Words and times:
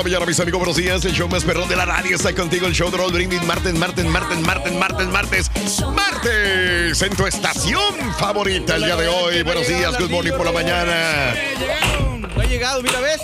La 0.00 0.04
mañana, 0.04 0.24
mis 0.26 0.40
amigos. 0.40 0.58
Buenos 0.60 0.76
días. 0.76 1.04
El 1.04 1.12
show 1.12 1.28
más 1.28 1.44
perrón 1.44 1.68
de 1.68 1.76
la 1.76 1.84
radio 1.84 2.16
está 2.16 2.34
contigo. 2.34 2.66
El 2.66 2.72
show 2.72 2.90
de 2.90 2.96
Roll 2.96 3.12
Brindis. 3.12 3.42
Martes, 3.44 3.74
martes, 3.74 4.04
martes, 4.06 4.38
martes, 4.40 4.72
martes, 4.72 5.06
martes. 5.08 5.50
Martes 5.94 7.02
en 7.02 7.16
tu 7.16 7.26
estación 7.26 7.94
favorita 8.18 8.76
el 8.76 8.84
día 8.84 8.96
de 8.96 9.08
hoy. 9.08 9.42
Buenos 9.42 9.68
días. 9.68 9.98
Good 9.98 10.08
morning 10.10 10.32
por 10.32 10.46
la 10.46 10.52
mañana. 10.52 11.34
No 12.34 12.40
ha 12.40 12.44
llegado, 12.46 12.82
mira, 12.82 12.98
¿ves? 13.00 13.20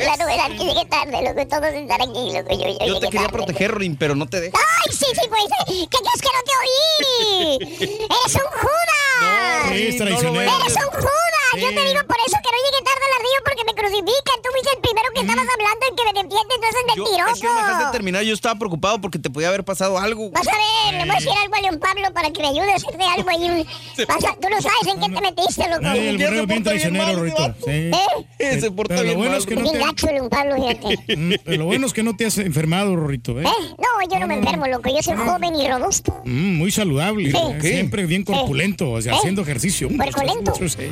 La 0.00 0.16
novedad 0.16 0.48
que 0.48 0.64
llegué 0.64 0.84
tarde, 0.86 1.22
loco. 1.22 1.46
Todos 1.48 1.72
están 1.72 2.02
aquí, 2.02 2.32
loco. 2.32 2.50
Yo, 2.50 2.68
yo, 2.78 2.86
Yo 2.86 3.00
te 3.00 3.06
quería 3.06 3.20
tarde. 3.22 3.32
proteger, 3.32 3.78
Rin, 3.78 3.96
pero 3.96 4.14
no 4.14 4.26
te 4.28 4.40
dejo. 4.40 4.58
¡Ay, 4.58 4.92
sí, 4.94 5.06
sí, 5.14 5.28
pues! 5.30 5.44
¿Qué 5.66 5.98
crees 5.98 6.20
que 6.20 6.28
no 6.28 6.42
te 6.44 6.52
oí? 6.60 7.58
¡Eres 8.04 8.34
un 8.34 8.50
Judas! 8.60 9.68
Sí, 9.70 9.86
es 9.88 9.96
traicionero. 9.96 10.40
¡Eres 10.60 10.76
un 10.76 10.90
Judas! 10.92 11.37
Yo 11.56 11.68
te 11.68 11.82
digo 11.88 12.00
por 12.06 12.18
eso 12.26 12.36
que 12.44 12.50
no 12.52 12.58
llegué 12.64 12.80
tarde 12.84 13.04
a 13.06 13.10
la 13.14 13.18
río 13.24 13.38
porque 13.44 13.62
me 13.64 13.74
crucifican. 13.74 14.36
Tú 14.42 14.48
fuiste 14.52 14.70
el 14.76 14.80
primero 14.82 15.08
que 15.14 15.20
estabas 15.20 15.46
hablando 15.48 15.82
en 15.88 15.94
que 15.96 16.04
me 16.04 16.12
defiende, 16.12 16.54
entonces 16.54 16.80
Yo, 16.96 17.04
es 17.04 17.40
que 17.40 17.46
no 17.46 17.54
me 17.54 17.60
dejaste 17.60 17.68
mentiroso. 17.68 17.92
terminar, 17.92 18.22
yo 18.24 18.34
estaba 18.34 18.54
preocupado 18.58 19.00
porque 19.00 19.18
te 19.18 19.30
podía 19.30 19.48
haber 19.48 19.64
pasado 19.64 19.98
algo. 19.98 20.30
Vas 20.30 20.46
a 20.46 20.52
ver, 20.52 20.94
le 20.94 21.04
voy 21.04 21.10
a 21.10 21.14
decir 21.18 21.32
algo 21.42 21.54
a 21.54 21.60
León 21.60 21.78
Pablo 21.80 22.06
para 22.12 22.30
que 22.30 22.42
me 22.42 22.48
ayude 22.48 22.72
a 22.72 22.76
hacerte 22.76 23.04
algo 23.04 23.30
ahí. 23.30 23.44
un- 23.50 23.66
Vas 24.06 24.24
a- 24.24 24.36
tú 24.40 24.48
no 24.48 24.60
sabes 24.60 24.86
en 24.86 25.00
qué 25.00 25.08
te 25.14 25.20
metiste, 25.20 25.68
loco. 25.68 25.82
Ay, 25.84 26.08
el 26.08 26.20
es 26.22 26.46
bien 26.46 26.62
traicionero, 26.62 27.18
Rorito. 27.18 27.54
Sí. 27.64 27.90
¿Eh? 28.38 28.60
Se 28.60 28.70
porta 28.70 28.94
Pero 28.96 29.02
lo 29.02 29.04
bien 29.08 29.18
bueno 29.18 29.30
mal, 29.32 29.40
es 29.40 29.46
que 29.46 29.54
no 29.56 29.62
Bien 29.62 29.72
te... 29.74 29.84
gacho, 29.84 30.06
León 30.06 30.28
Pablo, 30.28 30.54
fíjate. 30.56 31.16
Mm, 31.16 31.32
lo 31.56 31.64
bueno 31.66 31.86
es 31.86 31.92
que 31.92 32.02
no 32.02 32.16
te 32.16 32.26
has 32.26 32.38
enfermado, 32.38 32.94
Rorrito, 32.96 33.38
¿eh? 33.40 33.44
¿Eh? 33.44 33.74
No, 33.78 34.08
yo 34.10 34.18
no 34.20 34.26
me 34.26 34.34
enfermo, 34.34 34.66
loco. 34.66 34.88
Yo 34.88 35.02
soy 35.02 35.16
joven 35.16 35.54
y 35.56 35.68
robusto. 35.68 36.22
Mm, 36.24 36.56
muy 36.56 36.70
saludable. 36.70 37.30
Sí. 37.30 37.36
¿eh? 37.36 37.58
Siempre 37.60 38.06
bien 38.06 38.24
corpulento, 38.24 38.90
o 38.92 39.00
sea, 39.02 39.14
¿Eh? 39.14 39.16
haciendo 39.18 39.42
ejercicio. 39.42 39.88
Corpulento. 39.88 40.52
Sí. 40.54 40.88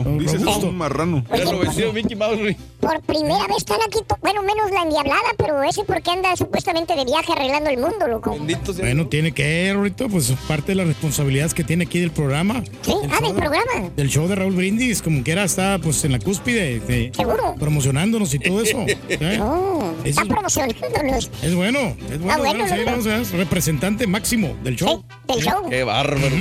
Dices, 0.00 0.40
es 0.42 0.56
un 0.62 0.76
marrano. 0.76 1.24
Ya 1.30 1.44
lo 1.44 1.58
venció 1.58 1.92
Mickey 1.92 2.16
Mouse, 2.16 2.38
Rin. 2.40 2.56
Por 2.80 3.00
primera 3.02 3.46
vez 3.46 3.58
están 3.58 3.78
aquí, 3.86 3.98
to- 4.06 4.16
bueno, 4.20 4.42
menos 4.42 4.70
la 4.72 4.82
endiablada, 4.82 5.20
pero 5.38 5.62
ese 5.62 5.84
porque 5.84 6.10
anda 6.10 6.34
supuestamente 6.36 6.96
de 6.96 7.04
viaje 7.04 7.32
arreglando 7.32 7.70
el 7.70 7.78
mundo, 7.78 8.08
loco. 8.08 8.32
Bendito 8.32 8.72
sea. 8.72 8.84
Bueno, 8.84 9.06
tiene 9.06 9.32
que, 9.32 9.70
Rorrito, 9.72 10.08
pues 10.08 10.32
parte 10.48 10.72
de 10.72 10.76
las 10.76 10.86
responsabilidades 10.88 11.54
que 11.54 11.62
tiene 11.64 11.84
aquí 11.84 12.00
del 12.00 12.10
programa. 12.10 12.64
¿Sí? 12.82 12.92
Ah, 13.10 13.20
del 13.20 13.26
show 13.26 13.34
de- 13.34 13.40
programa. 13.40 13.90
Del 13.94 14.08
show 14.08 14.26
de 14.28 14.34
Raúl 14.34 14.54
Brindis, 14.54 15.00
como 15.02 15.22
quiera, 15.22 15.44
está 15.44 15.78
pues 15.82 16.04
en 16.04 16.12
la 16.12 16.18
cúspide, 16.18 16.80
de- 16.80 17.12
Seguro. 17.14 17.54
promocionándonos 17.58 18.34
y 18.34 18.38
todo 18.40 18.60
eso. 18.62 18.78
Eso 19.08 19.94
está 20.04 20.22
es- 20.22 20.28
promocionándolos. 20.28 21.30
Es 21.42 21.54
bueno, 21.54 21.78
es 22.10 22.20
bueno, 22.20 22.64
sí, 22.66 23.36
representante 23.36 24.06
máximo 24.06 24.56
del 24.64 24.78
Sí, 24.78 24.84
show. 24.84 25.04
del 25.28 25.40
show. 25.40 25.68
Qué 25.70 25.84
bárbaro. 25.84 26.36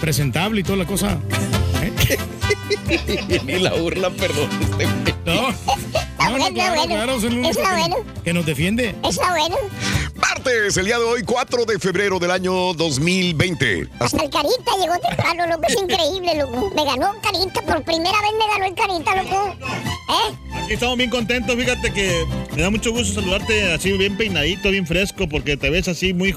Presentable 0.00 0.60
y 0.60 0.64
toda 0.64 0.78
la 0.78 0.86
cosa. 0.86 1.18
Ni 3.44 3.58
la 3.58 3.72
burla, 3.74 4.10
perdón. 4.10 4.48
Este 4.78 4.84
güey. 4.84 5.12
No, 5.24 5.34
no, 5.34 5.50
no, 5.50 6.30
bueno, 6.30 6.54
claro, 6.54 6.74
bueno. 6.74 6.94
claro, 6.94 7.14
es 7.16 7.24
el 7.24 7.38
único 7.38 7.56
que, 7.56 7.62
bueno. 7.62 7.96
que 8.24 8.32
nos 8.32 8.46
defiende. 8.46 8.94
Está 9.04 9.30
bueno. 9.30 9.56
Martes, 10.16 10.76
el 10.76 10.86
día 10.86 10.98
de 10.98 11.04
hoy, 11.04 11.22
4 11.22 11.64
de 11.64 11.78
febrero 11.78 12.18
del 12.18 12.30
año 12.30 12.74
2020. 12.74 13.88
Hasta 14.00 14.24
el 14.24 14.30
Carita 14.30 14.72
llegó 14.80 14.98
temprano, 14.98 15.46
loco. 15.46 15.62
Es 15.68 15.80
increíble, 15.80 16.34
loco. 16.36 16.72
Me 16.74 16.84
ganó 16.84 17.14
Carita. 17.22 17.62
Por 17.62 17.82
primera 17.84 18.18
vez 18.20 18.32
me 18.38 18.46
ganó 18.46 18.64
el 18.66 18.74
Carita, 18.74 19.22
loco. 19.22 19.56
¿Eh? 20.12 20.34
Aquí 20.64 20.74
estamos 20.74 20.96
bien 20.96 21.10
contentos, 21.10 21.56
fíjate 21.56 21.92
que 21.92 22.24
me 22.54 22.62
da 22.62 22.70
mucho 22.70 22.92
gusto 22.92 23.20
saludarte 23.20 23.72
así 23.72 23.92
bien 23.92 24.16
peinadito, 24.16 24.70
bien 24.70 24.86
fresco, 24.86 25.28
porque 25.28 25.56
te 25.56 25.70
ves 25.70 25.88
así 25.88 26.12
muy, 26.12 26.36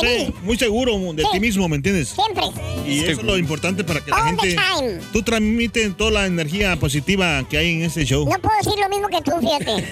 Sí, 0.00 0.34
muy 0.42 0.56
seguro 0.56 0.98
de 1.12 1.22
Sí. 1.22 1.28
ti 1.32 1.40
mismo, 1.40 1.68
¿me 1.68 1.76
entiendes? 1.76 2.08
Siempre. 2.08 2.44
Y 2.86 3.00
eso 3.00 3.20
es 3.20 3.22
lo 3.22 3.36
importante 3.36 3.84
para 3.84 4.00
que 4.00 4.10
la 4.10 4.16
All 4.16 4.36
the 4.36 4.48
gente... 4.48 4.62
time. 4.78 5.00
Tú 5.12 5.22
transmites 5.22 5.96
toda 5.96 6.10
la 6.10 6.26
energía 6.26 6.76
positiva 6.76 7.44
que 7.48 7.58
hay 7.58 7.74
en 7.74 7.82
este 7.82 8.04
show. 8.04 8.24
No 8.28 8.38
puedo 8.40 8.56
decir 8.62 8.78
lo 8.80 8.88
mismo 8.88 9.08
que 9.08 9.20
tú, 9.22 9.32
fíjate. 9.40 9.84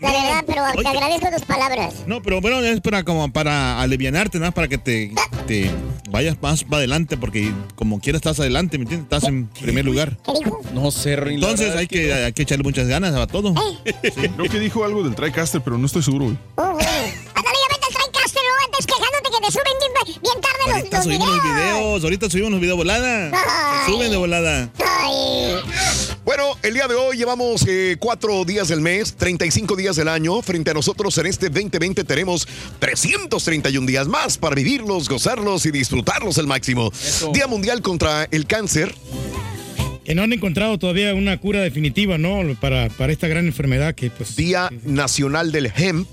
La 0.00 0.12
verdad, 0.12 0.44
pero 0.46 0.62
te 0.72 0.78
Oye. 0.78 0.88
agradezco 0.88 1.28
tus 1.36 1.44
palabras. 1.44 1.94
No, 2.06 2.22
pero 2.22 2.40
bueno, 2.40 2.60
es 2.60 2.80
para 2.80 3.04
como 3.04 3.30
para 3.30 3.80
alivianarte, 3.82 4.38
¿no? 4.38 4.50
Para 4.52 4.66
que 4.68 4.78
te, 4.78 5.12
te 5.46 5.70
vayas 6.08 6.40
más 6.40 6.64
para 6.64 6.78
adelante, 6.78 7.18
porque 7.18 7.52
como 7.74 8.00
quieras 8.00 8.20
estás 8.20 8.40
adelante, 8.40 8.78
¿me 8.78 8.84
entiendes? 8.84 9.04
Estás 9.04 9.28
en 9.28 9.46
primer 9.48 9.84
lugar. 9.84 10.16
¿Qué 10.24 10.32
dijo? 10.42 10.62
No 10.72 10.90
sé, 10.90 11.16
Rin. 11.16 11.34
Entonces 11.34 11.76
hay 11.76 11.86
que, 11.86 12.14
hay 12.14 12.32
que 12.32 12.42
echarle 12.42 12.62
muchas 12.64 12.88
ganas 12.88 13.14
a 13.14 13.26
todo. 13.26 13.52
Creo 14.36 14.50
que 14.50 14.58
dijo 14.58 14.84
algo 14.84 15.02
del 15.02 15.14
TriCaster, 15.14 15.60
pero 15.60 15.76
no 15.76 15.84
estoy 15.84 16.02
seguro, 16.02 16.24
güey. 16.26 16.38
Uh, 16.56 16.76
uh. 16.76 16.78
Bien, 20.04 20.34
tarde 20.40 20.58
los, 20.66 20.74
Ahorita 20.76 20.96
los 20.96 21.04
subimos 21.04 21.28
videos. 21.28 21.44
los 21.44 21.54
videos, 21.54 22.04
ahorita 22.04 22.30
subimos 22.30 22.50
los 22.52 22.60
videos 22.60 22.76
volada. 22.76 23.30
Ay. 23.32 23.92
Suben 23.92 24.10
de 24.10 24.16
volada. 24.16 24.70
Ay. 24.78 25.56
Bueno, 26.24 26.44
el 26.62 26.74
día 26.74 26.86
de 26.86 26.94
hoy 26.94 27.16
llevamos 27.16 27.64
eh, 27.66 27.96
cuatro 27.98 28.44
días 28.44 28.68
del 28.68 28.80
mes, 28.80 29.14
35 29.16 29.74
días 29.76 29.96
del 29.96 30.08
año. 30.08 30.42
Frente 30.42 30.70
a 30.70 30.74
nosotros 30.74 31.16
en 31.18 31.26
este 31.26 31.48
2020 31.48 32.04
tenemos 32.04 32.46
331 32.78 33.86
días 33.86 34.06
más 34.06 34.38
para 34.38 34.54
vivirlos, 34.54 35.08
gozarlos 35.08 35.66
y 35.66 35.70
disfrutarlos 35.70 36.38
al 36.38 36.46
máximo. 36.46 36.92
Día 37.32 37.46
Mundial 37.46 37.82
contra 37.82 38.28
el 38.30 38.46
Cáncer. 38.46 38.94
Que 40.04 40.14
no 40.14 40.22
han 40.22 40.32
encontrado 40.32 40.78
todavía 40.78 41.14
una 41.14 41.38
cura 41.38 41.60
definitiva, 41.60 42.18
¿no? 42.18 42.40
Para, 42.60 42.88
para 42.90 43.12
esta 43.12 43.28
gran 43.28 43.46
enfermedad 43.46 43.94
que, 43.94 44.10
pues. 44.10 44.34
Día 44.36 44.68
Nacional 44.84 45.52
del 45.52 45.72
Hemp. 45.76 46.08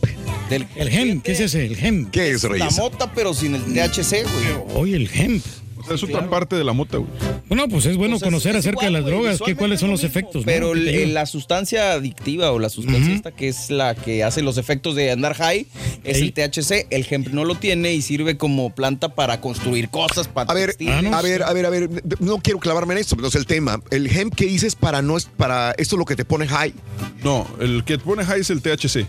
Del, 0.50 0.66
El 0.76 0.88
hemp, 0.88 1.24
¿qué 1.24 1.34
es 1.34 1.40
ese? 1.42 1.66
El 1.66 1.78
hemp. 1.84 2.10
¿Qué 2.12 2.32
es, 2.32 2.44
La 2.44 2.50
Reyes? 2.50 2.78
mota, 2.78 3.12
pero 3.14 3.34
sin 3.34 3.56
el 3.56 3.64
THC, 3.64 4.24
güey. 4.24 4.76
Oye, 4.76 4.96
el 4.96 5.10
hemp. 5.14 5.44
O 5.94 5.98
sea, 5.98 6.08
es 6.10 6.16
otra 6.16 6.30
parte 6.30 6.56
de 6.56 6.64
la 6.64 6.74
mota, 6.74 6.98
güey. 6.98 7.10
Bueno, 7.48 7.68
pues 7.70 7.86
es 7.86 7.96
bueno 7.98 8.16
O 8.18 8.20
sea, 8.20 8.28
conocer 8.28 8.52
es 8.56 8.60
acerca 8.60 8.86
de 8.86 8.92
las 8.92 9.02
güey, 9.04 9.14
drogas, 9.14 9.32
que, 9.38 9.54
visualmente 9.54 9.58
cuáles 9.60 9.76
es 9.76 9.80
son 9.82 9.90
lo 9.90 9.94
los 9.94 10.04
mismo, 10.04 10.20
efectos. 10.20 10.44
Pero 10.46 10.72
te 10.74 11.04
el- 11.04 11.14
la 11.14 11.26
sustancia 11.26 11.94
adictiva 11.94 12.52
o 12.52 12.60
la 12.60 12.70
sustancia 12.70 13.14
esta 13.14 13.32
que 13.32 13.48
es 13.48 13.70
la 13.70 13.96
que 13.96 14.24
hace 14.24 14.42
los 14.42 14.58
efectos 14.58 14.96
de 14.96 15.12
andar 15.12 15.34
high 15.36 15.66
es 16.04 16.18
Ey. 16.18 16.24
el 16.24 16.34
THC. 16.34 16.88
El 16.90 17.06
hemp 17.10 17.28
no 17.30 17.46
lo 17.46 17.56
tiene 17.56 17.94
y 17.94 18.02
sirve 18.02 18.38
como 18.38 18.74
planta 18.76 19.16
para 19.16 19.40
construir 19.42 19.90
cosas, 19.90 20.28
para 20.28 20.52
A 20.52 20.54
ver, 20.54 20.68
textiles. 20.76 21.14
a 21.14 21.22
ver, 21.22 21.44
a 21.44 21.54
ver, 21.54 21.66
a 21.66 21.70
ver, 21.70 21.90
no 22.20 22.38
quiero 22.40 22.60
clavarme 22.60 22.94
en 22.96 23.00
esto, 23.00 23.16
pero 23.16 23.30
es 23.30 23.36
el 23.36 23.46
tema. 23.46 23.82
El 23.92 24.08
hemp 24.08 24.36
que 24.36 24.46
dices 24.46 24.76
para 24.76 25.02
no 25.02 25.16
es 25.18 25.26
para 25.26 25.72
esto 25.78 25.96
es 25.96 26.00
lo 26.00 26.06
que 26.06 26.16
te 26.16 26.26
pone 26.26 26.48
high. 26.48 26.74
No, 27.24 27.48
el 27.60 27.84
que 27.84 27.98
pone 27.98 28.24
high 28.26 28.42
es 28.42 28.50
el 28.50 28.62
THC. 28.62 29.06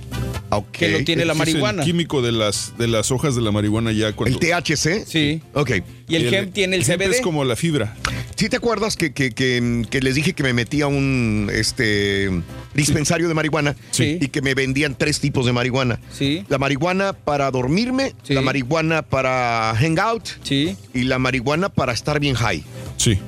Ok. 0.50 0.70
Que 0.72 0.88
lo 0.88 1.04
tiene 1.04 1.24
la 1.24 1.32
Es 1.32 1.38
marihuana. 1.38 1.82
el 1.82 1.86
químico 1.86 2.22
de 2.22 2.32
las, 2.32 2.72
de 2.78 2.86
las 2.88 3.10
hojas 3.10 3.34
de 3.34 3.42
la 3.42 3.50
marihuana 3.52 3.92
ya 3.92 4.12
cuando... 4.14 4.38
¿El 4.38 4.40
THC? 4.64 5.04
Sí. 5.06 5.42
Ok. 5.52 5.72
Y 6.08 6.16
el 6.16 6.32
hemp 6.32 6.52
tiene 6.52 6.76
el 6.76 6.82
hemp 6.82 7.02
CBD. 7.02 7.10
es 7.16 7.20
como 7.20 7.44
la 7.44 7.56
fibra. 7.56 7.94
¿Sí 8.36 8.48
te 8.48 8.56
acuerdas 8.56 8.96
que, 8.96 9.12
que- 9.12 9.32
que- 9.32 9.84
que 9.90 10.00
les 10.00 10.14
dije 10.14 10.32
que 10.32 10.44
me 10.44 10.52
metía 10.52 10.84
a 10.84 10.88
un 10.88 11.50
este 11.52 12.30
dispensario 12.72 13.26
de 13.26 13.34
marihuana 13.34 13.74
Sí. 13.90 14.18
y 14.20 14.28
que 14.28 14.42
me 14.42 14.54
vendían 14.54 14.94
tres 14.96 15.18
tipos 15.18 15.44
de 15.44 15.52
marihuana? 15.52 15.98
Sí. 16.16 16.44
La 16.48 16.56
marihuana 16.58 17.12
para 17.14 17.50
dormirme, 17.50 18.14
Sí. 18.22 18.34
la 18.34 18.40
marihuana 18.42 19.02
para 19.02 19.74
hangout 19.74 20.22
Sí. 20.44 20.76
y 20.94 21.02
la 21.02 21.18
marihuana 21.18 21.68
para 21.68 21.92
estar 21.92 22.20
bien 22.20 22.36
high. 22.36 22.62
Sí. 22.98 23.18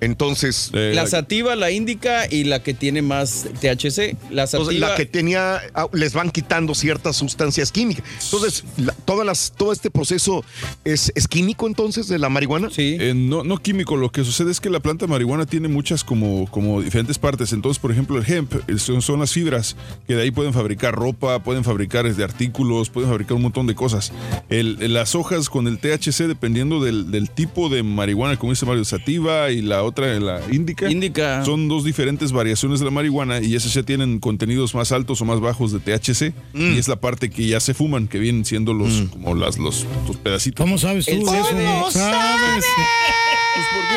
Entonces, 0.00 0.70
Eh, 0.72 0.92
La 0.94 1.06
sativa, 1.06 1.56
la 1.56 1.70
índica 1.70 2.26
y 2.30 2.44
la 2.44 2.62
que 2.62 2.74
tiene 2.74 3.02
más 3.02 3.46
THC. 3.60 4.16
La 4.30 4.44
entonces, 4.44 4.66
sativa. 4.66 4.88
la 4.90 4.94
que 4.94 5.06
tenía, 5.06 5.60
ah, 5.74 5.88
les 5.92 6.12
van 6.12 6.30
quitando 6.30 6.74
ciertas 6.74 7.16
sustancias 7.16 7.72
químicas. 7.72 8.04
Entonces, 8.24 8.64
la- 8.76 8.92
todas 9.04 9.26
las, 9.26 9.52
todo 9.56 9.72
este 9.72 9.90
proceso 9.90 10.44
es, 10.84 11.10
es 11.14 11.26
químico 11.28 11.66
entonces 11.66 12.08
de 12.08 12.18
la 12.18 12.28
marihuana. 12.28 12.68
Sí. 12.70 12.96
Eh, 13.00 13.14
no, 13.14 13.42
no 13.42 13.56
químico, 13.58 13.96
lo 13.96 14.10
que 14.12 14.22
sucede 14.24 14.50
es 14.50 14.60
que 14.60 14.70
la 14.70 14.80
planta 14.80 15.06
de 15.06 15.10
marihuana 15.10 15.46
tiene 15.46 15.68
muchas 15.68 16.04
como, 16.04 16.46
como 16.50 16.82
diferentes 16.82 17.18
partes. 17.18 17.52
Entonces, 17.52 17.80
por 17.80 17.90
ejemplo, 17.90 18.18
el 18.18 18.30
hemp 18.32 18.52
son, 18.78 19.02
son 19.02 19.20
las 19.20 19.32
fibras 19.32 19.76
que 20.06 20.14
de 20.14 20.22
ahí 20.22 20.30
pueden 20.30 20.52
fabricar 20.52 20.94
ropa, 20.94 21.42
pueden 21.42 21.64
fabricar 21.64 22.06
este, 22.06 22.22
artículos, 22.22 22.90
pueden 22.90 23.08
fabricar 23.10 23.34
un 23.36 23.42
montón 23.42 23.66
de 23.66 23.74
cosas. 23.74 24.12
El- 24.50 24.92
las 24.92 25.14
hojas 25.14 25.48
con 25.48 25.66
el 25.66 25.78
THC, 25.78 26.28
dependiendo 26.28 26.82
del, 26.84 27.10
del 27.10 27.30
tipo 27.30 27.68
de 27.68 27.82
marihuana, 27.82 28.36
como 28.38 28.52
dice 28.52 28.66
Mario, 28.66 28.84
sativa 28.84 29.15
y 29.16 29.62
la 29.62 29.82
otra, 29.82 30.18
la 30.20 30.40
índica, 30.50 30.90
Índica. 30.90 31.44
son 31.44 31.68
dos 31.68 31.84
diferentes 31.84 32.32
variaciones 32.32 32.78
de 32.80 32.84
la 32.84 32.90
marihuana 32.90 33.40
y 33.40 33.54
esas 33.54 33.74
ya 33.74 33.82
tienen 33.82 34.18
contenidos 34.18 34.74
más 34.74 34.92
altos 34.92 35.20
o 35.20 35.24
más 35.24 35.40
bajos 35.40 35.72
de 35.72 35.80
THC 35.80 36.32
y 36.54 36.78
es 36.78 36.88
la 36.88 36.96
parte 36.96 37.30
que 37.30 37.46
ya 37.46 37.60
se 37.60 37.74
fuman, 37.74 38.08
que 38.08 38.18
vienen 38.18 38.44
siendo 38.44 38.74
los, 38.74 39.02
como 39.10 39.34
las, 39.34 39.58
los, 39.58 39.86
los 40.06 40.16
pedacitos. 40.16 40.64
¿Cómo 40.64 40.78
sabes 40.78 41.06
tú 41.06 41.12
El 41.12 41.18
de 41.20 41.24
eso? 41.24 41.44
CBD. 41.50 41.64
¿Cómo 41.78 41.90
sabes? 41.90 42.64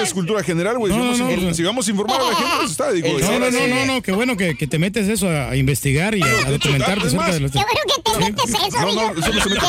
Es 0.04 0.14
cultura 0.14 0.44
general, 0.44 0.78
güey. 0.78 0.94
No, 0.94 1.14
Sigamos, 1.14 1.38
no, 1.42 1.48
no. 1.50 1.54
sigamos 1.54 1.90
informar 1.90 2.20
a 2.22 2.24
la 2.30 2.36
gente, 2.36 2.52
pues 2.60 2.72
está, 2.72 2.92
digo. 2.92 3.08
El 3.08 3.20
No, 3.22 3.40
no, 3.40 3.52
no, 3.52 3.68
no, 3.68 3.86
no, 3.86 4.02
qué 4.02 4.12
bueno 4.12 4.38
que, 4.38 4.56
que 4.56 4.68
te 4.68 4.80
metes 4.80 5.08
eso 5.10 5.28
a, 5.30 5.50
a 5.52 5.56
investigar 5.56 6.16
y 6.16 6.22
a, 6.22 6.26
a 6.48 6.50
los... 6.52 6.60
Qué 6.60 6.70
bueno 6.70 6.86
que 6.86 6.92
te 6.92 8.20
metes 8.20 8.50
eso, 8.50 8.80
No, 8.82 8.94
no, 8.94 9.20
eso 9.20 9.34
no 9.34 9.42
se 9.44 9.50
mete. 9.50 9.62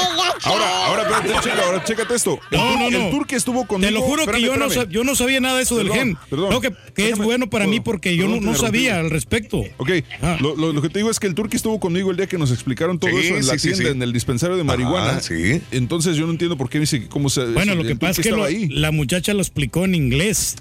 Ahora, 0.45 0.87
ahora, 0.87 1.03
espérate, 1.03 1.49
checa, 1.49 1.65
ahora, 1.67 1.85
chécate 1.85 2.15
esto. 2.15 2.39
El, 2.51 2.59
No, 2.59 2.79
no, 2.79 2.91
no. 2.91 2.99
el 3.07 3.11
tour 3.11 3.27
que 3.27 3.37
estuvo 3.37 3.67
conmigo. 3.67 3.89
Te 3.89 3.93
lo 3.95 4.03
juro 4.03 4.23
espérame, 4.23 4.41
que 4.41 4.47
yo 4.47 4.57
no, 4.57 4.85
yo 4.91 5.05
no 5.05 5.15
sabía 5.15 5.41
nada 5.41 5.57
de 5.57 5.63
eso 5.63 5.77
del 5.77 5.91
gen. 5.91 6.17
perdón. 6.29 6.51
No, 6.51 6.61
que, 6.61 6.73
que 6.95 7.11
es 7.11 7.19
bueno 7.19 7.49
para 7.51 7.67
mí 7.67 7.81
porque 7.81 8.17
yo 8.17 8.29
no, 8.29 8.55
sabía 8.55 8.99
al 8.99 9.11
respecto. 9.11 9.63
Ok, 9.79 9.91
Ah. 10.23 10.37
lo, 10.41 10.55
lo- 10.57 10.73
lo 10.73 10.83
que 10.83 10.89
te 10.89 10.99
digo 10.99 11.11
es 11.11 11.19
que 11.21 11.27
el 11.27 11.35
tour 11.35 11.49
que 11.49 11.57
estuvo 11.57 11.79
conmigo 11.81 12.11
el 12.11 12.17
día 12.17 12.27
que 12.27 12.39
nos 12.39 12.51
explicaron 12.53 12.99
todo 12.99 13.11
Sí, 13.11 13.17
eso 13.27 13.37
en 13.37 13.47
la 13.47 13.57
tienda, 13.57 13.89
en 13.91 14.03
el 14.03 14.13
dispensario 14.13 14.57
de 14.57 14.65
marihuana. 14.65 15.21
Sí. 15.21 15.61
Entonces 15.71 16.17
yo 16.17 16.27
no 16.27 16.33
entiendo 16.33 16.57
por 16.57 16.69
qué 16.69 16.79
dice 16.81 17.01
que 17.01 17.09
cómo 17.09 17.29
se. 17.31 17.45
Bueno, 17.47 17.75
lo 17.75 17.85
que 17.85 17.97
pasa 17.97 18.21
es 18.21 18.27
que 18.27 18.69
la 18.71 18.91
muchacha 18.93 19.33
lo 19.35 19.41
explicó 19.41 19.85
en 19.85 19.95
inglés, 19.95 20.10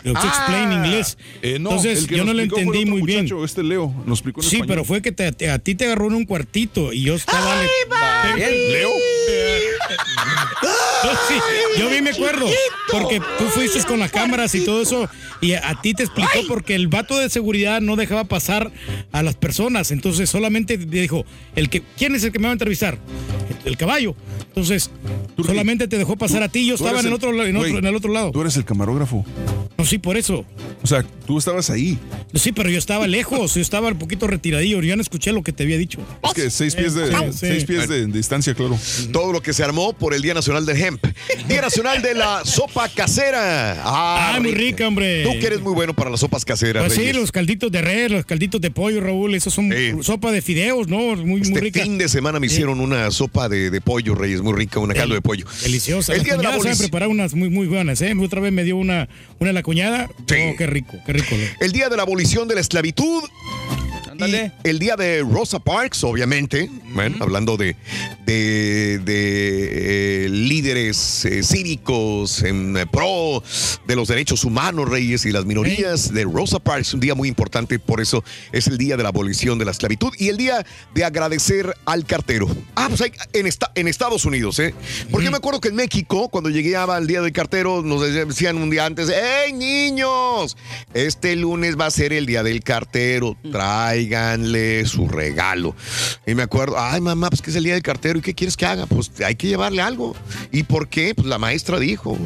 lo 0.03 0.13
Ah. 0.17 0.27
explain 0.27 0.71
en 0.71 0.85
inglés. 0.85 1.17
Eh, 1.41 1.57
no, 1.59 1.71
Entonces 1.71 2.07
yo 2.07 2.23
no 2.23 2.33
lo 2.33 2.41
entendí 2.41 2.85
muy 2.85 3.01
bien. 3.01 3.27
Este 3.43 3.63
Leo 3.63 3.93
nos 4.05 4.19
explicó 4.19 4.41
en 4.41 4.47
Sí, 4.49 4.55
español. 4.57 4.67
pero 4.75 4.85
fue 4.85 5.01
que 5.01 5.11
te- 5.11 5.31
te- 5.31 5.49
a 5.49 5.59
ti 5.59 5.75
te 5.75 5.85
agarró 5.85 6.07
en 6.07 6.13
un 6.15 6.25
cuartito 6.25 6.93
y 6.93 7.03
yo 7.03 7.15
estaba... 7.15 7.61
Bien. 8.35 8.49
Leo. 8.71 8.89
No, 11.03 11.11
sí, 11.27 11.35
yo 11.77 11.89
bien 11.89 12.03
me 12.03 12.09
acuerdo, 12.11 12.45
porque 12.91 13.21
tú 13.37 13.45
fuiste 13.45 13.83
con 13.83 13.99
las 13.99 14.11
cámaras 14.11 14.53
y 14.55 14.65
todo 14.65 14.81
eso, 14.81 15.09
y 15.41 15.53
a, 15.53 15.69
a 15.69 15.81
ti 15.81 15.93
te 15.93 16.03
explicó 16.03 16.39
porque 16.47 16.75
el 16.75 16.87
vato 16.87 17.17
de 17.17 17.29
seguridad 17.29 17.81
no 17.81 17.95
dejaba 17.95 18.25
pasar 18.25 18.71
a 19.11 19.23
las 19.23 19.35
personas, 19.35 19.91
entonces 19.91 20.29
solamente 20.29 20.77
dijo, 20.77 21.25
el 21.55 21.69
que, 21.69 21.83
¿quién 21.97 22.15
es 22.15 22.23
el 22.23 22.31
que 22.31 22.39
me 22.39 22.45
va 22.45 22.51
a 22.51 22.53
entrevistar? 22.53 22.97
El, 23.65 23.77
caballo. 23.77 24.15
Entonces, 24.47 24.89
solamente 25.43 25.87
te 25.87 25.97
dejó 25.97 26.15
pasar 26.15 26.43
a 26.43 26.49
ti, 26.49 26.65
yo 26.65 26.75
estaba 26.75 26.99
en 26.99 27.07
el, 27.07 27.13
otro, 27.13 27.29
en, 27.29 27.55
otro, 27.55 27.69
güey, 27.69 27.77
en 27.77 27.85
el 27.85 27.95
otro 27.95 28.11
lado. 28.11 28.31
Tú 28.31 28.41
eres 28.41 28.55
el 28.57 28.65
camarógrafo. 28.65 29.25
No, 29.77 29.85
sí, 29.85 29.97
por 29.97 30.17
eso. 30.17 30.45
O 30.83 30.87
sea, 30.87 31.03
tú 31.25 31.37
estabas 31.37 31.69
ahí. 31.69 31.97
Sí, 32.33 32.51
pero 32.51 32.69
yo 32.69 32.77
estaba 32.77 33.07
lejos, 33.07 33.55
yo 33.55 33.61
estaba 33.61 33.87
un 33.87 33.97
poquito 33.97 34.27
retiradillo, 34.27 34.81
yo 34.81 34.95
no 34.95 35.01
escuché 35.01 35.31
lo 35.31 35.43
que 35.43 35.53
te 35.53 35.63
había 35.63 35.77
dicho. 35.77 35.99
Es 36.23 36.33
que 36.33 36.49
seis 36.49 36.75
pies 36.75 36.93
de, 36.93 37.07
sí. 37.31 37.37
seis 37.39 37.65
pies 37.65 37.87
de, 37.87 38.05
de 38.05 38.11
distancia, 38.11 38.53
claro. 38.53 38.77
Todo 39.11 39.31
lo 39.31 39.41
que 39.41 39.53
se 39.53 39.63
armó 39.63 39.93
por 39.93 40.13
el 40.13 40.21
Día 40.21 40.33
Nacional 40.33 40.65
del 40.65 40.77
Hemp. 40.89 41.06
Día 41.47 41.62
Nacional 41.62 42.01
de 42.01 42.13
la 42.15 42.44
Sopa 42.45 42.89
Casera. 42.89 43.81
Ah, 43.83 44.33
Ah, 44.36 44.39
muy 44.39 44.51
rica, 44.51 44.88
hombre. 44.88 45.24
Tú 45.24 45.31
que 45.39 45.47
eres 45.47 45.62
muy 45.62 45.74
bueno 45.74 45.94
para 45.94 46.09
las 46.09 46.19
sopas 46.19 46.44
caseras. 46.45 46.83
Pues 46.86 46.94
sí, 46.97 47.13
los 47.13 47.31
calditos 47.31 47.71
de 47.71 47.81
res, 47.81 48.12
los 48.12 48.25
calditos 48.25 48.59
de 48.62 48.69
pollo, 48.71 49.01
Raúl, 49.01 49.33
esos 49.36 49.53
son 49.53 49.71
Sí. 49.71 49.91
sopa 50.01 50.31
de 50.31 50.41
fideos, 50.41 50.88
¿no? 50.88 50.97
Muy, 51.15 51.25
muy 51.25 51.41
Este 51.41 51.59
rica. 51.59 51.81
fin 51.83 51.97
de 51.97 52.07
semana 52.09 52.39
me 52.39 52.47
hicieron 52.47 52.80
una 52.80 53.09
sopa 53.12 53.50
de, 53.50 53.69
de 53.69 53.81
pollo, 53.81 54.15
Reyes, 54.15 54.41
muy 54.41 54.53
rica, 54.53 54.80
una 54.80 54.94
caldo 54.94 55.15
de 55.15 55.21
pollo. 55.21 55.45
Deliciosa. 55.63 56.13
El 56.13 56.24
día 56.24 56.38
de 56.38 56.44
la 56.44 56.50
abolición. 56.53 56.77
preparar 56.77 57.09
unas 57.09 57.33
muy, 57.33 57.50
muy 57.50 57.68
buenas, 57.68 58.01
¿eh? 58.01 58.13
Otra 58.19 58.39
vez 58.42 58.51
me 58.51 58.63
dio 58.63 58.77
una, 58.77 59.07
una 59.39 59.51
la 59.53 59.63
cuñada. 59.63 60.07
Sí. 60.27 60.35
Oh, 60.51 60.56
qué 60.57 60.68
rico, 60.68 60.97
qué 61.06 61.13
rico. 61.13 61.35
El 61.59 61.71
día 61.71 61.89
de 61.89 61.97
la 61.97 62.03
abolición 62.03 62.47
de 62.47 62.56
la 62.56 62.62
esclavitud. 62.62 63.24
Ándale. 64.25 64.51
Y 64.63 64.69
el 64.69 64.80
día 64.80 64.95
de 64.95 65.21
Rosa 65.21 65.60
Parks, 65.60 66.04
obviamente, 66.04 66.69
bueno, 66.94 67.18
hablando 67.21 67.57
de, 67.57 67.75
de, 68.25 69.00
de, 69.00 70.25
eh, 70.25 70.30
líderes 70.30 71.25
eh, 71.25 71.44
cívicos 71.44 72.44
en 72.44 72.77
eh, 72.77 72.86
pro 72.86 73.42
de 73.88 73.95
los 73.95 74.07
derechos 74.07 74.44
humanos, 74.44 74.89
reyes 74.89 75.25
y 75.25 75.31
las 75.31 75.45
minorías, 75.45 76.13
de 76.13 76.24
Rosa 76.24 76.60
Parks, 76.60 76.94
un 76.94 77.00
día 77.00 77.16
muy 77.16 77.27
importante, 77.27 77.80
por 77.80 78.01
eso 78.01 78.24
es 78.51 78.68
el 78.68 78.77
día 78.77 78.98
de 78.98 79.04
la 79.04 79.10
abolición 79.10 79.57
de 79.60 79.66
la 79.66 79.71
esclavitud 79.71 80.12
y 80.18 80.30
el 80.30 80.38
día 80.38 80.66
de 80.94 81.04
agradecer 81.06 81.74
al 81.86 82.06
cartero. 82.06 82.48
Ah, 82.75 82.88
pues 82.89 83.01
hay- 83.01 83.12
en, 83.33 83.48
esta- 83.48 83.71
en 83.75 83.88
Estados 83.88 84.25
Unidos, 84.25 84.60
¿eh? 84.60 84.74
Porque 85.12 85.30
me 85.30 85.38
acuerdo 85.38 85.62
que 85.62 85.69
en 85.69 85.75
México, 85.75 86.30
cuando 86.30 86.50
llegaba 86.50 86.98
el 86.98 87.07
día 87.07 87.21
del 87.21 87.31
cartero, 87.31 87.81
nos 87.81 88.01
decían 88.01 88.57
un 88.57 88.69
día 88.69 88.86
antes, 88.86 89.10
¡Hey, 89.10 89.54
niños! 89.54 90.57
Este 90.94 91.36
lunes 91.36 91.77
va 91.80 91.86
a 91.88 91.92
ser 91.92 92.13
el 92.13 92.25
día 92.25 92.44
del 92.44 92.62
cartero, 92.63 93.36
tráiganle 94.09 94.85
su 94.85 95.07
regalo. 95.07 95.75
Y 96.25 96.33
me 96.33 96.44
acuerdo, 96.44 96.75
ay 96.79 97.00
mamá, 97.01 97.29
pues 97.29 97.41
que 97.41 97.51
es 97.51 97.56
el 97.56 97.63
día 97.63 97.73
del 97.73 97.83
cartero, 97.83 98.19
¿y 98.19 98.21
qué 98.21 98.33
quieres 98.33 98.57
que 98.57 98.65
haga? 98.65 98.85
Pues 98.88 99.11
hay 99.23 99.35
que 99.35 99.47
llevarle 99.47 99.81
algo. 99.81 100.15
¿Y 100.51 100.63
por 100.63 100.89
qué? 100.89 101.13
Pues 101.13 101.27
la 101.27 101.38
maestra 101.38 101.79
dijo. 101.79 102.17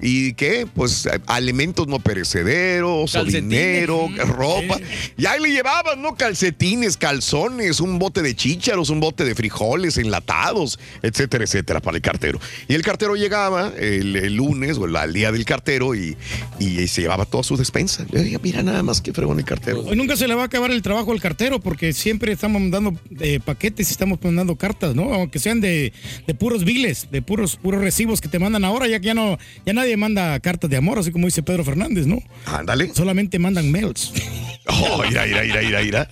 ¿Y 0.00 0.34
qué? 0.34 0.66
Pues 0.72 1.08
alimentos 1.26 1.86
no 1.86 1.98
perecederos, 1.98 3.14
o 3.14 3.24
dinero, 3.24 4.08
ropa. 4.26 4.78
Y 5.16 5.26
ahí 5.26 5.40
le 5.40 5.50
llevaban, 5.50 6.00
¿no? 6.00 6.14
Calcetines, 6.14 6.96
calzones, 6.96 7.80
un 7.80 7.98
bote 7.98 8.22
de 8.22 8.34
chícharos, 8.34 8.90
un 8.90 9.00
bote 9.00 9.24
de 9.24 9.34
frijoles 9.34 9.98
enlatados, 9.98 10.78
etcétera, 11.02 11.44
etcétera, 11.44 11.80
para 11.80 11.96
el 11.96 12.02
cartero. 12.02 12.40
Y 12.68 12.74
el 12.74 12.82
cartero 12.82 13.16
llegaba 13.16 13.72
el, 13.76 14.16
el 14.16 14.34
lunes 14.34 14.78
o 14.78 14.86
el, 14.86 14.96
al 14.96 15.12
día 15.12 15.32
del 15.32 15.44
cartero 15.44 15.94
y, 15.94 16.16
y 16.58 16.86
se 16.88 17.02
llevaba 17.02 17.24
toda 17.24 17.42
su 17.42 17.56
despensa. 17.56 18.06
Yo 18.10 18.22
dije, 18.22 18.38
mira 18.42 18.62
nada 18.62 18.82
más 18.82 19.00
que 19.00 19.12
fregón 19.12 19.38
el 19.38 19.44
cartero. 19.44 19.80
Hoy 19.80 19.96
nunca 19.96 20.16
se 20.16 20.28
le 20.28 20.34
va 20.34 20.42
a 20.42 20.46
acabar 20.46 20.70
el 20.70 20.80
trabajo 20.82 21.12
al 21.18 21.22
cartero 21.22 21.60
porque 21.60 21.92
siempre 21.92 22.32
estamos 22.32 22.62
mandando 22.62 22.98
eh, 23.20 23.40
paquetes 23.44 23.88
y 23.88 23.92
estamos 23.92 24.18
mandando 24.22 24.56
cartas, 24.56 24.94
¿no? 24.94 25.12
Aunque 25.12 25.38
sean 25.38 25.60
de, 25.60 25.92
de 26.26 26.34
puros 26.34 26.64
biles, 26.64 27.08
de 27.10 27.22
puros 27.22 27.56
puros 27.56 27.80
recibos 27.80 28.20
que 28.20 28.28
te 28.28 28.38
mandan 28.38 28.64
ahora, 28.64 28.86
ya 28.86 29.00
que 29.00 29.06
ya 29.06 29.14
no 29.14 29.38
ya 29.66 29.72
nadie 29.72 29.96
manda 29.96 30.38
cartas 30.40 30.70
de 30.70 30.76
amor, 30.76 30.98
así 30.98 31.10
como 31.10 31.26
dice 31.26 31.42
Pedro 31.42 31.64
Fernández, 31.64 32.06
¿no? 32.06 32.22
Ándale. 32.46 32.92
Solamente 32.94 33.38
mandan 33.38 33.70
mails. 33.70 34.12
Oh, 34.70 35.02
ira, 35.02 35.26
ira, 35.26 35.46
ira, 35.46 35.62
ira, 35.62 35.82
ira. 35.82 36.10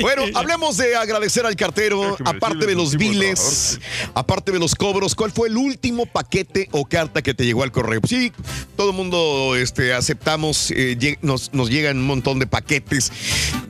Bueno, 0.00 0.22
hablemos 0.34 0.76
de 0.76 0.94
agradecer 0.94 1.44
al 1.46 1.56
cartero, 1.56 2.16
aparte 2.24 2.64
de 2.64 2.76
los 2.76 2.96
biles, 2.96 3.80
aparte 4.14 4.52
de 4.52 4.60
los 4.60 4.76
cobros, 4.76 5.16
¿cuál 5.16 5.32
fue 5.32 5.48
el 5.48 5.56
último 5.56 6.06
paquete 6.06 6.68
o 6.70 6.84
carta 6.84 7.22
que 7.22 7.34
te 7.34 7.44
llegó 7.44 7.64
al 7.64 7.72
correo? 7.72 8.00
Sí, 8.06 8.32
todo 8.76 8.90
el 8.90 8.96
mundo 8.96 9.56
este, 9.56 9.94
aceptamos, 9.94 10.70
eh, 10.70 11.18
nos, 11.22 11.52
nos 11.54 11.68
llegan 11.68 11.98
un 11.98 12.06
montón 12.06 12.38
de 12.38 12.46
paquetes 12.46 13.10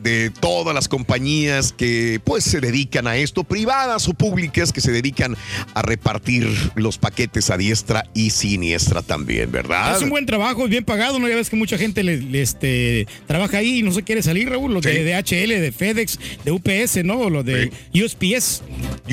de 0.03 0.26
todas 0.31 0.75
las 0.75 0.89
compañías 0.89 1.73
que 1.73 2.21
pues 2.25 2.45
se 2.45 2.61
dedican 2.61 3.07
a 3.07 3.17
esto, 3.17 3.45
privadas 3.45 4.09
o 4.09 4.15
públicas 4.15 4.73
que 4.73 4.81
se 4.81 4.93
dedican 4.93 5.37
a 5.75 5.83
repartir 5.83 6.49
los 6.75 6.99
paquetes 6.99 7.51
a 7.51 7.57
diestra 7.57 8.05
y 8.15 8.31
siniestra 8.31 9.03
también, 9.03 9.51
¿verdad? 9.53 9.97
Es 9.97 10.03
un 10.03 10.11
buen 10.11 10.27
trabajo, 10.27 10.65
es 10.65 10.71
bien 10.71 10.85
pagado, 10.85 11.19
¿no? 11.19 11.29
Ya 11.29 11.37
ves 11.37 11.51
que 11.51 11.57
mucha 11.57 11.79
gente 11.79 12.03
le, 12.03 12.19
le, 12.19 12.43
este, 12.43 13.07
trabaja 13.27 13.59
ahí 13.59 13.79
y 13.79 13.83
no 13.83 13.93
se 13.93 14.03
quiere 14.03 14.23
salir, 14.23 14.49
Raúl. 14.49 14.73
Los 14.75 14.83
de 14.83 15.05
DHL, 15.05 15.61
de 15.61 15.73
FedEx, 15.73 16.19
de 16.45 16.51
UPS, 16.53 17.05
¿no? 17.05 17.31
Los 17.31 17.45
de 17.45 17.71
USPS. 17.95 18.63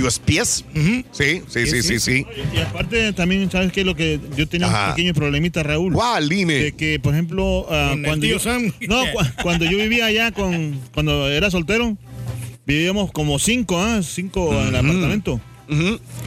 USPS. 0.01 0.65
Sí, 1.12 1.41
sí, 1.48 1.65
sí, 1.67 1.82
sí, 1.84 2.00
sí. 2.00 2.25
Y 2.53 2.60
aparte 2.60 3.13
también, 3.13 3.50
¿sabes 3.51 3.72
qué? 3.72 3.84
Lo 3.84 3.96
que 3.96 4.20
yo 4.36 4.48
tenía 4.48 4.67
Ajá. 4.67 4.89
un 4.89 4.96
pequeño 4.96 5.13
problemita, 5.13 5.63
Raúl. 5.63 5.93
¿Cuál? 5.93 6.29
Dime. 6.29 6.53
De 6.55 6.72
que, 6.74 7.00
por 7.00 7.13
ejemplo, 7.13 7.67
ah, 7.70 7.96
cuando, 8.03 8.25
yo, 8.25 8.39
Sam. 8.39 8.74
no, 8.88 9.03
cu- 9.12 9.25
cuando 9.43 9.65
yo 9.65 9.77
vivía 9.77 10.05
allá, 10.05 10.32
con, 10.32 10.79
cuando 11.03 11.29
era 11.29 11.51
soltero, 11.51 11.98
vivíamos 12.65 13.12
como 13.12 13.38
cinco, 13.38 13.77
¿ah? 13.79 14.01
Cinco 14.03 14.53
en 14.53 14.67
el 14.69 14.75
apartamento. 14.75 15.41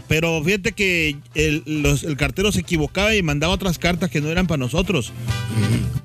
Pero 0.08 0.42
fíjate 0.44 0.72
que 0.72 1.16
el, 1.34 1.62
los- 1.66 2.02
el 2.04 2.16
cartero 2.16 2.50
se 2.52 2.60
equivocaba 2.60 3.14
y 3.14 3.22
mandaba 3.22 3.54
otras 3.54 3.78
cartas 3.78 4.10
que 4.10 4.20
no 4.20 4.28
eran 4.30 4.46
para 4.46 4.58
nosotros. 4.58 5.12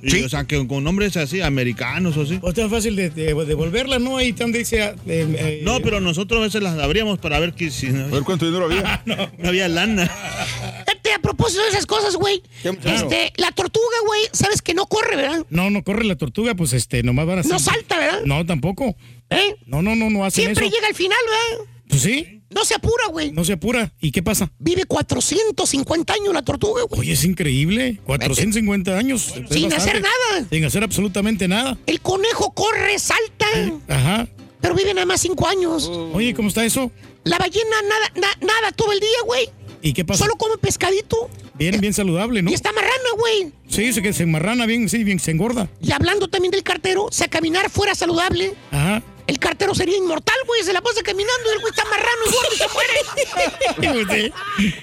Y, 0.03 0.21
O 0.23 0.29
sea, 0.29 0.45
que 0.45 0.65
con 0.67 0.83
nombres 0.83 1.17
así, 1.17 1.41
americanos 1.41 2.15
o 2.17 2.21
así. 2.21 2.39
O 2.41 2.51
sea, 2.53 2.65
es 2.65 2.71
fácil 2.71 2.95
de, 2.95 3.09
de- 3.09 3.33
devolverla, 3.45 3.99
¿no? 3.99 4.17
Ahí 4.17 4.31
donde 4.31 4.59
dice. 4.59 4.81
eh, 4.81 4.95
eh, 5.07 5.61
No, 5.63 5.79
pero 5.81 5.99
nosotros 5.99 6.39
a 6.39 6.43
veces 6.43 6.63
las 6.63 6.77
abríamos 6.79 7.19
para 7.19 7.39
ver 7.39 7.53
que 7.53 7.69
si 7.71 7.87
no, 7.89 8.05
A 8.05 8.07
ver 8.07 8.23
cuánto 8.23 8.45
dinero 8.45 8.65
había. 8.65 9.01
no 9.05 9.49
había 9.49 9.67
lana. 9.67 10.09
Fíjate, 11.11 11.13
a 11.13 11.19
propósito 11.21 11.61
de 11.63 11.69
esas 11.69 11.85
cosas, 11.85 12.15
güey. 12.15 12.41
Este, 12.63 13.33
la 13.37 13.51
tortuga, 13.51 13.85
güey, 14.05 14.21
sabes 14.31 14.61
que 14.61 14.73
no 14.73 14.85
corre, 14.87 15.15
¿verdad? 15.15 15.45
No, 15.49 15.69
no 15.69 15.83
corre 15.83 16.03
la 16.05 16.15
tortuga, 16.15 16.55
pues 16.55 16.73
este, 16.73 17.03
nomás 17.03 17.25
van 17.25 17.39
a 17.39 17.41
No 17.43 17.59
salta, 17.59 17.97
¿verdad? 17.97 18.21
No, 18.25 18.45
tampoco. 18.45 18.95
¿Eh? 19.29 19.55
No, 19.65 19.81
no, 19.81 19.95
no, 19.95 20.09
no 20.09 20.25
hacen 20.25 20.43
Siempre 20.45 20.65
eso. 20.67 20.75
llega 20.75 20.87
al 20.87 20.95
final, 20.95 21.17
¿verdad? 21.25 21.65
Pues 21.89 22.01
sí, 22.03 22.41
No 22.49 22.63
se 22.63 22.73
apura, 22.75 23.07
güey. 23.09 23.31
no 23.31 23.43
se 23.43 23.53
apura. 23.53 23.91
¿Y 23.99 24.11
qué 24.11 24.23
pasa? 24.23 24.49
Vive 24.59 24.85
450 24.85 26.13
años 26.13 26.33
la 26.33 26.41
tortuga, 26.41 26.83
güey. 26.83 27.01
Oye, 27.01 27.13
es 27.13 27.23
increíble. 27.25 27.99
450 28.05 28.97
años. 28.97 29.21
Sin 29.23 29.43
bastante. 29.43 29.75
hacer 29.75 30.01
nada. 30.01 30.47
Sin 30.49 30.63
hacer 30.65 30.83
absolutamente 30.83 31.47
nada. 31.47 31.77
El 31.85 31.99
conejo 32.01 32.53
corre, 32.53 32.97
salta, 32.99 33.45
Ajá. 33.89 34.27
pero 34.61 34.73
vive 34.75 34.93
nada 34.93 35.05
más 35.05 35.19
5 35.21 35.47
años. 35.47 35.87
Oye, 36.13 36.33
¿cómo 36.33 36.47
está 36.49 36.63
eso? 36.65 36.91
La 37.23 37.37
ballena 37.37 37.75
nada, 37.87 38.11
na- 38.15 38.45
nada 38.47 38.71
todo 38.71 38.91
el 38.93 38.99
día, 38.99 39.09
güey. 39.25 39.47
¿Y 39.81 39.93
qué 39.93 40.05
pasa? 40.05 40.25
Solo 40.25 40.35
come 40.35 40.57
pescadito. 40.57 41.29
Bien, 41.55 41.79
bien 41.79 41.93
saludable, 41.93 42.41
¿no? 42.41 42.51
Y 42.51 42.53
está 42.53 42.71
marrana, 42.71 42.91
güey. 43.17 43.51
Sí, 43.67 43.93
se 43.93 44.01
que 44.01 44.13
se 44.13 44.23
enmarrana 44.23 44.65
bien, 44.65 44.89
sí, 44.89 45.03
bien, 45.03 45.19
se 45.19 45.31
engorda. 45.31 45.69
Y 45.81 45.91
hablando 45.91 46.27
también 46.27 46.51
del 46.51 46.63
cartero, 46.63 47.07
si 47.11 47.23
a 47.23 47.27
caminar 47.27 47.69
fuera 47.69 47.95
saludable, 47.95 48.53
Ajá. 48.71 49.03
El 49.31 49.39
cartero 49.39 49.73
sería 49.73 49.97
inmortal, 49.97 50.35
güey. 50.45 50.61
Se 50.63 50.73
la 50.73 50.81
pasa 50.81 51.01
caminando 51.03 51.49
y 51.49 51.53
el 51.55 51.59
güey 51.61 51.71
está 51.71 51.83
marrano 51.85 52.21
y 52.27 52.31
gordo 52.31 52.49
y 52.53 52.57
se 52.57 53.87
muere. 53.87 54.33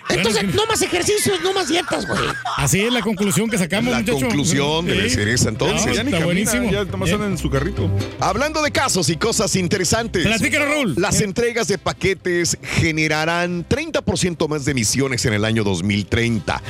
Entonces, 0.08 0.54
no 0.54 0.66
más 0.66 0.80
ejercicios, 0.82 1.40
no 1.42 1.52
más 1.52 1.68
dietas, 1.68 2.06
güey. 2.06 2.20
Así 2.56 2.80
es 2.80 2.92
la 2.92 3.00
conclusión 3.02 3.48
que 3.50 3.58
sacamos, 3.58 3.92
La 3.92 4.00
muchacho. 4.00 4.18
conclusión 4.20 4.86
debe 4.86 5.08
Sí. 5.08 5.16
ser 5.16 5.28
esa 5.28 5.44
No, 5.46 5.50
entonces. 5.50 5.84
Ya 5.96 6.02
ni 6.02 6.10
está 6.10 6.18
camina, 6.20 6.24
buenísimo. 6.24 6.70
Ya 6.70 6.84
nomás 6.84 7.12
andan 7.12 7.32
en 7.32 7.38
su 7.38 7.50
carrito. 7.50 7.90
Hablando 8.20 8.62
de 8.62 8.70
casos 8.70 9.08
y 9.10 9.16
cosas 9.16 9.54
interesantes. 9.56 10.24
Platícanos, 10.26 10.68
Raúl. 10.68 10.94
Las 10.96 11.20
entregas 11.20 11.68
de 11.68 11.78
paquetes 11.78 12.56
generarán 12.62 13.64
30% 13.68 14.48
más 14.48 14.64
de 14.64 14.72
emisiones 14.72 15.24
en 15.26 15.34
el 15.34 15.44
año 15.44 15.62
2030. 15.64 16.62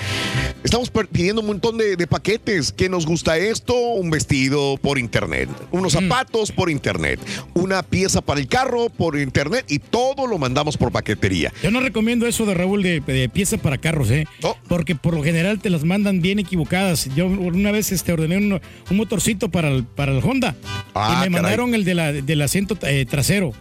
Estamos 0.65 0.91
pidiendo 1.13 1.41
un 1.41 1.47
montón 1.47 1.79
de, 1.79 1.97
de 1.97 2.07
paquetes. 2.07 2.73
¿Qué 2.73 2.89
nos 2.89 3.07
gusta 3.07 3.37
esto? 3.39 3.75
Un 3.75 4.11
vestido 4.11 4.77
por 4.79 4.99
internet, 4.99 5.49
unos 5.71 5.95
Mm. 5.95 5.99
zapatos 6.09 6.53
por 6.53 6.69
internet, 6.71 7.21
una 7.69 7.83
pieza 7.83 8.21
para 8.23 8.41
el 8.41 8.47
carro 8.49 8.89
por 8.89 9.19
internet 9.19 9.65
y 9.69 9.79
todo 9.79 10.27
lo 10.27 10.39
mandamos 10.39 10.77
por 10.79 10.91
paquetería. 10.91 11.53
Yo 11.63 11.71
no 11.71 11.81
recomiendo 11.81 12.27
eso 12.27 12.47
de 12.47 12.55
Raúl 12.55 12.83
de, 12.83 13.01
de 13.01 13.29
pieza 13.29 13.59
para 13.59 13.77
carros, 13.79 14.11
¿eh? 14.11 14.27
No. 14.43 14.57
Porque 14.69 14.95
por 14.95 15.15
lo 15.15 15.23
general 15.23 15.59
te 15.61 15.69
las 15.71 15.85
mandan 15.85 16.23
bien 16.23 16.39
equivocadas. 16.39 17.09
Yo 17.15 17.27
una 17.27 17.71
vez 17.71 17.93
este, 17.93 18.13
ordené 18.13 18.39
un, 18.39 18.53
un 18.91 18.97
motorcito 18.97 19.51
para 19.51 19.69
el, 19.69 19.85
para 19.85 20.13
el 20.13 20.25
Honda 20.25 20.57
Ah, 20.95 21.11
y 21.27 21.31
me 21.31 21.37
caray. 21.37 21.43
mandaron 21.43 21.75
el 21.75 21.85
de 21.85 21.95
la, 21.95 22.13
del 22.13 22.41
asiento 22.43 22.77
eh, 22.83 23.05
trasero. 23.09 23.53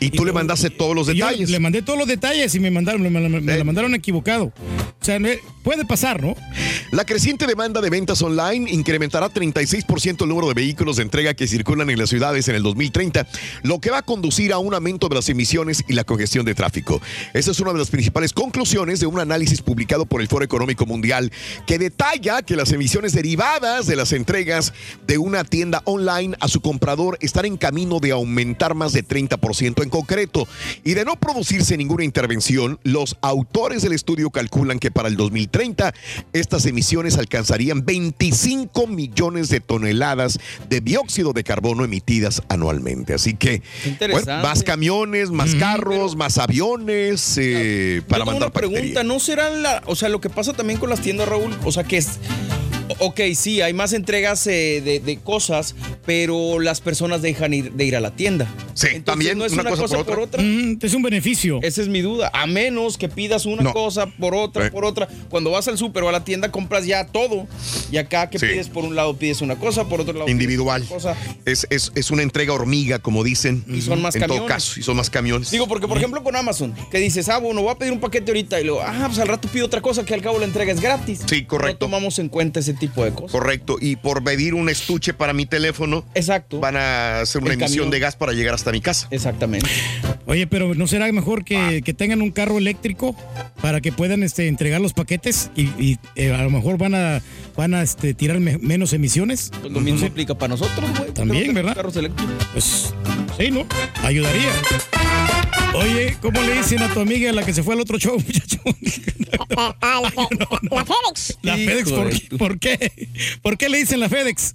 Y 0.00 0.10
tú 0.10 0.24
le 0.24 0.32
mandaste 0.32 0.70
todos 0.70 0.94
los 0.94 1.06
yo 1.06 1.14
detalles. 1.14 1.50
le 1.50 1.58
mandé 1.58 1.82
todos 1.82 1.98
los 1.98 2.08
detalles 2.08 2.54
y 2.54 2.60
me 2.60 2.70
mandaron, 2.70 3.02
me, 3.02 3.10
me- 3.10 3.28
me 3.40 3.54
Eh. 3.54 3.58
la 3.58 3.64
mandaron 3.64 3.94
equivocado. 3.94 4.46
O 5.00 5.04
sea, 5.06 5.18
no- 5.18 5.28
puede 5.62 5.84
pasar, 5.84 6.22
¿no? 6.22 6.34
La 6.92 7.04
creciente 7.04 7.46
demanda 7.46 7.80
de 7.80 7.90
ventas 7.90 8.22
online 8.22 8.70
incrementará 8.70 9.28
36% 9.28 10.22
el 10.24 10.28
número 10.28 10.48
de 10.48 10.54
vehículos 10.54 10.96
de 10.96 11.02
entrega 11.02 11.34
que 11.34 11.46
circulan 11.48 11.90
en 11.90 11.98
las 11.98 12.08
ciudades 12.10 12.46
en 12.48 12.54
el 12.54 12.62
2030, 12.62 13.26
lo 13.62 13.80
que 13.80 13.90
va 13.90 13.98
a 13.98 14.02
conducir 14.02 14.52
a 14.52 14.58
un 14.58 14.74
aumento 14.74 15.08
de 15.08 15.16
las 15.16 15.28
emisiones 15.28 15.82
y 15.88 15.92
la 15.94 16.04
congestión 16.04 16.44
de 16.44 16.54
tráfico. 16.54 17.00
Esa 17.34 17.50
es 17.50 17.60
una 17.60 17.72
de 17.72 17.78
las 17.78 17.90
principales 17.90 18.32
conclusiones 18.32 19.00
de 19.00 19.06
un 19.06 19.18
análisis 19.18 19.60
publicado 19.62 20.06
por 20.06 20.20
el 20.20 20.28
Foro 20.28 20.44
Económico 20.44 20.86
Mundial 20.86 21.32
que 21.66 21.78
detalla 21.78 22.42
que 22.42 22.54
las 22.56 22.70
emisiones 22.72 23.12
derivadas 23.12 23.86
de 23.86 23.96
las 23.96 24.12
entregas 24.12 24.72
de 25.06 25.18
una 25.18 25.42
tienda 25.44 25.82
online 25.84 26.36
a 26.40 26.48
su 26.48 26.60
comprador 26.60 27.18
están 27.20 27.44
en 27.46 27.56
camino 27.56 27.98
de 28.00 28.12
aumentar 28.12 28.74
más 28.74 28.92
de 28.92 29.02
30% 29.02 29.82
en 29.86 29.90
concreto. 29.90 30.46
Y 30.84 30.94
de 30.94 31.04
no 31.04 31.16
producirse 31.16 31.76
ninguna 31.76 32.04
intervención, 32.04 32.78
los 32.82 33.16
autores 33.22 33.82
del 33.82 33.92
estudio 33.92 34.30
calculan 34.30 34.78
que 34.78 34.90
para 34.90 35.08
el 35.08 35.16
2030 35.16 35.94
estas 36.32 36.66
emisiones 36.66 37.16
alcanzarían 37.16 37.84
25 37.84 38.86
millones 38.86 39.48
de 39.48 39.60
toneladas 39.60 40.38
de 40.68 40.80
dióxido 40.80 41.32
de 41.32 41.44
carbono 41.44 41.84
emitidas 41.84 42.42
anualmente. 42.48 43.14
Así 43.14 43.34
que, 43.34 43.62
bueno, 44.10 44.42
más 44.42 44.62
camiones, 44.62 45.30
más 45.30 45.54
carros, 45.54 46.16
más 46.16 46.38
aviones 46.38 47.36
eh, 47.38 48.02
para 48.08 48.18
Yo 48.18 48.24
tengo 48.24 48.32
mandar 48.32 48.48
una 48.48 48.52
pregunta, 48.52 48.80
paquetería. 48.80 49.02
¿no 49.04 49.20
será 49.20 49.50
la, 49.50 49.82
o 49.86 49.96
sea, 49.96 50.08
lo 50.08 50.20
que 50.20 50.30
pasa 50.30 50.52
también 50.52 50.78
con 50.78 50.90
las 50.90 51.00
tiendas, 51.00 51.28
Raúl? 51.28 51.56
O 51.64 51.72
sea, 51.72 51.84
que 51.84 51.98
es, 51.98 52.18
ok, 52.98 53.20
sí, 53.34 53.60
hay 53.60 53.72
más 53.72 53.92
entregas 53.92 54.46
eh, 54.46 54.80
de, 54.84 55.00
de 55.00 55.16
cosas, 55.18 55.74
pero 56.04 56.60
las 56.60 56.80
personas 56.80 57.22
dejan 57.22 57.52
ir, 57.54 57.72
de 57.72 57.84
ir 57.84 57.96
a 57.96 58.00
la 58.00 58.10
tienda. 58.12 58.46
Sí, 58.74 58.88
Entonces, 58.88 59.04
también 59.04 59.38
no 59.38 59.44
es 59.44 59.52
una 59.52 59.62
una, 59.62 59.70
cosa 59.70 59.82
cosa, 59.82 59.96
por 59.98 60.06
por 60.06 60.18
otra. 60.20 60.42
Mm, 60.42 60.78
es 60.82 60.94
un 60.94 61.02
beneficio. 61.02 61.60
Esa 61.62 61.82
es 61.82 61.88
mi 61.88 62.00
duda. 62.00 62.30
A 62.32 62.46
menos 62.46 62.98
que 62.98 63.08
pidas 63.08 63.46
una 63.46 63.62
No. 63.62 63.72
cosa 63.72 64.06
por 64.06 64.34
otra, 64.34 64.66
Eh. 64.66 64.70
por 64.70 64.84
otra. 64.84 65.08
Cuando 65.30 65.50
vas 65.50 65.66
al 65.68 65.78
súper 65.78 66.02
o 66.04 66.08
a 66.08 66.12
la 66.12 66.24
tienda 66.24 66.50
compras 66.52 66.86
ya 66.86 67.06
todo. 67.06 67.46
Y 67.90 67.96
acá 67.96 68.28
que 68.30 68.38
Sí. 68.38 68.46
pides 68.46 68.68
por 68.68 68.84
un 68.84 68.94
lado 68.94 69.16
pides 69.16 69.40
una 69.40 69.56
cosa, 69.56 69.84
por 69.88 70.00
otro 70.00 70.12
lado 70.12 70.26
pides 70.26 70.34
Individual. 70.34 70.84
cosa. 70.86 71.16
Es, 71.44 71.66
es- 71.70 71.92
es 71.94 72.10
una 72.10 72.22
entrega 72.22 72.52
hormiga, 72.52 72.98
como 72.98 73.24
dicen. 73.24 73.64
Y 73.68 73.80
son 73.82 74.00
más 74.02 74.14
en 74.14 74.22
todo 74.22 74.28
camiones. 74.28 74.48
caso, 74.52 74.80
y 74.80 74.82
son 74.82 74.96
más 74.96 75.10
camiones. 75.10 75.50
Digo, 75.50 75.66
porque 75.66 75.88
por 75.88 75.96
ejemplo 75.96 76.22
con 76.22 76.36
Amazon, 76.36 76.74
que 76.90 76.98
dices, 76.98 77.28
ah, 77.28 77.38
bueno, 77.38 77.62
voy 77.62 77.70
a 77.72 77.78
pedir 77.78 77.92
un 77.92 78.00
paquete 78.00 78.30
ahorita 78.30 78.60
y 78.60 78.64
luego, 78.64 78.82
ah, 78.82 79.04
pues 79.06 79.18
al 79.18 79.28
rato 79.28 79.48
pido 79.48 79.66
otra 79.66 79.80
cosa 79.80 80.04
que 80.04 80.14
al 80.14 80.20
cabo 80.22 80.38
la 80.38 80.44
entrega 80.44 80.72
es 80.72 80.80
gratis. 80.80 81.20
Sí, 81.28 81.44
correcto. 81.44 81.86
No 81.86 81.90
tomamos 81.90 82.18
en 82.18 82.28
cuenta 82.28 82.60
ese 82.60 82.74
tipo 82.76 83.04
de 83.04 83.12
cosas. 83.12 83.32
Correcto. 83.32 83.76
Y 83.80 83.96
por 83.96 84.22
pedir 84.24 84.54
un 84.54 84.68
estuche 84.68 85.14
para 85.14 85.32
mi 85.32 85.46
teléfono, 85.46 86.04
Exacto. 86.14 86.60
van 86.60 86.76
a 86.76 87.20
hacer 87.20 87.42
una 87.42 87.52
El 87.52 87.60
emisión 87.60 87.78
camión. 87.84 87.90
de 87.90 87.98
gas 88.00 88.16
para 88.16 88.32
llegar 88.32 88.54
hasta 88.54 88.72
mi 88.72 88.80
casa. 88.80 89.08
Exactamente. 89.10 89.68
Oye, 90.26 90.46
pero 90.46 90.74
¿no 90.74 90.86
será 90.86 91.10
mejor 91.12 91.44
que, 91.44 91.82
que 91.84 91.94
tengan 91.94 92.20
un 92.22 92.30
carro 92.32 92.58
eléctrico 92.58 93.16
para 93.62 93.80
que 93.80 93.92
puedan 93.92 94.22
este, 94.22 94.48
entregar 94.48 94.80
los 94.80 94.92
paquetes 94.92 95.50
y, 95.56 95.62
y, 95.82 95.98
eh, 96.16 96.32
a 96.32 96.42
lo 96.42 96.50
mejor 96.50 96.78
van 96.78 96.94
a, 96.94 97.22
van 97.56 97.74
a 97.74 97.82
este, 97.82 98.12
tirar 98.14 98.40
me- 98.40 98.58
menos 98.58 98.92
emisiones? 98.92 99.50
Pues 99.60 99.72
lo 99.72 99.80
mismo 99.80 100.06
aplica 100.06 100.34
para 100.34 100.48
nosotros, 100.48 100.90
güey. 100.98 101.12
También, 101.12 101.54
¿verdad? 101.54 101.74
Carros 101.74 101.96
eléctricos. 101.96 102.34
Pues 102.52 102.94
sí, 103.38 103.50
¿no? 103.50 103.66
Ayudaría. 104.02 104.50
Oye, 105.74 106.16
¿cómo 106.22 106.40
le 106.40 106.54
dicen 106.56 106.82
a 106.82 106.92
tu 106.92 107.00
amiga 107.00 107.32
la 107.32 107.44
que 107.44 107.52
se 107.52 107.62
fue 107.62 107.74
al 107.74 107.80
otro 107.80 107.98
show, 107.98 108.14
muchacho? 108.26 108.60
Ah, 109.56 110.00
la, 110.02 110.12
la 110.70 110.84
FedEx. 110.84 111.38
La 111.42 111.54
FedEx, 111.56 111.90
¿por, 111.92 112.10
qué? 112.10 112.36
¿por 112.38 112.58
qué? 112.58 113.08
¿Por 113.42 113.58
qué 113.58 113.68
le 113.68 113.78
dicen 113.78 114.00
la 114.00 114.08
FedEx? 114.08 114.54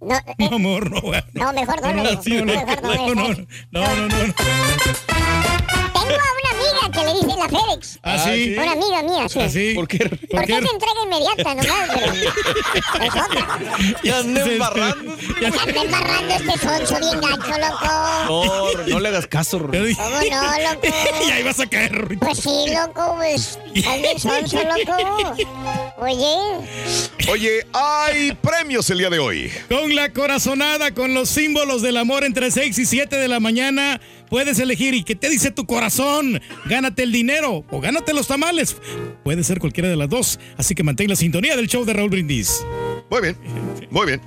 No, 0.00 0.14
eh, 0.16 0.20
No, 0.38 0.46
amor, 0.56 0.90
no. 0.90 1.00
güey. 1.00 1.22
no, 1.34 1.52
mejor 1.52 1.80
no, 1.80 1.92
no, 1.94 2.22
sí, 2.22 2.30
no, 2.30 2.44
no, 2.44 2.54
mejor 2.54 2.82
no, 2.82 2.94
no, 2.94 3.14
no, 3.14 3.28
mejor. 3.28 3.46
no, 3.70 3.96
no, 3.96 4.08
no, 4.08 4.26
no. 4.26 4.34
Tengo 6.12 6.22
a 6.22 6.32
una 6.40 6.50
amiga 6.58 7.00
que 7.00 7.06
le 7.06 7.14
dicen 7.26 7.38
la 7.38 7.48
FedEx. 7.48 7.98
¿Ah, 8.02 8.18
sí? 8.24 8.54
Una 8.58 8.72
amiga 8.72 9.02
mía, 9.02 9.28
sí. 9.28 9.38
¿Ah, 9.40 9.48
sí? 9.48 9.72
¿Por 9.74 9.88
qué? 9.88 9.98
¿Por 9.98 10.18
Porque 10.28 10.46
qué? 10.46 10.58
es 10.58 10.72
entrega 10.72 11.02
inmediata 11.04 11.54
nomás, 11.54 11.88
pero 12.92 13.04
es 13.04 13.10
otra. 13.10 13.58
Ya 14.02 14.18
anda 14.18 14.44
Se- 14.44 14.52
embarrando. 14.52 15.16
Ya- 15.40 15.48
anda 15.48 15.82
embarrando 15.82 16.34
este 16.34 16.58
sonso 16.58 16.98
bien 16.98 17.20
gacho, 17.20 17.58
loco. 17.58 17.86
No, 18.26 18.84
no 18.88 19.00
le 19.00 19.08
hagas 19.08 19.26
caso, 19.26 19.58
dije- 19.58 19.96
¿Cómo 19.96 20.10
no, 20.10 20.72
loco? 20.74 20.86
y 21.26 21.30
ahí 21.30 21.42
vas 21.42 21.60
a 21.60 21.66
caer, 21.66 21.92
Rorrito. 21.92 22.24
Pues 22.26 22.38
sí, 22.38 22.64
loco, 22.74 23.14
pues. 23.16 23.58
Bien 23.72 24.18
sonso, 24.18 24.58
loco. 24.62 25.36
Oye, 25.98 26.36
Oye, 27.30 27.66
hay 27.72 28.32
premios 28.32 28.90
el 28.90 28.98
día 28.98 29.10
de 29.10 29.18
hoy. 29.18 29.52
Con 29.68 29.94
la 29.94 30.12
corazonada, 30.12 30.92
con 30.92 31.14
los 31.14 31.28
símbolos 31.28 31.80
del 31.82 31.96
amor 31.96 32.24
entre 32.24 32.50
6 32.50 32.76
y 32.78 32.84
7 32.86 33.16
de 33.16 33.28
la 33.28 33.38
mañana, 33.40 34.00
puedes 34.32 34.58
elegir. 34.58 34.94
¿Y 34.94 35.04
qué 35.04 35.14
te 35.14 35.28
dice 35.28 35.50
tu 35.50 35.66
corazón? 35.66 36.40
Gánate 36.64 37.02
el 37.02 37.12
dinero 37.12 37.66
o 37.70 37.80
gánate 37.82 38.14
los 38.14 38.26
tamales. 38.26 38.74
Puede 39.22 39.44
ser 39.44 39.58
cualquiera 39.60 39.90
de 39.90 39.96
las 39.96 40.08
dos. 40.08 40.40
Así 40.56 40.74
que 40.74 40.82
mantén 40.82 41.10
la 41.10 41.16
sintonía 41.16 41.54
del 41.54 41.68
show 41.68 41.84
de 41.84 41.92
Raúl 41.92 42.08
Brindis. 42.08 42.64
Muy 43.10 43.20
bien, 43.20 43.36
muy 43.90 44.06
bien. 44.06 44.22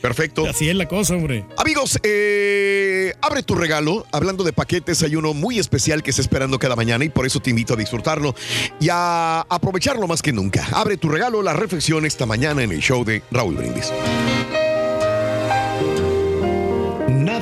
Perfecto. 0.00 0.46
Así 0.46 0.68
es 0.68 0.76
la 0.76 0.86
cosa, 0.86 1.16
hombre. 1.16 1.44
Amigos, 1.58 1.98
eh, 2.04 3.12
abre 3.20 3.42
tu 3.42 3.56
regalo. 3.56 4.06
Hablando 4.12 4.44
de 4.44 4.52
paquetes, 4.52 5.02
hay 5.02 5.16
uno 5.16 5.34
muy 5.34 5.58
especial 5.58 6.04
que 6.04 6.10
está 6.10 6.22
esperando 6.22 6.60
cada 6.60 6.76
mañana 6.76 7.04
y 7.04 7.08
por 7.08 7.26
eso 7.26 7.40
te 7.40 7.50
invito 7.50 7.74
a 7.74 7.76
disfrutarlo 7.76 8.36
y 8.78 8.86
a 8.88 9.40
aprovecharlo 9.40 10.06
más 10.06 10.22
que 10.22 10.32
nunca. 10.32 10.64
Abre 10.72 10.96
tu 10.96 11.08
regalo, 11.08 11.42
la 11.42 11.54
reflexión 11.54 12.06
esta 12.06 12.24
mañana 12.24 12.62
en 12.62 12.70
el 12.70 12.80
show 12.80 13.04
de 13.04 13.24
Raúl 13.32 13.56
Brindis. 13.56 13.92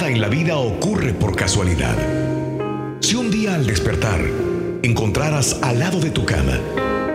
En 0.08 0.20
la 0.22 0.28
vida 0.28 0.56
ocurre 0.56 1.12
por 1.12 1.36
casualidad. 1.36 1.96
Si 3.00 3.14
un 3.14 3.30
día 3.30 3.54
al 3.54 3.66
despertar 3.66 4.20
encontraras 4.82 5.58
al 5.62 5.80
lado 5.80 6.00
de 6.00 6.10
tu 6.10 6.24
cama 6.24 6.58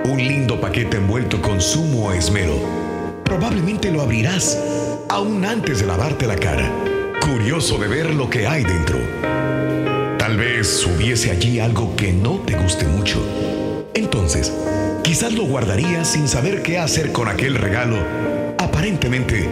un 0.05 0.17
lindo 0.17 0.61
paquete 0.61 0.97
envuelto 0.97 1.41
con 1.41 1.59
sumo 1.59 2.11
esmero, 2.11 2.53
probablemente 3.25 3.91
lo 3.91 4.01
abrirás 4.01 4.59
aún 5.09 5.43
antes 5.43 5.79
de 5.79 5.87
lavarte 5.87 6.27
la 6.27 6.35
cara, 6.35 6.71
curioso 7.25 7.79
de 7.79 7.87
ver 7.87 8.13
lo 8.13 8.29
que 8.29 8.45
hay 8.45 8.63
dentro. 8.63 8.99
Tal 10.19 10.37
vez 10.37 10.85
hubiese 10.85 11.31
allí 11.31 11.59
algo 11.59 11.95
que 11.95 12.13
no 12.13 12.39
te 12.45 12.55
guste 12.55 12.85
mucho. 12.85 13.19
Entonces, 13.95 14.53
quizás 15.03 15.33
lo 15.33 15.45
guardarías 15.45 16.09
sin 16.09 16.27
saber 16.27 16.61
qué 16.61 16.77
hacer 16.77 17.11
con 17.11 17.27
aquel 17.27 17.55
regalo 17.55 17.97
aparentemente 18.59 19.49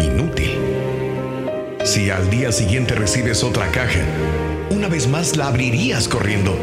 inútil. 0.00 0.67
Si 1.84 2.10
al 2.10 2.28
día 2.30 2.52
siguiente 2.52 2.94
recibes 2.94 3.44
otra 3.44 3.70
caja, 3.70 4.00
una 4.70 4.88
vez 4.88 5.08
más 5.08 5.36
la 5.36 5.48
abrirías 5.48 6.08
corriendo. 6.08 6.56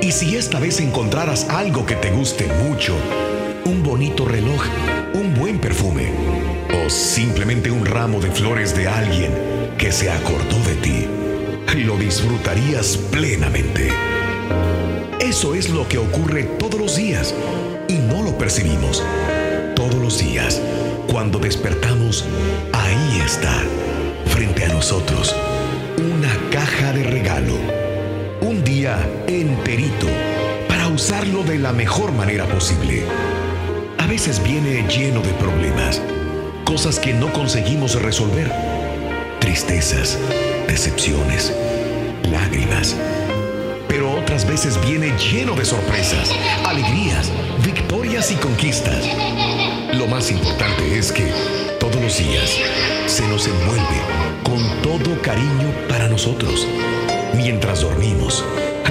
Y 0.00 0.12
si 0.12 0.36
esta 0.36 0.60
vez 0.60 0.80
encontraras 0.80 1.48
algo 1.48 1.84
que 1.84 1.96
te 1.96 2.10
guste 2.10 2.46
mucho, 2.64 2.94
un 3.64 3.82
bonito 3.82 4.24
reloj, 4.24 4.62
un 5.14 5.34
buen 5.34 5.58
perfume 5.58 6.10
o 6.84 6.88
simplemente 6.88 7.70
un 7.70 7.84
ramo 7.84 8.20
de 8.20 8.30
flores 8.30 8.76
de 8.76 8.88
alguien 8.88 9.32
que 9.76 9.90
se 9.90 10.10
acordó 10.10 10.58
de 10.66 10.74
ti, 10.76 11.06
lo 11.84 11.96
disfrutarías 11.96 12.96
plenamente. 13.10 13.88
Eso 15.20 15.54
es 15.54 15.68
lo 15.70 15.88
que 15.88 15.98
ocurre 15.98 16.44
todos 16.44 16.80
los 16.80 16.96
días 16.96 17.34
y 17.88 17.94
no 17.94 18.22
lo 18.22 18.36
percibimos. 18.38 19.04
Todos 19.74 19.96
los 19.96 20.18
días, 20.18 20.60
cuando 21.10 21.38
despertamos, 21.38 22.24
ahí 22.72 23.20
está, 23.24 23.62
frente 24.38 24.64
a 24.66 24.68
nosotros, 24.68 25.34
una 25.96 26.32
caja 26.52 26.92
de 26.92 27.02
regalo. 27.02 27.54
Un 28.40 28.62
día 28.62 28.96
enterito 29.26 30.06
para 30.68 30.86
usarlo 30.86 31.42
de 31.42 31.58
la 31.58 31.72
mejor 31.72 32.12
manera 32.12 32.44
posible. 32.46 33.02
A 33.98 34.06
veces 34.06 34.40
viene 34.40 34.86
lleno 34.86 35.22
de 35.22 35.32
problemas, 35.32 36.00
cosas 36.64 37.00
que 37.00 37.12
no 37.12 37.32
conseguimos 37.32 38.00
resolver, 38.00 38.48
tristezas, 39.40 40.16
decepciones, 40.68 41.52
lágrimas. 42.30 42.94
Pero 43.88 44.12
otras 44.12 44.46
veces 44.46 44.80
viene 44.86 45.12
lleno 45.18 45.56
de 45.56 45.64
sorpresas, 45.64 46.30
alegrías, 46.64 47.32
victorias 47.64 48.30
y 48.30 48.36
conquistas. 48.36 49.04
Lo 49.94 50.06
más 50.06 50.30
importante 50.30 50.96
es 50.96 51.10
que 51.10 51.28
todos 51.80 52.00
los 52.00 52.18
días 52.18 52.56
se 53.06 53.26
nos 53.26 53.48
envuelve 53.48 54.27
con 54.48 54.82
todo 54.82 55.20
cariño 55.20 55.72
para 55.88 56.08
nosotros. 56.08 56.66
Mientras 57.36 57.82
dormimos, 57.82 58.42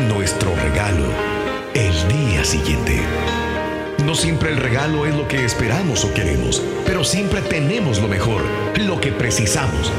nuestro 0.08 0.56
regalo 0.56 1.06
el 1.74 1.92
día 2.08 2.46
siguiente. 2.46 3.02
No 4.06 4.14
siempre 4.14 4.52
el 4.52 4.58
regalo 4.58 5.08
es 5.08 5.16
lo 5.16 5.28
que 5.28 5.44
esperamos 5.44 6.06
o 6.06 6.14
queremos, 6.14 6.62
pero 6.86 7.04
siempre 7.04 7.42
tenemos 7.42 8.00
lo 8.00 8.08
mejor, 8.08 8.44
lo 8.76 9.02
que 9.02 9.12
precisamos, 9.12 9.92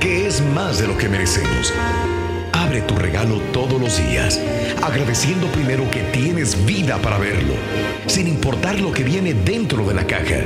que 0.00 0.26
es 0.26 0.40
más 0.40 0.78
de 0.78 0.88
lo 0.88 0.96
que 0.96 1.10
merecemos. 1.10 1.72
Abre 2.52 2.80
tu 2.80 2.96
regalo 2.96 3.40
todos 3.52 3.78
los 3.78 3.98
días, 4.08 4.40
agradeciendo 4.82 5.48
primero 5.48 5.90
que 5.90 6.00
tienes 6.00 6.64
vida 6.64 6.96
para 6.98 7.18
verlo, 7.18 7.54
sin 8.06 8.26
importar 8.26 8.80
lo 8.80 8.90
que 8.90 9.04
viene 9.04 9.34
dentro 9.34 9.86
de 9.86 9.94
la 9.94 10.06
caja. 10.06 10.40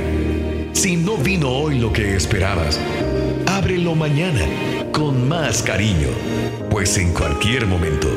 Si 0.73 0.97
no 0.97 1.17
vino 1.17 1.49
hoy 1.49 1.79
lo 1.79 1.91
que 1.91 2.15
esperabas, 2.15 2.79
ábrelo 3.69 3.93
mañana 3.93 4.41
con 4.91 5.29
más 5.29 5.61
cariño, 5.61 6.07
pues 6.71 6.97
en 6.97 7.13
cualquier 7.13 7.67
momento, 7.67 8.09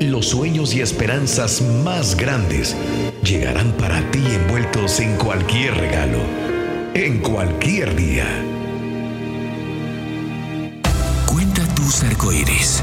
los 0.00 0.26
sueños 0.26 0.74
y 0.74 0.80
esperanzas 0.80 1.62
más 1.62 2.16
grandes 2.16 2.76
llegarán 3.22 3.70
para 3.74 4.00
ti 4.10 4.18
envueltos 4.18 4.98
en 4.98 5.16
cualquier 5.16 5.76
regalo, 5.76 6.18
en 6.94 7.18
cualquier 7.18 7.94
día. 7.94 8.26
Cuenta 11.26 11.62
tus 11.76 12.02
arcoíris, 12.02 12.82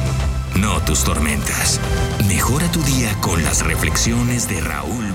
no 0.56 0.80
tus 0.86 1.04
tormentas. 1.04 1.82
Mejora 2.30 2.72
tu 2.72 2.82
día 2.84 3.14
con 3.20 3.44
las 3.44 3.66
reflexiones 3.66 4.48
de 4.48 4.62
Raúl. 4.62 5.13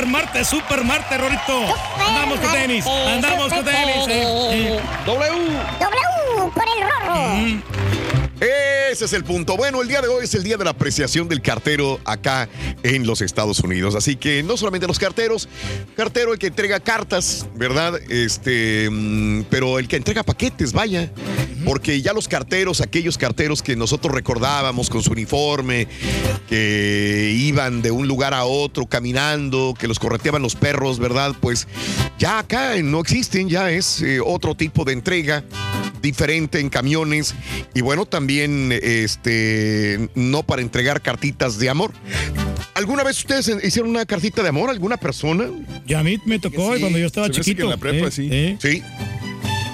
Super 0.01 0.13
Marte, 0.13 0.45
Super 0.47 0.83
Marte, 0.83 1.19
Rorito. 1.19 1.67
Andamos 1.99 2.41
con 2.41 2.53
tenis, 2.53 2.87
andamos 2.87 3.53
con 3.53 3.63
tenis. 3.63 4.09
eh, 4.09 4.79
eh. 4.79 4.81
W. 5.05 5.31
W 5.79 6.51
por 6.55 6.65
el 6.65 6.81
rorro. 6.89 7.61
Ese 8.90 9.05
es 9.05 9.12
el 9.12 9.22
punto. 9.22 9.57
Bueno, 9.57 9.83
el 9.83 9.87
día 9.87 10.00
de 10.00 10.09
hoy 10.09 10.24
es 10.24 10.35
el 10.35 10.42
día 10.42 10.57
de 10.57 10.64
la 10.64 10.70
apreciación 10.70 11.29
del 11.29 11.40
cartero 11.40 12.00
acá 12.05 12.48
en 12.83 13.07
los 13.07 13.20
Estados 13.20 13.61
Unidos. 13.61 13.94
Así 13.94 14.16
que 14.16 14.42
no 14.42 14.57
solamente 14.57 14.88
los 14.88 14.98
carteros, 14.98 15.48
cartero 15.96 16.33
el 16.33 16.40
que 16.40 16.48
entrega 16.48 16.81
cartas, 16.81 17.46
¿verdad? 17.55 18.00
Este, 18.11 18.88
mm, 18.90 19.44
pero 19.48 19.79
el 19.79 19.87
que 19.87 19.94
entrega 19.94 20.24
paquetes, 20.24 20.72
vaya. 20.72 21.09
Porque 21.64 22.03
ya 22.03 22.12
los 22.12 22.26
carteros, 22.26 22.81
aquellos 22.81 23.16
carteros 23.16 23.62
que 23.62 23.76
nosotros 23.76 24.12
recordábamos 24.12 24.90
con 24.90 25.05
su 25.05 25.12
uniforme, 25.12 25.87
que 26.48 27.33
iban 27.33 27.83
de 27.83 27.92
un 27.92 28.09
lugar 28.09 28.35
a 28.35 28.44
otro 28.44 28.87
caminando, 28.87 29.72
que 29.79 29.87
los 29.87 30.00
correteaban 30.00 30.42
los 30.42 30.57
perros, 30.57 30.98
¿verdad? 30.98 31.37
Pues 31.40 31.68
ya 32.18 32.40
acá 32.40 32.74
no 32.83 32.98
existen, 32.98 33.48
ya 33.48 33.70
es 33.70 34.03
eh, 34.03 34.18
otro 34.20 34.57
tipo 34.57 34.85
de 34.85 34.94
entrega 34.94 35.44
diferente 36.00 36.61
en 36.61 36.70
camiones 36.70 37.35
y 37.74 37.83
bueno, 37.83 38.07
también 38.07 38.72
este 38.83 40.09
no 40.14 40.43
para 40.43 40.62
entregar 40.62 41.01
cartitas 41.03 41.59
de 41.59 41.69
amor. 41.71 41.93
¿Alguna 42.75 43.03
vez 43.05 43.19
ustedes 43.19 43.51
hicieron 43.64 43.90
una 43.90 44.07
cartita 44.07 44.43
de 44.43 44.49
amor 44.49 44.69
a 44.71 44.73
alguna 44.73 44.97
persona? 44.97 45.47
Ya 45.87 46.01
a 46.01 46.03
mí 46.03 46.19
me 46.25 46.38
tocó 46.38 46.75
Sí, 46.75 46.81
cuando 46.81 46.99
yo 46.99 47.07
estaba 47.07 47.27
se 47.27 47.33
me 47.33 47.40
hace 47.40 47.40
que 47.40 47.45
chiquito. 47.51 47.64
en 47.64 47.71
la 47.71 47.77
prepa 47.77 48.09
eh, 48.09 48.11
sí. 48.11 48.29
eh. 48.31 48.57
Sí. 48.61 48.83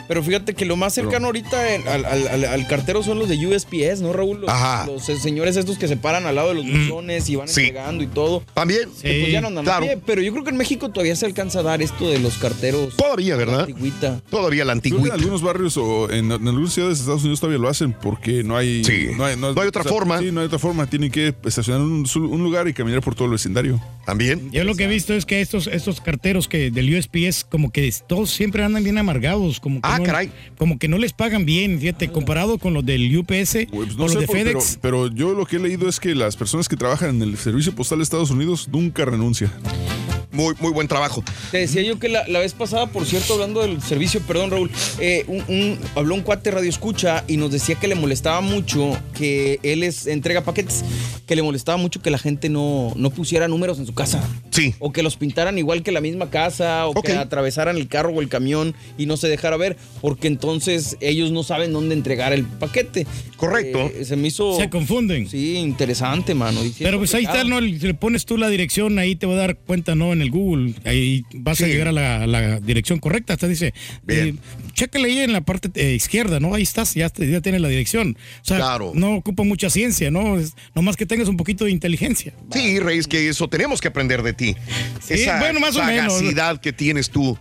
Pero 0.08 0.22
fíjate 0.22 0.54
que 0.54 0.64
lo 0.64 0.76
más 0.76 0.94
cercano 0.94 1.26
ahorita 1.26 1.74
en- 1.74 1.86
al, 1.88 2.04
al- 2.04 2.28
al- 2.28 2.44
al 2.44 2.66
cartero 2.66 3.02
son 3.02 3.18
los 3.18 3.28
de 3.28 3.44
USPS, 3.46 4.00
¿no, 4.02 4.12
Raúl? 4.12 4.40
Los, 4.42 4.50
Ajá. 4.50 4.86
los, 4.86 5.08
eh, 5.08 5.16
señores 5.18 5.56
estos 5.56 5.78
que 5.78 5.88
se 5.88 5.96
paran 5.96 6.26
al 6.26 6.34
lado 6.36 6.48
de 6.50 6.54
los 6.54 6.64
buzones 6.66 7.28
y 7.28 7.36
van 7.36 7.48
Sí. 7.48 7.60
entregando 7.62 8.04
y 8.04 8.06
todo. 8.06 8.42
También. 8.54 8.88
Pues 9.00 9.30
ya 9.32 9.40
no 9.40 9.48
andan 9.48 9.64
claro. 9.64 9.86
pie, 9.86 9.98
pero 10.04 10.22
yo 10.22 10.32
creo 10.32 10.44
que 10.44 10.50
en 10.50 10.56
México 10.56 10.90
todavía 10.90 11.16
se 11.16 11.26
alcanza 11.26 11.60
a 11.60 11.62
dar 11.62 11.82
esto 11.82 12.08
de 12.08 12.18
los 12.18 12.36
carteros. 12.38 12.96
Todavía, 12.96 13.36
¿verdad? 13.36 13.60
Antigüita. 13.60 14.20
Todavía 14.30 14.64
la 14.64 14.72
Creo 14.74 14.82
que 14.82 14.88
en 14.88 14.94
antigüita. 14.96 15.14
algunos 15.14 15.42
barrios 15.42 15.76
o 15.76 16.10
en, 16.10 16.30
en 16.30 16.48
algunas 16.48 16.72
ciudades 16.72 16.98
de 16.98 17.02
Estados 17.02 17.22
Unidos 17.22 17.40
todavía 17.40 17.58
lo 17.60 17.68
hacen 17.68 17.92
porque 17.92 18.42
no 18.44 18.56
hay, 18.56 18.84
Sí. 18.84 19.08
no 19.16 19.24
hay, 19.24 19.36
No 19.36 19.48
hay 19.48 19.68
otra 19.68 19.84
forma. 19.84 20.18
Sí, 20.18 20.30
no 20.32 20.40
hay 20.40 20.46
otra 20.46 20.58
forma. 20.58 20.86
Tienen 20.86 21.10
que 21.10 21.34
estacionar 21.44 21.80
en 21.82 21.88
un, 21.88 22.06
un 22.30 22.42
lugar 22.42 22.68
y 22.68 22.74
caminar 22.74 23.00
por 23.02 23.14
todo 23.14 23.26
el 23.26 23.32
vecindario. 23.32 23.80
También. 24.06 24.50
Yo 24.52 24.64
lo 24.64 24.74
que 24.76 24.84
he 24.84 24.86
visto 24.86 25.12
es 25.14 25.26
que 25.26 25.40
estos, 25.40 25.66
estos 25.66 26.00
carteros 26.00 26.48
que 26.48 26.70
del 26.70 26.96
USPS 26.96 27.44
como 27.44 27.70
que 27.70 27.92
todos 28.08 28.30
siempre 28.30 28.62
andan 28.62 28.82
bien 28.84 28.96
amargados, 28.98 29.60
como 29.60 29.80
que, 29.82 29.88
Ah, 29.88 29.98
no, 29.98 30.04
caray. 30.04 30.30
como 30.56 30.78
que 30.78 30.88
no 30.88 30.96
les 30.96 31.12
pagan 31.12 31.44
bien, 31.44 31.78
fíjate, 31.80 32.08
comparado 32.12 32.56
con 32.58 32.72
los 32.72 32.86
del 32.86 33.14
UPS 33.18 33.66
Pues 33.70 33.94
o 33.94 33.98
los 33.98 34.12
sé, 34.12 34.20
de 34.20 34.26
por- 34.26 34.36
pero, 34.36 34.50
FedEx. 34.60 34.78
pero 34.80 35.08
yo 35.08 35.32
lo 35.34 35.44
que 35.44 35.56
he 35.56 35.58
leído 35.58 35.88
es 35.88 36.00
que 36.00 36.14
las 36.14 36.36
personas 36.36 36.68
que 36.68 36.76
trabajan 36.76 37.16
en 37.16 37.22
el 37.22 37.36
Servicio 37.36 37.74
Postal 37.74 37.98
de 37.98 38.04
Estados 38.04 38.30
Unidos 38.30 38.68
nunca 38.72 39.04
renuncian. 39.04 39.50
Muy, 40.32 40.54
muy 40.60 40.70
buen 40.70 40.86
trabajo. 40.86 41.24
Te 41.50 41.58
decía 41.58 41.80
yo 41.80 41.98
que 41.98 42.10
la, 42.10 42.28
la 42.28 42.40
vez 42.40 42.52
pasada, 42.52 42.86
por 42.88 43.06
cierto, 43.06 43.32
hablando 43.34 43.62
del 43.62 43.80
servicio, 43.80 44.20
perdón, 44.20 44.50
Raúl, 44.50 44.70
eh, 45.00 45.24
un, 45.28 45.42
un- 45.48 45.78
habló 45.94 46.14
un 46.14 46.20
cuate 46.20 46.50
radio 46.50 46.68
escucha 46.68 47.24
y 47.26 47.38
nos 47.38 47.50
decía 47.52 47.76
que 47.76 47.88
le 47.88 47.94
molestaba 47.94 48.42
mucho 48.42 48.98
que 49.14 49.58
él 49.62 49.82
es, 49.82 50.06
entrega 50.06 50.42
paquetes, 50.44 50.84
que 51.26 51.36
le 51.36 51.42
molestaba 51.42 51.78
mucho 51.78 52.02
que 52.02 52.10
la 52.10 52.18
gente 52.18 52.50
no, 52.50 52.92
no 52.96 53.08
pusiera 53.10 53.48
números 53.48 53.78
en 53.78 53.86
su 53.86 53.94
casa. 53.96 54.22
Sí. 54.50 54.74
O 54.78 54.92
que 54.92 55.02
los 55.02 55.16
pintaran 55.16 55.58
igual 55.58 55.82
que 55.82 55.90
la 55.90 56.00
misma 56.00 56.30
casa, 56.30 56.86
o 56.86 56.94
que 57.02 57.12
atravesaran 57.12 57.76
el 57.76 57.88
carro 57.88 58.10
o 58.12 58.20
el 58.22 58.28
camión 58.28 58.74
y 58.96 59.06
no 59.06 59.16
se 59.16 59.26
dejara 59.28 59.56
ver, 59.56 59.76
porque 60.00 60.28
entonces 60.28 60.96
ellos 61.00 61.32
no 61.32 61.42
saben 61.42 61.72
dónde 61.72 61.94
entregar 61.94 62.32
el 62.32 62.44
paquete. 62.44 63.06
Correcto. 63.36 63.90
Eh, 63.94 64.04
se 64.04 64.16
me 64.16 64.28
hizo. 64.28 64.56
Se 64.56 64.70
confunden. 64.70 65.28
Sí, 65.28 65.56
interesante, 65.56 66.34
mano. 66.34 66.64
Y 66.64 66.70
Pero 66.78 66.98
pues 66.98 67.14
ahí 67.14 67.24
está. 67.24 67.42
¿no? 67.44 67.60
Le 67.60 67.94
pones 67.94 68.24
tú 68.24 68.36
la 68.38 68.48
dirección, 68.48 68.98
ahí 68.98 69.16
te 69.16 69.26
va 69.26 69.34
a 69.34 69.36
dar 69.36 69.56
cuenta, 69.56 69.94
¿no? 69.94 70.12
En 70.12 70.22
el 70.22 70.30
Google. 70.30 70.74
Ahí 70.84 71.24
vas 71.34 71.60
a 71.60 71.66
llegar 71.66 71.88
a 71.88 71.92
la, 71.92 72.60
dirección 72.60 72.98
correcta. 72.98 73.34
Hasta 73.34 73.48
dice, 73.48 73.74
Bien. 74.04 74.28
eh, 74.28 74.34
chécale 74.72 75.08
ahí 75.08 75.18
en 75.18 75.32
la 75.32 75.40
parte 75.42 75.68
eh, 75.74 75.94
izquierda, 75.94 76.40
¿no? 76.40 76.54
Ahí 76.54 76.62
estás, 76.62 76.94
ya, 76.94 77.08
te- 77.08 77.30
ya 77.30 77.40
tienes 77.40 77.60
la 77.60 77.68
dirección. 77.68 78.16
O 78.42 78.44
sea, 78.44 78.56
Claro. 78.58 78.92
no 78.94 79.16
ocupa 79.16 79.42
mucha 79.42 79.68
ciencia, 79.70 80.10
¿no? 80.10 80.38
Es, 80.38 80.54
nomás 80.74 80.96
que 80.96 81.06
tengas 81.06 81.28
un 81.28 81.36
poquito 81.36 81.64
de 81.64 81.70
inteligencia. 81.72 82.32
Sí, 82.52 82.78
Reyes, 82.80 83.06
que 83.06 83.28
eso 83.28 83.48
tenemos 83.48 83.80
que 83.80 83.85
aprender 83.88 84.22
de 84.22 84.32
ti. 84.32 84.56
Sí, 85.04 85.14
esa 85.14 85.38
bueno, 85.38 85.60
más 85.60 85.76
o 85.76 85.82
menos. 85.84 86.12
sagacidad 86.14 86.60
que 86.60 86.72
tienes 86.72 87.10
tú, 87.10 87.38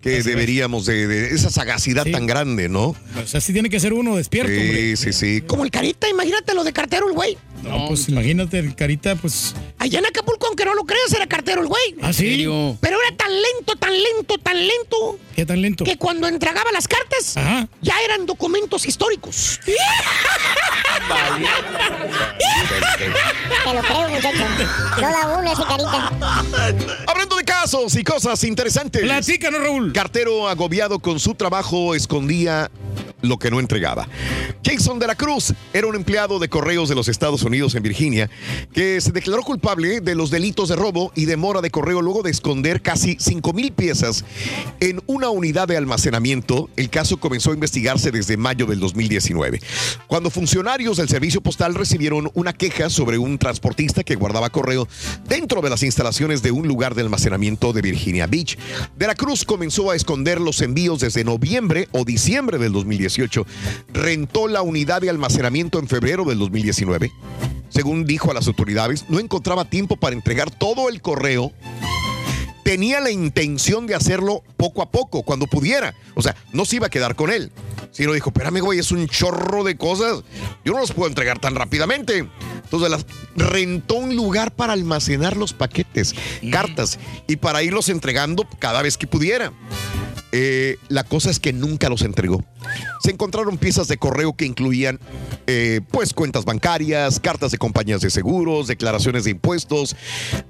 que 0.00 0.22
deberíamos 0.22 0.86
de, 0.86 1.06
de- 1.06 1.34
esa 1.34 1.50
sagacidad 1.50 2.04
Sí. 2.04 2.12
tan 2.12 2.26
grande, 2.26 2.68
¿no? 2.68 2.94
O 3.22 3.26
sea, 3.26 3.40
sí 3.40 3.52
tiene 3.52 3.68
que 3.70 3.78
ser 3.80 3.92
uno 3.92 4.16
despierto, 4.16 4.50
hombre. 4.52 4.96
Sí, 4.96 5.12
sí, 5.12 5.12
sí. 5.12 5.40
Como 5.46 5.64
el 5.64 5.70
carita, 5.70 6.08
imagínate 6.08 6.54
lo 6.54 6.64
de 6.64 6.72
cartero 6.72 7.06
el 7.08 7.14
güey. 7.14 7.36
No, 7.62 7.86
pues 7.88 8.08
imagínate, 8.08 8.58
el 8.58 8.74
carita, 8.74 9.14
pues. 9.14 9.54
Allá 9.78 10.00
en 10.00 10.06
Acapulco, 10.06 10.46
aunque 10.48 10.64
no 10.64 10.74
lo 10.74 10.84
creas, 10.84 11.12
era 11.14 11.26
cartero 11.28 11.60
el 11.62 11.68
güey. 11.68 11.94
¿Ah, 12.02 12.12
sí? 12.12 12.24
serio? 12.30 12.76
Pero 12.80 12.96
era 13.06 13.16
tan 13.16 13.30
lento, 13.30 13.76
tan 13.76 13.92
lento, 13.92 14.38
tan 14.38 14.56
lento, 14.58 15.18
¿Qué 15.36 15.46
tan 15.46 15.62
lento? 15.62 15.84
que 15.84 15.96
cuando 15.96 16.26
entregaba 16.26 16.72
las 16.72 16.88
cartas, 16.88 17.36
Ajá. 17.36 17.68
ya 17.80 17.94
eran 18.04 18.26
documentos 18.26 18.84
históricos. 18.86 19.60
Te 23.64 23.74
lo 23.74 23.80
creo, 23.82 24.08
muchacho. 24.08 24.44
No 25.00 25.08
da 25.10 25.38
uno 25.38 25.52
ese 25.52 25.62
carita. 25.62 25.81
Hablando 27.06 27.36
de 27.36 27.44
casos 27.44 27.96
y 27.96 28.04
cosas 28.04 28.42
interesantes. 28.44 29.02
Platícanos, 29.02 29.60
Raúl. 29.60 29.92
Cartero 29.92 30.48
agobiado 30.48 30.98
con 30.98 31.18
su 31.18 31.34
trabajo 31.34 31.94
escondía 31.94 32.70
lo 33.22 33.38
que 33.38 33.50
no 33.50 33.60
entregaba. 33.60 34.08
Jason 34.64 34.98
de 34.98 35.06
la 35.06 35.14
Cruz 35.14 35.54
era 35.72 35.86
un 35.86 35.96
empleado 35.96 36.38
de 36.38 36.48
correos 36.48 36.88
de 36.88 36.94
los 36.94 37.08
Estados 37.08 37.42
Unidos 37.42 37.74
en 37.74 37.82
Virginia 37.82 38.30
que 38.72 39.00
se 39.00 39.12
declaró 39.12 39.42
culpable 39.42 40.00
de 40.00 40.14
los 40.14 40.30
delitos 40.30 40.68
de 40.68 40.76
robo 40.76 41.12
y 41.14 41.24
demora 41.24 41.60
de 41.60 41.70
correo 41.70 42.02
luego 42.02 42.22
de 42.22 42.30
esconder 42.30 42.82
casi 42.82 43.16
5 43.18 43.52
mil 43.52 43.72
piezas 43.72 44.24
en 44.80 45.00
una 45.06 45.30
unidad 45.30 45.68
de 45.68 45.76
almacenamiento. 45.76 46.68
El 46.76 46.90
caso 46.90 47.18
comenzó 47.18 47.50
a 47.50 47.54
investigarse 47.54 48.10
desde 48.10 48.36
mayo 48.36 48.66
del 48.66 48.80
2019, 48.80 49.60
cuando 50.06 50.30
funcionarios 50.30 50.96
del 50.96 51.08
servicio 51.08 51.40
postal 51.40 51.74
recibieron 51.74 52.30
una 52.34 52.52
queja 52.52 52.90
sobre 52.90 53.18
un 53.18 53.38
transportista 53.38 54.04
que 54.04 54.16
guardaba 54.16 54.50
correo 54.50 54.88
dentro 55.28 55.60
de 55.62 55.70
las 55.70 55.82
instalaciones 55.82 56.42
de 56.42 56.50
un 56.50 56.66
lugar 56.68 56.94
de 56.94 57.02
almacenamiento 57.02 57.72
de 57.72 57.82
Virginia 57.82 58.26
Beach. 58.26 58.58
De 58.96 59.06
la 59.06 59.14
Cruz 59.14 59.44
comenzó 59.44 59.90
a 59.90 59.96
esconder 59.96 60.40
los 60.40 60.60
envíos 60.60 61.00
desde 61.00 61.24
noviembre 61.24 61.88
o 61.92 62.04
diciembre 62.04 62.58
del 62.58 62.72
2018. 63.12 63.46
Rentó 63.92 64.48
la 64.48 64.62
unidad 64.62 65.00
de 65.00 65.10
almacenamiento 65.10 65.78
en 65.78 65.88
febrero 65.88 66.24
del 66.24 66.38
2019. 66.38 67.12
Según 67.68 68.04
dijo 68.04 68.30
a 68.30 68.34
las 68.34 68.46
autoridades, 68.46 69.06
no 69.08 69.18
encontraba 69.18 69.64
tiempo 69.64 69.96
para 69.96 70.14
entregar 70.14 70.50
todo 70.50 70.88
el 70.88 71.00
correo 71.00 71.52
tenía 72.62 73.00
la 73.00 73.10
intención 73.10 73.86
de 73.86 73.94
hacerlo 73.94 74.42
poco 74.56 74.82
a 74.82 74.90
poco, 74.90 75.22
cuando 75.22 75.46
pudiera. 75.46 75.94
O 76.14 76.22
sea, 76.22 76.36
no 76.52 76.64
se 76.64 76.76
iba 76.76 76.86
a 76.86 76.90
quedar 76.90 77.16
con 77.16 77.30
él. 77.30 77.50
Sino 77.90 78.12
dijo, 78.12 78.30
espérame, 78.30 78.60
güey, 78.60 78.78
es 78.78 78.92
un 78.92 79.06
chorro 79.08 79.64
de 79.64 79.76
cosas. 79.76 80.22
Yo 80.64 80.72
no 80.72 80.78
los 80.78 80.92
puedo 80.92 81.08
entregar 81.08 81.38
tan 81.38 81.54
rápidamente. 81.54 82.26
Entonces 82.64 82.90
las, 82.90 83.04
rentó 83.36 83.96
un 83.96 84.16
lugar 84.16 84.54
para 84.54 84.72
almacenar 84.72 85.36
los 85.36 85.52
paquetes, 85.52 86.14
cartas, 86.50 86.98
y 87.26 87.36
para 87.36 87.62
irlos 87.62 87.88
entregando 87.88 88.46
cada 88.58 88.80
vez 88.82 88.96
que 88.96 89.06
pudiera. 89.06 89.52
Eh, 90.32 90.78
la 90.88 91.04
cosa 91.04 91.30
es 91.30 91.38
que 91.38 91.52
nunca 91.52 91.90
los 91.90 92.02
entregó. 92.02 92.42
Se 93.02 93.10
encontraron 93.10 93.58
piezas 93.58 93.88
de 93.88 93.96
correo 93.96 94.32
que 94.34 94.44
incluían, 94.44 95.00
eh, 95.46 95.80
pues, 95.90 96.12
cuentas 96.14 96.44
bancarias, 96.44 97.18
cartas 97.20 97.50
de 97.50 97.58
compañías 97.58 98.00
de 98.00 98.10
seguros, 98.10 98.68
declaraciones 98.68 99.24
de 99.24 99.30
impuestos, 99.30 99.96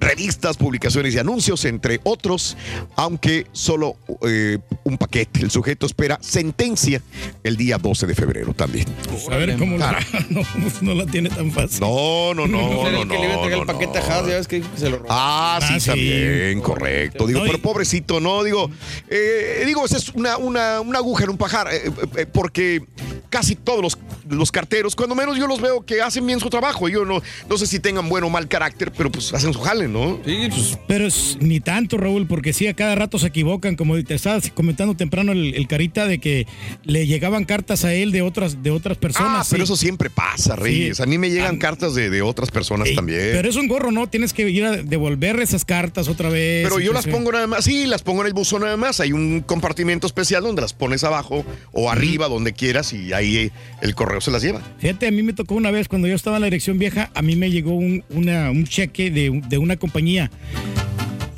revistas, 0.00 0.56
publicaciones 0.56 1.14
y 1.14 1.18
anuncios, 1.18 1.64
entre 1.64 2.00
otros, 2.04 2.56
aunque 2.96 3.46
solo 3.52 3.96
eh, 4.28 4.58
un 4.84 4.98
paquete. 4.98 5.40
El 5.40 5.50
sujeto 5.50 5.86
espera 5.86 6.18
sentencia 6.20 7.00
el 7.42 7.56
día 7.56 7.78
12 7.78 8.06
de 8.06 8.14
febrero 8.14 8.52
también. 8.54 8.86
Pues 9.08 9.28
a 9.28 9.36
ver 9.36 9.56
cómo 9.58 9.78
la, 9.78 9.92
no, 10.30 10.42
pues 10.60 10.82
no 10.82 10.94
la 10.94 11.06
tiene 11.06 11.30
tan 11.30 11.50
fácil. 11.52 11.80
No, 11.80 12.34
no, 12.34 12.46
no, 12.46 12.58
Era 12.86 12.92
no, 12.92 13.02
el 13.02 13.08
que 13.08 13.18
le 13.18 13.24
iba 13.24 13.32
a 13.32 13.36
no, 13.36 13.42
entregar 13.44 13.50
no, 13.50 13.62
el 13.62 13.66
paquete 13.66 13.98
no. 13.98 14.04
a 14.04 14.08
Haas, 14.18 14.26
ya 14.26 14.34
ves 14.36 14.48
que 14.48 14.56
dijo 14.56 14.70
que 14.72 14.78
se 14.78 14.90
lo 14.90 14.98
robó. 14.98 15.08
Ah, 15.10 15.58
sí, 15.62 15.74
Ah, 15.74 15.80
sí. 15.80 15.86
también, 15.86 16.60
correcto. 16.60 17.26
Digo, 17.26 17.40
pero 17.46 17.58
pobrecito, 17.62 18.20
no, 18.20 18.42
digo, 18.44 18.70
eh, 19.08 19.62
digo, 19.64 19.84
esa 19.86 19.96
es 19.96 20.10
una, 20.10 20.36
una, 20.36 20.80
una 20.82 20.98
aguja 20.98 21.24
en 21.24 21.30
un 21.30 21.38
pajar, 21.38 21.68
eh, 21.72 21.90
eh, 22.16 22.26
porque 22.42 22.84
casi 23.30 23.54
todos 23.54 23.80
los, 23.80 23.98
los 24.28 24.50
carteros, 24.52 24.94
cuando 24.96 25.14
menos 25.14 25.36
yo 25.38 25.46
los 25.46 25.60
veo 25.60 25.84
que 25.84 26.00
hacen 26.02 26.26
bien 26.26 26.40
su 26.40 26.50
trabajo. 26.50 26.88
Yo 26.88 27.04
no, 27.04 27.22
no 27.48 27.58
sé 27.58 27.66
si 27.66 27.78
tengan 27.80 28.08
buen 28.08 28.24
o 28.24 28.30
mal 28.30 28.48
carácter, 28.48 28.92
pero 28.96 29.10
pues 29.10 29.32
hacen 29.34 29.52
su 29.52 29.60
jale, 29.60 29.88
¿no? 29.88 30.18
Sí, 30.24 30.48
pues 30.50 30.78
Pero 30.88 31.06
es 31.06 31.36
ni 31.40 31.60
tanto, 31.60 31.96
Raúl, 31.98 32.26
porque 32.26 32.52
sí, 32.52 32.66
a 32.66 32.74
cada 32.74 32.94
rato 32.94 33.18
se 33.18 33.26
equivocan, 33.28 33.76
como 33.76 34.02
te 34.02 34.14
estabas 34.14 34.50
comentando 34.52 34.94
temprano 34.96 35.32
el, 35.32 35.54
el 35.54 35.68
carita 35.68 36.06
de 36.06 36.18
que 36.18 36.46
le 36.84 37.06
llegaban 37.06 37.44
cartas 37.44 37.84
a 37.84 37.94
él 37.94 38.12
de 38.12 38.22
otras, 38.22 38.62
de 38.62 38.70
otras 38.70 38.98
personas. 38.98 39.46
Ah, 39.46 39.48
pero 39.50 39.64
eso 39.64 39.76
siempre 39.76 40.10
pasa, 40.10 40.56
Reyes. 40.56 40.96
Sí. 40.98 41.02
A 41.02 41.06
mí 41.06 41.18
me 41.18 41.30
llegan 41.30 41.56
Ah. 41.56 41.58
cartas 41.58 41.94
de, 41.94 42.10
de 42.10 42.22
otras 42.22 42.50
personas 42.50 42.88
Ey, 42.88 42.94
también. 42.96 43.30
Pero 43.32 43.48
es 43.48 43.56
un 43.56 43.68
gorro, 43.68 43.90
¿no? 43.92 44.08
Tienes 44.08 44.32
que 44.32 44.48
ir 44.48 44.64
a 44.64 44.72
devolver 44.72 45.40
esas 45.40 45.64
cartas 45.64 46.08
otra 46.08 46.28
vez. 46.28 46.64
Pero 46.64 46.78
yo 46.80 46.92
las 46.92 47.06
pongo 47.06 47.32
nada 47.32 47.46
más, 47.46 47.64
sí, 47.64 47.86
las 47.86 48.02
pongo 48.02 48.20
en 48.22 48.28
el 48.28 48.32
buzón 48.32 48.62
nada 48.62 48.76
más. 48.76 49.00
Hay 49.00 49.12
un 49.12 49.40
compartimento 49.40 50.06
especial 50.06 50.42
donde 50.42 50.62
las 50.62 50.72
pones 50.72 51.04
abajo 51.04 51.44
o 51.72 51.90
arriba, 51.90 52.28
donde 52.28 52.52
quieras, 52.52 52.92
y 52.92 53.12
ahí 53.12 53.50
el 53.80 53.94
correo 53.94 54.11
se 54.20 54.30
las 54.30 54.42
lleva. 54.42 54.60
Fíjate, 54.78 55.06
a 55.06 55.10
mí 55.10 55.22
me 55.22 55.32
tocó 55.32 55.54
una 55.54 55.70
vez 55.70 55.88
cuando 55.88 56.08
yo 56.08 56.14
estaba 56.14 56.36
en 56.36 56.42
la 56.42 56.46
dirección 56.46 56.78
vieja, 56.78 57.10
a 57.14 57.22
mí 57.22 57.36
me 57.36 57.50
llegó 57.50 57.74
un, 57.74 58.04
una- 58.10 58.50
un 58.50 58.64
cheque 58.64 59.10
de, 59.10 59.40
de 59.48 59.58
una 59.58 59.76
compañía. 59.76 60.30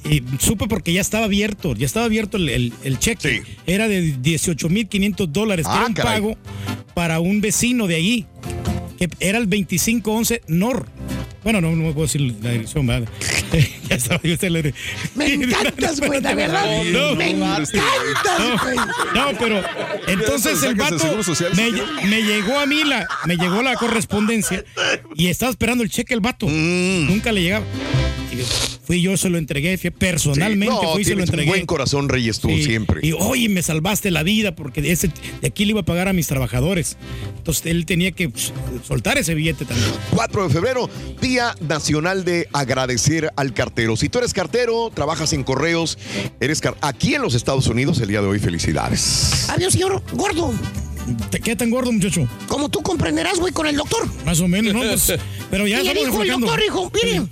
Y 0.09 0.23
supe 0.39 0.67
porque 0.69 0.93
ya 0.93 1.01
estaba 1.01 1.25
abierto, 1.25 1.75
ya 1.75 1.87
estaba 1.87 2.05
abierto 2.07 2.37
el, 2.37 2.49
el- 2.51 2.73
el 2.85 2.99
cheque. 2.99 3.43
Sí. 3.45 3.53
Era 3.67 3.89
de 3.89 4.15
18.500 4.17 5.27
dólares, 5.29 5.67
Ah, 5.69 5.77
era 5.79 5.87
un 5.87 5.95
caray. 5.95 6.13
pago 6.21 6.37
para 6.95 7.21
un 7.21 7.41
vecino 7.41 7.87
de 7.87 7.95
allí, 7.97 8.27
que 8.99 9.09
era 9.21 9.39
el 9.39 9.45
2511 9.49 10.43
NOR. 10.49 10.87
Bueno, 11.43 11.61
no, 11.61 11.71
no 11.71 11.85
me 11.85 11.93
puedo 11.93 12.07
decir 12.07 12.21
la 12.43 12.53
dirección, 12.53 12.87
¿verdad? 12.87 13.09
ya 13.89 13.97
estaba 13.97 14.21
yo 14.23 14.37
la 14.49 14.63
Me 15.15 15.27
encantas, 15.35 16.01
güey, 16.01 16.21
de 16.21 16.35
verdad. 16.35 16.85
No, 16.85 17.15
me 17.15 17.31
encantas, 17.31 17.73
güey. 17.73 18.77
no, 19.15 19.39
pero 19.39 19.63
entonces 20.07 20.63
el 20.63 20.75
vato 20.75 21.19
me 21.55 22.23
llegó 22.23 22.59
a 22.59 22.67
mí 22.67 22.85
la, 22.85 23.07
me 23.27 23.37
llegó 23.37 23.63
la 23.63 23.77
correspondencia 23.77 24.65
y 25.15 25.29
estaba 25.29 25.51
esperando 25.51 25.83
el 25.85 25.91
cheque 25.91 26.15
el 26.15 26.21
vato. 26.21 26.47
Mm. 26.49 27.07
Nunca 27.07 27.33
le 27.33 27.43
llegaba. 27.43 27.65
Fui 28.87 29.01
yo, 29.01 29.17
se 29.17 29.31
lo 29.31 29.39
entregué, 29.39 29.79
fui- 29.79 29.91
personalmente 29.91 30.67
No, 30.75 30.93
fui 30.93 31.03
y 31.03 31.05
se 31.05 31.11
lo 31.11 31.17
tienes 31.17 31.29
un 31.29 31.35
entregué. 31.35 31.49
buen 31.51 31.67
corazón, 31.67 32.09
Reyes, 32.09 32.41
tú, 32.41 32.49
Sí. 32.49 32.65
siempre. 32.65 33.01
Y 33.07 33.13
oye, 33.13 33.49
me 33.49 33.63
salvaste 33.63 34.11
la 34.11 34.23
vida 34.23 34.55
porque 34.55 34.83
de, 34.83 34.93
ese, 34.93 35.11
de 35.41 35.47
aquí 35.49 35.65
le 35.65 35.71
iba 35.71 35.81
a 35.81 35.85
pagar 35.85 36.09
a 36.09 36.13
mis 36.13 36.27
trabajadores. 36.27 36.97
Entonces 37.39 37.67
él 37.67 37.87
tenía 37.87 38.13
que 38.13 38.29
pues, 38.29 38.53
soltar 38.87 39.19
ese 39.19 39.35
billete 39.35 39.65
también. 39.65 39.91
4 40.11 40.47
de 40.49 40.53
febrero, 40.53 40.91
Día 41.21 41.55
Nacional 41.67 42.25
de 42.25 42.49
Agradecer 42.53 43.31
al 43.37 43.53
Cartero. 43.55 43.97
Si 43.97 44.09
tú 44.09 44.19
eres 44.19 44.33
cartero, 44.33 44.91
trabajas 44.95 45.33
en 45.33 45.45
correos, 45.45 45.99
eres 46.41 46.61
car- 46.61 46.77
aquí 46.81 47.15
en 47.15 47.23
los 47.23 47.35
Estados 47.35 47.67
Unidos 47.69 47.99
el 48.01 48.09
día 48.09 48.21
de 48.21 48.29
hoy, 48.29 48.39
felicidades. 48.39 49.47
Había 49.49 49.67
un 49.69 49.73
señor 49.73 50.03
gordo. 50.13 50.53
¿Qué 51.43 51.57
tan 51.57 51.71
gordo, 51.71 51.93
muchacho? 51.93 52.27
Como 52.49 52.69
tú 52.69 52.83
comprenderás, 52.83 53.39
güey, 53.39 53.53
con 53.53 53.67
el 53.67 53.77
doctor. 53.77 54.09
Más 54.25 54.41
o 54.41 54.49
menos, 54.49 54.73
¿no? 54.73 54.81
Pues, 54.95 55.13
pero 55.51 55.67
ya 55.67 55.81
y 55.81 55.85
le 55.85 55.95
dijo 55.95 56.23
el 56.23 56.31
doctor, 56.31 56.61
dijo, 56.61 56.91
mire, 56.95 57.23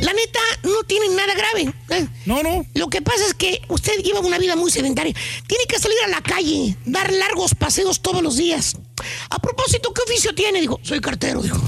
la 0.00 0.12
neta 0.12 0.40
no 0.64 0.82
tiene 0.86 1.08
nada 1.10 1.34
grave. 1.34 1.72
¿eh? 1.90 2.06
No, 2.24 2.42
no. 2.42 2.66
Lo 2.74 2.88
que 2.88 3.02
pasa 3.02 3.24
es 3.26 3.34
que 3.34 3.62
usted 3.68 3.92
lleva 4.02 4.20
una 4.20 4.38
vida 4.38 4.56
muy 4.56 4.70
sedentaria. 4.70 5.14
Tiene 5.46 5.64
que 5.68 5.78
salir 5.78 5.96
a 6.04 6.08
la 6.08 6.20
calle, 6.20 6.76
dar 6.84 7.12
largos 7.12 7.54
paseos 7.54 8.00
todos 8.00 8.22
los 8.22 8.36
días. 8.36 8.76
A 9.30 9.38
propósito, 9.38 9.92
¿qué 9.92 10.02
oficio 10.02 10.34
tiene? 10.34 10.60
Dijo, 10.60 10.80
soy 10.82 11.00
cartero, 11.00 11.42
dijo. 11.42 11.58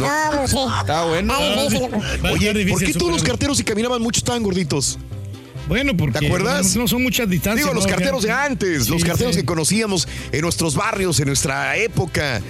No, 0.00 0.38
pues 0.38 0.50
sí. 0.50 0.56
Está 0.80 1.04
bueno. 1.04 1.32
Está 1.32 1.62
difícil, 1.62 1.80
loco. 1.90 1.96
Oye, 1.96 2.20
¿por 2.30 2.38
qué 2.38 2.54
difícil 2.54 2.98
todos 2.98 3.12
los 3.12 3.22
carteros 3.22 3.56
si 3.56 3.64
caminaban 3.64 4.02
mucho 4.02 4.18
estaban 4.18 4.42
gorditos? 4.42 4.98
Bueno, 5.68 5.96
porque 5.96 6.18
¿Te 6.18 6.26
acuerdas? 6.26 6.74
No, 6.76 6.82
no 6.82 6.88
son 6.88 7.02
muchas 7.02 7.28
distancias. 7.28 7.64
Digo, 7.66 7.74
los 7.74 7.84
¿no? 7.84 7.90
carteros 7.90 8.22
de 8.22 8.30
antes, 8.30 8.88
los 8.88 9.02
carteros 9.04 9.34
sí. 9.34 9.40
que 9.40 9.46
conocíamos 9.46 10.06
en 10.32 10.40
nuestros 10.42 10.74
barrios, 10.74 11.18
en 11.20 11.26
nuestra 11.28 11.76
época. 11.76 12.40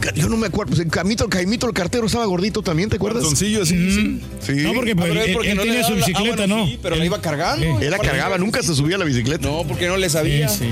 Ca- 0.00 0.14
Yo 0.14 0.28
no 0.28 0.36
me 0.36 0.46
acuerdo, 0.46 0.70
pues 0.70 0.80
el 0.80 0.88
Camito, 0.90 1.28
Caimito, 1.28 1.66
el 1.66 1.72
cartero 1.72 2.06
estaba 2.06 2.24
gordito 2.26 2.62
también, 2.62 2.88
¿te 2.90 2.96
acuerdas? 2.96 3.22
Panzoncillo 3.22 3.62
así, 3.62 3.90
sí. 3.90 4.20
Sí. 4.40 4.52
No, 4.62 4.72
porque 4.74 4.94
pues, 4.94 5.10
él, 5.10 5.16
él 5.18 5.32
porque 5.32 5.50
él 5.50 5.56
no 5.56 5.62
tenía 5.64 5.82
su 5.82 5.94
la- 5.94 6.04
ah, 6.04 6.06
bicicleta, 6.06 6.36
bueno, 6.36 6.56
¿no? 6.58 6.66
sí, 6.66 6.78
pero 6.82 6.94
la 6.96 7.04
iba 7.04 7.20
cargando. 7.20 7.80
Él 7.80 7.90
la 7.90 7.98
cargaba, 7.98 8.38
nunca 8.38 8.62
se 8.62 8.74
subía 8.74 8.96
a 8.96 8.98
la 9.00 9.04
bicicleta. 9.04 9.48
No, 9.48 9.64
porque 9.66 9.88
no 9.88 9.96
le 9.96 10.08
sabía. 10.08 10.48
Sí, 10.48 10.58
sí. 10.60 10.68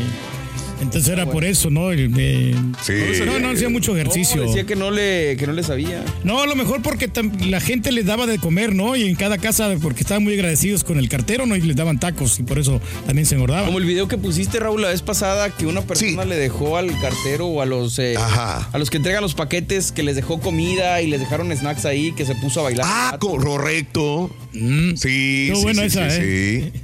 Entonces 0.81 1.09
era 1.12 1.27
por 1.31 1.45
eso, 1.45 1.71
¿no? 1.71 1.91
El 1.93 2.12
de- 2.12 2.55
Sí. 2.83 2.93
No, 3.27 3.38
no 3.38 3.51
hacía 3.51 3.69
mucho 3.69 3.97
ejercicio. 3.97 4.43
No, 4.43 4.49
decía 4.49 4.64
que 4.64 4.77
no 4.77 4.91
le, 4.91 5.37
que 5.37 5.47
no 5.47 5.53
le 5.53 5.62
sabía. 5.62 6.05
No, 6.25 6.41
a 6.43 6.47
lo 6.47 6.55
mejor 6.55 6.83
porque 6.83 7.11
la 7.47 7.61
gente 7.61 7.93
les 7.93 8.07
daba 8.07 8.27
de 8.27 8.38
comer, 8.38 8.75
¿no? 8.75 8.97
Y 8.97 9.09
en 9.09 9.14
cada 9.17 9.38
casa, 9.38 9.75
porque 9.83 10.01
estaban 10.03 10.23
muy 10.25 10.35
agradecidos 10.35 10.85
con 10.85 10.99
el 10.99 11.09
cartero, 11.09 11.47
¿no? 11.47 11.57
Y 11.57 11.61
les 11.62 11.77
daban 11.77 11.99
tacos 11.99 12.38
y 12.38 12.43
por 12.45 12.59
eso 12.59 12.81
también 13.07 13.27
se 13.27 13.35
engordaban. 13.35 13.67
Como 13.67 13.79
el 13.79 13.85
video 13.85 14.09
que 14.09 14.19
pusiste, 14.19 14.61
Raúl, 14.61 14.83
la 14.83 14.88
vez 14.88 15.03
pasada, 15.03 15.51
que 15.51 15.67
una 15.67 15.83
persona 15.83 16.25
le 16.25 16.37
dejó 16.37 16.77
al 16.77 16.88
cartero 17.01 17.47
o 17.47 17.61
a 17.62 17.67
los 17.67 17.99
eh, 17.99 18.14
Ajá. 18.17 18.69
a 18.73 18.79
los 18.79 18.91
que 18.91 18.99
entregan 18.99 19.23
los 19.23 19.35
paquetes, 19.35 19.93
que 19.93 20.03
les 20.03 20.17
dejó 20.17 20.41
comida 20.41 21.03
y 21.03 21.09
les 21.09 21.21
dejaron 21.21 21.55
snacks 21.57 21.85
ahí, 21.85 22.12
que 22.12 22.25
se 22.25 22.35
puso 22.37 22.61
a 22.61 22.64
bailar. 22.64 22.87
Ah, 22.88 23.17
correcto. 23.19 24.31
Mm. 24.53 24.95
Sí, 24.97 25.51
buena 25.62 25.83
sí, 25.83 25.87
esa, 25.88 26.11
sí, 26.11 26.21
¿eh? 26.23 26.71
sí. 26.75 26.81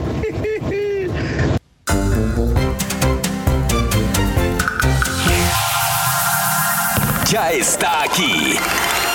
Ya 7.29 7.51
está 7.51 8.03
aquí. 8.03 8.57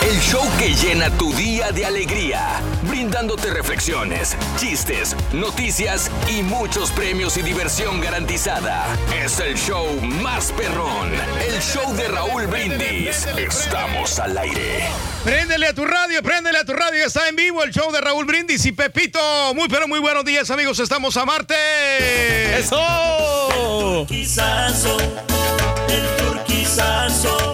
El 0.04 0.20
show 0.20 0.42
que 0.58 0.74
llena 0.74 1.10
tu 1.16 1.32
día 1.32 1.72
de 1.72 1.86
alegría, 1.86 2.60
brindándote 2.82 3.50
reflexiones, 3.50 4.36
chistes, 4.58 5.16
noticias 5.32 6.10
y 6.28 6.42
muchos 6.42 6.90
premios 6.90 7.36
y 7.38 7.42
diversión 7.42 8.00
garantizada. 8.00 8.86
Es 9.24 9.40
el 9.40 9.54
show 9.56 9.86
más 10.02 10.52
perrón, 10.52 11.10
el 11.48 11.60
show 11.62 11.94
de 11.94 12.08
Raúl 12.08 12.46
Brindis. 12.46 13.26
Estamos 13.36 14.18
al 14.18 14.36
aire. 14.36 14.84
Préndele 15.24 15.68
a 15.68 15.74
tu 15.74 15.86
radio, 15.86 16.22
préndele 16.22 16.58
a 16.58 16.64
tu 16.64 16.74
radio. 16.74 17.06
Está 17.06 17.26
en 17.28 17.36
vivo 17.36 17.62
el 17.62 17.72
show 17.72 17.90
de 17.90 18.00
Raúl 18.02 18.26
Brindis 18.26 18.66
y 18.66 18.72
Pepito. 18.72 19.54
Muy, 19.54 19.68
pero 19.68 19.88
muy 19.88 20.00
buenos 20.00 20.24
días, 20.24 20.50
amigos. 20.50 20.78
Estamos 20.80 21.16
a 21.16 21.24
martes. 21.24 21.56
¡Eso! 22.58 22.78
turquizazo, 24.06 24.98
el 25.88 26.06
turquizazo, 26.16 27.36
el 27.50 27.53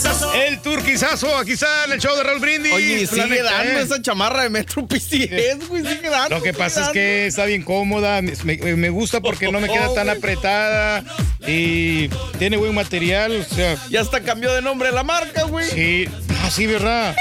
turquizazo, 0.00 0.34
el 0.34 0.60
turquizazo. 0.60 1.36
Aquí 1.36 1.52
está 1.52 1.84
en 1.84 1.92
el 1.92 2.00
show 2.00 2.16
de 2.16 2.22
Raúl 2.22 2.40
Brindis. 2.40 2.72
Oye, 2.72 3.06
sigue 3.06 3.22
Planeta, 3.22 3.52
dando 3.52 3.80
¿eh? 3.80 3.82
esa 3.82 4.02
chamarra 4.02 4.42
de 4.42 4.50
Metro 4.50 4.86
PCS, 4.86 5.68
güey, 5.68 5.84
sigue 5.84 6.08
dando. 6.08 6.36
Lo 6.36 6.42
que 6.42 6.52
pasa 6.52 6.86
es 6.86 6.88
que 6.90 7.26
está 7.26 7.44
bien 7.44 7.62
cómoda, 7.62 8.20
me, 8.22 8.56
me 8.56 8.90
gusta 8.90 9.20
porque 9.20 9.50
no 9.50 9.60
me 9.60 9.68
queda 9.68 9.92
tan 9.94 10.08
apretada 10.08 11.04
y 11.46 12.08
tiene 12.38 12.56
buen 12.56 12.74
material, 12.74 13.32
o 13.40 13.54
sea... 13.54 13.76
Ya 13.90 14.00
hasta 14.00 14.20
cambió 14.20 14.52
de 14.52 14.62
nombre 14.62 14.92
la 14.92 15.02
marca, 15.02 15.44
güey. 15.44 15.68
Sí, 15.70 16.08
ah, 16.42 16.50
sí, 16.50 16.66
¿verdad? 16.66 17.14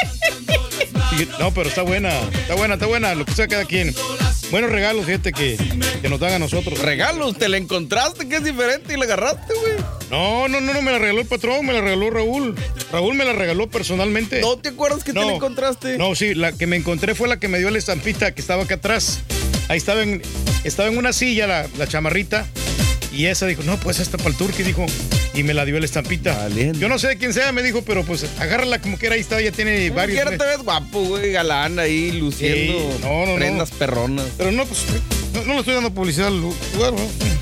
No, 1.39 1.53
pero 1.53 1.69
está 1.69 1.81
buena, 1.81 2.09
está 2.19 2.55
buena, 2.55 2.75
está 2.75 2.85
buena, 2.85 3.15
lo 3.15 3.25
que 3.25 3.33
sea 3.33 3.47
cada 3.47 3.65
quien. 3.65 3.93
Buenos 4.51 4.71
regalos, 4.71 5.05
fíjate, 5.05 5.31
que, 5.33 5.57
que 6.01 6.09
nos 6.09 6.19
dan 6.19 6.33
a 6.33 6.39
nosotros. 6.39 6.79
Regalos, 6.79 7.37
te 7.37 7.49
la 7.49 7.57
encontraste, 7.57 8.27
que 8.27 8.37
es 8.37 8.43
diferente 8.43 8.93
y 8.93 8.97
la 8.97 9.05
agarraste, 9.05 9.53
güey. 9.53 9.98
No, 10.09 10.47
no, 10.47 10.59
no, 10.59 10.73
no, 10.73 10.81
me 10.81 10.91
la 10.91 10.97
regaló 10.99 11.21
el 11.21 11.27
patrón, 11.27 11.65
me 11.65 11.73
la 11.73 11.81
regaló 11.81 12.09
Raúl. 12.09 12.55
Raúl 12.91 13.15
me 13.15 13.25
la 13.25 13.33
regaló 13.33 13.69
personalmente. 13.69 14.41
¿No 14.41 14.57
te 14.57 14.69
acuerdas 14.69 15.03
que 15.03 15.13
te 15.13 15.19
la 15.19 15.33
encontraste? 15.33 15.97
No, 15.97 16.15
sí, 16.15 16.33
la 16.33 16.51
que 16.51 16.65
me 16.67 16.75
encontré 16.77 17.13
fue 17.15 17.27
la 17.27 17.39
que 17.39 17.47
me 17.47 17.59
dio 17.59 17.69
la 17.69 17.77
estampita 17.77 18.33
que 18.33 18.41
estaba 18.41 18.63
acá 18.63 18.75
atrás. 18.75 19.19
Ahí 19.67 19.77
estaba 19.77 20.01
en, 20.01 20.21
estaba 20.63 20.89
en 20.89 20.97
una 20.97 21.13
silla 21.13 21.45
la, 21.45 21.67
la 21.77 21.87
chamarrita. 21.87 22.47
Y 23.13 23.25
esa 23.25 23.45
dijo, 23.47 23.63
no, 23.63 23.77
pues 23.77 23.99
esta 23.99 24.17
para 24.17 24.29
el 24.29 24.35
turqui, 24.35 24.61
dijo. 24.63 24.85
y 25.33 25.43
me 25.43 25.53
la 25.53 25.65
dio 25.65 25.79
la 25.79 25.85
estampita. 25.85 26.47
Yo 26.49 26.89
no 26.89 26.97
sé 26.99 27.07
de 27.09 27.17
quién 27.17 27.33
sea, 27.33 27.51
me 27.51 27.61
dijo, 27.63 27.81
pero 27.83 28.03
pues 28.03 28.25
agárrala 28.39 28.79
como 28.81 28.97
que 28.99 29.07
era, 29.07 29.15
ahí 29.15 29.21
está, 29.21 29.39
ya 29.41 29.51
tiene 29.51 29.89
varios. 29.91 30.15
Quiera 30.21 30.37
te 30.37 30.45
ves 30.45 30.63
guapo, 30.63 31.03
güey, 31.03 31.31
galán 31.31 31.79
ahí, 31.79 32.11
luciendo 32.11 32.73
Sí, 32.73 32.97
no, 33.01 33.25
no, 33.25 33.25
no. 33.31 33.35
prendas 33.35 33.71
perronas. 33.71 34.25
Pero 34.37 34.51
no, 34.51 34.65
pues, 34.65 34.85
no, 35.33 35.43
no 35.43 35.53
le 35.53 35.59
estoy 35.59 35.73
dando 35.75 35.91
publicidad 35.93 36.27
al 36.27 36.39
lugar, 36.39 36.93
¿no? 36.93 37.38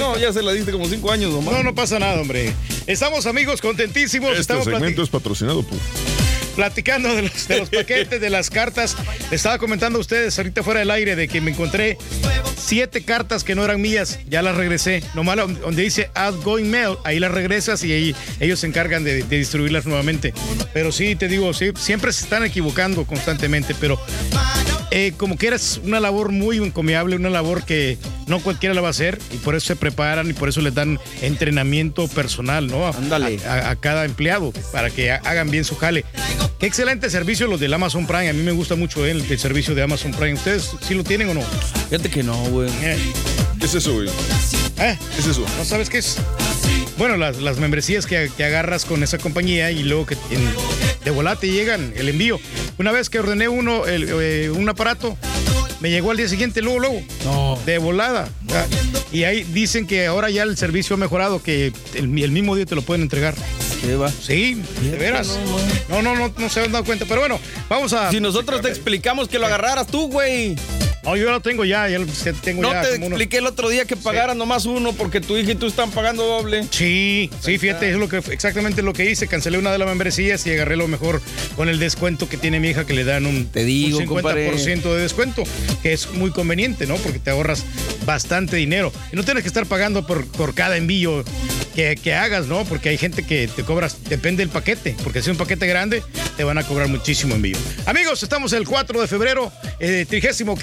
No, 0.00 0.16
ya 0.18 0.32
se 0.32 0.42
la 0.42 0.52
diste 0.52 0.72
como 0.72 0.88
cinco 0.88 1.12
años 1.12 1.30
nomás. 1.30 1.54
No, 1.54 1.62
no 1.62 1.74
pasa 1.74 1.98
nada, 1.98 2.18
hombre. 2.20 2.54
Estamos 2.86 3.26
amigos, 3.26 3.60
contentísimos. 3.60 4.30
Este 4.30 4.40
Estamos 4.40 4.64
segmento 4.64 5.02
es 5.02 5.10
patrocinado 5.10 5.62
por. 5.62 5.78
Platicando 6.50 7.14
de 7.14 7.22
los, 7.22 7.48
de 7.48 7.58
los 7.58 7.68
paquetes, 7.70 8.20
de 8.20 8.30
las 8.30 8.50
cartas. 8.50 8.96
Le 9.30 9.36
estaba 9.36 9.58
comentando 9.58 9.98
a 9.98 10.00
ustedes 10.00 10.36
ahorita 10.38 10.62
fuera 10.62 10.80
del 10.80 10.90
aire 10.90 11.16
de 11.16 11.28
que 11.28 11.40
me 11.40 11.50
encontré 11.52 11.96
siete 12.56 13.02
cartas 13.04 13.44
que 13.44 13.54
no 13.54 13.64
eran 13.64 13.80
mías. 13.80 14.18
Ya 14.28 14.42
las 14.42 14.56
regresé. 14.56 15.02
Nomás 15.14 15.36
donde 15.36 15.82
dice 15.82 16.10
outgoing 16.14 16.70
mail, 16.70 16.96
ahí 17.04 17.18
las 17.20 17.30
regresas 17.30 17.82
y 17.84 17.92
ahí 17.92 18.16
ellos 18.40 18.60
se 18.60 18.66
encargan 18.66 19.04
de, 19.04 19.22
de 19.22 19.38
distribuirlas 19.38 19.86
nuevamente. 19.86 20.32
Pero 20.72 20.92
sí, 20.92 21.16
te 21.16 21.28
digo, 21.28 21.52
sí, 21.54 21.70
siempre 21.78 22.12
se 22.12 22.24
están 22.24 22.44
equivocando 22.44 23.04
constantemente, 23.04 23.74
pero 23.80 24.00
eh, 24.92 25.12
como 25.16 25.36
que 25.38 25.46
eres 25.48 25.80
una 25.84 26.00
labor 26.00 26.30
muy 26.32 26.58
encomiable, 26.58 27.16
una 27.16 27.30
labor 27.30 27.64
que 27.64 27.96
no 28.26 28.40
cualquiera 28.40 28.74
la 28.74 28.80
va 28.80 28.88
a 28.88 28.90
hacer 28.90 29.18
y 29.32 29.36
por 29.38 29.54
eso 29.54 29.68
se 29.68 29.76
preparan 29.76 30.28
y 30.28 30.32
por 30.32 30.48
eso 30.48 30.60
les 30.60 30.74
dan 30.74 30.98
entrenamiento 31.22 32.08
personal, 32.08 32.66
¿no? 32.66 32.86
A, 32.86 32.92
a- 33.46 33.70
a 33.70 33.76
cada 33.76 34.04
empleado 34.04 34.52
para 34.72 34.90
que 34.90 35.12
ha- 35.12 35.16
hagan 35.24 35.50
bien 35.50 35.64
su 35.64 35.76
jale. 35.76 36.04
Qué 36.58 36.66
excelente 36.66 37.08
servicio 37.08 37.46
los 37.46 37.58
del 37.60 37.72
Amazon 37.72 38.06
Prime. 38.06 38.28
A 38.28 38.32
mí 38.32 38.42
me 38.42 38.52
gusta 38.52 38.74
mucho 38.76 39.06
eh, 39.06 39.12
el, 39.12 39.22
el 39.30 39.38
servicio 39.38 39.74
de 39.74 39.82
Amazon 39.82 40.12
Prime. 40.12 40.34
¿Ustedes 40.34 40.70
sí 40.86 40.94
lo 40.94 41.04
tienen 41.04 41.28
o 41.30 41.34
no? 41.34 41.42
Fíjate 41.88 42.10
que 42.10 42.22
no, 42.22 42.36
güey. 42.50 42.68
¿Qué 43.58 43.66
es 43.66 43.74
eso, 43.74 43.94
güey? 43.94 44.08
¿Eh? 44.78 44.96
¿Qué 45.14 45.20
es 45.20 45.26
eso? 45.26 45.44
¿No 45.58 45.64
sabes 45.64 45.88
qué 45.88 45.98
es? 45.98 46.16
Bueno, 46.98 47.16
las, 47.16 47.38
las 47.38 47.56
membresías 47.58 48.06
que, 48.06 48.30
que 48.36 48.44
agarras 48.44 48.84
con 48.84 49.02
esa 49.02 49.16
compañía 49.18 49.70
y 49.70 49.82
luego 49.82 50.04
que 50.06 50.14
en- 50.30 50.54
de 51.04 51.10
volada 51.10 51.36
te 51.36 51.50
llegan 51.50 51.94
el 51.96 52.10
envío. 52.10 52.38
Una 52.78 52.92
vez 52.92 53.08
que 53.08 53.18
ordené 53.18 53.48
uno, 53.48 53.86
el, 53.86 54.06
eh, 54.20 54.50
un 54.50 54.68
aparato, 54.68 55.16
me 55.80 55.90
llegó 55.90 56.10
al 56.10 56.18
día 56.18 56.28
siguiente, 56.28 56.60
luego, 56.60 56.78
luego. 56.78 57.00
No. 57.24 57.58
De 57.64 57.78
volada. 57.78 58.28
Ah, 58.52 58.66
Y 59.12 59.24
ahí 59.24 59.44
dicen 59.44 59.86
que 59.86 60.06
ahora 60.06 60.28
ya 60.28 60.42
el 60.42 60.58
servicio 60.58 60.94
ha 60.94 60.98
mejorado, 60.98 61.42
que 61.42 61.72
el, 61.94 62.18
el 62.18 62.30
mismo 62.32 62.54
día 62.54 62.66
te 62.66 62.74
lo 62.74 62.82
pueden 62.82 63.00
entregar. 63.02 63.34
Sí, 64.20 64.60
de 64.82 64.96
veras. 64.96 65.38
No, 65.88 66.02
no, 66.02 66.14
no, 66.14 66.32
no 66.36 66.48
se 66.48 66.60
han 66.60 66.72
dado 66.72 66.84
cuenta. 66.84 67.04
Pero 67.06 67.20
bueno, 67.20 67.40
vamos 67.68 67.92
a. 67.92 68.10
Si 68.10 68.20
nosotros 68.20 68.60
te 68.60 68.68
explicamos 68.68 69.28
que 69.28 69.38
lo 69.38 69.46
agarraras 69.46 69.86
tú, 69.86 70.08
güey. 70.08 70.56
No, 71.02 71.16
yo 71.16 71.30
lo 71.30 71.40
tengo 71.40 71.64
ya, 71.64 71.88
ya 71.88 71.98
lo 71.98 72.04
tengo 72.42 72.60
No 72.60 72.72
ya. 72.72 72.82
te 72.82 72.94
expliqué 72.96 73.38
el 73.38 73.46
otro 73.46 73.70
día 73.70 73.86
que 73.86 73.96
pagaras 73.96 74.36
nomás 74.36 74.66
uno 74.66 74.92
porque 74.92 75.22
tu 75.22 75.34
hija 75.38 75.52
y 75.52 75.54
tú 75.54 75.66
están 75.66 75.90
pagando 75.92 76.24
doble. 76.26 76.66
Sí, 76.70 77.30
sí, 77.40 77.56
fíjate, 77.56 77.90
es 77.90 77.96
lo 77.96 78.06
que 78.08 78.18
exactamente 78.18 78.82
lo 78.82 78.92
que 78.92 79.10
hice. 79.10 79.26
Cancelé 79.26 79.56
una 79.56 79.72
de 79.72 79.78
las 79.78 79.88
membresías 79.88 80.46
y 80.46 80.50
agarré 80.50 80.76
lo 80.76 80.88
mejor 80.88 81.22
con 81.56 81.70
el 81.70 81.78
descuento 81.78 82.28
que 82.28 82.36
tiene 82.36 82.60
mi 82.60 82.68
hija, 82.68 82.84
que 82.84 82.92
le 82.92 83.04
dan 83.04 83.24
un, 83.24 83.46
Te 83.46 83.64
digo, 83.64 83.96
un 83.98 84.04
50% 84.04 84.08
compadre. 84.08 84.50
de 84.50 84.98
descuento, 85.00 85.44
que 85.82 85.94
es 85.94 86.10
muy 86.12 86.32
conveniente, 86.32 86.86
¿no? 86.86 86.96
Porque 86.96 87.18
te 87.18 87.30
ahorras 87.30 87.64
bastante 88.04 88.56
dinero. 88.56 88.92
Y 89.12 89.16
no 89.16 89.24
tienes 89.24 89.42
que 89.42 89.48
estar 89.48 89.66
pagando 89.66 90.06
por, 90.06 90.26
por 90.26 90.54
cada 90.54 90.76
envío 90.76 91.24
que, 91.74 91.96
que 91.96 92.14
hagas, 92.14 92.46
¿no? 92.46 92.64
Porque 92.64 92.88
hay 92.88 92.98
gente 92.98 93.24
que 93.24 93.48
te 93.48 93.62
cobras, 93.62 94.04
depende 94.08 94.42
del 94.42 94.50
paquete, 94.50 94.96
porque 95.02 95.20
si 95.22 95.30
es 95.30 95.32
un 95.32 95.38
paquete 95.38 95.66
grande, 95.66 96.02
te 96.36 96.44
van 96.44 96.58
a 96.58 96.62
cobrar 96.62 96.88
muchísimo 96.88 97.34
envío. 97.34 97.56
Amigos, 97.86 98.22
estamos 98.22 98.52
el 98.52 98.66
4 98.66 99.00
de 99.00 99.06
febrero, 99.06 99.52
eh, 99.78 100.06
35 100.08 100.56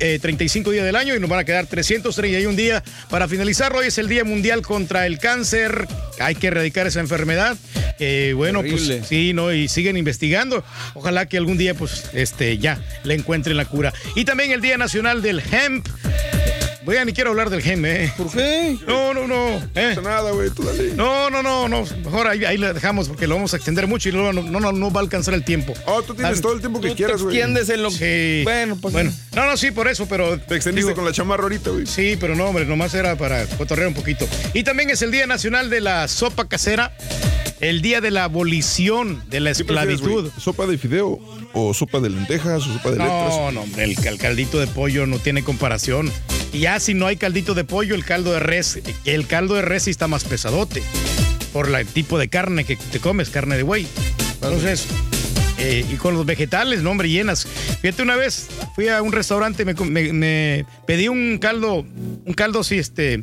eh, 0.00 0.18
35 0.20 0.70
días 0.70 0.84
del 0.84 0.96
año 0.96 1.14
y 1.14 1.20
nos 1.20 1.30
van 1.30 1.40
a 1.40 1.44
quedar 1.44 1.66
331 1.66 2.56
días 2.56 2.82
para 3.08 3.28
finalizar. 3.28 3.74
Hoy 3.74 3.86
es 3.86 3.98
el 3.98 4.08
Día 4.08 4.24
Mundial 4.24 4.62
contra 4.62 5.06
el 5.06 5.18
Cáncer. 5.18 5.86
Hay 6.20 6.34
que 6.34 6.48
erradicar 6.48 6.86
esa 6.86 7.00
enfermedad. 7.00 7.56
Eh, 7.98 8.32
bueno, 8.36 8.62
pues 8.62 8.90
sí, 9.08 9.32
¿no? 9.32 9.52
Y 9.52 9.68
siguen 9.68 9.96
investigando. 9.96 10.64
Ojalá 10.94 11.26
que 11.26 11.36
algún 11.36 11.56
día, 11.56 11.74
pues, 11.74 12.04
este, 12.14 12.58
ya 12.58 12.80
le 13.04 13.14
encuentren 13.14 13.56
la 13.56 13.64
cura. 13.64 13.92
Y 14.16 14.24
también 14.24 14.50
el 14.50 14.60
Día 14.60 14.76
Nacional 14.76 15.22
del 15.22 15.40
Hemp. 15.40 15.86
Voy 16.84 16.96
a 16.96 17.04
ni 17.04 17.12
quiero 17.12 17.30
hablar 17.30 17.48
del 17.48 17.64
hemp, 17.64 17.84
¿eh? 17.86 18.12
¿Por 18.16 18.30
qué? 18.32 18.76
No, 18.88 19.14
no, 19.14 19.28
no. 19.28 19.62
¿eh? 19.76 19.96
nada, 20.02 20.32
güey, 20.32 20.50
tú 20.50 20.64
dale. 20.64 20.94
No, 20.94 21.30
no, 21.30 21.40
no, 21.40 21.68
no. 21.68 21.84
Mejor 22.04 22.26
ahí, 22.26 22.44
ahí 22.44 22.58
lo 22.58 22.74
dejamos 22.74 23.08
porque 23.08 23.28
lo 23.28 23.36
vamos 23.36 23.54
a 23.54 23.56
extender 23.56 23.86
mucho 23.86 24.08
y 24.08 24.12
luego 24.12 24.32
no, 24.32 24.42
no, 24.42 24.58
no, 24.58 24.72
no 24.72 24.90
va 24.90 25.00
a 25.00 25.04
alcanzar 25.04 25.34
el 25.34 25.44
tiempo. 25.44 25.74
Oh, 25.86 26.02
tú 26.02 26.14
tienes 26.14 26.38
Ah, 26.38 26.42
todo 26.42 26.54
el 26.54 26.60
tiempo 26.60 26.80
que 26.80 26.90
Tú 26.90 26.96
quieras, 26.96 27.22
güey. 27.22 27.36
extiendes 27.36 27.68
en 27.68 27.82
lo 27.84 27.90
Sí. 27.92 28.40
Bueno, 28.42 28.76
pues. 28.80 28.92
Bueno, 28.92 29.12
no, 29.36 29.46
no, 29.46 29.56
sí, 29.56 29.70
por 29.70 29.86
eso, 29.86 30.06
pero. 30.06 30.38
Te 30.40 30.56
extendiste 30.56 30.92
con 30.94 31.04
la 31.04 31.12
chamarra 31.12 31.44
ahorita, 31.44 31.70
güey. 31.70 31.86
Sí, 31.86 32.16
pero 32.18 32.34
no, 32.34 32.46
hombre, 32.46 32.64
nomás 32.64 32.92
era 32.94 33.14
para 33.16 33.46
cotorrear 33.46 33.86
un 33.86 33.94
poquito. 33.94 34.26
Y 34.52 34.64
también 34.64 34.90
es 34.90 35.02
el 35.02 35.12
Día 35.12 35.26
Nacional 35.28 35.70
de 35.70 35.80
la 35.80 36.08
Sopa 36.08 36.48
Casera, 36.48 36.96
el 37.60 37.80
Día 37.80 38.00
de 38.00 38.10
la 38.10 38.24
Abolición 38.24 39.22
de 39.30 39.38
la 39.38 39.52
¿Qué 39.52 39.64
prefieres, 39.64 39.94
Esclavitud. 40.00 40.30
¿Sopa 40.40 40.66
de 40.66 40.78
fideo? 40.78 41.20
¿O 41.52 41.74
sopa 41.74 42.00
de 42.00 42.10
lentejas? 42.10 42.66
¿O 42.66 42.72
sopa 42.72 42.90
de 42.90 42.96
letras? 42.98 43.28
No, 43.30 43.52
no, 43.52 43.60
hombre, 43.62 43.84
el, 43.84 43.96
el 44.04 44.18
caldito 44.18 44.58
de 44.58 44.66
pollo 44.66 45.06
no 45.06 45.18
tiene 45.20 45.44
comparación. 45.44 46.10
Y 46.52 46.60
ya 46.60 46.78
si 46.80 46.94
no 46.94 47.06
hay 47.06 47.16
caldito 47.16 47.54
de 47.54 47.64
pollo, 47.64 47.94
el 47.94 48.04
caldo 48.04 48.32
de 48.32 48.40
res, 48.40 48.78
el 49.04 49.26
caldo 49.26 49.54
de 49.54 49.62
res 49.62 49.84
sí 49.84 49.90
está 49.90 50.06
más 50.08 50.24
pesadote. 50.24 50.82
Por 51.52 51.74
el 51.74 51.86
tipo 51.86 52.18
de 52.18 52.28
carne 52.28 52.64
que 52.64 52.76
te 52.76 52.98
comes, 52.98 53.30
carne 53.30 53.56
de 53.56 53.62
buey. 53.62 53.86
Entonces, 54.34 54.86
eh, 55.58 55.84
y 55.90 55.94
con 55.96 56.14
los 56.14 56.24
vegetales, 56.26 56.82
no, 56.82 56.90
hombre, 56.90 57.08
llenas. 57.08 57.46
Fíjate, 57.80 58.02
una 58.02 58.16
vez 58.16 58.48
fui 58.74 58.88
a 58.88 59.00
un 59.02 59.12
restaurante, 59.12 59.64
me, 59.64 59.74
me- 59.74 60.12
me 60.12 60.66
pedí 60.86 61.08
un 61.08 61.38
caldo, 61.38 61.84
un 62.24 62.34
caldo 62.34 62.60
así, 62.60 62.78
este, 62.78 63.22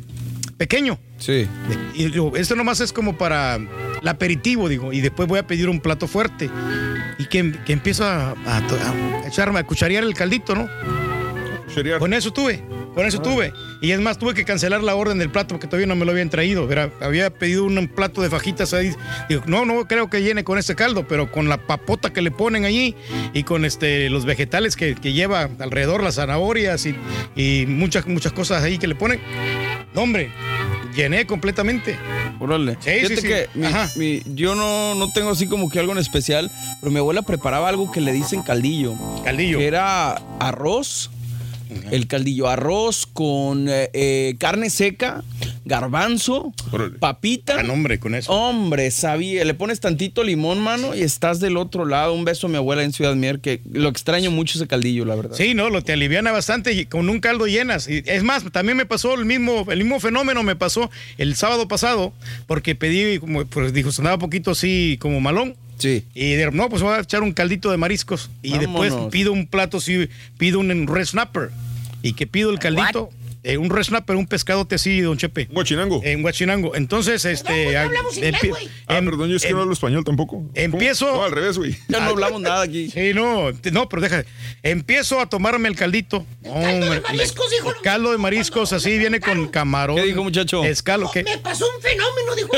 pequeño. 0.56 0.98
Sí. 1.18 1.46
Y 1.94 2.04
digo, 2.10 2.32
esto 2.36 2.54
nomás 2.56 2.80
es 2.80 2.92
como 2.92 3.18
para 3.18 3.56
el 3.56 4.08
aperitivo, 4.08 4.68
digo, 4.68 4.92
y 4.92 5.00
después 5.00 5.28
voy 5.28 5.38
a 5.40 5.46
pedir 5.46 5.68
un 5.68 5.80
plato 5.80 6.06
fuerte. 6.08 6.48
Y 7.18 7.26
que, 7.26 7.52
que 7.66 7.72
empiezo 7.72 8.04
a, 8.04 8.30
a 8.46 9.26
echarme, 9.26 9.58
a 9.60 9.64
cucharear 9.64 10.04
el 10.04 10.14
caldito, 10.14 10.54
¿no? 10.54 10.68
Con 11.98 12.14
eso 12.14 12.32
tuve, 12.32 12.62
con 12.94 13.06
eso 13.06 13.20
tuve. 13.22 13.52
Y 13.80 13.92
es 13.92 14.00
más, 14.00 14.18
tuve 14.18 14.34
que 14.34 14.44
cancelar 14.44 14.82
la 14.82 14.94
orden 14.94 15.18
del 15.18 15.30
plato 15.30 15.54
porque 15.54 15.66
todavía 15.66 15.86
no 15.86 15.94
me 15.96 16.04
lo 16.04 16.12
habían 16.12 16.28
traído. 16.30 16.70
Era- 16.70 16.90
había 17.00 17.30
pedido 17.30 17.64
un 17.64 17.88
plato 17.88 18.20
de 18.22 18.30
fajitas 18.30 18.74
ahí. 18.74 18.92
Digo, 19.28 19.42
no, 19.46 19.64
no 19.64 19.86
creo 19.86 20.10
que 20.10 20.22
llene 20.22 20.44
con 20.44 20.58
ese 20.58 20.74
caldo, 20.74 21.06
pero 21.08 21.30
con 21.30 21.48
la 21.48 21.66
papota 21.66 22.12
que 22.12 22.20
le 22.22 22.30
ponen 22.30 22.64
allí 22.64 22.94
y 23.32 23.42
con 23.44 23.64
este 23.64 24.10
los 24.10 24.24
vegetales 24.24 24.76
que, 24.76 24.94
que 24.94 25.12
lleva 25.12 25.48
alrededor, 25.60 26.02
las 26.02 26.16
zanahorias 26.16 26.84
y, 26.86 26.94
y 27.36 27.66
muchas, 27.66 28.06
muchas 28.06 28.32
cosas 28.32 28.62
ahí 28.62 28.78
que 28.78 28.86
le 28.88 28.94
ponen. 28.94 29.20
No, 29.94 30.02
hombre, 30.02 30.30
llené 30.94 31.26
completamente. 31.26 31.96
Órale. 32.38 32.76
Sí, 32.80 32.90
Fíjate 32.90 33.16
sí, 33.16 33.20
sí. 33.22 33.28
que 33.28 33.48
mi- 33.54 33.66
Ajá. 33.66 33.88
mi- 33.96 34.22
yo 34.34 34.54
no, 34.54 34.94
no 34.94 35.12
tengo 35.12 35.30
así 35.30 35.46
como 35.46 35.68
que 35.68 35.78
algo 35.78 35.92
en 35.92 35.98
especial, 35.98 36.50
pero 36.80 36.90
mi 36.90 36.98
abuela 36.98 37.22
preparaba 37.22 37.68
algo 37.68 37.90
que 37.92 38.00
le 38.00 38.12
dicen 38.12 38.42
caldillo. 38.42 38.94
Caldillo. 39.24 39.58
Que 39.58 39.66
era 39.66 40.12
arroz. 40.38 41.10
El 41.90 42.06
caldillo, 42.06 42.48
arroz 42.48 43.06
con 43.06 43.68
eh, 43.68 43.90
eh, 43.92 44.36
carne 44.38 44.70
seca, 44.70 45.22
garbanzo, 45.64 46.52
papita. 46.98 47.60
Ah, 47.60 47.72
hombre, 47.72 47.98
con 47.98 48.14
eso. 48.14 48.32
Hombre, 48.32 48.90
sabía, 48.90 49.44
le 49.44 49.54
pones 49.54 49.80
tantito 49.80 50.24
limón, 50.24 50.60
mano, 50.60 50.94
y 50.94 51.02
estás 51.02 51.40
del 51.40 51.56
otro 51.56 51.84
lado. 51.84 52.14
Un 52.14 52.24
beso 52.24 52.46
a 52.46 52.50
mi 52.50 52.56
abuela 52.56 52.82
en 52.82 52.92
Ciudad 52.92 53.14
Mier, 53.14 53.40
que 53.40 53.60
lo 53.70 53.88
extraño 53.88 54.30
mucho 54.30 54.58
ese 54.58 54.66
caldillo, 54.66 55.04
la 55.04 55.14
verdad. 55.14 55.36
Sí, 55.36 55.54
no, 55.54 55.70
lo 55.70 55.82
te 55.82 55.92
aliviana 55.92 56.32
bastante 56.32 56.72
y 56.72 56.86
con 56.86 57.08
un 57.08 57.20
caldo 57.20 57.46
llenas. 57.46 57.88
Y 57.88 58.02
es 58.06 58.22
más, 58.22 58.44
también 58.52 58.76
me 58.76 58.86
pasó 58.86 59.14
el 59.14 59.24
mismo, 59.24 59.66
el 59.70 59.78
mismo 59.78 60.00
fenómeno 60.00 60.42
me 60.42 60.56
pasó 60.56 60.90
el 61.18 61.36
sábado 61.36 61.68
pasado, 61.68 62.12
porque 62.46 62.74
pedí, 62.74 63.18
como 63.18 63.44
pues 63.46 63.72
dijo, 63.72 63.92
sonaba 63.92 64.16
un 64.16 64.20
poquito 64.20 64.52
así 64.52 64.98
como 65.00 65.20
malón. 65.20 65.56
Sí. 65.80 66.04
Y 66.14 66.34
de, 66.34 66.50
no, 66.50 66.68
pues 66.68 66.82
voy 66.82 66.94
a 66.94 67.00
echar 67.00 67.22
un 67.22 67.32
caldito 67.32 67.70
de 67.70 67.76
mariscos. 67.76 68.30
Y 68.42 68.58
después 68.58 68.94
pido 69.10 69.32
un 69.32 69.46
plato, 69.46 69.80
sí, 69.80 70.08
pido 70.38 70.60
un 70.60 70.86
red 70.86 71.04
snapper. 71.04 71.50
Y 72.02 72.12
que 72.12 72.26
pido 72.26 72.50
el 72.50 72.58
caldito. 72.58 73.10
Eh, 73.42 73.56
un 73.56 73.70
red 73.70 73.82
snapper, 73.84 74.16
un 74.16 74.26
pescadote 74.26 74.74
así, 74.74 75.00
don 75.00 75.16
Chepe. 75.16 75.46
¿Un 75.48 75.54
guachinango? 75.54 76.00
En 76.04 76.22
guachinango. 76.22 76.74
Entonces, 76.76 77.24
este. 77.24 77.76
ah, 77.76 77.88
empi- 78.16 78.52
Ah, 78.86 78.98
em- 78.98 79.04
perdón, 79.06 79.30
yo 79.30 79.36
es 79.36 79.42
que 79.44 79.52
no 79.52 79.60
hablo 79.62 79.72
español 79.72 80.04
tampoco. 80.04 80.44
Empiezo. 80.54 81.06
No, 81.06 81.24
al 81.24 81.32
revés, 81.32 81.56
güey. 81.58 81.76
Ya 81.88 82.00
no 82.00 82.10
hablamos 82.10 82.40
nada 82.40 82.62
aquí. 82.62 82.90
Sí, 82.90 83.12
no, 83.14 83.50
no, 83.72 83.88
pero 83.88 84.02
deja. 84.02 84.24
Empiezo 84.62 85.20
a 85.20 85.26
tomarme 85.28 85.68
el 85.68 85.76
caldito. 85.76 86.26
caldo 86.42 86.90
de 86.92 87.00
mariscos, 87.00 87.46
hijo. 87.58 87.72
Caldo 87.82 88.12
de 88.12 88.18
mariscos, 88.18 88.72
así 88.72 88.98
viene 88.98 89.20
con 89.20 89.48
camarón. 89.48 89.96
¿Qué 89.96 90.02
dijo, 90.04 90.22
muchacho? 90.22 90.64
Escalo, 90.64 91.10
¿qué? 91.12 91.22
Me 91.24 91.38
pasó 91.38 91.66
un 91.74 91.80
fenómeno, 91.82 92.34
dijo. 92.36 92.50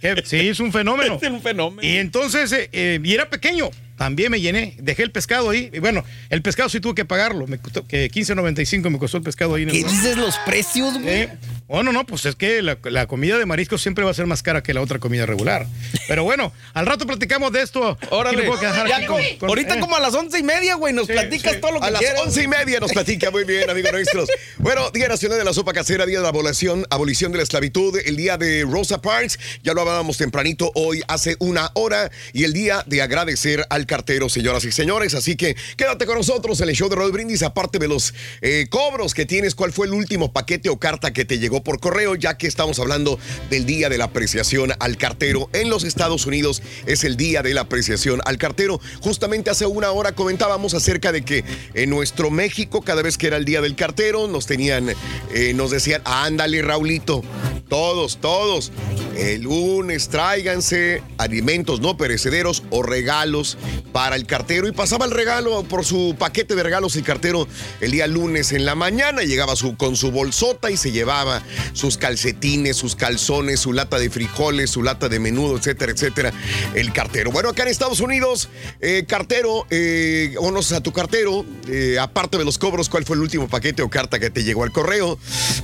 ¿Qué? 0.00 0.22
Sí, 0.24 0.48
es 0.48 0.60
un 0.60 0.72
fenómeno. 0.72 1.18
Es 1.22 1.30
un 1.30 1.40
fenómeno. 1.40 1.86
Y 1.88 1.96
entonces, 1.98 2.50
eh, 2.52 2.68
eh, 2.72 2.98
y 3.02 3.14
era 3.14 3.28
pequeño. 3.30 3.70
También 4.02 4.32
me 4.32 4.40
llené. 4.40 4.74
Dejé 4.80 5.04
el 5.04 5.12
pescado 5.12 5.50
ahí. 5.50 5.70
Y 5.72 5.78
bueno, 5.78 6.02
el 6.28 6.42
pescado 6.42 6.68
sí 6.68 6.80
tuve 6.80 6.96
que 6.96 7.04
pagarlo. 7.04 7.46
Me 7.46 7.58
costó 7.58 7.86
que 7.86 8.10
15.95 8.10 8.90
me 8.90 8.98
costó 8.98 9.18
el 9.18 9.22
pescado 9.22 9.54
ahí. 9.54 9.62
en 9.62 9.68
el- 9.68 9.76
¿Qué 9.76 9.84
dices 9.84 10.16
los 10.16 10.36
precios, 10.38 10.94
güey? 11.00 11.08
Eh, 11.20 11.28
Oh, 11.74 11.82
no, 11.82 11.90
no, 11.90 12.04
pues 12.04 12.26
es 12.26 12.34
que 12.36 12.60
la, 12.60 12.76
la 12.84 13.06
comida 13.06 13.38
de 13.38 13.46
marisco 13.46 13.78
siempre 13.78 14.04
va 14.04 14.10
a 14.10 14.14
ser 14.14 14.26
más 14.26 14.42
cara 14.42 14.62
que 14.62 14.74
la 14.74 14.82
otra 14.82 14.98
comida 14.98 15.24
regular. 15.24 15.66
Pero 16.06 16.22
bueno, 16.22 16.52
al 16.74 16.84
rato 16.84 17.06
platicamos 17.06 17.50
de 17.50 17.62
esto. 17.62 17.96
Órale. 18.10 18.46
Ya 18.60 18.96
aquí 18.98 19.06
con- 19.06 19.22
con- 19.38 19.48
ahorita 19.48 19.76
eh. 19.76 19.80
como 19.80 19.96
a 19.96 20.00
las 20.00 20.12
once 20.12 20.38
y 20.38 20.42
media, 20.42 20.74
güey, 20.74 20.92
nos 20.92 21.06
platicas 21.06 21.58
todo 21.62 21.72
lo 21.72 21.80
que 21.80 21.86
A 21.86 21.90
las 21.90 22.00
quieras. 22.02 22.20
once 22.26 22.42
y 22.42 22.46
media 22.46 22.78
nos 22.78 22.92
platica 22.92 23.30
muy 23.30 23.44
bien, 23.44 23.70
amigos 23.70 23.90
nuestros. 23.90 24.28
Bueno, 24.58 24.90
Día 24.90 25.08
Nacional 25.08 25.38
de 25.38 25.44
la 25.44 25.54
Sopa 25.54 25.72
Casera, 25.72 26.04
Día 26.04 26.18
de 26.18 26.22
la 26.24 26.28
Abolición, 26.28 26.86
abolición 26.90 27.32
de 27.32 27.38
la 27.38 27.44
Esclavitud, 27.44 27.98
el 28.04 28.16
Día 28.16 28.36
de 28.36 28.66
Rosa 28.68 29.00
Parks, 29.00 29.38
ya 29.62 29.72
lo 29.72 29.80
hablábamos 29.80 30.18
tempranito 30.18 30.70
hoy, 30.74 31.00
hace 31.08 31.36
una 31.38 31.70
hora, 31.72 32.10
y 32.34 32.44
el 32.44 32.52
Día 32.52 32.84
de 32.86 33.00
agradecer 33.00 33.64
al 33.70 33.86
cartero, 33.86 34.28
señoras 34.28 34.64
y 34.66 34.72
señores. 34.72 35.14
Así 35.14 35.36
que 35.36 35.56
quédate 35.78 36.04
con 36.04 36.16
nosotros 36.18 36.60
en 36.60 36.68
el 36.68 36.74
show 36.76 36.90
de 36.90 36.96
Roll 36.96 37.12
Brindis, 37.12 37.42
aparte 37.42 37.78
de 37.78 37.88
los 37.88 38.12
eh, 38.42 38.66
cobros 38.68 39.14
que 39.14 39.24
tienes, 39.24 39.54
cuál 39.54 39.72
fue 39.72 39.86
el 39.86 39.94
último 39.94 40.34
paquete 40.34 40.68
o 40.68 40.78
carta 40.78 41.14
que 41.14 41.24
te 41.24 41.38
llegó 41.38 41.61
por 41.62 41.80
correo, 41.80 42.14
ya 42.14 42.36
que 42.36 42.46
estamos 42.46 42.78
hablando 42.78 43.18
del 43.50 43.66
Día 43.66 43.88
de 43.88 43.98
la 43.98 44.04
Apreciación 44.04 44.72
al 44.78 44.96
Cartero. 44.96 45.48
En 45.52 45.70
los 45.70 45.84
Estados 45.84 46.26
Unidos 46.26 46.62
es 46.86 47.04
el 47.04 47.16
Día 47.16 47.42
de 47.42 47.54
la 47.54 47.62
Apreciación 47.62 48.20
al 48.24 48.38
Cartero. 48.38 48.80
Justamente 49.00 49.50
hace 49.50 49.66
una 49.66 49.90
hora 49.90 50.12
comentábamos 50.12 50.74
acerca 50.74 51.12
de 51.12 51.24
que 51.24 51.44
en 51.74 51.90
nuestro 51.90 52.30
México, 52.30 52.82
cada 52.82 53.02
vez 53.02 53.18
que 53.18 53.26
era 53.26 53.36
el 53.36 53.44
Día 53.44 53.60
del 53.60 53.76
Cartero, 53.76 54.28
nos 54.28 54.46
tenían, 54.46 54.90
eh, 55.34 55.52
nos 55.54 55.70
decían, 55.70 56.02
ándale, 56.04 56.62
Raulito, 56.62 57.22
todos, 57.68 58.18
todos, 58.18 58.70
el 59.16 59.42
lunes 59.42 60.08
tráiganse 60.08 61.02
alimentos 61.16 61.80
no 61.80 61.96
perecederos 61.96 62.62
o 62.70 62.82
regalos 62.82 63.56
para 63.92 64.16
el 64.16 64.26
cartero. 64.26 64.68
Y 64.68 64.72
pasaba 64.72 65.06
el 65.06 65.10
regalo 65.10 65.62
por 65.64 65.84
su 65.84 66.16
paquete 66.18 66.54
de 66.54 66.62
regalos 66.62 66.96
el 66.96 67.02
cartero 67.02 67.46
el 67.80 67.90
día 67.90 68.06
lunes 68.06 68.52
en 68.52 68.64
la 68.64 68.74
mañana. 68.74 69.22
Llegaba 69.22 69.56
su, 69.56 69.76
con 69.76 69.96
su 69.96 70.10
bolsota 70.10 70.70
y 70.70 70.76
se 70.76 70.92
llevaba 70.92 71.42
sus 71.72 71.96
calcetines, 71.96 72.76
sus 72.76 72.96
calzones, 72.96 73.60
su 73.60 73.72
lata 73.72 73.98
de 73.98 74.10
frijoles, 74.10 74.70
su 74.70 74.82
lata 74.82 75.08
de 75.08 75.18
menudo, 75.18 75.56
etcétera, 75.56 75.92
etcétera. 75.92 76.32
El 76.74 76.92
cartero. 76.92 77.30
Bueno, 77.30 77.50
acá 77.50 77.62
en 77.62 77.68
Estados 77.68 78.00
Unidos, 78.00 78.48
eh, 78.80 79.04
cartero, 79.06 79.66
eh, 79.70 80.34
a 80.72 80.80
tu 80.80 80.92
cartero, 80.92 81.44
eh, 81.68 81.98
aparte 82.00 82.38
de 82.38 82.44
los 82.44 82.58
cobros, 82.58 82.88
¿cuál 82.88 83.04
fue 83.04 83.16
el 83.16 83.22
último 83.22 83.48
paquete 83.48 83.82
o 83.82 83.90
carta 83.90 84.18
que 84.18 84.30
te 84.30 84.44
llegó 84.44 84.64
al 84.64 84.72
correo? 84.72 85.18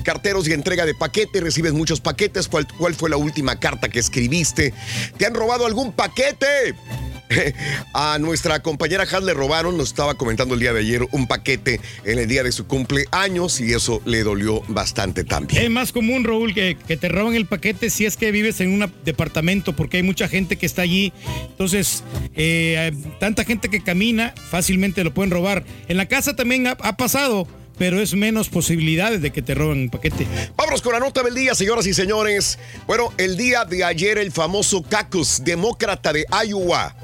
Carteros 0.05 0.49
y 0.49 0.53
entrega 0.53 0.87
de 0.87 0.95
paquete, 0.95 1.41
recibes 1.41 1.73
muchos 1.73 2.01
paquetes. 2.01 2.49
¿Cuál, 2.49 2.67
cuál 2.79 2.95
fue 2.95 3.11
la 3.11 3.17
última 3.17 3.61
carta 3.61 3.89
que 3.89 3.99
escribiste? 3.99 4.73
¿Te 5.17 5.27
han 5.27 5.35
robado 5.35 5.67
algún 5.67 5.93
paquete? 5.93 6.75
A 7.95 8.19
nuestra 8.19 8.61
compañera 8.63 9.05
Has 9.05 9.23
le 9.23 9.35
robaron, 9.35 9.77
nos 9.77 9.89
estaba 9.89 10.15
comentando 10.15 10.55
el 10.55 10.61
día 10.61 10.73
de 10.73 10.81
ayer, 10.81 11.07
un 11.13 11.27
paquete 11.27 11.81
en 12.05 12.19
el 12.19 12.29
día 12.29 12.43
de 12.43 12.53
su 12.53 12.67
cumpleaños 12.67 13.61
y 13.61 13.73
eso 13.73 14.03
le 14.05 14.23
dolió 14.23 14.63
bastante 14.69 15.25
también. 15.25 15.63
Es 15.63 15.71
más 15.71 15.93
común, 15.93 16.25
Raúl, 16.25 16.55
que, 16.55 16.75
te 16.75 17.09
roben 17.09 17.35
el 17.35 17.47
paquete 17.47 17.91
si 17.91 18.07
es 18.07 18.17
que 18.17 18.31
vives 18.31 18.61
en 18.61 18.73
un 18.73 18.93
departamento, 19.05 19.75
porque 19.75 19.99
hay 19.99 20.03
mucha 20.03 20.29
gente 20.29 20.57
que 20.57 20.67
está 20.67 20.83
allí. 20.83 21.13
Entonces, 21.51 22.03
eh, 22.35 22.93
tanta 23.21 23.45
gente 23.45 23.69
que 23.69 23.83
camina, 23.83 24.35
fácilmente 24.51 25.05
lo 25.05 25.15
pueden 25.15 25.31
robar. 25.31 25.65
En 25.89 25.97
la 25.97 26.07
casa 26.07 26.35
también 26.35 26.67
ha 26.67 26.97
pasado, 26.97 27.47
pero 27.79 28.01
es 28.01 28.15
menos 28.15 28.49
posibilidades 28.49 29.23
de 29.23 29.31
que 29.31 29.43
te 29.43 29.55
roben 29.55 29.85
el 29.85 29.91
paquete. 29.91 30.27
Vámonos 30.57 30.83
con 30.83 30.93
la 30.93 31.01
nota 31.01 31.23
del 31.23 31.35
día, 31.35 31.55
señoras 31.55 31.87
y 31.87 31.95
señores. 31.95 32.59
Bueno, 32.87 33.13
el 33.17 33.37
día 33.37 33.65
de 33.65 33.85
ayer 33.85 34.19
el 34.19 34.33
famoso 34.33 34.83
cacus 34.83 35.43
demócrata 35.45 36.13
de 36.13 36.27
Iowa. 36.47 36.95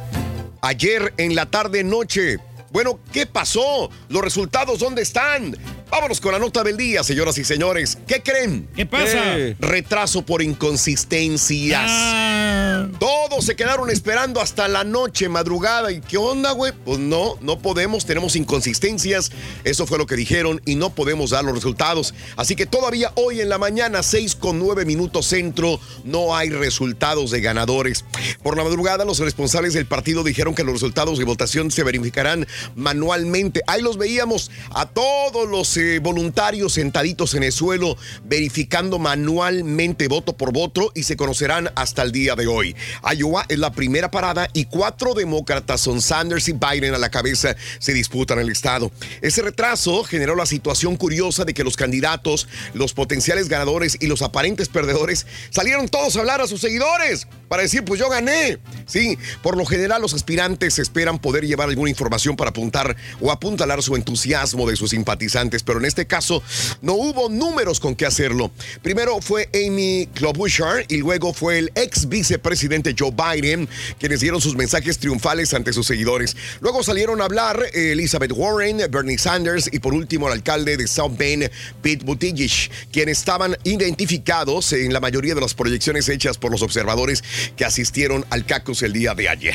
Ayer 0.60 1.14
en 1.16 1.34
la 1.34 1.46
tarde 1.46 1.84
noche. 1.84 2.38
Bueno, 2.72 2.98
¿qué 3.12 3.24
pasó? 3.26 3.88
¿Los 4.08 4.22
resultados 4.22 4.80
dónde 4.80 5.02
están? 5.02 5.56
Vámonos 5.94 6.20
con 6.20 6.32
la 6.32 6.40
nota 6.40 6.64
del 6.64 6.76
día, 6.76 7.04
señoras 7.04 7.38
y 7.38 7.44
señores. 7.44 7.96
¿Qué 8.08 8.20
creen? 8.20 8.68
¿Qué 8.74 8.84
pasa? 8.84 9.38
Eh, 9.38 9.54
Retraso 9.60 10.22
por 10.22 10.42
inconsistencias. 10.42 11.88
Ah. 11.88 12.88
Todos 12.98 13.44
se 13.44 13.54
quedaron 13.54 13.88
esperando 13.90 14.40
hasta 14.40 14.66
la 14.66 14.82
noche, 14.82 15.28
madrugada. 15.28 15.92
¿Y 15.92 16.00
qué 16.00 16.16
onda, 16.16 16.50
güey? 16.50 16.72
Pues 16.84 16.98
no, 16.98 17.36
no 17.40 17.60
podemos, 17.60 18.06
tenemos 18.06 18.34
inconsistencias. 18.34 19.30
Eso 19.62 19.86
fue 19.86 19.98
lo 19.98 20.06
que 20.06 20.16
dijeron 20.16 20.60
y 20.66 20.74
no 20.74 20.90
podemos 20.90 21.30
dar 21.30 21.44
los 21.44 21.54
resultados. 21.54 22.12
Así 22.34 22.56
que 22.56 22.66
todavía 22.66 23.12
hoy 23.14 23.40
en 23.40 23.48
la 23.48 23.58
mañana, 23.58 24.02
6 24.02 24.34
con 24.34 24.58
9 24.58 24.84
minutos 24.84 25.26
centro, 25.26 25.78
no 26.02 26.34
hay 26.34 26.50
resultados 26.50 27.30
de 27.30 27.40
ganadores. 27.40 28.04
Por 28.42 28.56
la 28.56 28.64
madrugada, 28.64 29.04
los 29.04 29.20
responsables 29.20 29.74
del 29.74 29.86
partido 29.86 30.24
dijeron 30.24 30.56
que 30.56 30.64
los 30.64 30.74
resultados 30.74 31.20
de 31.20 31.24
votación 31.24 31.70
se 31.70 31.84
verificarán 31.84 32.48
manualmente. 32.74 33.62
Ahí 33.68 33.80
los 33.80 33.96
veíamos 33.96 34.50
a 34.74 34.86
todos 34.86 35.48
los 35.48 35.68
eh, 35.84 35.98
voluntarios 35.98 36.72
sentaditos 36.72 37.34
en 37.34 37.42
el 37.42 37.52
suelo, 37.52 37.96
verificando 38.24 38.98
manualmente 38.98 40.08
voto 40.08 40.34
por 40.34 40.50
voto 40.50 40.90
y 40.94 41.02
se 41.02 41.16
conocerán 41.16 41.70
hasta 41.74 42.02
el 42.02 42.10
día 42.10 42.34
de 42.36 42.46
hoy. 42.46 42.74
Iowa 43.14 43.44
es 43.48 43.58
la 43.58 43.72
primera 43.72 44.10
parada 44.10 44.48
y 44.54 44.64
cuatro 44.64 45.12
demócratas 45.12 45.82
son 45.82 46.00
Sanders 46.00 46.48
y 46.48 46.52
Biden 46.52 46.94
a 46.94 46.98
la 46.98 47.10
cabeza 47.10 47.54
se 47.78 47.92
disputan 47.92 48.38
el 48.38 48.48
estado. 48.48 48.90
Ese 49.20 49.42
retraso 49.42 50.04
generó 50.04 50.36
la 50.36 50.46
situación 50.46 50.96
curiosa 50.96 51.44
de 51.44 51.52
que 51.52 51.64
los 51.64 51.76
candidatos, 51.76 52.48
los 52.72 52.94
potenciales 52.94 53.48
ganadores 53.48 53.98
y 54.00 54.06
los 54.06 54.22
aparentes 54.22 54.68
perdedores 54.68 55.26
salieron 55.50 55.88
todos 55.88 56.16
a 56.16 56.20
hablar 56.20 56.40
a 56.40 56.46
sus 56.46 56.62
seguidores 56.62 57.26
para 57.48 57.62
decir, 57.62 57.84
pues 57.84 58.00
yo 58.00 58.08
gané. 58.08 58.58
Sí, 58.86 59.18
por 59.42 59.56
lo 59.56 59.66
general 59.66 60.00
los 60.00 60.14
aspirantes 60.14 60.78
esperan 60.78 61.18
poder 61.18 61.46
llevar 61.46 61.68
alguna 61.68 61.90
información 61.90 62.36
para 62.36 62.50
apuntar 62.50 62.96
o 63.20 63.30
apuntalar 63.30 63.82
su 63.82 63.96
entusiasmo 63.96 64.68
de 64.68 64.76
sus 64.76 64.90
simpatizantes, 64.90 65.62
pero 65.62 65.73
en 65.78 65.84
este 65.84 66.06
caso 66.06 66.42
no 66.82 66.94
hubo 66.94 67.28
números 67.28 67.80
con 67.80 67.94
qué 67.94 68.06
hacerlo. 68.06 68.50
Primero 68.82 69.20
fue 69.20 69.48
Amy 69.54 70.08
Klobuchar 70.14 70.84
y 70.88 70.98
luego 70.98 71.32
fue 71.32 71.58
el 71.58 71.72
ex 71.74 72.08
vicepresidente 72.08 72.94
Joe 72.98 73.12
Biden 73.12 73.68
quienes 73.98 74.20
dieron 74.20 74.40
sus 74.40 74.56
mensajes 74.56 74.98
triunfales 74.98 75.54
ante 75.54 75.72
sus 75.72 75.86
seguidores. 75.86 76.36
Luego 76.60 76.82
salieron 76.82 77.20
a 77.20 77.24
hablar 77.24 77.62
eh, 77.72 77.92
Elizabeth 77.92 78.32
Warren, 78.32 78.82
Bernie 78.90 79.18
Sanders 79.18 79.68
y 79.72 79.78
por 79.78 79.94
último 79.94 80.26
el 80.28 80.34
alcalde 80.34 80.76
de 80.76 80.86
South 80.86 81.16
Bend, 81.16 81.50
Pete 81.82 82.04
Buttigieg, 82.04 82.70
quienes 82.92 83.18
estaban 83.18 83.56
identificados 83.64 84.72
en 84.72 84.92
la 84.92 85.00
mayoría 85.00 85.34
de 85.34 85.40
las 85.40 85.54
proyecciones 85.54 86.08
hechas 86.08 86.38
por 86.38 86.50
los 86.50 86.62
observadores 86.62 87.22
que 87.56 87.64
asistieron 87.64 88.24
al 88.30 88.44
cactus 88.44 88.82
el 88.82 88.92
día 88.92 89.14
de 89.14 89.28
ayer. 89.28 89.54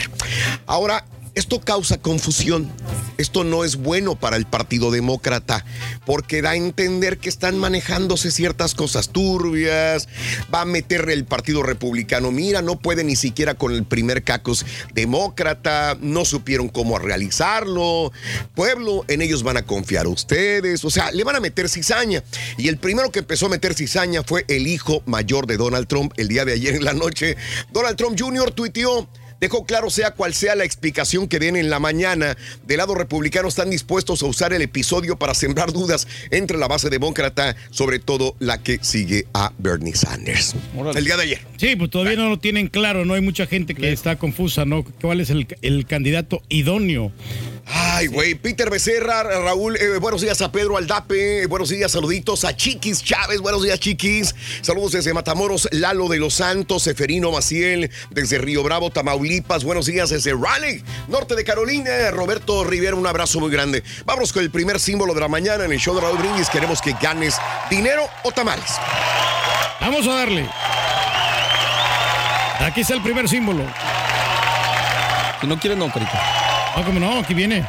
Ahora, 0.66 1.06
esto 1.40 1.62
causa 1.62 1.98
confusión. 1.98 2.70
Esto 3.18 3.44
no 3.44 3.64
es 3.64 3.78
bueno 3.78 4.16
para 4.20 4.36
el 4.38 4.46
Partido 4.46 4.92
Demócrata 4.92 5.66
porque 6.06 6.42
da 6.42 6.52
a 6.52 6.56
entender 6.56 7.18
que 7.18 7.30
están 7.30 7.58
manejándose 7.58 8.32
ciertas 8.32 8.76
cosas 8.76 9.10
turbias. 9.10 10.08
Va 10.54 10.62
a 10.62 10.66
meter 10.66 11.10
el 11.10 11.26
Partido 11.26 11.64
Republicano. 11.64 12.32
Mira, 12.32 12.62
no 12.62 12.80
puede 12.80 13.04
ni 13.04 13.16
siquiera 13.16 13.56
con 13.56 13.74
el 13.74 13.86
primer 13.86 14.24
cacos 14.24 14.66
demócrata. 14.94 15.98
No 16.02 16.26
supieron 16.26 16.70
cómo 16.70 17.00
realizarlo. 17.00 18.12
Pueblo, 18.54 19.06
en 19.08 19.22
ellos 19.22 19.44
van 19.44 19.58
a 19.58 19.66
confiar 19.66 20.08
ustedes. 20.08 20.84
O 20.84 20.90
sea, 20.90 21.12
le 21.12 21.24
van 21.24 21.38
a 21.38 21.40
meter 21.40 21.70
cizaña. 21.70 22.24
Y 22.58 22.68
el 22.68 22.78
primero 22.78 23.12
que 23.12 23.20
empezó 23.20 23.46
a 23.46 23.50
meter 23.50 23.74
cizaña 23.74 24.24
fue 24.24 24.46
el 24.50 24.68
hijo 24.68 25.04
mayor 25.06 25.48
de 25.48 25.58
Donald 25.58 25.88
Trump 25.88 26.14
el 26.18 26.28
día 26.28 26.44
de 26.44 26.54
ayer 26.54 26.76
en 26.76 26.84
la 26.84 26.94
noche. 26.94 27.38
Donald 27.72 27.96
Trump 27.96 28.20
Jr. 28.20 28.52
tuiteó. 28.52 29.08
Dejó 29.40 29.66
claro, 29.66 29.90
sea 29.90 30.12
cual 30.12 30.34
sea 30.34 30.56
la 30.56 30.66
explicación 30.66 31.28
que 31.28 31.40
den 31.40 31.56
en 31.56 31.70
la 31.70 31.80
mañana, 31.80 32.38
del 32.66 32.78
lado 32.78 32.96
republicano 32.96 33.48
están 33.48 33.70
dispuestos 33.70 34.22
a 34.22 34.26
usar 34.26 34.54
el 34.54 34.62
episodio 34.62 35.18
para 35.18 35.34
sembrar 35.34 35.72
dudas 35.72 36.08
entre 36.32 36.58
la 36.58 36.68
base 36.68 36.90
demócrata, 36.90 37.56
sobre 37.72 38.00
todo 38.00 38.36
la 38.40 38.62
que 38.62 38.80
sigue 38.82 39.28
a 39.34 39.54
Bernie 39.58 39.96
Sanders. 39.96 40.56
El 40.96 41.06
día 41.06 41.18
de 41.18 41.24
ayer. 41.24 41.40
Sí, 41.58 41.76
pues 41.76 41.90
todavía 41.90 42.18
no 42.18 42.30
lo 42.30 42.40
tienen 42.40 42.68
claro, 42.68 43.06
¿no? 43.06 43.14
Hay 43.14 43.22
mucha 43.22 43.46
gente 43.46 43.76
que 43.76 43.92
está 43.92 44.18
confusa, 44.18 44.66
¿no? 44.66 44.84
¿Cuál 45.02 45.22
es 45.22 45.30
el, 45.30 45.48
el 45.62 45.86
candidato 45.86 46.42
idóneo? 46.50 47.12
Ay, 47.72 48.08
güey, 48.08 48.34
Peter 48.34 48.70
Becerra, 48.70 49.22
Raúl, 49.22 49.76
eh, 49.78 50.00
buenos 50.00 50.22
días 50.22 50.42
a 50.42 50.52
Pedro 50.52 50.78
Aldape, 50.78 51.46
buenos 51.46 51.70
días, 51.70 51.92
saluditos 51.92 52.44
a 52.44 52.56
Chiquis 52.56 53.04
Chávez, 53.04 53.42
buenos 53.42 53.62
días, 53.62 53.80
Chiquis. 53.80 54.34
Saludos 54.62 54.94
desde 54.94 55.14
Matamoros, 55.14 55.70
Lalo 55.72 56.08
de 56.08 56.18
los 56.18 56.34
Santos, 56.34 56.82
Seferino 56.82 57.32
Maciel, 57.32 57.92
desde 58.10 58.40
Río 58.40 58.64
Bravo, 58.64 58.90
Tamaulipas, 58.90 59.29
buenos 59.64 59.86
días 59.86 60.10
desde 60.10 60.34
Raleigh, 60.34 60.84
norte 61.08 61.36
de 61.36 61.44
Carolina, 61.44 62.10
Roberto 62.12 62.64
Rivera, 62.64 62.96
un 62.96 63.06
abrazo 63.06 63.40
muy 63.40 63.52
grande. 63.52 63.84
Vamos 64.06 64.34
con 64.34 64.42
el 64.42 64.50
primer 64.50 64.80
símbolo 64.80 65.14
de 65.14 65.22
la 65.22 65.28
mañana 65.28 65.66
en 65.66 65.72
el 65.72 65.80
show 65.80 65.94
de 65.94 66.02
Raúl 66.02 66.18
Brindis, 66.18 66.50
queremos 66.50 66.82
que 66.82 66.96
ganes 67.00 67.36
dinero 67.70 68.08
o 68.24 68.32
tamales. 68.32 68.72
Vamos 69.80 70.08
a 70.08 70.16
darle. 70.16 70.50
Aquí 72.60 72.82
está 72.82 72.96
el 72.96 73.04
primer 73.04 73.30
símbolo. 73.30 73.64
Si 75.42 75.48
no 75.48 75.60
quieres, 75.60 75.78
no, 75.78 75.92
carita. 75.92 76.74
No, 76.76 76.84
como 76.84 77.00
no, 77.00 77.20
aquí 77.20 77.36
viene. 77.36 77.66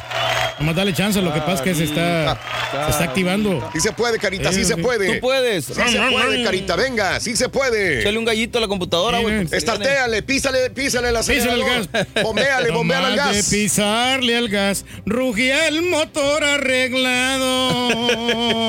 Nomás 0.61 0.75
dale 0.75 0.93
chance, 0.93 1.19
lo 1.23 1.33
que 1.33 1.39
pasa 1.39 1.53
es 1.53 1.61
que 1.61 1.73
se 1.73 1.85
está, 1.85 2.39
se 2.85 2.91
está 2.91 3.03
activando. 3.05 3.67
Sí 3.73 3.79
se 3.79 3.91
puede, 3.93 4.19
Carita, 4.19 4.51
sí 4.53 4.63
se 4.63 4.77
puede. 4.77 5.15
Tú 5.15 5.19
puedes. 5.19 5.65
Sí 5.65 5.73
se 5.73 5.99
puede, 6.11 6.43
Carita, 6.43 6.75
venga, 6.75 7.19
sí 7.19 7.35
se 7.35 7.49
puede. 7.49 8.01
Échale 8.01 8.19
un 8.19 8.25
gallito 8.25 8.59
a 8.59 8.61
la 8.61 8.67
computadora, 8.67 9.17
güey. 9.17 9.47
Estartéale, 9.51 10.21
písale, 10.21 10.69
písale 10.69 11.09
el 11.09 11.15
Písale 11.15 11.53
el 11.53 11.63
gas. 11.63 11.89
Bombeale, 12.23 12.69
bombeale 12.69 13.07
al 13.07 13.15
gas. 13.15 13.49
de 13.49 13.57
pisarle 13.57 14.37
al 14.37 14.49
gas, 14.49 14.85
rugía 15.03 15.67
el 15.67 15.81
motor 15.81 16.43
arreglado. 16.43 17.79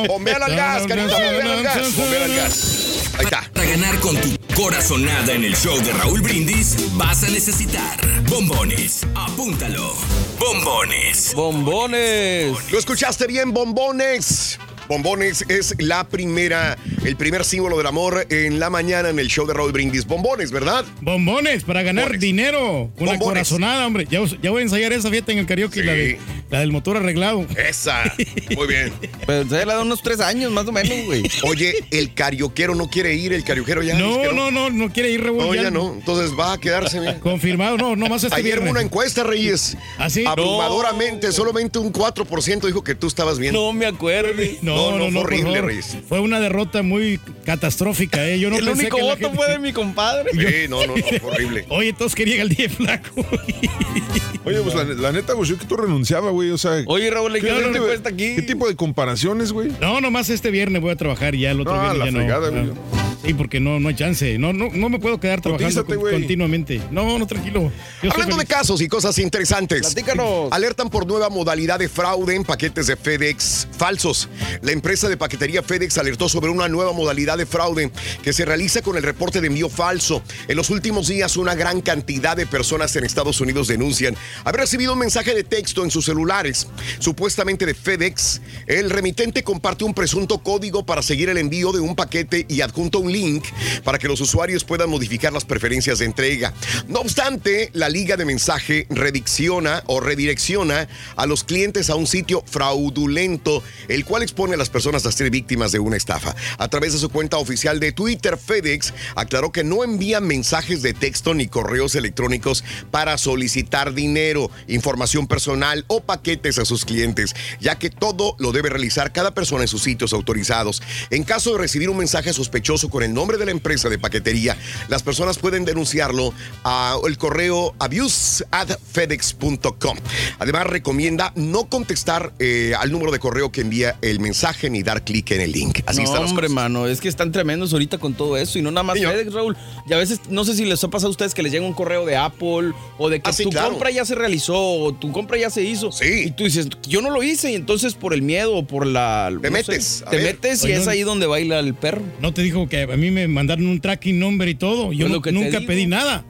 Bombeale 0.07 0.45
al 0.47 0.57
gas, 0.57 0.87
Carita, 0.87 1.13
bombeale 1.13 1.53
al 1.53 1.63
gas. 1.63 1.95
Bombeale 1.95 2.25
al 2.25 2.35
gas. 2.35 2.82
Ahí 3.19 3.25
está. 3.25 3.51
Para 3.53 3.67
ganar 3.67 3.99
con 4.01 4.17
tu 4.17 4.29
corazonada 4.55 5.33
en 5.33 5.45
el 5.45 5.57
show 5.57 5.79
de 5.83 5.93
Raúl 5.93 6.21
Brindis, 6.21 6.77
vas 6.97 7.23
a 7.25 7.29
necesitar 7.29 7.99
bombones. 8.29 9.07
Apúntalo. 9.15 9.95
Bombones. 10.39 11.35
Bombones. 11.35 12.71
Lo 12.71 12.79
escuchaste 12.79 13.27
bien, 13.27 13.53
bombones. 13.53 14.59
Bombones 14.89 15.45
es 15.49 15.75
la 15.79 16.05
primera, 16.09 16.77
el 17.05 17.17
primer 17.17 17.45
símbolo 17.45 17.77
del 17.79 17.87
amor 17.87 18.27
en 18.31 18.61
la 18.61 18.69
mañana 18.71 19.09
en 19.09 19.19
el 19.19 19.29
show 19.29 19.47
de 19.47 19.55
Raúl 19.55 19.73
Brindis. 19.73 20.07
Bombones, 20.07 20.51
¿verdad? 20.51 20.85
Bombones 21.01 21.65
para 21.65 21.83
ganar 21.83 22.19
dinero 22.19 22.91
con 22.97 23.07
la 23.07 23.13
Bombones. 23.13 23.49
corazonada, 23.49 23.87
hombre. 23.87 24.07
Ya, 24.11 24.21
ya 24.43 24.51
voy 24.51 24.61
a 24.61 24.63
ensayar 24.65 24.93
esa 24.93 25.09
fiesta 25.11 25.33
en 25.33 25.39
el 25.39 25.47
karaoke, 25.47 25.83
la, 25.83 25.93
de- 25.93 26.19
la 26.51 26.61
del 26.61 26.73
motor 26.73 26.97
arreglado. 26.99 27.47
Esa. 27.57 28.03
Muy 28.57 28.67
bien. 28.67 28.93
Pero 29.27 29.49
se 29.49 29.65
le 29.65 29.73
da 29.73 29.81
unos 29.81 30.03
tres 30.03 30.21
años 30.21 30.53
más 30.53 30.67
o 30.67 30.73
menos, 30.73 31.07
güey. 31.07 31.23
Oye, 31.45 31.75
el 31.91 32.13
carioquero 32.15 32.75
no 32.75 32.89
quiere 32.89 33.15
ir, 33.15 33.33
el 33.33 33.45
carioquero 33.45 33.83
ya. 33.83 33.99
No, 33.99 34.33
no, 34.33 34.51
no, 34.51 34.69
no 34.69 34.93
quiere 34.93 35.11
ir 35.11 35.25
Raúl. 35.25 35.39
No, 35.39 35.55
ya 35.55 35.71
no. 35.71 35.95
Entonces 35.95 36.33
va 36.39 36.53
a 36.53 36.59
quedarse. 36.59 37.01
mira. 37.01 37.19
Confirmado, 37.21 37.79
no, 37.79 37.97
no 37.97 38.09
más 38.09 38.25
este 38.25 38.35
Ayer 38.37 38.55
viernes. 38.55 38.71
una 38.73 38.83
encuesta, 38.83 39.23
Reyes. 39.25 39.77
¿Así? 39.99 40.25
Abrumadoramente, 40.27 41.33
solamente 41.33 41.79
un 41.79 41.93
4% 41.93 42.67
dijo 42.67 42.85
que 42.85 42.95
tú 42.95 43.07
estabas 43.07 43.39
bien. 43.39 43.55
No 43.55 43.73
me 43.73 43.87
acuerdo. 43.87 44.43
No, 44.61 44.72
no, 44.75 44.99
no, 44.99 45.05
fue 45.05 45.13
por 45.13 45.25
horrible. 45.33 45.61
Reyes. 45.63 45.97
Fue 46.09 46.21
una 46.21 46.41
derrota 46.41 46.83
muy 46.83 47.19
catastrófica, 47.45 48.27
¿eh? 48.27 48.39
Yo 48.39 48.51
no 48.51 48.57
el 48.59 48.65
pensé 48.65 48.83
único 48.83 48.97
que 48.97 49.03
voto 49.03 49.17
gente- 49.17 49.37
fue 49.37 49.49
de 49.51 49.59
mi 49.59 49.73
compadre. 49.73 50.31
Sí, 50.33 50.69
no, 50.69 50.87
no, 50.87 50.95
no, 50.97 51.05
horrible. 51.29 51.65
Oye, 51.71 51.93
todos 51.93 52.15
querían 52.15 52.41
al 52.43 52.49
día 52.51 52.69
flaco. 52.69 53.11
Oye, 54.45 54.61
pues 54.61 54.75
la, 54.75 54.85
la 54.85 55.13
neta, 55.13 55.35
pues 55.37 55.49
yo 55.49 55.57
que 55.59 55.67
tú 55.67 55.77
renunciaba, 55.77 56.31
güey. 56.31 56.51
O 56.51 56.59
sea. 56.59 56.83
Oye, 56.87 57.11
Raúl, 57.11 57.33
¿qué 57.35 57.41
¿qué, 57.41 57.53
no 57.53 57.71
te 57.71 57.79
cuesta 57.79 58.09
aquí? 58.09 58.35
¿Qué 58.35 58.43
tipo 58.43 58.67
de 58.69 58.75
comparaciones, 58.77 59.53
güey? 59.53 59.71
No, 59.81 60.01
nomás 60.01 60.29
este 60.31 60.51
viernes 60.51 60.83
voy 60.83 60.91
a 60.91 60.97
trabajar 60.97 61.35
y 61.35 61.41
ya 61.41 61.51
el 61.53 61.61
otro 61.61 61.75
No, 61.77 61.83
viernes 61.83 61.99
la 61.99 62.07
ya 62.07 62.13
fregada, 62.13 62.51
no. 62.51 62.63
güey. 62.73 63.02
Sí, 63.25 63.35
porque 63.35 63.61
no, 63.61 63.79
no 63.79 63.89
hay 63.89 63.95
chance. 63.95 64.37
No, 64.39 64.53
no, 64.53 64.69
no 64.73 64.89
me 64.89 64.99
puedo 64.99 65.21
quedar 65.21 65.41
trabajando 65.41 65.85
con- 65.85 66.01
continuamente. 66.01 66.81
No, 66.91 67.19
no, 67.19 67.27
tranquilo. 67.27 67.71
Yo 68.03 68.11
Hablando 68.11 68.37
de 68.37 68.47
casos 68.47 68.81
y 68.81 68.89
cosas 68.89 69.17
interesantes. 69.19 69.81
Platícanos. 69.81 70.49
Alertan 70.51 70.91
por 70.91 71.07
nueva 71.07 71.29
modalidad 71.31 71.79
de 71.79 71.89
fraude 71.89 72.35
en 72.35 72.43
paquetes 72.45 72.89
de 72.89 72.97
FedEx 72.97 73.69
falsos. 73.77 74.29
La 74.63 74.73
empresa 74.73 75.09
de 75.09 75.17
paquetería 75.17 75.63
FedEx 75.63 75.99
alertó 75.99 76.29
sobre 76.29 76.51
una 76.51 76.67
nueva 76.69 76.93
modalidad 76.93 77.39
de 77.39 77.47
fraude 77.47 77.93
que 78.25 78.33
se 78.33 78.45
realiza 78.45 78.83
con 78.83 78.97
el 78.97 79.05
reporte 79.05 79.41
de 79.41 79.47
envío 79.47 79.69
falso. 79.69 80.23
En 80.49 80.57
los 80.57 80.71
últimos 80.71 81.07
días, 81.07 81.37
una 81.37 81.55
gran 81.55 81.81
cantidad 81.81 82.37
de 82.37 82.47
personas 82.47 82.95
en 82.97 83.05
Estados 83.05 83.41
Unidos 83.41 83.69
denuncian 83.69 84.17
haber 84.45 84.63
recibido 84.63 84.95
un 84.95 84.99
mensaje 84.99 85.33
de 85.35 85.45
texto 85.45 85.85
en 85.85 85.91
sus 85.93 86.07
celulares, 86.07 86.67
supuestamente 86.99 87.67
de 87.67 87.75
FedEx. 87.75 88.41
El 88.67 88.91
remitente 88.91 89.45
comparte 89.45 89.85
un 89.85 89.95
presunto 89.95 90.39
código 90.39 90.85
para 90.85 91.03
seguir 91.03 91.29
el 91.29 91.39
envío 91.39 91.71
de 91.73 91.79
un 91.81 91.95
paquete 91.95 92.47
y 92.49 92.61
adjunta 92.63 92.99
un 92.99 93.12
link 93.13 93.45
para 93.85 93.99
que 93.99 94.09
los 94.09 94.21
usuarios 94.21 94.65
puedan 94.65 94.91
modificar 94.91 95.33
las 95.33 95.45
preferencias 95.45 95.99
de 95.99 96.07
entrega. 96.07 96.53
No 96.89 97.01
obstante, 97.01 97.71
la 97.73 97.89
liga 97.89 98.17
de 98.17 98.25
mensaje 98.25 98.87
redicciona 98.91 99.83
o 99.87 100.01
redirecciona 100.01 100.89
a 101.17 101.27
los 101.27 101.45
clientes 101.45 101.91
a 101.91 101.97
un 101.97 102.07
sitio 102.07 102.43
fraudulento, 102.47 103.63
el 103.89 104.05
cual 104.05 104.23
expone 104.23 104.55
a 104.55 104.59
las 104.59 104.71
personas 104.71 105.07
a 105.07 105.13
ser 105.13 105.31
víctimas 105.31 105.73
de 105.73 105.79
una 105.79 105.97
estafa. 105.97 106.35
A 106.59 106.69
través 106.69 106.93
de 106.93 106.99
su 106.99 107.11
cuenta 107.11 107.37
oficial 107.37 107.81
de 107.81 107.93
Twitter, 107.93 108.39
FedEx 108.39 108.95
aclaró 109.15 109.53
que 109.53 109.65
no 109.65 109.85
envía 109.85 110.21
mensajes 110.21 110.83
de 110.83 110.95
texto 110.95 111.35
ni 111.35 111.49
correos 111.49 111.95
electrónicos 111.95 112.65
para 112.91 113.19
solicitar 113.19 113.95
dinero, 113.95 114.51
información 114.69 115.27
personal 115.27 115.85
o 115.89 116.01
paquetes 116.03 116.59
a 116.59 116.65
sus 116.65 116.85
clientes, 116.85 117.35
ya 117.61 117.79
que 117.79 117.91
todo 117.91 118.37
lo 118.39 118.53
debe 118.53 118.71
realizar 118.71 119.13
cada 119.13 119.35
persona 119.35 119.63
en 119.63 119.69
sus 119.69 119.83
sitios 119.83 120.13
autorizados. 120.13 120.83
En 121.11 121.25
caso 121.25 121.53
de 121.53 121.59
recibir 121.59 121.91
un 121.91 121.99
mensaje 121.99 122.33
sospechoso 122.33 122.89
con 122.89 123.02
el 123.03 123.13
nombre 123.15 123.39
de 123.39 123.45
la 123.47 123.51
empresa 123.51 123.89
de 123.89 123.99
paquetería, 123.99 124.57
las 124.89 125.03
personas 125.03 125.39
pueden 125.39 125.65
denunciarlo 125.65 126.33
al 126.65 127.17
correo 127.19 127.75
abuse@fedex.com. 127.79 129.97
Además, 130.39 130.67
recomienda 130.67 131.33
no 131.37 131.69
contestar 131.69 132.33
eh, 132.39 132.73
al 132.79 132.91
número 132.93 133.13
de 133.13 133.19
correo 133.19 133.51
que 133.53 133.61
envía 133.63 133.97
el 134.03 134.21
mensaje 134.21 134.71
ni 134.71 134.83
dar 134.83 135.05
clic 135.05 135.31
en 135.33 135.41
el 135.41 135.53
link. 135.53 135.81
Así 135.87 135.99
no, 135.99 136.05
están 136.05 136.23
las 136.23 136.31
hombre, 136.31 136.47
cosas. 136.47 136.55
mano, 136.55 136.87
es 136.87 137.01
que 137.01 137.09
están 137.09 137.33
tremendos 137.33 137.73
ahorita 137.73 137.99
con 137.99 138.15
todo 138.15 138.37
eso 138.37 138.59
y 138.59 138.63
no 138.63 138.71
nada 138.71 138.83
más 138.85 138.95
Señor. 138.97 139.13
FedEx, 139.13 139.33
Raúl. 139.33 139.57
Y 139.89 139.93
a 139.93 139.97
veces, 139.97 140.21
no 140.29 140.45
sé 140.45 140.55
si 140.57 140.65
les 140.65 140.83
ha 140.85 140.89
pasado 140.89 141.09
a 141.09 141.11
ustedes 141.11 141.35
que 141.35 141.43
les 141.43 141.53
llega 141.53 141.67
un 141.67 141.73
correo 141.75 142.05
de 142.07 142.17
Apple 142.17 142.73
o 142.99 143.09
de 143.09 143.21
que 143.21 143.31
Ah, 143.31 143.33
sí, 143.33 143.45
tu 143.45 143.51
claro. 143.51 143.71
compra 143.71 143.91
ya 143.91 144.05
se 144.05 144.15
realizó 144.15 144.55
o 144.57 144.95
tu 144.95 145.11
compra 145.13 145.39
ya 145.39 145.51
se 145.51 145.63
hizo. 145.63 145.91
Sí. 145.93 146.25
Y 146.27 146.31
tú 146.33 146.45
dices, 146.45 146.69
yo 146.87 147.01
no 147.03 147.11
lo 147.11 147.23
hice 147.23 147.53
y 147.53 147.55
entonces 147.55 147.95
por 147.95 148.13
el 148.15 148.23
miedo 148.23 148.55
o 148.55 148.67
por 148.67 148.87
la... 148.87 149.29
Te 149.41 149.49
no 149.49 149.53
metes, 149.53 150.05
te 150.11 150.17
ver. 150.17 150.27
metes 150.35 150.63
y 150.63 150.67
Oye, 150.67 150.77
es 150.77 150.85
no- 150.85 150.91
ahí 150.91 151.03
donde 151.03 151.27
baila 151.27 151.59
el 151.59 151.75
perro. 151.75 152.03
No 152.21 152.33
te 152.35 152.43
dijo 152.43 152.69
que 152.69 152.87
a 152.93 152.97
mí 152.97 153.11
me 153.11 153.27
mandaron 153.29 153.67
un 153.67 153.81
tracking 153.81 154.19
number 154.19 154.49
y 154.49 154.55
todo. 154.55 154.93
Yo 154.93 155.09
no- 155.09 155.21
nunca 155.33 155.61
pedí 155.61 155.87
nada. 155.87 156.25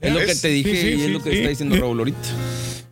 Es 0.00 0.12
lo 0.12 0.20
que 0.20 0.34
te 0.34 0.48
dije 0.48 0.70
Sí, 0.70 0.76
sí, 0.80 0.86
y 0.88 0.92
es 0.94 1.00
sí, 1.06 1.08
lo 1.08 1.22
que 1.22 1.30
sí. 1.30 1.36
está 1.38 1.48
diciendo 1.50 1.76
Raúl 1.76 1.98
ahorita. 1.98 2.18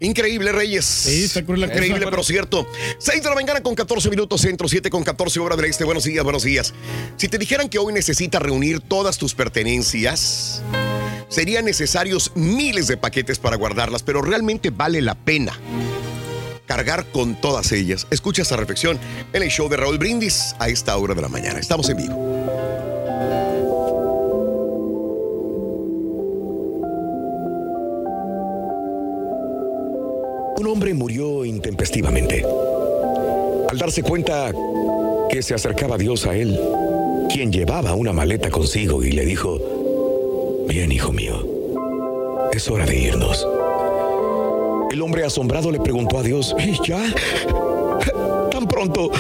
Increíble, 0.01 0.53
Reyes. 0.53 0.85
Sí, 0.85 1.25
está 1.25 1.45
cruel 1.45 1.61
la 1.61 1.69
cosa. 1.69 1.79
Increíble, 1.79 2.07
pero 2.11 2.23
cierto. 2.25 2.67
6 2.99 3.23
de 3.23 3.29
la 3.29 3.35
mañana 3.35 3.63
con 3.63 3.75
14 3.75 4.11
minutos 4.11 4.41
centro, 4.41 4.69
7 4.69 4.91
con 4.91 5.05
14 5.05 5.39
horas 5.41 5.57
del 5.57 5.67
este. 5.71 5.85
Buenos 5.85 6.05
días, 6.05 6.25
buenos 6.25 6.43
días. 6.43 6.75
Si 7.17 7.29
te 7.29 7.39
dijeran 7.39 7.69
que 7.69 7.79
hoy 7.79 7.93
necesitas 7.93 8.43
reunir 8.43 8.81
todas 8.81 9.17
tus 9.17 9.35
pertenencias, 9.35 10.63
serían 11.29 11.65
necesarios 11.65 12.33
miles 12.35 12.89
de 12.89 12.97
paquetes 12.97 13.39
para 13.39 13.57
guardarlas, 13.57 14.03
pero 14.03 14.21
realmente 14.23 14.71
vale 14.71 15.01
la 15.01 15.15
pena 15.15 15.59
cargar 16.67 17.07
con 17.13 17.41
todas 17.41 17.71
ellas. 17.73 18.07
Escucha 18.11 18.43
esta 18.43 18.57
reflexión 18.57 18.99
en 19.33 19.43
el 19.43 19.49
show 19.51 19.69
de 19.69 19.77
Raúl 19.77 19.99
Brindis 19.99 20.55
a 20.59 20.69
esta 20.69 20.97
hora 20.97 21.15
de 21.15 21.23
la 21.23 21.29
mañana. 21.29 21.61
Estamos 21.61 21.89
en 21.91 21.97
vivo. 21.99 22.74
Un 30.65 30.71
hombre 30.71 30.95
murió 30.95 31.45
intempestivamente. 31.45 32.43
Al 33.69 33.77
darse 33.77 34.03
cuenta 34.03 34.51
que 35.29 35.43
se 35.43 35.53
acercaba 35.53 35.99
Dios 35.99 36.25
a 36.25 36.35
él, 36.35 36.59
quien 37.31 37.53
llevaba 37.53 37.95
una 37.95 38.15
maleta 38.15 38.49
consigo 38.49 39.05
y 39.05 39.13
le 39.13 39.27
dijo, 39.27 40.65
Bien, 40.67 40.91
hijo 40.91 41.13
mío, 41.13 41.47
es 42.51 42.67
hora 42.71 42.87
de 42.87 42.99
irnos. 42.99 43.47
El 44.91 45.03
hombre 45.03 45.25
asombrado 45.25 45.71
le 45.71 45.81
preguntó 45.81 46.17
a 46.17 46.23
Dios, 46.23 46.57
¿y 46.59 46.73
ya? 46.83 47.13
¿Tan 48.51 48.67
pronto? 48.67 49.11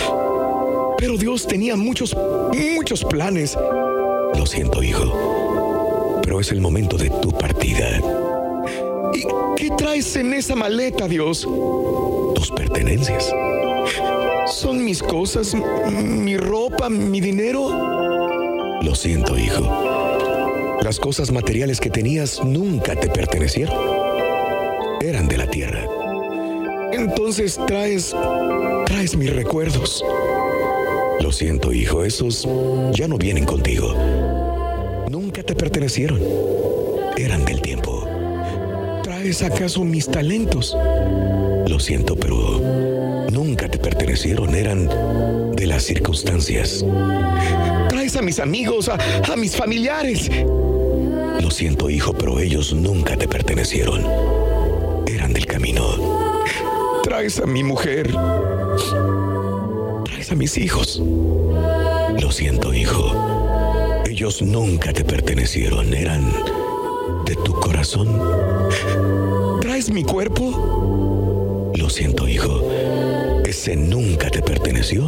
Pero 0.96 1.18
Dios 1.18 1.46
tenía 1.46 1.76
muchos, 1.76 2.16
muchos 2.74 3.04
planes. 3.04 3.54
Lo 4.34 4.46
siento, 4.46 4.82
hijo, 4.82 6.22
pero 6.22 6.40
es 6.40 6.50
el 6.52 6.62
momento 6.62 6.96
de 6.96 7.10
tu 7.10 7.32
partida. 7.32 8.00
¿Y 9.14 9.24
qué 9.56 9.70
traes 9.76 10.16
en 10.16 10.34
esa 10.34 10.54
maleta, 10.54 11.08
Dios? 11.08 11.48
Tus 12.34 12.50
pertenencias. 12.50 13.32
Son 14.46 14.84
mis 14.84 15.02
cosas, 15.02 15.54
mi 15.54 16.36
ropa, 16.36 16.88
mi 16.90 17.20
dinero. 17.20 18.80
Lo 18.82 18.94
siento, 18.94 19.38
hijo. 19.38 20.78
Las 20.82 21.00
cosas 21.00 21.32
materiales 21.32 21.80
que 21.80 21.90
tenías 21.90 22.44
nunca 22.44 22.94
te 22.94 23.08
pertenecieron. 23.08 23.74
Eran 25.00 25.28
de 25.28 25.38
la 25.38 25.46
tierra. 25.48 25.86
Entonces 26.92 27.58
traes, 27.66 28.14
traes 28.86 29.16
mis 29.16 29.34
recuerdos. 29.34 30.04
Lo 31.20 31.32
siento, 31.32 31.72
hijo, 31.72 32.04
esos 32.04 32.46
ya 32.92 33.08
no 33.08 33.16
vienen 33.16 33.44
contigo. 33.44 33.94
Nunca 35.08 35.42
te 35.42 35.54
pertenecieron. 35.54 36.20
Eran 37.16 37.44
del 37.44 37.62
tiempo. 37.62 37.83
¿Traes 39.24 39.42
acaso 39.42 39.82
mis 39.84 40.06
talentos? 40.06 40.76
Lo 41.66 41.80
siento, 41.80 42.14
pero 42.14 42.60
nunca 43.32 43.70
te 43.70 43.78
pertenecieron, 43.78 44.54
eran 44.54 44.86
de 45.56 45.66
las 45.66 45.82
circunstancias. 45.84 46.84
¿Traes 47.88 48.16
a 48.16 48.20
mis 48.20 48.38
amigos, 48.38 48.90
a, 48.90 48.98
a 49.32 49.34
mis 49.36 49.56
familiares? 49.56 50.30
Lo 51.40 51.50
siento, 51.50 51.88
hijo, 51.88 52.12
pero 52.12 52.38
ellos 52.38 52.74
nunca 52.74 53.16
te 53.16 53.26
pertenecieron. 53.26 54.04
Eran 55.06 55.32
del 55.32 55.46
camino. 55.46 56.42
¿Traes 57.02 57.40
a 57.40 57.46
mi 57.46 57.64
mujer? 57.64 58.10
¿Traes 60.04 60.32
a 60.32 60.34
mis 60.34 60.58
hijos? 60.58 61.02
Lo 62.20 62.30
siento, 62.30 62.74
hijo. 62.74 64.02
Ellos 64.06 64.42
nunca 64.42 64.92
te 64.92 65.02
pertenecieron, 65.02 65.94
eran 65.94 66.30
de 67.24 67.36
tu 67.36 67.54
corazón. 67.54 69.13
¿Traes 69.84 69.96
mi 69.96 70.02
cuerpo? 70.02 71.70
Lo 71.76 71.90
siento, 71.90 72.26
hijo. 72.26 72.70
Ese 73.44 73.76
nunca 73.76 74.30
te 74.30 74.40
perteneció. 74.40 75.04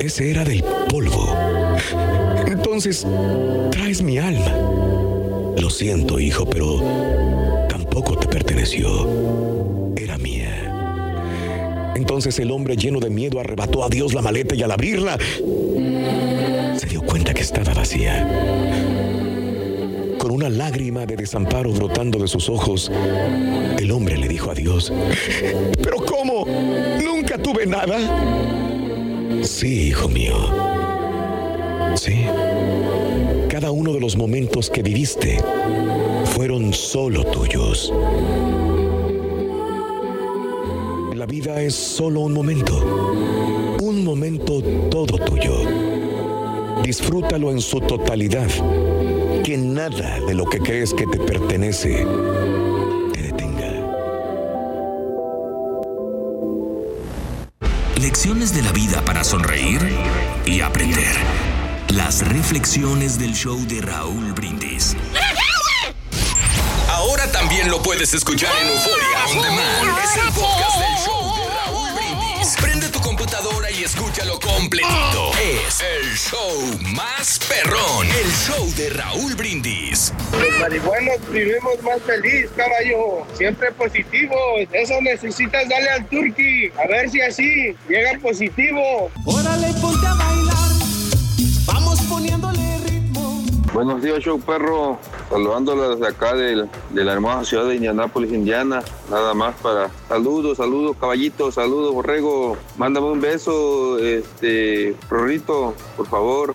Ese 0.00 0.28
era 0.32 0.44
del 0.44 0.64
polvo. 0.88 1.32
Entonces, 2.48 3.06
traes 3.70 4.02
mi 4.02 4.18
alma. 4.18 4.56
Lo 5.56 5.70
siento, 5.70 6.18
hijo, 6.18 6.46
pero 6.46 6.82
tampoco 7.68 8.18
te 8.18 8.26
perteneció. 8.26 9.06
Era 9.94 10.18
mía. 10.18 11.92
Entonces 11.94 12.40
el 12.40 12.50
hombre 12.50 12.76
lleno 12.76 12.98
de 12.98 13.10
miedo 13.10 13.38
arrebató 13.38 13.84
a 13.84 13.88
Dios 13.88 14.14
la 14.14 14.22
maleta 14.22 14.56
y 14.56 14.64
al 14.64 14.72
abrirla, 14.72 15.16
se 16.76 16.86
dio 16.88 17.02
cuenta 17.02 17.32
que 17.32 17.42
estaba 17.42 17.72
vacía. 17.72 18.26
Con 20.30 20.36
una 20.36 20.48
lágrima 20.48 21.06
de 21.06 21.16
desamparo 21.16 21.72
brotando 21.72 22.16
de 22.20 22.28
sus 22.28 22.48
ojos, 22.48 22.88
el 23.80 23.90
hombre 23.90 24.16
le 24.16 24.28
dijo 24.28 24.52
a 24.52 24.54
Dios, 24.54 24.92
¿pero 25.82 25.96
cómo? 25.96 26.46
¿Nunca 27.04 27.36
tuve 27.36 27.66
nada? 27.66 27.98
Sí, 29.42 29.88
hijo 29.88 30.08
mío. 30.08 30.36
Sí. 31.96 32.26
Cada 33.48 33.72
uno 33.72 33.92
de 33.92 33.98
los 33.98 34.16
momentos 34.16 34.70
que 34.70 34.84
viviste 34.84 35.42
fueron 36.26 36.72
solo 36.72 37.24
tuyos. 37.24 37.92
La 41.16 41.26
vida 41.26 41.60
es 41.60 41.74
solo 41.74 42.20
un 42.20 42.34
momento. 42.34 43.78
Un 43.82 44.04
momento 44.04 44.62
todo 44.92 45.18
tuyo. 45.18 45.56
Disfrútalo 46.84 47.50
en 47.50 47.60
su 47.60 47.80
totalidad. 47.80 48.48
Que 49.50 49.58
nada 49.58 50.20
de 50.20 50.32
lo 50.32 50.44
que 50.44 50.60
crees 50.60 50.94
que 50.94 51.04
te 51.08 51.18
pertenece 51.18 52.06
te 53.12 53.20
detenga. 53.20 53.68
Lecciones 57.96 58.54
de 58.54 58.62
la 58.62 58.70
vida 58.70 59.04
para 59.04 59.24
sonreír 59.24 59.80
y 60.46 60.60
aprender. 60.60 61.16
Las 61.88 62.28
reflexiones 62.28 63.18
del 63.18 63.34
show 63.34 63.58
de 63.66 63.80
Raúl 63.80 64.34
Brindis. 64.34 64.96
Ahora 66.88 67.28
también 67.32 67.72
lo 67.72 67.82
puedes 67.82 68.14
escuchar 68.14 68.52
en 68.62 68.68
Euforia 68.68 69.24
On 69.30 69.42
Demand. 69.42 69.98
Es 70.04 70.16
el 70.16 70.32
podcast 70.32 70.78
del 70.78 70.96
show 71.04 71.19
Prende 72.60 72.88
tu 72.88 73.00
computadora 73.00 73.70
y 73.70 73.84
escúchalo 73.84 74.40
completito. 74.40 75.30
Es 75.42 75.80
el 75.82 76.16
show 76.16 76.78
más 76.94 77.38
perrón. 77.48 78.06
El 78.06 78.32
show 78.32 78.66
de 78.76 78.90
Raúl 78.90 79.34
Brindis. 79.34 80.12
Los 80.32 80.58
marihuanos 80.58 81.16
vivimos 81.30 81.82
más 81.82 82.00
feliz, 82.02 82.48
caballo. 82.56 83.26
Siempre 83.34 83.70
positivo. 83.72 84.34
Eso 84.72 84.94
necesitas 85.02 85.68
darle 85.68 85.90
al 85.90 86.06
turqui. 86.06 86.70
A 86.82 86.86
ver 86.88 87.10
si 87.10 87.20
así 87.20 87.76
llega 87.88 88.18
positivo. 88.20 89.10
Órale, 89.26 89.68
ponte 89.80 90.06
a 90.06 90.14
Buenos 93.72 94.02
días, 94.02 94.18
show 94.18 94.40
perro. 94.40 94.98
Saludándolos 95.28 95.96
desde 95.96 96.12
acá 96.12 96.34
de 96.34 96.66
la 96.92 97.12
hermosa 97.12 97.44
ciudad 97.44 97.66
de 97.66 97.76
Indianápolis, 97.76 98.32
Indiana. 98.32 98.82
Nada 99.08 99.32
más 99.32 99.54
para 99.62 99.88
saludos, 100.08 100.56
saludos, 100.56 100.96
caballito, 100.98 101.52
saludos, 101.52 101.94
borrego. 101.94 102.56
Mándame 102.76 103.06
un 103.06 103.20
beso, 103.20 103.98
este, 104.00 104.96
Rorrito, 105.08 105.74
por 105.96 106.08
favor. 106.08 106.54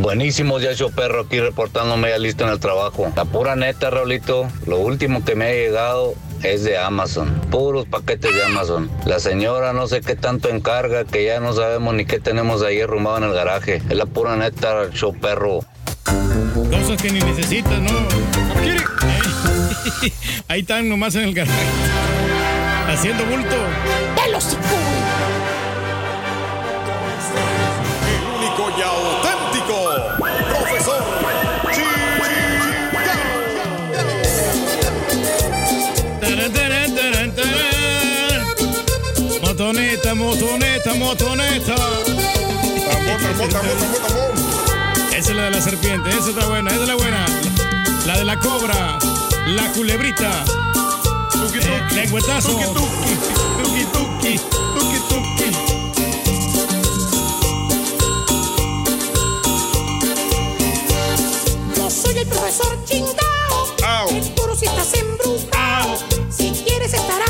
Buenísimos 0.00 0.60
ya 0.62 0.74
show 0.74 0.90
perro 0.90 1.20
aquí 1.20 1.38
reportándome 1.38 2.08
ya 2.08 2.18
listo 2.18 2.44
en 2.44 2.50
el 2.50 2.58
trabajo. 2.58 3.12
La 3.14 3.24
pura 3.24 3.54
neta, 3.54 3.90
Raulito, 3.90 4.48
lo 4.66 4.78
último 4.78 5.24
que 5.24 5.36
me 5.36 5.46
ha 5.46 5.52
llegado 5.52 6.14
es 6.42 6.64
de 6.64 6.78
Amazon. 6.78 7.40
Puros 7.50 7.86
paquetes 7.86 8.34
de 8.34 8.44
Amazon. 8.44 8.90
La 9.06 9.18
señora 9.20 9.72
no 9.72 9.86
sé 9.86 10.00
qué 10.00 10.16
tanto 10.16 10.48
encarga 10.48 11.04
que 11.04 11.24
ya 11.24 11.40
no 11.40 11.52
sabemos 11.52 11.94
ni 11.94 12.04
qué 12.04 12.20
tenemos 12.20 12.62
ahí 12.62 12.80
arrumado 12.80 13.18
en 13.18 13.24
el 13.24 13.32
garaje. 13.32 13.82
Es 13.88 13.96
la 13.96 14.06
pura 14.06 14.36
neta, 14.36 14.90
show 14.92 15.14
perro. 15.14 15.60
Cosas 16.70 17.00
que 17.00 17.10
ni 17.10 17.20
necesitas, 17.20 17.78
¿no? 17.80 17.90
Ahí 20.48 20.60
están 20.60 20.88
nomás 20.88 21.14
en 21.14 21.24
el 21.24 21.34
garaje. 21.34 21.52
Haciendo 22.88 23.24
bulto. 23.26 23.56
El 24.26 24.34
motoneta. 41.10 41.74
Esa 45.12 45.30
es 45.30 45.36
la 45.36 45.42
de 45.44 45.50
la 45.50 45.60
serpiente, 45.60 46.08
esa 46.08 46.30
está 46.30 46.46
buena, 46.46 46.70
esa 46.70 46.82
es 46.82 46.88
la 46.88 46.94
buena. 46.94 47.26
La 48.06 48.16
de 48.16 48.24
la 48.24 48.38
cobra, 48.38 48.96
la 49.46 49.72
culebrita. 49.72 50.44
Eh, 51.52 51.94
lengüetazo. 51.94 52.50
Tuki, 52.50 52.64
tuki, 53.92 54.38
tuki, 54.74 54.98
tuki. 55.08 55.50
Yo 61.76 61.90
soy 61.90 62.18
el 62.18 62.28
profesor 62.28 62.84
chingao. 62.84 63.66
Seguro 64.08 64.54
si 64.54 64.66
estás 64.66 64.94
embrujado. 64.94 65.98
Si 66.30 66.52
quieres 66.64 66.94
estar 66.94 67.29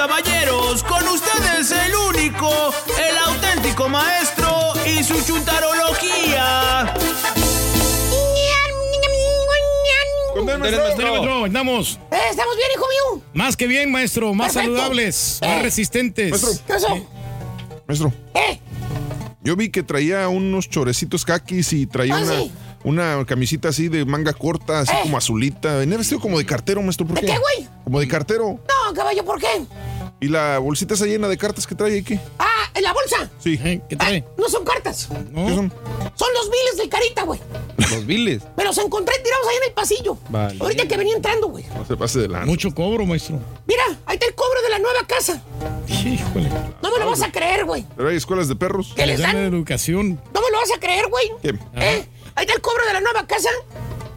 caballeros, 0.00 0.82
con 0.84 1.06
ustedes 1.08 1.70
el 1.72 1.94
único, 1.94 2.48
el 2.98 3.18
auténtico 3.18 3.86
maestro 3.86 4.72
y 4.86 5.04
su 5.04 5.12
chuntarología. 5.26 6.94
maestro. 10.58 11.44
Andamos. 11.44 11.98
Eh, 12.10 12.16
¿Estamos 12.30 12.56
bien, 12.56 12.68
hijo 12.74 12.86
mío? 12.88 13.22
Más 13.34 13.58
que 13.58 13.66
bien, 13.66 13.92
maestro. 13.92 14.32
Más 14.32 14.54
Perfecto. 14.54 14.74
saludables, 14.78 15.38
más 15.42 15.62
resistentes. 15.62 16.30
Maestro. 16.30 16.50
¿Qué 16.66 16.72
pasó? 16.72 17.06
Maestro. 17.86 18.12
¿Eh? 18.34 18.58
Yo 19.42 19.54
vi 19.54 19.68
que 19.70 19.82
traía 19.82 20.28
unos 20.28 20.70
chorecitos 20.70 21.26
caquis 21.26 21.74
y 21.74 21.86
traía 21.86 22.16
Ah, 22.16 22.22
una, 22.22 22.38
sí. 22.38 22.52
Una 22.84 23.24
camisita 23.26 23.68
así 23.68 23.88
de 23.88 24.04
manga 24.04 24.32
corta, 24.32 24.80
así 24.80 24.92
como 25.02 25.16
azulita. 25.16 25.76
Venía 25.76 25.98
vestido 25.98 26.20
como 26.20 26.38
de 26.38 26.46
cartero, 26.46 26.82
maestro. 26.82 27.06
¿Por 27.06 27.16
¿De 27.16 27.22
qué? 27.22 27.26
qué, 27.28 27.38
güey? 27.38 27.68
Como 27.84 28.00
de 28.00 28.08
cartero. 28.08 28.44
No, 28.68 28.94
caballo, 28.94 29.24
¿por 29.24 29.40
qué? 29.40 29.64
¿Y 30.20 30.28
la 30.28 30.58
bolsita 30.58 30.94
esa 30.94 31.06
llena 31.06 31.28
de 31.28 31.38
cartas 31.38 31.66
que 31.66 31.74
trae 31.74 31.94
ahí 31.94 32.02
qué? 32.02 32.20
Ah, 32.38 32.70
en 32.74 32.82
la 32.82 32.92
bolsa. 32.92 33.30
Sí. 33.38 33.56
¿Qué 33.56 33.96
trae? 33.96 34.24
No 34.36 34.48
son 34.48 34.64
cartas. 34.64 35.08
¿Qué 35.08 35.54
son? 35.54 35.72
Son 36.14 36.28
los 36.34 36.50
biles 36.50 36.76
del 36.76 36.88
carita, 36.90 37.22
güey. 37.22 37.40
Los 37.78 38.04
viles. 38.06 38.42
Me 38.56 38.64
los 38.64 38.76
encontré 38.78 39.14
tirados 39.24 39.46
ahí 39.48 39.56
en 39.56 39.62
el 39.64 39.72
pasillo. 39.72 40.18
Vale. 40.28 40.58
Ahorita 40.60 40.86
que 40.86 40.96
venía 40.98 41.16
entrando, 41.16 41.48
güey. 41.48 41.64
No 41.74 41.86
se 41.86 41.96
pase 41.96 42.20
de. 42.20 42.28
Mucho 42.28 42.70
cobro, 42.74 43.06
maestro. 43.06 43.38
Mira, 43.66 43.82
ahí 44.04 44.14
está 44.16 44.26
el 44.26 44.34
cobro 44.34 44.60
de 44.62 44.68
la 44.68 44.78
nueva 44.78 45.06
casa. 45.06 45.42
Híjole. 45.88 46.50
No 46.82 46.92
me 46.92 46.98
lo 46.98 47.06
vas 47.10 47.22
a 47.22 47.32
creer, 47.32 47.64
güey. 47.64 47.86
Pero 47.96 48.08
hay 48.10 48.16
escuelas 48.16 48.48
de 48.48 48.56
perros. 48.56 48.92
¿Qué 48.94 49.06
les 49.06 49.20
dan? 49.20 49.34
de 49.34 49.46
educación. 49.46 50.20
No 50.34 50.40
me 50.42 50.50
lo 50.50 50.58
vas 50.58 50.70
a 50.76 50.78
creer, 50.78 51.06
güey. 51.08 51.30
¿Qué? 51.42 51.54
¿Eh? 51.76 52.06
Ahí 52.40 52.46
está 52.46 52.54
el 52.54 52.62
cobro 52.62 52.86
de 52.86 52.94
la 52.94 53.00
nueva 53.02 53.26
casa. 53.26 53.50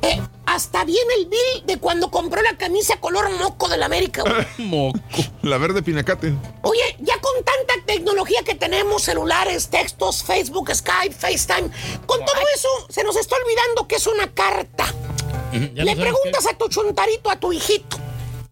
Eh, 0.01 0.21
hasta 0.45 0.85
viene 0.85 1.13
el 1.15 1.25
bill 1.25 1.65
de 1.65 1.77
cuando 1.77 2.09
compró 2.09 2.41
la 2.41 2.55
camisa 2.55 2.95
color 3.01 3.29
moco 3.31 3.67
del 3.67 3.83
América, 3.83 4.21
güey. 4.21 4.45
Moco. 4.69 4.97
La 5.41 5.57
verde 5.57 5.83
pinacate. 5.83 6.33
Oye, 6.61 6.95
ya 6.99 7.19
con 7.19 7.33
tanta 7.43 7.85
tecnología 7.85 8.41
que 8.45 8.55
tenemos, 8.55 9.03
celulares, 9.03 9.67
textos, 9.67 10.23
Facebook, 10.23 10.73
Skype, 10.73 11.13
FaceTime, 11.13 11.69
con 12.05 12.23
todo 12.23 12.41
eso 12.55 12.69
se 12.87 13.03
nos 13.03 13.17
está 13.17 13.35
olvidando 13.35 13.89
que 13.89 13.95
es 13.97 14.07
una 14.07 14.33
carta. 14.33 14.85
Ya 15.73 15.83
le 15.83 15.93
preguntas 15.97 16.47
a 16.47 16.57
tu 16.57 16.69
chuntarito, 16.69 17.29
a 17.29 17.35
tu 17.35 17.51
hijito. 17.51 17.97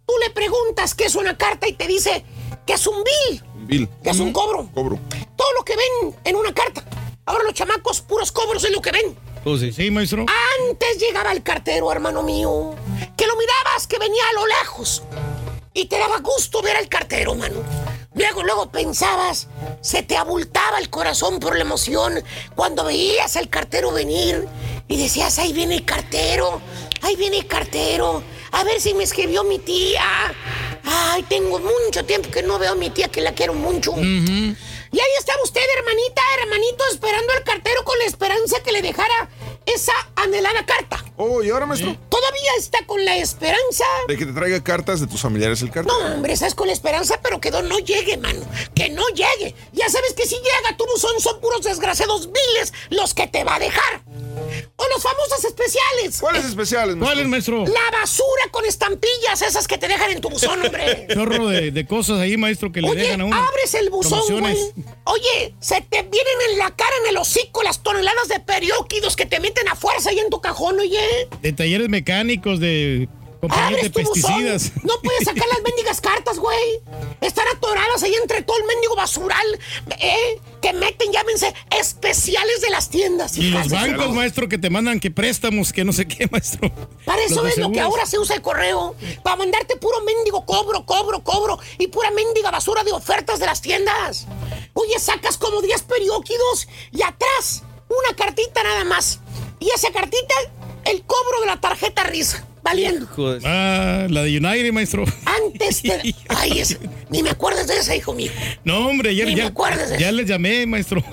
Tú 0.05 0.13
le 0.22 0.32
preguntas 0.32 0.95
qué 0.95 1.05
es 1.05 1.15
una 1.15 1.38
carta 1.38 1.65
y 1.65 1.74
te 1.76 1.88
dice 1.88 2.26
que 2.67 2.74
es 2.74 2.86
un 2.88 3.01
bill, 3.05 3.43
Bill. 3.67 3.89
que 4.03 4.09
es 4.09 4.19
un 4.19 4.34
cobro. 4.34 4.69
Cobro. 4.74 4.99
Todo 5.38 5.53
lo 5.53 5.63
que 5.63 5.78
ven 5.78 6.13
en 6.26 6.36
una 6.36 6.53
carta. 6.53 6.84
Ahora 7.26 7.45
los 7.45 7.53
chamacos, 7.53 8.01
puros 8.01 8.34
cobros 8.34 8.65
es 8.65 8.72
lo 8.72 8.82
que 8.82 8.91
ven. 8.91 9.30
Pues 9.43 9.61
sí, 9.61 9.71
sí, 9.71 9.89
maestro. 9.89 10.25
Antes 10.69 10.99
llegaba 10.99 11.31
el 11.31 11.41
cartero, 11.41 11.91
hermano 11.91 12.21
mío, 12.21 12.75
que 13.17 13.25
lo 13.25 13.35
mirabas 13.35 13.87
que 13.87 13.97
venía 13.97 14.21
a 14.29 14.33
lo 14.33 14.45
lejos 14.45 15.03
y 15.73 15.85
te 15.85 15.97
daba 15.97 16.19
gusto 16.19 16.61
ver 16.61 16.75
al 16.75 16.87
cartero, 16.87 17.33
mano. 17.33 17.55
Luego, 18.13 18.43
luego 18.43 18.71
pensabas, 18.71 19.47
se 19.81 20.03
te 20.03 20.15
abultaba 20.15 20.77
el 20.77 20.89
corazón 20.89 21.39
por 21.39 21.55
la 21.55 21.61
emoción 21.61 22.23
cuando 22.55 22.83
veías 22.83 23.35
al 23.35 23.49
cartero 23.49 23.91
venir 23.91 24.47
y 24.87 24.97
decías, 24.97 25.39
ahí 25.39 25.53
viene 25.53 25.75
el 25.75 25.85
cartero, 25.85 26.61
ahí 27.01 27.15
viene 27.15 27.37
el 27.37 27.47
cartero, 27.47 28.21
a 28.51 28.63
ver 28.63 28.79
si 28.79 28.93
me 28.93 29.05
escribió 29.05 29.43
mi 29.43 29.57
tía. 29.59 30.03
Ay, 30.83 31.23
tengo 31.23 31.59
mucho 31.59 32.05
tiempo 32.05 32.29
que 32.29 32.43
no 32.43 32.59
veo 32.59 32.73
a 32.73 32.75
mi 32.75 32.89
tía 32.89 33.07
que 33.07 33.21
la 33.21 33.33
quiero 33.33 33.53
mucho. 33.53 33.93
Y 34.91 34.99
ahí 34.99 35.11
estaba 35.17 35.41
usted, 35.43 35.61
hermanita, 35.77 36.21
hermanito, 36.41 36.83
esperando 36.91 37.33
al 37.33 37.43
cartero 37.43 37.83
con 37.85 37.97
la 37.99 38.05
esperanza 38.05 38.61
que 38.61 38.71
le 38.71 38.81
dejara 38.81 39.29
esa 39.66 39.93
anhelada 40.16 40.66
carta. 40.66 41.03
Oh, 41.18 41.43
¿y 41.43 41.49
ahora, 41.49 41.66
maestro? 41.66 41.95
Todavía 42.09 42.51
está 42.57 42.86
con 42.86 43.03
la 43.05 43.18
esperanza. 43.18 43.86
De 44.07 44.18
que 44.18 44.26
te 44.26 44.34
traiga 44.34 44.64
cartas 44.64 44.99
de 44.99 45.07
tus 45.07 45.22
familiares 45.22 45.62
el 45.62 45.72
cartero. 45.72 45.97
No, 45.99 46.16
hombre, 46.16 46.34
estás 46.34 46.55
con 46.55 46.68
la 46.68 46.74
esperanza, 46.74 47.20
pero 47.22 47.39
que 47.39 47.51
no 47.51 47.80
llegue, 47.80 48.18
mano. 48.18 48.41
Que 48.74 48.89
no 48.89 49.07
llegue. 49.09 49.53
Ya 49.72 49.88
sabes 49.89 50.14
que 50.14 50.26
si 50.26 50.36
llega 50.36 50.78
tu 50.78 50.86
buzón 50.86 51.20
son 51.20 51.39
puros 51.41 51.62
desgraciados 51.64 52.28
viles 52.32 52.74
los 52.89 53.14
que 53.14 53.28
te 53.28 53.43
va 53.43 53.55
a 53.55 53.59
dejar. 53.59 54.01
O 54.76 54.88
los 54.89 55.03
famosos 55.03 55.43
especiales. 55.45 56.20
¿Cuáles 56.20 56.45
especiales, 56.45 56.95
¿Cuál 56.99 57.20
es, 57.20 57.28
maestro? 57.28 57.66
La 57.68 57.91
basura 57.99 58.43
con 58.49 58.66
estampillas, 58.66 59.41
esas 59.43 59.68
que 59.68 59.78
te 59.78 59.88
dejan 59.88 60.09
en 60.12 60.22
tu 60.22 60.30
buzón, 60.30 60.59
hombre. 60.66 61.07
Chorro 61.14 61.47
de, 61.47 61.70
de 61.72 61.86
cosas 61.86 62.20
ahí, 62.20 62.36
maestro, 62.36 62.72
que 62.72 62.82
le 62.82 62.89
Oye, 62.89 63.01
dejan 63.03 63.22
a 63.22 63.26
uno. 63.26 63.36
abres 63.36 63.74
el 63.76 63.89
buzón, 63.91 64.22
güey. 64.39 64.57
Oye, 65.03 65.53
se 65.59 65.82
te 65.82 66.01
vienen 66.01 66.34
en 66.49 66.57
la 66.57 66.72
cara, 66.76 66.91
en 67.03 67.09
el 67.09 67.18
hocico, 67.18 67.62
las 67.62 67.84
toneladas 67.84 68.28
de 68.28 68.39
perióquidos 68.39 69.16
que 69.16 69.26
te 69.28 69.39
meten 69.39 69.51
a 69.72 69.76
fuerza 69.76 70.10
ahí 70.10 70.20
en 70.20 70.30
tu 70.30 70.41
cajón, 70.41 70.80
oye. 70.80 71.28
De 71.41 71.54
talleres 71.54 71.89
mecánicos, 71.89 72.60
de 72.60 73.10
compañías 73.41 73.82
de 73.82 73.89
tu 73.89 73.99
buzón, 73.99 74.14
pesticidas. 74.14 74.72
No 74.84 74.93
puedes 75.02 75.24
sacar 75.26 75.47
las 75.47 75.62
mendigas 75.64 75.99
cartas, 75.99 76.38
güey. 76.38 76.80
Están 77.22 77.45
atoradas 77.56 78.04
ahí 78.04 78.14
entre 78.22 78.43
todo 78.43 78.58
el 78.58 78.66
mendigo 78.66 78.95
basural, 78.95 79.60
¿eh? 79.99 80.39
Que 80.62 80.74
meten, 80.74 81.12
llámense, 81.12 81.54
especiales 81.80 82.62
de 82.62 82.70
las 82.70 82.89
tiendas. 82.89 83.38
Y 83.38 83.49
los 83.49 83.68
bancos, 83.70 84.14
maestro, 84.14 84.47
que 84.47 84.58
te 84.58 84.70
mandan 84.70 84.99
que 84.99 85.10
préstamos, 85.10 85.74
que 85.74 85.84
no 85.84 85.91
sé 85.91 86.08
qué, 86.08 86.28
maestro. 86.32 86.72
Para 87.04 87.24
eso 87.24 87.45
es 87.47 87.58
lo 87.58 87.72
que 87.72 87.80
ahora 87.80 88.06
se 88.06 88.20
usa 88.20 88.36
el 88.36 88.41
correo. 88.41 88.95
Para 89.24 89.38
mandarte 89.38 89.76
puro 89.78 90.02
mendigo 90.02 90.45
cobro, 90.45 90.86
cobro, 90.86 91.24
cobro. 91.24 91.60
Y 91.80 91.88
pura 91.88 92.12
mendiga 92.12 92.52
basura 92.52 92.84
de 92.84 92.91
ofertas 92.91 93.39
de 93.39 93.47
las 93.47 93.62
tiendas. 93.62 94.28
Oye, 94.74 94.97
sacas 94.99 95.38
como 95.38 95.62
10 95.62 95.82
perióquidos 95.84 96.68
y 96.91 97.02
atrás 97.02 97.64
una 97.91 98.15
cartita 98.15 98.63
nada 98.63 98.83
más. 98.85 99.19
Y 99.59 99.69
esa 99.75 99.91
cartita, 99.91 100.33
el 100.85 101.03
cobro 101.03 101.41
de 101.41 101.47
la 101.47 101.59
tarjeta 101.59 102.03
risa. 102.03 102.45
Valiendo. 102.63 103.07
Ah, 103.43 104.05
la 104.07 104.21
de 104.21 104.37
United, 104.37 104.71
maestro. 104.71 105.03
Antes 105.25 105.81
de. 105.81 106.13
Ay, 106.29 106.59
ese- 106.59 106.77
ni 107.09 107.23
me 107.23 107.31
acuerdes 107.31 107.67
de 107.67 107.77
esa, 107.77 107.95
hijo 107.95 108.13
mío. 108.13 108.31
No, 108.63 108.87
hombre, 108.87 109.09
ayer 109.09 109.25
Ni 109.27 109.35
me 109.35 109.41
ya, 109.41 109.49
de 109.49 109.97
ya 109.99 110.11
les 110.11 110.27
llamé, 110.27 110.67
maestro. 110.67 111.03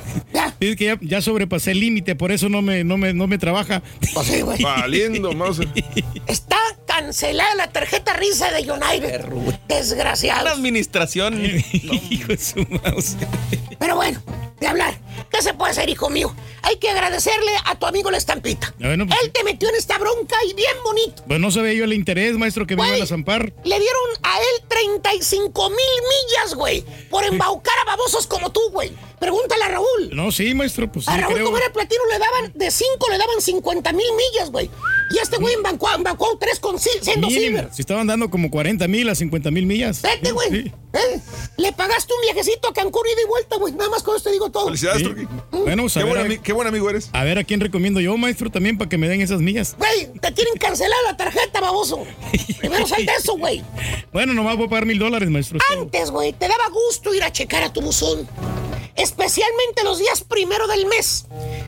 Es 0.61 0.77
que 0.77 0.85
ya, 0.85 0.99
ya 1.01 1.23
sobrepasé 1.23 1.71
el 1.71 1.81
límite, 1.81 2.15
por 2.17 2.33
eso 2.33 2.51
no 2.51 2.61
me, 2.61 2.85
no 2.85 2.99
me, 2.99 3.15
no 3.15 3.27
me 3.27 3.39
trabaja. 3.39 3.83
Pues 4.13 4.61
Valiendo, 4.61 5.33
Mauser. 5.33 5.69
Está 6.27 6.59
cancelada 6.87 7.55
la 7.55 7.73
tarjeta 7.73 8.13
risa 8.13 8.51
de 8.53 8.71
United. 8.71 9.25
Desgraciado. 9.69 10.45
La 10.45 10.51
administración. 10.53 11.41
Hijo 12.11 12.29
de 12.29 12.37
su 12.37 12.67
mouse. 12.69 13.17
Pero 13.79 13.97
bueno, 13.97 14.23
de 14.61 14.67
hablar. 14.67 14.99
¿Qué 15.31 15.43
se 15.43 15.55
puede 15.55 15.73
hacer, 15.73 15.89
hijo 15.89 16.11
mío? 16.11 16.35
Hay 16.63 16.77
que 16.77 16.91
agradecerle 16.91 17.53
a 17.65 17.79
tu 17.79 17.87
amigo 17.87 18.11
la 18.11 18.19
estampita. 18.19 18.75
Bueno, 18.79 19.07
pues, 19.07 19.19
Él 19.23 19.31
te 19.33 19.45
metió 19.45 19.69
en 19.69 19.77
esta 19.77 19.99
bronca 19.99 20.37
y 20.49 20.55
bien 20.55 20.75
bonito. 20.85 21.23
pues 21.27 21.41
no 21.41 21.51
sabía 21.51 21.73
yo 21.75 21.85
el 21.85 21.93
interés, 21.93 22.37
maestro, 22.37 22.67
que 22.67 22.77
me 22.77 22.87
iban 22.87 23.03
a 23.03 23.07
zampar. 23.07 23.53
Le 23.65 23.79
dieron 23.79 24.09
a 24.23 24.39
él 24.39 24.65
35 24.69 25.71
mil 25.71 25.79
millas, 25.79 26.55
güey, 26.55 26.85
por 27.11 27.25
embaucar 27.25 27.75
a 27.83 27.85
babosos 27.85 28.27
como 28.27 28.51
tú, 28.51 28.61
güey. 28.71 28.93
Pregúntale 29.19 29.65
a 29.65 29.69
Raúl. 29.69 30.11
No, 30.13 30.31
sí, 30.31 30.55
maestro, 30.55 30.91
pues 30.93 31.05
sí, 31.05 31.11
a 31.11 31.17
Raúl 31.17 31.35
creo. 31.35 31.47
como 31.47 31.59
era 31.59 31.73
platino 31.73 32.03
le 32.11 32.19
daban, 32.19 32.53
de 32.55 32.71
5 32.71 33.07
le 33.11 33.19
daban 33.19 33.41
50 33.41 33.93
mil 33.93 34.07
millas, 34.17 34.51
güey. 34.51 34.71
Y 35.11 35.19
este 35.19 35.39
güey 35.39 35.55
embaucó, 35.55 35.91
embaucó 35.93 36.37
3 36.39 36.61
con 36.61 36.79
siendo 36.79 37.29
silver. 37.29 37.69
si 37.73 37.83
estaban 37.83 38.07
dando 38.07 38.31
como 38.31 38.51
40 38.51 38.87
mil 38.89 39.09
a 39.09 39.15
50 39.15 39.51
mil 39.51 39.67
millas. 39.67 40.03
Vete, 40.03 40.31
güey. 40.33 40.51
Sí. 40.51 40.73
¿Eh? 40.93 41.21
Le 41.57 41.73
pagaste 41.73 42.13
un 42.15 42.21
viajecito 42.23 42.69
a 42.69 42.73
Cancún 42.73 43.03
ida 43.13 43.23
y 43.23 43.27
vuelta, 43.27 43.57
güey. 43.57 43.73
Nada 43.75 43.91
más 43.91 44.03
con 44.03 44.17
esto 44.17 44.29
te 44.29 44.35
digo 44.35 44.51
todo. 44.51 44.67
Felicidades, 44.67 45.03
Bueno, 45.51 45.83
pues 45.85 45.95
Qué 45.95 46.05
buen, 46.05 46.33
a- 46.33 46.43
qué 46.43 46.53
buen 46.53 46.69
amigo 46.69 46.89
eres. 46.91 47.11
a 47.13 47.25
ver 47.25 47.39
a 47.39 47.45
quién 47.45 47.61
recomiendo 47.61 48.01
yo, 48.01 48.17
maestro, 48.17 48.51
también 48.51 48.79
para 48.79 48.89
que 48.89 48.99
me 48.99 49.09
den 49.09 49.21
esas 49.21 49.41
millas. 49.41 49.75
Güey, 49.79 50.09
te 50.21 50.33
tienen 50.33 50.55
cancelada 50.59 51.01
la 51.11 51.17
tarjeta, 51.17 51.61
baboso. 51.61 52.05
Primero 52.59 52.87
sal 52.87 53.05
de 53.05 53.13
eso, 53.19 53.37
güey. 53.37 53.63
Bueno, 54.13 54.35
nomás 54.35 54.57
voy 54.57 54.67
a 54.67 54.71
pagar 54.71 54.87
mil 54.87 54.99
dólares, 54.99 55.29
maestro. 55.31 55.59
Antes, 55.77 56.11
güey, 56.11 56.33
te 56.33 56.49
daba 56.49 56.69
gusto 56.71 57.15
ir 57.15 57.23
a 57.25 57.33
checar 57.33 57.63
a 57.63 57.73
tu 57.73 57.81
buzón. 57.81 58.29
Especialmente 58.99 59.85
los 59.85 59.99
días 59.99 60.23
primero 60.23 60.67
del 60.67 60.87
mes. 60.87 61.25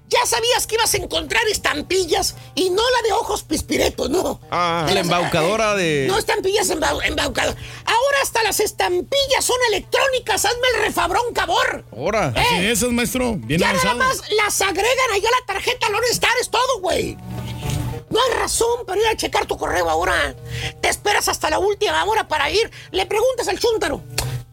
Ya 0.09 0.27
sabías 0.27 0.67
que 0.67 0.75
ibas 0.75 0.93
a 0.95 0.97
encontrar 0.97 1.47
estampillas 1.49 2.35
y 2.57 2.71
no 2.71 2.83
la 2.83 3.03
de 3.09 3.13
ojos 3.13 3.45
pispiretos, 3.45 4.11
no. 4.11 4.41
Ah, 4.51 4.83
De 4.87 4.95
la 4.95 5.01
las- 5.03 5.05
embaucadora 5.07 5.75
de. 5.77 6.07
No 6.09 6.19
estampillas 6.19 6.69
embau- 6.71 7.01
embaucadoras. 7.05 7.57
Ahora 7.85 8.19
hasta 8.23 8.43
las 8.43 8.59
estampillas 8.59 9.45
son 9.45 9.57
electrónicas. 9.69 10.45
Hazme 10.45 10.67
el 10.75 10.83
refabrón, 10.83 11.33
cabor. 11.33 11.85
Ahora. 11.97 12.33
Así 12.37 12.57
de 12.63 12.73
esas, 12.73 12.91
maestro. 12.91 13.35
Bien 13.37 13.61
ya 13.61 13.73
nada 13.73 13.95
más 13.95 14.23
las 14.37 14.61
agregan 14.61 15.11
allá 15.15 15.29
a 15.29 15.41
la 15.41 15.47
tarjeta 15.55 15.89
Lone 15.89 16.09
Star, 16.11 16.33
es 16.41 16.51
todo, 16.51 16.81
güey. 16.81 17.17
No 18.11 18.19
hay 18.21 18.33
razón 18.41 18.85
para 18.87 19.01
ir 19.01 19.07
a 19.07 19.17
checar 19.17 19.47
tu 19.47 19.57
correo 19.57 19.89
ahora. 19.89 20.35
Te 20.81 20.89
esperas 20.89 21.29
hasta 21.29 21.49
la 21.49 21.61
última 21.61 22.05
hora 22.07 22.27
para 22.27 22.51
ir. 22.51 22.69
Le 22.91 23.07
preguntas 23.07 23.47
al 23.47 23.61
chúntaro. 23.61 24.03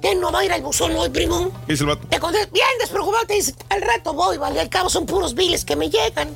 ¿Qué 0.02 0.14
no 0.14 0.32
va 0.32 0.40
a 0.40 0.46
ir 0.46 0.52
al 0.52 0.62
buzón 0.62 0.96
hoy, 0.96 1.10
primo? 1.10 1.52
¿Qué 1.66 1.74
dice 1.74 1.84
el 1.84 1.90
vato? 1.90 2.08
Te 2.08 2.20
contesta, 2.20 2.50
bien 2.52 2.68
despreocupado, 2.80 3.26
te 3.26 3.34
dice, 3.34 3.56
al 3.70 3.82
rato 3.82 4.14
voy, 4.14 4.38
vale, 4.38 4.60
al 4.60 4.70
cabo 4.70 4.90
son 4.90 5.06
puros 5.06 5.34
biles 5.34 5.66
que 5.66 5.76
me 5.76 5.90
llegan. 5.90 6.30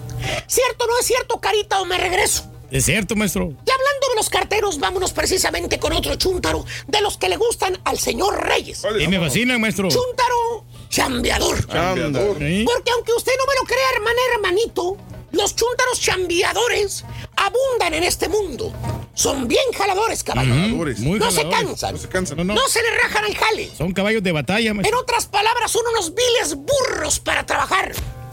¿Cierto 0.47 0.85
o 0.85 0.87
no 0.87 0.99
es 0.99 1.05
cierto, 1.05 1.39
carita, 1.39 1.79
o 1.79 1.85
me 1.85 1.97
regreso? 1.97 2.45
Es 2.71 2.85
cierto, 2.85 3.15
maestro. 3.15 3.43
Y 3.43 3.47
hablando 3.69 4.07
de 4.09 4.15
los 4.15 4.29
carteros, 4.29 4.79
vámonos 4.79 5.11
precisamente 5.11 5.77
con 5.77 5.93
otro 5.93 6.15
chúntaro, 6.15 6.65
de 6.87 7.01
los 7.01 7.17
que 7.17 7.29
le 7.29 7.37
gustan 7.37 7.79
al 7.83 7.99
señor 7.99 8.41
Reyes. 8.43 8.81
Y 8.99 9.07
me 9.07 9.19
fascina, 9.19 9.59
maestro. 9.59 9.89
Chúntaro 9.89 10.65
chambeador. 10.89 11.67
Chambeador. 11.67 12.37
Sí. 12.39 12.65
Porque 12.65 12.91
aunque 12.91 13.13
usted 13.13 13.33
no 13.37 13.45
me 13.45 13.59
lo 13.59 13.67
crea, 13.67 13.89
hermana, 13.95 14.19
hermanito, 14.33 14.97
los 15.31 15.55
chúntaros 15.55 15.99
chambeadores 15.99 17.05
abundan 17.35 17.93
en 17.93 18.03
este 18.03 18.27
mundo. 18.27 18.73
Son 19.13 19.47
bien 19.47 19.63
jaladores, 19.77 20.23
caballo. 20.23 20.53
Jaladores. 20.53 20.99
Muy 20.99 21.19
no 21.19 21.29
se 21.31 21.43
jaladores. 21.43 21.67
cansan. 21.67 21.93
No 21.93 21.99
se 21.99 22.07
cansan. 22.07 22.37
No, 22.37 22.43
no. 22.45 22.53
No 22.55 22.67
se 22.67 22.81
le 22.81 22.89
rajan 23.01 23.25
al 23.25 23.35
jale. 23.35 23.69
Son 23.77 23.91
caballos 23.93 24.23
de 24.23 24.31
batalla, 24.31 24.69
En 24.71 24.77
maestro. 24.77 24.99
otras 24.99 25.25
palabras, 25.25 25.69
son 25.71 25.83
unos 25.91 26.13
viles 26.15 26.55
burros 26.55 27.19
para 27.19 27.45
trabajar. 27.45 27.91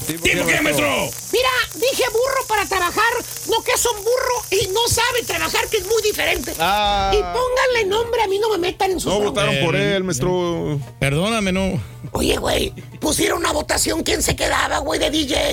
¿Tipo 0.09 0.47
qué, 0.47 0.61
maestro? 0.63 0.87
Mira, 1.33 1.51
dije 1.75 2.05
burro 2.11 2.47
para 2.49 2.65
trabajar, 2.67 3.13
no 3.49 3.63
que 3.63 3.77
son 3.77 3.95
burro 3.97 4.43
y 4.51 4.69
no 4.69 4.81
sabe 4.89 5.23
trabajar, 5.27 5.69
que 5.69 5.77
es 5.79 5.87
muy 5.87 6.03
diferente. 6.03 6.55
Ah. 6.59 7.11
Y 7.13 7.17
pónganle 7.19 7.85
nombre, 7.87 8.23
a 8.23 8.27
mí 8.27 8.39
no 8.39 8.49
me 8.49 8.59
metan 8.59 8.93
en 8.93 9.01
sus 9.01 9.13
No 9.13 9.21
votaron 9.21 9.55
por 9.65 9.77
él, 9.77 10.05
maestro. 10.05 10.81
Perdóname, 10.99 11.53
no. 11.53 11.81
Oye, 12.13 12.39
güey, 12.39 12.73
pusieron 13.01 13.39
una 13.41 13.53
votación 13.53 14.03
quién 14.03 14.23
se 14.23 14.35
quedaba, 14.35 14.79
güey, 14.79 14.99
de 14.99 15.11
DJ. 15.11 15.53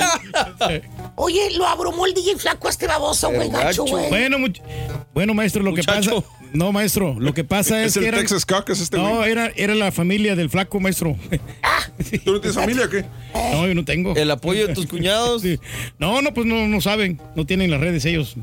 Oye, 1.16 1.52
lo 1.52 1.68
abrumó 1.68 2.06
el 2.06 2.14
DJ 2.14 2.38
flaco 2.38 2.68
a 2.68 2.70
este 2.70 2.88
baboso, 2.88 3.30
güey, 3.32 3.50
gacho, 3.50 3.84
güey. 3.84 4.10
Bueno, 4.10 4.38
bueno, 5.14 5.34
maestro, 5.34 5.64
lo 5.64 5.72
Muchacho. 5.72 5.92
que 5.92 6.22
pasa. 6.22 6.28
No, 6.56 6.72
maestro, 6.72 7.16
lo 7.20 7.34
que 7.34 7.44
pasa 7.44 7.82
es, 7.84 7.92
Es 7.92 7.98
el 7.98 8.04
que 8.04 8.08
era. 8.10 8.18
Texas 8.20 8.46
Caucus 8.46 8.80
este 8.80 8.98
no, 8.98 9.18
güey. 9.18 9.32
era, 9.32 9.52
era 9.56 9.76
la 9.76 9.92
familia 9.92 10.36
del 10.36 10.50
flaco, 10.50 10.80
maestro. 10.80 11.18
¿Tú 12.24 12.32
no 12.32 12.40
tienes 12.42 12.56
familia 12.56 12.86
o 12.86 12.90
qué? 12.90 13.06
No, 13.34 13.68
yo 13.68 13.76
no 13.76 13.84
tengo. 13.86 14.16
El 14.16 14.32
apoyo 14.32 14.68
de 14.68 14.74
tus 14.74 14.86
cuñados. 14.88 15.42
Sí. 15.42 15.60
No, 16.00 16.22
no, 16.22 16.34
pues 16.34 16.48
no, 16.48 16.68
no 16.68 16.82
saben. 16.82 17.20
No 17.36 17.46
tienen 17.46 17.70
las 17.72 17.80
redes 17.80 18.06
ellos. 18.06 18.36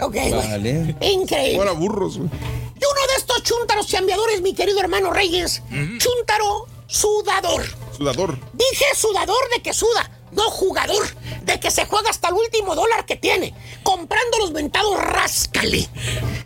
Ok, 0.00 0.12
güey. 0.12 0.30
Vale. 0.30 0.96
Increíble. 1.00 1.56
Fuera 1.56 1.72
burros, 1.72 2.18
güey. 2.18 2.28
Y 2.28 2.84
uno 2.84 3.06
de 3.12 3.14
estos 3.18 3.42
chúntaros 3.42 3.88
chambeadores, 3.88 4.40
mi 4.40 4.54
querido 4.54 4.80
hermano 4.80 5.12
Reyes, 5.12 5.62
chúntaro 5.98 6.66
sudador. 6.86 7.64
Sudador. 7.96 8.38
Dije 8.54 8.84
sudador 8.96 9.48
de 9.56 9.62
que 9.62 9.72
suda, 9.72 10.10
no 10.32 10.50
jugador, 10.50 11.06
de 11.42 11.60
que 11.60 11.70
se 11.70 11.84
juega 11.86 12.10
hasta 12.10 12.28
el 12.28 12.34
último 12.34 12.74
dólar 12.74 13.06
que 13.06 13.16
tiene, 13.16 13.54
comprando 13.82 14.38
los 14.38 14.52
ventados 14.52 14.98
ráscale. 14.98 15.88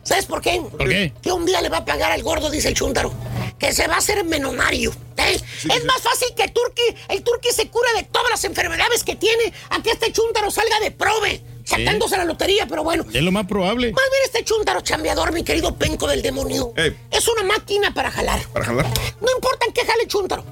¿Sabes 0.02 0.26
por 0.26 0.40
qué? 0.40 0.60
¿Por 0.60 0.88
qué? 0.88 1.12
Que 1.22 1.32
un 1.32 1.46
día 1.46 1.60
le 1.60 1.68
va 1.68 1.78
a 1.78 1.84
pagar 1.84 2.12
al 2.12 2.22
gordo, 2.22 2.50
dice 2.50 2.68
el 2.68 2.74
chúntaro, 2.74 3.12
que 3.58 3.72
se 3.72 3.86
va 3.86 3.94
a 3.94 3.98
hacer 3.98 4.24
menonario. 4.24 4.92
¿eh? 5.16 5.34
es 5.34 5.84
más 5.84 6.02
fácil 6.02 6.28
que 6.36 6.48
Turki, 6.48 6.82
el 7.08 7.22
Turki 7.22 7.50
se 7.50 7.68
cure 7.68 7.88
de 7.96 8.04
todas 8.04 8.30
las 8.30 8.44
enfermedades 8.44 9.04
que 9.04 9.16
tiene 9.16 9.52
a 9.70 9.82
que 9.82 9.90
este 9.90 10.12
chúntaro 10.12 10.50
salga 10.50 10.80
de 10.80 10.90
prove, 10.90 11.42
sacándose 11.64 12.16
la 12.16 12.24
lotería, 12.24 12.66
pero 12.68 12.84
bueno. 12.84 13.04
Es 13.12 13.22
lo 13.22 13.32
más 13.32 13.46
probable. 13.46 13.92
Más 13.92 14.04
bien 14.10 14.22
este 14.24 14.44
chúntaro 14.44 14.80
chambeador, 14.80 15.32
mi 15.32 15.42
querido 15.44 15.74
penco 15.76 16.06
del 16.06 16.22
demonio, 16.22 16.72
Ey. 16.76 16.96
es 17.10 17.28
una 17.28 17.42
máquina 17.44 17.92
para 17.94 18.10
jalar. 18.10 18.40
Para 18.52 18.64
jalar. 18.66 18.86
No 19.20 19.28
importa 19.34 19.66
en 19.66 19.72
qué 19.72 19.84
jale 19.84 20.06
chúntaro. 20.06 20.44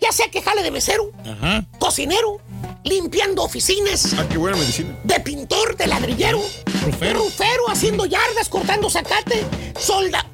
Ya 0.00 0.12
sea 0.12 0.28
que 0.30 0.42
jale 0.42 0.62
de 0.62 0.70
mesero, 0.70 1.10
Ajá. 1.24 1.64
cocinero, 1.78 2.38
limpiando 2.84 3.42
oficinas, 3.42 4.14
Ah, 4.18 4.26
qué 4.30 4.36
buena 4.38 4.56
medicina. 4.56 4.96
de 5.04 5.20
pintor, 5.20 5.76
de 5.76 5.86
ladrillero, 5.86 6.42
Rufero. 6.84 7.20
rufero 7.20 7.68
haciendo 7.70 8.04
yardas, 8.04 8.48
cortando 8.48 8.90
zacate, 8.90 9.44
solda, 9.78 10.26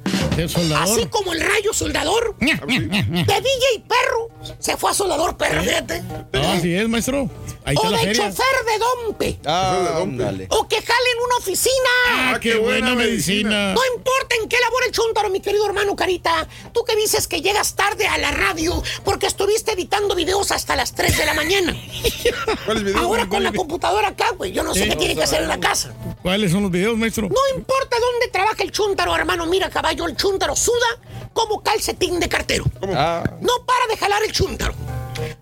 soldador. 0.49 0.99
así 0.99 1.07
como 1.07 1.33
el 1.33 1.41
rayo 1.41 1.73
soldador, 1.73 2.37
de 2.39 2.47
DJ 2.47 3.85
perro, 3.89 4.31
se 4.59 4.77
fue 4.77 4.91
a 4.91 4.95
soldador 4.95 5.37
perro, 5.37 5.63
fíjate, 5.63 6.03
No, 6.33 6.49
así 6.53 6.75
es, 6.75 6.89
maestro. 6.89 7.31
Ahí 7.65 7.75
está 7.77 7.89
o 7.89 7.91
la 7.91 7.99
de 7.99 8.05
feria. 8.07 8.31
chofer 8.31 8.50
de 8.73 8.79
dompe, 8.79 9.41
Ah, 9.47 10.05
dale. 10.07 10.47
o 10.51 10.69
que 10.69 10.77
jale 10.77 11.11
en 11.17 11.25
una 11.25 11.37
oficina. 11.39 11.75
Ah, 12.09 12.39
qué 12.41 12.57
buena 12.57 12.95
medicina. 12.95 13.75
No 13.75 13.81
importa 13.97 14.37
en 14.41 14.49
qué 14.49 14.57
labor 14.61 14.83
el 14.87 14.93
chúntaro, 14.93 15.29
mi 15.31 15.41
querido 15.41 15.67
hermano 15.67 15.97
Carita. 15.97 16.47
Tú 16.73 16.85
que 16.85 16.97
dices 16.97 17.27
que 17.29 17.41
llegas 17.43 17.75
tarde 17.77 18.07
a 18.07 18.19
la 18.19 18.31
radio 18.31 18.83
porque 19.05 19.27
estuviste 19.27 19.73
editando 19.73 20.15
videos 20.15 20.51
hasta 20.53 20.77
las 20.77 20.93
3 20.95 21.17
de 21.19 21.27
la 21.27 21.35
mañana. 21.35 21.77
¿Cuáles 22.65 22.85
videos? 22.85 23.01
Ahora 23.03 23.29
con 23.29 23.43
la 23.43 23.53
computadora 23.53 24.09
acá, 24.09 24.31
güey. 24.37 24.53
Yo 24.53 24.63
no 24.63 24.75
sé 24.75 24.85
Sí. 24.85 24.89
qué 24.91 24.97
tiene 24.97 25.15
que 25.17 25.23
hacer 25.25 25.43
en 25.43 25.49
la 25.49 25.59
casa. 25.61 25.93
¿Cuáles 26.23 26.53
son 26.53 26.63
los 26.63 26.71
videos, 26.71 26.97
maestro? 26.97 27.29
No 27.29 27.59
importa 27.59 27.97
dónde 27.99 28.29
trabaja 28.29 28.63
el 28.63 28.71
chúntaro, 28.73 29.15
hermano. 29.15 29.47
Mira, 29.47 29.71
caballo, 29.71 30.07
el 30.07 30.17
chúntaro 30.17 30.55
suda 30.57 30.99
como 31.33 31.63
calcetín 31.63 32.21
de 32.21 32.29
cartero. 32.29 32.65
Ah, 32.95 33.23
No 33.41 33.65
para 33.67 33.87
de 33.89 33.97
jalar 33.97 34.23
el 34.25 34.33
chúntaro. 34.33 34.75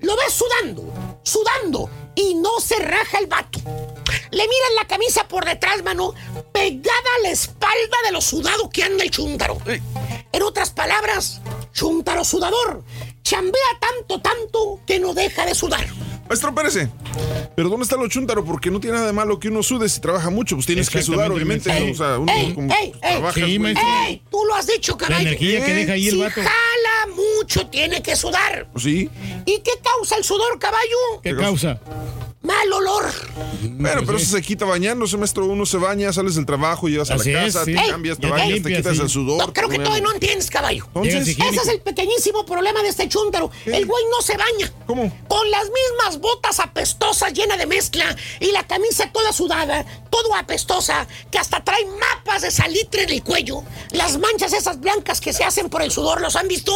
Lo 0.00 0.16
ves 0.16 0.32
sudando, 0.34 0.82
sudando, 1.22 1.88
y 2.18 2.34
no 2.34 2.58
se 2.60 2.76
raja 2.80 3.18
el 3.18 3.26
vato. 3.28 3.60
Le 4.30 4.42
miras 4.42 4.70
la 4.76 4.86
camisa 4.86 5.28
por 5.28 5.44
detrás, 5.44 5.82
mano, 5.84 6.14
pegada 6.52 7.10
a 7.18 7.22
la 7.22 7.30
espalda 7.30 7.96
de 8.04 8.12
lo 8.12 8.20
sudado 8.20 8.68
que 8.70 8.82
anda 8.82 9.04
el 9.04 9.10
chúntaro. 9.10 9.56
En 10.32 10.42
otras 10.42 10.70
palabras, 10.70 11.40
chúntaro 11.72 12.24
sudador. 12.24 12.82
Chambea 13.22 13.78
tanto, 13.80 14.20
tanto 14.20 14.80
que 14.86 14.98
no 14.98 15.14
deja 15.14 15.46
de 15.46 15.54
sudar. 15.54 15.86
Maestro, 16.28 16.50
espérese. 16.50 16.90
Pero 17.54 17.68
¿dónde 17.68 17.84
está 17.84 17.96
lo 17.96 18.08
chúntaro? 18.08 18.44
Porque 18.44 18.70
no 18.70 18.80
tiene 18.80 18.96
nada 18.96 19.06
de 19.06 19.12
malo 19.12 19.38
que 19.38 19.48
uno 19.48 19.62
sude 19.62 19.88
si 19.88 20.00
trabaja 20.00 20.28
mucho. 20.28 20.56
Pues 20.56 20.66
tienes 20.66 20.90
que 20.90 21.02
sudar, 21.02 21.30
obviamente. 21.30 21.70
Exactamente, 21.70 22.02
O 22.02 22.04
sea, 22.04 22.18
uno 22.18 22.32
ey, 22.32 22.54
como 22.54 22.74
ey, 22.74 22.92
ey, 23.02 23.22
Sí, 23.34 23.58
maestro. 23.58 23.86
¡Ey! 24.06 24.22
Tú 24.30 24.44
lo 24.44 24.54
has 24.54 24.66
dicho, 24.66 24.96
caballo. 24.96 25.20
energía 25.20 25.64
que 25.64 25.72
deja 25.74 25.92
ahí 25.92 26.08
el 26.08 26.14
si 26.14 26.20
vato. 26.20 26.40
Mucho, 27.38 27.66
tiene 27.68 28.02
que 28.02 28.16
sudar. 28.16 28.66
Sí. 28.76 29.08
¿Y 29.46 29.60
qué 29.60 29.72
causa 29.82 30.16
el 30.16 30.24
sudor, 30.24 30.58
caballo? 30.58 31.20
¿Qué 31.22 31.34
causa? 31.36 31.78
Mal 32.48 32.72
olor. 32.72 33.04
Bueno, 33.60 34.00
pero 34.06 34.16
eso 34.16 34.34
se 34.34 34.40
quita 34.40 34.64
bañándose, 34.64 35.18
maestro. 35.18 35.44
Uno 35.44 35.66
se 35.66 35.76
baña, 35.76 36.10
sales 36.14 36.34
del 36.34 36.46
trabajo, 36.46 36.88
llegas 36.88 37.10
a 37.10 37.14
Así 37.16 37.30
la 37.30 37.44
es, 37.44 37.52
casa, 37.52 37.66
sí. 37.66 37.74
te 37.74 37.80
Ey, 37.80 37.90
cambias, 37.90 38.18
te 38.18 38.26
bañas, 38.26 38.62
te 38.62 38.74
quitas 38.74 38.96
sí. 38.96 39.02
el 39.02 39.10
sudor. 39.10 39.36
No, 39.46 39.52
creo 39.52 39.68
que 39.68 39.78
todavía 39.78 40.00
no 40.02 40.12
entiendes, 40.14 40.48
caballo. 40.48 40.86
Entonces, 40.94 41.28
Ese 41.38 41.56
es 41.56 41.68
el 41.68 41.82
pequeñísimo 41.82 42.46
problema 42.46 42.82
de 42.82 42.88
este 42.88 43.06
chúntaro. 43.06 43.50
El 43.66 43.84
güey 43.84 44.02
no 44.10 44.22
se 44.22 44.38
baña. 44.38 44.72
¿Cómo? 44.86 45.12
Con 45.28 45.50
las 45.50 45.64
mismas 45.64 46.20
botas 46.20 46.58
apestosas 46.60 47.34
llenas 47.34 47.58
de 47.58 47.66
mezcla 47.66 48.16
y 48.40 48.50
la 48.50 48.66
camisa 48.66 49.12
toda 49.12 49.30
sudada, 49.34 49.84
todo 50.08 50.34
apestosa, 50.34 51.06
que 51.30 51.36
hasta 51.36 51.62
trae 51.62 51.84
mapas 51.84 52.40
de 52.40 52.50
salitre 52.50 53.02
en 53.02 53.10
el 53.10 53.22
cuello. 53.22 53.62
Las 53.90 54.18
manchas 54.18 54.54
esas 54.54 54.80
blancas 54.80 55.20
que 55.20 55.34
se 55.34 55.44
hacen 55.44 55.68
por 55.68 55.82
el 55.82 55.90
sudor, 55.90 56.22
¿los 56.22 56.34
han 56.34 56.48
visto? 56.48 56.72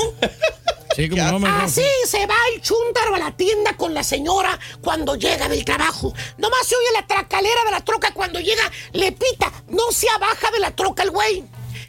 Sí, 0.95 1.09
como 1.09 1.39
no. 1.39 1.47
Así 1.47 1.81
se 2.07 2.27
va 2.27 2.35
el 2.55 2.61
chúntaro 2.61 3.15
a 3.15 3.19
la 3.19 3.35
tienda 3.35 3.75
con 3.79 3.95
la 3.95 4.03
señora 4.05 4.59
cuando 4.83 5.15
llega 5.17 5.49
del 5.49 5.62
trabajo. 5.65 6.13
Nomás 6.39 6.67
se 6.67 6.77
oye 6.77 6.93
la 6.93 7.07
tracalera 7.07 7.65
de 7.65 7.71
la 7.71 7.85
troca 7.85 8.13
cuando 8.13 8.41
llega, 8.41 8.71
le 8.93 9.13
pita. 9.13 9.53
No 9.69 9.91
se 9.93 10.09
abaja 10.11 10.51
de 10.51 10.61
la 10.61 10.71
troca 10.75 11.03
el 11.03 11.11
güey. 11.11 11.45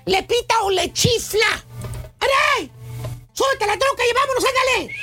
Le 0.05 0.23
pita 0.23 0.61
o 0.63 0.69
le 0.69 0.91
chifla. 0.93 1.63
¡Aray! 2.19 2.71
¡Súbete 3.33 3.63
a 3.63 3.67
la 3.67 3.77
troca 3.77 4.03
y 4.09 4.13
vámonos, 4.13 4.45
ándale! 4.45 4.95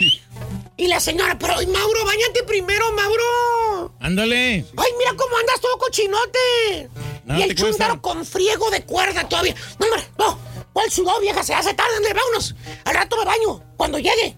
Y 0.76 0.86
la 0.86 0.98
señora, 0.98 1.38
pero 1.38 1.56
ay, 1.58 1.66
Mauro, 1.66 2.04
bañate 2.06 2.42
primero, 2.44 2.90
Mauro. 2.92 3.92
Ándale. 4.00 4.64
Ay, 4.76 4.92
mira 4.98 5.12
cómo 5.14 5.36
andas 5.36 5.60
todo 5.60 5.76
cochinote. 5.76 6.88
Nada 7.26 7.40
y 7.40 7.42
el 7.42 7.54
chúntaro 7.54 8.00
con 8.00 8.24
friego 8.24 8.70
de 8.70 8.82
cuerda 8.84 9.28
todavía. 9.28 9.54
No, 9.78 9.86
hombre, 9.86 10.08
no. 10.18 10.38
¿Cuál 10.72 10.90
sudor, 10.90 11.20
vieja? 11.20 11.42
Se 11.42 11.52
hace 11.52 11.74
tarde, 11.74 11.96
ande, 11.96 12.14
vámonos. 12.14 12.54
Al 12.84 12.94
rato 12.94 13.16
me 13.18 13.24
baño, 13.24 13.62
cuando 13.76 13.98
llegue. 13.98 14.36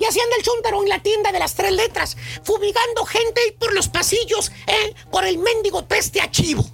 Y 0.00 0.06
así 0.06 0.18
anda 0.18 0.36
el 0.36 0.42
chúntaro 0.42 0.82
en 0.82 0.88
la 0.88 1.02
tienda 1.02 1.30
de 1.30 1.38
las 1.38 1.54
tres 1.54 1.72
letras, 1.72 2.16
fumigando 2.42 3.04
gente 3.04 3.54
por 3.58 3.74
los 3.74 3.88
pasillos, 3.88 4.50
¿eh? 4.66 4.94
Por 5.12 5.26
el 5.26 5.36
mendigo 5.36 5.86
peste 5.86 6.22
a 6.22 6.30
chivo. 6.30 6.64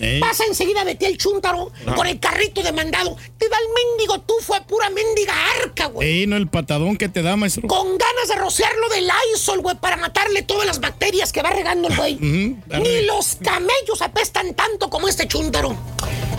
Ey. 0.00 0.20
Pasa 0.20 0.44
enseguida 0.44 0.84
de 0.84 0.94
ti 0.94 1.06
el 1.06 1.16
chúntaro 1.16 1.72
con 1.94 2.06
el 2.06 2.18
carrito 2.20 2.62
de 2.62 2.72
mandado. 2.72 3.16
Te 3.38 3.48
da 3.48 3.56
el 3.58 3.96
mendigo 3.96 4.20
tufo 4.20 4.54
a 4.54 4.66
pura 4.66 4.90
mendiga 4.90 5.34
arca, 5.62 5.86
güey. 5.86 6.08
Ey, 6.08 6.26
no 6.26 6.36
el 6.36 6.48
patadón 6.48 6.96
que 6.96 7.08
te 7.08 7.22
da, 7.22 7.36
maestro. 7.36 7.66
Con 7.68 7.96
ganas 7.98 8.28
de 8.28 8.34
rociarlo 8.36 8.88
de 8.88 9.02
Lysol, 9.02 9.60
güey, 9.60 9.76
para 9.76 9.96
matarle 9.96 10.42
todas 10.42 10.66
las 10.66 10.80
bacterias 10.80 11.32
que 11.32 11.42
va 11.42 11.50
regando 11.50 11.88
el 11.88 11.96
güey. 11.96 12.14
Ni 12.20 13.02
los 13.06 13.36
camellos 13.42 14.02
apestan 14.02 14.54
tanto 14.54 14.90
como 14.90 15.08
este 15.08 15.26
chúntaro. 15.26 15.76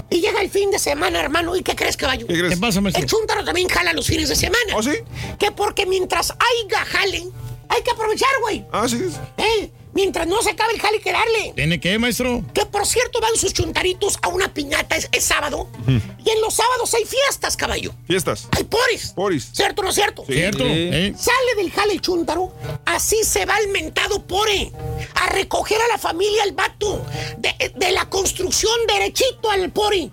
Y 0.10 0.22
llega 0.22 0.42
el 0.42 0.50
fin 0.50 0.72
de 0.72 0.80
semana, 0.80 1.20
hermano. 1.20 1.56
¿Y 1.56 1.64
qué 1.64 1.76
crees, 1.76 1.98
caballo? 1.98 2.28
¿Qué 2.28 2.38
crees? 2.38 2.54
¿Qué 2.54 2.58
pasa, 2.60 2.80
maestro? 2.80 3.04
El 3.04 3.10
chúntaro 3.10 3.44
también 3.44 3.68
jala 3.68 3.94
los 3.94 4.08
fines 4.08 4.30
de 4.30 4.36
semana. 4.36 4.76
¿Oh, 4.76 4.82
sí? 4.82 4.92
Que 5.38 5.52
porque 5.52 5.86
mientras 5.86 6.32
haya 6.32 6.86
jale, 6.86 7.26
hay 7.70 7.82
que 7.84 7.92
aprovechar, 7.92 8.30
güey. 8.42 8.66
Ah, 8.72 8.88
sí. 8.88 9.10
¿Eh? 9.38 9.72
Mientras 9.98 10.28
no 10.28 10.40
se 10.44 10.52
acabe 10.52 10.76
el 10.76 10.80
jale, 10.80 11.02
que 11.02 11.12
darle. 11.12 11.54
¿Tiene 11.56 11.80
qué, 11.80 11.98
maestro? 11.98 12.44
Que 12.54 12.68
por 12.68 12.86
cierto 12.86 13.20
van 13.20 13.36
sus 13.36 13.52
chuntaritos 13.52 14.20
a 14.22 14.28
una 14.28 14.54
piñata, 14.54 14.96
es, 14.96 15.10
es 15.12 15.24
sábado. 15.24 15.68
Y 15.88 16.30
en 16.30 16.40
los 16.42 16.54
sábados 16.54 16.94
hay 16.94 17.04
fiestas, 17.04 17.58
caballo. 17.58 17.96
Fiestas. 18.06 18.48
Hay 18.52 18.66
poris. 18.66 19.14
Poris. 19.16 19.50
¿Cierto 19.52 19.82
o 19.82 19.84
no 19.84 19.90
es 19.90 19.96
cierto? 19.96 20.24
¿Cierto? 20.28 20.64
¿Eh? 20.68 21.16
Sale 21.18 21.56
del 21.64 21.72
jale 21.72 21.94
el 21.94 22.02
chúntaro, 22.02 22.54
así 22.86 23.18
se 23.24 23.48
va 23.48 23.58
el 23.58 23.70
mentado 23.70 24.22
pore 24.22 24.72
a 25.16 25.30
recoger 25.30 25.82
a 25.82 25.88
la 25.88 25.98
familia 25.98 26.44
el 26.44 26.52
vato 26.52 27.04
de, 27.40 27.74
de 27.74 27.92
la 27.92 28.08
construcción 28.08 28.76
derechito 28.88 29.50
al 29.50 29.72
pore. 29.72 30.12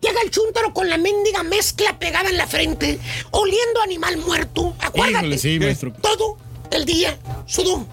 Llega 0.00 0.22
el 0.22 0.30
chúntaro 0.30 0.72
con 0.72 0.88
la 0.88 0.96
mendiga 0.96 1.42
mezcla 1.42 1.98
pegada 1.98 2.30
en 2.30 2.38
la 2.38 2.46
frente, 2.46 2.98
oliendo 3.32 3.80
a 3.80 3.84
animal 3.84 4.16
muerto. 4.16 4.74
Acuérdate. 4.80 5.26
Híjole, 5.26 5.36
sí, 5.38 5.58
maestro. 5.58 5.92
Todo 6.00 6.38
el 6.70 6.84
día 6.84 7.16
sudó. 7.46 7.86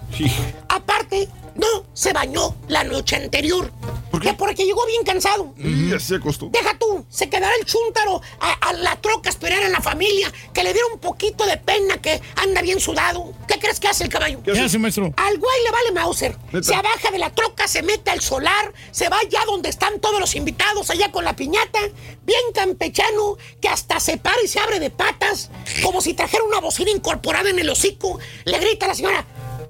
Aparte, 0.68 1.28
no 1.58 1.84
se 1.94 2.12
bañó 2.12 2.54
la 2.68 2.84
noche 2.84 3.16
anterior. 3.16 3.70
¿Por 4.10 4.22
qué? 4.22 4.32
Porque 4.34 4.64
llegó 4.64 4.86
bien 4.86 5.02
cansado. 5.04 5.52
Ya 5.56 5.98
se 6.00 6.16
acostó. 6.16 6.48
Deja 6.50 6.78
tú, 6.78 7.04
se 7.10 7.28
quedará 7.28 7.52
el 7.58 7.66
chúntaro 7.66 8.22
a, 8.40 8.52
a 8.52 8.72
la 8.72 8.96
troca 8.96 9.28
a 9.28 9.30
esperar 9.30 9.62
a 9.62 9.68
la 9.68 9.80
familia, 9.80 10.32
que 10.54 10.62
le 10.62 10.72
diera 10.72 10.86
un 10.92 10.98
poquito 10.98 11.44
de 11.44 11.56
pena 11.58 12.00
que 12.00 12.20
anda 12.36 12.62
bien 12.62 12.80
sudado. 12.80 13.34
¿Qué 13.46 13.58
crees 13.58 13.78
que 13.80 13.88
hace 13.88 14.04
el 14.04 14.10
caballo? 14.10 14.42
¿Qué 14.42 14.52
hace, 14.52 14.78
maestro? 14.78 15.12
Al 15.16 15.38
güey 15.38 15.64
le 15.64 15.70
vale 15.70 15.92
Mauser. 15.92 16.36
¿Neta? 16.52 16.62
Se 16.62 16.74
abaja 16.74 17.10
de 17.10 17.18
la 17.18 17.30
troca, 17.34 17.68
se 17.68 17.82
mete 17.82 18.10
al 18.10 18.20
solar, 18.20 18.72
se 18.90 19.08
va 19.08 19.18
allá 19.18 19.40
donde 19.46 19.68
están 19.68 20.00
todos 20.00 20.20
los 20.20 20.34
invitados, 20.34 20.88
allá 20.90 21.12
con 21.12 21.24
la 21.24 21.36
piñata, 21.36 21.80
bien 22.24 22.40
campechano, 22.54 23.36
que 23.60 23.68
hasta 23.68 24.00
se 24.00 24.16
para 24.16 24.40
y 24.42 24.48
se 24.48 24.60
abre 24.60 24.80
de 24.80 24.90
patas, 24.90 25.50
como 25.82 26.00
si 26.00 26.14
trajera 26.14 26.44
una 26.44 26.60
bocina 26.60 26.90
incorporada 26.90 27.50
en 27.50 27.58
el 27.58 27.68
hocico. 27.68 28.18
Le 28.44 28.58
grita 28.58 28.86
a 28.86 28.88
la 28.88 28.94
señora, 28.94 29.26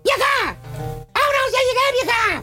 ¡Vieja! 0.06 0.56
¡Vámonos, 1.14 1.50
ya 1.52 1.58
llegué, 1.66 1.86
vieja! 2.04 2.42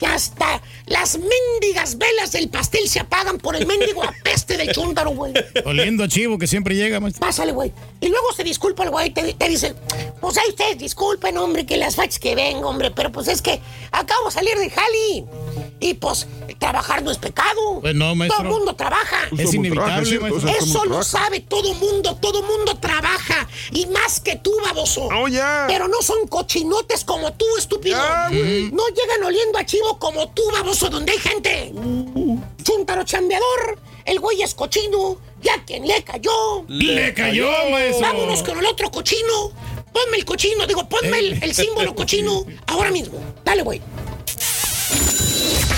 Que 0.00 0.06
hasta 0.06 0.60
las 0.86 1.18
mendigas 1.18 1.96
velas 1.96 2.32
del 2.32 2.48
pastel 2.48 2.88
se 2.88 3.00
apagan 3.00 3.38
por 3.38 3.56
el 3.56 3.66
mendigo 3.66 4.02
apeste 4.02 4.56
del 4.56 4.72
chúntaro, 4.72 5.10
güey. 5.10 5.32
Oliendo 5.64 6.04
a 6.04 6.08
chivo 6.08 6.38
que 6.38 6.46
siempre 6.46 6.74
llega, 6.74 7.00
maestro. 7.00 7.20
Pásale, 7.20 7.52
güey. 7.52 7.72
Y 8.00 8.08
luego 8.08 8.32
se 8.34 8.44
disculpa 8.44 8.84
el 8.84 8.90
güey, 8.90 9.10
te, 9.10 9.32
te 9.32 9.48
dice, 9.48 9.74
pues 10.20 10.36
ahí 10.36 10.48
ustedes 10.50 10.78
disculpen, 10.78 11.38
hombre, 11.38 11.64
que 11.64 11.76
las 11.76 11.96
fachas 11.96 12.18
que 12.18 12.34
vengo, 12.34 12.68
hombre, 12.68 12.90
pero 12.90 13.10
pues 13.10 13.28
es 13.28 13.40
que 13.40 13.60
acabo 13.92 14.26
de 14.26 14.32
salir 14.32 14.58
de 14.58 14.70
Jali. 14.70 15.24
Y 15.80 15.94
pues, 15.94 16.26
trabajar 16.58 17.02
no 17.02 17.10
es 17.10 17.18
pecado. 17.18 17.80
Pues 17.80 17.94
no, 17.94 18.14
maestro. 18.14 18.42
Todo 18.42 18.48
el 18.48 18.58
mundo 18.58 18.74
trabaja. 18.74 19.28
Es 19.36 19.52
inevitable, 19.52 20.06
¿cierto? 20.06 20.28
maestro. 20.28 20.50
Eso 20.50 20.78
¿cómo 20.78 20.96
lo 20.96 21.02
sabe 21.02 21.40
todo 21.40 21.74
mundo, 21.74 22.16
todo 22.16 22.42
mundo 22.42 22.78
trabaja. 22.78 23.46
Y 23.70 23.86
más 23.86 24.20
que 24.20 24.36
tú, 24.36 24.52
baboso. 24.62 25.08
Oh, 25.14 25.28
ya. 25.28 25.66
Pero 25.68 25.88
no 25.88 26.00
son 26.00 26.26
cochinotes 26.28 27.04
como 27.04 27.34
tú, 27.34 27.44
estúpido. 27.58 27.98
No 27.98 28.82
llegan 28.88 29.24
oliendo 29.24 29.58
a 29.58 29.66
chivo 29.66 29.98
como 29.98 30.28
tú, 30.30 30.42
baboso, 30.52 30.73
donde 30.80 31.12
hay 31.12 31.18
gente. 31.18 31.72
Chúntaro 32.62 33.04
chambeador, 33.04 33.78
el 34.04 34.20
güey 34.20 34.42
es 34.42 34.54
cochino, 34.54 35.18
ya 35.42 35.64
quien 35.64 35.86
le 35.86 36.02
cayó. 36.02 36.64
Le 36.68 37.14
cayó, 37.14 37.50
maestro. 37.70 38.00
Vámonos 38.06 38.42
con 38.42 38.58
el 38.58 38.66
otro 38.66 38.90
cochino. 38.90 39.52
Ponme 39.92 40.16
el 40.16 40.24
cochino, 40.24 40.66
digo, 40.66 40.88
ponme 40.88 41.18
el, 41.18 41.42
el 41.42 41.54
símbolo 41.54 41.94
cochino 41.94 42.44
ahora 42.66 42.90
mismo. 42.90 43.18
Dale, 43.44 43.62
güey. 43.62 43.80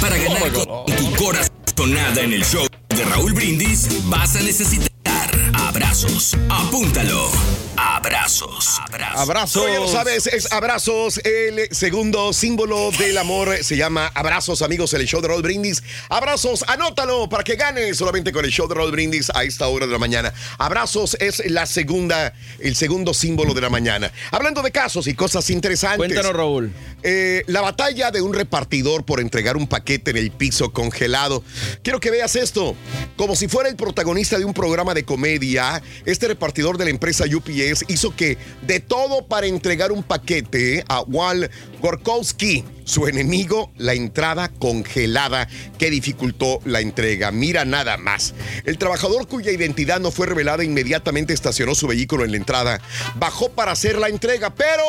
Para 0.01 0.17
ganar 0.17 0.53
con 0.53 0.87
tu 0.87 1.15
corazonada 1.17 2.23
en 2.23 2.33
el 2.33 2.45
show 2.45 2.67
de 2.89 3.05
Raúl 3.05 3.33
Brindis, 3.35 4.09
vas 4.09 4.37
a 4.37 4.41
necesitar 4.41 5.31
abrazos. 5.55 6.35
Apúntalo. 6.49 7.31
Abrazos. 7.77 8.81
Abrazos. 8.81 9.21
Abrazos. 9.21 9.63
Oye, 9.63 9.77
lo 9.77 9.89
sabes, 9.89 10.27
es 10.27 10.51
abrazos. 10.51 11.19
El 11.19 11.69
segundo 11.71 12.33
símbolo 12.33 12.91
del 12.99 13.19
amor 13.19 13.55
se 13.63 13.77
llama 13.77 14.11
abrazos, 14.15 14.63
amigos, 14.63 14.95
el 14.95 15.07
show 15.07 15.21
de 15.21 15.29
Roll 15.29 15.43
Brindis. 15.43 15.83
Abrazos, 16.09 16.65
anótalo 16.69 17.29
para 17.29 17.45
que 17.45 17.57
ganes 17.57 17.99
solamente 17.99 18.33
con 18.33 18.47
el 18.47 18.51
show 18.51 18.67
de 18.67 18.75
Roll 18.75 18.93
Brindis 18.93 19.31
a 19.35 19.45
esta 19.45 19.69
hora 19.69 19.87
de 19.87 19.93
la 19.93 19.99
mañana. 19.99 20.33
Abrazos 20.57 21.19
es 21.21 21.43
la 21.51 21.67
segunda, 21.67 22.33
el 22.61 22.77
segundo 22.77 23.13
símbolo 23.13 23.53
de 23.53 23.61
la 23.61 23.69
mañana. 23.69 24.11
Hablando 24.31 24.63
de 24.63 24.71
casos 24.71 25.07
y 25.07 25.15
cosas 25.15 25.51
interesantes. 25.51 25.99
Cuéntanos, 25.99 26.33
Raúl. 26.33 26.73
Eh, 27.03 27.45
la 27.47 27.61
batalla 27.61 28.11
de 28.11 28.23
un 28.23 28.33
repartidor 28.33 29.05
por 29.05 29.21
entregar 29.21 29.57
un 29.57 29.67
paquete 29.67 30.13
en 30.13 30.17
el 30.17 30.31
piso 30.31 30.73
congelado. 30.73 31.45
Quiero 31.83 32.01
que 32.01 32.11
veas 32.11 32.37
esto. 32.37 32.75
Como 33.17 33.37
si 33.37 33.49
fuera 33.49 33.69
el 33.69 33.77
protagonista 33.77 34.39
de 34.39 34.45
un 34.45 34.55
programa 34.55 34.95
de 34.95 35.05
comedia, 35.05 35.83
este 36.07 36.29
repartidor 36.29 36.79
de 36.79 36.85
la 36.85 36.91
empresa 36.91 37.25
UPS 37.25 37.66
hizo 37.89 38.15
que 38.15 38.39
de 38.63 38.81
todo 38.81 39.27
para 39.27 39.47
entregar 39.47 39.93
un 39.93 40.03
paquete 40.03 40.85
a 40.89 41.01
Wal 41.03 41.51
Gorkowski, 41.81 42.65
su 42.85 43.07
enemigo, 43.07 43.73
la 43.77 43.95
entrada 43.95 44.49
congelada 44.49 45.49
que 45.79 45.91
dificultó 45.91 46.61
la 46.65 46.81
entrega. 46.81 47.31
Mira 47.33 47.65
nada 47.65 47.97
más. 47.97 48.35
El 48.65 48.79
trabajador 48.79 49.27
cuya 49.27 49.53
identidad 49.53 50.01
no 50.01 50.11
fue 50.11 50.27
revelada 50.27 50.65
inmediatamente 50.65 51.33
estacionó 51.33 51.75
su 51.75 51.87
vehículo 51.87 52.25
en 52.25 52.31
la 52.33 52.37
entrada, 52.37 52.81
bajó 53.17 53.51
para 53.51 53.73
hacer 53.73 53.99
la 53.99 54.09
entrega, 54.09 54.55
pero 54.55 54.83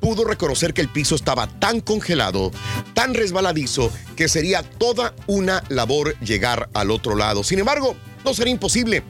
pudo 0.00 0.24
reconocer 0.24 0.74
que 0.74 0.82
el 0.82 0.90
piso 0.90 1.14
estaba 1.14 1.46
tan 1.46 1.80
congelado, 1.80 2.50
tan 2.92 3.14
resbaladizo, 3.14 3.90
que 4.16 4.28
sería 4.28 4.62
toda 4.62 5.14
una 5.26 5.64
labor 5.70 6.18
llegar 6.20 6.68
al 6.74 6.90
otro 6.90 7.16
lado. 7.16 7.42
Sin 7.42 7.58
embargo, 7.58 7.96
no 8.22 8.34
sería 8.34 8.52
imposible. 8.52 9.02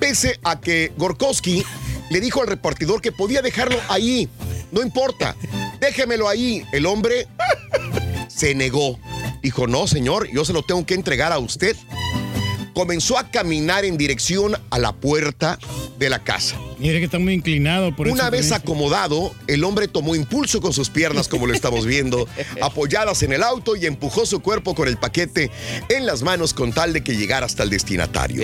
Pese 0.00 0.40
a 0.42 0.60
que 0.60 0.92
Gorkowski 0.96 1.62
le 2.10 2.20
dijo 2.20 2.40
al 2.40 2.48
repartidor 2.48 3.00
que 3.00 3.12
podía 3.12 3.42
dejarlo 3.42 3.78
ahí. 3.88 4.28
No 4.72 4.82
importa, 4.82 5.36
déjemelo 5.80 6.28
ahí. 6.28 6.64
El 6.72 6.86
hombre 6.86 7.28
se 8.28 8.54
negó. 8.54 8.98
Dijo, 9.42 9.66
no, 9.66 9.86
señor, 9.86 10.28
yo 10.32 10.44
se 10.44 10.52
lo 10.52 10.62
tengo 10.62 10.84
que 10.84 10.94
entregar 10.94 11.32
a 11.32 11.38
usted. 11.38 11.76
Comenzó 12.74 13.18
a 13.18 13.30
caminar 13.30 13.84
en 13.84 13.96
dirección 13.96 14.56
a 14.70 14.78
la 14.78 14.92
puerta 14.92 15.58
de 15.98 16.08
la 16.08 16.18
casa. 16.18 16.56
Mire 16.78 16.98
que 16.98 17.04
está 17.04 17.18
muy 17.18 17.34
inclinado 17.34 17.94
por 17.94 18.08
Una 18.08 18.30
vez 18.30 18.52
acomodado, 18.52 19.34
el 19.46 19.64
hombre 19.64 19.86
tomó 19.86 20.14
impulso 20.14 20.62
con 20.62 20.72
sus 20.72 20.88
piernas, 20.88 21.28
como 21.28 21.46
lo 21.46 21.52
estamos 21.52 21.84
viendo, 21.84 22.26
apoyadas 22.62 23.22
en 23.22 23.34
el 23.34 23.42
auto 23.42 23.76
y 23.76 23.84
empujó 23.84 24.24
su 24.24 24.40
cuerpo 24.40 24.74
con 24.74 24.88
el 24.88 24.96
paquete 24.96 25.50
en 25.90 26.06
las 26.06 26.22
manos 26.22 26.54
con 26.54 26.72
tal 26.72 26.94
de 26.94 27.02
que 27.02 27.16
llegara 27.16 27.44
hasta 27.44 27.64
el 27.64 27.70
destinatario. 27.70 28.42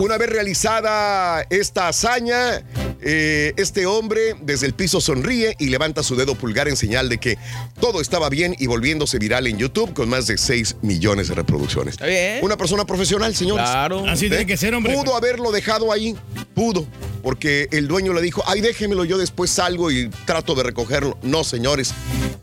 Una 0.00 0.18
vez 0.18 0.30
realizada 0.30 1.46
esta 1.48 1.86
hazaña, 1.86 2.64
eh, 3.02 3.52
este 3.56 3.86
hombre 3.86 4.34
desde 4.42 4.66
el 4.66 4.74
piso 4.74 5.00
sonríe 5.00 5.54
y 5.60 5.66
levanta 5.68 6.02
su 6.02 6.16
dedo 6.16 6.34
pulgar 6.34 6.66
en 6.66 6.76
señal 6.76 7.08
de 7.08 7.18
que 7.18 7.38
todo 7.80 8.00
estaba 8.00 8.28
bien 8.28 8.56
y 8.58 8.66
volviéndose 8.66 9.18
viral 9.18 9.46
en 9.46 9.58
YouTube 9.58 9.94
con 9.94 10.08
más 10.08 10.26
de 10.26 10.38
6 10.38 10.78
millones 10.82 11.28
de 11.28 11.36
reproducciones. 11.36 11.96
Una 12.42 12.56
persona 12.56 12.84
profesional, 12.84 13.34
señores. 13.54 13.70
Claro. 13.70 14.04
Así 14.06 14.28
tiene 14.28 14.46
que 14.46 14.56
ser, 14.56 14.74
hombre. 14.74 14.94
Pudo 14.94 15.16
haberlo 15.16 15.50
dejado 15.52 15.92
ahí, 15.92 16.14
pudo. 16.54 16.86
Porque 17.22 17.68
el 17.72 17.86
dueño 17.86 18.14
le 18.14 18.22
dijo, 18.22 18.42
ay, 18.46 18.62
déjemelo, 18.62 19.04
yo 19.04 19.18
después 19.18 19.50
salgo 19.50 19.90
y 19.90 20.08
trato 20.24 20.54
de 20.54 20.62
recogerlo. 20.62 21.18
No, 21.22 21.44
señores, 21.44 21.92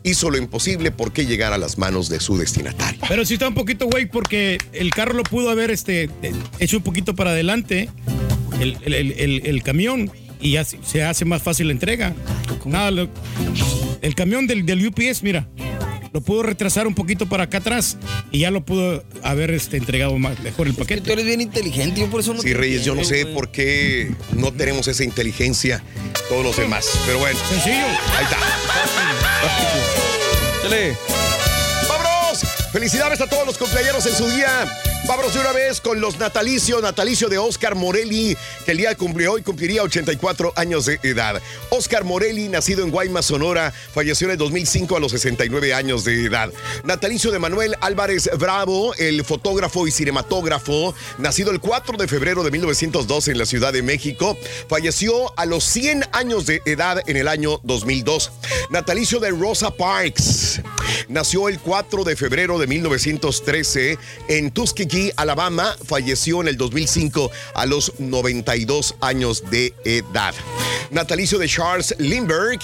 hizo 0.04 0.30
lo 0.30 0.38
imposible 0.38 0.92
porque 0.92 1.26
llegar 1.26 1.52
a 1.52 1.58
las 1.58 1.78
manos 1.78 2.08
de 2.08 2.20
su 2.20 2.38
destinatario. 2.38 3.00
Pero 3.08 3.24
sí 3.24 3.34
está 3.34 3.48
un 3.48 3.54
poquito, 3.54 3.86
güey, 3.86 4.06
porque 4.06 4.58
el 4.72 4.90
carro 4.92 5.14
lo 5.14 5.24
pudo 5.24 5.50
haber 5.50 5.72
este, 5.72 6.08
hecho 6.60 6.76
un 6.76 6.84
poquito 6.84 7.16
para 7.16 7.30
adelante, 7.30 7.88
el, 8.60 8.76
el- 8.82 8.94
el- 8.94 9.12
el- 9.18 9.46
el 9.46 9.62
camión, 9.64 10.12
y 10.40 10.52
ya 10.52 10.64
se 10.64 10.78
se 10.86 11.02
hace 11.02 11.24
más 11.24 11.42
fácil 11.42 11.66
la 11.66 11.72
entrega. 11.72 12.14
Nada, 12.64 12.92
lo- 12.92 13.08
el 14.00 14.14
camión 14.14 14.46
del, 14.46 14.64
del 14.64 14.86
UPS, 14.86 15.24
mira, 15.24 15.48
lo 16.12 16.20
pudo 16.20 16.42
retrasar 16.42 16.86
un 16.86 16.94
poquito 16.94 17.28
para 17.28 17.44
acá 17.44 17.58
atrás 17.58 17.96
y 18.30 18.40
ya 18.40 18.50
lo 18.50 18.64
pudo 18.64 19.02
haber 19.22 19.50
este, 19.50 19.76
entregado 19.76 20.18
más, 20.18 20.38
mejor 20.40 20.66
el 20.66 20.74
paquete. 20.74 21.00
Tú 21.02 21.12
eres 21.12 21.24
bien 21.24 21.40
inteligente, 21.40 22.00
yo 22.00 22.06
por 22.08 22.20
eso 22.20 22.34
no 22.34 22.42
Sí, 22.42 22.52
Reyes, 22.54 22.84
yo 22.84 22.94
no 22.94 23.04
sé 23.04 23.22
güey. 23.22 23.34
por 23.34 23.50
qué 23.50 24.14
no 24.32 24.52
tenemos 24.52 24.88
esa 24.88 25.04
inteligencia 25.04 25.82
todos 26.28 26.44
los 26.44 26.56
demás. 26.56 26.86
Pero 27.06 27.18
bueno. 27.18 27.38
Sencillo. 27.48 27.86
Ahí 28.16 28.24
está. 28.24 28.36
¡Vámonos! 31.88 32.40
Felicidades 32.72 33.20
a 33.20 33.26
todos 33.26 33.46
los 33.46 33.56
cumpleaños 33.58 34.04
en 34.06 34.14
su 34.14 34.28
día. 34.28 34.66
Vámonos 35.08 35.32
de 35.32 35.40
una 35.40 35.52
vez 35.52 35.80
con 35.80 36.02
los 36.02 36.18
natalicios. 36.18 36.82
Natalicio 36.82 37.30
de 37.30 37.38
Oscar 37.38 37.74
Morelli, 37.74 38.36
que 38.66 38.72
el 38.72 38.76
día 38.76 38.94
cumple 38.94 39.26
hoy 39.26 39.40
cumpliría 39.40 39.82
84 39.82 40.52
años 40.54 40.84
de 40.84 41.00
edad. 41.02 41.40
Oscar 41.70 42.04
Morelli, 42.04 42.50
nacido 42.50 42.84
en 42.84 42.90
Guaymas, 42.90 43.24
Sonora, 43.24 43.72
falleció 43.94 44.26
en 44.26 44.32
el 44.32 44.36
2005 44.36 44.98
a 44.98 45.00
los 45.00 45.12
69 45.12 45.72
años 45.72 46.04
de 46.04 46.26
edad. 46.26 46.52
Natalicio 46.84 47.30
de 47.30 47.38
Manuel 47.38 47.74
Álvarez 47.80 48.28
Bravo, 48.38 48.92
el 48.96 49.24
fotógrafo 49.24 49.86
y 49.86 49.92
cinematógrafo, 49.92 50.94
nacido 51.16 51.52
el 51.52 51.60
4 51.60 51.96
de 51.96 52.06
febrero 52.06 52.42
de 52.42 52.50
1912 52.50 53.30
en 53.30 53.38
la 53.38 53.46
Ciudad 53.46 53.72
de 53.72 53.82
México, 53.82 54.36
falleció 54.68 55.32
a 55.38 55.46
los 55.46 55.64
100 55.64 56.04
años 56.12 56.44
de 56.44 56.60
edad 56.66 57.02
en 57.06 57.16
el 57.16 57.28
año 57.28 57.60
2002. 57.62 58.30
Natalicio 58.68 59.20
de 59.20 59.30
Rosa 59.30 59.70
Parks, 59.70 60.60
nació 61.08 61.48
el 61.48 61.58
4 61.60 62.04
de 62.04 62.14
febrero 62.14 62.58
de 62.58 62.66
1913 62.66 63.98
en 64.28 64.50
Tuskegee, 64.50 64.97
Alabama, 65.16 65.76
falleció 65.84 66.40
en 66.40 66.48
el 66.48 66.56
2005 66.56 67.30
a 67.54 67.66
los 67.66 67.92
92 67.98 68.96
años 69.00 69.44
de 69.50 69.74
edad. 69.84 70.34
Natalicio 70.90 71.38
de 71.38 71.48
Charles 71.48 71.94
Lindbergh, 71.98 72.60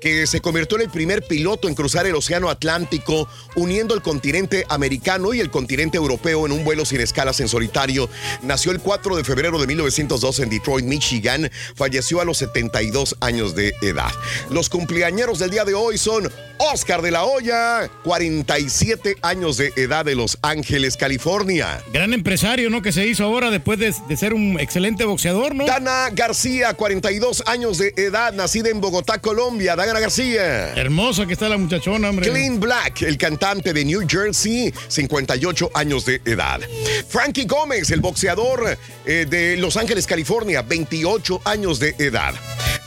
que 0.00 0.26
se 0.26 0.40
convirtió 0.40 0.76
en 0.78 0.84
el 0.84 0.90
primer 0.90 1.22
piloto 1.22 1.68
en 1.68 1.74
cruzar 1.74 2.06
el 2.06 2.14
Océano 2.16 2.50
Atlántico, 2.50 3.28
uniendo 3.54 3.94
el 3.94 4.02
continente 4.02 4.66
americano 4.68 5.32
y 5.32 5.40
el 5.40 5.50
continente 5.50 5.96
europeo 5.96 6.46
en 6.46 6.52
un 6.52 6.64
vuelo 6.64 6.84
sin 6.84 7.00
escalas 7.00 7.40
en 7.40 7.48
solitario. 7.48 8.08
Nació 8.42 8.72
el 8.72 8.80
4 8.80 9.16
de 9.16 9.24
febrero 9.24 9.58
de 9.60 9.66
1902 9.66 10.40
en 10.40 10.50
Detroit, 10.50 10.84
Michigan. 10.84 11.50
Falleció 11.76 12.20
a 12.20 12.24
los 12.24 12.38
72 12.38 13.16
años 13.20 13.54
de 13.54 13.74
edad. 13.82 14.10
Los 14.50 14.68
cumpleañeros 14.68 15.38
del 15.38 15.50
día 15.50 15.64
de 15.64 15.74
hoy 15.74 15.98
son 15.98 16.30
Oscar 16.58 17.02
de 17.02 17.12
la 17.12 17.24
Hoya, 17.24 17.88
47 18.02 19.16
años 19.22 19.56
de 19.56 19.72
edad 19.76 20.04
de 20.04 20.16
Los 20.16 20.38
Ángeles, 20.42 20.96
California. 20.96 21.77
Gran 21.92 22.12
empresario, 22.12 22.70
¿no? 22.70 22.82
Que 22.82 22.92
se 22.92 23.06
hizo 23.06 23.24
ahora 23.24 23.50
después 23.50 23.78
de, 23.78 23.94
de 24.08 24.16
ser 24.16 24.34
un 24.34 24.58
excelente 24.60 25.04
boxeador, 25.04 25.54
¿no? 25.54 25.66
Dana 25.66 26.10
García, 26.12 26.74
42 26.74 27.44
años 27.46 27.78
de 27.78 27.92
edad, 27.96 28.32
nacida 28.32 28.68
en 28.68 28.80
Bogotá, 28.80 29.18
Colombia. 29.18 29.76
Dana 29.76 29.98
García. 29.98 30.74
Hermosa 30.74 31.26
que 31.26 31.32
está 31.32 31.48
la 31.48 31.58
muchachona, 31.58 32.10
hombre. 32.10 32.30
Clean 32.30 32.60
Black, 32.60 33.02
el 33.02 33.16
cantante 33.18 33.72
de 33.72 33.84
New 33.84 34.02
Jersey, 34.08 34.72
58 34.88 35.70
años 35.74 36.04
de 36.04 36.20
edad. 36.24 36.60
Frankie 37.08 37.44
Gómez, 37.46 37.90
el 37.90 38.00
boxeador 38.00 38.78
eh, 39.04 39.26
de 39.28 39.56
Los 39.56 39.76
Ángeles, 39.76 40.06
California, 40.06 40.62
28 40.62 41.42
años 41.44 41.78
de 41.78 41.94
edad. 41.98 42.34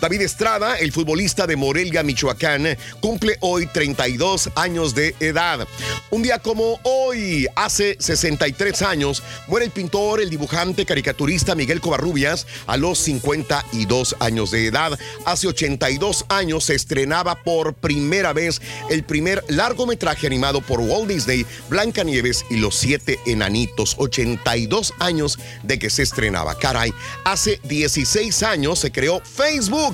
David 0.01 0.21
Estrada, 0.21 0.79
el 0.79 0.91
futbolista 0.91 1.45
de 1.45 1.55
Morelia, 1.55 2.01
Michoacán, 2.01 2.75
cumple 2.99 3.37
hoy 3.39 3.67
32 3.67 4.49
años 4.55 4.95
de 4.95 5.13
edad. 5.19 5.67
Un 6.09 6.23
día 6.23 6.39
como 6.39 6.79
hoy, 6.81 7.47
hace 7.55 7.97
63 7.99 8.81
años, 8.81 9.21
muere 9.47 9.67
el 9.67 9.71
pintor, 9.71 10.19
el 10.19 10.31
dibujante, 10.31 10.87
caricaturista 10.87 11.53
Miguel 11.53 11.81
Covarrubias 11.81 12.47
a 12.65 12.77
los 12.77 12.97
52 12.97 14.15
años 14.19 14.49
de 14.49 14.65
edad. 14.65 14.97
Hace 15.23 15.47
82 15.47 16.25
años 16.29 16.63
se 16.65 16.73
estrenaba 16.73 17.35
por 17.43 17.75
primera 17.75 18.33
vez 18.33 18.59
el 18.89 19.03
primer 19.03 19.43
largometraje 19.49 20.25
animado 20.25 20.61
por 20.61 20.79
Walt 20.79 21.09
Disney, 21.09 21.45
Blancanieves 21.69 22.43
y 22.49 22.57
los 22.57 22.75
siete 22.75 23.19
enanitos. 23.27 23.95
82 23.99 24.95
años 24.97 25.37
de 25.61 25.77
que 25.77 25.91
se 25.91 26.01
estrenaba. 26.01 26.55
Caray, 26.55 26.91
hace 27.23 27.59
16 27.65 28.41
años 28.41 28.79
se 28.79 28.91
creó 28.91 29.21
Facebook, 29.23 29.90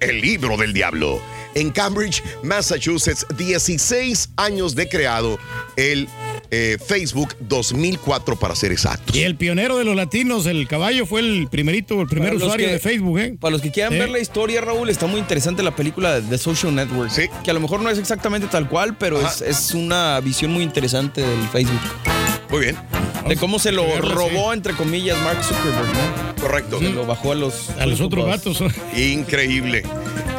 el 0.00 0.20
libro 0.20 0.56
del 0.56 0.72
diablo. 0.72 1.20
En 1.54 1.70
Cambridge, 1.70 2.22
Massachusetts, 2.44 3.26
16 3.36 4.30
años 4.36 4.76
de 4.76 4.88
creado 4.88 5.38
el 5.76 6.08
eh, 6.52 6.78
Facebook 6.84 7.34
2004 7.40 8.36
para 8.38 8.54
ser 8.54 8.70
exactos. 8.72 9.14
Y 9.16 9.22
el 9.22 9.34
pionero 9.36 9.76
de 9.76 9.84
los 9.84 9.96
latinos, 9.96 10.46
el 10.46 10.66
caballo, 10.68 11.06
fue 11.06 11.20
el 11.20 11.48
primerito, 11.50 12.00
el 12.00 12.06
primer 12.06 12.34
usuario 12.36 12.66
que- 12.66 12.72
de 12.74 12.78
Facebook, 12.78 13.18
¿eh? 13.18 13.36
Para 13.40 13.52
los 13.52 13.62
que 13.62 13.70
quieran 13.72 13.92
Sí. 13.92 13.98
ver 13.98 14.08
la 14.10 14.18
historia, 14.20 14.60
Raúl, 14.60 14.88
está 14.90 15.06
muy 15.06 15.20
interesante 15.20 15.62
la 15.62 15.74
película 15.74 16.20
de 16.20 16.28
The 16.28 16.38
Social 16.38 16.74
Network. 16.74 17.10
Que 17.42 17.50
a 17.50 17.54
lo 17.54 17.60
mejor 17.60 17.80
no 17.82 17.90
es 17.90 17.98
exactamente 17.98 18.46
tal 18.48 18.68
cual, 18.68 18.96
pero 18.96 19.20
es, 19.20 19.40
es 19.42 19.72
una 19.74 20.20
visión 20.20 20.52
muy 20.52 20.62
interesante 20.62 21.20
del 21.20 21.48
Facebook. 21.48 21.80
Muy 22.50 22.60
bien. 22.60 22.76
De 23.28 23.36
cómo 23.36 23.58
se 23.58 23.70
lo 23.70 23.84
robó, 24.00 24.52
entre 24.52 24.74
comillas, 24.74 25.18
Mark 25.22 25.42
Zuckerberg, 25.44 25.86
¿no? 25.86 26.40
Correcto. 26.40 26.78
Se 26.78 26.90
lo 26.90 27.06
bajó 27.06 27.32
a 27.32 27.34
los... 27.34 27.70
A 27.78 27.86
los 27.86 28.00
otros 28.00 28.26
vatos. 28.26 28.62
Increíble. 28.96 29.84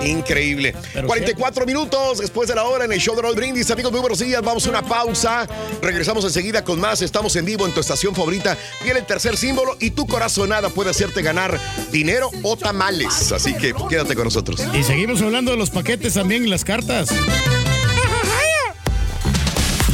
Increíble. 0.03 0.75
Pero 0.93 1.07
44 1.07 1.65
minutos 1.65 2.17
después 2.17 2.49
de 2.49 2.55
la 2.55 2.63
hora 2.63 2.85
en 2.85 2.91
el 2.91 2.99
show 2.99 3.15
de 3.15 3.21
Raúl 3.21 3.35
Brindis. 3.35 3.69
Amigos, 3.69 3.91
muy 3.91 4.01
buenos 4.01 4.19
días. 4.19 4.41
Vamos 4.41 4.65
a 4.65 4.69
una 4.71 4.81
pausa. 4.81 5.47
Regresamos 5.81 6.25
enseguida 6.25 6.63
con 6.63 6.79
más. 6.79 7.01
Estamos 7.01 7.35
en 7.35 7.45
vivo 7.45 7.65
en 7.67 7.73
tu 7.73 7.79
estación 7.79 8.15
favorita. 8.15 8.57
Viene 8.83 8.99
el 8.99 9.05
tercer 9.05 9.37
símbolo 9.37 9.77
y 9.79 9.91
tu 9.91 10.07
corazonada 10.07 10.69
puede 10.69 10.89
hacerte 10.89 11.21
ganar 11.21 11.59
dinero 11.91 12.31
o 12.43 12.57
tamales. 12.57 13.31
Así 13.31 13.53
que 13.53 13.73
quédate 13.89 14.15
con 14.15 14.25
nosotros. 14.25 14.61
Y 14.73 14.83
seguimos 14.83 15.21
hablando 15.21 15.51
de 15.51 15.57
los 15.57 15.69
paquetes 15.69 16.15
también 16.15 16.43
y 16.43 16.47
las 16.47 16.65
cartas. 16.65 17.09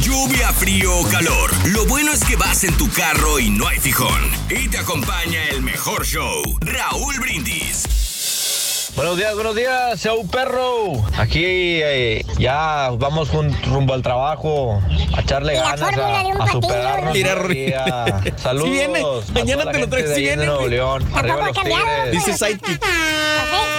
Lluvia, 0.08 0.48
frío 0.54 1.00
o 1.00 1.06
calor. 1.06 1.50
Lo 1.66 1.84
bueno 1.84 2.14
es 2.14 2.24
que 2.24 2.34
vas 2.34 2.64
en 2.64 2.74
tu 2.78 2.90
carro 2.90 3.38
y 3.38 3.50
no 3.50 3.68
hay 3.68 3.78
fijón. 3.78 4.30
Y 4.48 4.66
te 4.66 4.78
acompaña 4.78 5.46
el 5.50 5.60
mejor 5.60 6.06
show, 6.06 6.42
Raúl 6.62 7.20
Brindis. 7.20 8.90
Buenos 8.96 9.18
días, 9.18 9.34
buenos 9.34 9.54
días, 9.54 10.00
show 10.00 10.26
perro. 10.26 11.04
Aquí 11.18 11.44
eh, 11.44 12.24
ya 12.38 12.88
vamos 12.96 13.28
rumbo 13.66 13.92
al 13.92 14.00
trabajo, 14.00 14.82
a 15.14 15.20
echarle 15.20 15.56
la 15.56 15.76
ganas, 15.76 15.94
de 15.94 16.32
un 16.32 16.40
a, 16.40 16.52
superarnos. 16.52 17.12
Mira. 17.12 17.34
Ruiz. 17.34 17.74
Saludos. 18.36 18.70
Viene, 18.70 19.04
mañana 19.34 19.70
te 19.70 19.78
lo 19.78 19.88
traes, 19.90 20.08
de 20.08 20.14
de 20.14 20.20
viene. 20.22 20.46
Nuevo 20.46 20.68
León. 20.68 21.02
Tampoco 21.02 21.18
Arriba 21.18 21.42
ha 21.42 21.46
los 21.48 21.54
cambiado, 21.54 21.84
Tigres. 21.84 22.12
Dice 22.12 22.46
Sidekick. 22.46 22.86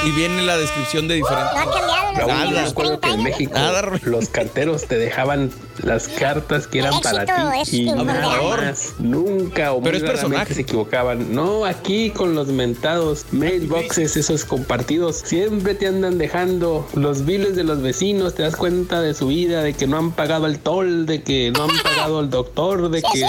Y 0.05 0.11
viene 0.11 0.43
la 0.43 0.57
descripción 0.57 1.07
de 1.07 1.15
diferente. 1.15 1.53
No 1.55 1.59
ha 1.59 1.73
cambiado 1.73 2.69
acuerdo 2.69 2.99
que 2.99 3.09
en 3.09 3.23
México 3.23 3.53
Nada, 3.55 3.82
los 4.03 4.30
carteros 4.30 4.86
te 4.86 4.97
dejaban 4.97 5.51
las 5.84 6.07
cartas 6.07 6.67
que 6.67 6.80
eran 6.80 6.99
para 7.01 7.25
ti 7.63 7.82
y 7.84 7.86
nada 7.86 8.03
más. 8.03 8.93
Nunca 8.99 9.73
o 9.73 9.82
Pero 9.82 9.97
muy 9.97 10.05
es 10.05 10.11
personaje. 10.11 10.53
se 10.53 10.61
equivocaban. 10.61 11.34
No, 11.34 11.65
aquí 11.65 12.09
con 12.11 12.36
los 12.36 12.47
mentados 12.47 13.25
mailboxes, 13.32 14.17
esos 14.17 14.45
compartidos, 14.45 15.17
siempre 15.17 15.75
te 15.75 15.88
andan 15.88 16.17
dejando 16.17 16.88
los 16.93 17.25
biles 17.25 17.55
de 17.55 17.63
los 17.63 17.82
vecinos, 17.82 18.36
te 18.36 18.43
das 18.43 18.55
cuenta 18.55 19.01
de 19.01 19.13
su 19.13 19.27
vida, 19.27 19.63
de 19.63 19.73
que 19.73 19.88
no 19.88 19.97
han 19.97 20.11
pagado 20.11 20.47
el 20.47 20.59
toll, 20.59 21.05
de 21.05 21.23
que 21.23 21.51
no 21.51 21.63
han 21.63 21.77
pagado 21.84 22.19
el 22.21 22.30
doctor, 22.30 22.89
de 22.89 23.01
que 23.01 23.25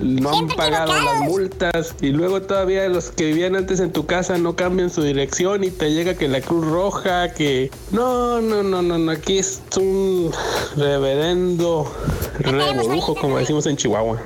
no 0.00 0.36
han 0.36 0.48
pagado 0.48 0.92
las 1.00 1.20
multas 1.22 1.94
y 2.00 2.08
luego 2.10 2.42
todavía 2.42 2.88
los 2.88 3.10
que 3.10 3.26
vivían 3.26 3.56
antes 3.56 3.80
en 3.80 3.92
tu 3.92 4.06
casa 4.06 4.38
no 4.38 4.56
cambian 4.56 4.90
su 4.90 5.02
dirección 5.02 5.64
y 5.64 5.70
te 5.70 5.92
llega 5.92 6.14
que 6.14 6.28
la 6.28 6.40
Cruz 6.40 6.66
Roja, 6.66 7.32
que 7.32 7.70
no, 7.90 8.40
no, 8.40 8.62
no, 8.62 8.82
no, 8.82 8.98
no, 8.98 9.10
aquí 9.12 9.38
es 9.38 9.60
un 9.76 10.30
reverendo 10.76 11.77
revolujo, 12.38 13.14
como 13.14 13.38
decimos 13.38 13.66
en 13.66 13.76
Chihuahua. 13.76 14.20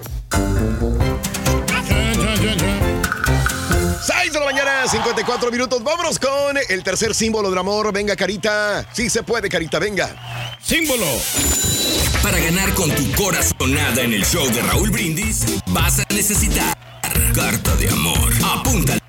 6 4.05 4.33
de 4.33 4.39
la 4.39 4.45
mañana, 4.45 4.87
54 4.87 5.51
minutos. 5.51 5.83
Vámonos 5.83 6.19
con 6.19 6.57
el 6.69 6.83
tercer 6.83 7.15
símbolo 7.15 7.51
del 7.51 7.59
amor. 7.59 7.93
Venga, 7.93 8.17
Carita. 8.17 8.85
Sí 8.93 9.09
se 9.09 9.23
puede, 9.23 9.49
Carita, 9.49 9.79
venga. 9.79 10.59
Símbolo. 10.63 11.07
Para 12.23 12.39
ganar 12.39 12.73
con 12.75 12.91
tu 12.91 13.11
corazonada 13.13 14.03
en 14.03 14.13
el 14.13 14.25
show 14.25 14.47
de 14.53 14.63
Raúl 14.63 14.91
Brindis, 14.91 15.45
vas 15.69 15.99
a 16.01 16.05
necesitar 16.15 16.77
carta 17.35 17.75
de 17.77 17.89
amor. 17.89 18.33
Apúntalo. 18.45 19.01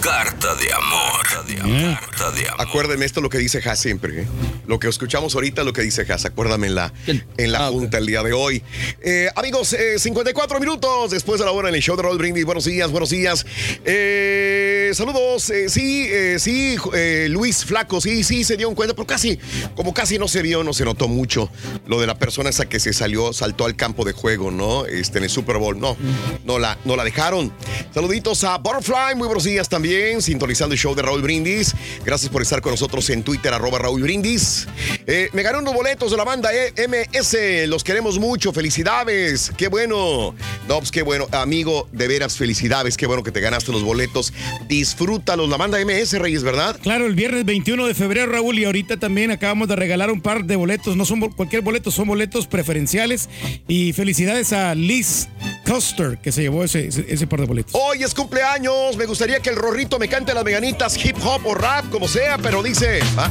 Carta 0.00 0.54
de 0.54 0.72
amor. 0.72 1.26
Carta 1.26 2.30
de 2.30 2.48
amor. 2.48 2.60
Acuérdenme 2.60 3.04
esto 3.04 3.20
lo 3.20 3.28
que 3.28 3.38
dice 3.38 3.58
Has 3.68 3.80
siempre. 3.80 4.22
¿eh? 4.22 4.26
Lo 4.66 4.78
que 4.78 4.88
escuchamos 4.88 5.34
ahorita, 5.34 5.64
lo 5.64 5.72
que 5.72 5.82
dice 5.82 6.06
Has. 6.12 6.24
Acuérdame 6.24 6.68
en 6.68 6.76
la, 6.76 6.92
en 7.36 7.52
la 7.52 7.66
junta 7.68 7.98
el 7.98 8.06
día 8.06 8.22
de 8.22 8.32
hoy. 8.32 8.62
Eh, 9.02 9.28
amigos, 9.34 9.72
eh, 9.72 9.98
54 9.98 10.60
minutos 10.60 11.10
después 11.10 11.40
de 11.40 11.46
la 11.46 11.52
hora 11.52 11.68
en 11.68 11.74
el 11.74 11.82
show 11.82 11.96
de 11.96 12.04
Raúl 12.04 12.16
Brindis. 12.16 12.44
Buenos 12.44 12.64
días, 12.64 12.90
buenos 12.92 13.10
días. 13.10 13.44
Eh, 13.84 14.92
saludos. 14.94 15.50
Eh, 15.50 15.68
sí, 15.68 16.06
eh, 16.08 16.36
sí, 16.38 16.76
eh, 16.94 17.26
Luis 17.28 17.64
Flaco. 17.64 18.00
Sí, 18.00 18.22
sí, 18.22 18.44
se 18.44 18.56
dio 18.56 18.72
cuenta, 18.74 18.94
pero 18.94 19.06
casi, 19.06 19.38
como 19.74 19.92
casi 19.92 20.16
no 20.18 20.28
se 20.28 20.42
vio, 20.42 20.62
no 20.62 20.74
se 20.74 20.84
notó 20.84 21.08
mucho 21.08 21.50
lo 21.86 22.00
de 22.00 22.06
la 22.06 22.16
persona 22.18 22.50
esa 22.50 22.68
que 22.68 22.78
se 22.78 22.92
salió, 22.92 23.32
saltó 23.32 23.64
al 23.64 23.74
campo 23.74 24.04
de 24.04 24.12
juego, 24.12 24.52
¿no? 24.52 24.86
Este, 24.86 25.18
en 25.18 25.24
el 25.24 25.30
Super 25.30 25.56
Bowl. 25.58 25.80
No, 25.80 25.96
no 26.44 26.60
la, 26.60 26.78
no 26.84 26.94
la 26.94 27.02
dejaron. 27.02 27.52
Saluditos 27.92 28.44
a 28.44 28.58
Butterfly. 28.58 29.16
Muy 29.16 29.26
buenos 29.26 29.44
días 29.44 29.68
también. 29.68 29.87
Sintonizando 30.20 30.74
el 30.74 30.78
show 30.78 30.94
de 30.94 31.02
Raúl 31.02 31.22
Brindis. 31.22 31.74
Gracias 32.04 32.30
por 32.30 32.42
estar 32.42 32.60
con 32.60 32.72
nosotros 32.72 33.08
en 33.10 33.22
Twitter, 33.22 33.52
arroba 33.54 33.78
Raúl 33.78 34.02
Brindis. 34.02 34.66
Eh, 35.06 35.30
me 35.32 35.42
ganaron 35.42 35.64
los 35.64 35.74
boletos 35.74 36.10
de 36.10 36.16
la 36.16 36.24
banda 36.24 36.50
eh, 36.54 36.72
MS. 36.88 37.68
Los 37.68 37.82
queremos 37.84 38.18
mucho. 38.18 38.52
Felicidades. 38.52 39.50
Qué 39.56 39.68
bueno. 39.68 40.34
No, 40.68 40.78
pues 40.78 40.90
qué 40.90 41.02
bueno. 41.02 41.26
Amigo, 41.32 41.88
de 41.92 42.06
veras, 42.08 42.36
felicidades. 42.36 42.96
Qué 42.96 43.06
bueno 43.06 43.22
que 43.22 43.32
te 43.32 43.40
ganaste 43.40 43.72
los 43.72 43.82
boletos. 43.82 44.32
Disfrútalos. 44.68 45.48
La 45.48 45.56
banda 45.56 45.78
MS, 45.84 46.18
Reyes, 46.18 46.42
¿verdad? 46.42 46.78
Claro, 46.82 47.06
el 47.06 47.14
viernes 47.14 47.44
21 47.44 47.86
de 47.86 47.94
febrero, 47.94 48.30
Raúl, 48.30 48.58
y 48.58 48.64
ahorita 48.64 48.98
también 48.98 49.30
acabamos 49.30 49.68
de 49.68 49.76
regalar 49.76 50.10
un 50.10 50.20
par 50.20 50.44
de 50.44 50.56
boletos. 50.56 50.96
No 50.96 51.04
son 51.04 51.20
cualquier 51.32 51.62
boleto, 51.62 51.90
son 51.90 52.08
boletos 52.08 52.46
preferenciales. 52.46 53.28
Y 53.66 53.92
felicidades 53.92 54.52
a 54.52 54.74
Liz 54.74 55.28
Custer, 55.66 56.18
que 56.18 56.32
se 56.32 56.42
llevó 56.42 56.64
ese, 56.64 56.88
ese- 56.88 57.06
ese 57.08 57.26
par 57.26 57.40
de 57.40 57.46
boletos. 57.46 57.72
Hoy 57.74 58.02
es 58.02 58.14
cumpleaños. 58.14 58.96
Me 58.96 59.06
gustaría 59.06 59.40
que 59.40 59.50
el 59.50 59.56
Me 59.78 60.08
cante 60.08 60.34
las 60.34 60.42
veganitas, 60.42 60.96
hip 61.04 61.16
hop 61.22 61.46
o 61.46 61.54
rap, 61.54 61.88
como 61.88 62.08
sea, 62.08 62.36
pero 62.36 62.64
dice. 62.64 62.98
Ah. 63.16 63.30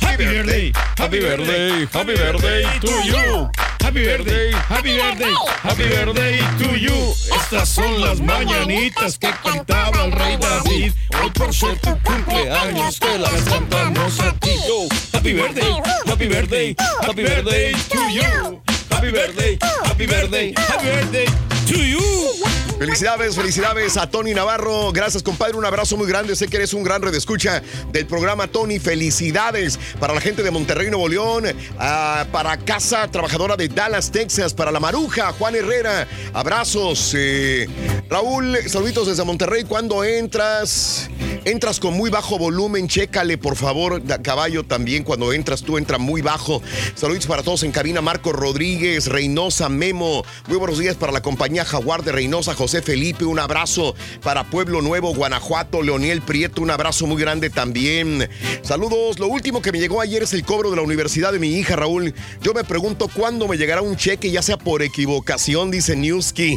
Happy 0.00 0.24
birthday, 0.24 0.72
happy 0.98 1.20
birthday, 1.20 1.86
happy 1.86 2.14
birthday 2.16 2.64
to 2.80 2.90
you. 3.04 3.48
Happy 3.80 4.04
birthday, 4.04 4.50
happy 4.50 4.96
birthday, 4.96 5.34
happy 5.62 5.88
birthday 5.88 6.40
to 6.58 6.76
you. 6.76 7.14
Estas 7.36 7.68
son 7.68 8.00
las 8.00 8.20
mañanitas 8.20 9.16
que 9.18 9.30
cantaba 9.40 10.04
el 10.04 10.10
rey 10.10 10.36
David. 10.36 10.92
Hoy 11.22 11.30
por 11.30 11.54
ser 11.54 11.78
tu 11.78 11.96
cumpleaños 12.02 12.98
te 12.98 13.18
las 13.20 13.42
cantamos 13.44 14.18
a 14.18 14.32
ti. 14.40 14.56
Yo, 14.66 14.88
happy 15.12 15.32
birthday, 15.32 15.80
happy 16.06 16.26
birthday, 16.26 16.76
happy 17.02 17.22
birthday 17.22 17.72
to 17.88 18.10
you. 18.10 18.60
Happy 18.90 19.12
birthday, 19.12 19.58
happy 19.84 20.06
birthday, 20.06 20.54
happy 20.56 20.86
birthday 20.88 21.26
to 21.68 21.78
you. 21.78 22.51
Felicidades, 22.82 23.36
felicidades 23.36 23.96
a 23.96 24.10
Tony 24.10 24.34
Navarro. 24.34 24.90
Gracias, 24.90 25.22
compadre. 25.22 25.56
Un 25.56 25.64
abrazo 25.64 25.96
muy 25.96 26.08
grande. 26.08 26.34
Sé 26.34 26.48
que 26.48 26.56
eres 26.56 26.74
un 26.74 26.82
gran 26.82 27.00
redescucha 27.00 27.62
del 27.92 28.06
programa, 28.06 28.48
Tony. 28.48 28.80
Felicidades 28.80 29.78
para 30.00 30.12
la 30.12 30.20
gente 30.20 30.42
de 30.42 30.50
Monterrey, 30.50 30.90
Nuevo 30.90 31.06
León. 31.06 31.44
ah, 31.78 32.26
para 32.32 32.56
Casa 32.56 33.06
Trabajadora 33.06 33.54
de 33.54 33.68
Dallas, 33.68 34.10
Texas. 34.10 34.52
Para 34.52 34.72
la 34.72 34.80
Maruja, 34.80 35.30
Juan 35.30 35.54
Herrera. 35.54 36.08
Abrazos. 36.32 37.12
eh, 37.16 37.68
Raúl, 38.10 38.58
saluditos 38.66 39.06
desde 39.06 39.22
Monterrey. 39.22 39.62
Cuando 39.62 40.02
entras, 40.02 41.08
entras 41.44 41.78
con 41.78 41.94
muy 41.94 42.10
bajo 42.10 42.36
volumen. 42.36 42.88
Chécale, 42.88 43.38
por 43.38 43.54
favor, 43.54 44.02
caballo 44.22 44.64
también. 44.64 45.04
Cuando 45.04 45.32
entras, 45.32 45.62
tú 45.62 45.78
entra 45.78 45.98
muy 45.98 46.20
bajo. 46.20 46.60
Saluditos 46.96 47.28
para 47.28 47.44
todos 47.44 47.62
en 47.62 47.70
cabina. 47.70 48.00
Marco 48.00 48.32
Rodríguez, 48.32 49.06
Reynosa, 49.06 49.68
Memo. 49.68 50.24
Muy 50.48 50.58
buenos 50.58 50.80
días 50.80 50.96
para 50.96 51.12
la 51.12 51.22
compañía 51.22 51.64
Jaguar 51.64 52.02
de 52.02 52.10
Reynosa, 52.10 52.54
José 52.56 52.71
Felipe. 52.80 53.24
Un 53.24 53.38
abrazo 53.38 53.94
para 54.22 54.44
Pueblo 54.44 54.80
Nuevo, 54.80 55.14
Guanajuato, 55.14 55.82
Leoniel 55.82 56.22
Prieto. 56.22 56.62
Un 56.62 56.70
abrazo 56.70 57.06
muy 57.06 57.20
grande 57.20 57.50
también. 57.50 58.28
Saludos. 58.62 59.18
Lo 59.18 59.26
último 59.26 59.60
que 59.60 59.72
me 59.72 59.78
llegó 59.80 60.00
ayer 60.00 60.22
es 60.22 60.32
el 60.32 60.44
cobro 60.44 60.70
de 60.70 60.76
la 60.76 60.82
universidad 60.82 61.32
de 61.32 61.38
mi 61.38 61.58
hija, 61.58 61.76
Raúl. 61.76 62.14
Yo 62.40 62.54
me 62.54 62.64
pregunto 62.64 63.08
cuándo 63.14 63.48
me 63.48 63.58
llegará 63.58 63.82
un 63.82 63.96
cheque, 63.96 64.30
ya 64.30 64.40
sea 64.40 64.56
por 64.56 64.82
equivocación, 64.82 65.70
dice 65.70 65.96
Newski. 65.96 66.56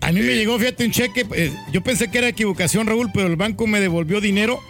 A 0.00 0.12
mí 0.12 0.20
me 0.20 0.36
llegó, 0.36 0.56
fíjate, 0.58 0.84
un 0.84 0.92
cheque. 0.92 1.26
eh, 1.32 1.52
yo 1.72 1.82
pensé 1.82 2.08
que 2.08 2.18
era 2.18 2.28
equivocación, 2.28 2.86
Raúl, 2.86 3.10
pero 3.12 3.26
el 3.26 3.34
banco 3.34 3.66
me 3.66 3.80
devolvió 3.80 4.20
dinero 4.20 4.60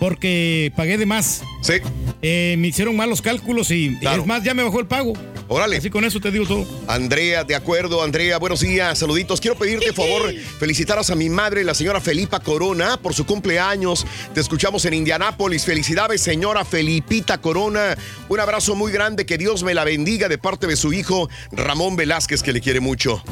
porque 0.00 0.72
pagué 0.76 0.98
de 0.98 1.06
más. 1.06 1.42
Sí. 1.62 1.74
Eh, 2.22 2.56
me 2.58 2.68
hicieron 2.68 2.96
mal 2.96 3.08
los 3.10 3.22
cálculos 3.22 3.70
y 3.70 3.96
Claro. 3.98 4.22
es 4.22 4.26
más, 4.26 4.42
ya 4.42 4.54
me 4.54 4.62
bajó 4.62 4.80
el 4.80 4.86
pago. 4.86 5.12
Órale. 5.48 5.76
Así 5.76 5.90
con 5.90 6.04
eso 6.04 6.20
te 6.20 6.30
digo 6.30 6.46
todo. 6.46 6.66
Andrea, 6.88 7.44
de 7.44 7.54
acuerdo, 7.54 8.02
Andrea, 8.02 8.38
buenos 8.38 8.60
días, 8.60 8.98
saluditos. 8.98 9.40
Quiero 9.42 9.58
pedirte 9.58 9.92
favor, 9.92 10.32
felicitaros 10.58 11.10
a 11.10 11.14
mi 11.14 11.28
madre, 11.28 11.64
la 11.64 11.74
señora 11.74 12.00
Felipa 12.00 12.40
Corona, 12.40 12.96
por 12.96 13.12
su 13.12 13.26
cumpleaños. 13.26 14.06
Te 14.32 14.40
escuchamos 14.40 14.84
en 14.86 14.94
Indianápolis. 14.94 15.64
Felicidades, 15.64 16.22
señora 16.22 16.64
Felipita 16.64 17.38
Corona. 17.42 17.96
Un 18.30 18.40
abrazo 18.40 18.74
muy 18.74 18.90
grande, 18.90 19.26
que 19.26 19.36
Dios 19.36 19.62
me 19.64 19.74
la 19.74 19.84
bendiga 19.84 20.28
de 20.28 20.38
parte 20.38 20.66
de 20.66 20.76
su 20.76 20.92
hijo 20.94 21.28
Ramón 21.52 21.96
Velázquez, 21.96 22.42
que 22.42 22.52
le 22.52 22.60
quiere 22.62 22.80
mucho. 22.80 23.22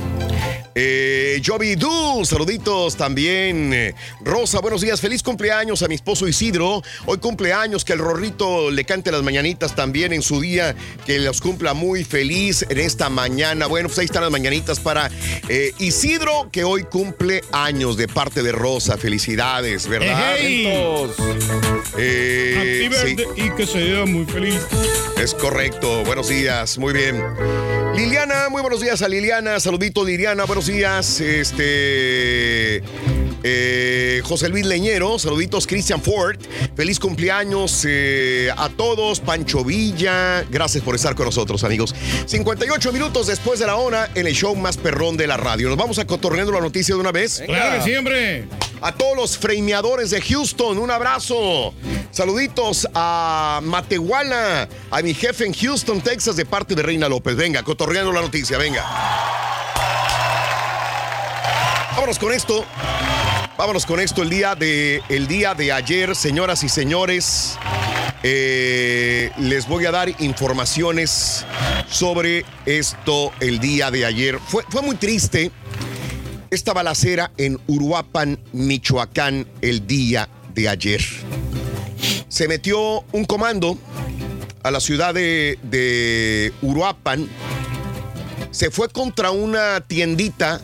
Eh, 0.75 1.41
Joby 1.45 1.75
Du, 1.77 2.25
saluditos 2.25 2.97
también. 2.97 3.95
Rosa, 4.25 4.61
buenos 4.61 4.81
días. 4.81 5.01
Feliz 5.01 5.23
cumpleaños 5.23 5.83
a 5.83 5.89
mi 5.89 5.95
esposo 5.97 6.27
Isidro. 6.33 6.83
Hoy 7.07 7.19
cumpleaños, 7.19 7.85
que 7.85 7.93
el 7.93 7.99
Rorrito 7.99 8.71
le 8.71 8.85
cante 8.85 9.13
las 9.13 9.23
mañanitas 9.23 9.77
también 9.77 10.13
en 10.13 10.23
su 10.23 10.41
día, 10.41 10.75
que 11.07 11.19
los 11.19 11.41
cumpla 11.41 11.75
muy 11.75 12.05
feliz 12.05 12.65
en 12.69 12.79
esta 12.79 13.11
mañana. 13.11 13.67
Bueno, 13.67 13.89
pues 13.89 13.99
ahí 13.99 14.07
están 14.07 14.23
las 14.23 14.33
mañanitas 14.33 14.81
para 14.81 15.11
eh, 15.49 15.73
Isidro, 15.79 16.49
que 16.51 16.65
hoy 16.65 16.85
cumple 16.85 17.43
años 17.53 17.97
de 17.97 18.09
parte 18.09 18.43
de 18.43 18.53
Rosa. 18.53 18.97
Felicidades, 18.97 19.87
¿verdad? 19.87 20.37
Ejey. 20.39 20.67
Eh, 21.99 22.91
sí. 23.05 23.17
y 23.37 23.51
que 23.51 23.67
sea 23.67 24.07
muy 24.07 24.25
feliz. 24.25 24.61
Es 25.21 25.35
correcto. 25.35 26.03
Buenos 26.05 26.29
días. 26.29 26.79
Muy 26.79 26.95
bien. 26.95 27.23
Liliana, 27.95 28.49
muy 28.49 28.63
buenos 28.63 28.81
días 28.81 29.03
a 29.03 29.09
Liliana. 29.09 29.61
Saludito, 29.61 30.05
Liliana. 30.05 30.45
Buenos 30.45 30.67
días. 30.67 31.21
Este. 31.21 32.83
eh, 33.45 34.23
José 34.25 34.49
Luis 34.49 34.65
Leñero, 34.67 35.19
saluditos 35.19 35.67
Christian 35.67 36.01
Ford, 36.01 36.39
feliz 36.77 36.99
cumpleaños 37.01 37.85
eh, 37.89 38.51
a 38.57 38.69
todos, 38.69 39.19
Pancho 39.21 39.65
Villa, 39.65 40.45
gracias 40.49 40.83
por 40.85 40.95
estar 40.95 41.15
con 41.17 41.27
nosotros 41.27 41.65
amigos. 41.65 41.95
58 42.27 42.93
minutos 42.93 43.27
después 43.27 43.59
de 43.59 43.67
la 43.67 43.77
hora 43.77 44.09
en 44.15 44.27
el 44.27 44.35
show 44.35 44.55
más 44.55 44.77
perrón 44.77 45.17
de 45.17 45.27
la 45.27 45.37
radio. 45.37 45.69
Nos 45.69 45.77
vamos 45.77 45.99
a 45.99 46.07
cotorreando 46.07 46.53
la 46.53 46.61
noticia 46.61 46.95
de 46.95 47.01
una 47.01 47.13
vez. 47.13 47.43
Claro 47.45 47.77
que 47.79 47.83
siempre. 47.83 48.45
A 48.81 48.93
todos 48.93 49.17
los 49.17 49.39
frameadores 49.39 50.11
de 50.11 50.21
Houston, 50.21 50.77
un 50.79 50.91
abrazo. 50.91 51.73
Saluditos 52.11 52.89
a 52.95 53.61
Matehuala, 53.63 54.69
a 54.91 55.03
mi 55.03 55.15
jefe 55.15 55.47
en 55.47 55.53
Houston, 55.55 56.01
Texas, 56.01 56.35
de 56.37 56.45
parte 56.45 56.75
de 56.75 56.83
Reina 56.83 57.09
López. 57.09 57.37
Venga, 57.37 57.63
cotorreando 57.63 57.82
la 57.91 58.21
noticia, 58.21 58.59
venga. 58.59 58.85
Vámonos 61.93 62.19
con 62.19 62.33
esto. 62.33 62.65
Vámonos 63.59 63.87
con 63.87 64.01
esto 64.01 64.23
el 64.23 64.31
día 64.31 64.55
de, 64.55 65.03
el 65.09 65.27
día 65.27 65.55
de 65.55 65.73
ayer, 65.73 66.15
señoras 66.15 66.63
y 66.63 66.69
señores. 66.69 67.59
Eh, 68.23 69.31
les 69.39 69.67
voy 69.67 69.87
a 69.87 69.91
dar 69.91 70.09
informaciones 70.21 71.45
sobre 71.91 72.45
esto 72.67 73.33
el 73.41 73.59
día 73.59 73.91
de 73.91 74.07
ayer. 74.07 74.39
Fue, 74.39 74.65
fue 74.69 74.83
muy 74.83 74.97
triste 74.97 75.51
esta 76.51 76.73
balacera 76.73 77.33
en 77.37 77.61
Uruapan, 77.67 78.39
Michoacán, 78.53 79.47
el 79.61 79.87
día 79.87 80.29
de 80.55 80.69
ayer. 80.69 81.03
Se 82.29 82.49
metió 82.49 83.05
un 83.13 83.25
comando 83.25 83.77
a 84.63 84.71
la 84.71 84.81
ciudad 84.81 85.15
de 85.15 86.53
Uruapan. 86.63 87.29
Se 88.53 88.71
fue 88.71 88.89
contra 88.89 89.31
una 89.31 89.81
tiendita 89.81 90.61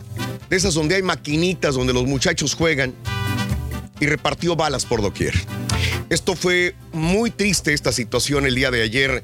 de 0.49 0.55
esas 0.55 0.73
donde 0.75 0.95
hay 0.95 1.01
maquinitas, 1.01 1.75
donde 1.75 1.91
los 1.91 2.05
muchachos 2.05 2.53
juegan, 2.53 2.93
y 3.99 4.05
repartió 4.05 4.55
balas 4.55 4.85
por 4.85 5.01
doquier. 5.01 5.33
Esto 6.09 6.35
fue 6.35 6.75
muy 6.93 7.29
triste, 7.31 7.73
esta 7.73 7.91
situación 7.91 8.45
el 8.45 8.55
día 8.55 8.71
de 8.71 8.81
ayer. 8.81 9.21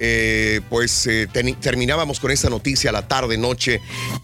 Eh, 0.00 0.60
pues 0.70 1.06
eh, 1.06 1.28
terminábamos 1.60 2.18
con 2.18 2.30
esta 2.32 2.50
noticia 2.50 2.90
a 2.90 2.92
la 2.92 3.06
tarde, 3.06 3.38
noche, 3.38 3.80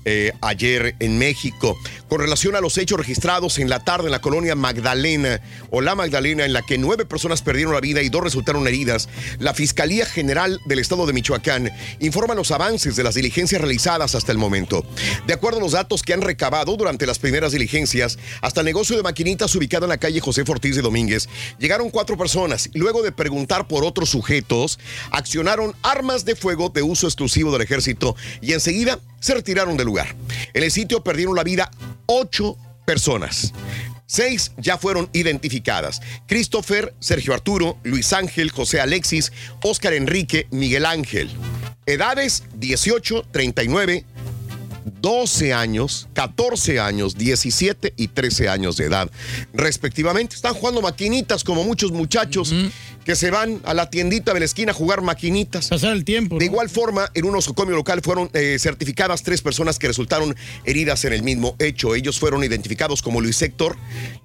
eh, 0.07 0.33
ayer 0.41 0.97
en 0.99 1.19
México. 1.19 1.77
Con 2.09 2.21
relación 2.21 2.57
a 2.57 2.63
los 2.63 2.79
hechos 2.79 2.99
registrados 2.99 3.59
en 3.59 3.69
la 3.69 3.85
tarde 3.85 4.07
en 4.07 4.13
la 4.13 4.23
colonia 4.23 4.55
Magdalena 4.55 5.43
o 5.71 5.83
la 5.83 5.95
Magdalena, 5.95 6.47
en 6.47 6.55
la 6.55 6.63
que 6.63 6.79
nueve 6.79 7.05
personas 7.05 7.43
perdieron 7.43 7.75
la 7.75 7.81
vida 7.81 8.01
y 8.01 8.09
dos 8.09 8.25
resultaron 8.25 8.67
heridas, 8.67 9.11
la 9.39 9.53
Fiscalía 9.53 10.07
General 10.07 10.59
del 10.65 10.79
Estado 10.79 11.07
de 11.07 11.13
Michoacán 11.13 11.71
informa 12.01 12.35
los 12.35 12.51
avances 12.51 12.97
de 12.97 13.05
las 13.05 13.15
diligencias 13.15 13.61
realizadas 13.61 14.15
hasta 14.15 14.33
el 14.33 14.39
momento. 14.39 14.87
De 15.27 15.35
acuerdo 15.35 15.59
a 15.59 15.63
los 15.63 15.73
datos 15.73 16.03
que 16.03 16.15
han 16.15 16.23
recabado 16.23 16.77
durante 16.77 17.07
las 17.07 17.19
primeras 17.19 17.53
diligencias, 17.53 18.19
hasta 18.41 18.61
el 18.61 18.67
negocio 18.67 18.97
de 18.97 19.03
maquinitas 19.03 19.55
ubicado 19.55 19.85
en 19.85 19.91
la 19.91 19.99
calle 19.99 20.21
José 20.21 20.45
Ortiz 20.49 20.77
de 20.77 20.83
Domínguez, 20.83 21.29
llegaron 21.59 21.91
cuatro 21.91 22.17
personas 22.17 22.71
y 22.73 22.79
luego 22.79 23.03
de 23.03 23.13
preguntar 23.13 23.69
por 23.69 23.85
otros 23.85 24.09
sujetos, 24.09 24.79
accionaron 25.11 25.77
armas 25.83 26.25
de 26.25 26.35
fuego 26.37 26.71
de 26.71 26.83
uso 26.83 27.07
exclusivo 27.07 27.53
del 27.53 27.63
ejército 27.63 28.17
y 28.41 28.55
enseguida 28.55 28.99
se 29.21 29.35
retiraron 29.35 29.77
del. 29.77 29.90
En 29.99 30.63
el 30.63 30.71
sitio 30.71 31.03
perdieron 31.03 31.35
la 31.35 31.45
vida 31.45 31.71
ocho 32.07 32.57
personas. 32.87 33.53
Seis 34.07 34.53
ya 34.57 34.77
fueron 34.77 35.09
identificadas. 35.13 36.01
Christopher, 36.27 36.95
Sergio 36.99 37.33
Arturo, 37.33 37.79
Luis 37.85 38.13
Ángel, 38.13 38.51
José 38.51 38.81
Alexis, 38.81 39.33
Óscar 39.63 39.93
Enrique, 39.93 40.49
Miguel 40.51 40.85
Ángel. 40.85 41.31
Edades 41.87 42.43
18, 42.55 43.27
39, 43.31 44.05
12 45.01 45.53
años, 45.53 46.09
14 46.15 46.81
años, 46.81 47.17
17 47.17 47.95
y 47.97 48.09
13 48.09 48.49
años 48.49 48.77
de 48.77 48.87
edad, 48.87 49.11
respectivamente. 49.53 50.35
Están 50.35 50.55
jugando 50.55 50.83
maquinitas 50.83 51.45
como 51.45 51.65
muchos 51.65 51.93
muchachos 51.93 52.53
que 53.05 53.17
se 53.17 53.31
van 53.31 53.61
a 53.65 53.75
la 53.75 53.91
tiendita 53.91 54.33
de 54.35 54.41
la 54.41 54.45
esquina 54.47 54.73
a 54.73 54.75
jugar 54.75 55.01
maquinitas. 55.03 55.69
Pasar 55.69 55.93
el 55.93 56.05
tiempo. 56.05 56.39
De 56.39 56.45
igual 56.45 56.69
forma, 56.69 57.11
en 57.15 57.25
un 57.25 57.35
osocomio 57.35 57.75
local 57.75 58.03
fueron 58.03 58.31
eh, 58.35 58.57
certificadas 58.61 59.23
tres 59.23 59.41
personas 59.43 59.79
que 59.79 59.87
resultaron 59.89 60.37
heridas 60.65 61.05
en 61.05 61.13
el 61.13 61.23
mismo 61.23 61.57
hecho. 61.59 61.95
Ellos 61.95 62.19
fueron 62.21 62.45
identificados 62.45 63.03
como 63.03 63.21
Luis 63.21 63.41
Héctor, 63.43 63.77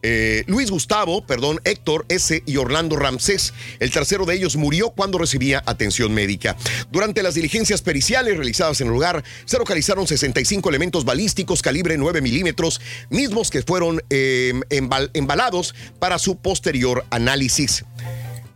eh, 0.04 0.44
Luis 0.48 0.70
Gustavo, 0.72 1.26
perdón, 1.26 1.62
Héctor 1.64 2.06
S. 2.10 2.44
y 2.46 2.58
Orlando 2.58 2.96
Ramsés. 2.96 3.54
El 3.80 3.92
tercero 3.92 4.26
de 4.26 4.36
ellos 4.36 4.56
murió 4.56 4.90
cuando 4.92 5.18
recibía 5.18 5.64
atención 5.66 6.14
médica. 6.14 6.56
Durante 6.92 7.24
las 7.24 7.36
diligencias 7.36 7.82
periciales 7.82 8.36
realizadas 8.38 8.82
en 8.82 8.88
el 8.88 8.94
lugar, 8.94 9.24
se 9.46 9.58
localizaron 9.58 10.06
65 10.08 10.70
elementos 10.70 11.06
balísticos 11.06 11.62
calibre 11.62 11.98
9 11.98 12.22
milímetros, 12.22 12.82
mismos 13.10 13.50
que 13.50 13.62
fueron 13.64 14.02
eh, 14.10 14.54
embal- 14.70 15.10
embalados 15.14 15.74
para 16.00 16.20
su 16.20 16.38
posterior 16.38 17.06
análisis. 17.10 17.84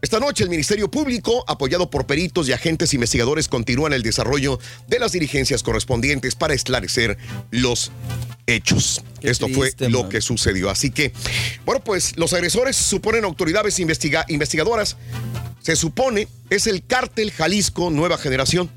Esta 0.02 0.20
noche 0.20 0.46
el 0.46 0.50
Ministerio 0.50 0.90
Público, 0.90 1.44
apoyado 1.48 1.90
por 1.90 2.06
peritos 2.06 2.48
y 2.48 2.54
agentes 2.54 2.94
investigadores, 2.94 3.50
continúan 3.50 3.92
el 3.92 4.02
desarrollo 4.02 4.58
de 4.88 4.98
las 4.98 5.12
diligencias 5.12 5.62
correspondientes 5.62 6.36
para 6.36 6.54
esclarecer 6.54 7.18
los 7.52 7.92
hechos. 8.48 9.02
Esto 9.22 9.50
fue 9.50 9.74
lo 9.90 10.08
que 10.08 10.22
sucedió. 10.22 10.70
Así 10.70 10.90
que, 10.90 11.12
bueno, 11.66 11.84
pues 11.84 12.18
los 12.18 12.32
agresores 12.32 12.78
suponen 12.78 13.26
autoridades 13.26 13.78
investiga- 13.80 14.24
investigadoras. 14.30 14.96
Se 15.62 15.76
supone 15.76 16.30
es 16.50 16.66
el 16.68 16.86
cártel 16.86 17.32
Jalisco 17.32 17.90
Nueva 17.90 18.18
Generación 18.18 18.70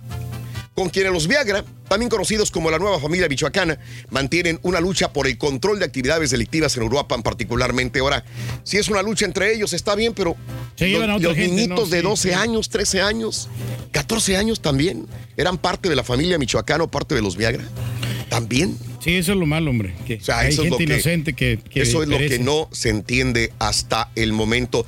con 0.74 0.90
quienes 0.90 1.12
los 1.12 1.28
Viagra, 1.28 1.64
también 1.92 2.08
conocidos 2.08 2.50
como 2.50 2.70
la 2.70 2.78
nueva 2.78 2.98
familia 2.98 3.28
michoacana, 3.28 3.78
mantienen 4.08 4.58
una 4.62 4.80
lucha 4.80 5.12
por 5.12 5.26
el 5.26 5.36
control 5.36 5.78
de 5.78 5.84
actividades 5.84 6.30
delictivas 6.30 6.74
en 6.78 6.84
Uruapan 6.84 7.22
particularmente. 7.22 7.98
Ahora, 7.98 8.24
si 8.64 8.78
es 8.78 8.88
una 8.88 9.02
lucha 9.02 9.26
entre 9.26 9.52
ellos, 9.52 9.74
está 9.74 9.94
bien, 9.94 10.14
pero 10.14 10.34
Se 10.74 10.96
a 10.96 11.06
los, 11.06 11.20
los 11.20 11.34
gente, 11.34 11.54
niñitos 11.54 11.90
¿no? 11.90 11.94
de 11.94 12.00
Sí, 12.00 12.06
12 12.06 12.28
sí. 12.30 12.34
años, 12.34 12.70
13 12.70 13.02
años, 13.02 13.50
14 13.90 14.38
años 14.38 14.62
también, 14.62 15.06
eran 15.36 15.58
parte 15.58 15.90
de 15.90 15.96
la 15.96 16.02
familia 16.02 16.38
michoacana 16.38 16.84
o 16.84 16.90
parte 16.90 17.14
de 17.14 17.20
los 17.20 17.36
Viagra. 17.36 17.62
También. 18.30 18.78
Sí, 19.02 19.16
eso 19.16 19.32
es 19.32 19.38
lo 19.38 19.46
malo, 19.46 19.70
hombre. 19.70 19.94
Que 20.06 20.20
sea, 20.20 20.38
hay 20.38 20.50
eso 20.52 20.62
es 20.62 20.70
lo 20.70 20.76
gente 20.78 20.86
que- 20.92 20.92
inocente 20.94 21.32
que, 21.32 21.58
que 21.68 21.82
Eso 21.82 22.04
es 22.04 22.08
lo 22.08 22.18
que 22.18 22.38
no 22.38 22.68
se 22.70 22.88
entiende 22.88 23.52
hasta 23.58 24.10
el 24.14 24.32
momento. 24.32 24.86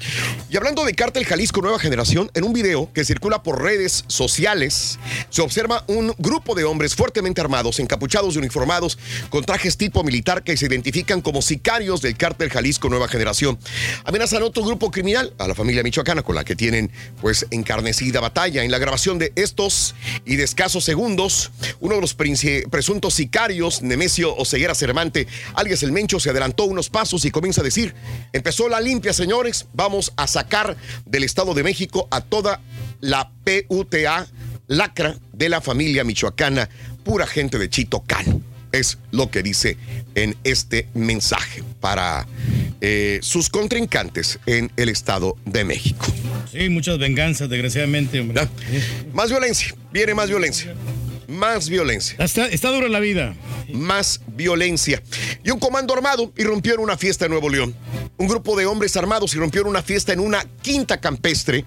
Y 0.49 0.57
hablando 0.57 0.85
de 0.85 0.95
Cártel 0.95 1.25
Jalisco 1.25 1.61
Nueva 1.63 1.81
Generación, 1.81 2.31
en 2.35 2.45
un 2.45 2.53
video 2.53 2.93
que 2.93 3.05
circula 3.05 3.43
por 3.43 3.61
redes 3.61 4.05
sociales, 4.07 5.01
se 5.31 5.43
observa 5.43 5.83
un 5.89 6.15
grupo 6.19 6.55
de 6.55 6.63
hombres 6.63 6.95
fuertemente 6.95 7.41
armados, 7.41 7.81
encapuchados 7.81 8.37
y 8.37 8.39
uniformados, 8.39 8.99
con 9.31 9.43
trajes 9.45 9.77
tipo 9.77 10.05
militar 10.05 10.45
que 10.45 10.57
se 10.57 10.67
identifican 10.67 11.21
como 11.21 11.43
sicarios 11.43 12.01
del 12.01 12.17
Cártel 12.17 12.51
Jalisco 12.51 12.89
Nueva 12.89 13.09
Generación. 13.09 13.59
Amenazan 14.05 14.43
a 14.43 14.47
otro 14.47 14.63
grupo 14.65 14.93
criminal, 14.93 15.35
a 15.39 15.49
la 15.49 15.57
familia 15.57 15.83
michoacana, 15.83 16.23
con 16.23 16.37
la 16.37 16.45
que 16.45 16.55
tienen 16.55 16.93
pues 17.21 17.47
encarnecida 17.51 18.21
batalla. 18.21 18.63
En 18.63 18.71
la 18.71 18.79
grabación 18.79 19.19
de 19.19 19.33
estos 19.35 19.97
y 20.25 20.37
de 20.37 20.45
escasos 20.45 20.85
segundos, 20.85 21.51
uno 21.81 21.97
de 21.97 22.01
los 22.01 22.15
presuntos 22.15 23.15
sicarios, 23.15 23.83
Nemesio 23.83 24.04
Oseguera 24.37 24.75
Cervante, 24.75 25.27
alias 25.55 25.83
el 25.83 25.93
Mencho, 25.93 26.21
se 26.21 26.31
adelantó 26.31 26.65
unos 26.65 26.91
pasos 26.91 27.25
y 27.25 27.31
comienza 27.31 27.61
a 27.61 27.65
decir, 27.65 27.95
empezó 28.33 28.69
la 28.69 28.81
limpia, 28.81 29.13
señores, 29.13 29.67
vamos 29.73 30.13
a 30.17 30.27
sacar 30.27 30.77
del 31.07 31.25
Estado 31.25 31.55
de 31.55 31.63
México 31.63 32.09
a 32.11 32.21
toda 32.21 32.61
la 33.01 33.31
PUTA, 33.45 34.27
lacra 34.67 35.17
de 35.33 35.49
la 35.49 35.61
familia 35.61 36.05
michoacana, 36.05 36.69
pura 37.05 37.27
gente 37.27 37.59
de 37.59 37.69
Chito 37.69 38.03
Can. 38.07 38.43
Es 38.73 38.99
lo 39.13 39.31
que 39.31 39.43
dice 39.43 39.77
en 40.17 40.37
este 40.43 40.89
mensaje 40.95 41.63
para 41.81 42.27
eh, 42.81 43.21
sus 43.23 43.49
contrincantes 43.49 44.41
en 44.47 44.73
el 44.77 44.89
Estado 44.89 45.37
de 45.45 45.65
México. 45.65 46.07
Sí, 46.51 46.69
muchas 46.71 46.99
venganzas, 46.99 47.49
desgraciadamente, 47.49 48.19
hombre. 48.19 48.49
Más 49.13 49.31
violencia, 49.31 49.75
viene 49.93 50.15
más 50.15 50.29
violencia. 50.29 50.75
Más 51.29 51.69
violencia. 51.69 52.17
Está, 52.19 52.47
está 52.47 52.71
dura 52.71 52.89
la 52.89 53.01
vida. 53.01 53.35
Más 53.73 54.21
violencia. 54.29 55.03
Y 55.43 55.51
un 55.51 55.59
comando 55.59 55.95
armado 55.95 56.33
irrumpió 56.37 56.75
en 56.75 56.81
una 56.81 56.97
fiesta 56.97 57.25
en 57.27 57.33
Nuevo 57.33 57.49
León. 57.49 57.75
Un 58.17 58.29
grupo 58.29 58.57
de 58.57 58.67
hombres 58.67 58.97
armados 58.97 59.35
irrumpió 59.35 59.63
en 59.63 59.67
una 59.67 59.83
fiesta 59.83 60.13
en 60.13 60.21
una 60.21 60.45
quinta 60.63 61.01
campestre. 61.01 61.65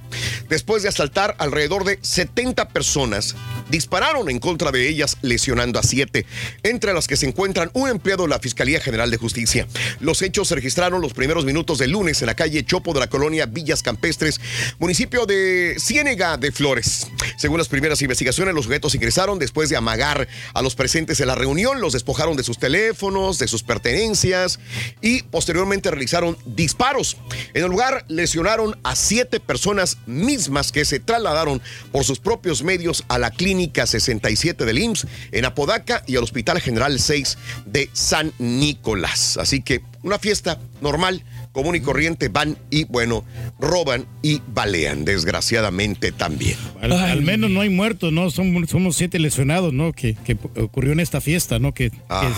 Después 0.48 0.82
de 0.82 0.90
asaltar 0.90 1.36
alrededor 1.40 1.84
de 1.84 2.00
70 2.02 2.70
personas, 2.70 3.36
dispararon 3.70 4.30
en 4.30 4.40
contra 4.40 4.72
de 4.72 4.88
ellas, 4.88 5.18
lesionando 5.22 5.78
a 5.78 5.84
siete, 5.84 6.26
entre 6.64 6.94
las 6.94 7.08
que 7.08 7.18
se 7.18 7.28
encuentran 7.28 7.70
un 7.74 7.90
empleado 7.90 8.24
de 8.24 8.30
la 8.30 8.40
Fiscalía 8.40 8.80
General 8.80 9.12
de 9.12 9.18
Justicia. 9.18 9.68
Los 10.00 10.22
hechos 10.22 10.48
se 10.48 10.56
registraron 10.56 11.02
los 11.02 11.14
primeros 11.14 11.44
minutos 11.44 11.80
del 11.80 11.92
lunes 11.92 12.22
en 12.22 12.28
la 12.28 12.36
calle 12.36 12.64
Chopo 12.64 12.94
de 12.94 13.02
la 13.02 13.08
colonia 13.08 13.46
Villas 13.46 13.84
Campestres, 13.84 14.40
municipio 14.80 15.26
de 15.26 15.76
Ciénega 15.80 16.38
de 16.38 16.54
Flores. 16.54 17.08
Según 17.38 17.58
las 17.58 17.68
primeras 17.68 18.02
investigaciones, 18.02 18.56
los 18.56 18.66
sujetos 18.66 18.96
ingresaron 18.96 19.38
después 19.48 19.70
de 19.70 19.78
amagar 19.78 20.28
a 20.54 20.62
los 20.62 20.76
presentes 20.76 21.22
en 21.22 21.28
la 21.28 21.36
reunión, 21.36 21.80
los 21.80 21.94
despojaron 21.94 22.36
de 22.36 22.44
sus 22.44 22.60
teléfonos, 22.60 23.40
de 23.40 23.48
sus 23.48 23.64
pertenencias 23.64 24.60
y 25.02 25.24
posteriormente 25.24 25.90
realizaron 25.90 26.38
disparos. 26.46 27.16
En 27.54 27.64
el 27.64 27.70
lugar 27.72 28.04
lesionaron 28.10 28.78
a 28.84 28.98
siete 28.98 29.40
personas 29.40 30.00
mismas 30.06 30.74
que 30.74 30.84
se 30.84 31.00
trasladaron 31.00 31.62
por 31.94 32.04
sus 32.04 32.20
propios 32.20 32.62
medios 32.62 33.06
a 33.08 33.20
la 33.20 33.32
Clínica 33.32 33.88
67 33.88 34.66
del 34.66 34.80
IMSS 34.80 35.08
en 35.32 35.46
Apodaca 35.46 36.04
y 36.06 36.18
al 36.18 36.24
Hospital 36.24 36.60
General 36.60 37.00
6 37.00 37.38
de 37.66 37.90
San 37.94 38.34
Nicolás. 38.40 39.38
Así 39.38 39.62
que 39.62 39.82
una 40.04 40.20
fiesta 40.20 40.60
normal, 40.82 41.24
común 41.58 41.76
y 41.76 41.80
corriente, 41.80 42.28
van 42.28 42.56
y 42.70 42.84
bueno, 42.84 43.26
roban 43.60 44.06
y 44.22 44.44
balean, 44.54 45.06
desgraciadamente 45.06 46.12
también. 46.12 46.56
Al, 46.82 46.92
al 46.92 47.24
menos 47.24 47.50
no 47.50 47.62
hay 47.62 47.70
muertos, 47.70 48.14
¿no? 48.14 48.30
Son, 48.30 48.68
somos 48.68 48.96
siete 48.96 49.18
lesionados, 49.18 49.74
¿no? 49.74 49.92
Que, 49.92 50.14
que 50.24 50.38
ocurrió 50.62 50.92
en 50.92 51.00
esta 51.00 51.20
fiesta, 51.20 51.58
¿no? 51.58 51.74
Que, 51.74 51.90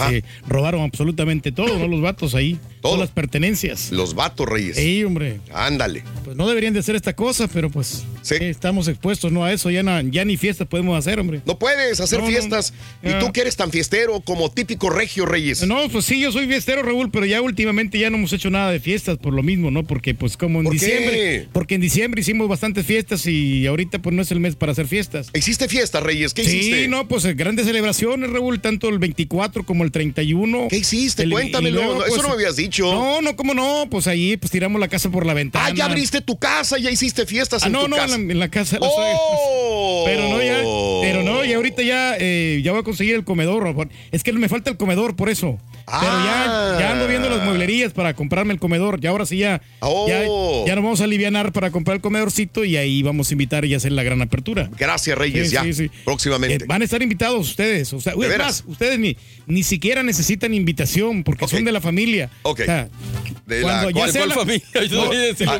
se 0.07 0.23
robaron 0.47 0.83
absolutamente 0.83 1.51
todo, 1.51 1.77
¿no? 1.77 1.89
Los 1.89 1.99
vatos 1.99 2.33
ahí. 2.33 2.57
Todo. 2.81 2.93
Todas 2.93 2.99
las 2.99 3.11
pertenencias. 3.11 3.91
Los 3.91 4.15
vatos 4.15 4.47
reyes. 4.47 4.75
Sí, 4.77 5.03
hombre. 5.03 5.39
Ándale. 5.53 6.03
Pues 6.23 6.35
no 6.37 6.47
deberían 6.47 6.73
de 6.73 6.79
hacer 6.79 6.95
esta 6.95 7.13
cosa, 7.15 7.47
pero 7.47 7.69
pues 7.69 8.03
eh, 8.31 8.49
estamos 8.49 8.87
expuestos, 8.87 9.31
¿no? 9.31 9.43
A 9.43 9.51
eso 9.53 9.69
ya, 9.69 9.83
ni 9.83 10.37
fiestas 10.37 10.67
podemos 10.67 10.97
hacer, 10.97 11.19
hombre. 11.19 11.41
No 11.45 11.59
puedes 11.59 11.99
hacer 11.99 12.19
No, 12.19 12.27
fiestas. 12.27 12.73
no. 13.01 13.09
Y 13.11 13.19
tú 13.19 13.31
que 13.33 13.41
eres 13.41 13.55
tan 13.55 13.71
fiestero 13.71 14.19
como 14.21 14.49
típico 14.51 14.89
regio 14.89 15.25
reyes. 15.25 15.65
No, 15.67 15.89
pues 15.89 16.05
sí, 16.05 16.19
yo 16.19 16.31
soy 16.31 16.47
fiestero, 16.47 16.81
Raúl, 16.83 17.11
pero 17.11 17.25
ya 17.25 17.41
últimamente 17.41 17.99
ya 17.99 18.09
no 18.09 18.17
hemos 18.17 18.33
hecho 18.33 18.49
nada 18.49 18.71
de 18.71 18.79
fiestas 18.79 19.17
por 19.17 19.33
lo 19.33 19.43
mismo, 19.43 19.71
¿no? 19.71 19.83
Porque 19.83 20.13
pues 20.13 20.37
como 20.37 20.59
en 20.59 20.65
¿Por 20.65 20.73
qué? 20.73 20.79
diciembre, 20.85 21.47
porque 21.53 21.75
en 21.75 21.81
diciembre 21.81 22.21
hicimos 22.21 22.47
bastantes 22.47 22.85
fiestas 22.85 23.25
y 23.27 23.65
ahorita 23.67 23.99
pues 23.99 24.15
no 24.15 24.21
es 24.21 24.31
el 24.31 24.39
mes 24.39 24.55
para 24.55 24.71
hacer 24.71 24.87
fiestas. 24.87 25.29
¿Hiciste 25.33 25.67
fiestas, 25.67 26.01
Reyes? 26.01 26.33
¿Qué 26.33 26.43
sí, 26.45 26.57
hiciste? 26.57 26.87
no, 26.87 27.07
pues 27.07 27.25
eh, 27.25 27.33
grandes 27.33 27.65
celebraciones, 27.65 28.29
Raúl, 28.31 28.61
tanto 28.61 28.89
el 28.89 28.99
24 28.99 29.65
como 29.65 29.83
el 29.83 29.91
31. 29.91 30.67
¿Qué 30.69 30.77
hiciste? 30.77 31.23
El- 31.23 31.31
Cuéntamelo. 31.31 31.75
luego, 31.83 32.05
eso 32.05 32.09
pues, 32.15 32.21
no 32.21 32.27
me 32.29 32.33
habías 32.35 32.55
dicho. 32.55 32.68
No, 32.91 33.21
no, 33.21 33.35
¿cómo 33.35 33.53
no? 33.53 33.87
Pues 33.89 34.07
ahí 34.07 34.37
pues 34.37 34.51
tiramos 34.51 34.79
la 34.79 34.87
casa 34.87 35.09
por 35.09 35.25
la 35.25 35.33
ventana. 35.33 35.65
Ah, 35.67 35.73
ya 35.75 35.85
abriste 35.85 36.21
tu 36.21 36.37
casa, 36.39 36.77
ya 36.77 36.89
hiciste 36.91 37.25
fiestas 37.25 37.63
Ah, 37.63 37.67
en 37.67 37.73
no, 37.73 37.81
tu 37.83 37.87
no, 37.89 37.95
casa. 37.97 38.15
en 38.15 38.27
la, 38.27 38.33
en 38.33 38.39
la 38.39 38.49
casa 38.49 38.77
¡Oh! 38.81 40.03
Pero 40.05 40.29
no, 40.29 40.41
ya, 40.41 40.57
pero 41.01 41.23
no, 41.23 41.43
ya 41.45 41.55
ahorita 41.57 41.81
ya, 41.83 42.15
eh, 42.19 42.61
ya 42.63 42.71
voy 42.71 42.81
a 42.81 42.83
conseguir 42.83 43.15
el 43.15 43.23
comedor. 43.23 43.87
Es 44.11 44.23
que 44.23 44.31
me 44.33 44.49
falta 44.49 44.69
el 44.69 44.77
comedor, 44.77 45.15
por 45.15 45.29
eso. 45.29 45.57
Pero 45.85 46.01
ya, 46.23 46.77
ya 46.79 46.91
ando 46.91 47.07
viendo 47.07 47.29
las 47.29 47.43
mueblerías 47.43 47.93
para 47.93 48.13
comprarme 48.13 48.53
el 48.53 48.59
comedor. 48.59 48.99
Y 49.01 49.07
ahora 49.07 49.25
sí 49.25 49.37
ya, 49.37 49.61
ya, 49.81 50.23
Oh. 50.27 50.63
ya 50.67 50.75
nos 50.75 50.83
vamos 50.83 51.01
a 51.01 51.05
alivianar 51.05 51.51
para 51.51 51.71
comprar 51.71 51.95
el 51.95 52.01
comedorcito 52.01 52.63
y 52.63 52.77
ahí 52.77 53.01
vamos 53.01 53.29
a 53.29 53.33
invitar 53.33 53.65
y 53.65 53.73
hacer 53.73 53.91
la 53.91 54.03
gran 54.03 54.21
apertura. 54.21 54.69
Gracias, 54.77 55.17
Reyes, 55.17 55.49
Sí, 55.49 55.55
ya. 55.55 55.63
sí, 55.63 55.73
sí. 55.73 55.91
Próximamente. 56.05 56.63
Eh, 56.63 56.67
van 56.67 56.81
a 56.81 56.85
estar 56.85 57.01
invitados 57.01 57.49
ustedes. 57.49 57.91
O 57.93 57.99
sea, 58.01 58.13
ustedes 58.15 58.99
ni, 58.99 59.17
ni 59.47 59.63
siquiera 59.63 60.03
necesitan 60.03 60.53
invitación 60.53 61.23
porque 61.23 61.47
son 61.47 61.63
de 61.65 61.71
la 61.71 61.81
familia. 61.81 62.29
Ok. 62.43 62.58
De 62.65 63.61
cuando 63.61 63.89
la- 63.89 63.91
ya 63.91 63.93
¿cuál- 63.93 64.11
cuál 64.13 64.29
la- 64.29 64.35
familia? 64.35 64.65
No, 64.91 65.51
Ah, 65.51 65.57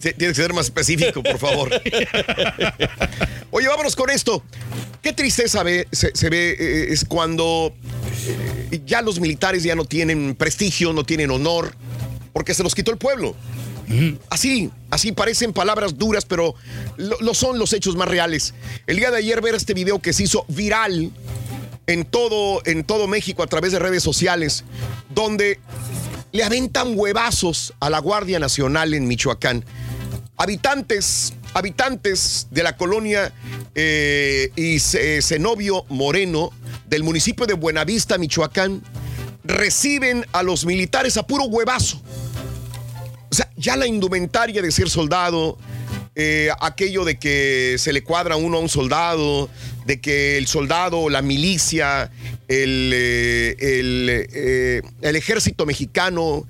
Tienes 0.00 0.16
que 0.16 0.34
ser 0.34 0.52
más 0.52 0.66
específico, 0.66 1.22
por 1.22 1.38
favor. 1.38 1.70
Oye, 3.50 3.68
vámonos 3.68 3.94
con 3.96 4.10
esto. 4.10 4.42
Qué 5.02 5.12
tristeza 5.12 5.62
ve- 5.62 5.86
se, 5.92 6.10
se 6.14 6.30
ve 6.30 6.56
eh, 6.58 6.86
es 6.90 7.04
cuando 7.04 7.74
eh, 8.70 8.80
ya 8.86 9.02
los 9.02 9.20
militares 9.20 9.62
ya 9.62 9.74
no 9.74 9.84
tienen 9.84 10.34
prestigio, 10.34 10.92
no 10.92 11.04
tienen 11.04 11.30
honor, 11.30 11.74
porque 12.32 12.54
se 12.54 12.62
los 12.62 12.74
quitó 12.74 12.90
el 12.90 12.98
pueblo. 12.98 13.34
Así, 14.30 14.70
así 14.90 15.12
parecen 15.12 15.52
palabras 15.52 15.98
duras, 15.98 16.24
pero 16.24 16.54
lo, 16.96 17.18
lo 17.20 17.34
son 17.34 17.58
los 17.58 17.72
hechos 17.74 17.96
más 17.96 18.08
reales. 18.08 18.54
El 18.86 18.96
día 18.96 19.10
de 19.10 19.18
ayer 19.18 19.42
ver 19.42 19.54
este 19.54 19.74
video 19.74 20.00
que 20.00 20.14
se 20.14 20.22
hizo 20.24 20.46
viral 20.48 21.10
en 21.86 22.04
todo, 22.06 22.62
en 22.64 22.82
todo 22.84 23.06
México 23.08 23.42
a 23.42 23.46
través 23.46 23.72
de 23.72 23.78
redes 23.78 24.02
sociales, 24.02 24.64
donde 25.14 25.60
le 26.34 26.42
aventan 26.42 26.98
huevazos 26.98 27.72
a 27.78 27.88
la 27.88 28.00
Guardia 28.00 28.40
Nacional 28.40 28.92
en 28.92 29.06
Michoacán. 29.06 29.64
Habitantes, 30.36 31.32
habitantes 31.54 32.48
de 32.50 32.64
la 32.64 32.76
colonia 32.76 33.32
eh, 33.76 34.50
y 34.56 34.80
Ce- 34.80 35.22
Zenobio 35.22 35.84
Moreno 35.88 36.50
del 36.88 37.04
municipio 37.04 37.46
de 37.46 37.54
Buenavista, 37.54 38.18
Michoacán, 38.18 38.82
reciben 39.44 40.26
a 40.32 40.42
los 40.42 40.66
militares 40.66 41.16
a 41.18 41.24
puro 41.24 41.44
huevazo. 41.44 42.02
O 43.30 43.34
sea, 43.34 43.48
ya 43.56 43.76
la 43.76 43.86
indumentaria 43.86 44.60
de 44.60 44.72
ser 44.72 44.90
soldado, 44.90 45.56
eh, 46.16 46.48
aquello 46.60 47.04
de 47.04 47.16
que 47.16 47.76
se 47.78 47.92
le 47.92 48.02
cuadra 48.02 48.34
uno 48.34 48.56
a 48.56 48.60
un 48.60 48.68
soldado, 48.68 49.48
de 49.84 50.00
que 50.00 50.38
el 50.38 50.46
soldado, 50.46 51.08
la 51.08 51.22
milicia, 51.22 52.10
el, 52.48 52.90
eh, 52.94 53.56
eh, 53.58 54.82
ejército 55.02 55.66
mexicano 55.66 56.46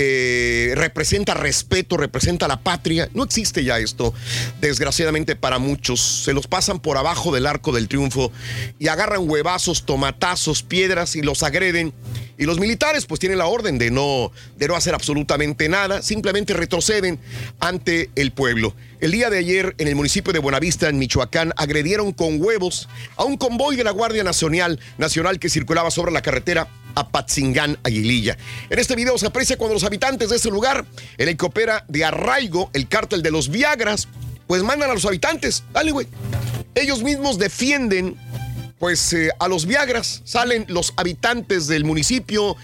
eh, 0.00 0.74
representa 0.76 1.34
respeto, 1.34 1.96
representa 1.96 2.46
la 2.46 2.60
patria. 2.60 3.08
No 3.14 3.24
existe 3.24 3.64
ya 3.64 3.80
esto, 3.80 4.14
desgraciadamente 4.60 5.34
para 5.34 5.58
muchos. 5.58 6.00
Se 6.00 6.32
los 6.32 6.46
pasan 6.46 6.78
por 6.78 6.96
abajo 6.98 7.34
del 7.34 7.46
arco 7.46 7.72
del 7.72 7.88
triunfo 7.88 8.30
y 8.78 8.86
agarran 8.86 9.28
huevazos, 9.28 9.84
tomatazos, 9.84 10.62
piedras 10.62 11.16
y 11.16 11.22
los 11.22 11.42
agreden. 11.42 11.92
Y 12.38 12.44
los 12.44 12.60
militares 12.60 13.06
pues 13.06 13.18
tienen 13.18 13.38
la 13.38 13.46
orden 13.46 13.76
de 13.78 13.90
no, 13.90 14.30
de 14.56 14.68
no 14.68 14.76
hacer 14.76 14.94
absolutamente 14.94 15.68
nada, 15.68 16.00
simplemente 16.00 16.54
retroceden 16.54 17.18
ante 17.58 18.10
el 18.14 18.30
pueblo. 18.30 18.76
El 19.00 19.12
día 19.12 19.30
de 19.30 19.38
ayer 19.38 19.76
en 19.78 19.86
el 19.86 19.94
municipio 19.94 20.32
de 20.32 20.40
Buenavista, 20.40 20.88
en 20.88 20.98
Michoacán, 20.98 21.52
agredieron 21.56 22.12
con 22.12 22.42
huevos 22.42 22.88
a 23.16 23.22
un 23.22 23.36
convoy 23.36 23.76
de 23.76 23.84
la 23.84 23.92
Guardia 23.92 24.24
Nacional, 24.24 24.80
Nacional 24.98 25.38
que 25.38 25.48
circulaba 25.48 25.92
sobre 25.92 26.10
la 26.10 26.20
carretera 26.20 26.66
a 26.96 27.08
Patzingán, 27.08 27.78
Aguililla. 27.84 28.36
En 28.68 28.80
este 28.80 28.96
video 28.96 29.16
se 29.16 29.26
aprecia 29.26 29.56
cuando 29.56 29.74
los 29.74 29.84
habitantes 29.84 30.30
de 30.30 30.36
ese 30.36 30.50
lugar, 30.50 30.84
en 31.16 31.28
el 31.28 31.36
que 31.36 31.46
opera 31.46 31.84
de 31.86 32.04
arraigo 32.04 32.70
el 32.72 32.88
cártel 32.88 33.22
de 33.22 33.30
los 33.30 33.50
Viagras, 33.50 34.08
pues 34.48 34.64
mandan 34.64 34.90
a 34.90 34.94
los 34.94 35.04
habitantes. 35.04 35.62
Dale, 35.72 35.92
güey. 35.92 36.08
Ellos 36.74 37.04
mismos 37.04 37.38
defienden 37.38 38.16
pues 38.78 39.12
eh, 39.12 39.30
a 39.38 39.48
los 39.48 39.66
Viagras 39.66 40.22
salen 40.24 40.64
los 40.68 40.92
habitantes 40.96 41.66
del 41.66 41.84
municipio, 41.84 42.56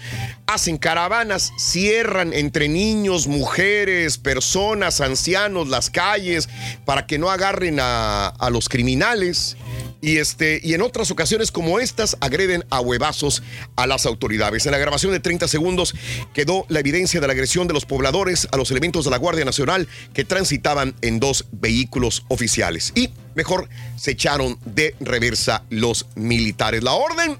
hacen 0.47 0.77
caravanas, 0.77 1.53
cierran 1.57 2.33
entre 2.33 2.69
niños, 2.69 3.27
mujeres, 3.27 4.17
personas, 4.17 5.01
ancianos 5.01 5.67
las 5.67 5.89
calles 5.89 6.49
para 6.85 7.07
que 7.07 7.17
no 7.17 7.29
agarren 7.29 7.77
a, 7.79 8.33
los 8.51 8.69
criminales. 8.69 9.57
Y, 10.01 10.17
este, 10.17 10.59
y 10.63 10.75
en 10.75 10.83
otras 10.83 11.09
ocasiones 11.09 11.51
como 11.51 11.79
estas 11.79 12.15
agreden 12.21 12.63
a 12.69 12.79
huevazos 12.79 13.41
a 13.75 13.87
las 13.87 14.05
autoridades. 14.05 14.65
En 14.65 14.71
la 14.71 14.77
grabación 14.77 15.11
de 15.11 15.19
30 15.19 15.47
segundos 15.47 15.95
quedó 16.33 16.65
la 16.69 16.79
evidencia 16.79 17.19
de 17.19 17.27
la 17.27 17.33
agresión 17.33 17.67
de 17.67 17.73
los 17.73 17.85
pobladores 17.85 18.47
a 18.51 18.57
los 18.57 18.69
elementos 18.69 19.05
de 19.05 19.11
la 19.11 19.17
Guardia 19.17 19.45
Nacional 19.45 19.87
que 20.13 20.23
transitaban 20.23 20.93
en 21.01 21.19
dos 21.19 21.45
vehículos 21.51 22.23
oficiales. 22.27 22.91
Y 22.93 23.09
mejor 23.33 23.67
se 23.97 24.11
echaron 24.11 24.59
de 24.65 24.95
reversa 24.99 25.63
los 25.69 26.05
militares. 26.15 26.83
La 26.83 26.93
orden 26.93 27.39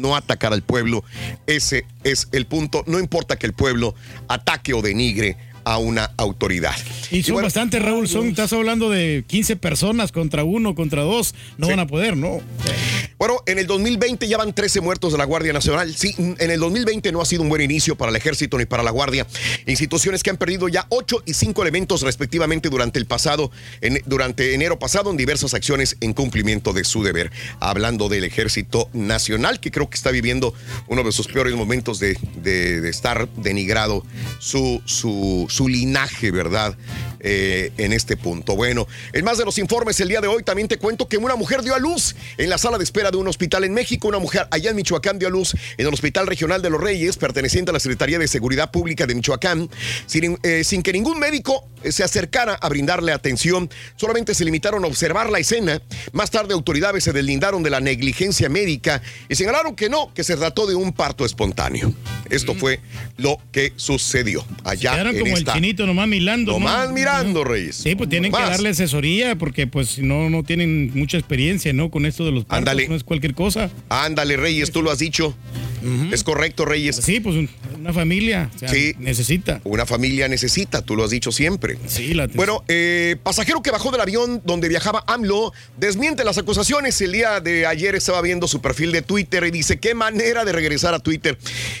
no 0.00 0.16
atacar 0.16 0.52
al 0.52 0.62
pueblo. 0.62 1.04
Ese 1.46 1.84
es 2.04 2.28
el 2.32 2.46
punto. 2.46 2.84
No 2.86 2.98
importa 2.98 3.36
que 3.36 3.46
el 3.46 3.52
pueblo 3.52 3.94
ataque 4.28 4.74
o 4.74 4.82
denigre 4.82 5.36
a 5.64 5.78
una 5.78 6.10
autoridad. 6.16 6.74
Y 7.10 7.22
son 7.22 7.42
bastante, 7.42 7.78
Raúl. 7.78 8.08
Son, 8.08 8.28
estás 8.28 8.52
hablando 8.52 8.90
de 8.90 9.24
15 9.26 9.56
personas 9.56 10.12
contra 10.12 10.44
uno, 10.44 10.74
contra 10.74 11.02
dos. 11.02 11.34
No 11.58 11.68
van 11.68 11.80
a 11.80 11.86
poder, 11.86 12.16
¿no? 12.16 12.40
Bueno, 13.22 13.40
en 13.46 13.60
el 13.60 13.68
2020 13.68 14.26
ya 14.26 14.36
van 14.36 14.52
13 14.52 14.80
muertos 14.80 15.12
de 15.12 15.18
la 15.18 15.24
Guardia 15.24 15.52
Nacional. 15.52 15.94
Sí, 15.94 16.12
en 16.18 16.50
el 16.50 16.58
2020 16.58 17.12
no 17.12 17.20
ha 17.20 17.24
sido 17.24 17.42
un 17.42 17.48
buen 17.48 17.62
inicio 17.62 17.94
para 17.94 18.10
el 18.10 18.16
ejército 18.16 18.58
ni 18.58 18.64
para 18.64 18.82
la 18.82 18.90
Guardia. 18.90 19.28
Instituciones 19.64 20.24
que 20.24 20.30
han 20.30 20.36
perdido 20.38 20.66
ya 20.66 20.86
8 20.88 21.22
y 21.26 21.34
5 21.34 21.62
elementos 21.62 22.02
respectivamente 22.02 22.68
durante 22.68 22.98
el 22.98 23.06
pasado, 23.06 23.52
durante 24.06 24.54
enero 24.54 24.76
pasado 24.80 25.12
en 25.12 25.16
diversas 25.16 25.54
acciones 25.54 25.96
en 26.00 26.14
cumplimiento 26.14 26.72
de 26.72 26.82
su 26.82 27.04
deber. 27.04 27.30
Hablando 27.60 28.08
del 28.08 28.24
ejército 28.24 28.90
nacional, 28.92 29.60
que 29.60 29.70
creo 29.70 29.88
que 29.88 29.94
está 29.94 30.10
viviendo 30.10 30.52
uno 30.88 31.04
de 31.04 31.12
sus 31.12 31.28
peores 31.28 31.54
momentos 31.54 32.00
de, 32.00 32.18
de- 32.42 32.80
de 32.80 32.88
estar 32.90 33.28
denigrado 33.36 34.04
su, 34.40 34.82
su, 34.84 35.46
su 35.48 35.68
linaje, 35.68 36.32
¿verdad? 36.32 36.76
Eh, 37.24 37.70
en 37.76 37.92
este 37.92 38.16
punto. 38.16 38.56
Bueno, 38.56 38.88
en 39.12 39.24
más 39.24 39.38
de 39.38 39.44
los 39.44 39.56
informes 39.58 40.00
el 40.00 40.08
día 40.08 40.20
de 40.20 40.26
hoy 40.26 40.42
también 40.42 40.66
te 40.66 40.76
cuento 40.76 41.06
que 41.06 41.18
una 41.18 41.36
mujer 41.36 41.62
dio 41.62 41.72
a 41.72 41.78
luz 41.78 42.16
en 42.36 42.50
la 42.50 42.58
sala 42.58 42.78
de 42.78 42.84
espera 42.84 43.12
de 43.12 43.16
un 43.16 43.28
hospital 43.28 43.62
en 43.62 43.72
México. 43.72 44.08
Una 44.08 44.18
mujer 44.18 44.48
allá 44.50 44.70
en 44.70 44.76
Michoacán 44.76 45.20
dio 45.20 45.28
a 45.28 45.30
luz 45.30 45.54
en 45.54 45.86
el 45.86 45.94
Hospital 45.94 46.26
Regional 46.26 46.62
de 46.62 46.70
los 46.70 46.80
Reyes, 46.80 47.16
perteneciente 47.18 47.70
a 47.70 47.74
la 47.74 47.78
Secretaría 47.78 48.18
de 48.18 48.26
Seguridad 48.26 48.72
Pública 48.72 49.06
de 49.06 49.14
Michoacán, 49.14 49.70
sin, 50.06 50.36
eh, 50.42 50.64
sin 50.64 50.82
que 50.82 50.92
ningún 50.92 51.20
médico 51.20 51.68
se 51.88 52.02
acercara 52.02 52.54
a 52.54 52.68
brindarle 52.68 53.12
atención. 53.12 53.70
Solamente 53.94 54.34
se 54.34 54.44
limitaron 54.44 54.84
a 54.84 54.88
observar 54.88 55.30
la 55.30 55.38
escena. 55.38 55.80
Más 56.12 56.32
tarde 56.32 56.54
autoridades 56.54 57.04
se 57.04 57.12
deslindaron 57.12 57.62
de 57.62 57.70
la 57.70 57.80
negligencia 57.80 58.48
médica 58.48 59.00
y 59.28 59.36
señalaron 59.36 59.76
que 59.76 59.88
no, 59.88 60.12
que 60.12 60.24
se 60.24 60.36
trató 60.36 60.66
de 60.66 60.74
un 60.74 60.92
parto 60.92 61.24
espontáneo. 61.24 61.94
Esto 62.30 62.54
fue 62.54 62.80
lo 63.16 63.38
que 63.52 63.72
sucedió 63.76 64.44
allá 64.64 65.00
en 65.00 65.18
como 65.18 65.36
el 65.36 65.38
esta 65.38 65.54
chinito 65.54 65.86
nomás 65.86 66.08
mirando. 66.08 66.52
Reyes. 67.44 67.76
Sí, 67.76 67.94
pues 67.94 68.08
tienen 68.10 68.32
que 68.32 68.38
darle 68.40 68.70
asesoría 68.70 69.36
porque 69.36 69.66
pues 69.66 69.98
no, 69.98 70.30
no 70.30 70.42
tienen 70.42 70.90
mucha 70.94 71.18
experiencia, 71.18 71.72
¿no? 71.72 71.90
Con 71.90 72.06
esto 72.06 72.24
de 72.24 72.32
los 72.32 72.44
partos, 72.44 72.58
Ándale. 72.58 72.88
no 72.88 72.94
es 72.94 73.04
cualquier 73.04 73.34
cosa. 73.34 73.70
Ándale, 73.88 74.36
Reyes, 74.36 74.70
tú 74.70 74.82
lo 74.82 74.90
has 74.90 74.98
dicho. 74.98 75.34
Es 76.12 76.22
correcto, 76.22 76.64
Reyes. 76.64 76.94
Sí, 77.02 77.18
pues 77.18 77.34
un- 77.34 77.50
una 77.80 77.92
familia 77.92 78.48
o 78.54 78.58
sea, 78.60 78.68
Sí. 78.68 78.94
necesita. 79.00 79.60
Una 79.64 79.84
familia 79.84 80.28
necesita, 80.28 80.82
tú 80.82 80.94
lo 80.94 81.02
has 81.02 81.10
dicho 81.10 81.32
siempre. 81.32 81.76
Sí, 81.88 82.14
la 82.14 82.28
Bueno, 82.28 82.62
eh, 82.68 83.16
pasajero 83.24 83.62
que 83.62 83.72
bajó 83.72 83.90
del 83.90 84.00
avión 84.00 84.40
donde 84.44 84.68
viajaba 84.68 85.02
AMLO 85.08 85.52
desmiente 85.78 86.22
las 86.22 86.38
acusaciones. 86.38 87.00
El 87.00 87.10
día 87.10 87.40
de 87.40 87.66
ayer 87.66 87.96
estaba 87.96 88.22
viendo 88.22 88.46
su 88.46 88.60
perfil 88.60 88.92
de 88.92 89.02
Twitter 89.02 89.42
y 89.42 89.50
dice, 89.50 89.80
qué 89.80 89.94
manera 89.96 90.44
de 90.44 90.52
regresar 90.52 90.94
a 90.94 91.00
Twitter. 91.00 91.36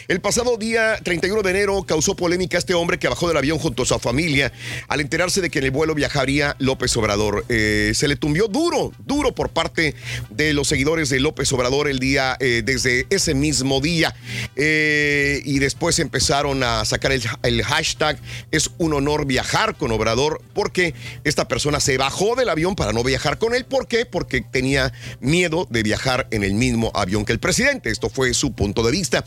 El 0.08 0.20
pasado 0.20 0.56
día 0.56 0.98
31 1.04 1.42
de 1.42 1.50
enero 1.50 1.84
causó 1.84 2.16
polémica 2.16 2.58
este 2.58 2.74
hombre 2.74 2.98
que 2.98 3.06
bajó 3.06 3.28
del 3.28 3.36
avión 3.36 3.58
junto 3.58 3.84
a 3.84 3.86
su 3.86 3.96
familia 4.00 4.52
al 4.88 5.00
enterarse 5.00 5.21
de 5.22 5.50
que 5.50 5.60
en 5.60 5.66
el 5.66 5.70
vuelo 5.70 5.94
viajaría 5.94 6.56
López 6.58 6.96
Obrador. 6.96 7.44
Eh, 7.48 7.92
se 7.94 8.08
le 8.08 8.16
tumbió 8.16 8.48
duro, 8.48 8.92
duro 9.06 9.32
por 9.32 9.50
parte 9.50 9.94
de 10.30 10.52
los 10.52 10.66
seguidores 10.66 11.10
de 11.10 11.20
López 11.20 11.52
Obrador 11.52 11.86
el 11.86 12.00
día, 12.00 12.36
eh, 12.40 12.62
desde 12.64 13.06
ese 13.08 13.32
mismo 13.32 13.80
día. 13.80 14.12
Eh, 14.56 15.40
y 15.44 15.60
después 15.60 16.00
empezaron 16.00 16.64
a 16.64 16.84
sacar 16.84 17.12
el, 17.12 17.22
el 17.44 17.62
hashtag 17.62 18.18
es 18.50 18.70
un 18.78 18.94
honor 18.94 19.24
viajar 19.24 19.76
con 19.76 19.92
Obrador 19.92 20.42
porque 20.54 20.92
esta 21.22 21.46
persona 21.46 21.78
se 21.78 21.96
bajó 21.98 22.34
del 22.34 22.48
avión 22.48 22.74
para 22.74 22.92
no 22.92 23.04
viajar 23.04 23.38
con 23.38 23.54
él. 23.54 23.64
¿Por 23.64 23.86
qué? 23.86 24.06
Porque 24.06 24.40
tenía 24.40 24.92
miedo 25.20 25.68
de 25.70 25.84
viajar 25.84 26.26
en 26.32 26.42
el 26.42 26.54
mismo 26.54 26.90
avión 26.94 27.24
que 27.24 27.32
el 27.32 27.38
presidente. 27.38 27.90
Esto 27.90 28.10
fue 28.10 28.34
su 28.34 28.54
punto 28.54 28.82
de 28.82 28.90
vista. 28.90 29.24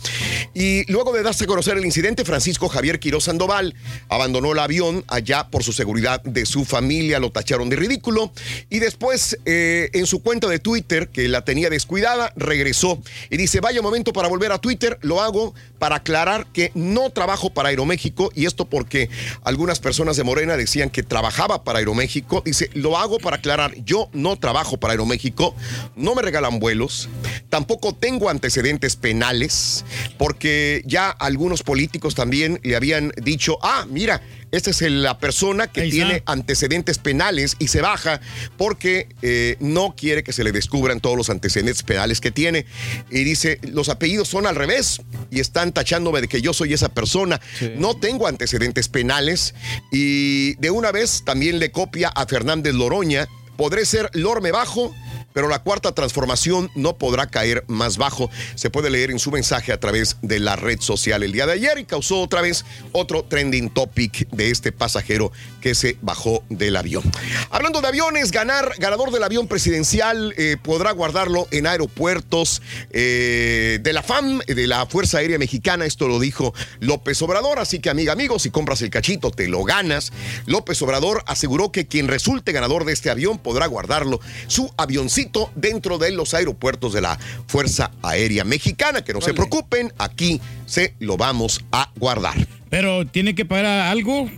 Y 0.53 0.91
luego 0.91 1.13
de 1.13 1.23
darse 1.23 1.45
a 1.45 1.47
conocer 1.47 1.77
el 1.77 1.85
incidente, 1.85 2.25
Francisco 2.25 2.67
Javier 2.67 2.99
Quiroz 2.99 3.23
Sandoval 3.23 3.75
abandonó 4.09 4.51
el 4.51 4.59
avión 4.59 5.05
allá 5.07 5.47
por 5.47 5.63
su 5.63 5.71
seguridad 5.71 5.84
de 6.23 6.45
su 6.45 6.65
familia, 6.65 7.19
lo 7.19 7.31
tacharon 7.31 7.69
de 7.69 7.75
ridículo 7.75 8.31
y 8.69 8.79
después 8.79 9.37
eh, 9.45 9.89
en 9.93 10.05
su 10.05 10.21
cuenta 10.21 10.47
de 10.47 10.59
Twitter, 10.59 11.09
que 11.09 11.27
la 11.27 11.43
tenía 11.43 11.69
descuidada, 11.69 12.33
regresó 12.35 13.01
y 13.29 13.37
dice, 13.37 13.59
vaya 13.59 13.81
momento 13.81 14.13
para 14.13 14.27
volver 14.27 14.51
a 14.51 14.59
Twitter, 14.59 14.97
lo 15.01 15.21
hago 15.21 15.53
para 15.79 15.97
aclarar 15.97 16.47
que 16.51 16.71
no 16.73 17.09
trabajo 17.09 17.49
para 17.49 17.69
Aeroméxico 17.69 18.31
y 18.33 18.45
esto 18.45 18.65
porque 18.65 19.09
algunas 19.43 19.79
personas 19.79 20.17
de 20.17 20.23
Morena 20.23 20.57
decían 20.57 20.89
que 20.89 21.03
trabajaba 21.03 21.63
para 21.63 21.79
Aeroméxico. 21.79 22.41
Dice, 22.45 22.69
lo 22.73 22.97
hago 22.97 23.19
para 23.19 23.37
aclarar, 23.37 23.75
yo 23.85 24.09
no 24.13 24.37
trabajo 24.37 24.77
para 24.77 24.93
Aeroméxico, 24.93 25.55
no 25.95 26.15
me 26.15 26.21
regalan 26.21 26.59
vuelos, 26.59 27.09
tampoco 27.49 27.93
tengo 27.93 28.29
antecedentes 28.29 28.95
penales, 28.95 29.85
porque 30.17 30.81
ya 30.85 31.09
algunos 31.09 31.63
políticos 31.63 32.15
también 32.15 32.59
le 32.63 32.75
habían 32.75 33.11
dicho, 33.21 33.57
ah, 33.61 33.85
mira, 33.89 34.21
esta 34.55 34.69
es 34.69 34.81
la 34.81 35.17
persona 35.17 35.67
que 35.67 35.89
tiene 35.89 36.23
antecedentes 36.25 36.97
penales 36.97 37.55
y 37.59 37.67
se 37.67 37.81
baja 37.81 38.21
porque 38.57 39.09
eh, 39.21 39.57
no 39.59 39.95
quiere 39.97 40.23
que 40.23 40.33
se 40.33 40.43
le 40.43 40.51
descubran 40.51 41.01
todos 41.01 41.17
los 41.17 41.29
antecedentes 41.29 41.83
penales 41.83 42.21
que 42.21 42.31
tiene. 42.31 42.65
Y 43.11 43.23
dice, 43.23 43.59
los 43.63 43.89
apellidos 43.89 44.29
son 44.29 44.47
al 44.47 44.55
revés 44.55 45.01
y 45.29 45.39
están 45.39 45.73
tachándome 45.73 46.21
de 46.21 46.27
que 46.27 46.41
yo 46.41 46.53
soy 46.53 46.73
esa 46.73 46.89
persona. 46.89 47.41
No 47.77 47.97
tengo 47.97 48.27
antecedentes 48.27 48.87
penales 48.87 49.53
y 49.91 50.55
de 50.55 50.71
una 50.71 50.91
vez 50.91 51.23
también 51.25 51.59
le 51.59 51.71
copia 51.71 52.09
a 52.09 52.25
Fernández 52.25 52.73
Loroña. 52.73 53.27
Podré 53.57 53.85
ser 53.85 54.09
Lorme 54.13 54.51
Bajo, 54.51 54.93
pero 55.35 55.49
la 55.49 55.59
cuarta 55.59 55.91
transformación 55.91 56.71
no 56.75 56.97
podrá 56.97 57.27
caer 57.27 57.65
más 57.67 57.97
bajo. 57.97 58.31
Se 58.55 58.69
puede 58.69 58.89
leer 58.89 59.11
en 59.11 59.19
su 59.19 59.31
mensaje 59.31 59.73
a 59.73 59.79
través 59.81 60.15
de 60.21 60.39
la 60.39 60.55
red 60.55 60.79
social 60.79 61.23
el 61.23 61.33
día 61.33 61.45
de 61.45 61.51
ayer 61.51 61.77
y 61.77 61.83
causó 61.83 62.21
otra 62.21 62.41
vez 62.41 62.63
otro 62.93 63.25
trending 63.25 63.69
topic 63.69 64.29
de 64.29 64.49
este 64.49 64.71
pasajero 64.71 65.33
que 65.59 65.75
se 65.75 65.97
bajó 66.01 66.41
del 66.47 66.77
avión. 66.77 67.03
Hablando 67.49 67.81
de 67.81 67.87
aviones, 67.89 68.31
ganar, 68.31 68.75
ganador 68.79 69.11
del 69.11 69.23
avión 69.23 69.49
presidencial 69.49 70.33
eh, 70.37 70.55
podrá 70.61 70.91
guardarlo 70.91 71.49
en 71.51 71.67
aeropuertos 71.67 72.61
eh, 72.91 73.79
de 73.81 73.91
la 73.91 74.03
FAM, 74.03 74.39
de 74.39 74.67
la 74.67 74.85
Fuerza 74.85 75.17
Aérea 75.17 75.37
Mexicana. 75.37 75.85
Esto 75.85 76.07
lo 76.07 76.17
dijo 76.17 76.53
López 76.79 77.21
Obrador. 77.21 77.59
Así 77.59 77.79
que, 77.79 77.89
amiga, 77.89 78.13
amigos, 78.13 78.43
si 78.43 78.51
compras 78.51 78.81
el 78.83 78.89
cachito, 78.89 79.31
te 79.31 79.49
lo 79.49 79.65
ganas. 79.65 80.13
López 80.45 80.81
Obrador 80.81 81.23
aseguró 81.27 81.73
que 81.73 81.87
quien 81.87 82.07
resulte 82.07 82.53
ganador 82.53 82.85
de 82.85 82.93
este 82.93 83.09
avión 83.09 83.37
podrá 83.37 83.67
guardarlo, 83.67 84.21
su 84.47 84.73
avioncito, 84.77 85.24
dentro 85.55 85.97
de 85.97 86.11
los 86.11 86.33
aeropuertos 86.33 86.93
de 86.93 87.01
la 87.01 87.17
Fuerza 87.47 87.91
Aérea 88.01 88.43
Mexicana. 88.43 89.03
Que 89.03 89.13
no 89.13 89.21
se 89.21 89.33
preocupen, 89.33 89.93
aquí 89.97 90.41
se 90.65 90.93
lo 90.99 91.17
vamos 91.17 91.63
a 91.71 91.91
guardar. 91.97 92.35
Pero 92.69 93.05
tiene 93.05 93.35
que 93.35 93.45
pagar 93.45 93.91
algo. 93.91 94.29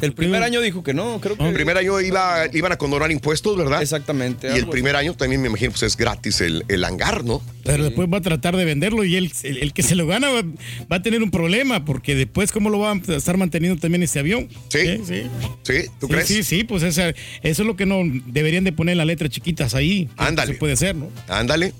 El 0.00 0.12
primer 0.12 0.42
año 0.42 0.60
dijo 0.60 0.82
que 0.82 0.92
no, 0.94 1.20
creo 1.20 1.36
que. 1.36 1.46
El 1.46 1.54
primer 1.54 1.76
año 1.78 2.00
iba, 2.00 2.44
iban 2.52 2.72
a 2.72 2.76
condonar 2.76 3.10
impuestos, 3.10 3.56
¿verdad? 3.56 3.80
Exactamente. 3.82 4.48
Y 4.54 4.58
el 4.58 4.68
primer 4.68 4.94
año 4.96 5.14
también 5.14 5.40
me 5.40 5.48
imagino 5.48 5.70
pues 5.70 5.82
es 5.84 5.96
gratis 5.96 6.40
el, 6.40 6.64
el 6.68 6.84
hangar, 6.84 7.24
¿no? 7.24 7.42
Pero 7.64 7.84
después 7.84 8.08
va 8.12 8.18
a 8.18 8.20
tratar 8.20 8.56
de 8.56 8.64
venderlo 8.64 9.02
y 9.04 9.16
el, 9.16 9.32
el 9.42 9.72
que 9.72 9.82
se 9.82 9.94
lo 9.96 10.06
gana 10.06 10.28
va, 10.30 10.42
va 10.90 10.96
a 10.96 11.02
tener 11.02 11.22
un 11.22 11.30
problema 11.30 11.84
porque 11.84 12.14
después 12.14 12.52
cómo 12.52 12.70
lo 12.70 12.78
va 12.78 12.92
a 12.92 13.16
estar 13.16 13.36
manteniendo 13.36 13.80
también 13.80 14.02
ese 14.02 14.20
avión. 14.20 14.48
Sí. 14.68 15.00
Sí, 15.04 15.22
¿Sí? 15.64 15.88
¿Tú 15.98 16.06
sí, 16.06 16.12
crees? 16.12 16.26
sí, 16.28 16.42
sí, 16.44 16.64
pues 16.64 16.82
esa- 16.82 17.08
eso 17.10 17.16
es 17.42 17.58
lo 17.66 17.74
que 17.76 17.86
no 17.86 18.02
deberían 18.26 18.62
de 18.64 18.72
poner 18.72 18.96
las 18.96 19.06
letras 19.06 19.30
chiquitas 19.30 19.74
ahí. 19.74 20.08
Ándale. 20.16 20.52
Se 20.52 20.58
puede 20.58 20.74
hacer, 20.74 20.94
¿no? 20.94 21.08
Ándale, 21.28 21.72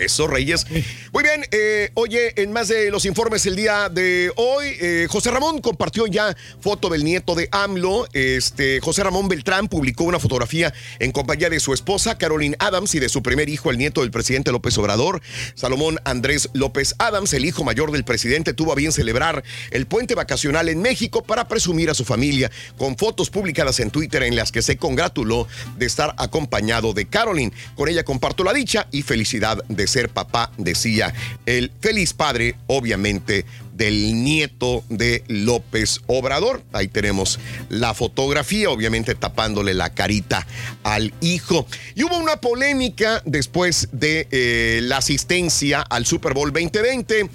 eso 0.00 0.26
Reyes. 0.28 0.66
Muy 1.12 1.22
bien, 1.24 1.42
eh, 1.50 1.90
oye, 1.94 2.40
en 2.40 2.52
más 2.52 2.68
de 2.68 2.90
los 2.90 3.04
informes 3.04 3.44
el 3.46 3.56
día 3.56 3.88
de 3.88 4.30
hoy, 4.36 4.66
eh, 4.80 5.06
José 5.08 5.30
Ramón 5.32 5.60
compartió 5.60 6.06
ya 6.06 6.36
foto 6.60 6.88
del 6.88 7.02
nieto 7.04 7.34
de 7.34 7.48
AMLO. 7.62 8.06
Este, 8.12 8.80
José 8.80 9.04
Ramón 9.04 9.28
Beltrán 9.28 9.68
publicó 9.68 10.04
una 10.04 10.18
fotografía 10.18 10.72
en 10.98 11.12
compañía 11.12 11.50
de 11.50 11.60
su 11.60 11.72
esposa, 11.72 12.18
Caroline 12.18 12.56
Adams, 12.58 12.94
y 12.94 12.98
de 12.98 13.08
su 13.08 13.22
primer 13.22 13.48
hijo, 13.48 13.70
el 13.70 13.78
nieto 13.78 14.02
del 14.02 14.10
presidente 14.10 14.52
López 14.52 14.76
Obrador, 14.78 15.22
Salomón 15.54 15.98
Andrés 16.04 16.48
López 16.52 16.94
Adams, 16.98 17.32
el 17.32 17.44
hijo 17.44 17.64
mayor 17.64 17.92
del 17.92 18.04
presidente, 18.04 18.54
tuvo 18.54 18.72
a 18.72 18.76
bien 18.76 18.92
celebrar 18.92 19.42
el 19.70 19.86
puente 19.86 20.14
vacacional 20.14 20.68
en 20.68 20.82
México 20.82 21.22
para 21.22 21.48
presumir 21.48 21.90
a 21.90 21.94
su 21.94 22.04
familia 22.04 22.50
con 22.76 22.96
fotos 22.96 23.30
publicadas 23.30 23.80
en 23.80 23.90
Twitter 23.90 24.22
en 24.22 24.36
las 24.36 24.52
que 24.52 24.62
se 24.62 24.76
congratuló 24.76 25.46
de 25.76 25.86
estar 25.86 26.14
acompañado 26.18 26.92
de 26.92 27.06
Caroline. 27.06 27.52
Con 27.74 27.88
ella 27.88 28.04
comparto 28.04 28.44
la 28.44 28.52
dicha 28.52 28.88
y 28.90 29.02
felicidad 29.02 29.62
de 29.68 29.86
ser 29.86 30.08
papá, 30.08 30.50
decía 30.58 31.14
el 31.46 31.72
feliz 31.80 32.12
padre, 32.12 32.56
obviamente, 32.66 33.44
del 33.74 34.22
nieto 34.22 34.84
de 34.88 35.24
López 35.28 36.00
Obrador. 36.06 36.62
Ahí 36.72 36.88
tenemos 36.88 37.38
la 37.68 37.94
fotografía, 37.94 38.70
obviamente 38.70 39.14
tapándole 39.14 39.74
la 39.74 39.94
carita 39.94 40.46
al 40.82 41.12
hijo. 41.20 41.66
Y 41.94 42.04
hubo 42.04 42.16
una 42.18 42.36
polémica 42.36 43.22
después 43.24 43.88
de 43.92 44.28
eh, 44.30 44.80
la 44.82 44.98
asistencia 44.98 45.80
al 45.80 46.06
Super 46.06 46.34
Bowl 46.34 46.52
2020, 46.52 47.28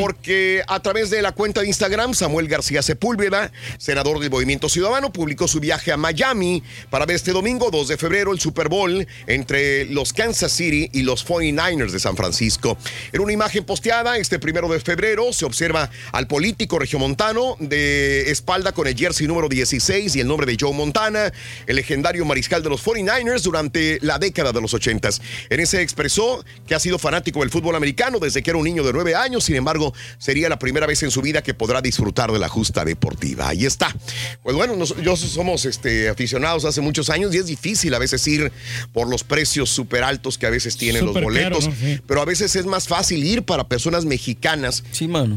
porque 0.00 0.62
a 0.66 0.80
través 0.80 1.10
de 1.10 1.22
la 1.22 1.32
cuenta 1.32 1.60
de 1.60 1.66
Instagram, 1.66 2.14
Samuel 2.14 2.48
García 2.48 2.82
Sepúlveda, 2.82 3.52
senador 3.78 4.18
del 4.20 4.30
Movimiento 4.30 4.68
Ciudadano, 4.68 5.12
publicó 5.12 5.48
su 5.48 5.60
viaje 5.60 5.92
a 5.92 5.96
Miami 5.96 6.62
para 6.90 7.06
ver 7.06 7.16
este 7.16 7.32
domingo 7.32 7.70
2 7.70 7.88
de 7.88 7.96
febrero 7.96 8.32
el 8.32 8.40
Super 8.40 8.68
Bowl 8.68 9.06
entre 9.26 9.86
los 9.86 10.12
Kansas 10.12 10.52
City 10.52 10.88
y 10.92 11.02
los 11.02 11.26
49ers 11.26 11.90
de 11.90 12.00
San 12.00 12.16
Francisco. 12.16 12.76
En 13.12 13.20
una 13.20 13.32
imagen 13.32 13.64
posteada 13.64 14.16
este 14.16 14.38
primero 14.38 14.68
de 14.68 14.80
febrero 14.80 15.32
se 15.32 15.44
observa 15.44 15.81
al 16.12 16.26
político 16.26 16.78
regiomontano 16.78 17.56
de 17.60 18.30
espalda 18.30 18.72
con 18.72 18.86
el 18.86 18.96
jersey 18.96 19.26
número 19.26 19.48
16 19.48 20.14
y 20.16 20.20
el 20.20 20.26
nombre 20.28 20.46
de 20.46 20.56
Joe 20.60 20.72
Montana, 20.72 21.32
el 21.66 21.76
legendario 21.76 22.24
mariscal 22.24 22.62
de 22.62 22.68
los 22.70 22.84
49ers 22.84 23.42
durante 23.42 23.98
la 24.02 24.18
década 24.18 24.52
de 24.52 24.60
los 24.60 24.74
80s. 24.74 25.20
En 25.50 25.60
ese 25.60 25.82
expresó 25.82 26.44
que 26.66 26.74
ha 26.74 26.80
sido 26.80 26.98
fanático 26.98 27.40
del 27.40 27.50
fútbol 27.50 27.76
americano 27.76 28.18
desde 28.18 28.42
que 28.42 28.50
era 28.50 28.58
un 28.58 28.64
niño 28.64 28.82
de 28.84 28.92
9 28.92 29.14
años, 29.14 29.44
sin 29.44 29.56
embargo, 29.56 29.94
sería 30.18 30.48
la 30.48 30.58
primera 30.58 30.86
vez 30.86 31.02
en 31.02 31.10
su 31.10 31.22
vida 31.22 31.42
que 31.42 31.54
podrá 31.54 31.80
disfrutar 31.80 32.32
de 32.32 32.38
la 32.38 32.48
justa 32.48 32.84
deportiva. 32.84 33.48
Ahí 33.48 33.64
está. 33.66 33.94
Pues 34.42 34.54
bueno, 34.56 34.76
nos- 34.76 34.96
yo 35.02 35.16
somos 35.16 35.64
este, 35.64 36.08
aficionados 36.08 36.64
hace 36.64 36.80
muchos 36.80 37.10
años 37.10 37.34
y 37.34 37.38
es 37.38 37.46
difícil 37.46 37.94
a 37.94 37.98
veces 37.98 38.26
ir 38.26 38.52
por 38.92 39.08
los 39.08 39.24
precios 39.24 39.70
súper 39.70 40.02
altos 40.04 40.38
que 40.38 40.46
a 40.46 40.50
veces 40.50 40.76
tienen 40.76 41.04
los 41.04 41.14
boletos, 41.24 41.64
caro, 41.66 41.76
¿no? 41.80 41.86
Sí. 41.86 42.00
pero 42.06 42.20
a 42.20 42.24
veces 42.24 42.54
es 42.56 42.66
más 42.66 42.88
fácil 42.88 43.24
ir 43.24 43.42
para 43.44 43.68
personas 43.68 44.04
mexicanas 44.04 44.82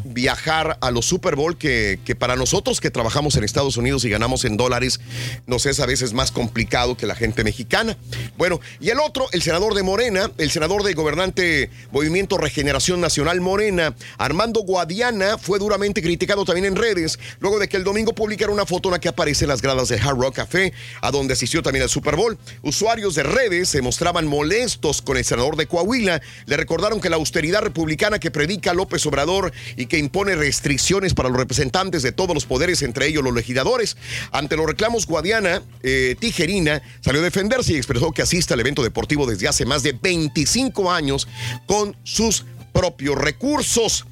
viajar 0.06 0.35
a 0.46 0.92
los 0.92 1.06
Super 1.06 1.36
Bowl 1.36 1.58
que, 1.58 2.00
que 2.06 2.16
para 2.16 2.36
nosotros 2.36 2.80
que 2.80 2.92
trabajamos 2.92 3.36
en 3.36 3.44
Estados 3.44 3.78
Unidos 3.78 4.06
y 4.06 4.10
ganamos 4.10 4.46
en 4.46 4.58
dólares 4.58 5.00
nos 5.48 5.66
es 5.66 5.80
a 5.80 5.86
veces 5.86 6.14
más 6.14 6.32
complicado 6.32 6.98
que 6.98 7.08
la 7.08 7.16
gente 7.16 7.44
mexicana. 7.44 7.98
Bueno, 8.38 8.60
y 8.80 8.90
el 8.90 9.00
otro, 9.00 9.28
el 9.32 9.42
senador 9.42 9.74
de 9.74 9.84
Morena, 9.84 10.32
el 10.38 10.52
senador 10.52 10.84
del 10.84 10.96
gobernante 10.96 11.70
Movimiento 11.92 12.38
Regeneración 12.38 13.02
Nacional 13.02 13.42
Morena, 13.42 13.96
Armando 14.18 14.62
Guadiana, 14.62 15.38
fue 15.38 15.60
duramente 15.60 16.02
criticado 16.02 16.46
también 16.46 16.66
en 16.66 16.76
redes 16.76 17.20
luego 17.40 17.60
de 17.60 17.68
que 17.68 17.78
el 17.78 17.84
domingo 17.84 18.14
publicara 18.14 18.52
una 18.52 18.66
foto 18.66 18.90
en 18.90 18.94
la 18.94 19.00
que 19.00 19.10
aparece 19.10 19.46
en 19.46 19.50
las 19.50 19.62
gradas 19.62 19.90
de 19.90 20.00
Hard 20.00 20.18
Rock 20.18 20.36
Café, 20.36 20.74
a 21.02 21.12
donde 21.12 21.34
asistió 21.34 21.62
también 21.62 21.84
al 21.84 21.90
Super 21.90 22.16
Bowl. 22.16 22.38
Usuarios 22.62 23.16
de 23.16 23.24
redes 23.24 23.70
se 23.70 23.82
mostraban 23.82 24.28
molestos 24.28 25.02
con 25.02 25.18
el 25.18 25.26
senador 25.26 25.56
de 25.56 25.68
Coahuila, 25.68 26.22
le 26.46 26.58
recordaron 26.58 27.00
que 27.00 27.10
la 27.10 27.16
austeridad 27.16 27.62
republicana 27.62 28.20
que 28.20 28.32
predica 28.32 28.74
López 28.74 29.06
Obrador 29.06 29.52
y 29.76 29.86
que 29.88 29.98
impone 29.98 30.25
restricciones 30.34 31.14
para 31.14 31.30
los 31.30 31.38
representantes 31.38 32.02
de 32.02 32.12
todos 32.12 32.34
los 32.34 32.46
poderes, 32.46 32.82
entre 32.82 33.08
ellos 33.08 33.24
los 33.24 33.36
legisladores. 33.36 33.98
Ante 34.32 34.58
los 34.58 34.66
reclamos, 34.66 35.06
Guadiana 35.06 35.62
eh, 35.84 36.16
Tijerina 36.20 36.82
salió 37.02 37.22
a 37.22 37.24
defenderse 37.26 37.74
y 37.74 37.78
expresó 37.78 38.12
que 38.12 38.24
asiste 38.24 38.54
al 38.54 38.60
evento 38.62 38.82
deportivo 38.82 39.28
desde 39.28 39.48
hace 39.48 39.66
más 39.66 39.84
de 39.84 39.92
25 39.94 40.92
años 40.92 41.28
con 41.68 41.96
sus 42.04 42.46
propios 42.74 43.18
recursos. 43.18 44.06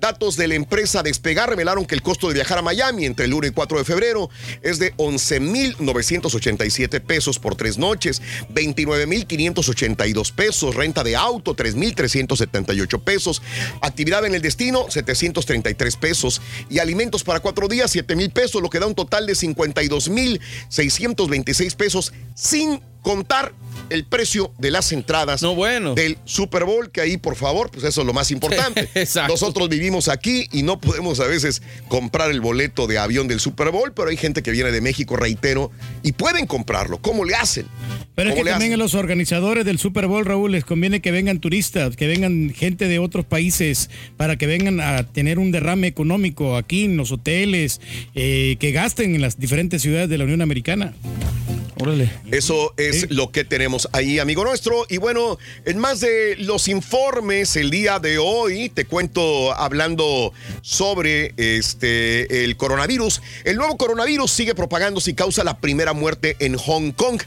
Datos 0.00 0.36
de 0.36 0.48
la 0.48 0.54
empresa 0.54 1.02
Despegar 1.02 1.50
revelaron 1.50 1.84
que 1.84 1.94
el 1.94 2.00
costo 2.00 2.28
de 2.28 2.34
viajar 2.34 2.56
a 2.58 2.62
Miami 2.62 3.04
entre 3.04 3.26
el 3.26 3.34
1 3.34 3.48
y 3.48 3.50
4 3.50 3.76
de 3.78 3.84
febrero 3.84 4.30
es 4.62 4.78
de 4.78 4.96
11.987 4.96 7.02
pesos 7.02 7.38
por 7.38 7.54
tres 7.54 7.76
noches, 7.76 8.22
29.582 8.52 10.32
pesos, 10.32 10.74
renta 10.74 11.04
de 11.04 11.16
auto 11.16 11.54
3.378 11.54 13.02
pesos, 13.02 13.42
actividad 13.82 14.24
en 14.24 14.34
el 14.34 14.40
destino 14.40 14.86
733 14.88 15.96
pesos 15.96 16.40
y 16.70 16.78
alimentos 16.78 17.22
para 17.22 17.40
cuatro 17.40 17.68
días 17.68 17.94
7.000 17.94 18.32
pesos, 18.32 18.62
lo 18.62 18.70
que 18.70 18.78
da 18.78 18.86
un 18.86 18.94
total 18.94 19.26
de 19.26 19.34
52.626 19.34 21.76
pesos 21.76 22.14
sin 22.34 22.80
contar 23.02 23.52
el 23.90 24.04
precio 24.04 24.52
de 24.58 24.70
las 24.70 24.92
entradas 24.92 25.40
del 25.96 26.18
Super 26.24 26.64
Bowl, 26.64 26.90
que 26.90 27.00
ahí, 27.00 27.16
por 27.16 27.34
favor, 27.36 27.70
pues 27.70 27.84
eso 27.84 28.00
es 28.02 28.06
lo 28.06 28.12
más 28.12 28.30
importante. 28.30 28.88
Nosotros 29.28 29.68
vivimos 29.68 30.08
aquí 30.08 30.46
y 30.52 30.62
no 30.62 30.80
podemos 30.80 31.18
a 31.20 31.26
veces 31.26 31.60
comprar 31.88 32.30
el 32.30 32.40
boleto 32.40 32.86
de 32.86 32.98
avión 32.98 33.26
del 33.26 33.40
Super 33.40 33.70
Bowl, 33.70 33.92
pero 33.92 34.10
hay 34.10 34.16
gente 34.16 34.42
que 34.42 34.52
viene 34.52 34.70
de 34.70 34.80
México, 34.80 35.16
reitero, 35.16 35.70
y 36.02 36.12
pueden 36.12 36.46
comprarlo. 36.46 36.98
¿Cómo 36.98 37.24
le 37.24 37.34
hacen? 37.34 37.66
Pero 38.14 38.30
es 38.30 38.34
que 38.34 38.40
¿Cómo 38.40 38.44
le 38.44 38.50
también 38.52 38.72
a 38.72 38.74
hacen? 38.74 38.80
los 38.80 38.94
organizadores 38.94 39.64
del 39.64 39.78
Super 39.78 40.06
Bowl, 40.06 40.24
Raúl, 40.24 40.52
les 40.52 40.64
conviene 40.64 41.00
que 41.00 41.10
vengan 41.10 41.40
turistas, 41.40 41.96
que 41.96 42.06
vengan 42.06 42.52
gente 42.54 42.86
de 42.86 42.98
otros 42.98 43.24
países 43.24 43.90
para 44.16 44.36
que 44.36 44.46
vengan 44.46 44.80
a 44.80 45.04
tener 45.04 45.38
un 45.38 45.50
derrame 45.50 45.88
económico 45.88 46.56
aquí 46.56 46.84
en 46.84 46.96
los 46.96 47.10
hoteles, 47.10 47.80
eh, 48.14 48.56
que 48.60 48.70
gasten 48.72 49.14
en 49.16 49.20
las 49.20 49.38
diferentes 49.38 49.82
ciudades 49.82 50.08
de 50.08 50.18
la 50.18 50.24
Unión 50.24 50.42
Americana. 50.42 50.94
Órale. 51.80 52.10
Eso 52.30 52.74
es 52.76 53.10
lo 53.10 53.30
que 53.30 53.44
tenemos 53.44 53.88
ahí, 53.92 54.18
amigo 54.18 54.44
nuestro. 54.44 54.84
Y 54.88 54.98
bueno, 54.98 55.38
en 55.64 55.78
más 55.78 56.00
de 56.00 56.36
los 56.38 56.68
informes 56.68 57.56
el 57.56 57.70
día 57.70 57.98
de 57.98 58.18
hoy, 58.18 58.68
te 58.68 58.84
cuento 58.84 59.52
hablando 59.54 60.32
sobre 60.62 61.32
este 61.36 62.44
el 62.44 62.56
coronavirus. 62.56 63.22
El 63.44 63.56
nuevo 63.56 63.76
coronavirus 63.76 64.30
sigue 64.30 64.54
propagándose 64.54 65.12
y 65.12 65.14
causa 65.14 65.44
la 65.44 65.58
primera 65.58 65.92
muerte 65.92 66.36
en 66.40 66.56
Hong 66.56 66.92
Kong. 66.92 67.22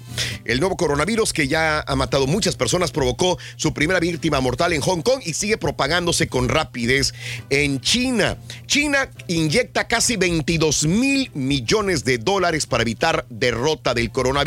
El 0.46 0.60
nuevo 0.60 0.78
coronavirus 0.78 1.34
que 1.34 1.48
ya 1.48 1.82
ha 1.82 1.96
matado 1.96 2.28
muchas 2.28 2.56
personas 2.56 2.92
provocó 2.92 3.38
su 3.56 3.74
primera 3.74 4.00
víctima 4.00 4.40
mortal 4.40 4.74
en 4.74 4.82
Hong 4.82 5.02
Kong 5.02 5.22
y 5.26 5.34
sigue 5.34 5.58
propagándose 5.58 6.28
con 6.28 6.50
rapidez 6.50 7.14
en 7.50 7.82
China. 7.82 8.38
China 8.68 9.10
inyecta 9.28 9.88
casi 9.88 10.18
22 10.18 10.86
mil 10.86 11.32
millones 11.34 12.04
de 12.04 12.18
dólares 12.18 12.66
para 12.66 12.84
evitar 12.84 13.26
derrota 13.30 13.94
del 13.94 14.12
coronavirus. 14.12 14.43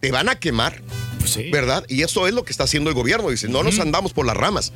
te 0.00 0.10
van 0.10 0.28
a 0.28 0.38
quemar. 0.38 0.82
¿Verdad? 1.52 1.84
Y 1.88 2.02
eso 2.02 2.26
es 2.26 2.32
lo 2.32 2.42
que 2.42 2.52
está 2.52 2.64
haciendo 2.64 2.88
el 2.88 2.94
gobierno. 2.94 3.28
Dice, 3.28 3.48
no 3.48 3.62
nos 3.62 3.78
andamos 3.80 4.14
por 4.14 4.24
las 4.24 4.36
ramas. 4.36 4.72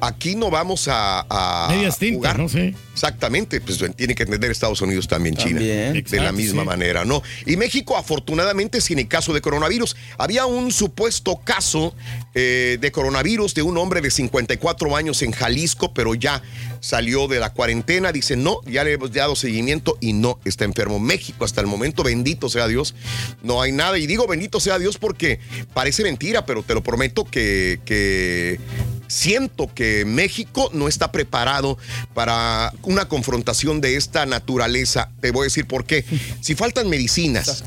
Aquí 0.00 0.34
no 0.36 0.50
vamos 0.50 0.88
a, 0.88 1.26
a 1.28 1.68
Medias 1.70 1.98
tintas, 1.98 2.16
jugar. 2.16 2.38
no 2.38 2.48
sé. 2.48 2.74
Exactamente, 2.96 3.60
pues 3.60 3.78
tiene 3.94 4.14
que 4.14 4.22
entender 4.22 4.50
Estados 4.50 4.80
Unidos 4.80 5.06
también, 5.06 5.36
China. 5.36 5.58
También. 5.58 6.02
de 6.02 6.20
la 6.20 6.32
misma 6.32 6.62
sí. 6.62 6.66
manera, 6.66 7.04
¿no? 7.04 7.22
Y 7.44 7.58
México, 7.58 7.96
afortunadamente, 7.96 8.80
sin 8.80 8.98
el 8.98 9.06
caso 9.06 9.34
de 9.34 9.42
coronavirus. 9.42 9.96
Había 10.16 10.46
un 10.46 10.72
supuesto 10.72 11.38
caso 11.44 11.94
eh, 12.34 12.78
de 12.80 12.92
coronavirus 12.92 13.54
de 13.54 13.60
un 13.60 13.76
hombre 13.76 14.00
de 14.00 14.10
54 14.10 14.96
años 14.96 15.20
en 15.22 15.32
Jalisco, 15.32 15.92
pero 15.92 16.14
ya 16.14 16.42
salió 16.80 17.28
de 17.28 17.38
la 17.38 17.52
cuarentena. 17.52 18.12
Dice, 18.12 18.34
no, 18.34 18.60
ya 18.64 18.82
le 18.82 18.94
hemos 18.94 19.12
dado 19.12 19.36
seguimiento 19.36 19.98
y 20.00 20.14
no 20.14 20.38
está 20.46 20.64
enfermo. 20.64 20.98
México, 20.98 21.44
hasta 21.44 21.60
el 21.60 21.66
momento, 21.66 22.02
bendito 22.02 22.48
sea 22.48 22.66
Dios, 22.66 22.94
no 23.42 23.60
hay 23.60 23.72
nada. 23.72 23.98
Y 23.98 24.06
digo 24.06 24.26
bendito 24.26 24.58
sea 24.58 24.78
Dios 24.78 24.96
porque 24.96 25.38
parece 25.74 26.02
mentira, 26.02 26.46
pero 26.46 26.62
te 26.62 26.72
lo 26.72 26.82
prometo 26.82 27.24
que, 27.24 27.78
que 27.84 28.58
siento 29.06 29.72
que 29.72 30.04
México 30.04 30.70
no 30.72 30.88
está 30.88 31.12
preparado 31.12 31.78
para 32.14 32.72
una 32.82 33.08
confrontación 33.08 33.80
de 33.80 33.96
esta 33.96 34.26
naturaleza. 34.26 35.10
Te 35.20 35.30
voy 35.30 35.42
a 35.42 35.44
decir 35.44 35.66
por 35.66 35.84
qué. 35.84 36.04
Si 36.40 36.54
faltan 36.54 36.88
medicinas, 36.88 37.64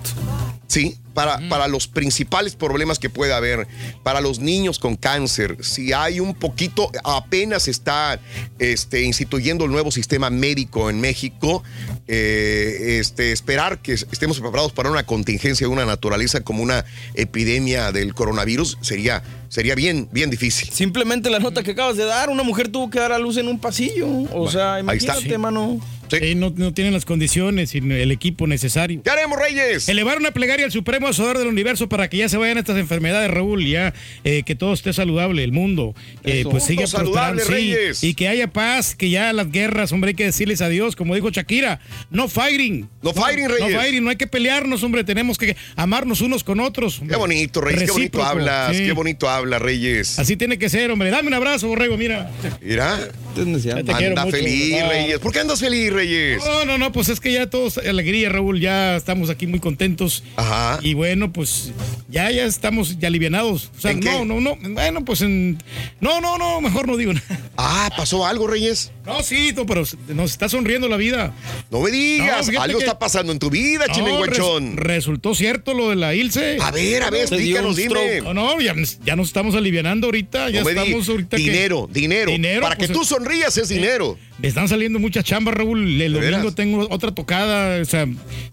¿sí? 0.67 0.97
Para, 1.19 1.49
para 1.49 1.67
los 1.67 1.89
principales 1.89 2.55
problemas 2.55 2.97
que 2.97 3.09
puede 3.09 3.33
haber, 3.33 3.67
para 4.03 4.21
los 4.21 4.39
niños 4.39 4.79
con 4.79 4.95
cáncer, 4.95 5.57
si 5.59 5.91
hay 5.91 6.21
un 6.21 6.33
poquito, 6.33 6.89
apenas 7.03 7.67
está 7.67 8.21
este, 8.57 9.03
instituyendo 9.03 9.65
el 9.65 9.71
nuevo 9.71 9.91
sistema 9.91 10.29
médico 10.29 10.89
en 10.89 11.01
México, 11.01 11.61
eh, 12.07 12.99
este, 13.01 13.33
esperar 13.33 13.81
que 13.81 13.91
estemos 13.95 14.39
preparados 14.39 14.71
para 14.71 14.89
una 14.89 15.05
contingencia 15.05 15.67
de 15.67 15.73
una 15.73 15.83
naturaleza 15.85 16.39
como 16.39 16.63
una 16.63 16.85
epidemia 17.15 17.91
del 17.91 18.13
coronavirus 18.13 18.77
sería, 18.79 19.21
sería 19.49 19.75
bien, 19.75 20.07
bien 20.13 20.29
difícil. 20.29 20.69
Simplemente 20.71 21.29
la 21.29 21.39
nota 21.39 21.63
que 21.63 21.71
acabas 21.71 21.97
de 21.97 22.05
dar, 22.05 22.29
una 22.29 22.43
mujer 22.43 22.69
tuvo 22.69 22.89
que 22.89 22.99
dar 22.99 23.11
a 23.11 23.19
luz 23.19 23.35
en 23.35 23.49
un 23.49 23.59
pasillo. 23.59 24.07
O 24.33 24.49
sea, 24.49 24.75
ahí 24.75 24.97
está. 24.97 25.13
imagínate, 25.13 25.37
mano. 25.37 25.81
Sí, 26.09 26.35
no, 26.35 26.51
no 26.55 26.73
tienen 26.73 26.93
las 26.93 27.05
condiciones 27.05 27.75
y 27.75 27.77
el 27.77 28.11
equipo 28.11 28.47
necesario. 28.47 29.01
¿Qué 29.03 29.09
haremos, 29.09 29.37
Reyes? 29.37 29.87
Elevar 29.89 30.17
una 30.17 30.31
plegaria 30.31 30.65
al 30.65 30.71
Supremo 30.71 31.07
Asador 31.09 31.37
del 31.37 31.47
Universo 31.47 31.89
para 31.89 32.09
que 32.09 32.17
ya 32.17 32.29
se 32.29 32.37
vayan 32.37 32.57
estas 32.57 32.77
enfermedades, 32.77 33.29
Raúl, 33.31 33.65
ya 33.65 33.93
eh, 34.23 34.43
que 34.43 34.55
todo 34.55 34.73
esté 34.73 34.93
saludable, 34.93 35.43
el 35.43 35.51
mundo, 35.51 35.95
que 36.23 36.41
Eso. 36.41 36.49
pues 36.49 36.63
siga 36.63 36.85
prosperando, 36.87 37.43
sí, 37.43 37.51
Reyes. 37.51 38.03
y 38.03 38.13
que 38.13 38.27
haya 38.27 38.51
paz, 38.51 38.95
que 38.95 39.09
ya 39.09 39.33
las 39.33 39.51
guerras, 39.51 39.91
hombre, 39.91 40.09
hay 40.09 40.15
que 40.15 40.25
decirles 40.25 40.61
adiós, 40.61 40.95
como 40.95 41.15
dijo 41.15 41.29
Shakira, 41.29 41.79
no 42.09 42.27
fighting. 42.27 42.89
No 43.01 43.13
fighting, 43.13 43.49
Reyes. 43.49 43.73
No 43.73 43.79
fighting, 43.79 44.03
no 44.03 44.09
hay 44.09 44.15
que 44.15 44.27
pelearnos, 44.27 44.83
hombre, 44.83 45.03
tenemos 45.03 45.37
que 45.37 45.55
amarnos 45.75 46.21
unos 46.21 46.43
con 46.43 46.59
otros. 46.59 47.01
Qué 47.07 47.15
bonito, 47.15 47.61
Reyes, 47.61 47.83
qué 47.83 47.91
bonito 47.91 48.23
hablas, 48.23 48.75
sí. 48.75 48.83
qué 48.85 48.91
bonito 48.91 49.29
hablas, 49.29 49.61
Reyes. 49.61 50.19
Así 50.19 50.35
tiene 50.37 50.57
que 50.57 50.69
ser, 50.69 50.91
hombre. 50.91 51.09
Dame 51.09 51.27
un 51.27 51.33
abrazo, 51.33 51.67
Borrego, 51.67 51.97
mira. 51.97 52.31
Mira, 52.61 53.09
anda 53.35 54.25
mucho. 54.25 54.37
feliz. 54.37 54.87
Reyes. 54.87 55.19
¿Por 55.19 55.31
qué 55.31 55.39
andas 55.39 55.59
feliz, 55.59 55.91
Reyes? 55.91 56.43
No, 56.45 56.65
no, 56.65 56.77
no, 56.77 56.91
pues 56.91 57.09
es 57.09 57.19
que 57.19 57.31
ya 57.31 57.49
todos, 57.49 57.77
alegría, 57.77 58.29
Raúl, 58.29 58.59
ya 58.59 58.95
estamos 58.95 59.29
aquí 59.29 59.47
muy 59.47 59.59
contentos. 59.59 60.23
Ajá. 60.35 60.79
Y 60.81 60.88
bueno, 60.93 61.31
pues 61.33 61.71
ya, 62.09 62.29
ya 62.31 62.45
estamos 62.45 62.97
ya 62.99 63.07
alivianados. 63.07 63.71
O 63.77 63.81
sea, 63.81 63.91
¿En 63.91 63.99
no, 63.99 64.19
qué? 64.19 64.25
no, 64.25 64.39
no, 64.41 64.55
bueno, 64.73 65.03
pues 65.05 65.21
en... 65.21 65.61
No, 66.01 66.21
no, 66.21 66.37
no, 66.37 66.61
mejor 66.61 66.87
no 66.87 66.97
digo 66.97 67.13
nada. 67.13 67.49
Ah, 67.57 67.89
¿pasó 67.95 68.25
algo, 68.25 68.47
Reyes? 68.47 68.91
No, 69.05 69.23
sí, 69.23 69.51
no, 69.55 69.65
pero 69.65 69.83
nos 70.09 70.31
está 70.31 70.47
sonriendo 70.49 70.87
la 70.87 70.97
vida. 70.97 71.33
No 71.71 71.81
me 71.81 71.91
digas, 71.91 72.49
No, 72.51 72.61
algo 72.61 72.79
que- 72.79 72.85
está 72.85 72.99
pasando 72.99 73.31
en 73.31 73.39
tu 73.39 73.49
vida, 73.49 73.85
No, 73.87 73.93
chimenguachón. 73.93 74.77
res- 74.77 74.85
resultó 74.99 75.33
cierto 75.35 75.73
lo 75.73 75.89
de 75.89 75.95
la 75.95 76.13
Ilse. 76.13 76.57
A 76.61 76.71
ver, 76.71 77.03
a 77.03 77.09
ver, 77.09 77.21
explícanos, 77.21 77.75
dime. 77.75 78.21
No, 78.21 78.33
no, 78.33 78.59
ya, 78.61 78.73
ya 79.03 79.15
nos 79.15 79.27
estamos 79.27 79.55
alivianando 79.55 80.07
ahorita. 80.07 80.49
Ya 80.49 80.59
No 80.59 80.65
me 80.65 80.71
estamos 80.71 81.09
ahorita 81.09 81.37
que- 81.37 81.43
dinero, 81.43 81.89
dinero, 81.91 82.31
Dinero, 82.31 82.61
Para 82.61 82.75
pues, 82.75 82.87
que 82.89 82.93
tú 82.93 83.03
sonrías 83.03 83.57
es 83.57 83.69
dinero. 83.69 84.17
Me 84.21 84.28
están 84.41 84.69
saliendo 84.69 84.99
muchas 84.99 85.23
chambas, 85.25 85.53
Raúl. 85.53 86.01
El 86.01 86.13
domingo 86.13 86.53
tengo 86.53 86.87
otra 86.89 87.11
tocada. 87.11 87.81
O 87.81 87.85
sea, 87.85 88.07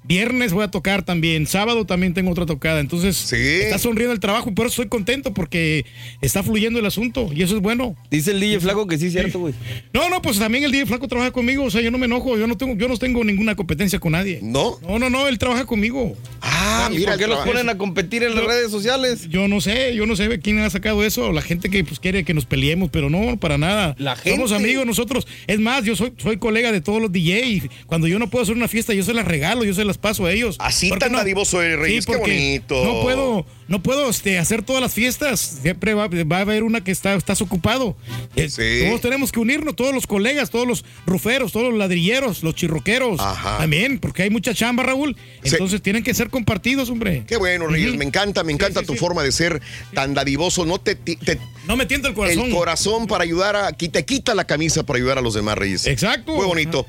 viernes 0.05 0.53
voy 0.53 0.65
a 0.65 0.69
tocar 0.69 1.05
también. 1.05 1.47
Sábado 1.47 1.87
también 1.87 2.15
tengo 2.15 2.31
otra 2.31 2.47
tocada. 2.47 2.81
Entonces, 2.81 3.33
está 3.33 3.79
sonriendo 3.79 4.13
el 4.13 4.21
trabajo 4.21 4.51
y 4.51 4.53
por 4.53 4.67
eso 4.67 4.83
estoy 4.83 4.89
contento 4.89 5.33
porque 5.33 5.85
está 6.21 6.43
fluyendo 6.43 6.79
el 6.79 6.87
asunto 6.87 7.31
y 7.33 7.43
eso 7.43 7.57
es 7.57 7.63
bueno. 7.63 7.97
Dice 8.11 8.33
el 8.33 8.41
DJ 8.41 8.61
Flaco 8.61 8.87
que 8.87 8.99
sí 8.99 9.07
es 9.07 9.13
cierto, 9.13 9.39
güey. 9.39 9.55
No, 9.93 10.09
no, 10.09 10.21
pues 10.23 10.39
también 10.39 10.65
el 10.65 10.73
DJ 10.73 10.87
Flaco 10.87 11.07
trabaja 11.09 11.31
conmigo. 11.31 11.65
O 11.65 11.71
sea, 11.71 11.81
yo 11.81 11.91
no 11.91 11.99
me 11.99 12.07
enojo. 12.07 12.37
Yo 12.37 12.47
no 12.47 12.57
tengo, 12.57 12.75
yo 12.75 12.89
no 12.89 12.97
tengo 12.97 13.23
ninguna 13.25 13.55
competencia 13.55 14.01
con 14.01 14.13
nadie. 14.13 14.41
¿No? 14.43 14.79
No, 14.83 14.99
no, 14.99 15.09
no. 15.09 15.29
Él 15.29 15.39
trabaja 15.39 15.67
conmigo. 15.67 16.17
Ah, 16.41 16.91
¿Y 16.93 17.05
por 17.05 17.17
qué 17.17 17.27
los 17.27 17.45
ponen 17.45 17.69
a 17.69 17.79
competir 17.79 18.23
en 18.25 18.35
las 18.35 18.45
redes 18.45 18.71
sociales? 18.71 19.29
Yo 19.29 19.47
no 19.47 19.61
sé, 19.61 19.95
yo 19.95 20.07
no 20.07 20.17
sé 20.17 20.41
quién 20.41 20.59
ha 20.59 20.71
sacado 20.71 21.05
eso. 21.05 21.33
La 21.33 21.43
gente 21.43 21.71
que 21.71 21.85
pues 21.85 22.01
quiere 22.01 22.25
que 22.25 22.35
nos 22.35 22.47
peleemos, 22.47 22.91
pero 22.91 23.09
no, 23.09 23.37
para 23.39 23.57
nada. 23.57 23.95
La 23.99 24.17
gente. 24.17 24.37
Somos 24.37 24.53
amigos 24.53 24.85
nosotros. 24.87 25.27
Es 25.47 25.61
más, 25.61 25.76
yo 25.85 25.97
soy, 25.97 26.13
soy 26.17 26.37
colega 26.39 26.73
de 26.73 26.81
todos 26.81 27.01
los 27.01 27.13
DJ. 27.13 27.69
Cuando 27.87 28.07
yo 28.07 28.19
no 28.19 28.29
puedo 28.29 28.43
hacer 28.43 28.57
una 28.57 28.69
fiesta, 28.69 28.95
yo 28.95 29.03
se 29.03 29.15
las 29.15 29.25
regalo, 29.25 29.65
yo 29.65 29.75
se 29.75 29.85
las 29.85 29.99
paso 29.99 30.27
a 30.27 30.33
ellos. 30.33 30.57
Así 30.59 30.89
¿Por 30.89 30.99
qué 30.99 31.07
tan 31.07 31.13
dadivoso 31.13 31.63
eres, 31.63 31.79
Reyes, 31.79 32.07
qué 32.07 32.17
bonito. 32.17 32.85
No 32.85 33.03
puedo, 33.03 33.47
no 33.69 33.83
puedo 33.83 34.09
este, 34.09 34.39
hacer 34.39 34.63
todas 34.63 34.81
las 34.81 34.95
fiestas. 34.95 35.59
Siempre 35.63 35.95
va, 35.95 36.07
va 36.09 36.37
a 36.39 36.41
haber 36.41 36.63
una 36.63 36.85
que 36.85 36.93
está, 36.93 37.15
estás 37.15 37.41
ocupado. 37.43 37.97
Eh, 38.37 38.87
Todos 38.89 39.01
tenemos 39.01 39.33
que 39.33 39.41
unirnos, 39.41 39.75
todos 39.75 39.93
los 39.95 40.07
colegas, 40.07 40.51
todos 40.51 40.67
los 40.69 40.85
ruferos, 41.05 41.51
todos 41.53 41.71
los 41.71 41.79
ladrilleros, 41.79 42.43
los 42.45 42.55
chirroqueros. 42.55 43.19
También, 43.59 43.99
porque 43.99 44.23
hay 44.23 44.31
mucha 44.31 44.55
chamba, 44.55 44.85
Raúl. 44.85 45.17
Entonces 45.43 45.83
tienen 45.83 46.05
que 46.05 46.15
ser 46.15 46.31
compartidos, 46.31 46.91
hombre. 46.91 47.25
Qué 47.27 47.37
bueno, 47.37 47.67
Reyes, 47.67 47.97
me 47.97 48.05
encanta, 48.05 48.45
me 48.45 48.53
encanta 48.53 48.83
tu 48.83 48.95
forma 48.95 49.23
de 49.25 49.33
ser 49.33 49.61
tan 49.93 50.15
dadivoso. 50.15 50.65
No 50.65 50.79
te, 50.81 50.95
te- 50.95 51.39
No 51.67 51.77
me 51.77 51.87
tienta 51.87 52.07
el 52.09 52.15
corazón. 52.15 52.47
El 52.47 52.53
corazón 52.55 53.07
para 53.09 53.25
ayudar 53.25 53.57
a. 53.57 53.73
Te 53.73 54.05
quita 54.05 54.35
la 54.35 54.45
camisa 54.45 54.85
para 54.85 54.99
ayudar 54.99 55.19
a 55.19 55.21
los 55.23 55.35
demás, 55.35 55.59
Reyes. 55.59 55.87
Exacto. 55.87 56.33
Muy 56.35 56.47
bonito. 56.47 56.87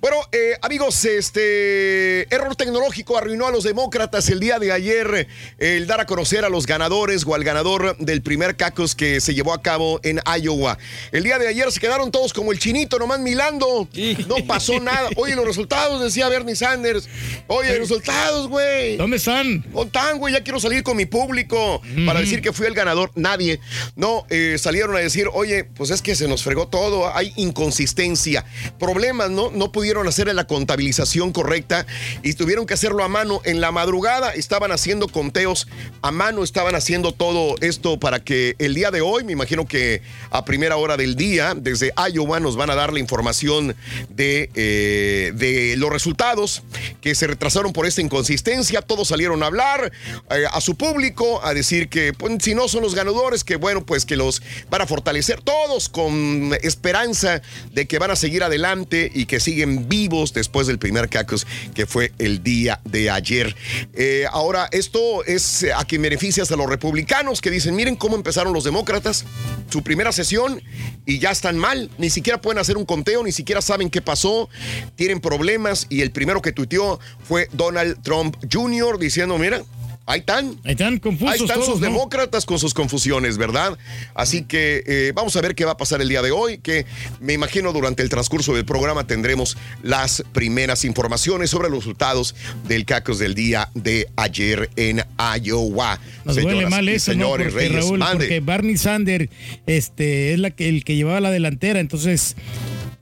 Bueno, 0.00 0.16
eh, 0.32 0.54
amigos, 0.62 1.04
este 1.04 2.22
error 2.34 2.56
tecnológico 2.56 3.16
arruinó 3.16 3.46
a 3.46 3.50
los 3.52 3.62
demócratas 3.64 4.28
el 4.28 4.40
día 4.40 4.58
de 4.58 4.72
ayer 4.72 5.28
el 5.58 5.86
dar 5.86 6.00
a 6.00 6.06
conocer 6.06 6.15
a 6.16 6.48
los 6.48 6.66
ganadores 6.66 7.24
o 7.26 7.34
al 7.34 7.44
ganador 7.44 7.94
del 7.98 8.22
primer 8.22 8.56
cacos 8.56 8.94
que 8.94 9.20
se 9.20 9.34
llevó 9.34 9.52
a 9.52 9.60
cabo 9.60 10.00
en 10.02 10.18
Iowa. 10.40 10.78
El 11.12 11.24
día 11.24 11.38
de 11.38 11.46
ayer 11.46 11.70
se 11.70 11.78
quedaron 11.78 12.10
todos 12.10 12.32
como 12.32 12.52
el 12.52 12.58
chinito, 12.58 12.98
nomás 12.98 13.20
milando. 13.20 13.86
No 14.26 14.36
pasó 14.46 14.80
nada. 14.80 15.10
Oye, 15.16 15.36
los 15.36 15.44
resultados, 15.44 16.02
decía 16.02 16.30
Bernie 16.30 16.56
Sanders. 16.56 17.06
Oye, 17.48 17.68
los 17.70 17.90
resultados, 17.90 18.48
güey. 18.48 18.96
¿Dónde 18.96 19.18
están? 19.18 19.62
¿Dónde 19.70 19.88
están, 19.88 20.18
güey? 20.18 20.32
Ya 20.32 20.42
quiero 20.42 20.58
salir 20.58 20.82
con 20.82 20.96
mi 20.96 21.04
público 21.04 21.82
para 22.06 22.20
decir 22.20 22.40
que 22.40 22.52
fui 22.52 22.66
el 22.66 22.74
ganador. 22.74 23.10
Nadie. 23.14 23.60
No, 23.94 24.24
eh, 24.30 24.56
salieron 24.58 24.96
a 24.96 25.00
decir, 25.00 25.28
oye, 25.34 25.64
pues 25.64 25.90
es 25.90 26.00
que 26.00 26.14
se 26.14 26.28
nos 26.28 26.42
fregó 26.42 26.68
todo. 26.68 27.14
Hay 27.14 27.34
inconsistencia. 27.36 28.46
Problemas, 28.78 29.28
¿no? 29.30 29.50
No 29.50 29.70
pudieron 29.70 30.08
hacer 30.08 30.34
la 30.34 30.46
contabilización 30.46 31.32
correcta 31.32 31.86
y 32.22 32.32
tuvieron 32.32 32.64
que 32.64 32.74
hacerlo 32.74 33.04
a 33.04 33.08
mano. 33.08 33.42
En 33.44 33.60
la 33.60 33.70
madrugada 33.70 34.32
estaban 34.32 34.72
haciendo 34.72 35.08
conteos 35.08 35.68
a 36.06 36.12
mano, 36.12 36.44
estaban 36.44 36.76
haciendo 36.76 37.10
todo 37.10 37.56
esto 37.60 37.98
para 37.98 38.22
que 38.22 38.54
el 38.60 38.74
día 38.74 38.92
de 38.92 39.00
hoy, 39.00 39.24
me 39.24 39.32
imagino 39.32 39.66
que 39.66 40.02
a 40.30 40.44
primera 40.44 40.76
hora 40.76 40.96
del 40.96 41.16
día, 41.16 41.54
desde 41.56 41.92
Iowa, 42.12 42.38
nos 42.38 42.54
van 42.54 42.70
a 42.70 42.76
dar 42.76 42.92
la 42.92 43.00
información 43.00 43.74
de, 44.10 44.48
eh, 44.54 45.32
de 45.34 45.74
los 45.76 45.90
resultados 45.90 46.62
que 47.00 47.16
se 47.16 47.26
retrasaron 47.26 47.72
por 47.72 47.86
esta 47.86 48.02
inconsistencia. 48.02 48.82
Todos 48.82 49.08
salieron 49.08 49.42
a 49.42 49.46
hablar 49.46 49.92
eh, 50.30 50.44
a 50.48 50.60
su 50.60 50.76
público, 50.76 51.44
a 51.44 51.54
decir 51.54 51.88
que 51.88 52.12
pues, 52.12 52.36
si 52.40 52.54
no 52.54 52.68
son 52.68 52.82
los 52.82 52.94
ganadores, 52.94 53.42
que 53.42 53.56
bueno, 53.56 53.84
pues 53.84 54.06
que 54.06 54.14
los 54.14 54.42
van 54.70 54.82
a 54.82 54.86
fortalecer 54.86 55.40
todos 55.40 55.88
con 55.88 56.52
esperanza 56.62 57.42
de 57.72 57.86
que 57.86 57.98
van 57.98 58.12
a 58.12 58.16
seguir 58.16 58.44
adelante 58.44 59.10
y 59.12 59.26
que 59.26 59.40
siguen 59.40 59.88
vivos 59.88 60.32
después 60.32 60.68
del 60.68 60.78
primer 60.78 61.08
cactus 61.08 61.48
que 61.74 61.86
fue 61.86 62.12
el 62.18 62.44
día 62.44 62.80
de 62.84 63.10
ayer. 63.10 63.56
Eh, 63.94 64.24
ahora, 64.30 64.68
esto 64.70 65.24
es 65.24 65.64
eh, 65.64 65.72
a 65.72 65.84
quien 65.96 66.02
beneficia 66.02 66.44
a 66.44 66.56
los 66.56 66.68
republicanos 66.68 67.40
que 67.40 67.50
dicen, 67.50 67.74
miren 67.74 67.96
cómo 67.96 68.16
empezaron 68.16 68.52
los 68.52 68.64
demócratas, 68.64 69.24
su 69.70 69.82
primera 69.82 70.12
sesión 70.12 70.60
y 71.06 71.20
ya 71.20 71.30
están 71.30 71.56
mal, 71.56 71.90
ni 71.96 72.10
siquiera 72.10 72.38
pueden 72.38 72.58
hacer 72.58 72.76
un 72.76 72.84
conteo, 72.84 73.22
ni 73.22 73.32
siquiera 73.32 73.62
saben 73.62 73.88
qué 73.88 74.02
pasó, 74.02 74.50
tienen 74.94 75.20
problemas 75.20 75.86
y 75.88 76.02
el 76.02 76.10
primero 76.10 76.42
que 76.42 76.52
tuiteó 76.52 77.00
fue 77.26 77.48
Donald 77.52 78.02
Trump 78.02 78.36
Jr. 78.52 78.98
diciendo, 78.98 79.38
mira, 79.38 79.62
ahí 80.06 80.20
están. 80.20 80.56
Ahí 80.64 80.72
están 80.72 80.98
confusos 80.98 81.34
Ahí 81.34 81.40
están 81.40 81.56
todos, 81.56 81.72
sus 81.72 81.80
¿no? 81.80 81.86
demócratas 81.86 82.46
con 82.46 82.58
sus 82.58 82.72
confusiones, 82.72 83.36
¿verdad? 83.36 83.76
Así 84.14 84.42
que 84.42 84.82
eh, 84.86 85.12
vamos 85.14 85.36
a 85.36 85.40
ver 85.40 85.54
qué 85.54 85.64
va 85.64 85.72
a 85.72 85.76
pasar 85.76 86.00
el 86.00 86.08
día 86.08 86.22
de 86.22 86.30
hoy, 86.30 86.58
que 86.58 86.86
me 87.20 87.32
imagino 87.32 87.72
durante 87.72 88.02
el 88.02 88.08
transcurso 88.08 88.54
del 88.54 88.64
programa 88.64 89.06
tendremos 89.06 89.56
las 89.82 90.24
primeras 90.32 90.84
informaciones 90.84 91.50
sobre 91.50 91.68
los 91.68 91.80
resultados 91.80 92.34
del 92.66 92.84
cacos 92.84 93.18
del 93.18 93.34
día 93.34 93.70
de 93.74 94.08
ayer 94.16 94.70
en 94.76 95.02
Iowa. 95.42 96.00
Nos 96.24 96.36
duele 96.36 96.50
Señoras 96.50 96.70
mal 96.70 96.88
y 96.88 96.92
eso, 96.92 97.12
¿no? 97.12 97.18
señores, 97.24 97.52
Porque, 97.52 97.68
Reyes, 97.68 97.84
Raúl, 97.84 98.04
porque 98.12 98.40
Barney 98.40 98.76
Sanders 98.76 99.28
este, 99.66 100.32
es 100.32 100.38
la 100.38 100.50
que, 100.50 100.68
el 100.68 100.84
que 100.84 100.96
llevaba 100.96 101.20
la 101.20 101.30
delantera, 101.30 101.80
entonces 101.80 102.36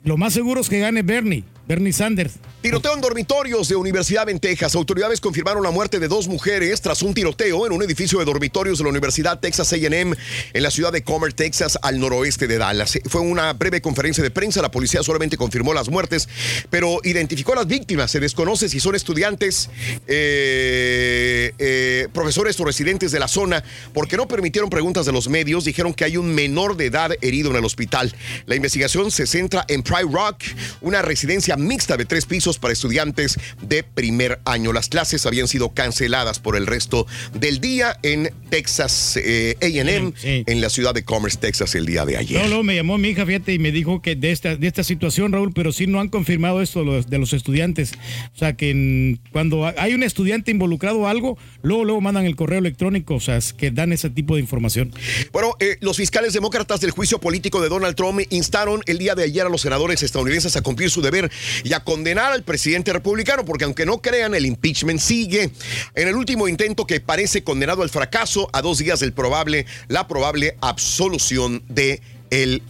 lo 0.05 0.17
más 0.17 0.33
seguro 0.33 0.61
es 0.61 0.69
que 0.69 0.79
gane 0.81 1.03
Bernie, 1.03 1.45
Bernie 1.67 1.93
Sanders. 1.93 2.35
Tiroteo 2.61 2.95
en 2.95 3.03
dormitorios 3.03 3.69
de 3.69 3.77
Universidad 3.77 4.29
en 4.31 4.41
Texas. 4.41 4.75
Autoridades 4.75 5.21
confirmaron 5.21 5.63
la 5.63 5.71
muerte 5.71 5.99
de 5.99 6.09
dos 6.09 6.29
mujeres 6.29 6.81
tras 6.81 7.03
un 7.03 7.13
tiroteo 7.13 7.67
en 7.67 7.73
un 7.73 7.83
edificio 7.83 8.19
de 8.19 8.25
dormitorios 8.25 8.79
de 8.79 8.85
la 8.85 8.91
Universidad 8.91 9.39
Texas 9.39 9.71
A&M 9.75 10.17
en 10.55 10.63
la 10.63 10.71
ciudad 10.71 10.91
de 10.91 11.05
Comer, 11.05 11.35
Texas, 11.35 11.79
al 11.83 12.01
noroeste 12.01 12.47
de 12.47 12.57
Dallas. 12.57 12.99
Fue 13.05 13.21
una 13.21 13.53
breve 13.53 13.83
conferencia 13.83 14.23
de 14.23 14.31
prensa. 14.31 14.63
La 14.63 14.71
policía 14.71 15.03
solamente 15.03 15.37
confirmó 15.37 15.75
las 15.75 15.91
muertes, 15.91 16.27
pero 16.71 17.01
identificó 17.05 17.53
a 17.53 17.57
las 17.57 17.67
víctimas. 17.67 18.11
Se 18.11 18.19
desconoce 18.21 18.71
si 18.71 18.81
son 18.81 18.95
estudiantes, 18.95 19.69
eh, 20.07 21.53
eh, 21.59 22.09
profesores 22.15 22.59
o 22.61 22.65
residentes 22.65 23.13
de 23.13 23.21
la 23.21 23.29
zona, 23.29 23.63
porque 23.93 24.17
no 24.17 24.27
permitieron 24.27 24.71
preguntas 24.71 25.05
de 25.05 25.13
los 25.13 25.29
medios. 25.29 25.65
Dijeron 25.67 25.93
que 25.93 26.05
hay 26.05 26.17
un 26.17 26.35
menor 26.35 26.79
de 26.79 26.87
edad 26.87 27.11
herido 27.21 27.51
en 27.51 27.57
el 27.57 27.65
hospital. 27.67 28.15
La 28.47 28.55
investigación 28.55 29.11
se 29.11 29.27
centra 29.27 29.67
en 29.69 29.83
Pride 29.83 30.09
Rock, 30.11 30.45
una 30.81 31.03
residencia 31.03 31.54
mixta 31.57 31.97
de 31.97 32.05
tres 32.05 32.27
pisos 32.27 32.59
para 32.59 32.73
estudiantes 32.73 33.39
de 33.63 33.83
primer 33.83 34.41
año. 34.45 34.73
Las 34.73 34.89
clases 34.89 35.27
habían 35.27 35.49
sido 35.49 35.71
canceladas 35.75 36.39
por 36.39 36.57
el 36.57 36.67
resto 36.67 37.07
del 37.35 37.61
día 37.61 37.99
en 38.03 38.31
Texas 38.51 39.17
eh, 39.23 39.57
AM, 39.61 40.13
en 40.47 40.61
la 40.61 40.71
ciudad 40.71 40.95
de 40.95 41.05
Commerce, 41.05 41.39
Texas, 41.39 41.75
el 41.75 41.87
día 41.87 42.05
de 42.05 42.17
ayer. 42.17 42.41
No, 42.43 42.49
luego 42.49 42.63
me 42.63 42.75
llamó 42.75 42.99
mi 42.99 43.09
hija, 43.11 43.27
fíjate, 43.27 43.53
y 43.55 43.59
me 43.59 43.73
dijo 43.73 44.01
que 44.03 44.17
de 44.17 44.33
esta, 44.33 44.57
de 44.57 44.67
esta 44.67 44.85
situación, 44.85 45.33
Raúl, 45.33 45.53
pero 45.53 45.73
sí 45.73 45.87
no 45.87 46.01
han 46.01 46.09
confirmado 46.09 46.63
esto 46.63 46.85
los- 46.85 47.09
de 47.09 47.19
los 47.19 47.33
estudiantes. 47.33 47.93
O 48.35 48.39
sea, 48.39 48.55
que 48.57 48.71
en- 48.71 49.21
cuando 49.33 49.67
hay 49.77 49.95
un 49.95 50.03
estudiante 50.03 50.51
involucrado 50.51 51.01
o 51.01 51.07
algo, 51.09 51.37
luego, 51.63 51.85
luego 51.85 52.01
mandan 52.01 52.25
el 52.27 52.37
correo 52.37 52.59
electrónico, 52.59 53.15
o 53.17 53.21
sea, 53.21 53.39
que 53.57 53.71
dan 53.71 53.93
ese 53.93 54.11
tipo 54.11 54.35
de 54.37 54.41
información. 54.41 54.93
Bueno, 55.33 55.55
eh, 55.61 55.77
los 55.81 55.97
fiscales 55.97 56.33
demócratas 56.33 56.81
del 56.81 56.91
juicio 56.93 57.19
político 57.19 57.61
de 57.61 57.69
Donald 57.69 57.97
Trump 57.97 58.21
instaron 58.31 58.83
el 58.87 58.99
día 58.99 59.15
de 59.15 59.25
ayer 59.25 59.47
a 59.47 59.49
los 59.49 59.63
senadores 59.63 60.03
estadounidenses 60.03 60.57
a 60.57 60.63
cumplir 60.63 60.91
su 60.91 61.03
deber 61.03 61.31
y 61.63 61.73
a 61.73 61.81
condenar 61.81 62.33
al 62.33 62.43
presidente 62.43 62.93
republicano, 62.93 63.45
porque 63.45 63.65
aunque 63.65 63.87
no 63.87 64.01
crean, 64.01 64.35
el 64.35 64.47
impeachment 64.47 65.01
sigue. 65.01 65.51
En 65.95 66.09
el 66.09 66.15
último 66.15 66.49
intento 66.49 66.87
que 66.87 67.01
parece 67.01 67.45
condenado 67.45 67.83
al 67.83 67.91
fracaso 67.91 68.49
a 68.53 68.63
dos 68.63 68.79
días 68.79 69.01
del 69.01 69.13
probable, 69.13 69.67
la 69.89 70.09
probable 70.09 70.57
absolución 70.61 71.63
de 71.69 72.01
el 72.31 72.63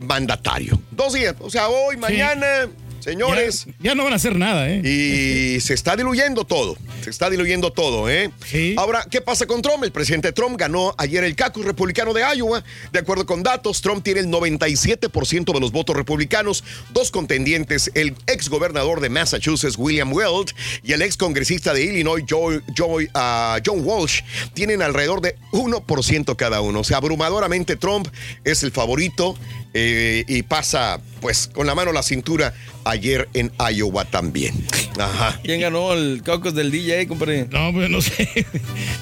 mandatario. 0.00 0.80
Dos 0.90 1.14
días, 1.14 1.34
o 1.40 1.50
sea, 1.50 1.68
hoy, 1.68 1.96
mañana, 1.96 2.68
señores. 3.04 3.66
Ya, 3.80 3.94
no 3.94 4.04
van 4.04 4.12
a 4.12 4.16
hacer 4.16 4.36
nada, 4.36 4.68
¿eh? 4.68 4.80
Y 4.84 5.60
se 5.60 5.74
está 5.74 5.94
diluyendo 5.96 6.44
todo. 6.44 6.76
Se 7.02 7.10
está 7.10 7.28
diluyendo 7.30 7.70
todo, 7.72 8.08
¿eh? 8.10 8.30
Ahora, 8.76 9.06
¿qué 9.10 9.20
pasa 9.20 9.46
con 9.46 9.62
Trump? 9.62 9.84
El 9.84 9.92
presidente 9.92 10.32
Trump 10.32 10.56
ganó 10.58 10.94
ayer 10.98 11.22
el 11.24 11.36
caucus 11.36 11.64
republicano 11.64 12.12
de 12.14 12.22
Iowa. 12.36 12.64
De 12.92 12.98
acuerdo 12.98 13.26
con 13.26 13.42
datos, 13.42 13.80
Trump 13.82 14.02
tiene 14.02 14.20
el 14.20 14.28
97% 14.28 15.52
de 15.52 15.60
los 15.60 15.70
votos 15.72 15.94
republicanos. 15.94 16.64
Dos 16.92 17.10
contendientes, 17.10 17.90
el 17.94 18.14
ex 18.26 18.48
gobernador 18.48 19.00
de 19.00 19.08
Massachusetts, 19.10 19.76
William 19.78 20.12
Weld, 20.12 20.52
y 20.82 20.92
el 20.92 21.02
ex 21.02 21.16
congresista 21.16 21.72
de 21.74 21.84
Illinois, 21.84 22.24
Joy- 22.26 22.62
Joy- 22.74 23.08
ah, 23.14 23.58
John 23.64 23.80
Walsh, 23.84 24.22
tienen 24.54 24.82
alrededor 24.82 25.20
de 25.20 25.36
1% 25.52 26.36
cada 26.36 26.60
uno. 26.60 26.80
O 26.80 26.84
sea, 26.84 26.96
abrumadoramente 26.98 27.76
Trump 27.76 28.08
es 28.44 28.62
el 28.62 28.72
favorito 28.72 29.36
eh, 29.74 30.24
y 30.28 30.42
pasa, 30.42 31.00
pues, 31.20 31.50
con 31.52 31.66
la 31.66 31.74
mano 31.74 31.90
a 31.90 31.94
la 31.94 32.02
cintura 32.02 32.54
ayer 32.84 33.28
en 33.34 33.50
Iowa 33.74 34.04
también. 34.04 34.54
Ajá. 34.98 35.40
¿Quién 35.42 35.60
ganó 35.60 35.92
el 35.92 36.22
caucus 36.22 36.54
del 36.54 36.70
DJ, 36.70 37.06
compadre? 37.08 37.46
No, 37.50 37.72
pues 37.72 37.90
no 37.90 38.00
sé. 38.00 38.28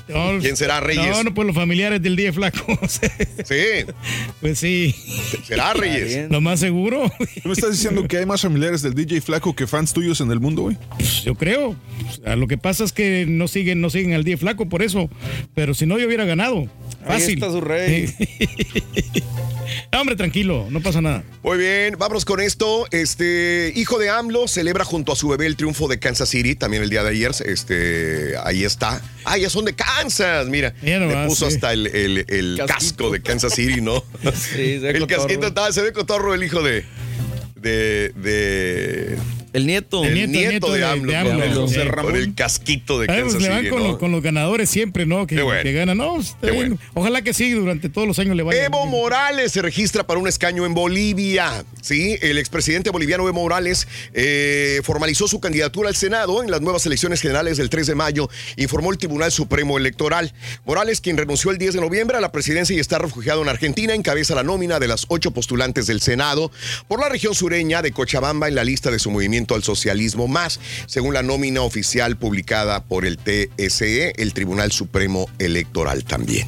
No, 0.08 0.38
¿Quién 0.40 0.56
será 0.56 0.80
Reyes? 0.80 1.06
No, 1.06 1.22
no, 1.22 1.32
pues 1.32 1.46
los 1.46 1.54
familiares 1.56 2.02
del 2.02 2.16
día 2.16 2.32
flaco. 2.32 2.78
Sí. 3.44 3.56
Pues 4.40 4.58
sí. 4.58 4.94
¿Será 5.44 5.72
Reyes? 5.74 6.30
Lo 6.30 6.40
más 6.40 6.60
seguro. 6.60 7.10
¿Tú 7.42 7.48
me 7.48 7.52
estás 7.54 7.70
diciendo 7.72 8.06
que 8.06 8.18
hay 8.18 8.26
más 8.26 8.42
familiares 8.42 8.82
del 8.82 8.94
DJ 8.94 9.20
Flaco 9.20 9.54
que 9.54 9.66
fans 9.66 9.92
tuyos 9.92 10.20
en 10.20 10.30
el 10.30 10.40
mundo, 10.40 10.62
güey? 10.62 10.76
Pues 10.96 11.22
yo 11.24 11.34
creo. 11.34 11.70
O 11.70 12.12
sea, 12.22 12.36
lo 12.36 12.46
que 12.46 12.58
pasa 12.58 12.84
es 12.84 12.92
que 12.92 13.24
no 13.26 13.48
siguen, 13.48 13.80
no 13.80 13.90
siguen 13.90 14.12
al 14.14 14.24
día 14.24 14.36
flaco 14.36 14.68
por 14.68 14.82
eso. 14.82 15.08
Pero 15.54 15.74
si 15.74 15.86
no, 15.86 15.98
yo 15.98 16.06
hubiera 16.06 16.24
ganado. 16.24 16.68
Ahí 17.06 17.20
Fácil. 17.20 17.34
está 17.34 17.50
su 17.50 17.60
rey. 17.60 18.12
hombre, 19.98 20.16
tranquilo, 20.16 20.66
no 20.70 20.80
pasa 20.80 21.00
nada. 21.00 21.22
Muy 21.42 21.58
bien, 21.58 21.96
vámonos 21.98 22.24
con 22.24 22.40
esto. 22.40 22.86
Este 22.90 23.72
hijo 23.76 23.98
de 23.98 24.10
AMLO 24.10 24.48
celebra 24.48 24.84
junto 24.84 25.12
a 25.12 25.16
su 25.16 25.28
bebé 25.28 25.46
el 25.46 25.56
triunfo 25.56 25.88
de 25.88 25.98
Kansas 25.98 26.28
City, 26.28 26.54
también 26.54 26.82
el 26.82 26.90
día 26.90 27.02
de 27.02 27.10
ayer. 27.10 27.32
Este, 27.44 28.34
ahí 28.44 28.64
está. 28.64 29.00
Ah, 29.24 29.38
ya 29.38 29.48
son 29.50 29.64
de 29.64 29.74
Kansas, 29.74 30.46
mira. 30.48 30.74
Mira 30.82 30.98
Le 31.00 31.06
nomás, 31.06 31.26
puso 31.28 31.48
sí. 31.48 31.54
hasta 31.54 31.72
el, 31.72 31.86
el- 31.88 32.24
el 32.28 32.60
casco 32.66 33.10
de 33.10 33.20
Kansas 33.22 33.54
City, 33.54 33.80
¿no? 33.80 34.02
Sí, 34.34 34.54
se 34.54 34.78
ve 34.80 34.90
el 34.90 35.00
cotorro. 35.00 35.22
casquito 35.26 35.46
estaba- 35.46 35.72
se 35.72 35.82
ve 35.82 35.92
cotorro 35.92 36.34
el 36.34 36.42
hijo 36.42 36.62
de. 36.62 36.84
de. 37.56 38.12
de 38.16 39.16
el 39.52 39.66
nieto. 39.66 40.02
El, 40.04 40.08
El 40.10 40.14
nieto, 40.14 40.32
nieto, 40.32 40.50
nieto 40.50 40.72
de 40.72 40.78
de- 40.78 40.84
AMLO. 40.86 41.10
de 41.12 41.16
AMLO, 41.16 41.60
con, 41.60 41.68
sí. 41.68 41.76
con 42.02 42.16
el 42.16 42.34
casquito 42.34 42.98
de 43.00 43.06
A 43.10 43.14
ver, 43.14 43.22
Kansas 43.24 43.34
pues 43.40 43.42
le 43.42 43.48
van 43.54 43.68
con, 43.68 43.82
¿no? 43.82 43.88
lo- 43.92 43.98
con 43.98 44.12
los 44.12 44.22
ganadores 44.22 44.70
siempre, 44.70 45.06
¿no? 45.06 45.26
Que, 45.26 45.42
bueno. 45.42 45.62
que 45.62 45.72
ganan. 45.72 45.96
No, 45.98 46.18
bueno. 46.40 46.78
Ojalá 46.94 47.22
que 47.22 47.34
sí, 47.34 47.50
durante 47.52 47.88
todos 47.88 48.06
los 48.08 48.18
años 48.18 48.36
le 48.36 48.42
vaya. 48.42 48.64
Evo 48.64 48.86
Morales 48.86 49.52
se 49.52 49.62
registra 49.62 50.06
para 50.06 50.18
un 50.20 50.28
escaño 50.28 50.64
en 50.66 50.74
Bolivia. 50.74 51.64
Sí, 51.80 52.16
el 52.22 52.38
expresidente 52.38 52.90
boliviano 52.90 53.24
Evo 53.28 53.34
Morales 53.42 53.88
eh, 54.14 54.80
formalizó 54.84 55.28
su 55.28 55.40
candidatura 55.40 55.88
al 55.88 55.96
Senado 55.96 56.42
en 56.42 56.50
las 56.50 56.60
nuevas 56.60 56.86
elecciones 56.86 57.20
generales 57.20 57.56
del 57.58 57.68
3 57.70 57.86
de 57.88 57.94
mayo, 57.94 58.30
informó 58.56 58.90
el 58.92 58.98
Tribunal 58.98 59.32
Supremo 59.32 59.76
Electoral. 59.78 60.32
Morales, 60.64 61.00
quien 61.00 61.16
renunció 61.16 61.50
el 61.50 61.58
10 61.58 61.74
de 61.74 61.80
noviembre 61.80 62.16
a 62.16 62.20
la 62.20 62.32
presidencia 62.32 62.74
y 62.76 62.78
está 62.80 62.98
refugiado 62.98 63.42
en 63.42 63.48
Argentina, 63.48 63.94
encabeza 63.94 64.34
la 64.34 64.42
nómina 64.44 64.78
de 64.78 64.88
las 64.88 65.06
ocho 65.08 65.32
postulantes 65.32 65.86
del 65.86 66.00
Senado 66.00 66.50
por 66.88 67.00
la 67.00 67.08
región 67.08 67.34
sureña 67.34 67.82
de 67.82 67.92
Cochabamba 67.92 68.48
en 68.48 68.54
la 68.54 68.64
lista 68.64 68.90
de 68.90 68.98
su 68.98 69.10
movimiento 69.10 69.41
al 69.54 69.62
socialismo 69.62 70.28
más, 70.28 70.60
según 70.86 71.14
la 71.14 71.22
nómina 71.22 71.62
oficial 71.62 72.16
publicada 72.16 72.82
por 72.84 73.04
el 73.04 73.18
TSE, 73.18 74.12
el 74.16 74.32
Tribunal 74.32 74.72
Supremo 74.72 75.28
Electoral 75.38 76.04
también. 76.04 76.46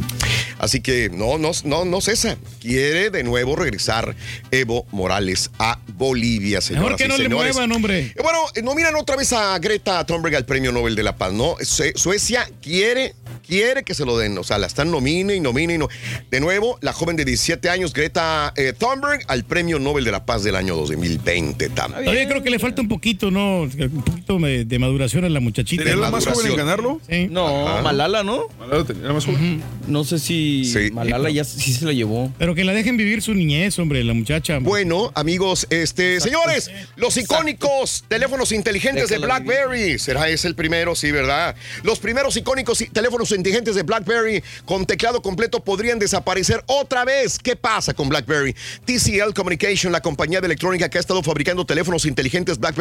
Así 0.59 0.81
que 0.81 1.11
no, 1.11 1.37
no, 1.39 1.51
no, 1.65 1.85
no 1.85 2.01
cesa. 2.01 2.37
Quiere 2.61 3.11
de 3.11 3.23
nuevo 3.25 3.57
regresar 3.57 4.15
Evo 4.51 4.87
Morales 4.93 5.51
a 5.59 5.79
Bolivia, 5.95 6.61
señoras 6.61 6.93
Mejor 6.93 6.99
que 6.99 7.05
y 7.05 7.09
no 7.09 7.19
le 7.19 7.29
muevan, 7.29 7.73
hombre. 7.73 7.99
Eh, 8.01 8.15
Bueno, 8.23 8.39
eh, 8.55 8.63
nominan 8.63 8.95
otra 8.97 9.17
vez 9.17 9.33
a 9.33 9.59
Greta 9.59 10.05
Thunberg 10.07 10.37
al 10.37 10.47
Premio 10.47 10.73
Nobel 10.73 10.95
de 10.95 11.03
la 11.03 11.17
Paz, 11.17 11.33
¿no? 11.33 11.57
Sue- 11.61 11.93
Suecia 11.97 12.49
quiere, 12.63 13.15
quiere 13.47 13.83
que 13.83 13.95
se 13.95 14.05
lo 14.07 14.17
den. 14.17 14.39
O 14.39 14.45
sea, 14.45 14.59
la 14.59 14.67
están 14.67 14.91
nomine 14.91 15.35
y 15.35 15.41
nomine 15.41 15.75
y 15.75 15.79
no. 15.79 15.89
De 16.31 16.41
nuevo, 16.41 16.79
la 16.81 16.93
joven 16.93 17.17
de 17.17 17.25
17 17.25 17.69
años, 17.69 17.93
Greta 17.93 18.53
eh, 18.57 18.73
Thunberg, 18.79 19.23
al 19.29 19.45
Premio 19.45 19.79
Nobel 19.79 20.05
de 20.05 20.13
la 20.13 20.25
Paz 20.25 20.45
del 20.45 20.57
año 20.57 20.75
2020 20.77 21.69
también. 21.71 22.05
Todavía 22.05 22.29
creo 22.29 22.43
que 22.43 22.51
le 22.51 22.59
falta 22.59 22.81
un 22.85 22.89
poquito, 22.89 23.31
¿no? 23.31 23.63
Un 23.63 24.03
poquito 24.05 24.39
de, 24.39 24.65
de 24.65 24.79
maduración 24.79 25.25
a 25.25 25.29
la 25.29 25.41
muchachita. 25.41 25.83
¿Tenía 25.83 25.99
la 25.99 26.11
más 26.11 26.27
joven 26.27 26.51
en 26.51 26.57
ganarlo? 26.57 27.01
Sí. 27.09 27.29
No, 27.31 27.67
Ajá. 27.69 27.83
Malala, 27.83 28.23
¿no? 28.23 28.47
Malala 28.59 28.85
tenía 28.85 29.09
la 29.09 29.13
más 29.15 29.25
joven. 29.25 29.63
No 29.89 30.05
sé 30.05 30.19
si 30.19 30.65
Sí. 30.65 30.91
Malala 30.93 31.31
ya 31.31 31.45
sí 31.45 31.73
se 31.73 31.85
la 31.85 31.93
llevó. 31.93 32.33
Pero 32.39 32.55
que 32.55 32.65
la 32.65 32.73
dejen 32.73 32.97
vivir 32.97 33.23
su 33.23 33.35
niñez, 33.35 33.79
hombre, 33.79 34.05
la 34.05 34.15
muchacha. 34.15 34.59
Bueno, 34.61 35.11
amigos, 35.15 35.67
este, 35.71 36.21
señores, 36.21 36.71
los 36.97 37.17
icónicos 37.17 38.05
teléfonos 38.09 38.53
inteligentes 38.53 39.09
de 39.09 39.19
BlackBerry. 39.19 39.99
¿Será 39.99 40.29
ese 40.29 40.47
el 40.49 40.55
primero? 40.55 40.95
Sí, 40.95 41.11
¿verdad? 41.11 41.57
Los 41.83 41.99
primeros 41.99 42.37
icónicos 42.37 42.85
teléfonos 42.93 43.33
inteligentes 43.33 43.75
de 43.75 43.83
BlackBerry 43.83 44.43
con 44.65 44.85
teclado 44.87 45.23
completo 45.23 45.61
podrían 45.65 45.99
desaparecer 45.99 46.63
otra 46.67 47.05
vez. 47.05 47.39
¿Qué 47.39 47.57
pasa 47.57 47.95
con 47.95 48.09
BlackBerry? 48.09 48.55
TCL 48.85 49.33
Communication, 49.35 49.93
la 49.93 50.01
compañía 50.03 50.41
de 50.41 50.47
electrónica 50.47 50.89
que 50.91 50.99
ha 50.99 51.01
estado 51.01 51.23
fabricando 51.23 51.65
teléfonos 51.65 52.05
inteligentes 52.05 52.59
BlackBerry, 52.59 52.74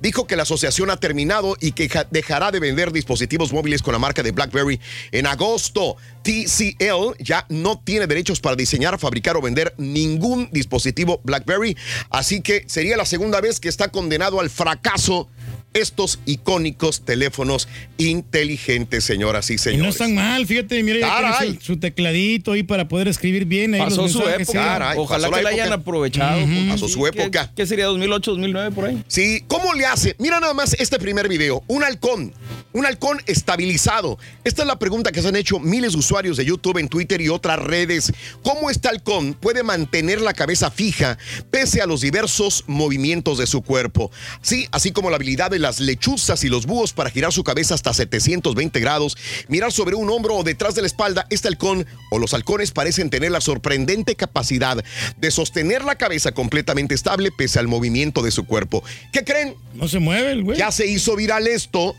dijo 0.00 0.26
que 0.26 0.36
la 0.36 0.42
asociación 0.42 0.90
ha 0.90 0.96
terminado 0.98 1.56
y 1.60 1.72
que 1.72 1.88
ja- 1.88 2.06
dejará 2.10 2.50
de 2.50 2.60
vender 2.60 2.92
dispositivos 2.92 3.52
móviles 3.52 3.82
con 3.82 3.92
la 3.92 3.98
marca 3.98 4.22
de 4.22 4.32
BlackBerry 4.32 4.80
en 5.12 5.26
agosto. 5.26 5.96
TCL 6.22 7.14
ya 7.18 7.46
no 7.48 7.80
tiene 7.82 8.06
derechos 8.06 8.40
para 8.40 8.56
diseñar, 8.56 8.98
fabricar 8.98 9.36
o 9.36 9.40
vender 9.40 9.74
ningún 9.78 10.48
dispositivo 10.52 11.20
BlackBerry, 11.24 11.76
así 12.10 12.40
que 12.42 12.64
sería 12.66 12.96
la 12.96 13.06
segunda 13.06 13.40
vez 13.40 13.60
que 13.60 13.68
está 13.68 13.88
condenado 13.88 14.40
al 14.40 14.50
fracaso 14.50 15.28
estos 15.78 16.18
icónicos 16.26 17.02
teléfonos 17.04 17.68
inteligentes, 18.22 19.04
señoras 19.04 19.50
y 19.50 19.54
Y 19.54 19.58
señores. 19.58 19.82
no 19.84 19.88
están 19.90 20.14
mal, 20.14 20.46
fíjate, 20.46 20.82
mira, 20.82 21.38
su, 21.38 21.58
su 21.60 21.76
tecladito 21.78 22.52
ahí 22.52 22.62
para 22.62 22.88
poder 22.88 23.08
escribir 23.08 23.44
bien. 23.44 23.74
Ahí 23.74 23.80
Pasó 23.80 24.02
los 24.02 24.12
su 24.12 24.22
época. 24.28 24.52
Caray, 24.52 24.98
Ojalá 24.98 25.28
pasó 25.28 25.36
que 25.36 25.42
la 25.42 25.50
la 25.50 25.54
hayan 25.62 25.72
aprovechado. 25.72 26.40
Pasó 26.68 26.88
su 26.88 27.02
¿qué- 27.02 27.08
época. 27.20 27.52
¿Qué, 27.54 27.66
sería? 27.66 27.86
¿2008, 27.88 28.20
2009 28.24 28.70
por 28.74 28.84
ahí? 28.86 29.02
Sí, 29.08 29.44
¿cómo 29.48 29.72
le 29.74 29.86
hace? 29.86 30.14
Mira 30.18 30.40
nada 30.40 30.54
más 30.54 30.74
este 30.74 30.98
primer 30.98 31.28
video. 31.28 31.62
Un 31.68 31.84
halcón, 31.84 32.32
un 32.72 32.86
halcón 32.86 33.20
estabilizado. 33.26 34.18
Esta 34.44 34.62
es 34.62 34.68
la 34.68 34.78
pregunta 34.78 35.12
que 35.12 35.22
se 35.22 35.28
han 35.28 35.36
hecho 35.36 35.58
miles 35.58 35.92
de 35.92 35.98
usuarios 35.98 36.36
de 36.36 36.44
YouTube, 36.44 36.78
en 36.78 36.88
Twitter 36.88 37.20
y 37.20 37.28
otras 37.28 37.58
redes. 37.58 38.12
¿Cómo 38.42 38.70
este 38.70 38.88
halcón 38.88 39.34
puede 39.34 39.62
mantener 39.62 40.20
la 40.20 40.32
cabeza 40.34 40.70
fija 40.70 41.18
pese 41.50 41.80
a 41.80 41.86
los 41.86 42.00
diversos 42.00 42.64
movimientos 42.66 43.38
de 43.38 43.46
su 43.46 43.62
cuerpo? 43.62 44.10
Sí, 44.42 44.66
así 44.72 44.92
como 44.92 45.10
la 45.10 45.16
habilidad 45.16 45.50
de 45.50 45.58
las 45.68 45.80
lechuzas 45.80 46.44
y 46.44 46.48
los 46.48 46.64
búhos 46.64 46.94
para 46.94 47.10
girar 47.10 47.30
su 47.30 47.44
cabeza 47.44 47.74
hasta 47.74 47.92
720 47.92 48.80
grados, 48.80 49.18
mirar 49.48 49.70
sobre 49.70 49.96
un 49.96 50.08
hombro 50.08 50.34
o 50.36 50.42
detrás 50.42 50.74
de 50.74 50.80
la 50.80 50.86
espalda, 50.86 51.26
este 51.28 51.48
halcón 51.48 51.86
o 52.10 52.18
los 52.18 52.32
halcones 52.32 52.70
parecen 52.70 53.10
tener 53.10 53.32
la 53.32 53.42
sorprendente 53.42 54.14
capacidad 54.14 54.82
de 55.18 55.30
sostener 55.30 55.84
la 55.84 55.96
cabeza 55.96 56.32
completamente 56.32 56.94
estable 56.94 57.30
pese 57.30 57.58
al 57.58 57.68
movimiento 57.68 58.22
de 58.22 58.30
su 58.30 58.46
cuerpo. 58.46 58.82
¿Qué 59.12 59.24
creen? 59.24 59.56
No 59.74 59.88
se 59.88 59.98
mueve 59.98 60.32
el 60.32 60.42
güey. 60.42 60.56
Ya 60.56 60.72
se 60.72 60.86
hizo 60.86 61.16
viral 61.16 61.46
esto 61.46 61.94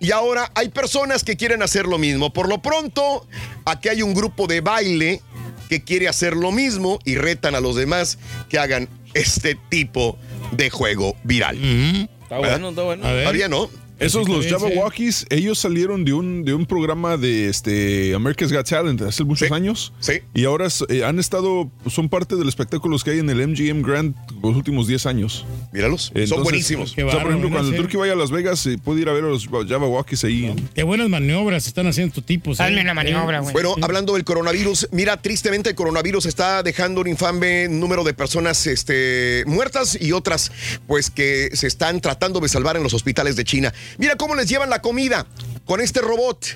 y 0.00 0.10
ahora 0.10 0.52
hay 0.54 0.68
personas 0.68 1.24
que 1.24 1.38
quieren 1.38 1.62
hacer 1.62 1.86
lo 1.86 1.96
mismo. 1.96 2.30
Por 2.30 2.46
lo 2.46 2.60
pronto, 2.60 3.26
aquí 3.64 3.88
hay 3.88 4.02
un 4.02 4.12
grupo 4.12 4.46
de 4.46 4.60
baile 4.60 5.22
que 5.70 5.82
quiere 5.82 6.08
hacer 6.08 6.36
lo 6.36 6.52
mismo 6.52 6.98
y 7.06 7.14
retan 7.14 7.54
a 7.54 7.60
los 7.60 7.74
demás 7.74 8.18
que 8.50 8.58
hagan 8.58 8.86
este 9.14 9.56
tipo 9.70 10.18
de 10.52 10.68
juego 10.68 11.16
viral. 11.24 12.08
Está 12.24 12.38
bueno, 12.38 12.70
está 12.70 12.82
bueno. 12.82 13.02
Todavía 13.02 13.48
no. 13.48 13.68
Esos 13.98 14.28
los. 14.28 14.46
Jabberwockies, 14.46 15.26
ellos 15.30 15.58
salieron 15.58 16.04
de 16.04 16.12
un, 16.12 16.44
de 16.44 16.52
un 16.54 16.66
programa 16.66 17.16
de 17.16 17.48
este 17.48 18.14
America's 18.14 18.52
Got 18.52 18.68
Talent 18.68 19.02
hace 19.02 19.24
muchos 19.24 19.48
Sí, 19.48 19.54
años. 19.54 19.92
sí. 20.00 20.14
Y 20.34 20.44
ahora 20.44 20.68
eh, 20.88 21.04
han 21.04 21.18
estado, 21.18 21.70
son 21.88 22.08
parte 22.08 22.34
de 22.34 22.40
los 22.40 22.48
espectáculos 22.48 23.04
que 23.04 23.12
hay 23.12 23.18
en 23.20 23.30
el 23.30 23.46
MGM 23.46 23.82
Grand 23.82 24.14
los 24.42 24.56
últimos 24.56 24.86
10 24.86 25.06
años. 25.06 25.46
Míralos. 25.72 26.12
Son 26.26 26.42
buenísimos. 26.42 26.92
Qué 26.92 27.04
O 27.04 27.10
sea, 27.10 27.20
por 27.20 27.30
ejemplo, 27.30 27.50
cuando 27.50 27.68
el 27.70 27.74
Sí. 27.76 27.80
Turkey 27.80 27.98
vaya 28.00 28.12
a 28.12 28.16
Las 28.16 28.30
Vegas, 28.30 28.66
eh, 28.66 28.78
puede 28.82 29.00
ir 29.02 29.08
a 29.08 29.12
ver 29.12 29.24
a 29.24 29.28
los 29.28 29.46
Jabberwockies 29.46 30.24
ahí. 30.24 30.54
Qué 30.74 30.82
buenas 30.82 31.08
maniobras 31.08 31.66
están 31.66 31.86
haciendo 31.86 32.08
estos 32.10 32.24
tipos. 32.24 32.60
Hazme 32.60 32.78
¿eh? 32.78 32.82
una 32.82 32.94
maniobra, 32.94 33.40
güey. 33.40 33.52
Bueno, 33.52 33.74
hablando 33.82 34.14
del 34.14 34.24
coronavirus, 34.24 34.88
mira, 34.92 35.16
tristemente 35.20 35.70
el 35.70 35.76
coronavirus 35.76 36.26
está 36.26 36.62
dejando 36.62 37.00
un 37.00 37.08
infame 37.08 37.68
número 37.68 38.04
de 38.04 38.14
personas 38.14 38.66
este, 38.66 39.44
muertas 39.46 39.98
y 40.00 40.12
otras, 40.12 40.52
pues, 40.86 41.10
que 41.10 41.50
se 41.54 41.66
están 41.66 42.00
tratando 42.00 42.40
de 42.40 42.48
salvar 42.48 42.76
en 42.76 42.82
los 42.82 42.94
hospitales 42.94 43.36
de 43.36 43.44
China. 43.44 43.72
Mira 43.98 44.16
cómo 44.16 44.34
les 44.34 44.48
llevan 44.48 44.70
la 44.70 44.80
comida 44.82 45.26
con 45.64 45.80
este 45.80 46.00
robot. 46.00 46.46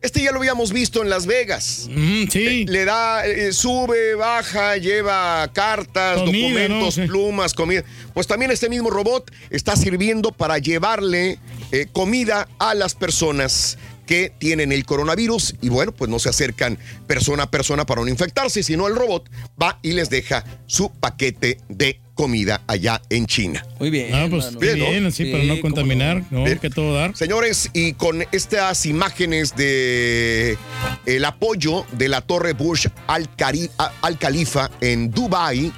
Este 0.00 0.22
ya 0.22 0.30
lo 0.30 0.38
habíamos 0.38 0.72
visto 0.72 1.02
en 1.02 1.10
Las 1.10 1.26
Vegas. 1.26 1.88
Mm, 1.90 2.24
sí. 2.30 2.64
Le 2.66 2.84
da, 2.84 3.26
eh, 3.26 3.52
sube, 3.52 4.14
baja, 4.14 4.76
lleva 4.76 5.50
cartas, 5.52 6.18
Comida, 6.18 6.48
documentos, 6.48 6.98
¿no? 6.98 7.04
Sí. 7.04 7.08
plumas, 7.08 7.54
comida. 7.54 7.82
Pues 8.14 8.26
también 8.26 8.50
este 8.50 8.68
mismo 8.68 8.90
robot 8.90 9.30
está 9.50 9.74
sirviendo 9.76 10.30
para 10.30 10.58
llevarle 10.58 11.38
eh, 11.72 11.86
comida 11.92 12.48
a 12.58 12.74
las 12.74 12.94
personas 12.94 13.78
que 14.08 14.32
tienen 14.38 14.72
el 14.72 14.86
coronavirus 14.86 15.54
y 15.60 15.68
bueno, 15.68 15.92
pues 15.92 16.10
no 16.10 16.18
se 16.18 16.30
acercan 16.30 16.78
persona 17.06 17.42
a 17.44 17.50
persona 17.50 17.84
para 17.84 18.00
no 18.00 18.08
infectarse, 18.08 18.62
sino 18.62 18.88
el 18.88 18.96
robot 18.96 19.28
va 19.62 19.78
y 19.82 19.92
les 19.92 20.08
deja 20.08 20.44
su 20.66 20.90
paquete 20.90 21.58
de 21.68 22.00
comida 22.14 22.62
allá 22.66 23.00
en 23.10 23.26
China. 23.26 23.64
Muy 23.78 23.90
bien. 23.90 24.12
Ah, 24.14 24.26
pues 24.28 24.46
mano. 24.46 24.58
bien, 24.58 24.74
Bien, 24.76 25.12
Sí, 25.12 25.26
para 25.26 25.44
no 25.44 25.60
contaminar, 25.60 26.24
no, 26.30 26.44
que 26.58 26.70
todo 26.70 26.94
dar. 26.94 27.14
Señores, 27.16 27.70
y 27.74 27.92
con 27.92 28.24
estas 28.32 28.86
imágenes 28.86 29.54
de 29.54 30.56
el 31.06 31.24
apoyo 31.26 31.84
de 31.92 32.08
la 32.08 32.22
Torre 32.22 32.54
Burj 32.54 32.86
Al, 33.06 33.28
Cari- 33.36 33.70
Al 34.02 34.18
Khalifa 34.18 34.70
en 34.80 35.10
Dubai 35.12 35.70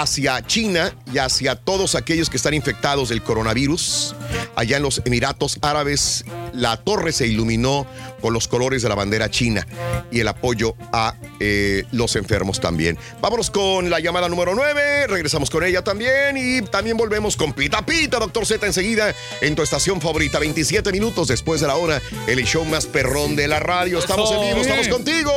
hacia 0.00 0.46
China 0.46 0.94
y 1.10 1.16
hacia 1.16 1.56
todos 1.56 1.94
aquellos 1.94 2.28
que 2.28 2.36
están 2.36 2.52
infectados 2.52 3.08
del 3.08 3.22
coronavirus, 3.22 4.14
allá 4.54 4.76
en 4.76 4.82
los 4.82 5.00
Emiratos 5.06 5.58
Árabes, 5.62 6.26
la 6.52 6.76
torre 6.76 7.12
se 7.12 7.26
iluminó 7.26 7.86
con 8.20 8.34
los 8.34 8.46
colores 8.46 8.82
de 8.82 8.90
la 8.90 8.94
bandera 8.94 9.30
china 9.30 9.66
y 10.10 10.20
el 10.20 10.28
apoyo 10.28 10.74
a 10.92 11.14
eh, 11.40 11.84
los 11.92 12.14
enfermos 12.16 12.60
también. 12.60 12.98
Vámonos 13.22 13.50
con 13.50 13.88
la 13.88 13.98
llamada 13.98 14.28
número 14.28 14.54
9, 14.54 15.06
regresamos 15.06 15.48
con 15.48 15.64
ella 15.64 15.82
también 15.82 16.36
y 16.36 16.60
también 16.60 16.98
volvemos 16.98 17.34
con 17.34 17.54
Pita 17.54 17.84
Pita, 17.86 18.18
Doctor 18.18 18.44
Z 18.44 18.66
enseguida 18.66 19.14
en 19.40 19.54
tu 19.54 19.62
estación 19.62 20.02
favorita, 20.02 20.38
27 20.38 20.92
minutos 20.92 21.28
después 21.28 21.62
de 21.62 21.68
la 21.68 21.76
hora, 21.76 22.02
el 22.26 22.44
show 22.44 22.66
más 22.66 22.84
perrón 22.84 23.34
de 23.34 23.48
la 23.48 23.60
radio. 23.60 23.98
Estamos 23.98 24.30
en 24.30 24.40
vivo, 24.42 24.60
estamos 24.60 24.88
contigo. 24.88 25.32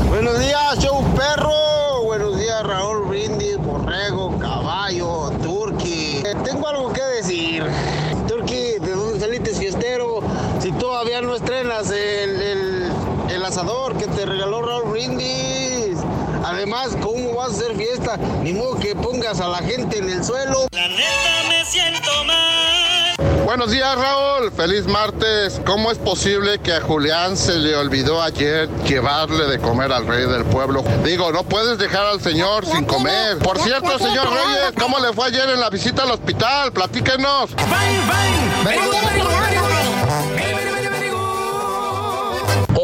Buenos 0.07 0.39
días, 0.39 0.79
show 0.79 1.03
perro. 1.15 2.03
Buenos 2.03 2.39
días, 2.39 2.63
Raúl 2.63 3.07
Brindis, 3.07 3.57
Borrego, 3.57 4.39
Caballo, 4.39 5.31
Turqui. 5.41 6.21
Eh, 6.25 6.33
tengo 6.43 6.67
algo 6.67 6.91
que 6.93 7.01
decir. 7.01 7.14
Todavía 10.85 11.19
no 11.19 11.33
estrenas 11.35 11.89
el, 11.89 12.41
el- 12.41 12.91
el 13.31 13.43
asador 13.43 13.97
que 13.97 14.05
te 14.05 14.23
regaló 14.23 14.61
Raúl 14.61 14.91
Brindis. 14.91 15.97
Además, 16.45 16.89
¿cómo 17.01 17.33
vas 17.33 17.49
a 17.49 17.51
hacer 17.53 17.75
fiesta? 17.75 18.17
Ni 18.43 18.53
modo 18.53 18.77
que 18.77 18.93
pongas 18.95 19.39
a 19.39 19.47
la 19.47 19.57
gente 19.57 19.97
en 19.97 20.09
el 20.11 20.23
suelo. 20.23 20.67
La 20.71 20.87
neta 20.87 21.49
me 21.49 21.65
siento 21.65 22.11
mal. 22.25 23.15
Buenos 23.45 23.71
días, 23.71 23.95
Raúl. 23.97 24.51
Feliz 24.51 24.85
martes. 24.85 25.59
¿Cómo 25.65 25.89
es 25.91 25.97
posible 25.97 26.59
que 26.59 26.73
a 26.73 26.81
Julián 26.81 27.35
se 27.35 27.53
le 27.55 27.75
olvidó 27.75 28.21
ayer 28.21 28.69
llevarle 28.87 29.47
de 29.47 29.57
comer 29.59 29.91
al 29.91 30.05
rey 30.05 30.27
del 30.27 30.45
pueblo? 30.45 30.83
Digo, 31.03 31.31
no 31.31 31.43
puedes 31.45 31.79
dejar 31.79 32.05
al 32.05 32.21
señor 32.21 32.63
sin 32.67 32.85
comer. 32.85 33.39
Por 33.39 33.57
cierto, 33.59 33.97
señor 33.97 34.27
Reyes, 34.29 34.73
¿cómo 34.79 34.99
le 34.99 35.13
fue 35.13 35.27
ayer 35.29 35.49
en 35.49 35.59
la 35.59 35.71
visita 35.71 36.03
al 36.03 36.11
hospital? 36.11 36.71
Platíquenos. 36.73 37.49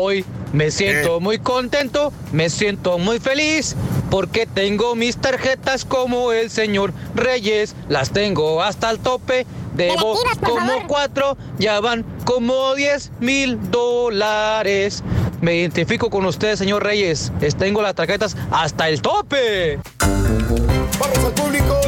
Hoy 0.03 0.25
me 0.51 0.71
siento 0.71 1.19
muy 1.19 1.37
contento, 1.37 2.11
me 2.31 2.49
siento 2.49 2.97
muy 2.97 3.19
feliz 3.19 3.75
porque 4.09 4.47
tengo 4.47 4.95
mis 4.95 5.15
tarjetas 5.17 5.85
como 5.85 6.31
el 6.31 6.49
señor 6.49 6.91
Reyes, 7.13 7.75
las 7.87 8.09
tengo 8.09 8.63
hasta 8.63 8.89
el 8.89 8.97
tope, 8.97 9.45
debo 9.75 10.15
como 10.41 10.87
cuatro, 10.87 11.37
ya 11.59 11.79
van 11.81 12.03
como 12.25 12.73
10 12.73 13.11
mil 13.19 13.59
dólares. 13.69 15.03
Me 15.39 15.57
identifico 15.57 16.09
con 16.09 16.25
usted, 16.25 16.55
señor 16.55 16.83
Reyes, 16.83 17.31
es- 17.39 17.55
tengo 17.55 17.83
las 17.83 17.93
tarjetas 17.93 18.35
hasta 18.49 18.89
el 18.89 19.03
tope. 19.03 19.77
Vamos 19.99 21.17
al 21.19 21.33
público. 21.33 21.79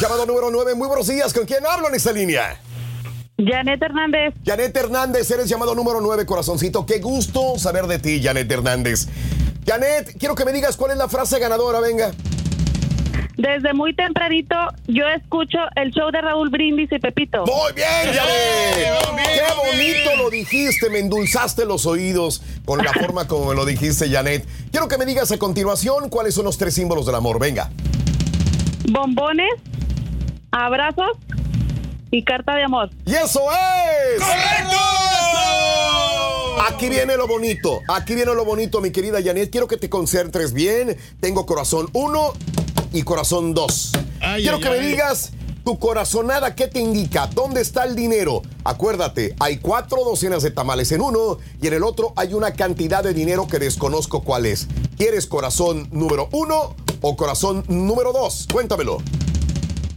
Llamado 0.00 0.24
número 0.24 0.50
9, 0.50 0.74
muy 0.74 0.88
buenos 0.88 1.06
días. 1.06 1.34
¿Con 1.34 1.44
quién 1.44 1.66
hablo 1.66 1.88
en 1.88 1.94
esta 1.96 2.12
línea? 2.12 2.58
Janet 3.36 3.82
Hernández. 3.82 4.34
Janet 4.44 4.76
Hernández, 4.76 5.30
eres 5.30 5.48
llamado 5.48 5.74
número 5.74 6.00
9, 6.00 6.24
corazoncito. 6.24 6.86
Qué 6.86 7.00
gusto 7.00 7.58
saber 7.58 7.86
de 7.86 7.98
ti, 7.98 8.22
Janet 8.22 8.50
Hernández. 8.50 9.08
Janet, 9.66 10.16
quiero 10.18 10.34
que 10.34 10.44
me 10.44 10.52
digas 10.52 10.76
cuál 10.76 10.92
es 10.92 10.98
la 10.98 11.08
frase 11.08 11.38
ganadora, 11.38 11.80
venga. 11.80 12.12
Desde 13.36 13.74
muy 13.74 13.92
tempranito 13.94 14.54
yo 14.86 15.08
escucho 15.08 15.58
el 15.74 15.90
show 15.90 16.12
de 16.12 16.20
Raúl 16.20 16.50
Brindis 16.50 16.92
y 16.92 17.00
Pepito. 17.00 17.44
Muy 17.44 17.72
bien, 17.74 18.14
Janet. 18.14 19.24
Qué 19.24 19.72
bonito 19.72 20.16
lo 20.16 20.30
dijiste, 20.30 20.88
me 20.88 21.00
endulzaste 21.00 21.64
los 21.64 21.86
oídos 21.86 22.42
con 22.64 22.78
la 22.84 22.92
forma 22.92 23.26
como 23.26 23.46
me 23.46 23.56
lo 23.56 23.64
dijiste, 23.64 24.08
Janet. 24.08 24.46
Quiero 24.70 24.86
que 24.86 24.98
me 24.98 25.06
digas 25.06 25.32
a 25.32 25.38
continuación 25.38 26.08
cuáles 26.08 26.34
son 26.34 26.44
los 26.44 26.58
tres 26.58 26.74
símbolos 26.74 27.06
del 27.06 27.16
amor, 27.16 27.40
venga. 27.40 27.70
Bombones, 28.88 29.54
abrazos 30.52 31.16
y 32.14 32.22
carta 32.22 32.54
de 32.54 32.62
amor. 32.62 32.90
¡Y 33.04 33.14
eso 33.14 33.40
es! 33.50 34.20
¡Correcto! 34.20 34.76
Aquí 36.68 36.88
viene 36.88 37.16
lo 37.16 37.26
bonito, 37.26 37.80
aquí 37.88 38.14
viene 38.14 38.32
lo 38.34 38.44
bonito, 38.44 38.80
mi 38.80 38.92
querida 38.92 39.18
Janet. 39.22 39.50
Quiero 39.50 39.66
que 39.66 39.76
te 39.76 39.90
concentres 39.90 40.52
bien. 40.52 40.96
Tengo 41.20 41.44
corazón 41.44 41.88
1 41.92 42.32
y 42.92 43.02
corazón 43.02 43.52
2. 43.52 43.92
Quiero 44.36 44.56
ay, 44.56 44.62
que 44.62 44.70
me 44.70 44.78
digas 44.78 45.32
tu 45.64 45.78
corazonada, 45.78 46.54
¿qué 46.54 46.68
te 46.68 46.78
indica? 46.78 47.26
¿Dónde 47.26 47.62
está 47.62 47.84
el 47.84 47.96
dinero? 47.96 48.42
Acuérdate, 48.64 49.34
hay 49.40 49.58
cuatro 49.58 50.04
docenas 50.04 50.42
de 50.42 50.50
tamales 50.50 50.92
en 50.92 51.00
uno 51.00 51.38
y 51.60 51.66
en 51.66 51.74
el 51.74 51.82
otro 51.82 52.12
hay 52.16 52.34
una 52.34 52.52
cantidad 52.52 53.02
de 53.02 53.14
dinero 53.14 53.48
que 53.48 53.58
desconozco 53.58 54.22
cuál 54.22 54.46
es. 54.46 54.68
¿Quieres 54.96 55.26
corazón 55.26 55.88
número 55.90 56.28
1 56.32 56.76
o 57.00 57.16
corazón 57.16 57.64
número 57.68 58.12
2? 58.12 58.48
Cuéntamelo. 58.52 58.98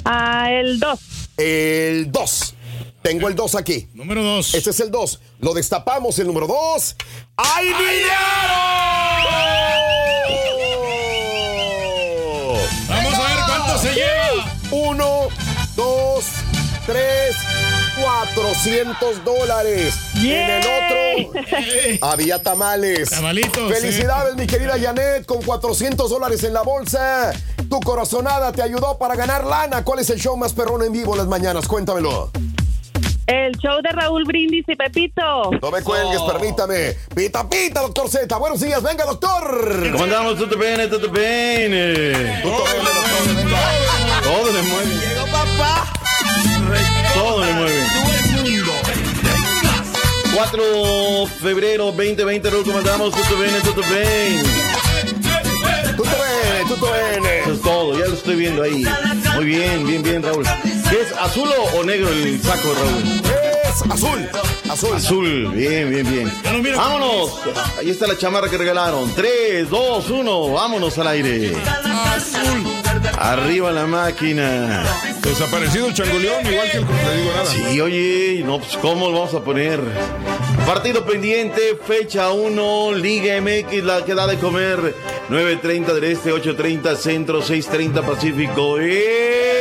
Ah, 0.05 0.47
el 0.51 0.79
2. 0.79 1.16
El 1.37 2.11
2. 2.11 2.55
Tengo 3.03 3.27
el 3.27 3.35
2 3.35 3.55
aquí. 3.55 3.87
Número 3.93 4.23
2. 4.23 4.55
Este 4.55 4.71
es 4.71 4.79
el 4.79 4.91
2. 4.91 5.19
Lo 5.39 5.53
destapamos, 5.53 6.17
el 6.19 6.27
número 6.27 6.47
2. 6.47 6.95
¡Hay 7.37 7.65
dinero! 7.67 8.17
Vamos 12.89 13.13
a 13.13 13.21
ver 13.21 13.37
cuánto 13.45 13.77
se 13.77 13.93
lleva. 13.93 14.57
Uno, 14.71 15.27
dos, 15.75 16.25
tres, 16.85 17.35
400 18.01 19.23
dólares. 19.23 19.95
En 20.15 20.49
el 20.49 20.61
otro 20.61 21.41
había 22.01 22.41
tamales. 22.41 23.09
Tamalitos, 23.09 23.71
Felicidades, 23.71 24.35
mi 24.35 24.47
querida 24.47 24.75
Janet, 24.79 25.25
con 25.25 25.41
400 25.41 26.09
dólares 26.09 26.43
en 26.43 26.53
la 26.53 26.61
bolsa. 26.61 27.33
Tu 27.69 27.79
corazonada 27.81 28.51
te 28.51 28.61
ayudó 28.61 28.97
para 28.97 29.15
ganar 29.15 29.45
lana. 29.45 29.83
¿Cuál 29.83 29.99
es 29.99 30.09
el 30.09 30.19
show 30.19 30.37
más 30.37 30.53
perrón 30.53 30.83
en 30.83 30.93
vivo 30.93 31.13
en 31.13 31.19
las 31.19 31.27
mañanas? 31.27 31.67
Cuéntamelo. 31.67 32.31
El 33.27 33.57
show 33.57 33.81
de 33.81 33.89
Raúl 33.89 34.23
Brindis 34.23 34.63
y 34.69 34.75
Pepito. 34.75 35.51
No 35.61 35.69
me 35.71 35.81
cuelgues, 35.81 36.21
permítame. 36.21 36.95
Pita, 37.13 37.49
pita, 37.49 37.81
doctor 37.81 38.09
Z. 38.09 38.37
Buenos 38.37 38.61
días, 38.61 38.81
venga, 38.81 39.03
doctor. 39.03 39.91
¿Cómo 39.91 40.05
andamos? 40.05 40.37
¿Tutto 40.37 40.57
bene? 40.57 40.87
¿Tutto 40.87 41.11
bene? 41.11 42.41
Todo 44.27 44.51
le 44.53 44.61
mueve. 44.63 44.95
Llegó 44.95 45.25
papá. 45.27 45.85
Todo 47.13 47.45
le 47.45 47.53
mueve. 47.53 47.83
4 50.35 50.63
de 50.63 51.27
febrero 51.41 51.85
2020, 51.85 52.49
Raúl, 52.49 52.63
¿cómo 52.63 52.77
andamos? 52.77 53.11
¿Tutto 53.13 53.37
bene? 53.39 53.59
¿Tutto 53.61 53.81
bene? 53.81 54.43
Tutto 55.95 56.09
bene, 56.11 56.65
tutto 56.67 56.91
bene. 56.91 57.39
Eso 57.39 57.53
es 57.53 57.61
todo, 57.61 57.97
ya 57.99 58.05
lo 58.05 58.13
estoy 58.13 58.35
viendo 58.35 58.61
ahí. 58.63 58.85
Muy 59.35 59.45
bien, 59.45 59.85
bien, 59.87 60.03
bien, 60.03 60.21
Raúl. 60.23 60.43
¿Qué 60.89 61.01
es 61.01 61.11
azul 61.19 61.49
o- 61.57 61.77
o 61.79 61.83
negro 61.83 62.09
el 62.09 62.39
saco, 62.41 62.73
Raúl? 62.75 63.21
Es 63.63 63.81
azul. 63.91 64.29
Azul. 64.69 64.95
Azul, 64.95 65.47
bien, 65.53 65.89
bien, 65.89 66.07
bien. 66.61 66.75
Vámonos. 66.75 67.31
Ahí 67.79 67.89
está 67.89 68.05
la 68.05 68.17
chamarra 68.17 68.47
que 68.49 68.57
regalaron. 68.57 69.13
3, 69.15 69.69
2, 69.69 70.09
1, 70.09 70.51
vámonos 70.51 70.97
al 70.99 71.07
aire. 71.07 71.53
Arriba 73.17 73.71
la 73.71 73.85
máquina. 73.85 74.83
Desaparecido 75.21 75.87
el 75.87 75.93
changoleón, 75.93 76.45
igual 76.45 76.71
que 76.71 76.77
el 76.77 76.85
le 76.85 77.17
digo 77.17 77.31
nada. 77.35 77.45
Sí, 77.45 77.81
oye, 77.81 78.43
no, 78.45 78.59
pues 78.59 78.77
¿cómo 78.77 79.09
lo 79.09 79.19
vamos 79.19 79.33
a 79.33 79.43
poner? 79.43 79.79
Partido 80.65 81.05
pendiente, 81.05 81.77
fecha 81.85 82.31
1, 82.31 82.93
Liga 82.93 83.41
MX, 83.41 83.83
la 83.83 84.03
que 84.05 84.13
da 84.13 84.27
de 84.27 84.37
comer. 84.37 84.95
9.30 85.29 85.93
del 85.93 86.03
Este, 86.05 86.31
8.30 86.31 86.95
Centro, 86.95 87.41
6.30 87.41 88.05
Pacífico. 88.05 88.79
En 88.79 89.56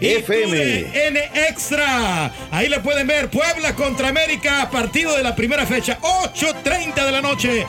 FM. 0.00 0.84
TUDN 0.84 1.16
Extra. 1.48 2.32
Ahí 2.50 2.68
le 2.68 2.80
pueden 2.80 3.06
ver 3.06 3.28
Puebla 3.28 3.74
contra 3.74 4.08
América, 4.08 4.68
partido 4.70 5.16
de 5.16 5.22
la 5.22 5.34
primera 5.36 5.66
fecha, 5.66 5.98
8.30 6.00 7.04
de 7.04 7.12
la 7.12 7.20
noche, 7.20 7.66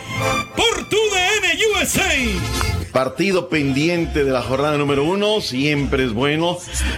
por 0.55 0.89
tu 0.89 0.97
DN 0.97 1.81
USA. 1.81 2.70
Partido 2.91 3.47
pendiente 3.49 4.23
de 4.23 4.31
la 4.31 4.41
jornada 4.41 4.77
número 4.77 5.03
uno, 5.05 5.39
siempre 5.41 6.03
es 6.03 6.13
bueno. 6.13 6.57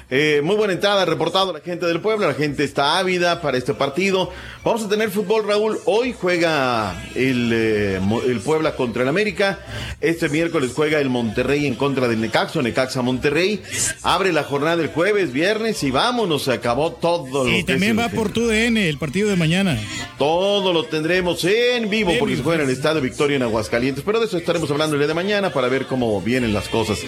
Eh, 0.09 0.41
muy 0.43 0.55
buena 0.55 0.73
entrada, 0.73 1.05
reportado 1.05 1.53
la 1.53 1.59
gente 1.59 1.85
del 1.85 1.99
pueblo, 1.99 2.27
la 2.27 2.33
gente 2.33 2.63
está 2.63 2.97
ávida 2.97 3.41
para 3.41 3.57
este 3.57 3.73
partido. 3.73 4.31
Vamos 4.63 4.83
a 4.83 4.89
tener 4.89 5.11
fútbol, 5.11 5.45
Raúl. 5.47 5.77
Hoy 5.85 6.15
juega 6.19 6.95
el, 7.15 7.51
eh, 7.53 7.99
el 8.27 8.39
Puebla 8.39 8.75
contra 8.75 9.03
el 9.03 9.09
América. 9.09 9.59
Este 10.01 10.29
miércoles 10.29 10.71
juega 10.73 10.99
el 10.99 11.09
Monterrey 11.09 11.67
en 11.67 11.75
contra 11.75 12.07
del 12.07 12.21
Necaxa, 12.21 12.61
Necaxa 12.61 13.01
Monterrey. 13.01 13.61
Abre 14.01 14.33
la 14.33 14.43
jornada 14.43 14.81
el 14.81 14.89
jueves, 14.89 15.31
viernes 15.31 15.83
y 15.83 15.91
vámonos, 15.91 16.43
se 16.43 16.53
acabó 16.53 16.93
todo. 16.93 17.43
lo 17.43 17.49
que 17.49 17.59
Y 17.59 17.63
también 17.63 17.99
va 17.99 18.09
por 18.09 18.31
tu 18.31 18.47
DN 18.47 18.89
el 18.89 18.97
partido 18.97 19.29
de 19.29 19.35
mañana. 19.35 19.77
todo 20.17 20.73
lo 20.73 20.85
tendremos 20.85 21.43
en 21.43 21.89
vivo 21.89 22.11
En 22.11 22.19
porque 22.19 22.37
se 22.37 22.43
juega 22.43 22.63
en 22.63 22.69
el 22.69 22.75
Estadio 22.75 23.01
Victoria 23.01 23.35
en 23.35 23.43
Aguascalientes. 23.43 24.03
Pero 24.05 24.19
de 24.19 24.25
eso 24.25 24.37
estaremos 24.37 24.71
hablando 24.71 24.95
el 24.95 24.99
día 25.01 25.07
de 25.07 25.13
mañana 25.13 25.51
para 25.51 25.67
ver 25.67 25.82
cómo 25.85 26.21
vienen 26.21 26.53
las 26.53 26.69
cosas. 26.69 26.99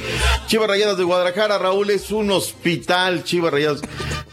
Chivas 0.47 0.67
Rayadas 0.67 0.97
de 0.97 1.03
Guadalajara, 1.03 1.57
Raúl, 1.57 1.89
es 1.89 2.11
un 2.11 2.31
hospital. 2.31 3.23
Chivas 3.23 3.51
Rayadas 3.51 3.81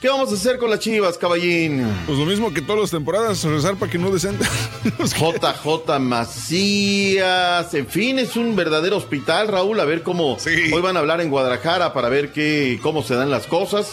¿Qué 0.02 0.08
vamos 0.08 0.32
a 0.32 0.34
hacer 0.34 0.58
con 0.58 0.68
las 0.68 0.80
chivas, 0.80 1.16
caballín? 1.16 1.86
Pues 2.06 2.18
lo 2.18 2.26
mismo 2.26 2.52
que 2.52 2.60
todas 2.60 2.80
las 2.80 2.90
temporadas, 2.90 3.44
rezar 3.44 3.76
para 3.76 3.88
que 3.88 3.98
no 3.98 4.10
descenda. 4.10 4.44
JJ 4.98 6.00
Macías, 6.00 7.72
en 7.72 7.86
fin, 7.86 8.18
es 8.18 8.34
un 8.34 8.56
verdadero 8.56 8.96
hospital, 8.96 9.46
Raúl. 9.46 9.78
A 9.78 9.84
ver 9.84 10.02
cómo 10.02 10.38
hoy 10.72 10.82
van 10.82 10.96
a 10.96 10.98
hablar 10.98 11.20
en 11.20 11.30
Guadalajara 11.30 11.92
para 11.92 12.08
ver 12.08 12.32
qué, 12.32 12.80
cómo 12.82 13.04
se 13.04 13.14
dan 13.14 13.30
las 13.30 13.46
cosas, 13.46 13.92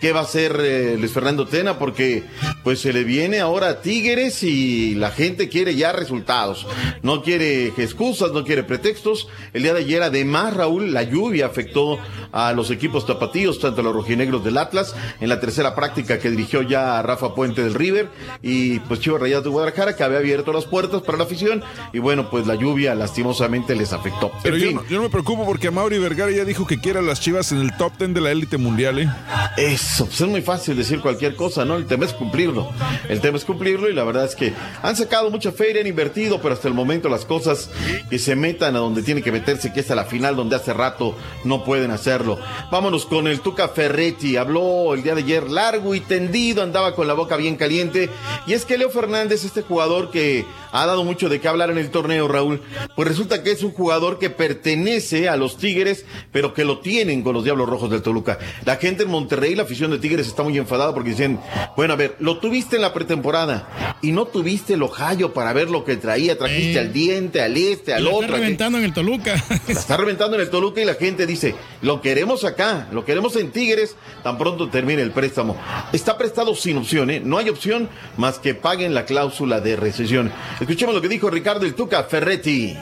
qué 0.00 0.12
va 0.12 0.20
a 0.20 0.22
hacer 0.22 0.60
eh, 0.60 0.96
Luis 0.96 1.10
Fernando 1.10 1.48
Tena, 1.48 1.76
porque 1.76 2.22
pues 2.62 2.78
se 2.80 2.92
le 2.92 3.02
viene 3.02 3.40
ahora 3.40 3.68
a 3.68 3.80
Tigres 3.82 4.44
y 4.44 4.94
la 4.94 5.10
gente 5.10 5.48
quiere 5.48 5.74
ya 5.74 5.90
resultados. 5.90 6.68
No 7.02 7.20
quiere 7.24 7.72
excusas, 7.78 8.30
no 8.30 8.44
quiere 8.44 8.62
pretextos. 8.62 9.26
El 9.52 9.64
día 9.64 9.74
de 9.74 9.84
ayer, 9.88 10.02
además, 10.02 10.54
Raúl, 10.54 10.92
la 10.92 11.02
lluvia 11.02 11.46
afectó 11.46 11.98
a 12.30 12.52
los 12.52 12.70
equipos 12.70 13.06
tapatíos, 13.06 13.58
tanto 13.58 13.80
a 13.80 13.84
los 13.84 13.94
rojinegros 13.94 14.44
del 14.44 14.58
Atlas, 14.58 14.94
en 15.20 15.28
la 15.30 15.40
tercera 15.40 15.74
práctica 15.74 16.18
que 16.18 16.30
dirigió 16.30 16.62
ya 16.62 17.00
Rafa 17.00 17.34
Puente 17.34 17.62
del 17.62 17.74
River, 17.74 18.10
y 18.42 18.80
pues 18.80 19.00
Chivas 19.00 19.20
Rayadas 19.20 19.44
de 19.44 19.50
Guadalajara, 19.50 19.96
que 19.96 20.04
había 20.04 20.18
abierto 20.18 20.52
las 20.52 20.66
puertas 20.66 21.02
para 21.02 21.16
la 21.18 21.24
afición, 21.24 21.62
y 21.92 21.98
bueno, 22.00 22.28
pues 22.30 22.46
la 22.46 22.54
lluvia 22.54 22.94
lastimosamente 22.94 23.74
les 23.74 23.92
afectó. 23.92 24.30
Pero 24.42 24.56
En 24.56 24.62
yo, 24.62 24.68
fin, 24.68 24.76
no, 24.76 24.84
yo 24.88 24.96
no 24.98 25.02
me 25.04 25.08
preocupo 25.08 25.46
porque 25.46 25.70
Mauri 25.70 25.98
Vergara 25.98 26.30
ya 26.30 26.44
dijo 26.44 26.66
que 26.66 26.78
quiere 26.78 26.98
a 26.98 27.02
las 27.02 27.20
chivas 27.20 27.50
en 27.52 27.58
el 27.58 27.76
top 27.76 27.92
10 27.98 28.14
de 28.14 28.20
la 28.20 28.30
élite 28.30 28.58
mundial, 28.58 28.98
¿eh? 28.98 29.08
Eso, 29.56 30.04
pues 30.06 30.20
es 30.20 30.28
muy 30.28 30.42
fácil 30.42 30.76
decir 30.76 31.00
cualquier 31.00 31.34
cosa, 31.34 31.64
¿no? 31.64 31.76
El 31.76 31.86
tema 31.86 32.04
es 32.04 32.12
cumplirlo. 32.12 32.70
El 33.08 33.20
tema 33.20 33.38
es 33.38 33.44
cumplirlo 33.44 33.88
y 33.88 33.94
la 33.94 34.04
verdad 34.04 34.26
es 34.26 34.36
que 34.36 34.52
han 34.82 34.96
sacado 34.96 35.30
mucha 35.30 35.50
feria, 35.52 35.80
han 35.80 35.86
invertido, 35.86 36.40
pero 36.40 36.54
hasta 36.54 36.68
el 36.68 36.74
momento 36.74 37.08
las 37.08 37.24
cosas 37.24 37.70
que 38.10 38.18
se 38.18 38.36
metan 38.36 38.76
a 38.76 38.80
donde 38.80 39.02
tienen 39.02 39.24
que 39.24 39.32
meterse, 39.32 39.72
que 39.78 39.82
es 39.82 39.90
a 39.92 39.94
la 39.94 40.06
final 40.06 40.34
donde 40.34 40.56
hace 40.56 40.72
rato 40.72 41.14
no 41.44 41.62
pueden 41.62 41.92
hacerlo. 41.92 42.36
Vámonos 42.72 43.06
con 43.06 43.28
el 43.28 43.38
Tuca 43.40 43.68
Ferretti. 43.68 44.36
Habló 44.36 44.92
el 44.92 45.04
día 45.04 45.14
de 45.14 45.22
ayer 45.22 45.48
largo 45.48 45.94
y 45.94 46.00
tendido, 46.00 46.64
andaba 46.64 46.96
con 46.96 47.06
la 47.06 47.14
boca 47.14 47.36
bien 47.36 47.54
caliente. 47.54 48.10
Y 48.48 48.54
es 48.54 48.64
que 48.64 48.76
Leo 48.76 48.90
Fernández, 48.90 49.44
este 49.44 49.62
jugador 49.62 50.10
que 50.10 50.44
ha 50.72 50.84
dado 50.84 51.04
mucho 51.04 51.28
de 51.28 51.40
qué 51.40 51.46
hablar 51.46 51.70
en 51.70 51.78
el 51.78 51.90
torneo, 51.90 52.26
Raúl, 52.26 52.60
pues 52.96 53.06
resulta 53.06 53.44
que 53.44 53.52
es 53.52 53.62
un 53.62 53.70
jugador 53.70 54.18
que 54.18 54.30
pertenece 54.30 55.28
a 55.28 55.36
los 55.36 55.56
Tigres, 55.58 56.04
pero 56.32 56.52
que 56.54 56.64
lo 56.64 56.80
tienen 56.80 57.22
con 57.22 57.34
los 57.34 57.44
Diablos 57.44 57.68
Rojos 57.68 57.88
del 57.90 58.02
Toluca. 58.02 58.38
La 58.64 58.76
gente 58.76 59.04
en 59.04 59.10
Monterrey, 59.10 59.54
la 59.54 59.62
afición 59.62 59.92
de 59.92 59.98
Tigres 59.98 60.26
está 60.26 60.42
muy 60.42 60.58
enfadada 60.58 60.92
porque 60.92 61.10
dicen, 61.10 61.38
bueno, 61.76 61.94
a 61.94 61.96
ver, 61.96 62.16
lo 62.18 62.38
tuviste 62.38 62.76
en 62.76 62.82
la 62.82 62.92
pretemporada 62.92 63.96
y 64.02 64.10
no 64.10 64.24
tuviste 64.26 64.74
el 64.74 64.82
ojallo 64.82 65.32
para 65.32 65.52
ver 65.52 65.70
lo 65.70 65.84
que 65.84 65.96
traía, 65.96 66.36
trajiste 66.36 66.74
Eh. 66.74 66.80
al 66.80 66.92
diente, 66.92 67.40
al 67.40 67.56
este, 67.56 67.94
al 67.94 68.02
Lo 68.04 68.16
otro. 68.16 68.26
está 68.26 68.36
reventando 68.38 68.78
en 68.78 68.84
el 68.84 68.92
Toluca. 68.92 69.36
La 69.74 69.80
está 69.80 69.96
reventando 69.96 70.36
en 70.36 70.42
el 70.42 70.50
Toluca 70.50 70.80
y 70.80 70.84
la 70.84 70.94
gente 70.94 71.26
dice, 71.26 71.54
lo 71.82 72.00
queremos 72.00 72.44
acá, 72.44 72.88
lo 72.92 73.04
queremos 73.04 73.36
en 73.36 73.50
Tigres, 73.50 73.96
tan 74.22 74.38
pronto 74.38 74.68
termine 74.68 75.02
el 75.02 75.10
préstamo. 75.10 75.56
Está 75.92 76.16
prestado 76.16 76.54
sin 76.54 76.78
opción, 76.78 77.10
¿eh? 77.10 77.20
No 77.20 77.38
hay 77.38 77.48
opción 77.48 77.88
más 78.16 78.38
que 78.38 78.54
paguen 78.54 78.94
la 78.94 79.04
cláusula 79.04 79.60
de 79.60 79.76
recesión. 79.76 80.32
Escuchemos 80.60 80.94
lo 80.94 81.00
que 81.00 81.08
dijo 81.08 81.30
Ricardo 81.30 81.66
El 81.66 81.74
Tuca 81.74 82.04
Ferretti. 82.04 82.76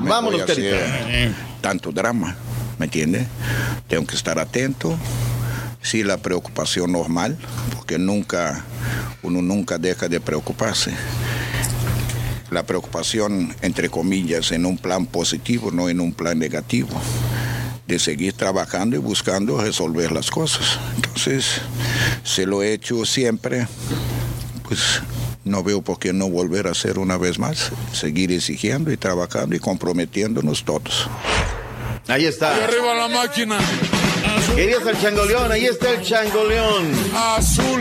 Me 0.00 0.10
Vámonos, 0.10 0.42
Carita. 0.42 0.76
Tanto 1.60 1.92
drama, 1.92 2.36
¿me 2.78 2.86
entiende? 2.86 3.26
Tengo 3.88 4.06
que 4.06 4.16
estar 4.16 4.38
atento. 4.38 4.96
Sí, 5.82 6.02
la 6.02 6.18
preocupación 6.18 6.92
normal, 6.92 7.38
porque 7.74 7.98
nunca, 7.98 8.64
uno 9.22 9.40
nunca 9.42 9.78
deja 9.78 10.08
de 10.08 10.20
preocuparse. 10.20 10.92
La 12.50 12.64
preocupación, 12.64 13.54
entre 13.62 13.88
comillas, 13.88 14.50
en 14.52 14.66
un 14.66 14.76
plan 14.76 15.06
positivo, 15.06 15.70
no 15.70 15.88
en 15.88 16.00
un 16.00 16.12
plan 16.12 16.38
negativo. 16.38 17.00
De 17.86 17.98
seguir 17.98 18.32
trabajando 18.32 18.96
y 18.96 18.98
buscando 18.98 19.60
resolver 19.60 20.12
las 20.12 20.30
cosas. 20.30 20.78
Entonces, 20.96 21.60
se 22.24 22.46
lo 22.46 22.62
he 22.62 22.72
hecho 22.72 23.04
siempre, 23.04 23.66
pues 24.68 25.00
no 25.44 25.62
veo 25.62 25.82
por 25.82 25.98
qué 25.98 26.12
no 26.12 26.28
volver 26.28 26.66
a 26.66 26.72
hacer 26.72 26.98
una 26.98 27.16
vez 27.16 27.38
más. 27.38 27.70
Seguir 27.92 28.32
exigiendo 28.32 28.92
y 28.92 28.96
trabajando 28.96 29.56
y 29.56 29.58
comprometiéndonos 29.58 30.64
todos. 30.64 31.08
Ahí 32.08 32.26
está. 32.26 32.64
arriba 32.64 32.94
la 32.94 33.08
máquina. 33.08 33.58
Querías 34.54 34.86
al 34.86 35.00
changoleón, 35.00 35.52
ahí 35.52 35.64
está 35.66 35.90
el 35.92 36.02
changoleón. 36.02 36.90
Azul. 37.14 37.80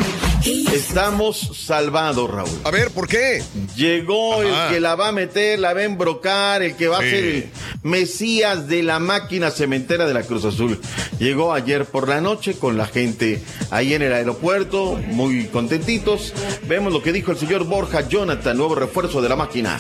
Estamos 0.73 1.51
salvados, 1.53 2.29
Raúl. 2.29 2.49
A 2.63 2.71
ver, 2.71 2.91
¿por 2.91 3.07
qué? 3.07 3.43
Llegó 3.75 4.41
Ajá. 4.41 4.67
el 4.67 4.73
que 4.73 4.79
la 4.79 4.95
va 4.95 5.09
a 5.09 5.11
meter, 5.11 5.59
la 5.59 5.73
va 5.73 5.81
a 5.81 5.83
embrocar, 5.83 6.63
el 6.63 6.75
que 6.75 6.87
va 6.87 6.99
a 6.99 7.01
ser 7.01 7.23
el 7.23 7.49
Mesías 7.83 8.67
de 8.67 8.81
la 8.83 8.99
máquina 8.99 9.51
cementera 9.51 10.07
de 10.07 10.13
la 10.13 10.23
Cruz 10.23 10.45
Azul. 10.45 10.79
Llegó 11.19 11.53
ayer 11.53 11.85
por 11.85 12.07
la 12.07 12.21
noche 12.21 12.53
con 12.53 12.77
la 12.77 12.85
gente 12.87 13.41
ahí 13.69 13.93
en 13.93 14.01
el 14.01 14.13
aeropuerto, 14.13 14.97
muy 15.07 15.45
contentitos. 15.47 16.33
Vemos 16.67 16.93
lo 16.93 17.03
que 17.03 17.11
dijo 17.11 17.31
el 17.31 17.37
señor 17.37 17.65
Borja 17.65 18.07
Jonathan, 18.07 18.55
nuevo 18.55 18.75
refuerzo 18.75 19.21
de 19.21 19.29
la 19.29 19.35
máquina. 19.35 19.77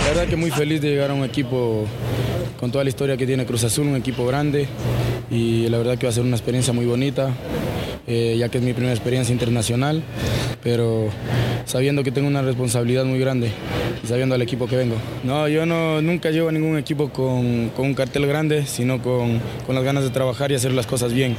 La 0.00 0.08
verdad 0.08 0.28
que 0.28 0.36
muy 0.36 0.50
feliz 0.50 0.80
de 0.80 0.90
llegar 0.90 1.10
a 1.10 1.14
un 1.14 1.24
equipo 1.24 1.86
con 2.58 2.70
toda 2.70 2.84
la 2.84 2.90
historia 2.90 3.16
que 3.16 3.26
tiene 3.26 3.46
Cruz 3.46 3.64
Azul, 3.64 3.86
un 3.86 3.96
equipo 3.96 4.26
grande 4.26 4.66
y 5.30 5.68
la 5.68 5.78
verdad 5.78 5.96
que 5.96 6.06
va 6.06 6.10
a 6.10 6.14
ser 6.14 6.24
una 6.24 6.36
experiencia 6.36 6.72
muy 6.72 6.84
bonita, 6.84 7.30
eh, 8.06 8.36
ya 8.38 8.48
que 8.48 8.58
es 8.58 8.64
mi 8.64 8.72
primera 8.72 8.92
experiencia 8.92 9.32
internacional, 9.32 10.02
pero 10.62 11.08
sabiendo 11.64 12.02
que 12.02 12.10
tengo 12.10 12.28
una 12.28 12.42
responsabilidad 12.42 13.04
muy 13.04 13.18
grande 13.20 13.50
y 14.02 14.06
sabiendo 14.06 14.34
al 14.34 14.42
equipo 14.42 14.66
que 14.66 14.76
vengo. 14.76 14.96
No, 15.22 15.46
yo 15.48 15.64
no, 15.66 16.02
nunca 16.02 16.30
llevo 16.30 16.48
a 16.48 16.52
ningún 16.52 16.76
equipo 16.76 17.10
con, 17.10 17.70
con 17.76 17.86
un 17.86 17.94
cartel 17.94 18.26
grande, 18.26 18.66
sino 18.66 19.00
con, 19.00 19.40
con 19.66 19.74
las 19.74 19.84
ganas 19.84 20.04
de 20.04 20.10
trabajar 20.10 20.50
y 20.50 20.54
hacer 20.54 20.72
las 20.72 20.86
cosas 20.86 21.12
bien 21.12 21.36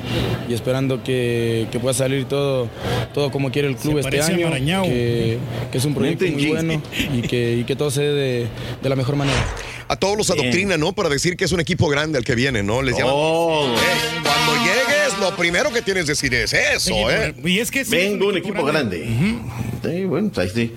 y 0.50 0.54
esperando 0.54 1.04
que, 1.04 1.68
que 1.72 1.80
pueda 1.80 1.94
salir 1.94 2.26
todo, 2.26 2.68
todo 3.14 3.32
como 3.32 3.52
quiere 3.52 3.68
el 3.68 3.76
club 3.76 4.00
este 4.00 4.22
año, 4.22 4.50
que, 4.84 5.38
que 5.72 5.78
es 5.78 5.86
un 5.86 5.94
proyecto 5.94 6.26
muy 6.26 6.46
bueno 6.48 6.82
y 7.14 7.22
que, 7.22 7.58
y 7.58 7.64
que 7.64 7.76
todo 7.76 7.92
se 7.92 8.04
dé 8.04 8.14
de, 8.14 8.48
de 8.82 8.90
la 8.90 8.96
mejor 8.96 9.16
manera. 9.16 9.44
A 9.88 9.98
todos 9.98 10.18
los 10.18 10.30
adoctrina, 10.30 10.78
¿no? 10.78 10.94
Para 10.94 11.10
decir 11.10 11.36
que 11.36 11.44
es 11.44 11.52
un 11.52 11.60
equipo 11.60 11.90
grande 11.90 12.18
el 12.18 12.24
que 12.24 12.34
viene, 12.34 12.64
¿no? 12.64 12.82
Les 12.82 12.98
llaman. 12.98 13.14
Oh. 13.14 13.76
Eh, 13.76 14.22
cuando 14.24 14.54
llegues, 14.64 15.20
lo 15.20 15.36
primero 15.36 15.70
que 15.72 15.82
tienes 15.82 16.06
que 16.06 16.12
decir 16.12 16.34
es 16.34 16.54
eso, 16.54 17.12
¿eh? 17.12 17.36
Y 17.44 17.60
es 17.60 17.72
que 17.72 17.84
sí, 17.84 17.92
Vengo 17.92 18.28
un 18.28 18.38
equipo 18.38 18.64
grande. 18.64 19.06
Sí, 19.84 20.06
bueno, 20.06 20.30
pues 20.34 20.48
ahí 20.48 20.54
sí. 20.54 20.76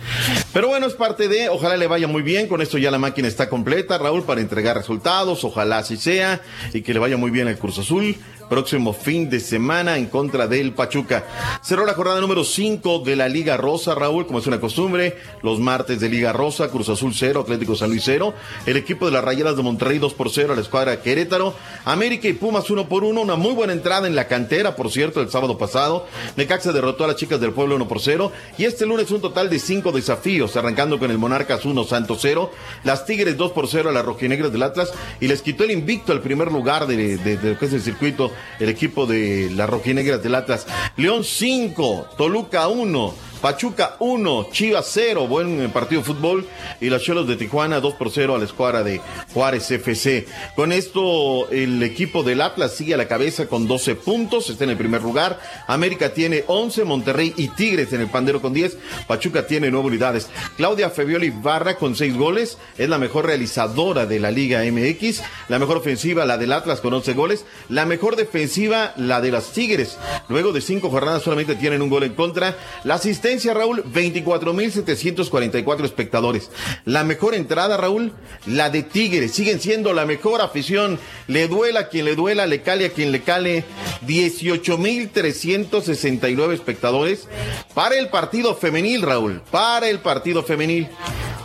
Pero 0.52 0.68
bueno, 0.68 0.86
es 0.86 0.94
parte 0.94 1.28
de, 1.28 1.48
ojalá 1.48 1.76
le 1.76 1.86
vaya 1.86 2.08
muy 2.08 2.22
bien, 2.22 2.48
con 2.48 2.60
esto 2.60 2.76
ya 2.78 2.90
la 2.90 2.98
máquina 2.98 3.28
está 3.28 3.48
completa, 3.48 3.98
Raúl, 3.98 4.24
para 4.24 4.40
entregar 4.40 4.76
resultados, 4.76 5.44
ojalá 5.44 5.78
así 5.78 5.96
sea, 5.96 6.40
y 6.72 6.82
que 6.82 6.92
le 6.92 6.98
vaya 6.98 7.16
muy 7.16 7.30
bien 7.30 7.46
al 7.46 7.58
Cruz 7.58 7.78
Azul. 7.78 8.16
Próximo 8.48 8.92
fin 8.92 9.30
de 9.30 9.40
semana 9.40 9.96
en 9.96 10.06
contra 10.06 10.46
del 10.46 10.72
Pachuca. 10.72 11.24
Cerró 11.62 11.86
la 11.86 11.94
jornada 11.94 12.20
número 12.20 12.44
5 12.44 13.00
de 13.00 13.16
la 13.16 13.28
Liga 13.28 13.56
Rosa, 13.56 13.94
Raúl, 13.94 14.26
como 14.26 14.38
es 14.38 14.46
una 14.46 14.60
costumbre. 14.60 15.16
Los 15.42 15.58
martes 15.60 15.98
de 15.98 16.08
Liga 16.08 16.32
Rosa, 16.32 16.68
Cruz 16.68 16.88
Azul 16.90 17.12
0, 17.14 17.40
Atlético 17.40 17.74
San 17.74 17.88
Luis 17.90 18.02
0. 18.04 18.34
El 18.66 18.76
equipo 18.76 19.06
de 19.06 19.12
las 19.12 19.24
Rayadas 19.24 19.56
de 19.56 19.62
Monterrey 19.62 19.98
2 19.98 20.12
por 20.14 20.30
0 20.30 20.52
a 20.52 20.56
la 20.56 20.62
escuadra 20.62 21.00
Querétaro. 21.00 21.54
América 21.84 22.28
y 22.28 22.34
Pumas 22.34 22.68
1 22.70 22.88
por 22.88 23.02
1. 23.02 23.20
Una 23.20 23.36
muy 23.36 23.54
buena 23.54 23.72
entrada 23.72 24.06
en 24.06 24.14
la 24.14 24.28
cantera, 24.28 24.76
por 24.76 24.90
cierto, 24.92 25.20
el 25.22 25.30
sábado 25.30 25.56
pasado. 25.58 26.06
Necaxa 26.36 26.72
derrotó 26.72 27.04
a 27.04 27.08
las 27.08 27.16
chicas 27.16 27.40
del 27.40 27.52
pueblo 27.52 27.76
1 27.76 27.88
por 27.88 28.00
0. 28.00 28.30
Y 28.58 28.64
este 28.66 28.84
lunes 28.86 29.10
un 29.10 29.20
total 29.22 29.48
de 29.50 29.58
5 29.58 29.90
desafíos, 29.90 30.54
arrancando 30.56 30.98
con 30.98 31.10
el 31.10 31.18
Monarcas 31.18 31.64
1, 31.64 31.84
Santos 31.84 32.18
0. 32.20 32.50
Las 32.84 33.06
Tigres 33.06 33.36
2 33.36 33.52
por 33.52 33.68
0 33.68 33.88
a 33.88 33.92
las 33.92 34.04
Rojinegras 34.04 34.52
del 34.52 34.62
Atlas. 34.62 34.92
Y 35.20 35.28
les 35.28 35.40
quitó 35.42 35.64
el 35.64 35.70
invicto 35.70 36.12
al 36.12 36.20
primer 36.20 36.52
lugar 36.52 36.86
de, 36.86 37.16
de- 37.16 37.36
de 37.38 37.50
lo 37.54 37.58
que 37.58 37.66
es 37.66 37.72
el 37.72 37.82
circuito, 37.82 38.30
el 38.58 38.68
equipo 38.68 39.06
de 39.06 39.50
las 39.54 39.68
Rojinegras 39.68 40.22
del 40.22 40.34
Atlas. 40.34 40.66
León 40.96 41.24
5, 41.24 42.08
Toluca 42.16 42.68
1. 42.68 43.14
Pachuca 43.44 43.96
1, 43.98 44.48
Chivas 44.52 44.88
0, 44.90 45.28
buen 45.28 45.60
eh, 45.60 45.68
partido 45.68 46.00
de 46.00 46.06
fútbol. 46.06 46.46
Y 46.80 46.88
las 46.88 47.02
Cholos 47.02 47.28
de 47.28 47.36
Tijuana 47.36 47.78
2 47.78 47.92
por 47.96 48.10
0 48.10 48.34
a 48.34 48.38
la 48.38 48.46
escuadra 48.46 48.82
de 48.82 49.02
Juárez 49.34 49.70
FC. 49.70 50.26
Con 50.56 50.72
esto, 50.72 51.50
el 51.50 51.82
equipo 51.82 52.22
del 52.22 52.40
Atlas 52.40 52.74
sigue 52.74 52.94
a 52.94 52.96
la 52.96 53.06
cabeza 53.06 53.46
con 53.46 53.68
12 53.68 53.96
puntos, 53.96 54.48
está 54.48 54.64
en 54.64 54.70
el 54.70 54.78
primer 54.78 55.02
lugar. 55.02 55.38
América 55.66 56.14
tiene 56.14 56.44
11, 56.46 56.84
Monterrey 56.84 57.34
y 57.36 57.48
Tigres 57.48 57.92
en 57.92 58.00
el 58.00 58.08
pandero 58.08 58.40
con 58.40 58.54
10. 58.54 58.78
Pachuca 59.06 59.46
tiene 59.46 59.70
9 59.70 59.88
unidades. 59.88 60.30
Claudia 60.56 60.88
Febioli 60.88 61.28
Barra 61.28 61.76
con 61.76 61.96
6 61.96 62.16
goles, 62.16 62.56
es 62.78 62.88
la 62.88 62.96
mejor 62.96 63.26
realizadora 63.26 64.06
de 64.06 64.20
la 64.20 64.30
Liga 64.30 64.62
MX. 64.64 65.20
La 65.50 65.58
mejor 65.58 65.76
ofensiva, 65.76 66.24
la 66.24 66.38
del 66.38 66.50
Atlas 66.50 66.80
con 66.80 66.94
11 66.94 67.12
goles. 67.12 67.44
La 67.68 67.84
mejor 67.84 68.16
defensiva, 68.16 68.94
la 68.96 69.20
de 69.20 69.32
las 69.32 69.52
Tigres. 69.52 69.98
Luego 70.30 70.52
de 70.52 70.62
5 70.62 70.88
jornadas 70.88 71.22
solamente 71.22 71.56
tienen 71.56 71.82
un 71.82 71.90
gol 71.90 72.04
en 72.04 72.14
contra. 72.14 72.56
La 72.84 72.94
asistencia, 72.94 73.33
Raúl, 73.54 73.84
24.744 73.84 75.84
espectadores. 75.84 76.50
La 76.84 77.04
mejor 77.04 77.34
entrada, 77.34 77.76
Raúl, 77.76 78.12
la 78.46 78.70
de 78.70 78.82
Tigres. 78.82 79.32
Siguen 79.32 79.60
siendo 79.60 79.92
la 79.92 80.06
mejor 80.06 80.40
afición. 80.40 80.98
Le 81.26 81.48
duela 81.48 81.80
a 81.80 81.88
quien 81.88 82.04
le 82.04 82.14
duela, 82.14 82.46
le 82.46 82.62
cale 82.62 82.86
a 82.86 82.90
quien 82.90 83.10
le 83.12 83.22
cale. 83.22 83.64
18.369 84.06 86.52
espectadores 86.52 87.28
para 87.74 87.96
el 87.96 88.08
partido 88.08 88.54
femenil, 88.54 89.02
Raúl. 89.02 89.42
Para 89.50 89.88
el 89.88 89.98
partido 89.98 90.42
femenil. 90.42 90.88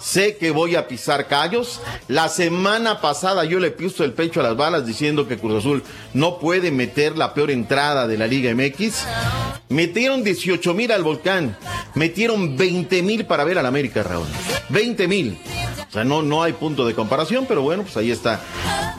sé 0.02 0.38
que 0.38 0.52
voy 0.52 0.76
a 0.76 0.88
pisar 0.88 1.28
callos. 1.28 1.82
La 2.08 2.30
semana 2.30 3.02
pasada 3.02 3.46
yo 3.46 3.60
le 3.60 3.72
piso 3.72 4.04
el 4.04 4.14
pecho 4.14 4.40
a 4.40 4.44
las 4.44 4.56
balas 4.56 4.86
diciendo 4.86 5.28
que 5.28 5.38
Cruz 5.38 5.60
Azul 5.60 5.84
no 6.14 6.40
puede 6.40 6.72
meter 6.72 7.18
la 7.18 7.34
peor 7.34 7.52
entrada 7.52 8.08
de 8.08 8.18
la 8.18 8.28
Liga 8.28 8.54
MX. 8.54 9.06
Metieron 9.70 10.24
18 10.24 10.74
mil 10.74 10.92
al 10.92 11.04
volcán, 11.04 11.58
metieron 11.96 12.58
20 12.58 13.02
mil 13.04 13.26
para 13.26 13.44
ver 13.44 13.58
al 13.60 13.66
América, 13.66 14.04
Raúl. 14.04 14.28
20 14.70 15.08
mil. 15.08 15.38
O 15.90 15.92
sea, 15.92 16.04
no, 16.04 16.22
no 16.22 16.44
hay 16.44 16.54
punto 16.54 16.86
de 16.86 16.94
comparación, 16.94 17.46
pero 17.48 17.64
bueno, 17.64 17.82
pues 17.82 17.98
ahí 17.98 18.12
está. 18.12 18.40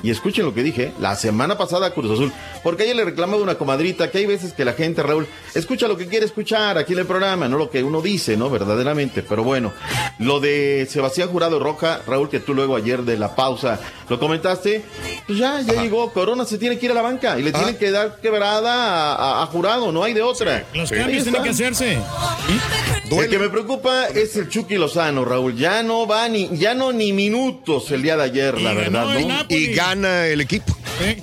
Y 0.03 0.11
escuchen 0.11 0.45
lo 0.45 0.53
que 0.55 0.65
dije, 0.65 0.93
la 0.99 1.15
semana 1.15 1.57
pasada 1.57 1.93
Cruz 1.95 2.11
Azul, 2.11 2.33
porque 2.65 2.83
ayer 2.83 2.97
le 2.97 3.05
reclamaba 3.05 3.41
una 3.43 3.55
comadrita 3.57 4.11
que 4.11 4.19
hay 4.19 4.27
veces 4.27 4.53
que 4.55 4.65
la 4.65 4.73
gente, 4.73 5.01
Raúl, 5.03 5.29
escucha 5.55 5.87
lo 5.87 5.97
que 5.97 6.07
quiere 6.09 6.27
escuchar 6.27 6.79
aquí 6.79 6.95
en 6.95 7.01
el 7.01 7.07
programa, 7.07 7.47
no 7.49 7.59
lo 7.59 7.71
que 7.71 7.85
uno 7.85 8.01
dice, 8.03 8.37
¿no? 8.37 8.51
Verdaderamente, 8.51 9.23
pero 9.23 9.45
bueno, 9.45 9.73
lo 10.19 10.41
de 10.41 10.89
Sebastián 10.91 11.29
Jurado 11.29 11.61
Roja, 11.61 12.01
Raúl, 12.09 12.29
que 12.29 12.41
tú 12.41 12.55
luego 12.55 12.75
ayer 12.75 13.03
de 13.03 13.19
la 13.19 13.37
pausa 13.37 13.79
lo 14.09 14.19
comentaste, 14.19 14.83
pues 15.29 15.39
ya, 15.39 15.61
ya 15.61 15.81
llegó, 15.83 16.11
Corona 16.13 16.45
se 16.45 16.59
tiene 16.59 16.77
que 16.79 16.87
ir 16.87 16.93
a 16.93 16.95
la 16.95 17.03
banca 17.03 17.39
y 17.39 17.43
le 17.43 17.53
tienen 17.53 17.77
que 17.77 17.91
dar 17.93 18.17
quebrada 18.21 19.13
a, 19.15 19.15
a- 19.15 19.43
a 19.43 19.47
Jurado, 19.47 19.93
no 19.93 20.03
hay 20.03 20.13
de 20.15 20.23
otra. 20.23 20.65
Los 20.75 20.91
cambios 20.91 21.23
tienen 21.23 21.43
que 21.45 21.51
hacerse. 21.51 21.99
El 23.11 23.29
que 23.29 23.39
me 23.39 23.49
preocupa 23.49 24.07
es 24.09 24.37
el 24.37 24.49
Chucky 24.49 24.77
Lozano, 24.77 25.25
Raúl. 25.25 25.57
Ya 25.57 25.83
no 25.83 26.07
va 26.07 26.29
ni, 26.29 26.49
ya 26.57 26.75
no 26.75 26.80
ni 26.93 27.13
minutos 27.13 27.91
el 27.91 28.03
día 28.03 28.17
de 28.17 28.25
ayer, 28.25 28.61
la 28.61 28.73
verdad, 28.73 29.07
¿no? 29.19 29.45
Y 29.49 29.67
gana 29.75 30.27
el 30.27 30.41
equipo. 30.41 30.75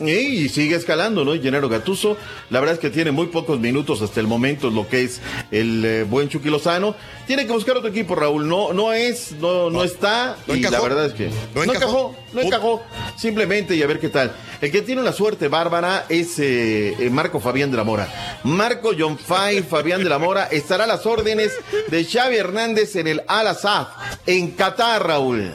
Y 0.01 0.49
sigue 0.49 0.75
escalando, 0.75 1.23
¿no? 1.23 1.35
Y 1.35 1.41
Gennaro 1.41 1.69
Gatuso, 1.69 2.17
la 2.49 2.59
verdad 2.59 2.75
es 2.75 2.79
que 2.79 2.89
tiene 2.89 3.11
muy 3.11 3.27
pocos 3.27 3.59
minutos 3.59 4.01
hasta 4.01 4.19
el 4.19 4.25
momento 4.25 4.71
lo 4.71 4.87
que 4.87 5.03
es 5.03 5.21
el 5.51 5.85
eh, 5.85 6.03
buen 6.03 6.29
Chucky 6.29 6.49
Lozano. 6.49 6.95
Tiene 7.27 7.45
que 7.45 7.51
buscar 7.51 7.77
otro 7.77 7.89
equipo, 7.89 8.15
Raúl. 8.15 8.47
No, 8.47 8.73
no 8.73 8.91
es, 8.93 9.33
no, 9.33 9.69
no 9.69 9.83
está. 9.83 10.37
no 10.47 10.55
y 10.55 10.61
la 10.61 10.79
verdad 10.79 11.05
es 11.05 11.13
que 11.13 11.27
No 11.53 11.65
no 11.65 11.73
encajó. 11.73 11.75
encajó, 11.75 12.15
no 12.33 12.41
encajó. 12.41 12.83
Simplemente 13.17 13.75
y 13.75 13.83
a 13.83 13.87
ver 13.87 13.99
qué 13.99 14.09
tal. 14.09 14.31
El 14.61 14.71
que 14.71 14.81
tiene 14.81 15.01
una 15.01 15.11
suerte 15.11 15.47
bárbara 15.47 16.05
es 16.09 16.39
eh, 16.39 16.95
eh, 16.99 17.09
Marco 17.11 17.39
Fabián 17.39 17.69
de 17.69 17.77
la 17.77 17.83
Mora. 17.83 18.39
Marco 18.43 18.91
John 18.97 19.17
Fay 19.19 19.61
Fabián 19.69 20.03
de 20.03 20.09
la 20.09 20.17
Mora 20.17 20.45
estará 20.45 20.85
a 20.85 20.87
las 20.87 21.05
órdenes 21.05 21.51
de 21.89 22.03
Xavi 22.03 22.37
Hernández 22.37 22.95
en 22.95 23.05
el 23.07 23.21
Al 23.27 23.47
Assad, 23.47 23.87
en 24.25 24.51
Qatar, 24.51 25.05
Raúl. 25.05 25.46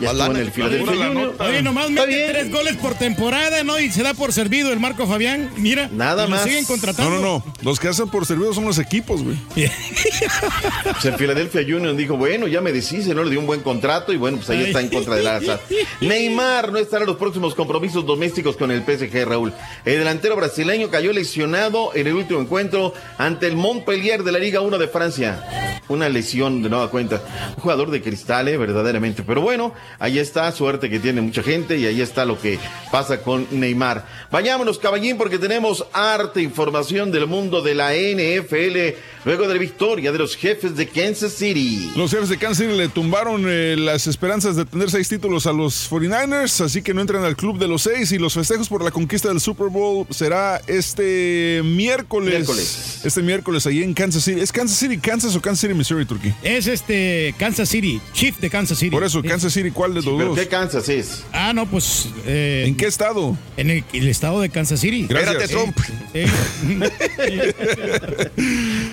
Ya 0.00 0.12
estuvo 0.12 0.30
en 0.30 0.36
el 0.36 0.50
Philadelphia 0.50 1.10
Union. 1.10 1.32
Oye, 1.38 1.62
nomás 1.62 1.90
mete 1.90 2.28
tres 2.30 2.50
goles 2.50 2.76
por 2.76 2.94
temporada, 2.94 3.62
¿no? 3.64 3.78
Y 3.78 3.90
se 3.90 4.02
da 4.02 4.14
por 4.14 4.32
servido 4.32 4.72
el 4.72 4.80
Marco 4.80 5.06
Fabián. 5.06 5.50
Mira. 5.56 5.90
Nada 5.92 6.26
más. 6.26 6.42
siguen 6.42 6.64
contratando. 6.64 7.10
No, 7.10 7.20
no, 7.20 7.44
no. 7.44 7.54
Los 7.62 7.78
que 7.78 7.88
hacen 7.88 8.08
por 8.08 8.24
servido 8.24 8.54
son 8.54 8.64
los 8.64 8.78
equipos, 8.78 9.22
güey. 9.22 9.36
Pues 9.54 11.04
el 11.04 11.14
Philadelphia 11.14 11.60
Union 11.76 11.96
dijo, 11.96 12.16
bueno, 12.16 12.46
ya 12.46 12.60
me 12.60 12.72
deshice, 12.72 13.14
¿no? 13.14 13.24
Le 13.24 13.30
dio 13.30 13.40
un 13.40 13.46
buen 13.46 13.60
contrato 13.60 14.12
y 14.12 14.16
bueno, 14.16 14.38
pues 14.38 14.48
ahí 14.50 14.64
está 14.64 14.80
en 14.80 14.88
contra 14.88 15.16
del 15.16 15.26
Al-Assad. 15.26 15.60
Neymar 16.00 16.72
no 16.72 16.78
estará 16.78 17.02
en 17.02 17.08
los 17.08 17.16
próximos 17.16 17.54
compromisos 17.54 18.06
domésticos 18.06 18.56
con 18.56 18.70
el 18.70 18.82
PSG, 18.82 19.24
Raúl. 19.26 19.52
El 19.84 19.98
delantero 19.98 20.36
brasileño 20.36 20.90
cayó 20.90 21.12
lesionado 21.12 21.94
en 21.94 22.06
el 22.06 22.14
último 22.14 22.40
encuentro 22.40 22.94
ante 23.18 23.46
el 23.46 23.56
Montpellier 23.56 24.22
de 24.22 24.32
la 24.32 24.38
Liga 24.38 24.60
1 24.60 24.78
de 24.78 24.88
Francia. 24.88 25.80
Una 25.88 26.08
lesión 26.08 26.62
de 26.62 26.70
nueva 26.70 26.88
cuenta. 26.90 27.20
Un 27.56 27.62
jugador 27.62 27.90
de 27.90 28.00
cristal, 28.00 28.48
¿eh? 28.48 28.56
Verdaderamente. 28.60 29.22
Pero 29.24 29.40
bueno, 29.40 29.74
ahí 29.98 30.18
está, 30.18 30.50
suerte 30.52 30.88
que 30.88 31.00
tiene 31.00 31.20
mucha 31.20 31.42
gente 31.42 31.78
y 31.78 31.86
ahí 31.86 32.00
está 32.00 32.24
lo 32.24 32.40
que 32.40 32.58
pasa 32.92 33.22
con 33.22 33.46
Neymar. 33.50 34.06
Vayámonos, 34.30 34.78
caballín, 34.78 35.18
porque 35.18 35.38
tenemos 35.38 35.84
arte 35.92 36.40
información 36.42 37.10
del 37.10 37.26
mundo 37.26 37.62
de 37.62 37.74
la 37.74 37.92
NFL 37.94 38.96
luego 39.24 39.46
de 39.46 39.54
la 39.54 39.60
victoria 39.60 40.12
de 40.12 40.18
los 40.18 40.36
jefes 40.36 40.76
de 40.76 40.86
Kansas 40.86 41.32
City. 41.32 41.90
Los 41.96 42.10
jefes 42.10 42.28
de 42.28 42.38
Kansas 42.38 42.58
City 42.58 42.76
le 42.76 42.88
tumbaron 42.88 43.44
eh, 43.46 43.76
las 43.78 44.06
esperanzas 44.06 44.56
de 44.56 44.64
tener 44.64 44.90
seis 44.90 45.08
títulos 45.08 45.46
a 45.46 45.52
los 45.52 45.90
49ers, 45.90 46.64
así 46.64 46.82
que 46.82 46.94
no 46.94 47.00
entran 47.00 47.24
al 47.24 47.36
club 47.36 47.58
de 47.58 47.68
los 47.68 47.82
seis 47.82 48.12
y 48.12 48.18
los 48.18 48.34
festejos 48.34 48.68
por 48.68 48.82
la 48.82 48.90
conquista 48.90 49.28
del 49.28 49.40
Super 49.40 49.68
Bowl 49.68 50.06
será 50.10 50.60
este 50.66 51.62
miércoles. 51.64 52.30
Miércoles. 52.30 53.00
Este 53.04 53.22
miércoles 53.22 53.66
ahí 53.66 53.82
en 53.82 53.94
Kansas 53.94 54.24
City. 54.24 54.40
¿Es 54.40 54.52
Kansas 54.52 54.78
City, 54.78 54.98
Kansas 54.98 55.34
o 55.36 55.40
Kansas 55.40 55.60
City, 55.60 55.74
Missouri, 55.74 56.04
Turkey? 56.04 56.34
Es 56.42 56.66
este 56.66 57.34
Kansas 57.38 57.68
City, 57.68 58.00
Chief 58.12 58.38
de 58.38 58.49
Kansas 58.50 58.78
City. 58.78 58.90
Por 58.90 59.04
eso, 59.04 59.22
Kansas 59.22 59.52
City, 59.52 59.70
¿cuál 59.70 59.94
de 59.94 60.02
los 60.02 60.16
¿Pero 60.16 60.28
dos? 60.30 60.38
qué 60.38 60.46
Kansas 60.48 60.88
es? 60.88 61.24
Ah, 61.32 61.52
no, 61.54 61.66
pues. 61.66 62.08
eh, 62.26 62.64
¿En 62.66 62.76
qué 62.76 62.86
estado? 62.86 63.36
En 63.56 63.70
el, 63.70 63.84
el 63.92 64.08
estado 64.08 64.40
de 64.40 64.50
Kansas 64.50 64.80
City. 64.80 65.06
Gracias. 65.08 65.42
Espérate, 65.42 65.54
Trump. 65.54 65.76
Eh, 66.12 66.26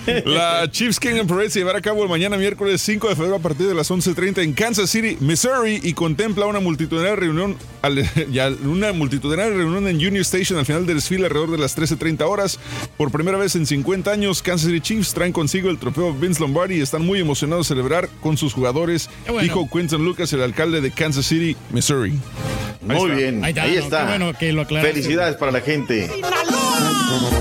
La 0.26 0.70
Chiefs 0.72 1.00
Kingdom 1.00 1.28
Parade 1.28 1.50
se 1.50 1.60
llevará 1.60 1.80
a 1.80 1.82
cabo 1.82 2.04
el 2.04 2.10
mañana 2.10 2.38
miércoles 2.38 2.82
5 2.82 3.10
de 3.10 3.16
febrero 3.16 3.36
a 3.36 3.40
partir 3.40 3.68
de 3.68 3.74
las 3.76 3.90
11.30 3.92 4.42
en 4.44 4.54
Kansas 4.54 4.90
City, 4.90 5.18
Missouri 5.20 5.80
y 5.84 5.94
contempla 5.94 6.46
una 6.46 6.60
multitudinaria 6.60 7.16
reunión 7.16 7.56
al- 7.82 8.08
ya, 8.32 8.50
una 8.64 8.94
multitudinaria 8.94 9.54
reunión 9.54 9.88
en 9.88 9.96
Union 9.98 10.18
Station 10.18 10.58
al 10.60 10.66
final 10.66 10.86
del 10.86 10.96
desfile 10.98 11.26
alrededor 11.26 11.52
de 11.52 11.58
las 11.58 11.78
13.30 11.78 12.22
horas. 12.28 12.60
Por 12.98 13.12
primera 13.12 13.38
vez 13.38 13.56
en 13.56 13.66
50 13.66 14.12
años, 14.12 14.42
Kansas 14.42 14.68
City 14.68 14.82
Chiefs 14.82 15.14
traen 15.14 15.34
consigo 15.34 15.70
el 15.70 15.78
trofeo 15.78 16.14
Vince 16.14 16.40
Lombardi 16.40 16.76
y 16.78 16.82
están 16.82 17.06
muy 17.06 17.20
emocionados 17.20 17.68
de 17.68 17.76
celebrar 17.76 18.10
con 18.22 18.38
sus 18.38 18.54
jugadores, 18.54 19.10
Qué 19.26 19.32
bueno. 19.32 19.47
Dijo 19.48 19.70
Quentin 19.72 20.04
Lucas, 20.04 20.34
el 20.34 20.44
alcalde 20.44 20.82
de 20.82 20.92
Kansas 20.92 21.26
City, 21.26 21.56
Missouri. 21.72 22.20
Muy 22.82 23.12
bien, 23.12 23.44
Ahí 23.44 23.58
ahí 23.58 23.78
está, 23.78 24.06
bueno 24.06 24.34
que 24.34 24.52
lo. 24.52 24.66
Felicidades 24.66 25.36
para 25.36 25.52
la 25.52 25.62
gente. 25.62 26.10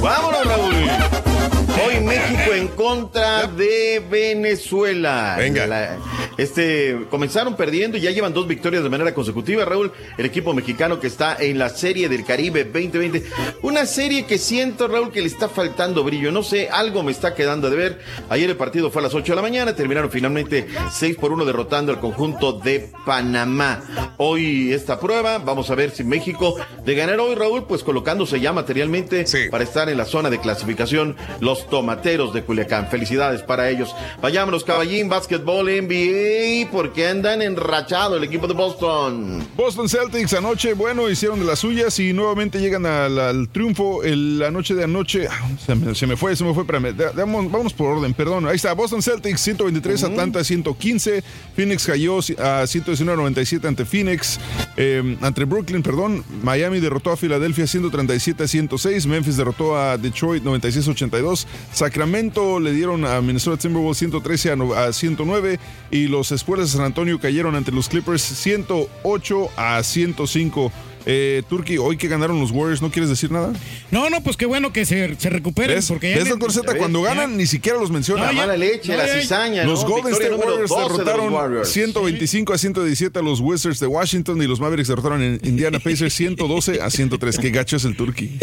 Vámonos, 0.01 0.45
Raúl. 0.45 1.36
Hoy 1.85 2.01
México 2.01 2.53
en 2.55 2.69
contra 2.69 3.47
de 3.47 4.03
Venezuela. 4.11 5.35
Venga. 5.39 5.67
La- 5.67 5.99
este, 6.39 7.07
comenzaron 7.11 7.57
perdiendo 7.57 7.97
y 7.97 8.03
ya 8.03 8.11
llevan 8.11 8.33
dos 8.35 8.47
victorias 8.47 8.83
de 8.83 8.89
manera 8.91 9.15
consecutiva, 9.15 9.65
Raúl. 9.65 9.93
El 10.19 10.27
equipo 10.27 10.53
mexicano 10.55 11.01
que 11.01 11.07
está 11.07 11.37
en 11.39 11.59
la 11.59 11.69
Serie 11.69 12.09
del 12.09 12.25
Caribe 12.25 12.65
2020. 12.65 13.25
Una 13.63 13.87
serie 13.87 14.27
que 14.27 14.39
siento, 14.39 14.89
Raúl, 14.89 15.11
que 15.13 15.21
le 15.21 15.27
está 15.29 15.49
faltando 15.49 16.03
brillo. 16.05 16.31
No 16.33 16.43
sé, 16.43 16.69
algo 16.71 17.03
me 17.03 17.13
está 17.13 17.35
quedando 17.35 17.69
de 17.71 17.77
ver. 17.77 18.01
Ayer 18.29 18.49
el 18.51 18.57
partido 18.57 18.91
fue 18.91 19.01
a 19.01 19.05
las 19.05 19.15
8 19.15 19.33
de 19.33 19.37
la 19.37 19.43
mañana. 19.43 19.75
Terminaron 19.75 20.11
finalmente 20.11 20.67
6 20.93 21.17
por 21.17 21.33
1 21.33 21.45
derrotando 21.45 21.93
al 21.93 22.01
conjunto 22.01 22.53
de 22.55 22.91
Panamá. 23.05 24.15
Hoy 24.19 24.73
esta 24.73 24.99
prueba, 25.01 25.39
vamos 25.39 25.71
a 25.71 25.75
ver 25.75 25.91
si 25.91 26.05
México 26.05 26.57
de 26.85 26.95
ganar 26.95 27.19
hoy, 27.21 27.35
Raúl, 27.35 27.65
pues 27.67 27.83
colocándose 27.83 28.41
ya 28.41 28.53
materialmente 28.53 29.27
Sí. 29.27 29.49
para 29.51 29.65
estar 29.65 29.89
en 29.89 29.97
la 29.99 30.05
zona 30.05 30.31
de 30.31 30.39
clasificación 30.41 31.17
los 31.41 31.66
tomateros 31.69 32.33
de 32.35 32.43
Culiacán. 32.43 32.89
Felicidades 32.89 33.43
para 33.43 33.69
ellos. 33.71 33.95
Vayámonos, 34.23 34.65
caballín, 34.65 35.09
básquetbol, 35.09 35.67
NBA, 35.67 36.71
porque 36.71 37.07
andan 37.09 37.43
enrachado 37.43 38.17
el 38.17 38.25
equipo 38.25 38.47
de 38.47 38.55
Boston. 38.55 39.47
Boston 39.57 39.89
Celtics 39.89 40.33
anoche, 40.35 40.75
bueno, 40.75 41.09
hicieron 41.09 41.39
de 41.41 41.47
las 41.47 41.59
suyas 41.59 41.99
y 41.99 42.13
nuevamente 42.13 42.61
llegan 42.61 42.87
al, 42.87 43.19
al 43.19 43.49
triunfo 43.49 44.03
el- 44.03 44.39
la 44.39 44.51
noche 44.51 44.75
de 44.75 44.85
anoche. 44.85 45.27
Ah, 45.29 45.49
Se 45.65 45.75
me, 45.75 45.95
se 45.95 46.07
me 46.07 46.17
fue, 46.17 46.35
se 46.37 46.45
me 46.45 46.53
fue, 46.55 46.63
espérame. 46.63 46.93
Da- 46.97 47.13
vámonos 47.15 47.73
por 47.73 47.97
orden, 47.99 48.15
perdón. 48.15 48.47
Ahí 48.47 48.57
está, 48.57 48.73
Boston 48.73 49.03
Celtics 49.03 49.41
123, 49.41 50.05
Atlanta 50.05 50.43
115, 50.45 51.23
Phoenix 51.55 51.87
cayó 51.87 52.19
a 52.19 52.63
119-97 52.67 53.67
ante 53.67 53.85
Phoenix, 53.85 54.39
eh, 54.77 55.17
ante 55.21 55.45
Brooklyn, 55.45 55.83
perdón. 55.83 56.25
Miami 56.43 56.81
derrotó 56.81 57.11
a 57.13 57.17
Filadelfia 57.17 57.67
137-106, 57.67 59.07
Memphis 59.07 59.37
derrotó 59.37 59.77
a 59.77 59.97
Detroit 59.99 60.43
96-82, 60.45 61.47
Sacramento 61.73 62.59
le 62.61 62.73
dieron 62.73 63.05
a 63.05 63.21
Minnesota 63.21 63.57
Timberwolves 63.57 63.99
113 63.99 64.53
a 64.53 64.57
no- 64.57 64.75
a 64.75 64.93
109 64.93 65.59
y 65.91 66.07
los 66.09 66.33
Spurs 66.33 66.61
de 66.61 66.67
San 66.69 66.83
Antonio 66.83 67.19
cayeron 67.21 67.55
ante 67.55 67.71
los 67.73 67.89
Clippers 67.89 68.23
108 68.23 69.49
a 69.57 69.83
105. 69.83 70.73
Eh, 71.09 71.45
Turkey, 71.49 71.79
hoy 71.79 71.97
que 71.97 72.09
ganaron 72.09 72.41
los 72.41 72.51
Warriors, 72.51 72.83
¿no 72.83 72.91
quieres 72.91 73.09
decir 73.09 73.31
nada? 73.31 73.53
No, 73.93 74.11
no, 74.11 74.23
pues 74.25 74.37
qué 74.37 74.45
bueno 74.45 74.73
que 74.73 74.85
se, 74.85 75.15
se 75.15 75.31
recuperen. 75.31 75.77
¿Ves? 75.77 75.87
Porque 75.87 76.11
ya 76.11 76.17
¿Ves, 76.17 76.25
le- 76.25 76.31
doctor 76.31 76.53
Z? 76.53 76.67
¿ves? 76.73 76.79
Cuando 76.81 77.03
Ya. 77.05 77.11
ganan, 77.11 77.37
ni 77.37 77.47
siquiera 77.47 77.79
los 77.79 77.91
menciona. 77.93 78.25
La 78.27 78.33
ya- 78.33 78.37
mala 78.39 78.57
leche, 78.57 78.91
no, 78.93 78.99
la 78.99 79.07
cizaña, 79.07 79.65
Los 79.65 79.83
¿no? 79.85 79.89
Golden 79.91 80.07
Victoria 80.11 80.29
State 80.35 80.45
Warriors 80.49 80.69
12 80.69 80.83
de 80.83 80.89
los 80.89 80.99
derrotaron 80.99 81.33
Warriors. 81.33 81.69
125 81.71 82.53
a 82.53 82.59
117 82.59 83.19
a 83.19 83.23
los 83.23 83.39
Wizards 83.41 83.79
de 83.79 83.87
Washington 83.87 84.43
y 84.43 84.47
los 84.49 84.59
Mavericks 84.59 84.89
derrotaron 84.89 85.23
en 85.23 85.41
Indiana 85.45 85.79
Pacers 85.79 86.13
112 86.13 86.81
a 86.83 86.91
103. 86.91 87.39
Qué 87.39 87.51
gacho 87.51 87.77
es 87.77 87.85
el 87.85 87.97
Turkey. 87.97 88.39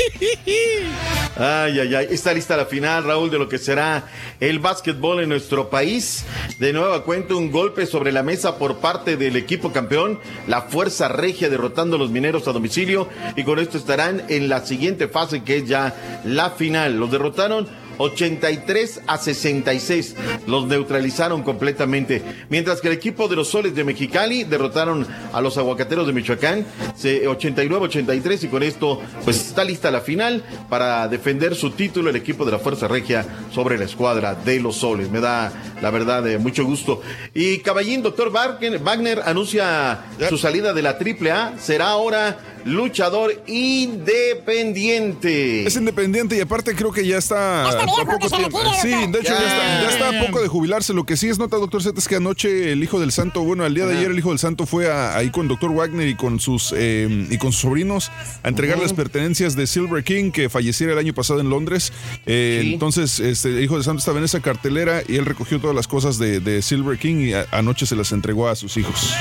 Ay, 1.35 1.80
ay, 1.80 1.95
ay. 1.95 2.07
Está 2.11 2.34
lista 2.34 2.56
la 2.56 2.65
final, 2.65 3.03
Raúl, 3.03 3.30
de 3.31 3.40
lo 3.40 3.49
que 3.49 3.57
será 3.57 4.07
el 4.40 4.60
básquetbol 4.60 5.22
en 5.22 5.30
nuestro 5.30 5.69
país. 5.69 6.23
De 6.60 6.72
nueva 6.73 7.03
cuenta, 7.03 7.34
un 7.35 7.52
golpe 7.52 7.85
sobre 7.88 8.11
la 8.11 8.22
mesa 8.23 8.57
por 8.57 8.77
parte 8.77 9.18
del 9.18 9.35
equipo 9.35 9.72
campeón, 9.73 10.19
la 10.48 10.61
Fuerza 10.61 11.07
Regia 11.07 11.49
derrotando 11.49 11.95
a 11.95 11.99
los 11.99 12.11
mineros 12.11 12.48
a 12.48 12.53
domicilio. 12.54 13.10
Y 13.36 13.44
con 13.44 13.60
esto 13.60 13.78
estarán 13.78 14.24
en 14.30 14.50
la 14.50 14.66
siguiente 14.66 15.08
fase, 15.08 15.44
que 15.44 15.58
es 15.58 15.68
ya 15.68 16.22
la 16.26 16.52
final. 16.52 16.98
Los 16.98 17.12
derrotaron 17.12 17.68
83 17.98 19.02
a 19.07 19.18
66. 19.18 20.15
Los 20.48 20.68
neutralizaron 20.68 21.44
completamente. 21.44 22.22
Mientras 22.49 22.82
que 22.82 22.88
el 22.88 22.94
equipo 22.94 23.28
de 23.28 23.36
los 23.36 23.49
Soles 23.49 23.76
de 23.76 23.84
Mexicali 23.84 24.44
derrotaron 24.44 25.07
a 25.32 25.41
los 25.41 25.57
Aguacateros 25.57 26.07
de 26.07 26.14
Michoacán 26.14 26.65
89-83 27.02 28.44
y 28.44 28.48
con 28.48 28.64
esto 28.64 29.02
pues 29.24 29.38
está 29.38 29.64
lista 29.64 29.91
la 29.91 30.02
final 30.02 30.44
para 30.70 31.07
defender 31.07 31.56
su 31.56 31.72
título 31.72 32.10
el 32.10 32.15
equipo 32.15 32.45
de 32.45 32.52
la 32.52 32.60
Fuerza 32.60 32.88
Regia 32.88 33.26
sobre 33.52 33.78
la 33.78 33.86
escuadra 33.86 34.36
de 34.36 34.60
los 34.60 34.78
Soles. 34.78 35.10
Me 35.10 35.20
da 35.20 35.52
la 35.82 35.90
verdad 35.91 36.24
de 36.24 36.38
mucho 36.38 36.65
gusto. 36.65 37.02
Y 37.34 37.60
Caballín, 37.60 38.03
doctor 38.03 38.32
Wagner, 38.32 38.80
Wagner 38.80 39.22
anuncia 39.26 40.06
su 40.30 40.38
salida 40.38 40.74
de 40.74 40.82
la 40.82 40.91
AAA. 40.91 41.57
Será 41.60 41.90
ahora 41.90 42.38
luchador 42.65 43.34
independiente. 43.48 45.65
Es 45.65 45.76
independiente 45.76 46.38
y 46.38 46.41
aparte 46.41 46.76
creo 46.76 46.91
que 46.91 47.06
ya 47.06 47.18
está. 47.18 47.69
Está 47.69 47.85
viejo, 47.85 48.02
a 48.02 48.06
poco 48.06 48.19
que 48.19 48.30
se 48.30 48.38
retire, 48.38 48.64
Sí, 48.81 48.90
de 49.11 49.19
hecho 49.19 49.34
ya, 49.34 49.40
Ya. 49.40 49.48
está, 49.48 49.81
ya 49.81 49.90
está 49.90 50.10
a 50.22 50.26
poco 50.27 50.41
de 50.41 50.48
jubilarse. 50.48 50.94
Lo 50.94 51.06
que 51.06 51.18
sí 51.18 51.30
es 51.30 51.40
nota, 51.40 51.57
doctor 51.57 51.81
Z, 51.84 51.98
es 51.99 52.07
que 52.07 52.15
anoche 52.15 52.72
el 52.72 52.84
hijo 52.84 52.99
del 52.99 53.11
santo, 53.11 53.44
bueno, 53.44 53.64
al 53.64 53.73
día 53.73 53.85
de 53.85 53.98
ayer 53.98 54.11
el 54.11 54.18
hijo 54.18 54.30
del 54.30 54.40
santo 54.40 54.65
fue 54.65 54.91
a- 54.91 55.15
ahí 55.18 55.30
con 55.30 55.48
doctor 55.48 55.72
Wagner 55.72 56.07
y 56.07 56.15
con 56.15 56.40
sus 56.40 56.73
eh, 56.76 57.27
y 57.30 57.38
con 57.38 57.52
sus 57.52 57.61
sobrinos 57.61 58.11
a 58.44 58.49
entregar 58.49 58.80
las 58.80 58.94
pertenencias 58.94 59.56
de 59.56 59.68
Silver 59.68 60.03
King 60.03 60.31
que 60.31 60.49
falleciera 60.49 60.94
el 60.94 60.99
año 60.99 61.14
pasado 61.14 61.40
en 61.40 61.49
Londres. 61.49 61.91
Eh, 62.26 62.61
Entonces, 62.73 63.19
este 63.19 63.49
el 63.49 63.64
hijo 63.64 63.76
del 63.76 63.84
santo 63.84 63.99
estaba 63.99 64.18
en 64.19 64.26
esa 64.26 64.41
cartelera 64.41 65.02
y 65.07 65.15
él 65.18 65.26
recogió 65.26 65.60
todas 65.60 65.76
las 65.76 65.88
cosas 65.88 66.18
de, 66.18 66.40
de 66.40 66.61
Silver 66.61 66.98
King 66.98 67.15
y 67.27 67.34
a- 67.34 67.48
anoche 67.52 67.85
se 67.85 67.95
las 67.95 68.11
entregó 68.11 68.48
a 68.48 68.56
sus 68.56 68.77
hijos. 68.77 69.14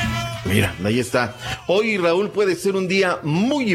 Mira, 0.44 0.74
ahí 0.84 0.98
está. 0.98 1.36
Hoy 1.68 1.96
Raúl 1.98 2.30
puede 2.30 2.56
ser 2.56 2.74
un 2.74 2.88
día 2.88 3.18
muy 3.22 3.31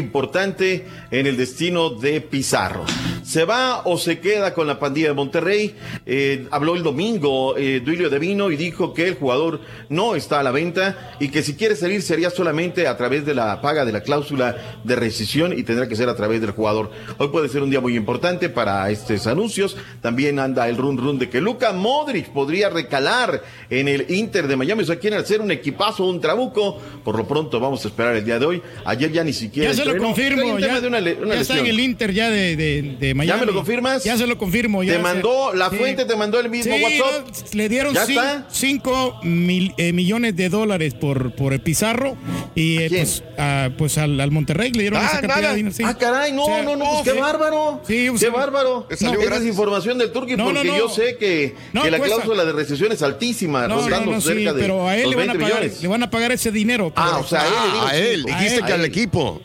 importante 0.08 0.86
en 1.10 1.26
el 1.26 1.36
destino 1.36 1.90
de 1.90 2.20
Pizarro. 2.20 2.84
¿Se 3.22 3.44
va 3.44 3.82
o 3.84 3.98
se 3.98 4.20
queda 4.20 4.54
con 4.54 4.66
la 4.66 4.78
pandilla 4.78 5.08
de 5.08 5.14
Monterrey? 5.14 5.74
Eh, 6.06 6.46
habló 6.50 6.76
el 6.76 6.82
domingo 6.82 7.58
eh, 7.58 7.80
Duilio 7.84 8.08
de 8.08 8.18
Vino 8.18 8.50
y 8.50 8.56
dijo 8.56 8.94
que 8.94 9.06
el 9.06 9.16
jugador 9.16 9.60
no 9.90 10.14
está 10.14 10.40
a 10.40 10.42
la 10.42 10.50
venta 10.50 11.16
y 11.20 11.28
que 11.28 11.42
si 11.42 11.54
quiere 11.54 11.76
salir 11.76 12.00
sería 12.00 12.30
solamente 12.30 12.86
a 12.86 12.96
través 12.96 13.26
de 13.26 13.34
la 13.34 13.60
paga 13.60 13.84
de 13.84 13.92
la 13.92 14.00
cláusula 14.00 14.80
de 14.82 14.96
rescisión 14.96 15.52
y 15.52 15.62
tendrá 15.62 15.88
que 15.88 15.96
ser 15.96 16.08
a 16.08 16.16
través 16.16 16.40
del 16.40 16.52
jugador. 16.52 16.90
Hoy 17.18 17.28
puede 17.28 17.50
ser 17.50 17.62
un 17.62 17.70
día 17.70 17.80
muy 17.80 17.96
importante 17.96 18.48
para 18.48 18.88
estos 18.90 19.26
anuncios. 19.26 19.76
También 20.00 20.38
anda 20.38 20.68
el 20.68 20.78
run 20.78 20.96
run 20.96 21.18
de 21.18 21.28
que 21.28 21.42
Luca 21.42 21.72
Modric 21.72 22.30
podría 22.30 22.70
recalar 22.70 23.42
en 23.68 23.88
el 23.88 24.10
Inter 24.10 24.48
de 24.48 24.56
Miami. 24.56 24.84
O 24.84 24.86
sea, 24.86 24.98
quieren 24.98 25.18
hacer 25.18 25.42
un 25.42 25.50
equipazo, 25.50 26.06
un 26.06 26.20
trabuco. 26.20 26.78
Por 27.04 27.16
lo 27.16 27.28
pronto 27.28 27.60
vamos 27.60 27.84
a 27.84 27.88
esperar 27.88 28.16
el 28.16 28.24
día 28.24 28.38
de 28.38 28.46
hoy. 28.46 28.62
Ayer 28.86 29.12
ya 29.12 29.22
ni 29.22 29.32
siquiera. 29.32 29.47
Ya 29.52 29.74
se 29.74 29.84
lo 29.84 29.96
confirmo. 29.98 30.58
Ya, 30.58 30.80
de 30.80 30.88
una 30.88 31.00
le- 31.00 31.14
una 31.14 31.34
ya 31.34 31.40
está 31.40 31.58
en 31.58 31.66
el 31.66 31.80
Inter 31.80 32.12
ya 32.12 32.30
de, 32.30 32.56
de, 32.56 32.96
de 32.98 33.14
Miami. 33.14 33.40
me 33.40 33.46
lo 33.46 33.54
confirmas? 33.54 34.04
Ya 34.04 34.16
se 34.16 34.26
lo 34.26 34.36
confirmo. 34.38 34.82
ya 34.82 34.94
Te 34.94 34.98
mandó, 35.00 35.52
la 35.54 35.70
sí. 35.70 35.76
fuente 35.76 36.04
te 36.04 36.16
mandó 36.16 36.38
el 36.40 36.50
mismo 36.50 36.74
Sí, 36.74 36.82
WhatsApp. 36.82 37.26
no, 37.28 37.34
le 37.58 37.68
dieron 37.68 37.94
¿Ya 37.94 38.04
cin- 38.06 38.10
está? 38.10 38.46
cinco 38.50 39.20
mil- 39.22 39.74
eh, 39.76 39.92
millones 39.92 40.36
de 40.36 40.48
dólares 40.48 40.94
por, 40.94 41.32
por 41.34 41.52
el 41.52 41.60
Pizarro 41.60 42.16
y 42.54 42.78
eh, 42.78 42.88
pues, 42.90 43.22
a- 43.38 43.70
pues 43.76 43.98
al, 43.98 44.20
al 44.20 44.30
Monterrey 44.30 44.72
le 44.72 44.82
dieron 44.82 45.00
Ah, 45.02 45.06
esa 45.06 45.20
cantidad 45.20 45.36
nada. 45.40 45.50
de 45.50 45.56
dinero. 45.56 45.74
sí. 45.74 45.82
Ah, 45.84 45.94
caray, 45.96 46.32
no, 46.32 46.42
O 46.44 46.46
sea, 46.46 46.62
no, 46.62 46.76
no, 46.76 46.84
pues 46.84 46.98
sí. 47.04 47.10
qué 47.12 47.20
bárbaro. 47.20 47.80
Sí, 47.86 48.08
o 48.08 48.12
qué 48.14 48.18
sea, 48.18 48.30
bárbaro. 48.30 48.86
Esa 48.90 49.12
es 49.12 49.44
información 49.46 49.98
del 49.98 50.12
Turqui 50.12 50.36
porque 50.36 50.64
no. 50.64 50.76
yo 50.78 50.88
sé 50.88 51.16
que, 51.18 51.54
No, 51.72 51.82
que 51.82 51.90
la 51.90 51.98
cuesta. 51.98 52.16
cláusula 52.16 52.44
de 52.44 52.52
recesión 52.52 52.92
es 52.92 53.02
altísima, 53.02 53.62
No, 53.68 53.76
no, 53.76 53.80
rondando 53.82 54.12
no, 54.12 54.20
sí, 54.20 54.28
cerca 54.28 54.52
de 54.52 54.60
pero 54.60 54.88
a 54.88 54.96
él 54.96 55.10
le 55.10 55.16
van 55.16 55.30
a 55.30 55.32
20 55.34 55.44
pagar, 55.44 55.62
millones. 55.62 55.82
le 55.82 55.88
van 55.88 56.02
a 56.02 56.10
pagar 56.10 56.32
ese 56.32 56.50
dinero. 56.52 56.92
Ah, 56.96 57.18
o 57.20 57.26
sea, 57.26 57.42
a 57.86 57.96
él 57.96 58.24
dijiste 58.24 58.62
que 58.62 58.72
al 58.72 58.80
él. 58.84 58.86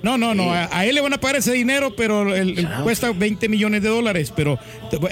No, 0.01 0.17
no, 0.17 0.33
no, 0.33 0.53
a, 0.53 0.69
a 0.71 0.85
él 0.85 0.95
le 0.95 1.01
van 1.01 1.13
a 1.13 1.19
pagar 1.19 1.37
ese 1.37 1.51
dinero, 1.53 1.95
pero 1.95 2.33
el- 2.35 2.57
el- 2.59 2.67
cuesta 2.83 3.11
20 3.13 3.47
millones 3.49 3.81
de 3.83 3.89
dólares, 3.89 4.33
pero 4.35 4.57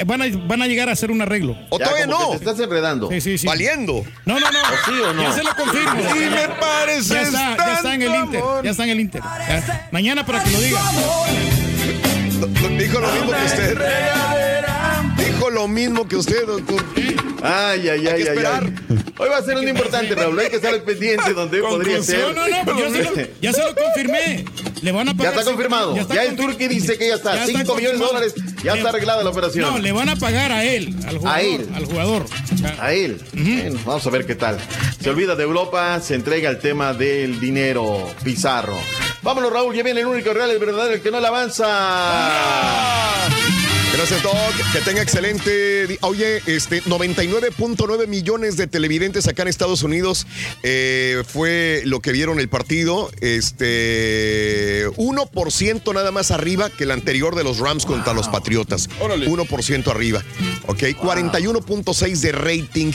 van 0.06 0.22
a, 0.22 0.26
van 0.48 0.62
a 0.62 0.68
llegar 0.68 0.90
a 0.90 0.94
hacer 0.94 1.12
un 1.12 1.22
arreglo. 1.22 1.56
O 1.70 1.78
Ya, 1.80 1.86
todavía 1.86 2.08
no. 2.08 2.30
te 2.32 2.36
estás 2.38 2.60
enredando. 2.60 3.10
Sí, 3.10 3.22
sí, 3.22 3.38
sí. 3.38 3.48
Valiendo. 3.48 4.04
No, 4.26 4.40
no, 4.40 4.52
no. 4.52 4.60
¿O 4.60 4.86
sí 4.86 5.00
o 5.00 5.14
no? 5.14 5.22
Ya 5.24 5.32
se 5.34 5.44
lo 5.44 5.56
confirmo. 5.56 5.92
Sí, 6.14 6.20
me 6.20 6.48
parece 6.60 7.14
Ya 7.14 7.22
está, 7.22 7.58
ya 7.58 7.74
está 7.76 7.96
en 7.96 8.02
el 8.02 8.16
Inter. 8.16 8.42
amor. 8.42 8.64
Ya 8.64 8.72
está 8.72 8.84
en 8.84 8.90
el 8.90 9.00
Inter. 9.00 9.22
Ya. 9.48 9.88
Mañana 9.92 10.26
para 10.26 10.44
que 10.44 10.52
lo 10.52 10.60
diga. 10.62 10.80
Dijo 12.78 13.00
lo 13.00 13.10
mismo 13.10 13.32
que 13.32 13.46
usted. 13.46 13.78
Dijo 15.18 15.50
lo 15.50 15.68
mismo 15.68 16.08
que 16.08 16.16
usted, 16.16 16.46
doctor. 16.48 16.84
Ay, 17.44 17.90
ay, 17.90 17.90
Hay 17.90 17.90
ay, 17.90 18.04
que 18.06 18.12
ay, 18.12 18.22
esperar. 18.22 18.64
ay. 18.90 19.01
Hoy 19.18 19.30
va 19.30 19.38
a 19.38 19.44
ser 19.44 19.58
un 19.58 19.68
importante, 19.68 20.16
Raúl. 20.16 20.40
Hay 20.40 20.50
que 20.50 20.56
estar 20.56 20.74
al 20.74 20.82
pendiente 20.84 21.34
donde 21.34 21.62
podría 21.62 22.02
ser. 22.02 22.20
No, 22.22 22.34
no, 22.34 22.48
no, 22.48 22.66
pues 22.66 22.78
ya 22.78 22.90
se 22.90 23.04
lo, 23.04 23.28
ya 23.42 23.54
se 23.54 23.64
lo 23.64 23.76
confirmé. 23.76 24.46
Le 24.82 24.92
van 24.92 25.10
a 25.10 25.12
Ya 25.12 25.18
pagar. 25.18 25.34
está 25.34 25.46
confirmado. 25.46 25.96
Ya, 25.96 26.02
está 26.02 26.24
el 26.24 26.36
Turqui 26.36 26.68
dice 26.68 26.98
que 26.98 27.08
ya 27.10 27.16
está. 27.16 27.36
Ya 27.36 27.46
está 27.46 27.60
5 27.60 27.76
millones 27.76 28.00
de 28.00 28.06
dólares. 28.06 28.34
Ya 28.64 28.72
Le- 28.74 28.80
está 28.80 28.90
arreglada 28.90 29.24
la 29.24 29.30
operación. 29.30 29.70
No, 29.70 29.78
le 29.80 29.92
van 29.92 30.10
a 30.10 30.16
pagar 30.16 30.52
a 30.52 30.64
él, 30.64 30.96
al 31.08 31.18
jugador. 31.18 31.38
A 31.38 31.42
él. 31.42 31.70
Al 31.76 31.86
jugador. 31.86 32.26
A 32.80 32.94
él. 32.94 33.22
Bueno, 33.34 33.80
vamos 33.86 34.08
a 34.08 34.10
ver 34.10 34.26
qué 34.26 34.36
tal. 34.36 34.58
Se 35.02 35.10
olvida 35.10 35.36
de 35.36 35.44
Europa, 35.44 36.00
se 36.02 36.16
entrega 36.16 36.50
el 36.50 36.60
tema 36.60 36.94
del 36.94 37.40
dinero 37.40 38.10
Pizarro. 38.24 38.78
Vámonos, 39.22 39.52
Raúl. 39.54 39.76
Ya 39.76 39.84
viene 39.84 40.00
el 40.02 40.08
único 40.08 40.34
real, 40.34 40.50
el 40.50 40.58
verdadero, 40.60 40.96
el 40.96 41.02
que 41.02 41.12
no 41.12 41.20
le 41.20 41.28
avanza. 41.28 41.68
Gracias, 43.94 44.24
Doc. 44.24 44.34
Que 44.72 44.80
tenga 44.80 45.02
excelente. 45.02 45.98
Oye, 46.02 46.42
este 46.46 46.82
99.9 46.84 48.08
millones 48.08 48.56
de 48.56 48.68
televidentes 48.68 49.28
acá 49.28 49.42
en 49.42 49.50
Estados 49.50 49.84
Unidos 49.84 50.26
eh, 50.64 51.24
fue 51.28 51.82
lo 51.86 52.00
que 52.00 52.14
vieron 52.14 52.40
el 52.40 52.48
partido. 52.48 53.12
Este 53.20 54.88
1% 54.92 55.94
nada 55.94 56.12
más 56.12 56.32
arriba 56.32 56.70
que 56.70 56.86
el 56.86 56.92
anterior 56.92 57.36
de 57.36 57.44
los 57.44 57.60
Rams 57.60 57.86
contra 57.86 58.14
los 58.14 58.30
Patriotas. 58.30 58.90
1% 59.00 59.88
arriba. 59.88 60.24
Ok, 60.68 60.84
41.6 60.84 62.20
de 62.22 62.32
rating. 62.32 62.92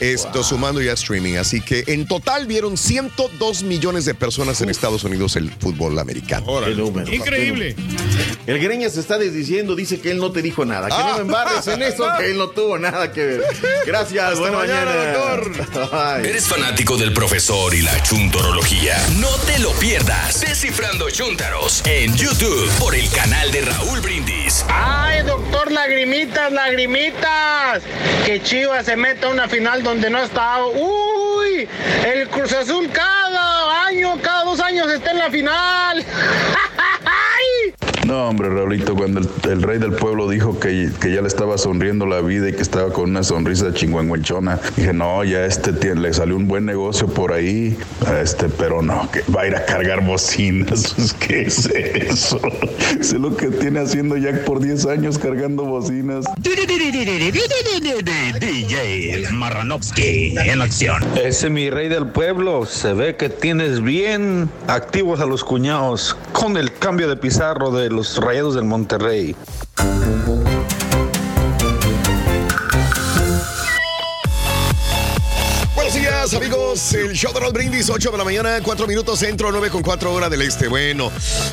Esto 0.00 0.42
sumando 0.42 0.80
ya 0.80 0.92
streaming. 0.92 1.34
Así 1.34 1.60
que 1.60 1.84
en 1.88 2.06
total 2.06 2.46
vieron 2.46 2.78
102 2.78 3.62
millones 3.62 4.06
de 4.06 4.14
personas 4.14 4.62
en 4.62 4.70
Estados 4.70 5.04
Unidos 5.04 5.36
el 5.36 5.50
fútbol 5.50 5.98
americano. 5.98 6.46
Número. 6.70 7.12
Increíble. 7.12 7.76
El 8.46 8.58
Greña 8.58 8.88
se 8.88 9.00
está 9.00 9.18
desdiciendo, 9.18 9.76
dice 9.76 10.00
que 10.00 10.10
él 10.10 10.18
no 10.18 10.29
te 10.32 10.42
dijo 10.42 10.64
nada. 10.64 10.88
Que 10.88 10.94
Ah. 10.94 11.06
no 11.10 11.14
me 11.16 11.20
embarres 11.22 11.66
en 11.66 11.82
eso, 11.82 12.06
que 12.18 12.26
él 12.26 12.38
no 12.38 12.48
tuvo 12.48 12.78
nada 12.78 13.12
que 13.12 13.24
ver. 13.24 13.42
Gracias, 13.86 14.38
buena 14.38 14.58
mañana, 14.58 14.90
mañana. 14.94 16.18
Bye. 16.20 16.28
¿Eres 16.30 16.46
fanático 16.46 16.96
del 16.96 17.12
profesor 17.12 17.74
y 17.74 17.82
la 17.82 18.02
chuntorología? 18.02 18.96
No 19.18 19.28
te 19.46 19.58
lo 19.58 19.72
pierdas. 19.72 20.40
Descifrando 20.40 21.10
Chúntaros 21.10 21.82
en 21.86 22.14
YouTube 22.16 22.70
por 22.78 22.94
el 22.94 23.08
canal 23.10 23.50
de 23.50 23.62
Raúl 23.62 24.00
Brindis. 24.00 24.64
Ay, 24.68 25.22
doctor, 25.24 25.70
lagrimitas, 25.72 26.52
lagrimitas. 26.52 27.82
Que 28.26 28.42
Chivas 28.42 28.84
se 28.86 28.96
meta 28.96 29.26
a 29.26 29.30
una 29.30 29.48
final 29.48 29.82
donde 29.82 30.10
no 30.10 30.22
está. 30.22 30.64
Uy, 30.64 31.68
el 32.06 32.28
Cruz 32.28 32.52
Azul 32.52 32.88
cada 32.92 33.86
año, 33.86 34.18
cada 34.22 34.44
dos 34.44 34.60
años 34.60 34.90
está 34.90 35.10
en 35.12 35.18
la 35.18 35.30
final. 35.30 36.04
No, 38.10 38.26
hombre, 38.26 38.48
Raulito, 38.48 38.96
cuando 38.96 39.20
el, 39.20 39.28
el 39.48 39.62
rey 39.62 39.78
del 39.78 39.92
pueblo 39.92 40.28
dijo 40.28 40.58
que, 40.58 40.90
que 41.00 41.14
ya 41.14 41.20
le 41.20 41.28
estaba 41.28 41.56
sonriendo 41.56 42.06
la 42.06 42.20
vida 42.20 42.48
y 42.48 42.52
que 42.52 42.62
estaba 42.62 42.92
con 42.92 43.10
una 43.10 43.22
sonrisa 43.22 43.72
chingüengüenchona, 43.72 44.58
dije, 44.76 44.92
no, 44.92 45.22
ya 45.22 45.44
este 45.44 45.70
le 45.94 46.12
salió 46.12 46.34
un 46.34 46.48
buen 46.48 46.66
negocio 46.66 47.06
por 47.06 47.32
ahí, 47.32 47.78
este, 48.20 48.48
pero 48.48 48.82
no, 48.82 49.08
que 49.12 49.22
va 49.32 49.42
a 49.42 49.46
ir 49.46 49.54
a 49.54 49.64
cargar 49.64 50.04
bocinas. 50.04 50.96
Pues, 51.00 51.12
¿Qué 51.14 51.42
es 51.42 51.66
eso? 51.66 52.40
Sé 53.00 53.18
lo 53.18 53.36
que 53.36 53.46
tiene 53.46 53.78
haciendo 53.78 54.16
Jack 54.16 54.44
por 54.44 54.58
10 54.60 54.86
años 54.86 55.18
cargando 55.18 55.64
bocinas. 55.64 56.24
DJ 58.40 59.28
Marranovsky 59.30 60.34
en 60.36 60.60
acción. 60.60 61.04
Ese 61.22 61.48
mi 61.48 61.70
rey 61.70 61.88
del 61.88 62.08
pueblo, 62.08 62.66
se 62.66 62.92
ve 62.92 63.14
que 63.14 63.28
tienes 63.28 63.80
bien 63.82 64.50
activos 64.66 65.20
a 65.20 65.26
los 65.26 65.44
cuñados 65.44 66.16
con 66.32 66.56
el 66.56 66.72
cambio 66.72 67.08
de 67.08 67.16
pizarro 67.16 67.70
de 67.70 67.88
los 67.90 67.99
rayados 68.18 68.54
del 68.54 68.64
Monterrey. 68.64 69.36
Amigos. 76.20 76.92
El 76.92 77.14
show 77.14 77.32
de 77.32 77.40
Raúl 77.40 77.54
Brindis, 77.54 77.88
8 77.88 78.10
de 78.10 78.18
la 78.18 78.24
mañana, 78.24 78.60
4 78.62 78.86
minutos 78.86 79.18
centro, 79.20 79.50
9 79.50 79.70
con 79.70 79.82
4 79.82 80.12
horas 80.12 80.30
del 80.30 80.42
este. 80.42 80.68
Bueno, 80.68 81.10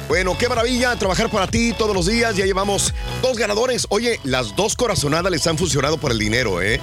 bueno, 0.09 0.37
qué 0.37 0.49
maravilla 0.49 0.93
trabajar 0.97 1.31
para 1.31 1.47
ti 1.47 1.73
todos 1.77 1.95
los 1.95 2.07
días. 2.07 2.35
Ya 2.35 2.45
llevamos 2.45 2.93
dos 3.21 3.37
ganadores. 3.37 3.87
Oye, 3.87 4.19
las 4.25 4.57
dos 4.57 4.75
corazonadas 4.75 5.31
les 5.31 5.47
han 5.47 5.57
funcionado 5.57 5.97
por 5.97 6.11
el 6.11 6.19
dinero, 6.19 6.61
¿eh? 6.61 6.81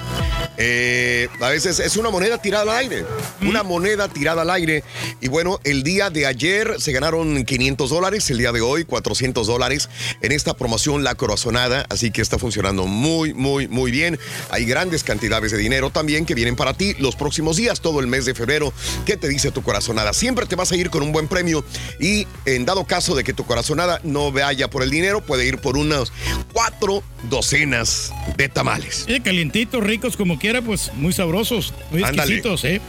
Eh, 0.56 1.28
a 1.40 1.50
veces 1.50 1.78
es 1.78 1.98
una 1.98 2.08
moneda 2.08 2.38
tirada 2.38 2.62
al 2.62 2.78
aire. 2.78 3.04
Una 3.42 3.62
moneda 3.62 4.08
tirada 4.08 4.42
al 4.42 4.50
aire. 4.50 4.82
Y 5.20 5.28
bueno, 5.28 5.60
el 5.62 5.82
día 5.82 6.08
de 6.08 6.24
ayer 6.24 6.76
se 6.78 6.90
ganaron 6.92 7.44
500 7.44 7.90
dólares, 7.90 8.30
el 8.30 8.38
día 8.38 8.52
de 8.52 8.62
hoy 8.62 8.84
400 8.84 9.46
dólares 9.46 9.90
en 10.22 10.32
esta 10.32 10.54
promoción 10.54 11.04
La 11.04 11.16
Corazonada. 11.16 11.84
Así 11.90 12.10
que 12.10 12.22
está 12.22 12.38
funcionando 12.38 12.86
muy, 12.86 13.34
muy, 13.34 13.68
muy 13.68 13.90
bien. 13.90 14.18
Hay 14.50 14.64
grandes 14.64 15.04
cantidades 15.04 15.52
de 15.52 15.58
dinero 15.58 15.90
también 15.90 16.24
que 16.24 16.34
vienen 16.34 16.56
para 16.56 16.72
ti 16.72 16.94
los 16.98 17.14
próximos 17.14 17.56
días. 17.56 17.73
Días, 17.74 17.80
todo 17.80 18.00
el 18.00 18.06
mes 18.06 18.24
de 18.24 18.34
febrero. 18.34 18.72
¿Qué 19.04 19.16
te 19.16 19.28
dice 19.28 19.50
tu 19.50 19.62
corazonada? 19.62 20.12
Siempre 20.12 20.46
te 20.46 20.56
vas 20.56 20.70
a 20.72 20.76
ir 20.76 20.90
con 20.90 21.02
un 21.02 21.12
buen 21.12 21.28
premio 21.28 21.64
y 22.00 22.26
en 22.46 22.64
dado 22.64 22.84
caso 22.84 23.14
de 23.14 23.24
que 23.24 23.32
tu 23.32 23.44
corazonada 23.44 24.00
no 24.04 24.30
vaya 24.32 24.68
por 24.70 24.82
el 24.82 24.90
dinero, 24.90 25.20
puede 25.24 25.46
ir 25.46 25.58
por 25.58 25.76
unas 25.76 26.12
cuatro 26.52 27.02
docenas 27.30 28.12
de 28.36 28.48
tamales. 28.48 29.06
Calientitos, 29.24 29.82
ricos 29.82 30.16
como 30.16 30.38
quiera, 30.38 30.62
pues 30.62 30.92
muy 30.94 31.12
sabrosos, 31.12 31.72
muy 31.90 32.02
exquisitos, 32.02 32.64
¿eh? 32.64 32.80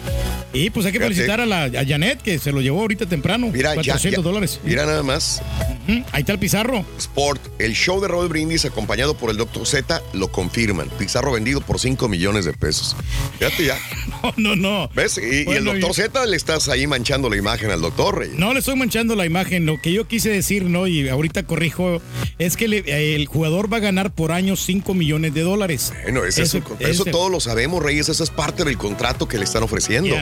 Y 0.53 0.69
pues 0.69 0.85
hay 0.85 0.91
que 0.93 0.99
felicitar 0.99 1.41
a, 1.41 1.45
la, 1.45 1.63
a 1.65 1.85
Janet 1.85 2.21
que 2.21 2.39
se 2.39 2.51
lo 2.51 2.61
llevó 2.61 2.81
ahorita 2.81 3.05
temprano. 3.07 3.47
Mira, 3.51 3.69
ya- 3.71 3.75
400 3.75 4.23
ya- 4.23 4.29
dólares. 4.29 4.59
Mira 4.63 4.85
nada 4.85 5.03
más. 5.03 5.41
Ahí 6.11 6.21
está 6.21 6.31
el 6.33 6.39
Pizarro. 6.39 6.83
Sport, 6.97 7.41
el 7.59 7.73
show 7.73 8.01
de 8.01 8.07
Raúl 8.07 8.27
Brindis 8.27 8.65
acompañado 8.65 9.15
por 9.17 9.29
el 9.29 9.37
Dr. 9.37 9.65
Z 9.67 10.01
lo 10.13 10.29
confirman. 10.31 10.89
Pizarro 10.97 11.31
vendido 11.31 11.61
por 11.61 11.79
5 11.79 12.07
millones 12.09 12.45
de 12.45 12.53
pesos. 12.53 12.95
Fíjate 13.39 13.65
ya. 13.65 13.77
No, 14.23 14.33
no, 14.37 14.55
no. 14.55 14.74
¿Ves? 14.95 15.17
Y, 15.17 15.21
y 15.21 15.39
el 15.39 15.45
Bueno, 15.45 15.73
Dr. 15.73 15.91
y- 15.91 15.93
Z 15.93 16.25
le 16.25 16.35
estás 16.37 16.69
ahí 16.69 16.87
manchando 16.87 17.29
la 17.29 17.37
imagen 17.37 17.71
al 17.71 17.81
doctor, 17.81 18.19
Rey. 18.19 18.31
No 18.37 18.53
le 18.53 18.59
estoy 18.59 18.75
manchando 18.75 19.15
la 19.15 19.25
imagen. 19.25 19.65
Lo 19.65 19.81
que 19.81 19.91
yo 19.93 20.07
quise 20.07 20.29
decir, 20.29 20.63
¿no? 20.65 20.87
Y 20.87 21.07
ahorita 21.09 21.43
corrijo, 21.43 22.01
es 22.39 22.57
que 22.57 22.67
le- 22.67 23.15
el 23.15 23.25
jugador 23.27 23.71
va 23.71 23.77
a 23.77 23.81
ganar 23.81 24.11
por 24.13 24.31
año 24.31 24.55
5 24.55 24.93
millones 24.93 25.33
de 25.33 25.41
dólares. 25.41 25.93
Bueno, 26.03 26.23
ese 26.25 26.43
es 26.43 26.55
Eso- 26.79 27.05
todos 27.05 27.31
lo 27.31 27.39
sabemos, 27.39 27.81
Reyes. 27.83 28.09
Eso 28.09 28.23
es 28.23 28.29
parte 28.29 28.63
del 28.63 28.77
contrato 28.77 29.27
que 29.27 29.37
le 29.37 29.43
están 29.45 29.63
ofreciendo. 29.63 30.15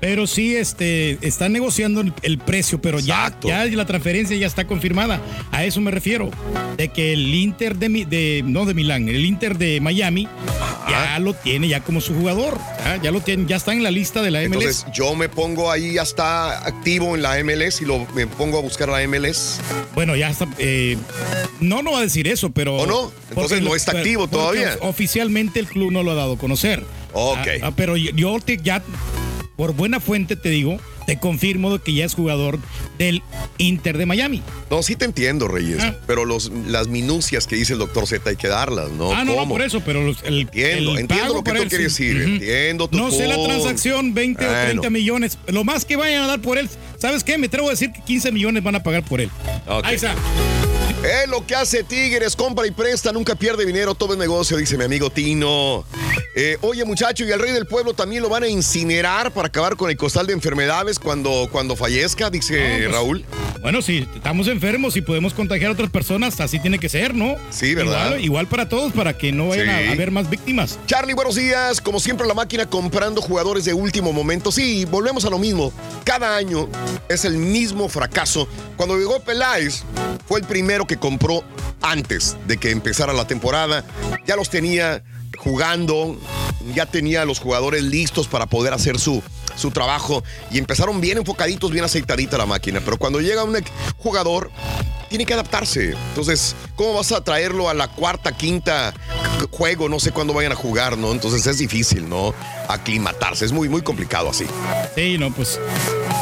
Pero 0.00 0.26
sí, 0.26 0.56
este, 0.56 1.18
están 1.26 1.52
negociando 1.52 2.00
el, 2.00 2.12
el 2.22 2.38
precio, 2.38 2.80
pero 2.80 2.98
ya, 3.00 3.36
ya 3.42 3.64
la 3.66 3.86
transferencia 3.86 4.36
ya 4.36 4.46
está 4.46 4.66
confirmada. 4.66 5.20
A 5.52 5.64
eso 5.64 5.80
me 5.80 5.90
refiero. 5.90 6.30
De 6.76 6.88
que 6.88 7.12
el 7.12 7.34
Inter 7.34 7.76
de, 7.76 7.88
de 8.06 8.42
no 8.44 8.64
de 8.64 8.74
Milán, 8.74 9.08
el 9.08 9.24
Inter 9.24 9.58
de 9.58 9.80
Miami 9.80 10.28
ya 10.88 11.18
lo 11.18 11.34
tiene 11.34 11.68
ya 11.68 11.80
como 11.80 12.00
su 12.00 12.14
jugador. 12.14 12.58
Ya, 12.84 13.02
ya 13.02 13.10
lo 13.10 13.20
tiene, 13.20 13.44
ya 13.46 13.56
está 13.56 13.72
en 13.72 13.82
la 13.82 13.90
lista 13.90 13.97
de 14.22 14.30
la 14.30 14.40
MLS. 14.40 14.44
Entonces 14.46 14.86
yo 14.92 15.14
me 15.14 15.28
pongo 15.28 15.70
ahí, 15.70 15.94
ya 15.94 16.02
está 16.02 16.66
activo 16.66 17.14
en 17.14 17.22
la 17.22 17.42
MLS 17.42 17.80
y 17.80 17.84
lo, 17.84 18.06
me 18.14 18.26
pongo 18.26 18.58
a 18.58 18.62
buscar 18.62 18.88
la 18.88 19.06
MLS. 19.06 19.58
Bueno, 19.94 20.16
ya 20.16 20.30
está. 20.30 20.46
eh, 20.58 20.96
no, 21.60 21.82
no 21.82 21.92
va 21.92 21.98
a 21.98 22.02
decir 22.02 22.28
eso, 22.28 22.50
pero. 22.50 22.76
¿O 22.76 22.86
no? 22.86 23.12
Entonces 23.30 23.60
no 23.62 23.74
está 23.74 23.92
activo 23.92 24.28
todavía. 24.28 24.76
Oficialmente 24.80 25.60
el 25.60 25.66
club 25.66 25.90
no 25.92 26.02
lo 26.02 26.12
ha 26.12 26.14
dado 26.14 26.34
a 26.34 26.38
conocer. 26.38 26.84
Ok. 27.12 27.36
Ah, 27.62 27.66
ah, 27.68 27.72
pero 27.74 27.96
yo, 27.96 28.10
yo 28.12 28.38
te- 28.44 28.58
ya, 28.62 28.82
por 29.56 29.74
buena 29.74 29.98
fuente 30.00 30.36
te 30.36 30.50
digo, 30.50 30.78
te 31.08 31.18
confirmo 31.18 31.78
que 31.78 31.94
ya 31.94 32.04
es 32.04 32.12
jugador 32.12 32.58
del 32.98 33.22
Inter 33.56 33.96
de 33.96 34.04
Miami. 34.04 34.42
No, 34.70 34.82
sí 34.82 34.94
te 34.94 35.06
entiendo, 35.06 35.48
Reyes, 35.48 35.78
Ah. 35.82 35.96
pero 36.06 36.26
los, 36.26 36.52
las 36.66 36.88
minucias 36.88 37.46
que 37.46 37.56
dice 37.56 37.72
el 37.72 37.78
doctor 37.78 38.06
Z 38.06 38.28
hay 38.28 38.36
que 38.36 38.48
darlas, 38.48 38.90
¿no? 38.90 39.10
ah, 39.14 39.24
no, 39.24 39.32
no, 39.32 39.36
¿Cómo? 39.38 39.54
por 39.54 39.62
eso, 39.62 39.80
pero 39.80 40.04
los- 40.04 40.22
el. 40.24 40.40
Entiendo, 40.40 40.92
el 40.92 40.98
entiendo 40.98 41.32
lo 41.32 41.42
que 41.42 41.52
tú 41.52 41.62
él, 41.62 41.68
quieres 41.70 41.94
sí. 41.94 42.04
decir, 42.08 42.22
entiendo 42.22 42.88
tu 42.88 42.98
No 42.98 43.10
sé 43.10 43.26
la 43.26 43.42
transacción, 43.42 44.12
20 44.12 44.44
o 44.44 44.48
Bueno. 44.50 44.64
30 44.82 44.90
millones. 44.90 45.38
Lo 45.46 45.64
más 45.64 45.86
que 45.86 45.96
vayan 45.96 46.24
a 46.24 46.26
dar 46.26 46.42
por 46.42 46.58
él, 46.58 46.68
¿sabes 46.98 47.24
qué? 47.24 47.38
Me 47.38 47.46
atrevo 47.46 47.68
a 47.68 47.70
decir 47.70 47.90
que 47.90 48.02
15 48.02 48.30
millones 48.30 48.62
van 48.62 48.74
a 48.74 48.82
pagar 48.82 49.02
por 49.02 49.22
él. 49.22 49.30
Ahí 49.82 49.94
está. 49.94 50.14
Es 51.04 51.28
lo 51.28 51.46
que 51.46 51.54
hace 51.54 51.84
Tigres, 51.84 52.34
compra 52.34 52.66
y 52.66 52.70
presta, 52.70 53.12
nunca 53.12 53.34
pierde 53.34 53.64
dinero, 53.64 53.94
todo 53.94 54.14
es 54.14 54.18
negocio, 54.18 54.56
dice 54.56 54.76
mi 54.76 54.84
amigo 54.84 55.10
Tino. 55.10 55.84
Eh, 56.34 56.56
oye, 56.60 56.84
muchacho, 56.84 57.24
y 57.24 57.32
al 57.32 57.38
rey 57.40 57.52
del 57.52 57.66
pueblo 57.66 57.94
también 57.94 58.22
lo 58.22 58.28
van 58.28 58.42
a 58.42 58.48
incinerar 58.48 59.32
para 59.32 59.48
acabar 59.48 59.76
con 59.76 59.90
el 59.90 59.96
costal 59.96 60.26
de 60.26 60.32
enfermedades 60.32 60.98
cuando, 60.98 61.48
cuando 61.52 61.76
fallezca, 61.76 62.30
dice 62.30 62.58
No, 62.68 62.76
pues, 62.78 62.92
Raúl. 62.92 63.24
Bueno, 63.60 63.82
si 63.82 64.08
estamos 64.14 64.46
enfermos 64.48 64.96
y 64.96 65.00
podemos 65.00 65.34
contagiar 65.34 65.70
a 65.70 65.74
otras 65.74 65.90
personas, 65.90 66.38
así 66.40 66.58
tiene 66.60 66.78
que 66.78 66.88
ser, 66.88 67.14
¿no? 67.14 67.36
Sí, 67.50 67.74
¿verdad? 67.74 68.06
Igual, 68.06 68.24
igual 68.24 68.46
para 68.48 68.68
todos, 68.68 68.92
para 68.92 69.16
que 69.16 69.32
no 69.32 69.48
vayan 69.48 69.68
a- 69.68 69.78
Sí. 69.82 69.86
a 69.88 69.92
haber 69.92 70.10
más 70.10 70.28
víctimas. 70.30 70.78
Charlie, 70.86 71.14
buenos 71.14 71.34
días. 71.36 71.80
Como 71.80 71.98
siempre, 72.00 72.26
la 72.26 72.34
máquina 72.34 72.66
comprando 72.66 73.20
jugadores 73.20 73.64
de 73.64 73.72
último 73.74 74.12
momento. 74.12 74.52
Sí, 74.52 74.84
volvemos 74.84 75.24
a 75.24 75.30
lo 75.30 75.38
mismo. 75.38 75.72
Cada 76.04 76.36
año 76.36 76.68
es 77.08 77.24
el 77.24 77.36
mismo 77.36 77.88
fracaso. 77.88 78.48
Cuando 78.76 78.96
llegó 78.96 79.18
Peláez, 79.20 79.82
fue 80.28 80.38
el 80.40 80.46
que 80.86 80.98
compró 80.98 81.44
antes 81.82 82.36
de 82.46 82.56
que 82.56 82.70
empezara 82.70 83.12
la 83.12 83.26
temporada. 83.26 83.84
Ya 84.26 84.36
los 84.36 84.50
tenía 84.50 85.02
jugando, 85.36 86.18
ya 86.74 86.86
tenía 86.86 87.24
los 87.24 87.38
jugadores 87.38 87.82
listos 87.82 88.28
para 88.28 88.46
poder 88.46 88.72
hacer 88.72 88.98
su, 88.98 89.22
su 89.56 89.70
trabajo 89.70 90.24
y 90.50 90.58
empezaron 90.58 91.00
bien 91.00 91.18
enfocaditos, 91.18 91.70
bien 91.70 91.84
aceitadita 91.84 92.38
la 92.38 92.46
máquina. 92.46 92.80
Pero 92.84 92.98
cuando 92.98 93.20
llega 93.20 93.44
un 93.44 93.56
jugador, 93.96 94.50
tiene 95.08 95.26
que 95.26 95.34
adaptarse. 95.34 95.94
Entonces, 96.10 96.54
¿cómo 96.76 96.94
vas 96.94 97.12
a 97.12 97.22
traerlo 97.22 97.68
a 97.68 97.74
la 97.74 97.88
cuarta, 97.88 98.36
quinta 98.36 98.94
juego? 99.50 99.88
No 99.88 100.00
sé 100.00 100.12
cuándo 100.12 100.34
vayan 100.34 100.52
a 100.52 100.56
jugar, 100.56 100.98
¿no? 100.98 101.12
Entonces 101.12 101.46
es 101.46 101.58
difícil, 101.58 102.08
¿no? 102.08 102.34
Aclimatarse. 102.68 103.44
Es 103.44 103.52
muy, 103.52 103.68
muy 103.68 103.82
complicado 103.82 104.30
así. 104.30 104.44
Sí, 104.94 105.16
no, 105.18 105.32
pues. 105.32 105.58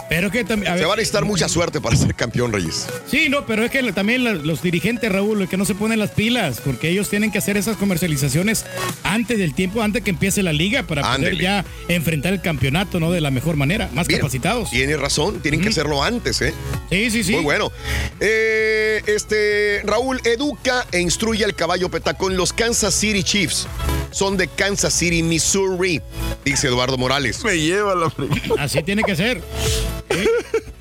Pero 0.09 0.31
que 0.31 0.45
también. 0.45 0.79
Se 0.79 0.85
va 0.85 0.95
a 0.95 0.97
necesitar 0.97 1.25
mucha 1.25 1.49
suerte 1.49 1.81
para 1.81 1.97
ser 1.97 2.15
campeón, 2.15 2.53
Reyes. 2.53 2.87
Sí, 3.11 3.29
no, 3.29 3.47
pero 3.47 3.65
es 3.65 3.71
que 3.71 3.83
también 3.93 4.47
los 4.47 4.63
dirigentes, 4.63 5.11
Raúl, 5.11 5.49
que 5.49 5.57
no 5.57 5.65
se 5.65 5.75
ponen 5.75 5.99
las 5.99 6.11
pilas, 6.11 6.61
porque 6.65 6.89
ellos 6.89 7.09
tienen 7.09 7.33
que 7.33 7.39
hacer 7.39 7.57
esas 7.57 7.77
comercializaciones 7.77 8.65
antes 9.03 9.39
del 9.39 9.55
tiempo, 9.55 9.83
antes 9.83 10.03
que 10.03 10.11
empiece 10.11 10.43
la 10.43 10.53
liga, 10.53 10.85
para 10.85 11.17
poder 11.17 11.39
ya 11.39 11.65
enfrentar 11.89 12.33
el 12.33 12.41
campeonato, 12.41 13.01
¿no? 13.01 13.11
De 13.11 13.21
la 13.21 13.31
mejor 13.31 13.57
manera, 13.57 13.89
más 13.93 14.07
Bien, 14.07 14.21
capacitados. 14.21 14.71
Tienes 14.71 14.99
razón, 14.99 15.41
tienen 15.41 15.61
que 15.61 15.69
hacerlo 15.69 16.03
antes, 16.03 16.41
¿eh? 16.43 16.55
Sí, 16.91 17.11
sí, 17.11 17.25
sí. 17.25 17.33
Muy 17.33 17.43
bueno. 17.43 17.73
Eh, 18.21 18.76
este, 19.07 19.83
Raúl, 19.85 20.21
educa 20.25 20.87
e 20.93 21.01
instruye 21.01 21.45
al 21.45 21.55
caballo 21.55 21.91
petacón. 21.91 22.37
Los 22.37 22.53
Kansas 22.53 22.95
City 22.95 23.23
Chiefs 23.23 23.67
son 24.11 24.37
de 24.37 24.49
Kansas 24.49 24.95
City, 24.95 25.23
Missouri, 25.23 26.01
dice 26.45 26.69
Eduardo 26.69 26.97
Morales. 26.97 27.45
Me 27.45 27.59
lleva 27.59 27.95
la 27.95 28.13
Así 28.59 28.83
tiene 28.83 29.03
que 29.03 29.17
ser. 29.17 29.43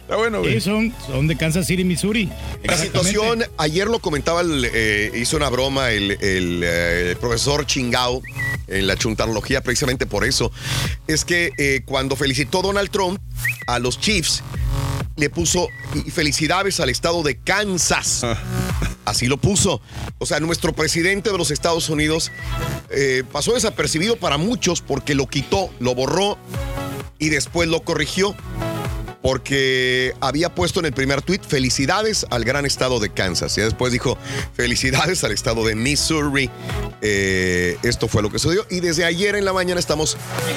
Está 0.05 0.17
bueno, 0.17 0.43
Sí, 0.45 0.61
son, 0.61 0.93
son 1.07 1.27
de 1.27 1.35
Kansas 1.35 1.65
City, 1.65 1.83
Missouri. 1.83 2.29
La 2.63 2.77
situación, 2.77 3.43
ayer 3.57 3.87
lo 3.87 3.97
comentaba, 3.97 4.41
el, 4.41 4.69
eh, 4.71 5.11
hizo 5.15 5.35
una 5.35 5.49
broma 5.49 5.89
el, 5.89 6.11
el, 6.21 6.61
eh, 6.63 7.15
profesor 7.19 7.65
Chingao 7.65 8.21
en 8.67 8.85
la 8.85 8.97
chuntarología 8.97 9.61
precisamente 9.61 10.05
por 10.05 10.23
eso. 10.23 10.51
Es 11.07 11.25
que 11.25 11.51
eh, 11.57 11.81
cuando 11.85 12.15
felicitó 12.15 12.61
Donald 12.61 12.91
Trump 12.91 13.19
a 13.65 13.79
los 13.79 13.99
Chiefs, 13.99 14.43
le 15.15 15.29
puso 15.29 15.67
"Y 16.05 16.11
felicidades 16.11 16.79
al 16.79 16.89
estado 16.89 17.23
de 17.23 17.37
Kansas. 17.37 18.25
Así 19.05 19.27
lo 19.27 19.37
puso. 19.37 19.81
O 20.17 20.25
sea, 20.25 20.39
nuestro 20.39 20.73
presidente 20.73 21.31
de 21.31 21.37
los 21.37 21.51
Estados 21.51 21.89
Unidos 21.89 22.31
eh, 22.89 23.23
pasó 23.31 23.53
desapercibido 23.53 24.15
para 24.17 24.37
muchos 24.37 24.81
porque 24.81 25.15
lo 25.15 25.27
quitó, 25.27 25.69
lo 25.79 25.93
borró 25.95 26.37
y 27.19 27.29
después 27.29 27.69
lo 27.69 27.83
corrigió 27.83 28.35
porque 29.25 30.13
había 30.21 30.53
puesto 30.53 30.79
en 30.81 30.85
el 30.85 30.93
primer 30.93 31.23
tweet 31.23 31.39
felicidades 31.39 32.27
al 32.29 32.45
gran 32.45 32.63
estado 32.63 32.99
de 32.99 33.09
Kansas. 33.09 33.57
Y 33.57 33.61
después 33.61 33.91
dijo 33.91 34.19
felicidades 34.53 35.23
al 35.23 35.31
estado 35.31 35.65
de 35.65 35.73
Missouri. 35.73 36.51
Eh, 37.01 37.75
esto 37.81 38.07
fue 38.07 38.21
lo 38.21 38.29
que 38.29 38.37
sucedió. 38.37 38.67
Y 38.69 38.81
desde 38.81 39.03
ayer 39.03 39.35
en 39.35 39.43
la 39.43 39.51
mañana 39.51 39.79
estamos 39.79 40.15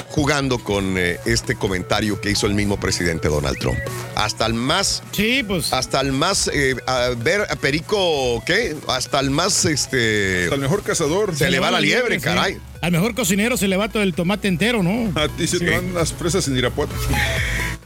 jugando 0.09 0.59
con 0.59 0.99
eh, 0.99 1.19
este 1.25 1.55
comentario 1.55 2.21
que 2.21 2.29
hizo 2.29 2.45
el 2.45 2.53
mismo 2.53 2.79
presidente 2.79 3.27
Donald 3.27 3.57
Trump. 3.57 3.79
Hasta 4.13 4.45
el 4.45 4.53
más. 4.53 5.01
Sí, 5.13 5.41
pues. 5.41 5.73
Hasta 5.73 5.99
el 6.01 6.11
más. 6.11 6.47
eh, 6.53 6.75
a 6.85 7.09
ver, 7.17 7.47
a 7.49 7.55
Perico, 7.55 8.43
¿qué? 8.45 8.75
Hasta 8.87 9.19
el 9.19 9.31
más. 9.31 9.65
Este. 9.65 10.43
Hasta 10.43 10.55
el 10.55 10.61
mejor 10.61 10.83
cazador. 10.83 11.35
Se, 11.35 11.49
le 11.49 11.59
va 11.59 11.71
la 11.71 11.81
liebre, 11.81 12.19
sí. 12.19 12.21
caray. 12.21 12.59
Al 12.81 12.91
mejor 12.91 13.13
cocinero 13.13 13.57
se 13.57 13.67
le 13.67 13.75
va 13.75 13.89
todo 13.89 14.03
el 14.03 14.13
tomate 14.13 14.47
entero, 14.47 14.83
¿no? 14.83 15.11
A 15.19 15.27
ti 15.27 15.47
se 15.47 15.59
te 15.59 15.69
van 15.69 15.93
las 15.93 16.13
presas 16.13 16.47
en 16.47 16.57
Irapuato. 16.57 16.93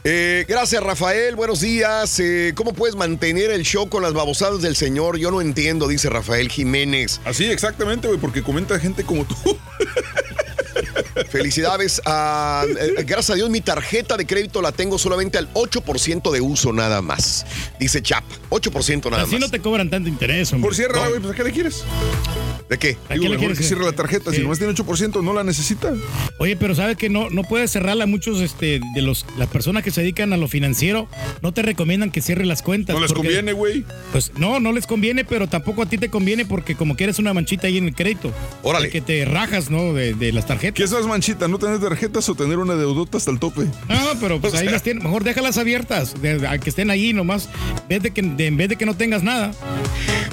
Eh, 0.04 0.44
gracias, 0.46 0.82
Rafael. 0.82 1.34
Buenos 1.34 1.62
días. 1.62 2.20
Eh, 2.20 2.52
¿Cómo 2.54 2.74
puedes 2.74 2.94
mantener 2.94 3.50
el 3.50 3.62
show 3.62 3.88
con 3.88 4.02
las 4.02 4.12
babosadas 4.12 4.60
del 4.60 4.76
señor? 4.76 5.18
Yo 5.18 5.30
no 5.30 5.40
entiendo, 5.40 5.88
dice 5.88 6.10
Rafael 6.10 6.48
Jiménez. 6.48 7.20
Así, 7.24 7.46
exactamente, 7.46 8.06
güey, 8.06 8.20
porque 8.20 8.42
comenta 8.42 8.78
gente 8.78 9.02
como 9.02 9.24
tú. 9.24 9.34
Felicidades. 11.30 12.00
a- 12.04 12.64
eh, 12.68 13.02
gracias 13.04 13.30
a 13.30 13.34
Dios, 13.34 13.50
mi 13.50 13.60
tarjeta 13.60 14.16
de 14.16 14.26
crédito 14.26 14.62
la 14.62 14.72
tengo 14.72 14.98
solamente 14.98 15.38
al 15.38 15.48
8% 15.54 16.30
de 16.32 16.40
uso 16.40 16.72
nada 16.72 17.02
más. 17.02 17.46
Dice 17.78 18.02
Chap. 18.02 18.24
8% 18.50 19.10
nada 19.10 19.24
Así 19.24 19.32
más. 19.32 19.40
no 19.42 19.48
te 19.50 19.60
cobran 19.60 19.90
tanto 19.90 20.08
interés, 20.08 20.52
hombre. 20.52 20.66
Por 20.68 20.74
cierra, 20.76 21.08
güey, 21.08 21.20
pues 21.20 21.32
¿a 21.32 21.36
qué 21.36 21.44
le 21.44 21.52
quieres? 21.52 21.84
¿De 22.68 22.78
qué? 22.78 22.96
¿A 23.08 23.14
Digo, 23.14 23.24
qué 23.24 23.28
le 23.28 23.28
mejor 23.30 23.38
quieres? 23.38 23.58
que 23.58 23.64
cierre 23.64 23.84
la 23.84 23.92
tarjeta. 23.92 24.30
Si 24.30 24.36
Sí. 24.38 24.42
nomás 24.42 24.58
tiene 24.58 24.72
8%, 24.72 25.22
no 25.22 25.32
la 25.34 25.44
necesita. 25.44 25.92
Oye, 26.38 26.56
pero 26.56 26.74
sabes 26.74 26.96
que 26.96 27.08
no, 27.10 27.28
no 27.30 27.42
puedes 27.44 27.70
cerrarla. 27.70 28.06
Muchos 28.06 28.40
este, 28.40 28.80
de 28.94 29.02
los 29.02 29.26
las 29.36 29.48
personas 29.48 29.82
que 29.82 29.90
se 29.90 30.00
dedican 30.00 30.32
a 30.32 30.36
lo 30.36 30.48
financiero 30.48 31.08
no 31.42 31.52
te 31.52 31.62
recomiendan 31.62 32.10
que 32.10 32.20
cierres 32.22 32.46
las 32.46 32.62
cuentas. 32.62 32.94
No 32.94 33.00
les 33.02 33.12
porque- 33.12 33.28
conviene, 33.28 33.52
güey. 33.52 33.84
Pues 34.12 34.32
no, 34.36 34.60
no 34.60 34.72
les 34.72 34.86
conviene, 34.86 35.24
pero 35.24 35.46
tampoco 35.48 35.82
a 35.82 35.86
ti 35.86 35.98
te 35.98 36.08
conviene 36.08 36.46
porque 36.46 36.74
como 36.74 36.96
quieres 36.96 37.18
una 37.18 37.34
manchita 37.34 37.66
ahí 37.66 37.76
en 37.78 37.84
el 37.86 37.94
crédito. 37.94 38.32
Órale. 38.62 38.88
Que 38.88 39.00
te 39.00 39.24
rajas, 39.26 39.70
¿no? 39.70 39.92
De, 39.92 40.14
de 40.14 40.32
las 40.32 40.46
tarjetas. 40.46 40.74
¿Qué 40.76 40.83
es 40.84 40.92
más 40.92 41.06
manchita? 41.06 41.48
¿No 41.48 41.58
tener 41.58 41.80
tarjetas 41.80 42.28
o 42.28 42.34
tener 42.34 42.58
una 42.58 42.74
deudota 42.74 43.16
hasta 43.18 43.30
el 43.30 43.38
tope? 43.38 43.62
No, 43.88 43.96
pero 44.20 44.40
pues 44.40 44.52
O 44.54 44.56
ahí 44.56 44.64
sea. 44.64 44.72
las 44.72 44.82
tienes. 44.82 45.02
Mejor 45.02 45.24
déjalas 45.24 45.58
abiertas, 45.58 46.20
de- 46.20 46.46
a 46.46 46.58
que 46.58 46.70
estén 46.70 46.90
ahí 46.90 47.12
nomás, 47.12 47.48
en 47.82 47.88
vez 47.88 48.02
de 48.02 48.10
que, 48.12 48.22
de- 48.22 48.46
en 48.46 48.56
vez 48.56 48.68
de 48.68 48.76
que 48.76 48.86
no 48.86 48.94
tengas 48.96 49.22
nada. 49.22 49.52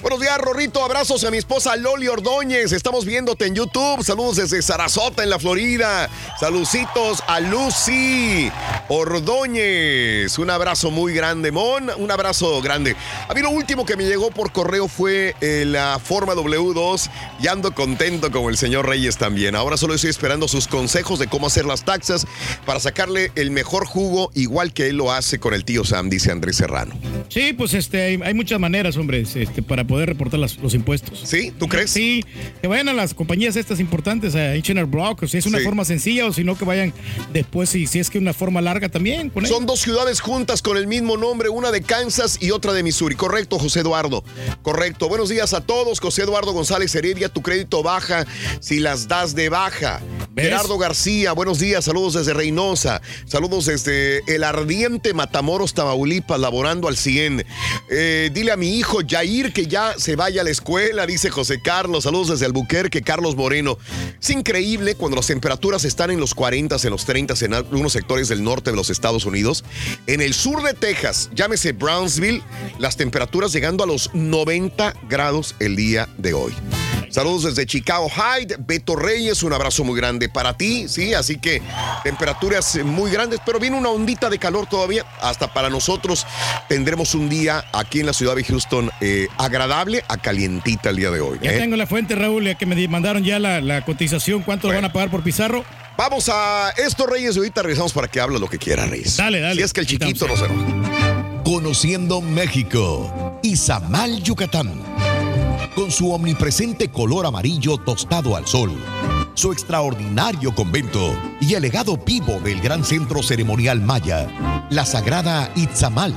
Buenos 0.02 0.20
días, 0.20 0.38
Rorrito. 0.40 0.84
Abrazos 0.84 1.24
a 1.24 1.32
mi 1.32 1.38
esposa 1.38 1.76
Loli 1.76 2.08
Ordóñez, 2.08 2.72
estamos 2.72 3.06
viéndote 3.06 3.46
en 3.46 3.56
YouTube. 3.56 4.04
Saludos 4.04 4.38
desde 4.38 4.62
Sarasota, 4.62 5.24
en 5.24 5.30
la 5.30 5.38
Florida. 5.40 6.10
Saluditos 6.40 7.24
a 7.28 7.40
Lucy 7.40 8.52
Ordóñez. 8.90 10.38
Un 10.40 10.50
abrazo 10.50 10.90
muy 10.92 11.14
grande, 11.14 11.52
Mon. 11.52 11.90
Un 11.98 12.12
abrazo 12.12 12.62
grande. 12.62 12.96
A 13.30 13.34
mí 13.34 13.42
lo 13.42 13.52
último 13.52 13.86
que 13.86 13.96
me 13.96 14.06
llegó 14.06 14.32
por 14.32 14.52
correo 14.52 14.88
fue 14.88 15.36
eh, 15.42 15.64
la 15.68 16.00
forma 16.04 16.34
W2 16.34 17.10
y 17.42 17.48
ando 17.48 17.74
contento 17.74 18.32
con 18.32 18.46
el 18.50 18.58
señor 18.58 18.88
Reyes 18.88 19.18
también. 19.18 19.56
Ahora 19.56 19.78
solo 19.78 19.94
estoy 19.94 20.10
esperando 20.10 20.41
sus 20.48 20.68
consejos 20.68 21.20
de 21.20 21.28
cómo 21.28 21.48
hacer 21.48 21.66
las 21.66 21.84
taxas 21.86 22.26
para 22.66 22.80
sacarle 22.80 23.32
el 23.36 23.52
mejor 23.52 23.86
jugo, 23.86 24.32
igual 24.36 24.74
que 24.74 24.88
él 24.88 24.98
lo 24.98 25.12
hace 25.12 25.40
con 25.40 25.54
el 25.54 25.66
tío 25.66 25.84
Sam, 25.84 26.10
dice 26.10 26.32
Andrés 26.32 26.58
Serrano. 26.58 26.94
Sí, 27.30 27.54
pues 27.54 27.74
este, 27.74 28.02
hay, 28.02 28.20
hay 28.24 28.34
muchas 28.34 28.60
maneras, 28.60 28.98
hombre, 28.98 29.22
este, 29.22 29.62
para 29.64 29.86
poder 29.86 30.10
reportar 30.10 30.40
las- 30.40 30.58
los 30.58 30.74
impuestos. 30.74 31.22
¿Sí? 31.26 31.52
¿Tú 31.58 31.68
crees? 31.68 31.92
Sí, 31.92 32.24
que 32.62 32.68
vayan 32.68 32.90
a 32.90 32.94
las 32.94 33.14
compañías 33.14 33.56
estas 33.56 33.80
importantes, 33.80 34.36
a 34.36 34.52
H&R 34.54 34.86
Block, 34.86 35.24
o 35.24 35.28
si 35.28 35.38
es 35.38 35.46
una 35.46 35.60
Sí. 35.60 35.64
forma 35.64 35.86
sencilla 35.86 36.26
o 36.26 36.34
si 36.34 36.44
no 36.44 36.58
que 36.58 36.66
vayan 36.66 36.94
después, 37.34 37.70
si, 37.70 37.88
si 37.88 38.00
es 38.00 38.10
que 38.10 38.18
una 38.18 38.34
forma 38.34 38.62
larga 38.62 38.90
también. 38.90 39.30
con 39.30 39.46
Son 39.46 39.66
dos 39.66 39.80
ciudades 39.80 40.20
juntas 40.22 40.62
con 40.62 40.78
el 40.78 40.88
mismo 40.88 41.18
nombre, 41.18 41.50
una 41.50 41.72
de 41.72 41.82
Kansas 41.82 42.38
y 42.42 42.52
otra 42.52 42.74
de 42.74 42.84
Missouri. 42.84 43.16
Correcto, 43.16 43.60
José 43.60 43.82
Eduardo. 43.82 44.24
Correcto. 44.62 45.08
Buenos 45.10 45.30
días 45.30 45.54
a 45.54 45.62
todos. 45.62 46.00
José 46.00 46.24
Eduardo 46.24 46.52
González 46.54 46.94
Heredia, 46.96 47.30
tu 47.30 47.42
crédito 47.42 47.84
baja 47.84 48.26
si 48.60 48.80
las 48.80 49.08
das 49.08 49.36
de 49.36 49.50
baja. 49.50 50.02
Gerardo 50.36 50.78
García, 50.78 51.34
buenos 51.34 51.60
días. 51.60 51.84
Saludos 51.84 52.14
desde 52.14 52.34
Reynosa. 52.34 53.02
Saludos 53.26 53.66
desde 53.66 54.24
el 54.34 54.46
ardiente 54.46 55.14
Matamoros, 55.14 55.74
Tamaulipas, 55.74 56.40
laborando 56.40 56.88
al 56.88 56.96
100. 56.96 57.46
Eh, 57.90 58.30
dile 58.34 58.54
a 58.54 58.58
mi 58.58 58.78
hijo 58.78 59.00
Jair 59.06 59.52
que 59.52 59.68
ya 59.68 59.94
se 59.98 60.16
vaya 60.16 60.42
a 60.42 60.44
la 60.46 60.50
escuela, 60.50 61.06
dice 61.06 61.30
José 61.30 61.62
Carlos. 61.62 62.06
Saludos 62.06 62.30
desde 62.30 62.46
Albuquerque, 62.46 63.02
Carlos 63.02 63.36
Moreno. 63.36 63.78
Es 64.22 64.30
increíble 64.30 64.96
cuando 64.96 65.18
las 65.18 65.28
temperaturas 65.28 65.84
están 65.84 66.12
en 66.12 66.20
los 66.20 66.34
40, 66.34 66.78
en 66.82 66.90
los 66.90 67.06
30 67.06 67.34
en 67.42 67.54
algunos 67.54 67.92
sectores 67.92 68.30
del 68.30 68.44
norte 68.44 68.72
de 68.72 68.78
los 68.78 68.90
Estados 68.90 69.26
Unidos. 69.26 69.66
En 70.08 70.22
el 70.22 70.34
sur 70.34 70.64
de 70.64 70.74
Texas, 70.74 71.30
llámese 71.36 71.74
Brownsville, 71.74 72.42
las 72.80 72.96
temperaturas 72.96 73.52
llegando 73.52 73.84
a 73.84 73.88
los 73.88 74.14
90 74.14 74.94
grados 75.10 75.56
el 75.60 75.76
día 75.76 76.08
de 76.18 76.34
hoy. 76.34 76.54
Saludos 77.12 77.44
desde 77.44 77.66
Chicago 77.66 78.10
Hyde, 78.10 78.56
Beto 78.60 78.96
Reyes, 78.96 79.44
un 79.44 79.52
abrazo 79.52 79.84
muy 79.84 79.98
grande 79.98 80.21
para 80.30 80.54
ti, 80.56 80.88
sí, 80.88 81.14
así 81.14 81.38
que 81.38 81.62
temperaturas 82.04 82.80
muy 82.84 83.12
grandes, 83.12 83.40
pero 83.46 83.60
viene 83.60 83.78
una 83.78 83.90
ondita 83.90 84.30
de 84.30 84.40
calor 84.40 84.68
todavía, 84.68 85.06
hasta 85.22 85.54
para 85.54 85.70
nosotros 85.70 86.26
tendremos 86.68 87.16
un 87.16 87.30
día 87.30 87.66
aquí 87.74 88.00
en 88.00 88.06
la 88.06 88.14
ciudad 88.14 88.36
de 88.36 88.44
Houston 88.44 88.92
eh, 89.02 89.28
agradable 89.38 90.04
a 90.08 90.18
calientita 90.18 90.90
el 90.90 90.98
día 90.98 91.12
de 91.12 91.22
hoy. 91.22 91.40
Ya 91.42 91.54
¿eh? 91.54 91.58
tengo 91.60 91.76
la 91.76 91.88
fuente, 91.88 92.16
Raúl, 92.16 92.46
ya 92.46 92.56
que 92.56 92.66
me 92.66 92.88
mandaron 92.88 93.24
ya 93.24 93.40
la, 93.40 93.62
la 93.62 93.84
cotización, 93.84 94.44
cuánto 94.44 94.68
lo 94.68 94.76
van 94.76 94.86
a 94.86 94.94
pagar 94.94 95.10
por 95.10 95.24
Pizarro. 95.24 95.64
Vamos 95.98 96.30
a 96.30 96.72
esto, 96.78 97.06
Reyes, 97.06 97.36
y 97.36 97.40
ahorita 97.40 97.62
regresamos 97.62 97.94
para 97.94 98.08
que 98.08 98.20
hable 98.20 98.40
lo 98.40 98.48
que 98.48 98.58
quiera, 98.58 98.86
Reyes. 98.86 99.18
Dale, 99.18 99.40
dale. 99.40 99.56
Si 99.56 99.62
es 99.62 99.74
que 99.74 99.82
el 99.82 99.88
chiquito 99.88 100.28
no 100.28 100.36
se 100.36 100.46
enoja. 100.46 101.44
Conociendo 101.44 102.22
México. 102.22 103.40
Izamal, 103.44 104.22
Yucatán. 104.24 104.82
Con 105.76 105.90
su 105.90 106.12
omnipresente 106.12 106.90
color 106.90 107.26
amarillo 107.26 107.78
tostado 107.78 108.36
al 108.36 108.46
sol, 108.46 108.72
su 109.36 109.54
extraordinario 109.54 110.54
convento 110.54 111.16
y 111.40 111.54
el 111.54 111.62
legado 111.62 111.98
vivo 111.98 112.42
del 112.42 112.60
gran 112.60 112.84
centro 112.84 113.24
ceremonial 113.24 113.80
maya, 113.80 114.28
la 114.70 114.86
sagrada 114.86 115.50
Itzamal, 115.56 116.14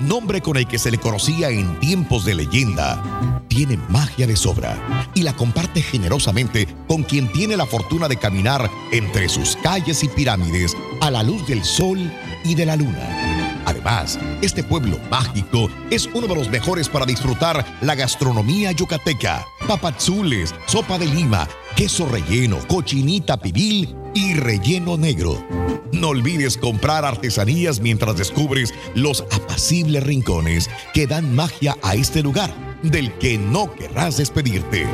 nombre 0.00 0.40
con 0.40 0.56
el 0.56 0.66
que 0.66 0.80
se 0.80 0.90
le 0.90 0.98
conocía 0.98 1.50
en 1.50 1.78
tiempos 1.78 2.24
de 2.24 2.34
leyenda, 2.34 3.40
tiene 3.46 3.76
magia 3.88 4.26
de 4.26 4.34
sobra 4.34 5.08
y 5.14 5.22
la 5.22 5.36
comparte 5.36 5.82
generosamente 5.82 6.66
con 6.88 7.04
quien 7.04 7.30
tiene 7.30 7.56
la 7.56 7.66
fortuna 7.66 8.08
de 8.08 8.16
caminar 8.16 8.68
entre 8.90 9.28
sus 9.28 9.54
calles 9.62 10.02
y 10.02 10.08
pirámides 10.08 10.76
a 11.00 11.12
la 11.12 11.22
luz 11.22 11.46
del 11.46 11.62
sol 11.64 12.10
y 12.44 12.56
de 12.56 12.66
la 12.66 12.74
luna. 12.74 13.49
Además, 13.64 14.18
este 14.42 14.62
pueblo 14.62 14.98
mágico 15.10 15.68
es 15.90 16.08
uno 16.12 16.26
de 16.26 16.34
los 16.34 16.48
mejores 16.50 16.88
para 16.88 17.06
disfrutar 17.06 17.64
la 17.80 17.94
gastronomía 17.94 18.72
yucateca. 18.72 19.46
Papazules, 19.66 20.54
sopa 20.66 20.98
de 20.98 21.06
lima, 21.06 21.48
queso 21.76 22.06
relleno, 22.06 22.58
cochinita 22.66 23.36
pibil 23.36 23.94
y 24.14 24.34
relleno 24.34 24.96
negro. 24.96 25.44
No 25.92 26.08
olvides 26.08 26.56
comprar 26.56 27.04
artesanías 27.04 27.80
mientras 27.80 28.16
descubres 28.16 28.72
los 28.94 29.22
apacibles 29.32 30.02
rincones 30.02 30.70
que 30.94 31.06
dan 31.06 31.34
magia 31.34 31.76
a 31.82 31.94
este 31.94 32.22
lugar 32.22 32.52
del 32.82 33.12
que 33.18 33.38
no 33.38 33.74
querrás 33.74 34.16
despedirte. 34.16 34.86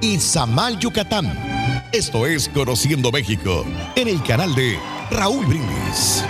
Izamal, 0.00 0.78
Yucatán. 0.78 1.32
Esto 1.92 2.26
es 2.26 2.48
Conociendo 2.48 3.10
México 3.10 3.64
en 3.94 4.08
el 4.08 4.22
canal 4.22 4.54
de 4.54 4.78
Raúl 5.10 5.46
Brindis. 5.46 6.24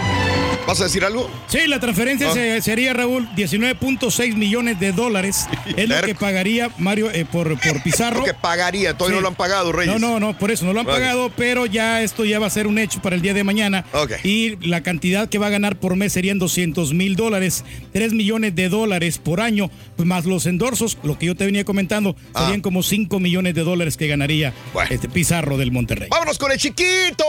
¿Vas 0.67 0.81
a 0.81 0.85
decir 0.85 1.05
algo? 1.05 1.31
Sí, 1.49 1.61
la 1.69 1.79
transferencia 1.79 2.29
Ah. 2.31 2.35
se- 2.35 2.61
sería, 2.63 2.93
Raúl, 2.93 3.29
19.6 3.37 4.35
millones 4.35 4.81
de 4.81 4.93
dólares. 4.93 5.47
Es 5.77 5.89
lo 5.89 6.01
que 6.03 6.15
pagaría 6.15 6.71
Mario 6.79 7.11
eh, 7.13 7.25
por, 7.25 7.59
por 7.61 7.83
Pizarro. 7.83 8.19
Lo 8.21 8.25
que 8.25 8.35
pagaría, 8.35 8.97
todavía 8.97 9.17
no 9.17 9.23
lo 9.23 9.29
han 9.29 9.35
pagado, 9.37 9.71
Reyes. 9.73 9.93
No, 9.99 9.99
no, 10.01 10.19
no, 10.19 10.37
por 10.39 10.51
eso 10.51 10.65
no 10.65 10.73
lo 10.73 10.81
han 10.81 10.87
pagado, 10.87 11.31
pero 11.37 11.67
ya 11.67 12.03
esto 12.03 12.25
ya 12.25 12.39
va 12.39 12.47
a 12.49 12.51
ser 12.51 12.67
un 12.67 12.79
hecho 12.79 13.01
para 13.01 13.15
el 13.15 13.23
día 13.23 13.33
de 13.35 13.45
mañana. 13.45 13.85
Ok. 13.93 14.13
Y 14.25 14.57
la 14.67 14.83
cantidad 14.83 15.29
que 15.29 15.39
va 15.39 15.47
a 15.47 15.51
ganar 15.51 15.77
por 15.77 15.95
mes 15.97 16.13
serían 16.13 16.39
200 16.39 16.93
mil 16.95 17.15
dólares, 17.17 17.65
3 17.93 18.13
millones 18.13 18.55
de 18.57 18.69
dólares 18.69 19.19
por 19.19 19.41
año, 19.41 19.71
pues 19.97 20.07
más 20.09 20.25
los 20.25 20.47
endorsos, 20.47 20.99
lo 21.05 21.17
que 21.19 21.27
yo 21.27 21.35
te 21.37 21.45
venía 21.47 21.65
comentando, 21.65 22.17
Ah. 22.35 22.43
serían 22.45 22.61
como 22.61 22.83
5 22.83 23.21
millones 23.21 23.55
de 23.55 23.63
dólares 23.63 23.97
que 23.97 24.09
ganaría 24.09 24.53
este 24.91 25.09
Pizarro 25.09 25.57
del 25.59 25.71
Monterrey. 25.71 26.09
Vámonos 26.11 26.39
con 26.39 26.51
el 26.51 26.59
chiquito 26.59 27.25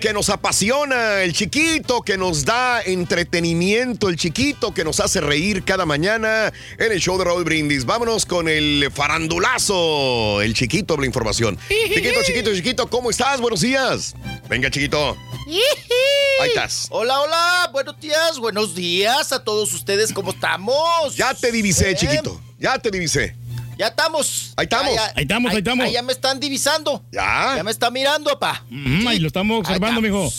que 0.00 0.12
nos 0.12 0.28
apasiona, 0.30 1.22
el 1.22 1.32
chiquito 1.32 2.02
que 2.02 2.16
nos 2.16 2.43
da 2.44 2.82
entretenimiento, 2.82 4.08
el 4.08 4.16
chiquito 4.16 4.74
que 4.74 4.84
nos 4.84 5.00
hace 5.00 5.20
reír 5.20 5.64
cada 5.64 5.86
mañana 5.86 6.52
en 6.78 6.92
el 6.92 7.00
show 7.00 7.18
de 7.18 7.24
Raúl 7.24 7.44
Brindis. 7.44 7.84
Vámonos 7.84 8.26
con 8.26 8.48
el 8.48 8.90
farandulazo, 8.92 10.42
el 10.42 10.54
chiquito 10.54 10.94
de 10.94 11.00
la 11.00 11.06
información. 11.06 11.58
Chiquito, 11.68 12.20
chiquito, 12.24 12.54
chiquito, 12.54 12.86
¿cómo 12.90 13.10
estás? 13.10 13.40
Buenos 13.40 13.60
días. 13.60 14.14
Venga, 14.48 14.70
chiquito. 14.70 15.16
Ahí 16.40 16.48
estás. 16.48 16.88
Hola, 16.90 17.20
hola, 17.20 17.70
buenos 17.72 17.98
días, 18.00 18.38
buenos 18.38 18.74
días 18.74 19.32
a 19.32 19.42
todos 19.42 19.72
ustedes, 19.72 20.12
¿cómo 20.12 20.30
estamos? 20.30 21.16
Ya 21.16 21.34
te 21.34 21.50
divisé, 21.52 21.94
chiquito. 21.94 22.40
Ya 22.58 22.78
te 22.78 22.90
divisé. 22.90 23.36
Ya 23.76 23.88
estamos. 23.88 24.52
Ahí 24.56 24.64
estamos. 24.64 24.94
Ya, 24.94 25.06
ya. 25.06 25.12
Ahí 25.16 25.22
estamos, 25.22 25.52
ahí 25.52 25.58
estamos. 25.58 25.92
ya 25.92 26.02
me 26.02 26.12
están 26.12 26.38
divisando. 26.38 27.04
Ya. 27.10 27.54
Ya 27.56 27.64
me 27.64 27.70
está 27.70 27.90
mirando, 27.90 28.38
pa. 28.38 28.64
Mm, 28.70 29.06
ahí 29.06 29.18
lo 29.18 29.26
estamos 29.26 29.60
observando, 29.60 30.00
mijo. 30.00 30.32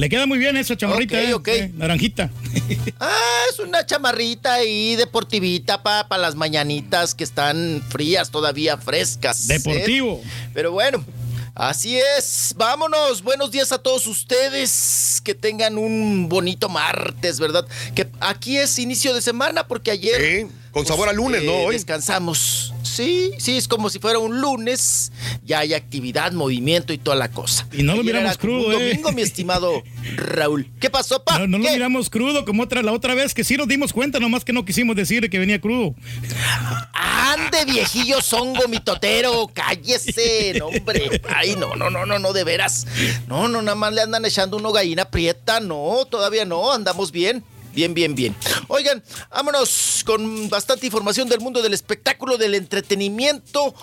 Le 0.00 0.08
queda 0.08 0.24
muy 0.24 0.38
bien 0.38 0.56
esa 0.56 0.74
chamarrita, 0.78 1.18
Ok, 1.18 1.22
eh, 1.24 1.34
ok. 1.34 1.48
eh, 1.48 1.72
naranjita. 1.76 2.30
Ah, 2.98 3.42
es 3.52 3.58
una 3.58 3.84
chamarrita 3.84 4.54
ahí 4.54 4.96
deportivita, 4.96 5.82
pa, 5.82 6.08
para 6.08 6.22
las 6.22 6.36
mañanitas 6.36 7.14
que 7.14 7.22
están 7.22 7.82
frías, 7.90 8.30
todavía 8.30 8.78
frescas. 8.78 9.50
¿eh? 9.50 9.58
Deportivo. 9.58 10.22
Pero 10.54 10.72
bueno, 10.72 11.04
así 11.54 11.98
es. 12.16 12.54
Vámonos. 12.56 13.22
Buenos 13.22 13.50
días 13.50 13.72
a 13.72 13.78
todos 13.78 14.06
ustedes. 14.06 15.20
Que 15.22 15.34
tengan 15.34 15.76
un 15.76 16.30
bonito 16.30 16.70
martes, 16.70 17.38
¿verdad? 17.38 17.66
Que 17.94 18.08
aquí 18.20 18.56
es 18.56 18.78
inicio 18.78 19.12
de 19.12 19.20
semana 19.20 19.66
porque 19.68 19.90
ayer. 19.90 20.46
con 20.70 20.86
sabor 20.86 21.10
a 21.10 21.12
lunes, 21.12 21.42
¿no? 21.42 21.52
Hoy. 21.52 21.74
Descansamos. 21.74 22.72
Sí, 23.00 23.32
sí, 23.38 23.56
es 23.56 23.66
como 23.66 23.88
si 23.88 23.98
fuera 23.98 24.18
un 24.18 24.42
lunes. 24.42 25.10
Ya 25.42 25.60
hay 25.60 25.72
actividad, 25.72 26.32
movimiento 26.32 26.92
y 26.92 26.98
toda 26.98 27.16
la 27.16 27.30
cosa. 27.30 27.66
Y 27.72 27.82
no 27.82 27.94
lo 27.94 28.02
Ayer 28.02 28.14
miramos 28.14 28.36
crudo, 28.36 28.66
un 28.66 28.74
¿eh? 28.74 28.88
domingo, 28.88 29.12
mi 29.12 29.22
estimado 29.22 29.82
Raúl. 30.16 30.70
¿Qué 30.78 30.90
pasó, 30.90 31.24
pa? 31.24 31.38
No, 31.38 31.46
no 31.46 31.56
lo 31.56 31.70
miramos 31.70 32.10
crudo 32.10 32.44
como 32.44 32.62
otra, 32.64 32.82
la 32.82 32.92
otra 32.92 33.14
vez, 33.14 33.32
que 33.32 33.42
sí 33.42 33.56
nos 33.56 33.68
dimos 33.68 33.94
cuenta, 33.94 34.20
nomás 34.20 34.44
que 34.44 34.52
no 34.52 34.66
quisimos 34.66 34.96
decir 34.96 35.30
que 35.30 35.38
venía 35.38 35.62
crudo. 35.62 35.94
Ande, 36.92 37.64
viejillo 37.64 38.20
zongo, 38.20 38.68
mitotero, 38.68 39.50
cállese, 39.54 40.56
no, 40.58 40.66
hombre. 40.66 41.22
Ay, 41.34 41.56
no, 41.56 41.76
no, 41.76 41.88
no, 41.88 42.04
no, 42.04 42.18
no, 42.18 42.34
de 42.34 42.44
veras. 42.44 42.86
No, 43.28 43.48
no, 43.48 43.62
nada 43.62 43.76
más 43.76 43.94
le 43.94 44.02
andan 44.02 44.26
echando 44.26 44.58
uno 44.58 44.72
gallina 44.72 45.06
prieta, 45.06 45.58
no, 45.60 46.06
todavía 46.10 46.44
no, 46.44 46.70
andamos 46.70 47.12
bien. 47.12 47.42
Bien, 47.72 47.94
bien, 47.94 48.14
bien. 48.14 48.34
Oigan, 48.68 49.02
vámonos 49.30 50.02
con 50.04 50.48
bastante 50.48 50.86
información 50.86 51.28
del 51.28 51.40
mundo 51.40 51.62
del 51.62 51.74
espectáculo, 51.74 52.36
del 52.36 52.54
entretenimiento. 52.54 53.74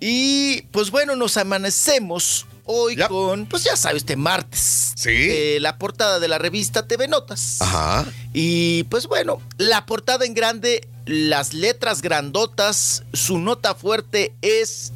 Y 0.00 0.62
pues 0.70 0.90
bueno, 0.90 1.16
nos 1.16 1.36
amanecemos 1.36 2.46
hoy 2.64 2.96
con, 2.96 3.46
pues 3.46 3.64
ya 3.64 3.76
sabes, 3.76 4.02
este 4.02 4.16
martes. 4.16 4.92
Sí. 4.96 5.58
la 5.58 5.78
portada 5.78 6.20
de 6.20 6.28
la 6.28 6.38
revista 6.38 6.86
TV 6.86 7.08
Notas. 7.08 7.60
Ajá. 7.60 8.06
Y 8.32 8.84
pues 8.84 9.06
bueno, 9.06 9.40
la 9.58 9.86
portada 9.86 10.24
en 10.24 10.34
grande, 10.34 10.86
las 11.06 11.54
letras 11.54 12.02
grandotas, 12.02 13.02
su 13.12 13.38
nota 13.38 13.74
fuerte 13.74 14.34
es 14.42 14.92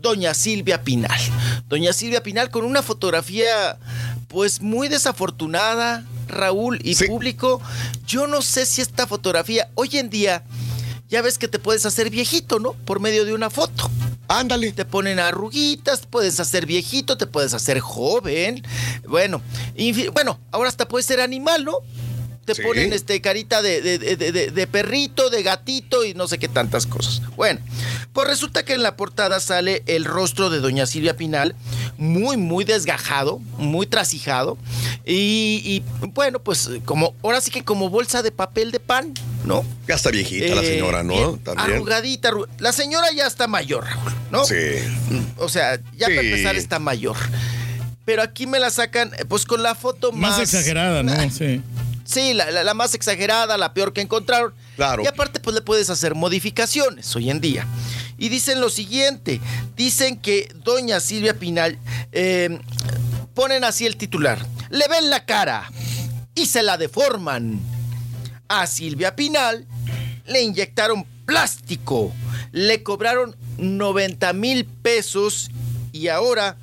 Doña 0.00 0.34
Silvia 0.34 0.82
Pinal. 0.82 1.18
Doña 1.68 1.92
Silvia 1.92 2.22
Pinal 2.22 2.50
con 2.50 2.64
una 2.64 2.82
fotografía 2.82 3.78
pues 4.28 4.60
muy 4.60 4.88
desafortunada, 4.88 6.04
Raúl 6.26 6.80
y 6.82 6.94
público. 6.94 7.60
Yo 8.06 8.26
no 8.26 8.42
sé 8.42 8.66
si 8.66 8.82
esta 8.82 9.06
fotografía 9.06 9.70
hoy 9.74 9.90
en 9.98 10.10
día 10.10 10.44
ya 11.08 11.22
ves 11.22 11.38
que 11.38 11.48
te 11.48 11.58
puedes 11.58 11.86
hacer 11.86 12.10
viejito, 12.10 12.58
¿no? 12.58 12.72
Por 12.72 13.00
medio 13.00 13.24
de 13.24 13.32
una 13.32 13.50
foto. 13.50 13.90
Ándale. 14.28 14.72
Te 14.72 14.84
ponen 14.84 15.20
arruguitas, 15.20 16.00
te 16.00 16.06
puedes 16.08 16.40
hacer 16.40 16.66
viejito, 16.66 17.16
te 17.16 17.26
puedes 17.26 17.54
hacer 17.54 17.80
joven. 17.80 18.62
Bueno, 19.06 19.40
bueno, 20.12 20.40
ahora 20.50 20.68
hasta 20.68 20.88
puedes 20.88 21.06
ser 21.06 21.20
animal, 21.20 21.64
¿no? 21.64 21.78
Te 22.46 22.54
Sí. 22.54 22.62
ponen 22.62 22.92
este 22.92 23.20
carita 23.20 23.60
de, 23.60 23.82
de- 23.82 23.98
de- 23.98 24.16
de- 24.32 24.50
de 24.50 24.66
perrito, 24.68 25.30
de 25.30 25.42
gatito 25.42 26.04
y 26.04 26.14
no 26.14 26.28
sé 26.28 26.38
qué 26.38 26.46
tantas 26.48 26.86
cosas. 26.86 27.20
Bueno, 27.36 27.60
pues 28.12 28.28
resulta 28.28 28.64
que 28.64 28.72
en 28.74 28.82
la 28.84 28.96
portada 28.96 29.40
sale 29.40 29.82
el 29.86 30.04
rostro 30.04 30.48
de 30.48 30.60
doña 30.60 30.86
Silvia 30.86 31.16
Pinal, 31.16 31.56
muy, 31.98 32.36
muy 32.36 32.64
desgajado, 32.64 33.38
muy 33.58 33.86
trasijado. 33.86 34.56
Y, 35.04 35.60
y, 35.64 35.82
bueno, 36.08 36.38
pues 36.38 36.70
como, 36.84 37.14
ahora 37.22 37.40
sí 37.40 37.50
que 37.50 37.64
como 37.64 37.90
bolsa 37.90 38.22
de 38.22 38.30
papel 38.32 38.70
de 38.70 38.78
pan, 38.80 39.12
¿no? 39.44 39.64
Ya 39.88 39.96
está 39.96 40.10
viejita 40.10 40.54
la 40.54 40.62
Eh, 40.62 40.66
señora, 40.76 41.02
¿no? 41.02 41.36
También. 41.38 41.72
Arrugadita, 41.74 42.30
arru- 42.30 42.48
La 42.58 42.72
señora 42.72 43.08
ya 43.12 43.26
está 43.26 43.46
mayor, 43.48 43.84
Raúl, 43.84 44.12
¿no? 44.30 44.44
Sí. 44.44 44.54
O 45.38 45.48
sea, 45.48 45.80
ya 45.96 46.06
para 46.06 46.20
empezar 46.20 46.54
está 46.56 46.78
mayor. 46.78 47.16
Pero 48.04 48.22
aquí 48.22 48.46
me 48.46 48.60
la 48.60 48.70
sacan, 48.70 49.10
pues 49.28 49.44
con 49.46 49.64
la 49.64 49.74
foto 49.74 50.12
más. 50.12 50.38
Más 50.38 50.40
exagerada, 50.40 51.02
¿no? 51.02 51.12
Sí. 51.30 51.60
Sí, 52.06 52.32
la, 52.34 52.50
la- 52.50 52.64
la 52.64 52.72
más 52.74 52.94
exagerada, 52.94 53.58
la 53.58 53.74
peor 53.74 53.92
que 53.92 54.00
encontraron. 54.00 54.54
Claro. 54.76 55.02
Y 55.02 55.06
aparte, 55.06 55.40
pues 55.40 55.54
le 55.54 55.60
puedes 55.60 55.90
hacer 55.90 56.14
modificaciones 56.14 57.14
hoy 57.16 57.30
en 57.30 57.40
día. 57.40 57.66
Y 58.16 58.28
dicen 58.30 58.60
lo 58.60 58.70
siguiente: 58.70 59.40
dicen 59.76 60.16
que 60.18 60.50
doña 60.64 61.00
Silvia 61.00 61.34
Pinal, 61.38 61.78
eh, 62.12 62.58
ponen 63.34 63.64
así 63.64 63.84
el 63.86 63.96
titular: 63.96 64.38
le 64.70 64.86
ven 64.88 65.10
la 65.10 65.24
cara 65.26 65.70
y 66.34 66.46
se 66.46 66.62
la 66.62 66.78
deforman. 66.78 67.60
A 68.48 68.66
Silvia 68.68 69.16
Pinal 69.16 69.66
le 70.26 70.40
inyectaron 70.42 71.04
plástico, 71.26 72.12
le 72.52 72.82
cobraron 72.84 73.34
90 73.58 74.32
mil 74.34 74.64
pesos 74.64 75.50
y 75.92 76.06
ahora 76.08 76.56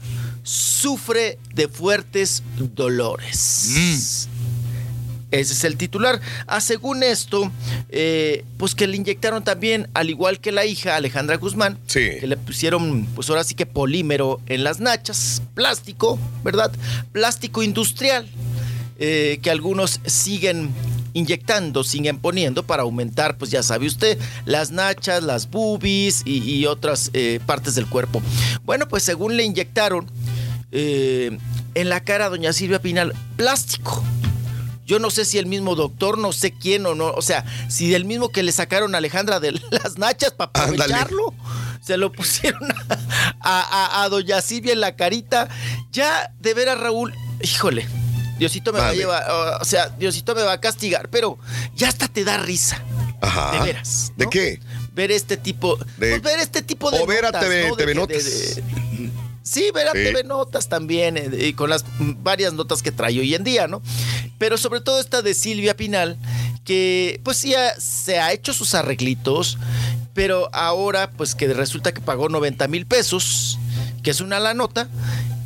sufre 0.44 1.40
de 1.54 1.68
fuertes 1.68 2.42
dolores. 2.58 4.28
Ese 5.34 5.54
es 5.54 5.64
el 5.64 5.78
titular. 5.78 6.22
Ah, 6.46 6.62
según 6.62 7.02
esto, 7.02 7.52
eh, 7.90 8.46
pues 8.58 8.76
que 8.76 8.86
le 8.86 8.98
inyectaron 8.98 9.44
también, 9.44 9.90
al 9.96 10.12
igual 10.12 10.40
que 10.40 10.52
la 10.52 10.64
hija 10.64 10.96
Alejandra 10.96 11.38
Guzmán, 11.38 11.80
que 11.92 12.28
le 12.28 12.38
pusieron, 12.38 13.08
pues 13.16 13.32
ahora 13.32 13.44
sí 13.44 13.56
que 13.56 13.66
polímero 13.66 14.40
en 14.46 14.64
las 14.64 14.80
nachas, 14.80 15.42
plástico, 15.56 16.20
¿verdad? 16.44 16.72
Plástico 17.12 17.64
industrial, 17.64 18.30
eh, 19.00 19.40
que 19.42 19.50
algunos 19.50 20.02
siguen 20.06 20.70
inyectando, 21.14 21.84
siguen 21.84 22.20
poniendo 22.20 22.62
para 22.62 22.84
aumentar, 22.84 23.36
pues 23.40 23.50
ya 23.50 23.64
sabe 23.64 23.88
usted, 23.88 24.20
las 24.46 24.70
nachas, 24.70 25.24
las 25.24 25.50
boobies 25.50 26.22
y, 26.26 26.44
y 26.48 26.68
otras 26.68 27.10
eh, 27.14 27.40
partes 27.44 27.74
del 27.74 27.88
cuerpo. 27.88 28.22
Bueno, 28.66 28.88
pues 28.88 29.02
según 29.02 29.36
le 29.36 29.44
inyectaron 29.44 30.06
eh, 30.72 31.36
en 31.74 31.90
la 31.90 32.04
cara 32.04 32.26
a 32.26 32.30
doña 32.30 32.54
Silvia 32.54 32.80
Pinal, 32.80 33.16
plástico. 33.36 34.04
Yo 34.86 35.00
no 35.00 35.10
sé 35.10 35.24
si 35.26 35.38
el 35.38 35.46
mismo 35.46 35.76
doctor, 35.76 36.18
no 36.18 36.34
sé 36.34 36.52
quién 36.52 36.86
o 36.86 36.94
no, 36.96 37.08
o 37.12 37.22
sea, 37.22 37.46
si 37.70 37.90
del 37.90 38.04
mismo 38.06 38.30
que 38.30 38.44
le 38.44 38.52
sacaron 38.52 38.94
a 38.96 38.98
Alejandra 38.98 39.40
de 39.40 39.52
las 39.72 39.98
nachas 39.98 40.32
para 40.32 40.52
aprovecharlo, 40.54 41.34
se 41.82 41.98
lo 41.98 42.12
pusieron 42.12 42.62
a, 43.40 43.62
a- 44.00 44.04
a 44.04 44.10
doña 44.10 44.42
Silvia 44.42 44.74
en 44.74 44.82
la 44.82 44.96
carita. 44.96 45.48
Ya, 45.92 46.34
de 46.40 46.54
veras, 46.54 46.80
Raúl, 46.80 47.14
híjole, 47.42 47.88
Diosito 48.40 48.74
me 48.74 48.80
va 48.80 48.90
a 48.90 48.94
llevar, 48.94 49.24
o 49.62 49.66
sea, 49.66 49.88
Diosito 49.90 50.36
me 50.36 50.42
va 50.44 50.54
a 50.54 50.60
castigar, 50.60 51.08
pero 51.10 51.38
ya 51.76 51.88
hasta 51.88 52.08
te 52.08 52.24
da 52.24 52.38
risa. 52.38 52.82
Ajá. 53.22 53.52
De 53.54 53.60
veras. 53.66 54.12
¿De 54.18 54.28
qué? 54.30 54.60
Ver 54.94 55.12
este 55.12 55.38
tipo, 55.38 55.78
De- 55.98 56.10
pues 56.10 56.22
ver 56.22 56.40
este 56.40 56.62
tipo 56.62 56.92
de 56.92 57.00
o 57.00 57.06
ver 57.06 57.26
a 57.26 57.32
TV 57.32 57.70
¿no? 57.70 57.76
De- 57.76 57.84
TV 57.84 57.94
de- 57.94 57.96
Notas. 57.96 58.24
de- 58.26 58.62
de- 58.62 59.12
Sí, 59.44 59.66
ver 59.74 59.88
a 59.88 59.92
Sí. 59.92 59.98
TV 60.00 60.24
Notas 60.24 60.70
también, 60.70 61.18
eh, 61.18 61.30
y 61.50 61.54
con 61.54 61.70
las 61.70 61.84
varias 62.00 62.54
notas 62.54 62.82
que 62.82 62.92
trae 62.92 63.20
hoy 63.20 63.36
en 63.36 63.44
día, 63.44 63.68
¿no? 63.68 63.82
Pero 64.38 64.58
sobre 64.58 64.82
todo 64.82 65.00
esta 65.00 65.22
de 65.22 65.34
Silvia 65.34 65.76
Pinal, 65.76 66.18
que 66.66 67.20
pues 67.24 67.38
sí 67.38 67.54
ha- 67.54 67.80
se 67.80 68.20
ha 68.20 68.32
hecho 68.34 68.54
sus 68.54 68.74
arreglitos, 68.74 69.58
pero 70.14 70.50
ahora 70.54 71.12
pues 71.12 71.36
que 71.36 71.54
resulta 71.54 71.94
que 71.94 72.00
pagó 72.02 72.30
90 72.30 72.68
mil 72.68 72.86
pesos, 72.86 73.60
que 74.02 74.12
es 74.12 74.22
una 74.22 74.40
la 74.40 74.54
nota, 74.54 74.90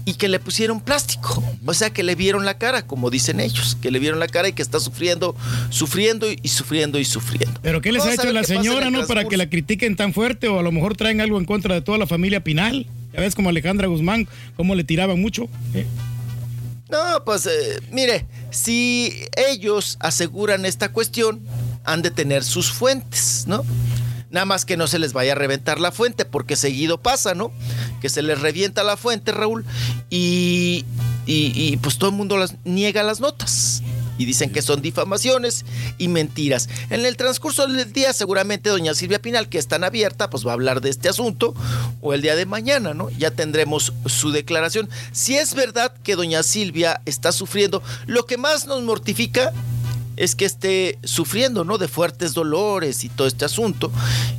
y 0.05 0.13
que 0.13 0.29
le 0.29 0.39
pusieron 0.39 0.79
plástico. 0.79 1.43
O 1.65 1.73
sea, 1.73 1.89
que 1.89 2.01
le 2.01 2.15
vieron 2.15 2.45
la 2.45 2.57
cara, 2.57 2.83
como 2.87 3.09
dicen 3.09 3.41
ellos, 3.41 3.75
que 3.81 3.91
le 3.91 3.99
vieron 3.99 4.19
la 4.21 4.27
cara 4.29 4.47
y 4.47 4.53
que 4.53 4.61
está 4.61 4.79
sufriendo, 4.79 5.35
sufriendo 5.69 6.27
y 6.31 6.47
sufriendo 6.47 6.97
y 6.97 7.03
sufriendo. 7.03 7.59
¿Pero 7.61 7.81
qué 7.81 7.91
les 7.91 8.03
Vamos 8.03 8.17
ha 8.19 8.23
hecho 8.23 8.31
la 8.31 8.43
señora, 8.45 8.89
no? 8.89 9.05
Para 9.05 9.25
que 9.25 9.35
la 9.35 9.49
critiquen 9.49 9.97
tan 9.97 10.13
fuerte 10.13 10.47
o 10.47 10.59
a 10.59 10.63
lo 10.63 10.71
mejor 10.71 10.95
traen 10.95 11.19
algo 11.19 11.37
en 11.39 11.45
contra 11.45 11.75
de 11.75 11.81
toda 11.81 11.97
la 11.97 12.07
familia 12.07 12.41
Pinal. 12.41 12.87
Ya 13.17 13.23
ves 13.23 13.33
como 13.33 13.49
Alejandra 13.49 13.87
Guzmán, 13.87 14.27
cómo 14.55 14.75
le 14.75 14.83
tiraban 14.83 15.19
mucho. 15.19 15.49
¿eh? 15.73 15.87
No, 16.91 17.23
pues 17.25 17.47
eh, 17.47 17.79
mire, 17.91 18.27
si 18.51 19.11
ellos 19.35 19.97
aseguran 19.99 20.67
esta 20.67 20.89
cuestión, 20.93 21.41
han 21.83 22.03
de 22.03 22.11
tener 22.11 22.43
sus 22.43 22.71
fuentes, 22.71 23.45
¿no? 23.47 23.65
Nada 24.29 24.45
más 24.45 24.65
que 24.65 24.77
no 24.77 24.85
se 24.85 24.99
les 24.99 25.13
vaya 25.13 25.31
a 25.31 25.35
reventar 25.35 25.79
la 25.79 25.91
fuente, 25.91 26.25
porque 26.25 26.55
seguido 26.55 27.01
pasa, 27.01 27.33
¿no? 27.33 27.51
Que 28.01 28.09
se 28.09 28.21
les 28.21 28.39
revienta 28.39 28.83
la 28.83 28.97
fuente, 28.97 29.31
Raúl, 29.31 29.65
y, 30.11 30.85
y- 31.25 31.51
y, 31.55 31.77
pues 31.77 31.97
todo 31.97 32.11
el 32.11 32.15
mundo 32.15 32.37
las 32.37 32.53
niega 32.65 33.01
las 33.01 33.19
notas. 33.19 33.81
Y 34.17 34.25
dicen 34.25 34.51
que 34.51 34.61
son 34.61 34.81
difamaciones 34.81 35.65
y 35.97 36.07
mentiras. 36.07 36.69
En 36.89 37.05
el 37.05 37.17
transcurso 37.17 37.67
del 37.67 37.91
día, 37.93 38.13
seguramente 38.13 38.69
doña 38.69 38.93
Silvia 38.93 39.21
Pinal, 39.21 39.49
que 39.49 39.57
es 39.57 39.67
tan 39.67 39.83
abierta, 39.83 40.29
pues 40.29 40.45
va 40.45 40.51
a 40.51 40.53
hablar 40.53 40.81
de 40.81 40.89
este 40.89 41.09
asunto, 41.09 41.53
o 42.01 42.13
el 42.13 42.21
día 42.21 42.35
de 42.35 42.45
mañana, 42.45 42.93
¿no? 42.93 43.09
Ya 43.11 43.31
tendremos 43.31 43.93
su 44.05 44.31
declaración. 44.31 44.89
Si 45.11 45.37
es 45.37 45.53
verdad 45.53 45.93
que 46.03 46.15
doña 46.15 46.43
Silvia 46.43 47.01
está 47.05 47.31
sufriendo, 47.31 47.81
lo 48.05 48.25
que 48.25 48.37
más 48.37 48.65
nos 48.65 48.81
mortifica 48.83 49.53
es 50.17 50.35
que 50.35 50.45
esté 50.45 50.97
sufriendo, 51.03 51.63
¿no? 51.63 51.77
De 51.77 51.87
fuertes 51.87 52.33
dolores 52.33 53.03
y 53.03 53.09
todo 53.09 53.27
este 53.27 53.45
asunto. 53.45 53.91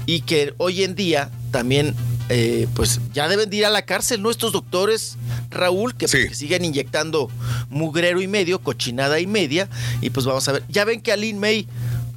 Y 0.06 0.22
que 0.22 0.54
hoy 0.58 0.82
en 0.82 0.94
día 0.94 1.30
también, 1.50 1.94
eh, 2.28 2.66
pues 2.74 3.00
ya 3.12 3.28
deben 3.28 3.48
de 3.50 3.56
ir 3.56 3.66
a 3.66 3.70
la 3.70 3.82
cárcel, 3.82 4.20
¿no? 4.22 4.30
Estos 4.30 4.52
doctores, 4.52 5.16
Raúl, 5.50 5.94
que, 5.94 6.08
siguen 6.08 6.64
inyectando 6.64 7.30
mugrero 7.70 8.20
y 8.20 8.26
medio, 8.28 8.58
cochinada 8.60 9.20
y 9.20 9.26
media. 9.26 9.68
Y 10.00 10.10
pues 10.10 10.26
vamos 10.26 10.46
a 10.48 10.52
ver. 10.52 10.64
Ya 10.68 10.84
ven 10.84 11.00
que 11.00 11.12
a 11.12 11.16
Lin 11.16 11.38
May, 11.38 11.66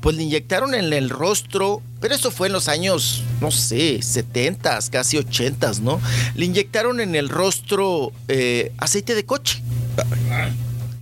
pues 0.01 0.15
le 0.15 0.23
inyectaron 0.23 0.73
en 0.73 0.91
el 0.93 1.09
rostro, 1.09 1.81
pero 1.99 2.15
eso 2.15 2.31
fue 2.31 2.47
en 2.47 2.53
los 2.53 2.67
años, 2.67 3.23
no 3.39 3.51
sé, 3.51 4.01
70, 4.01 4.79
casi 4.91 5.17
80, 5.17 5.73
¿no? 5.81 6.01
Le 6.35 6.45
inyectaron 6.45 6.99
en 6.99 7.15
el 7.15 7.29
rostro 7.29 8.11
eh, 8.27 8.71
aceite 8.79 9.15
de 9.15 9.25
coche. 9.25 9.61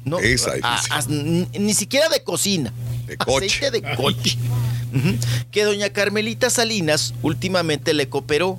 No, 0.05 0.19
Esa 0.19 0.55
es 0.55 0.63
a- 0.63 0.79
a- 0.97 1.05
ni, 1.07 1.73
siquiera 1.73 2.09
de 2.09 2.23
cocina. 2.23 2.73
coche. 3.17 3.45
Aceite 3.47 3.71
de 3.71 3.95
coche. 3.95 4.37
Que 5.51 5.65
doña 5.65 5.89
Carmelita 5.91 6.49
Salinas 6.49 7.13
últimamente 7.21 7.93
le 7.93 8.09
cooperó, 8.09 8.57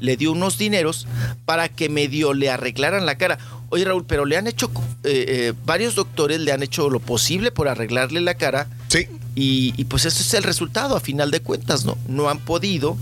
le 0.00 0.16
dio 0.16 0.32
unos 0.32 0.58
dineros 0.58 1.06
para 1.44 1.68
que 1.68 1.88
medio 1.88 2.34
le 2.34 2.50
arreglaran 2.50 3.06
la 3.06 3.16
cara. 3.16 3.38
Oye 3.68 3.84
Raúl, 3.84 4.04
pero 4.04 4.24
le 4.24 4.36
han 4.36 4.46
hecho, 4.46 4.70
eh, 5.04 5.24
eh, 5.28 5.52
varios 5.64 5.94
doctores 5.94 6.40
le 6.40 6.52
han 6.52 6.62
hecho 6.62 6.90
lo 6.90 7.00
posible 7.00 7.52
por 7.52 7.68
arreglarle 7.68 8.20
la 8.20 8.34
cara. 8.34 8.68
Sí. 8.88 9.06
Y, 9.36 9.74
y 9.76 9.84
pues 9.84 10.06
eso 10.06 10.22
es 10.22 10.34
el 10.34 10.42
resultado 10.42 10.96
a 10.96 11.00
final 11.00 11.30
de 11.30 11.40
cuentas, 11.40 11.84
¿no? 11.84 11.96
No 12.08 12.28
han 12.28 12.40
podido. 12.40 12.96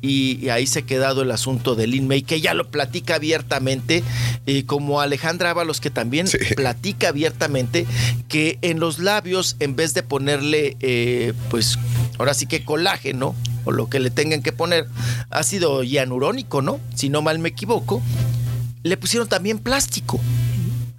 Y, 0.00 0.38
y 0.40 0.50
ahí 0.50 0.66
se 0.68 0.78
ha 0.78 0.82
quedado 0.82 1.22
el 1.22 1.30
asunto 1.32 1.74
de 1.74 1.88
Lin 1.88 2.06
May, 2.06 2.22
que 2.22 2.40
ya 2.40 2.54
lo 2.54 2.70
platica 2.70 3.16
abiertamente, 3.16 4.04
eh, 4.46 4.64
como 4.64 5.00
Alejandra 5.00 5.50
Ábalos, 5.50 5.80
que 5.80 5.90
también 5.90 6.28
platica 6.56 7.08
abiertamente, 7.08 7.84
que 8.28 8.58
en 8.62 8.78
los 8.78 9.00
labios, 9.00 9.56
en 9.58 9.74
vez 9.74 9.94
de 9.94 10.04
ponerle, 10.04 10.76
eh, 10.80 11.32
pues, 11.50 11.80
ahora 12.16 12.32
sí 12.34 12.46
que 12.46 12.64
colágeno, 12.64 13.34
o 13.68 13.72
lo 13.72 13.88
que 13.90 14.00
le 14.00 14.10
tengan 14.10 14.42
que 14.42 14.52
poner, 14.52 14.86
ácido 15.30 15.82
hialurónico, 15.82 16.62
¿no? 16.62 16.80
Si 16.94 17.10
no 17.10 17.20
mal 17.20 17.38
me 17.38 17.50
equivoco, 17.50 18.02
le 18.82 18.96
pusieron 18.96 19.28
también 19.28 19.58
plástico. 19.58 20.18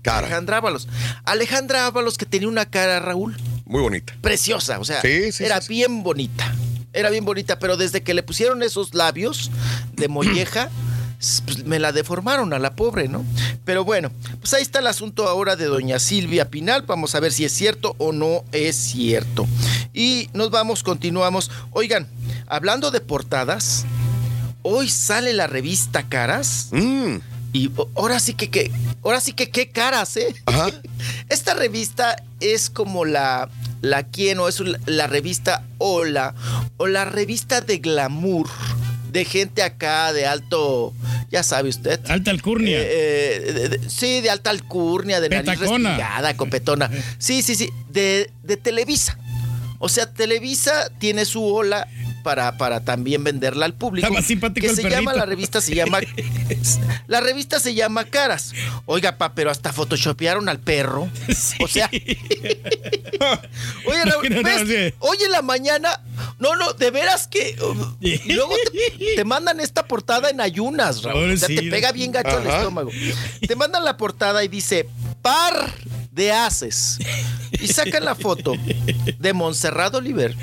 Alejandra 0.06 0.58
Ábalos. 0.58 0.88
Alejandra 1.26 1.86
Ábalos, 1.86 2.18
que 2.18 2.26
tenía 2.26 2.48
una 2.48 2.66
cara, 2.66 3.00
Raúl, 3.00 3.38
Muy 3.66 3.82
bonita. 3.82 4.14
preciosa, 4.22 4.80
o 4.80 4.86
sea, 4.86 5.02
Sí, 5.02 5.32
sí, 5.32 5.44
era 5.44 5.62
sí, 5.62 5.70
bien 5.70 6.02
bonita. 6.04 6.54
Era 6.94 7.10
bien 7.12 7.26
bonita, 7.26 7.60
pero 7.60 7.78
desde 7.78 8.02
que 8.02 8.14
le 8.16 8.24
pusieron 8.24 8.64
esos 8.64 8.94
labios 8.96 9.52
de 9.94 10.08
molleja, 10.10 10.70
pues, 11.46 11.66
me 11.66 11.80
la 11.80 11.92
deformaron 11.92 12.54
a 12.54 12.60
la 12.60 12.76
pobre, 12.76 13.08
¿no? 13.08 13.24
Pero 13.66 13.84
bueno, 13.84 14.10
pues 14.40 14.54
ahí 14.54 14.62
está 14.64 14.80
el 14.80 14.88
asunto 14.88 15.28
ahora 15.28 15.56
de 15.56 15.66
doña 15.66 16.00
Silvia 16.00 16.50
Pinal. 16.50 16.84
Vamos 16.84 17.14
a 17.14 17.20
ver 17.20 17.32
si 17.32 17.46
es 17.46 17.52
cierto 17.54 17.96
o 18.00 18.12
no 18.12 18.44
es 18.52 18.76
cierto. 18.76 19.46
Y 19.94 20.30
nos 20.34 20.50
vamos, 20.50 20.82
continuamos. 20.82 21.52
Oigan, 21.72 22.08
hablando 22.50 22.92
de 22.92 23.00
portadas, 23.00 23.86
hoy 24.64 24.90
sale 24.90 25.34
la 25.34 25.48
revista 25.48 26.04
Caras. 26.10 26.70
Y 27.54 27.72
o- 27.78 27.90
ahora 27.96 28.20
sí 28.20 28.34
que, 28.34 28.50
que 28.50 28.72
ahora 29.04 29.22
sí 29.22 29.34
que 29.34 29.50
qué 29.50 29.70
caras, 29.70 30.18
¿eh? 30.18 30.36
Esta 31.30 31.54
revista 31.54 32.22
es 32.40 32.70
como 32.70 33.06
la 33.06 33.50
la 33.82 34.04
quién 34.04 34.40
o 34.40 34.50
es 34.50 34.60
la, 34.88 35.08
revista 35.08 35.64
Hola 35.78 36.36
o 36.76 36.88
la 36.88 37.06
revista 37.06 37.62
de 37.62 37.78
glamour 37.78 38.50
de 39.10 39.24
gente 39.24 39.64
acá 39.64 40.12
de 40.12 40.28
alto, 40.28 40.94
ya 41.32 41.42
sabe 41.44 41.70
usted. 41.70 42.00
Alta 42.10 42.30
alcurnia. 42.30 42.78
Eh, 42.78 42.88
eh, 43.48 43.54
de- 43.54 43.70
de- 43.70 43.90
sí, 43.90 44.20
de 44.22 44.30
alta 44.30 44.50
alcurnia, 44.50 45.20
de 45.22 45.30
nariz 45.30 45.50
Petacona. 45.58 45.90
respingada, 45.92 46.36
copetona. 46.38 46.92
Sí, 47.20 47.42
sí, 47.42 47.56
sí, 47.56 47.70
de, 47.90 48.30
de 48.44 48.58
Televisa. 48.58 49.18
O 49.80 49.88
sea, 49.90 50.14
Televisa 50.14 50.90
tiene 51.00 51.24
su 51.26 51.44
ola 51.44 51.88
para, 52.24 52.58
para 52.58 52.84
también 52.84 53.24
venderla 53.24 53.66
al 53.66 53.74
público. 53.74 54.12
Más 54.12 54.26
simpático 54.26 54.66
que 54.66 54.70
el 54.72 54.76
se 54.76 54.82
perrito. 54.84 55.00
llama, 55.02 55.14
la 55.14 55.26
revista 55.26 55.62
se 55.62 55.76
llama... 55.76 56.00
la 57.08 57.20
revista 57.22 57.60
se 57.60 57.74
llama 57.74 58.06
Caras. 58.06 58.54
Oiga, 58.86 59.18
pa, 59.18 59.34
pero 59.34 59.52
hasta 59.52 59.74
photoshopearon 59.74 60.50
al 60.50 60.60
perro. 60.60 61.10
O 61.60 61.68
sea... 61.68 61.90
Oye, 63.86 64.06
Raúl, 64.06 64.30
No, 64.30 64.42
no, 64.42 64.66
sí. 64.66 64.94
Hoy 65.00 65.18
en 65.26 65.32
la 65.32 65.42
mañana... 65.42 66.02
No, 66.40 66.56
no, 66.56 66.74
de 66.74 66.92
veras 66.92 67.28
que... 67.28 67.58
y 68.00 68.34
luego 68.34 68.56
te, 68.72 69.16
te 69.16 69.24
mandan 69.26 69.60
esta 69.60 69.86
portada 69.88 70.30
en 70.30 70.42
ayunas, 70.42 71.04
Raúl. 71.04 71.32
O 71.34 71.38
sea, 71.38 71.48
te 71.48 71.64
pega 71.64 71.92
bien 71.92 72.12
gacho 72.12 72.38
al 72.38 72.48
Ajá. 72.48 72.58
estómago. 72.60 72.92
Te 73.46 73.56
mandan 73.56 73.84
la 73.84 73.98
portada 73.98 74.44
y 74.44 74.48
dice, 74.48 74.88
par 75.22 75.74
de 76.12 76.32
haces. 76.32 76.98
Y 77.60 77.68
sacan 77.68 78.06
la 78.06 78.16
foto 78.16 78.54
de 79.20 79.34
Montserrat 79.34 79.94
Oliver 79.96 80.36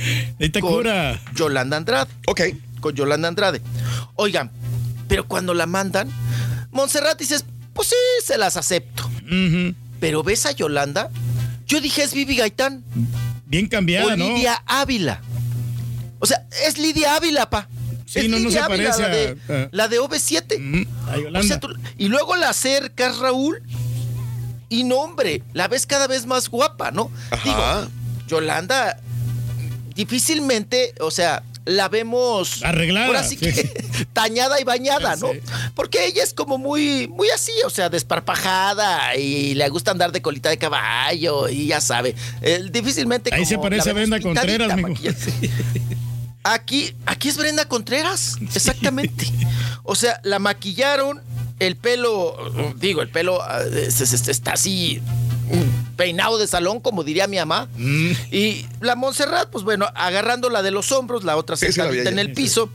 con 0.61 0.73
cura. 0.73 1.21
Yolanda 1.35 1.77
Andrade. 1.77 2.11
Ok. 2.27 2.41
Con 2.81 2.95
Yolanda 2.95 3.29
Andrade. 3.29 3.61
Oigan, 4.15 4.51
pero 5.09 5.27
cuando 5.27 5.55
la 5.55 5.67
mandan, 5.67 6.09
Montserrat 6.73 7.19
dices, 7.19 7.45
pues 7.73 7.89
sí, 7.89 7.95
se 8.25 8.39
las 8.39 8.57
acepto. 8.57 9.11
Pero 10.01 10.23
ves 10.23 10.47
a 10.47 10.53
Yolanda, 10.53 11.11
yo 11.67 11.81
dije 11.81 12.03
es 12.03 12.13
Vivi 12.15 12.37
Gaitán. 12.37 12.85
Bien 13.47 13.67
cambiada, 13.69 14.15
o 14.15 14.17
¿no? 14.17 14.29
Lidia 14.29 14.63
Ávila. 14.67 15.21
O 16.19 16.27
sea, 16.27 16.47
es 16.67 16.79
Lidia 16.79 17.17
Ávila, 17.17 17.49
pa. 17.51 17.69
Sí, 18.07 18.21
Es 18.21 18.29
no, 18.29 18.39
no 18.39 18.45
Lidia 18.49 18.59
se 18.67 18.73
Ávila, 18.73 18.91
parece 18.91 19.03
la 19.03 19.09
de, 19.09 19.39
a- 19.49 19.53
a- 19.65 19.69
la 19.73 19.89
de 19.89 20.01
OV7. 20.01 20.87
A 21.09 21.17
Yolanda. 21.17 21.41
O 21.41 21.43
sea, 21.43 21.61
tú- 21.61 21.69
y 21.99 22.09
luego 22.09 22.37
la 22.37 22.51
acercas, 22.51 23.19
Raúl, 23.19 23.63
y 24.69 24.85
no, 24.85 24.97
hombre, 24.97 25.43
la 25.53 25.69
ves 25.69 25.87
cada 25.87 26.07
vez 26.07 26.27
más 26.27 26.49
guapa, 26.49 26.91
¿no? 26.91 27.11
Digo, 27.45 27.89
Yolanda, 28.27 28.99
difícilmente, 29.95 30.95
o 31.01 31.11
sea, 31.11 31.43
la 31.67 31.89
vemos 31.89 32.63
Arreglada, 32.63 33.07
ahora 33.07 33.25
sí 33.25 33.37
sí. 33.37 33.53
que 33.53 34.07
tañada 34.13 34.61
y 34.61 34.65
bañada, 34.65 35.17
¿no? 35.17 35.31
Porque 35.75 36.07
ella 36.07 36.23
es 36.23 36.33
como 36.33 36.59
muy, 36.59 37.09
muy 37.09 37.29
así, 37.31 37.53
o 37.65 37.71
sea, 37.71 37.89
desparpajada 37.89 39.17
y 39.17 39.55
le 39.55 39.69
gusta 39.69 39.91
andar 39.91 40.13
de 40.13 40.23
colita 40.23 40.49
de 40.49 40.59
caballo 40.59 41.49
y 41.49 41.67
ya 41.67 41.81
sabe. 41.81 42.15
eh, 42.43 42.65
difícilmente 42.71 43.35
Ahí 43.35 43.45
se 43.45 43.59
parece 43.59 43.91
a 43.91 43.93
Brenda 43.93 44.21
Contreras, 44.21 44.81
maquillada. 44.81 45.17
Aquí, 46.45 46.95
aquí 47.07 47.29
es 47.29 47.37
Brenda 47.37 47.67
Contreras, 47.67 48.37
exactamente. 48.55 49.27
O 49.89 49.95
sea, 49.95 50.21
la 50.25 50.41
maquillaron, 50.41 51.23
el 51.59 51.77
pelo, 51.77 52.37
digo, 52.77 53.03
el 53.03 53.09
pelo 53.09 53.41
ah, 53.43 53.63
es- 53.63 54.01
es- 54.01 54.13
es- 54.13 54.29
está 54.29 54.53
así 54.53 55.01
peinado 55.97 56.37
de 56.39 56.47
salón, 56.47 56.81
como 56.81 57.05
diría 57.05 57.27
mi 57.27 57.37
mamá. 57.39 57.69
Mm. 57.77 58.11
Y 58.33 58.67
la 58.81 58.97
Montserrat, 58.97 59.49
pues 59.51 59.65
bueno, 59.65 59.87
agarrándola 59.95 60.63
de 60.63 60.71
los 60.71 60.93
hombros, 60.93 61.25
la 61.25 61.37
otra 61.37 61.57
sentadita 61.57 62.11
en 62.11 62.19
el 62.19 62.33
piso. 62.33 62.69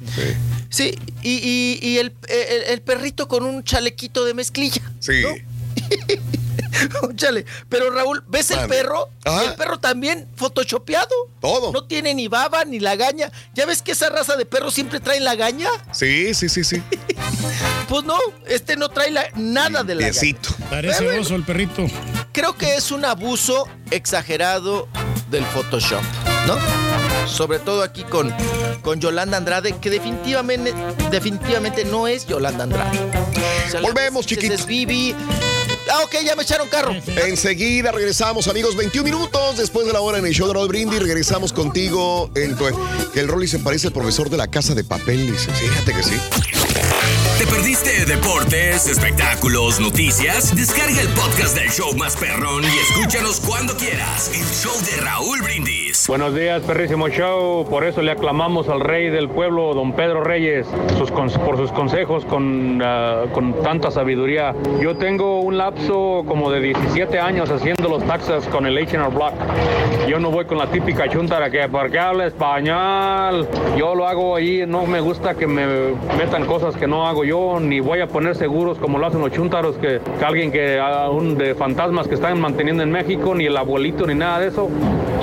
Sí, 0.69 0.95
y, 1.21 1.31
y- 1.33 1.79
y 1.87 1.97
el, 1.99 2.13
el- 2.29 2.63
el 2.69 2.81
perrito 2.81 3.27
con 3.27 3.43
un 3.43 3.63
chalequito 3.63 4.25
de 4.25 4.33
mezclilla. 4.33 4.81
Sí. 4.99 5.21
chale. 7.15 7.45
Pero 7.69 7.91
Raúl, 7.91 8.23
¿ves 8.27 8.51
el 8.51 8.67
perro? 8.67 9.09
Ajá. 9.25 9.43
El 9.45 9.55
perro 9.55 9.79
también 9.79 10.27
photoshopeado. 10.35 11.09
Todo. 11.39 11.71
No 11.71 11.83
tiene 11.85 12.13
ni 12.13 12.27
baba 12.27 12.65
ni 12.65 12.79
lagaña. 12.79 13.31
¿Ya 13.53 13.65
ves 13.65 13.81
que 13.81 13.91
esa 13.91 14.09
raza 14.09 14.35
de 14.35 14.45
perros 14.45 14.73
siempre 14.73 14.99
trae 14.99 15.19
lagaña? 15.19 15.69
Sí, 15.91 16.33
sí, 16.33 16.49
sí, 16.49 16.63
sí. 16.63 16.81
Pues 17.89 18.05
no, 18.05 18.17
este 18.47 18.77
no 18.77 18.87
trae 18.87 19.11
la- 19.11 19.27
nada 19.35 19.83
de 19.83 19.95
lagaña. 19.95 20.37
Parece 20.69 21.03
Bueno, 21.03 21.21
oso 21.21 21.35
el 21.35 21.43
perrito. 21.43 21.85
Creo 22.31 22.55
que 22.57 22.75
es 22.75 22.89
un 22.91 23.03
abuso 23.03 23.67
exagerado 23.89 24.87
del 25.29 25.43
Photoshop, 25.47 26.01
¿no? 26.47 26.57
Sobre 27.27 27.59
todo 27.59 27.83
aquí 27.83 28.03
con, 28.05 28.33
con 28.81 29.01
Yolanda 29.01 29.35
Andrade, 29.35 29.77
que 29.79 29.89
definitivamente, 29.89 30.73
definitivamente 31.11 31.83
no 31.83 32.07
es 32.07 32.25
Yolanda 32.27 32.63
Andrade. 32.63 32.97
O 33.67 33.71
sea, 33.71 33.81
Volvemos, 33.81 34.25
chiquitos. 34.25 34.61
Es 34.61 34.65
Vivi. 34.65 35.13
Ah, 35.89 36.03
ok, 36.03 36.15
ya 36.25 36.35
me 36.35 36.43
echaron 36.43 36.67
carro. 36.69 36.93
Enseguida 37.25 37.91
regresamos, 37.91 38.47
amigos. 38.47 38.75
21 38.75 39.03
minutos 39.03 39.57
después 39.57 39.85
de 39.85 39.93
la 39.93 40.01
hora 40.01 40.17
en 40.17 40.25
el 40.25 40.33
show 40.33 40.47
de 40.47 40.53
Raúl 40.53 40.67
Brindis. 40.67 41.01
Regresamos 41.01 41.53
contigo 41.53 42.29
en 42.35 42.55
tu. 42.55 42.65
Que 43.13 43.21
el 43.21 43.27
Rolly 43.27 43.47
se 43.47 43.59
parece 43.59 43.87
al 43.87 43.93
profesor 43.93 44.29
de 44.29 44.37
la 44.37 44.47
casa 44.47 44.75
de 44.75 44.83
papel. 44.83 45.31
Dice, 45.31 45.51
fíjate 45.51 45.93
que 45.93 46.03
sí. 46.03 46.15
¿Te 47.41 47.47
perdiste 47.47 48.05
deportes, 48.05 48.87
espectáculos, 48.87 49.79
noticias? 49.79 50.55
Descarga 50.55 51.01
el 51.01 51.07
podcast 51.07 51.57
del 51.57 51.71
show 51.71 51.91
más 51.97 52.15
perrón 52.15 52.63
y 52.63 52.67
escúchanos 52.67 53.39
cuando 53.39 53.75
quieras. 53.75 54.29
El 54.31 54.45
show 54.45 54.79
de 54.85 55.03
Raúl 55.03 55.41
Brindis. 55.41 56.07
Buenos 56.07 56.35
días, 56.35 56.61
perrísimo 56.61 57.09
show. 57.09 57.65
Por 57.67 57.83
eso 57.83 58.03
le 58.03 58.11
aclamamos 58.11 58.69
al 58.69 58.79
rey 58.79 59.09
del 59.09 59.27
pueblo, 59.27 59.73
don 59.73 59.93
Pedro 59.93 60.23
Reyes, 60.23 60.67
sus 60.99 61.09
por 61.09 61.57
sus 61.57 61.71
consejos 61.71 62.25
con, 62.25 62.79
ah, 62.83 63.23
con 63.33 63.53
tanta 63.63 63.89
sabiduría. 63.89 64.53
Yo 64.79 64.95
tengo 64.97 65.39
un 65.39 65.57
lapso 65.57 66.23
como 66.27 66.51
de 66.51 66.59
17 66.59 67.19
años 67.19 67.49
haciendo 67.49 67.89
los 67.89 68.05
taxes 68.05 68.45
con 68.49 68.67
el 68.67 68.77
H&R 68.77 69.09
Block. 69.09 69.33
Yo 70.07 70.19
no 70.19 70.29
voy 70.29 70.45
con 70.45 70.59
la 70.59 70.67
típica 70.67 71.09
chuntara 71.09 71.49
que 71.49 71.67
porque 71.69 71.97
habla 71.97 72.27
español. 72.27 73.47
Yo 73.77 73.95
lo 73.95 74.07
hago 74.07 74.35
ahí, 74.35 74.63
no 74.67 74.85
me 74.85 74.99
gusta 74.99 75.33
que 75.33 75.47
me 75.47 75.65
metan 76.17 76.45
cosas 76.45 76.75
que 76.75 76.85
no 76.85 77.07
hago 77.07 77.23
yo, 77.23 77.30
ni 77.31 77.79
voy 77.79 78.01
a 78.01 78.07
poner 78.07 78.35
seguros 78.35 78.77
como 78.77 78.97
lo 78.97 79.07
hacen 79.07 79.21
los 79.21 79.31
chuntaros, 79.31 79.77
que, 79.77 80.01
que 80.19 80.25
alguien 80.25 80.51
que, 80.51 80.79
un 81.11 81.37
de 81.37 81.55
fantasmas 81.55 82.07
que 82.07 82.15
están 82.15 82.39
manteniendo 82.39 82.83
en 82.83 82.91
México, 82.91 83.33
ni 83.35 83.45
el 83.45 83.55
abuelito, 83.55 84.05
ni 84.05 84.15
nada 84.15 84.39
de 84.39 84.47
eso. 84.49 84.69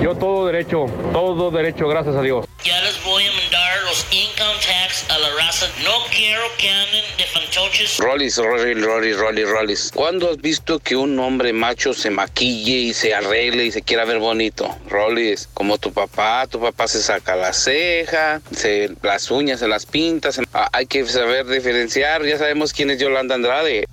Yo 0.01 0.15
todo 0.15 0.47
derecho, 0.47 0.87
todo 1.13 1.51
derecho, 1.51 1.87
gracias 1.89 2.15
a 2.17 2.23
Dios. 2.23 2.47
Ya 2.65 2.81
les 2.83 3.03
voy 3.05 3.25
a 3.25 3.33
mandar 3.33 3.83
los 3.85 4.07
income 4.13 4.55
tax 4.61 5.07
a 5.11 5.19
la 5.19 5.29
raza. 5.39 5.67
No 5.85 5.91
quiero 6.15 6.43
que 6.59 6.69
anden 6.69 7.05
de 7.17 7.25
fantoches. 7.25 7.99
Rollis, 7.99 8.37
Rollis, 8.37 8.85
Rollis, 8.85 9.17
Rollis, 9.19 9.49
Rollis. 9.49 9.93
¿Cuándo 9.95 10.31
has 10.31 10.37
visto 10.39 10.79
que 10.79 10.97
un 10.97 11.19
hombre 11.19 11.53
macho 11.53 11.95
se 11.95 12.11
maquille 12.11 12.77
y 12.79 12.95
se 12.95 13.15
arregle 13.15 13.65
y 13.67 13.73
se 13.73 13.83
quiera 13.83 14.05
ver 14.05 14.19
bonito? 14.19 14.69
Rollis, 14.89 15.49
como 15.55 15.79
tu 15.79 15.93
papá, 15.93 16.47
tu 16.49 16.61
papá 16.61 16.87
se 16.89 17.01
saca 17.01 17.35
la 17.37 17.53
ceja, 17.53 18.41
se, 18.55 18.91
las 19.03 19.31
uñas 19.31 19.61
se 19.61 19.69
las 19.69 19.87
pinta. 19.87 20.31
se- 20.33 20.43
ah, 20.53 20.69
hay 20.73 20.87
que 20.87 21.05
saber 21.07 21.47
diferenciar. 21.47 21.98
Ya 21.99 22.39
sabemos 22.39 22.73
quién 22.73 22.91
es 22.91 23.01
Yolanda 23.01 23.35
Andrade. 23.35 23.85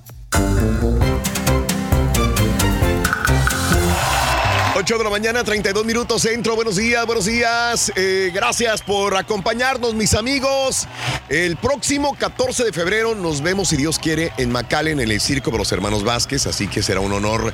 8 4.85 4.99
de 4.99 5.03
la 5.03 5.09
mañana, 5.09 5.43
32 5.43 5.83
minutos 5.83 6.21
centro. 6.21 6.55
Buenos 6.55 6.75
días, 6.75 7.03
buenos 7.07 7.25
días. 7.25 7.91
Eh, 7.95 8.29
gracias 8.31 8.83
por 8.83 9.17
acompañarnos, 9.17 9.95
mis 9.95 10.13
amigos. 10.13 10.87
El 11.27 11.57
próximo 11.57 12.15
14 12.15 12.65
de 12.65 12.71
febrero 12.71 13.15
nos 13.15 13.41
vemos, 13.41 13.69
si 13.69 13.77
Dios 13.77 13.97
quiere, 13.97 14.31
en 14.37 14.51
McAllen, 14.51 14.99
en 14.99 15.09
el 15.09 15.19
Circo 15.19 15.49
de 15.49 15.57
los 15.57 15.71
Hermanos 15.71 16.03
Vázquez. 16.03 16.45
Así 16.45 16.67
que 16.67 16.83
será 16.83 16.99
un 16.99 17.13
honor 17.13 17.51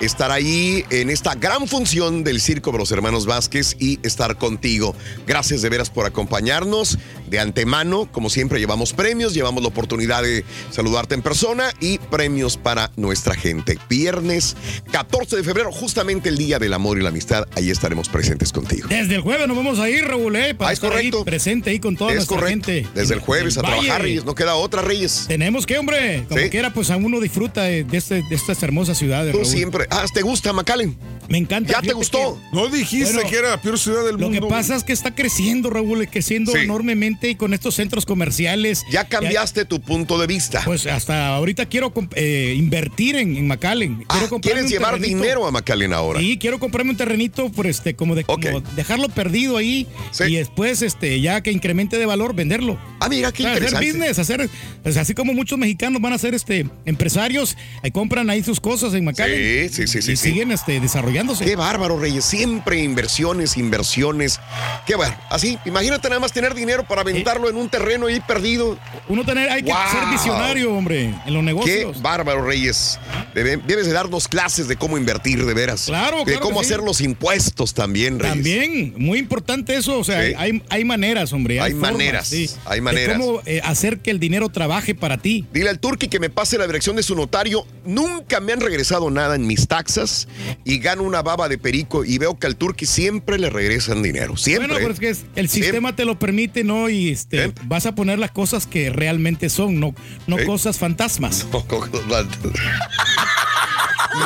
estar 0.00 0.30
ahí 0.30 0.82
en 0.88 1.10
esta 1.10 1.34
gran 1.34 1.68
función 1.68 2.24
del 2.24 2.40
Circo 2.40 2.72
de 2.72 2.78
los 2.78 2.90
Hermanos 2.92 3.26
Vázquez 3.26 3.76
y 3.78 4.00
estar 4.02 4.38
contigo. 4.38 4.96
Gracias 5.26 5.60
de 5.60 5.68
veras 5.68 5.90
por 5.90 6.06
acompañarnos. 6.06 6.96
De 7.28 7.38
antemano, 7.38 8.08
como 8.10 8.30
siempre, 8.30 8.58
llevamos 8.58 8.94
premios, 8.94 9.34
llevamos 9.34 9.62
la 9.62 9.68
oportunidad 9.68 10.22
de 10.22 10.46
saludarte 10.70 11.14
en 11.14 11.20
persona 11.20 11.74
y 11.78 11.98
premios 11.98 12.56
para 12.56 12.90
nuestra 12.96 13.34
gente. 13.34 13.78
Viernes 13.90 14.56
14 14.92 15.36
de 15.36 15.44
febrero, 15.44 15.70
justamente 15.72 16.30
el 16.30 16.38
día 16.38 16.58
del 16.58 16.69
amor 16.74 16.98
y 16.98 17.02
la 17.02 17.08
amistad, 17.10 17.46
ahí 17.56 17.70
estaremos 17.70 18.08
presentes 18.08 18.52
contigo. 18.52 18.88
Desde 18.88 19.14
el 19.16 19.20
jueves 19.20 19.46
nos 19.48 19.56
vamos 19.56 19.78
a 19.78 19.88
ir, 19.88 20.04
Raúl, 20.04 20.36
¿eh? 20.36 20.54
Para 20.54 20.70
Ah, 20.70 20.72
es 20.72 20.78
estar 20.78 20.90
ahí 20.92 21.10
correcto. 21.10 21.24
presente 21.24 21.70
ahí 21.70 21.78
con 21.80 21.96
toda 21.96 22.10
Es 22.10 22.16
nuestra 22.16 22.36
correcto. 22.38 22.66
gente. 22.72 22.88
Desde 22.94 23.14
el 23.14 23.20
jueves 23.20 23.56
a 23.58 23.62
Valle. 23.62 23.74
trabajar, 23.78 24.02
Reyes. 24.02 24.24
No 24.24 24.34
queda 24.34 24.54
otra, 24.54 24.82
Reyes. 24.82 25.24
Tenemos 25.28 25.66
que, 25.66 25.78
hombre, 25.78 26.24
como 26.28 26.40
Sí. 26.40 26.50
quiera, 26.50 26.72
pues 26.72 26.90
a 26.90 26.96
uno 26.96 27.20
disfruta 27.20 27.62
de, 27.64 27.84
de 27.84 27.98
este, 27.98 28.22
de 28.22 28.34
estas 28.34 28.62
hermosas 28.62 28.98
ciudades. 28.98 29.32
Tú 29.32 29.38
Raúl. 29.38 29.50
siempre. 29.50 29.86
Ah, 29.90 30.04
¿te 30.12 30.22
gusta, 30.22 30.52
McAllen? 30.52 30.96
Me 31.28 31.38
encanta. 31.38 31.72
¿Ya 31.74 31.80
te 31.82 31.92
gustó? 31.92 32.34
que- 32.36 32.56
No 32.56 32.68
dijiste 32.68 33.12
Bueno, 33.14 33.30
que 33.30 33.36
era 33.36 33.50
la 33.50 33.62
peor 33.62 33.78
ciudad 33.78 34.04
del 34.04 34.16
Lo 34.16 34.28
mundo. 34.28 34.40
que 34.40 34.46
pasa 34.48 34.74
es 34.76 34.82
que 34.84 34.92
está 34.92 35.14
creciendo, 35.14 35.70
Raúl, 35.70 36.08
creciendo 36.08 36.52
Sí. 36.52 36.58
enormemente 36.58 37.30
y 37.30 37.34
con 37.36 37.54
estos 37.54 37.76
centros 37.76 38.04
comerciales. 38.06 38.84
Ya 38.90 39.04
cambiaste 39.08 39.64
tu 39.64 39.80
punto 39.80 40.18
de 40.18 40.26
vista. 40.26 40.62
Pues 40.64 40.86
hasta 40.86 41.34
ahorita 41.36 41.66
quiero 41.66 41.92
eh, 42.14 42.54
invertir 42.56 43.16
en, 43.16 43.36
en 43.36 43.46
McAllen. 43.46 44.04
Quiero 44.08 44.36
Ah, 44.36 44.40
¿Quieres 44.40 44.68
llevar 44.68 44.94
terrenito. 44.94 45.18
dinero 45.22 45.46
a 45.46 45.50
McAllen 45.50 45.92
ahora? 45.92 46.20
Sí, 46.20 46.38
quiero 46.38 46.58
comprarme 46.60 46.92
un 46.92 46.96
terrenito, 46.96 47.50
por 47.50 47.66
este, 47.66 47.94
como 47.96 48.14
de 48.14 48.22
como 48.24 48.60
dejarlo 48.76 49.08
perdido 49.08 49.56
ahí 49.56 49.88
y 50.28 50.34
después, 50.36 50.82
este, 50.82 51.20
ya 51.20 51.40
que 51.40 51.50
incremente 51.50 51.98
de 51.98 52.06
valor, 52.06 52.34
venderlo. 52.34 52.78
Ah, 53.00 53.08
mira, 53.08 53.32
qué 53.32 53.42
interesante. 53.42 53.76
Hacer 53.88 53.92
business, 53.98 54.18
hacer, 54.18 54.50
pues 54.82 54.96
así 54.96 55.14
como 55.14 55.32
muchos 55.32 55.58
mexicanos 55.58 56.00
van 56.00 56.12
a 56.12 56.18
ser 56.18 56.34
este 56.34 56.66
empresarios, 56.84 57.56
ahí 57.82 57.90
compran 57.90 58.28
ahí 58.30 58.42
sus 58.44 58.60
cosas 58.60 58.94
en 58.94 59.04
McAllen. 59.04 59.70
Sí, 59.70 59.86
sí, 59.86 59.86
sí, 59.88 60.02
sí, 60.02 60.12
Y 60.12 60.16
sí. 60.16 60.28
siguen 60.30 60.52
este, 60.52 60.78
desarrollándose. 60.80 61.44
Qué 61.44 61.56
bárbaro, 61.56 61.98
Reyes. 61.98 62.24
Siempre 62.24 62.82
inversiones, 62.82 63.56
inversiones. 63.56 64.38
Qué 64.86 64.94
bueno. 64.96 65.14
Así, 65.30 65.58
imagínate 65.64 66.08
nada 66.08 66.20
más 66.20 66.32
tener 66.32 66.54
dinero 66.54 66.84
para 66.86 67.00
aventarlo 67.00 67.48
en 67.48 67.56
un 67.56 67.68
terreno 67.68 68.06
ahí 68.06 68.20
perdido. 68.20 68.78
Uno 69.08 69.24
tener, 69.24 69.48
hay 69.50 69.62
que 69.62 69.70
ser 69.70 70.08
visionario, 70.10 70.74
hombre, 70.74 71.04
en 71.04 71.32
los 71.34 71.40
Qué 71.40 71.42
negocios. 71.42 72.02
bárbaro, 72.02 72.44
Reyes. 72.44 72.98
Debe- 73.34 73.60
debes 73.66 73.86
de 73.86 73.92
darnos 73.92 74.28
clases 74.28 74.68
de 74.68 74.76
cómo 74.76 74.98
invertir, 74.98 75.44
de 75.44 75.54
veras. 75.54 75.84
Claro, 75.86 76.18
De 76.18 76.24
claro 76.32 76.40
cómo 76.50 76.60
sí. 76.64 76.72
hacer 76.72 76.84
los 76.84 77.00
impuestos 77.00 77.74
también, 77.74 78.18
Reyes. 78.18 78.34
También, 78.34 78.94
muy 78.96 79.18
importante 79.18 79.74
eso, 79.76 79.98
o 79.98 80.04
sea, 80.04 80.24
Sí. 80.26 80.34
hay, 80.36 80.62
hay 80.68 80.84
maneras, 80.84 81.32
hombre. 81.32 81.60
Hay 81.60 81.72
formas, 81.72 81.92
maneras, 81.92 82.28
sí, 82.28 82.48
hay 82.64 82.76
de 82.78 82.82
maneras. 82.82 83.18
cómo 83.18 83.40
eh, 83.46 83.60
hacer 83.64 83.98
que 83.98 84.10
el 84.10 84.20
dinero 84.20 84.48
trabaje 84.48 84.94
para 84.94 85.18
ti. 85.18 85.46
Dile 85.52 85.70
al 85.70 85.78
Turqui 85.78 86.08
que 86.08 86.20
me 86.20 86.30
pase 86.30 86.58
la 86.58 86.66
dirección 86.66 86.96
de 86.96 87.02
su 87.02 87.14
notario. 87.14 87.66
Nunca 87.84 88.40
me 88.40 88.52
han 88.52 88.60
regresado 88.60 89.10
nada 89.10 89.34
en 89.36 89.46
mis 89.46 89.66
taxas 89.68 90.28
y 90.64 90.78
gano 90.78 91.02
una 91.02 91.22
baba 91.22 91.48
de 91.48 91.58
perico 91.58 92.04
y 92.04 92.18
veo 92.18 92.38
que 92.38 92.46
al 92.46 92.56
Turqui 92.56 92.86
siempre 92.86 93.38
le 93.38 93.50
regresan 93.50 94.02
dinero. 94.02 94.36
Siempre. 94.36 94.68
Bueno, 94.68 94.80
pero 94.80 94.92
es 94.92 95.00
que 95.00 95.40
el 95.40 95.48
sistema 95.48 95.94
te 95.96 96.04
lo 96.04 96.18
permite, 96.18 96.64
¿no? 96.64 96.88
Y 96.88 97.10
este, 97.10 97.52
vas 97.64 97.86
a 97.86 97.94
poner 97.94 98.18
las 98.18 98.30
cosas 98.30 98.66
que 98.66 98.90
realmente 98.90 99.48
son, 99.48 99.80
no, 99.80 99.94
no 100.26 100.36
cosas 100.44 100.78
fantasmas. 100.78 101.46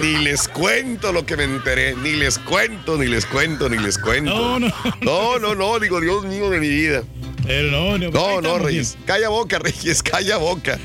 Ni 0.01 0.17
les 0.19 0.49
cuento 0.49 1.13
lo 1.13 1.27
que 1.27 1.37
me 1.37 1.45
enteré, 1.45 1.95
ni 1.95 2.13
les 2.13 2.39
cuento, 2.39 2.97
ni 2.97 3.07
les 3.07 3.27
cuento, 3.27 3.69
ni 3.69 3.79
les 3.79 3.99
cuento. 3.99 4.35
No, 4.35 4.59
no. 4.59 4.73
No, 5.03 5.39
no, 5.39 5.55
no, 5.55 5.79
digo, 5.79 6.01
Dios 6.01 6.25
mío 6.25 6.49
de 6.51 6.59
mi 6.61 6.69
vida. 6.69 7.03
no, 7.47 7.99
no, 7.99 8.11
No, 8.11 8.41
no, 8.41 8.59
Reyes. 8.59 8.97
Calla 9.05 9.29
boca, 9.29 9.59
Reyes, 9.63 10.03
calla 10.03 10.39
boca. 10.39 10.79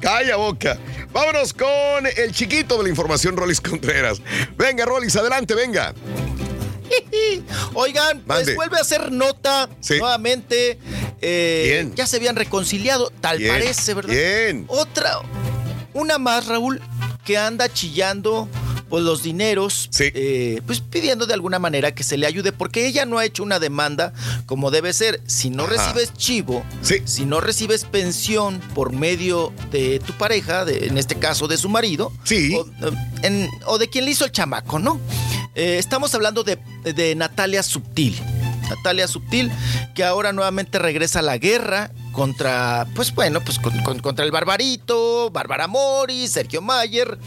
Calla 0.00 0.36
boca. 0.36 0.78
Vámonos 1.12 1.52
con 1.52 2.06
el 2.16 2.32
chiquito 2.32 2.76
de 2.78 2.84
la 2.84 2.88
información, 2.88 3.36
Rolis 3.36 3.60
Contreras. 3.60 4.20
Venga, 4.56 4.84
Rolis, 4.86 5.14
adelante, 5.16 5.54
venga. 5.54 5.94
Oigan, 7.74 8.20
pues 8.20 8.38
Mande. 8.38 8.54
vuelve 8.54 8.76
a 8.78 8.80
hacer 8.80 9.12
nota 9.12 9.68
nuevamente. 9.88 10.78
eh, 11.20 11.62
Bien. 11.84 11.94
Ya 11.94 12.06
se 12.06 12.16
habían 12.16 12.36
reconciliado, 12.36 13.10
tal 13.20 13.38
Bien, 13.38 13.52
parece, 13.52 13.94
¿verdad? 13.94 14.12
bien. 14.12 14.64
Otra, 14.68 15.20
una 15.94 16.18
más, 16.18 16.46
Raúl, 16.46 16.80
que 17.24 17.38
anda 17.38 17.72
chillando 17.72 18.48
pues 18.88 19.04
los 19.04 19.22
dineros, 19.22 19.88
eh, 20.00 20.60
pues 20.66 20.80
pidiendo 20.80 21.24
de 21.24 21.32
alguna 21.32 21.58
manera 21.58 21.94
que 21.94 22.04
se 22.04 22.18
le 22.18 22.26
ayude, 22.26 22.52
porque 22.52 22.86
ella 22.86 23.06
no 23.06 23.16
ha 23.16 23.24
hecho 23.24 23.42
una 23.42 23.58
demanda 23.58 24.12
como 24.44 24.70
debe 24.70 24.92
ser. 24.92 25.22
Si 25.26 25.48
no 25.48 25.62
Ajá. 25.64 25.72
recibes 25.72 26.12
chivo, 26.12 26.62
si 27.06 27.24
no 27.24 27.40
recibes 27.40 27.84
pensión 27.86 28.60
por 28.74 28.92
medio 28.92 29.50
de 29.70 29.98
tu 30.00 30.12
pareja, 30.12 30.66
de- 30.66 30.88
en 30.88 30.98
este 30.98 31.14
caso 31.14 31.48
de 31.48 31.56
su 31.56 31.70
marido, 31.70 32.12
o, 32.54 32.66
en- 33.22 33.48
o 33.64 33.78
de 33.78 33.88
quien 33.88 34.04
le 34.04 34.10
hizo 34.10 34.26
el 34.26 34.32
chamaco, 34.32 34.78
¿no? 34.78 35.00
Eh, 35.54 35.76
estamos 35.78 36.14
hablando 36.14 36.44
de, 36.44 36.58
de 36.84 37.14
Natalia 37.14 37.62
Subtil. 37.62 38.14
Natalia 38.68 39.08
Subtil, 39.08 39.50
que 39.94 40.04
ahora 40.04 40.34
nuevamente 40.34 40.78
regresa 40.78 41.20
a 41.20 41.22
la 41.22 41.38
guerra 41.38 41.90
contra, 42.12 42.86
pues 42.94 43.14
bueno, 43.14 43.40
pues 43.40 43.58
con- 43.58 43.78
con- 43.82 43.98
contra 44.00 44.24
el 44.24 44.30
Barbarito, 44.30 45.30
Bárbara 45.30 45.66
Mori, 45.66 46.28
Sergio 46.28 46.62
Mayer. 46.62 47.18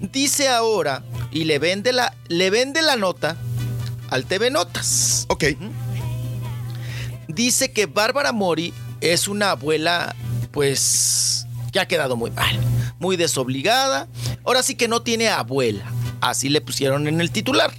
Dice 0.00 0.48
ahora, 0.48 1.02
y 1.30 1.44
le 1.44 1.58
vende 1.58 1.92
la, 1.92 2.14
le 2.28 2.50
vende 2.50 2.82
la 2.82 2.96
nota 2.96 3.36
al 4.10 4.24
TV 4.26 4.50
Notas. 4.50 5.24
Ok. 5.28 5.44
Dice 7.28 7.72
que 7.72 7.86
Bárbara 7.86 8.32
Mori 8.32 8.72
es 9.00 9.28
una 9.28 9.50
abuela, 9.52 10.14
pues, 10.52 11.46
que 11.72 11.80
ha 11.80 11.88
quedado 11.88 12.16
muy 12.16 12.30
mal, 12.30 12.58
muy 12.98 13.16
desobligada. 13.16 14.08
Ahora 14.44 14.62
sí 14.62 14.74
que 14.74 14.88
no 14.88 15.02
tiene 15.02 15.28
abuela. 15.28 15.84
Así 16.20 16.48
le 16.48 16.60
pusieron 16.60 17.08
en 17.08 17.20
el 17.20 17.30
titular. 17.30 17.72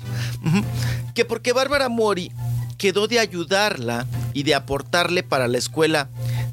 Que 1.15 1.25
porque 1.25 1.53
Bárbara 1.53 1.89
Mori 1.89 2.31
quedó 2.77 3.07
de 3.07 3.19
ayudarla 3.19 4.05
y 4.33 4.43
de 4.43 4.53
aportarle 4.53 5.23
para 5.23 5.47
la 5.47 5.57
escuela 5.57 6.09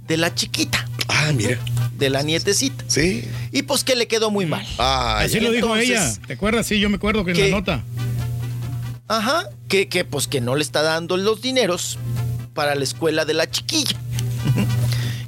de 0.07 0.17
la 0.17 0.35
chiquita. 0.35 0.87
Ah, 1.09 1.33
mira. 1.35 1.59
De 1.97 2.11
la 2.11 2.23
nietecita. 2.23 2.85
Sí. 2.89 3.25
Y 3.53 3.63
pues 3.63 3.85
que 3.85 3.95
le 3.97 4.09
quedó 4.09 4.31
muy 4.31 4.47
mal. 4.47 4.67
Así 4.79 5.41
lo 5.41 5.51
dijo 5.53 5.77
Entonces, 5.77 5.89
ella. 5.91 6.27
¿Te 6.27 6.33
acuerdas? 6.35 6.67
Sí, 6.67 6.81
yo 6.81 6.91
me 6.91 6.97
acuerdo 6.97 7.25
que 7.25 7.33
en 7.33 7.41
la 7.41 7.57
nota. 7.57 7.85
Ajá, 9.07 9.49
que, 9.69 9.89
que 9.89 10.05
pues 10.05 10.27
que 10.27 10.41
no 10.41 10.57
le 10.57 10.63
está 10.63 10.83
dando 10.83 11.17
los 11.17 11.43
dineros 11.43 11.99
para 12.55 12.75
la 12.75 12.85
escuela 12.85 13.25
de 13.25 13.35
la 13.35 13.51
chiquilla. 13.51 13.97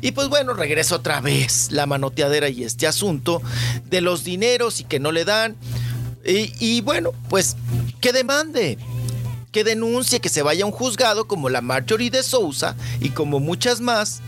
Y 0.01 0.13
pues 0.13 0.29
bueno, 0.29 0.55
regresa 0.55 0.95
otra 0.95 1.21
vez 1.21 1.73
la 1.73 1.87
manoteadera 1.87 2.49
y 2.49 2.65
este 2.65 2.87
asunto 2.87 3.43
de 3.87 4.01
los 4.01 4.25
dineros 4.25 4.81
y 4.81 4.85
que 4.85 5.01
no 5.01 5.11
le 5.11 5.25
dan. 5.25 5.57
Y, 6.25 6.53
y 6.59 6.81
bueno, 6.81 7.13
pues 7.29 7.57
que 8.01 8.13
demande, 8.13 8.79
que 9.53 9.65
denuncie, 9.65 10.21
que 10.21 10.29
se 10.29 10.43
vaya 10.43 10.65
a 10.65 10.67
un 10.67 10.73
juzgado 10.73 11.27
como 11.27 11.49
la 11.49 11.61
Marjorie 11.61 12.11
de 12.11 12.23
Sousa 12.23 12.77
y 13.01 13.11
como 13.11 13.41
muchas 13.41 13.81
más. 13.81 14.21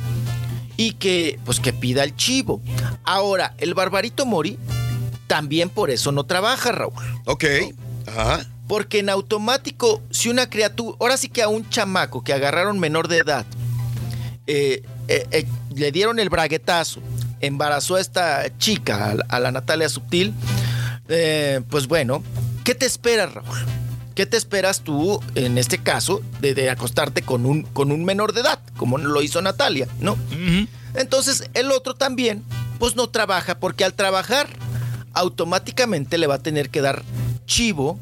Y 0.78 0.92
que 0.92 1.39
pues 1.44 1.60
que 1.60 1.73
pida 1.74 2.02
el 2.05 2.16
chivo. 2.16 2.62
Ahora, 3.05 3.52
el 3.58 3.74
barbarito 3.74 4.24
Mori 4.24 4.57
también 5.26 5.68
por 5.68 5.90
eso 5.90 6.10
no 6.12 6.24
trabaja, 6.24 6.73
Raúl. 6.73 6.94
Ok. 7.26 7.44
Ajá. 8.07 8.47
Porque 8.66 9.00
en 9.00 9.10
automático, 9.10 10.00
si 10.10 10.28
una 10.31 10.48
criatura, 10.48 10.97
ahora 11.00 11.16
sí 11.18 11.28
que 11.28 11.42
a 11.42 11.48
un 11.48 11.68
chamaco 11.68 12.23
que 12.24 12.32
agarraron 12.32 12.78
menor 12.78 13.08
de 13.08 13.18
edad, 13.18 13.44
eh, 14.47 14.82
eh, 15.08 15.26
eh, 15.31 15.47
le 15.74 15.90
dieron 15.92 16.18
el 16.20 16.28
braguetazo, 16.31 17.00
embarazó 17.40 17.97
a 17.97 18.00
esta 18.00 18.57
chica, 18.58 19.10
a, 19.10 19.15
la- 19.15 19.26
a 19.28 19.40
la 19.40 19.52
Natalia 19.52 19.89
Subtil, 19.89 20.32
pues 21.68 21.86
bueno, 21.89 22.23
¿qué 22.65 22.74
te 22.74 22.86
esperas, 22.86 23.32
Raúl? 23.34 23.58
¿Qué 24.18 24.26
te 24.26 24.36
esperas 24.36 24.80
tú, 24.80 25.22
en 25.36 25.58
este 25.58 25.78
caso, 25.78 26.22
de, 26.40 26.52
de 26.52 26.70
acostarte 26.70 27.22
con 27.22 27.47
un, 27.47 27.62
con 27.62 27.92
un 27.92 28.05
menor 28.05 28.32
de 28.32 28.40
edad, 28.40 28.58
como 28.76 28.98
lo 28.98 29.22
hizo 29.22 29.40
Natalia, 29.40 29.86
¿no? 30.00 30.18
Entonces, 30.94 31.48
el 31.55 31.70
otro 31.70 31.94
también, 31.94 32.42
pues 32.80 32.97
no 32.97 33.08
trabaja, 33.10 33.60
porque 33.60 33.84
al 33.84 33.94
trabajar, 33.94 34.48
automáticamente 35.12 36.18
le 36.18 36.26
va 36.26 36.34
a 36.34 36.38
tener 36.40 36.68
que 36.68 36.80
dar 36.80 37.05
chivo 37.47 37.97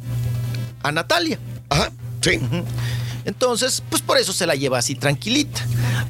a 0.83 0.91
Natalia. 0.91 1.39
Ajá, 1.69 1.93
sí. 2.23 2.41
Entonces, 3.27 3.83
pues 3.91 4.01
por 4.01 4.17
eso 4.17 4.33
se 4.33 4.47
la 4.47 4.55
lleva 4.55 4.79
así 4.79 4.95
tranquilita. 4.95 5.67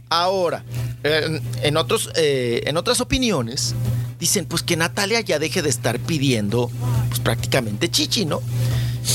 Ahora, 0.08 0.62
en, 1.02 1.42
en 1.64 1.76
otros, 1.76 2.10
eh, 2.14 2.62
en 2.66 2.76
otras 2.76 3.00
opiniones, 3.00 3.74
dicen 4.20 4.46
pues 4.46 4.62
que 4.62 4.76
Natalia 4.76 5.20
ya 5.22 5.40
deje 5.40 5.62
de 5.62 5.68
estar 5.68 5.98
pidiendo 5.98 6.70
pues 7.08 7.18
prácticamente 7.18 7.90
chichi, 7.90 8.24
¿no? 8.24 8.40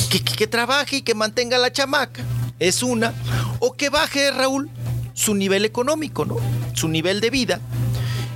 Que, 0.10 0.48
trabaje 0.48 0.98
y 0.98 1.02
que 1.02 1.16
mantenga 1.16 1.58
a 1.58 1.60
la 1.60 1.72
chamaca. 1.72 2.24
Es 2.60 2.84
una. 2.84 3.14
O 3.60 3.74
que 3.74 3.90
baje, 3.90 4.32
Raúl, 4.32 4.70
su 5.14 5.36
nivel 5.36 5.66
económico, 5.66 6.26
¿no? 6.26 6.38
Su 6.74 6.88
nivel 6.88 7.22
de 7.22 7.30
vida. 7.30 7.60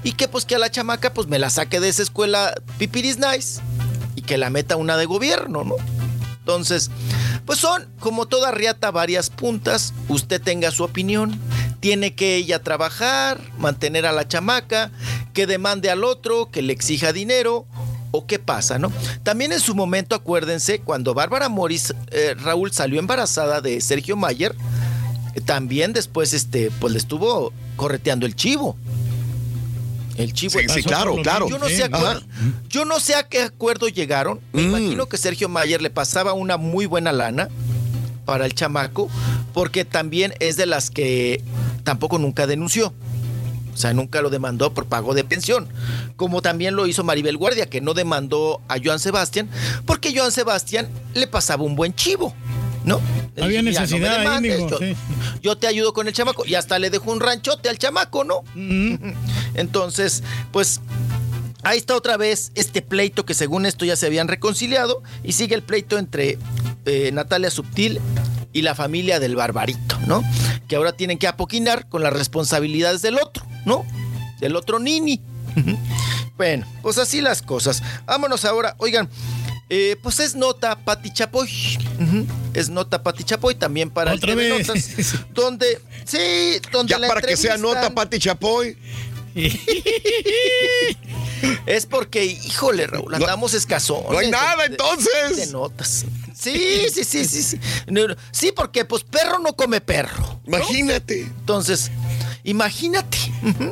Y 0.03 0.13
que 0.13 0.27
pues 0.27 0.45
que 0.45 0.55
a 0.55 0.59
la 0.59 0.69
chamaca 0.69 1.13
pues 1.13 1.27
me 1.27 1.39
la 1.39 1.49
saque 1.49 1.79
de 1.79 1.89
esa 1.89 2.03
escuela 2.03 2.53
pipiris 2.77 3.17
nice 3.17 3.61
y 4.15 4.21
que 4.21 4.37
la 4.37 4.49
meta 4.49 4.75
una 4.75 4.97
de 4.97 5.05
gobierno, 5.05 5.63
¿no? 5.63 5.75
Entonces, 6.39 6.91
pues 7.45 7.59
son 7.59 7.87
como 7.99 8.27
toda 8.27 8.51
riata 8.51 8.91
varias 8.91 9.29
puntas. 9.29 9.93
Usted 10.09 10.41
tenga 10.41 10.71
su 10.71 10.83
opinión. 10.83 11.39
Tiene 11.79 12.15
que 12.15 12.35
ella 12.35 12.61
trabajar, 12.61 13.41
mantener 13.57 14.05
a 14.05 14.11
la 14.11 14.27
chamaca, 14.27 14.91
que 15.33 15.47
demande 15.47 15.89
al 15.89 16.03
otro, 16.03 16.49
que 16.51 16.61
le 16.61 16.73
exija 16.73 17.13
dinero. 17.13 17.65
¿O 18.15 18.25
qué 18.25 18.39
pasa, 18.39 18.79
no? 18.79 18.91
También 19.23 19.51
en 19.51 19.59
su 19.59 19.75
momento, 19.75 20.15
acuérdense, 20.15 20.79
cuando 20.79 21.13
Bárbara 21.13 21.49
Morris, 21.49 21.93
eh, 22.11 22.33
Raúl 22.41 22.71
salió 22.71 22.97
embarazada 22.99 23.59
de 23.61 23.81
Sergio 23.81 24.15
Mayer, 24.15 24.55
eh, 25.35 25.41
también 25.41 25.91
después, 25.91 26.33
este, 26.33 26.71
pues 26.79 26.93
le 26.93 26.99
estuvo 26.99 27.51
correteando 27.75 28.25
el 28.25 28.35
chivo. 28.35 28.77
El 30.17 30.31
chivo. 30.31 30.53
Sí, 30.59 30.65
sí, 30.69 30.83
claro, 30.83 31.15
claro. 31.21 31.49
Yo 31.49 31.59
no, 31.59 31.67
sé 31.67 31.83
a 31.83 31.87
Ajá. 31.87 31.99
cuál- 31.99 32.25
yo 32.69 32.85
no 32.85 33.01
sé 33.01 33.15
a 33.15 33.23
qué 33.27 33.41
acuerdo 33.41 33.89
llegaron. 33.89 34.39
Me 34.53 34.61
imagino 34.61 35.07
que 35.07 35.17
Sergio 35.17 35.49
Mayer 35.49 35.81
le 35.81 35.89
pasaba 35.89 36.31
una 36.31 36.55
muy 36.55 36.85
buena 36.85 37.11
lana 37.11 37.49
para 38.23 38.45
el 38.45 38.55
chamaco, 38.55 39.09
porque 39.53 39.83
también 39.83 40.33
es 40.39 40.55
de 40.55 40.67
las 40.67 40.89
que 40.89 41.43
tampoco 41.83 42.17
nunca 42.17 42.47
denunció. 42.47 42.93
O 43.75 43.77
sea, 43.77 43.93
nunca 43.93 44.21
lo 44.21 44.29
demandó 44.29 44.73
por 44.73 44.85
pago 44.85 45.13
de 45.13 45.25
pensión. 45.25 45.67
Como 46.15 46.41
también 46.41 46.77
lo 46.77 46.87
hizo 46.87 47.03
Maribel 47.03 47.35
Guardia, 47.35 47.65
que 47.69 47.81
no 47.81 47.93
demandó 47.93 48.61
a 48.69 48.77
Joan 48.81 48.99
Sebastián, 48.99 49.49
porque 49.85 50.17
Joan 50.17 50.31
Sebastián 50.31 50.87
le 51.13 51.27
pasaba 51.27 51.63
un 51.63 51.75
buen 51.75 51.93
chivo, 51.93 52.33
¿no? 52.85 53.01
Había 53.35 53.61
dijo, 53.61 53.63
"Mira, 53.63 53.81
no 53.81 53.81
necesidad 53.81 54.13
ahí, 54.13 54.19
demandes, 54.19 54.59
yo, 54.69 54.77
sí. 54.77 54.95
yo 55.41 55.57
te 55.57 55.67
ayudo 55.67 55.93
con 55.93 56.07
el 56.07 56.13
chamaco. 56.13 56.45
Y 56.45 56.55
hasta 56.55 56.79
le 56.79 56.89
dejó 56.89 57.11
un 57.11 57.19
ranchote 57.19 57.67
al 57.67 57.77
chamaco, 57.77 58.23
¿no? 58.23 58.43
Entonces, 59.55 60.23
pues 60.53 60.79
ahí 61.63 61.77
está 61.77 61.97
otra 61.97 62.15
vez 62.15 62.53
este 62.55 62.81
pleito 62.81 63.25
que 63.25 63.33
según 63.33 63.65
esto 63.65 63.83
ya 63.83 63.97
se 63.97 64.05
habían 64.05 64.29
reconciliado 64.29 65.03
y 65.21 65.33
sigue 65.33 65.53
el 65.53 65.63
pleito 65.63 65.97
entre 65.97 66.37
eh, 66.85 67.11
Natalia 67.11 67.49
Subtil 67.49 67.99
y 68.55 68.61
la 68.61 68.73
familia 68.73 69.19
del 69.19 69.35
Barbarito, 69.35 69.99
¿no? 70.07 70.23
Que 70.69 70.77
ahora 70.77 70.93
tienen 70.93 71.17
que 71.17 71.27
apoquinar 71.27 71.89
con 71.89 72.01
las 72.01 72.13
responsabilidades 72.13 73.01
del 73.01 73.19
otro, 73.19 73.45
¿no? 73.65 73.85
Del 74.39 74.55
otro 74.55 74.79
Nini. 74.79 75.19
bueno, 76.37 76.65
pues 76.81 76.97
así 76.97 77.19
las 77.19 77.41
cosas. 77.41 77.83
Vámonos 78.05 78.45
ahora, 78.45 78.75
oigan, 78.77 79.09
eh, 79.69 79.97
pues 80.01 80.21
es 80.21 80.35
nota 80.35 80.79
Pati 80.79 81.11
Chapoy. 81.11 81.49
Es 82.53 82.69
nota 82.69 83.03
Pati 83.03 83.25
Chapoy 83.25 83.55
también 83.55 83.89
para 83.89 84.13
Otra 84.13 84.31
el 84.31 84.37
TV 84.37 84.57
vez. 84.57 84.67
Notas. 84.69 85.25
Donde, 85.33 85.81
sí, 86.05 86.61
donde 86.71 86.91
Ya 86.91 86.97
la 86.97 87.09
para 87.09 87.21
que 87.21 87.35
sea 87.35 87.57
nota, 87.57 87.93
Pati 87.93 88.19
Chapoy. 88.19 88.77
Es 91.65 91.85
porque, 91.85 92.25
híjole, 92.25 92.87
Raúl, 92.87 93.13
andamos 93.13 93.53
escasones. 93.53 94.09
no 94.11 94.17
hay 94.17 94.31
nada, 94.31 94.63
de- 94.63 94.67
entonces. 94.67 95.37
De 95.37 95.47
notas. 95.47 96.05
Sí, 96.33 96.85
sí, 96.93 97.03
sí, 97.03 97.25
sí, 97.25 97.43
sí. 97.43 97.59
No, 97.87 98.07
no, 98.07 98.15
Sí, 98.31 98.51
porque 98.55 98.85
pues 98.85 99.03
perro 99.03 99.39
no 99.39 99.53
come 99.55 99.81
perro. 99.81 100.39
¿no? 100.45 100.57
Imagínate. 100.57 101.21
Entonces, 101.21 101.91
imagínate. 102.43 103.17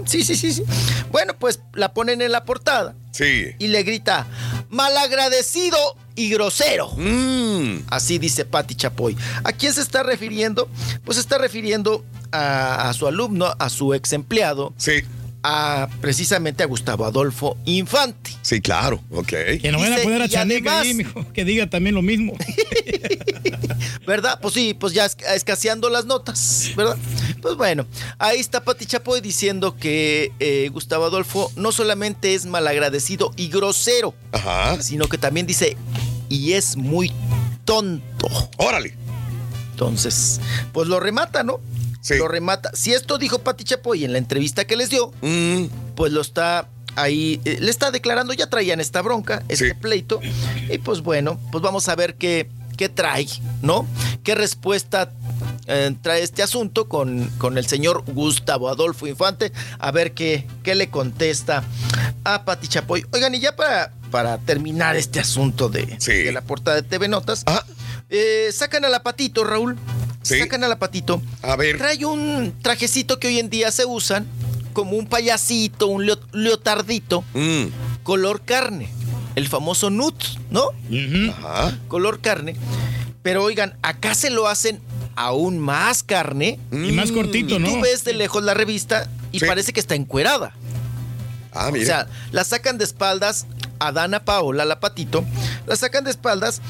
Sí, 0.06 0.24
sí, 0.24 0.36
sí, 0.36 0.54
sí. 0.54 0.64
Bueno, 1.12 1.34
pues 1.38 1.62
la 1.74 1.94
ponen 1.94 2.22
en 2.22 2.32
la 2.32 2.46
portada 2.46 2.96
Sí. 3.12 3.52
y 3.60 3.68
le 3.68 3.84
grita, 3.84 4.28
malagradecido 4.70 5.78
y 6.16 6.30
grosero. 6.30 6.92
Mm. 6.96 7.84
Así 7.90 8.18
dice 8.20 8.46
Patti 8.46 8.76
Chapoy. 8.76 9.16
¿A 9.44 9.52
quién 9.54 9.74
se 9.74 9.82
está 9.82 10.04
refiriendo? 10.04 10.70
Pues 11.06 11.16
se 11.16 11.22
está 11.22 11.38
refiriendo 11.38 12.04
a, 12.32 12.90
a 12.90 12.94
su 12.94 13.08
alumno, 13.08 13.54
a 13.58 13.70
su 13.70 13.94
ex 13.94 14.14
empleado. 14.14 14.74
Sí. 14.78 15.04
A, 15.46 15.90
precisamente 16.00 16.64
a 16.64 16.66
Gustavo 16.68 17.04
Adolfo 17.06 17.58
Infante. 17.66 18.32
Sí, 18.42 18.62
claro, 18.62 19.04
ok. 19.12 19.28
Que 19.62 19.70
no 19.74 19.80
vayan 19.80 20.00
a 20.00 20.04
poner 20.04 20.22
a 20.22 20.30
Chaneca 20.30 20.80
ahí, 20.80 20.94
mijo, 20.94 21.26
que 21.34 21.44
diga 21.44 21.70
también 21.70 21.96
lo 21.96 22.02
mismo. 22.02 22.34
¿Verdad? 24.08 24.40
Pues 24.42 24.54
sí, 24.54 24.74
pues 24.74 24.94
ya 24.94 25.06
esca- 25.06 25.34
escaseando 25.36 25.90
las 25.90 26.06
notas, 26.06 26.72
¿verdad? 26.76 26.98
Pues 27.42 27.56
bueno, 27.56 27.86
ahí 28.20 28.40
está 28.40 28.64
Pati 28.64 28.86
Chapoy 28.86 29.22
diciendo 29.22 29.76
que 29.78 30.32
eh, 30.40 30.70
Gustavo 30.72 31.06
Adolfo 31.06 31.52
no 31.56 31.72
solamente 31.72 32.34
es 32.36 32.46
malagradecido 32.46 33.32
y 33.36 33.50
grosero, 33.50 34.14
sino 34.80 35.08
que 35.08 35.18
también 35.18 35.46
dice, 35.48 35.78
y 36.30 36.54
es 36.54 36.76
muy 36.78 37.12
tonto. 37.66 38.30
Órale. 38.58 38.96
Entonces, 39.72 40.40
pues 40.72 40.88
lo 40.88 41.00
remata, 41.00 41.44
¿no? 41.44 41.60
Lo 42.10 42.28
remata. 42.28 42.72
Si 42.74 42.94
esto 42.94 43.18
dijo 43.18 43.40
Pati 43.40 43.64
Chapoy 43.64 44.04
en 44.04 44.12
la 44.12 44.18
entrevista 44.18 44.66
que 44.66 44.76
les 44.76 44.90
dio, 44.90 45.12
Mm. 45.22 45.66
pues 45.96 46.12
lo 46.12 46.22
está 46.22 46.68
ahí, 46.96 47.42
eh, 47.46 47.58
le 47.60 47.72
está 47.72 47.92
declarando, 47.92 48.34
ya 48.34 48.48
traían 48.48 48.80
esta 48.80 49.02
bronca, 49.02 49.42
este 49.48 49.74
pleito, 49.74 50.20
y 50.70 50.78
pues 50.80 51.02
bueno, 51.02 51.40
pues 51.52 51.62
vamos 51.64 51.88
a 51.90 51.96
ver 51.96 52.16
qué, 52.16 52.50
qué 52.78 52.90
trae, 52.90 53.28
¿no? 53.62 53.88
¿Qué 54.24 54.36
respuesta 54.36 55.12
eh, 55.66 55.96
trae 56.02 56.22
este 56.24 56.44
asunto 56.44 56.88
con, 56.90 57.30
con 57.38 57.58
el 57.58 57.66
señor 57.66 58.04
Gustavo 58.06 58.70
Adolfo 58.70 59.08
Infante? 59.08 59.52
A 59.80 59.92
ver 59.92 60.14
qué, 60.14 60.46
qué 60.62 60.76
le 60.76 60.90
contesta 60.90 61.64
a 62.26 62.44
Pati 62.46 62.68
Chapoy. 62.68 63.06
Oigan, 63.12 63.34
y 63.34 63.40
ya 63.40 63.56
para, 63.56 63.92
para 64.12 64.38
terminar 64.40 64.96
este 64.96 65.20
asunto 65.20 65.70
de, 65.70 65.86
de 66.06 66.32
la 66.32 66.42
portada 66.42 66.76
de 66.82 66.84
TV 66.88 67.08
Notas, 67.08 67.44
eh, 68.10 68.50
sacan 68.54 68.86
a 68.86 68.90
la 68.90 69.02
patito, 69.04 69.44
Raúl. 69.44 69.78
Sacan 70.24 70.64
a 70.64 70.68
la 70.68 70.80
patito. 70.80 71.22
A 71.42 71.56
ver. 71.56 71.78
Trae 71.78 72.04
un 72.06 72.54
trajecito 72.62 73.20
que 73.20 73.28
hoy 73.28 73.40
en 73.40 73.50
día 73.50 73.72
se 73.72 73.86
usan 73.86 74.26
como 74.74 74.98
un 74.98 75.06
payasito, 75.06 75.88
un 75.88 76.06
leo- 76.06 76.20
leotardito, 76.32 77.24
Mm. 77.34 77.66
color 78.04 78.42
carne. 78.44 78.90
El 79.36 79.48
famoso 79.48 79.90
nut, 79.90 80.16
¿no? 80.52 80.70
Ajá. 81.32 81.78
Color 81.88 82.22
carne. 82.22 82.56
Pero 83.22 83.44
oigan, 83.44 83.78
acá 83.82 84.16
se 84.16 84.30
lo 84.30 84.48
hacen 84.48 84.80
aún 85.16 85.60
más 85.60 86.04
carne. 86.04 86.60
Y 86.72 86.92
más 86.92 87.12
cortito, 87.12 87.60
¿no? 87.60 87.68
Tú 87.70 87.82
ves 87.82 88.04
de 88.04 88.14
lejos 88.14 88.44
la 88.44 88.54
revista 88.54 89.10
y 89.32 89.40
parece 89.40 89.74
que 89.74 89.80
está 89.80 89.96
encuerada. 89.96 90.54
Ah, 91.52 91.68
O 91.70 91.72
mira. 91.72 91.86
sea, 91.86 92.08
la 92.32 92.44
sacan 92.44 92.78
de 92.78 92.84
espaldas 92.84 93.46
a 93.80 93.92
Dana 93.92 94.24
Paola, 94.26 94.66
la 94.66 94.80
patito, 94.80 95.24
la 95.68 95.76
sacan 95.76 96.04
de 96.04 96.12
espaldas 96.12 96.62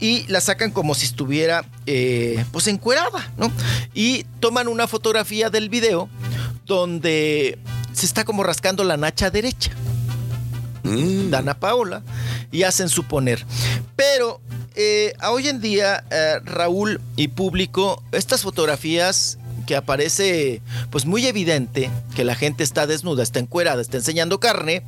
y 0.00 0.26
la 0.28 0.40
sacan 0.40 0.70
como 0.70 0.94
si 0.94 1.04
estuviera 1.04 1.64
eh, 1.86 2.44
pues 2.52 2.66
encuerada, 2.66 3.30
¿no? 3.36 3.52
Y 3.94 4.24
toman 4.40 4.68
una 4.68 4.88
fotografía 4.88 5.50
del 5.50 5.68
video 5.68 6.08
donde 6.66 7.58
se 7.92 8.06
está 8.06 8.24
como 8.24 8.42
rascando 8.42 8.82
la 8.84 8.96
nacha 8.96 9.30
derecha. 9.30 9.72
Dana 10.82 11.58
Paola 11.58 12.02
y 12.50 12.62
hacen 12.62 12.88
suponer. 12.88 13.44
Pero 13.96 14.40
eh, 14.74 15.12
hoy 15.28 15.48
en 15.48 15.60
día, 15.60 16.04
eh, 16.10 16.40
Raúl 16.44 17.00
y 17.16 17.28
público, 17.28 18.02
estas 18.12 18.42
fotografías 18.42 19.38
que 19.66 19.76
aparece 19.76 20.62
pues 20.90 21.06
muy 21.06 21.26
evidente 21.26 21.90
que 22.16 22.24
la 22.24 22.34
gente 22.34 22.64
está 22.64 22.86
desnuda, 22.86 23.22
está 23.22 23.38
encuerada, 23.38 23.82
está 23.82 23.98
enseñando 23.98 24.40
carne, 24.40 24.82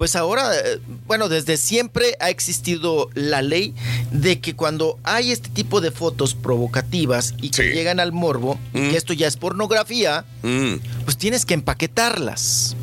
pues 0.00 0.16
ahora, 0.16 0.56
eh, 0.56 0.80
bueno, 1.06 1.28
desde 1.28 1.58
siempre 1.58 2.16
ha 2.20 2.30
existido 2.30 3.10
la 3.12 3.42
ley 3.42 3.74
de 4.10 4.40
que 4.40 4.56
cuando 4.56 4.98
hay 5.04 5.30
este 5.30 5.50
tipo 5.50 5.82
de 5.82 5.90
fotos 5.90 6.34
provocativas 6.34 7.34
y 7.42 7.50
que 7.50 7.64
llegan 7.74 8.00
al 8.00 8.10
morbo, 8.10 8.58
y 8.72 8.78
que 8.88 8.96
esto 8.96 9.12
ya 9.12 9.26
es 9.28 9.36
pornografía, 9.36 10.24
Mm. 10.42 10.76
pues 11.04 11.18
tienes 11.18 11.44
que 11.44 11.52
empaquetarlas. 11.52 12.76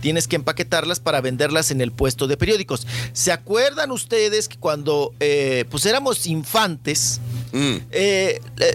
Tienes 0.00 0.28
que 0.28 0.36
empaquetarlas 0.36 1.00
para 1.00 1.20
venderlas 1.20 1.72
en 1.72 1.80
el 1.80 1.90
puesto 1.90 2.28
de 2.28 2.36
periódicos. 2.36 2.86
¿Se 3.12 3.32
acuerdan 3.32 3.90
ustedes 3.90 4.46
que 4.48 4.58
cuando 4.58 5.12
eh, 5.18 5.64
pues 5.68 5.84
éramos 5.86 6.28
infantes, 6.28 7.20
Mm. 7.50 7.76
eh, 7.90 8.40
eh, 8.60 8.74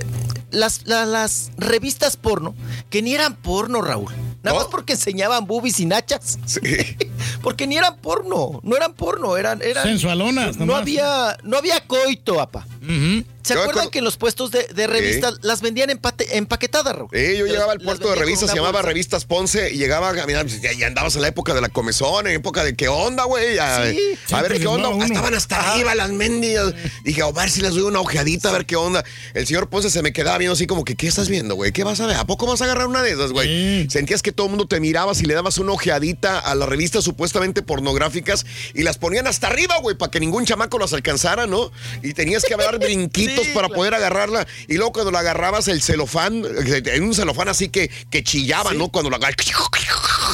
las, 0.52 0.82
la- 0.86 1.06
las 1.06 1.52
revistas 1.58 2.18
porno, 2.18 2.53
que 2.90 3.02
ni 3.02 3.14
eran 3.14 3.36
porno, 3.38 3.82
Raúl, 3.82 4.11
nada 4.48 4.59
más 4.59 4.67
porque 4.69 4.93
enseñaban 4.93 5.45
boobies 5.45 5.80
y 5.80 5.85
nachas. 5.85 6.38
porque 7.42 7.67
ni 7.67 7.77
eran 7.77 7.98
porno, 7.98 8.59
no 8.64 8.76
eran 8.76 8.93
porno, 8.93 9.38
eran... 9.38 9.61
eran 9.61 9.84
Sensualonas, 9.84 10.58
No 10.58 10.66
nomás. 10.66 10.82
había, 10.82 11.38
no 11.43 11.58
había 11.58 11.80
coito, 11.82 12.40
apa. 12.42 12.66
¿Se 13.48 13.53
Yo 13.53 13.61
acuerdan 13.61 13.80
acuerdo- 13.84 13.92
que 13.92 13.98
en 14.00 14.03
los 14.06 14.17
puestos 14.17 14.51
de, 14.51 14.67
de 14.74 14.88
revistas 14.88 15.35
las 15.42 15.61
vendían 15.61 15.90
empate- 15.90 16.27
empaquetadas, 16.32 16.95
Raúl? 16.95 17.09
Eh, 17.14 17.35
yo 17.40 17.45
llegaba 17.45 17.72
al 17.72 17.77
las 17.77 17.85
puerto 17.85 18.09
de 18.09 18.16
revistas, 18.16 18.50
se 18.50 18.56
llamaba 18.56 18.74
bolsa. 18.74 18.88
Revistas 18.90 19.26
Ponce, 19.26 19.72
y 19.72 19.77
llegaba, 19.77 20.11
mira, 20.26 20.42
pues, 20.43 20.61
ya, 20.61 20.74
ya 20.74 20.88
andabas 20.88 21.16
en 21.16 21.22
la 21.22 21.30
época 21.30 21.53
de 21.53 21.61
la 21.61 21.69
comezón, 21.69 22.27
en 22.27 22.34
época 22.35 22.64
de 22.64 22.76
qué 22.76 22.88
onda, 22.90 23.24
güey. 23.24 23.58
A, 23.58 23.77
Sí. 23.77 23.80
a 23.80 23.82
ver 23.82 23.98
Siempre 24.27 24.59
qué 24.59 24.67
onda. 24.67 24.90
uno. 24.90 25.06
Estaban 25.06 25.34
hasta 25.34 25.72
arriba 25.74 25.95
las 25.95 26.11
mendigas. 26.11 26.74
Dije, 27.03 27.22
a 27.22 27.32
ver 27.32 27.50
si 27.50 27.61
les 27.61 27.74
doy 27.74 27.84
una 27.84 28.01
ojeadita, 28.01 28.50
a 28.50 28.51
ver 28.51 28.66
qué 28.66 28.76
onda. 28.76 29.03
El 29.34 29.48
señor 29.48 29.69
Ponce 29.69 29.90
se 29.90 30.01
me 30.01 30.11
quedaba 30.14 30.38
viendo 30.38 30.53
así 30.53 30.67
como 30.67 30.84
que, 30.84 30.95
¿qué 30.95 31.08
estás 31.08 31.30
viendo, 31.30 31.56
güey? 31.56 31.72
¿Qué 31.72 31.84
vas 31.84 32.00
a 32.01 32.06
ver? 32.08 32.17
¿A 32.17 32.26
poco 32.26 32.45
vas 32.48 32.61
a 32.61 32.66
agarrar 32.66 32.88
una 32.88 33.01
de 33.01 33.11
esas, 33.11 33.32
güey? 33.32 33.90
Sentías 33.90 34.22
que 34.22 34.32
todo 34.32 34.48
el 34.48 34.51
mundo 34.51 34.67
te 34.67 34.80
miraba 34.80 35.16
si 35.16 35.26
le 35.26 35.34
dabas 35.34 35.58
una 35.58 35.72
ojeadita 35.72 36.40
a 36.40 36.53
las 36.56 36.67
revistas 36.67 37.03
supuestamente 37.03 37.61
pornográficas 37.61 38.45
y 38.74 38.84
las 38.84 38.98
ponían 38.98 39.27
hasta 39.27 39.48
arriba, 39.48 39.76
güey, 39.82 39.95
para 39.98 40.11
que 40.11 40.19
ningún 40.19 40.45
chamaco 40.45 40.77
las 40.80 40.92
alcanzara, 40.93 41.48
¿no? 41.48 41.72
Y 42.03 42.14
tenías 42.14 42.43
que 42.43 42.56
para 43.53 43.69
poder 43.69 43.93
agarrarla. 43.93 44.48
Y 44.67 44.75
luego 44.75 44.91
cuando 44.93 45.11
la 45.11 45.19
agarrabas, 45.19 45.67
el 45.67 45.82
celofán, 45.82 46.43
en 46.45 47.03
un 47.03 47.14
celofán 47.14 47.49
así 47.49 47.69
que, 47.69 47.90
que 48.09 48.24
chillaba, 48.24 48.74
¿no? 48.74 48.90
Cuando 48.90 49.09
la. 49.09 49.17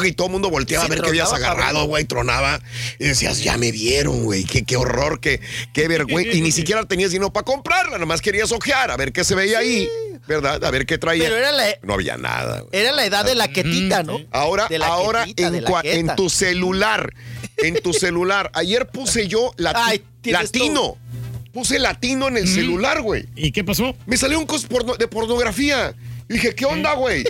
Y 0.04 0.12
todo 0.14 0.28
el 0.28 0.34
mundo 0.34 0.50
volteaba 0.50 0.86
Sí, 0.86 0.92
a 0.92 0.96
ver 0.96 1.02
qué 1.04 1.10
habías 1.10 1.32
agarrado, 1.34 1.86
güey, 1.86 2.06
tronaba. 2.06 2.62
Y 3.00 3.06
decías, 3.06 3.40
ya 3.44 3.58
me 3.58 3.72
vieron, 3.72 4.24
güey, 4.24 4.44
qué, 4.44 4.64
qué 4.64 4.76
horror, 4.76 5.20
qué, 5.20 5.40
qué 5.74 5.88
vergüenza. 5.88 6.32
Y 6.34 6.42
ni 6.42 6.52
siquiera 6.52 6.84
tenías 6.86 7.12
dinero 7.12 7.32
para 7.32 7.44
comprarla, 7.44 7.98
nomás 7.98 8.22
querías 8.22 8.52
ojear, 8.52 8.90
a 8.90 8.98
ver 8.98 9.12
qué 9.14 9.24
se 9.24 9.36
veía 9.36 9.60
ahí, 9.60 9.88
¿verdad? 10.28 10.64
A 10.64 10.72
ver 10.72 10.86
qué 10.86 10.98
traía. 10.98 11.24
Pero 11.26 11.38
era 11.38 11.52
la- 11.52 11.76
No 11.84 11.94
había 11.94 12.18
nada. 12.18 12.62
güey. 12.62 12.70
Era 12.82 12.92
la 12.92 13.06
edad 13.06 13.24
de 13.26 13.36
la 13.36 13.48
quetita, 13.50 14.02
¿no? 14.04 14.20
Ahora, 14.32 14.68
ahora 14.82 15.26
quetita, 15.26 15.52
en, 15.84 16.16
tu 16.16 16.30
celular, 16.30 17.14
en 17.58 17.76
tu 17.82 17.94
celular. 17.94 18.50
Ayer 18.54 18.88
puse 18.88 19.28
yo 19.28 19.52
lati- 19.58 19.74
Ay, 19.76 20.04
tienes 20.22 20.44
latino. 20.44 20.98
Puse 21.54 21.78
latino 21.80 22.28
en 22.28 22.38
el 22.38 22.48
celular, 22.48 23.02
güey. 23.02 23.26
¿Y 23.36 23.52
qué 23.52 23.64
pasó? 23.64 23.96
Me 24.08 24.18
salió 24.18 24.40
un 24.40 24.46
cos 24.48 24.68
porno- 24.68 24.98
de 24.98 25.08
pornografía. 25.08 25.94
Y 26.28 26.34
dije, 26.34 26.56
¿qué 26.56 26.66
onda, 26.66 26.96
güey? 26.96 27.24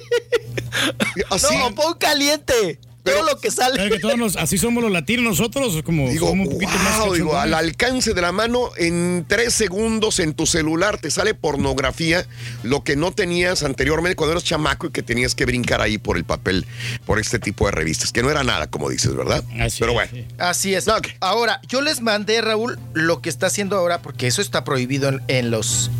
Así. 1.29 1.55
No, 1.57 1.75
pon 1.75 1.95
caliente. 1.99 2.79
Todo 3.03 3.23
lo 3.23 3.39
que 3.39 3.51
sale. 3.51 3.75
Pero 3.77 3.95
que 3.95 3.99
todos 4.01 4.17
nos- 4.17 4.35
así 4.37 4.57
somos 4.57 4.83
los 4.83 4.91
latinos 4.91 5.23
nosotros, 5.25 5.81
como 5.83 6.09
Digo, 6.09 6.29
somos 6.29 6.47
un 6.47 6.53
poquito 6.53 6.71
más 6.71 7.13
digo, 7.13 7.37
al 7.37 7.53
alcance 7.53 8.13
de 8.13 8.21
la 8.21 8.31
mano, 8.31 8.69
en 8.77 9.25
tres 9.27 9.53
segundos 9.53 10.19
en 10.19 10.33
tu 10.33 10.45
celular 10.45 10.97
te 10.97 11.11
sale 11.11 11.33
pornografía, 11.33 12.25
lo 12.63 12.83
que 12.83 12.95
no 12.95 13.11
tenías 13.11 13.63
anteriormente 13.63 14.15
cuando 14.15 14.31
eras 14.33 14.43
chamaco 14.43 14.87
y 14.87 14.91
que 14.91 15.03
tenías 15.03 15.35
que 15.35 15.45
brincar 15.45 15.81
ahí 15.81 15.97
por 15.97 16.17
el 16.17 16.23
papel, 16.23 16.65
por 17.05 17.19
este 17.19 17.39
tipo 17.39 17.65
de 17.65 17.71
revistas, 17.71 18.11
que 18.11 18.23
no 18.23 18.31
era 18.31 18.43
nada, 18.43 18.67
como 18.67 18.89
dices, 18.89 19.15
¿verdad? 19.15 19.43
Pero 19.79 19.93
bueno. 19.93 20.11
Así 20.37 20.73
es. 20.73 20.87
Ahora, 21.19 21.61
yo 21.67 21.81
les 21.81 22.01
mandé, 22.01 22.41
Raúl, 22.41 22.79
lo 22.93 23.21
que 23.21 23.29
está 23.29 23.47
haciendo 23.47 23.77
ahora, 23.77 24.01
porque 24.01 24.27
eso 24.27 24.41
está 24.41 24.63
prohibido 24.63 25.09
en, 25.09 25.21
en 25.27 25.51
los 25.51 25.91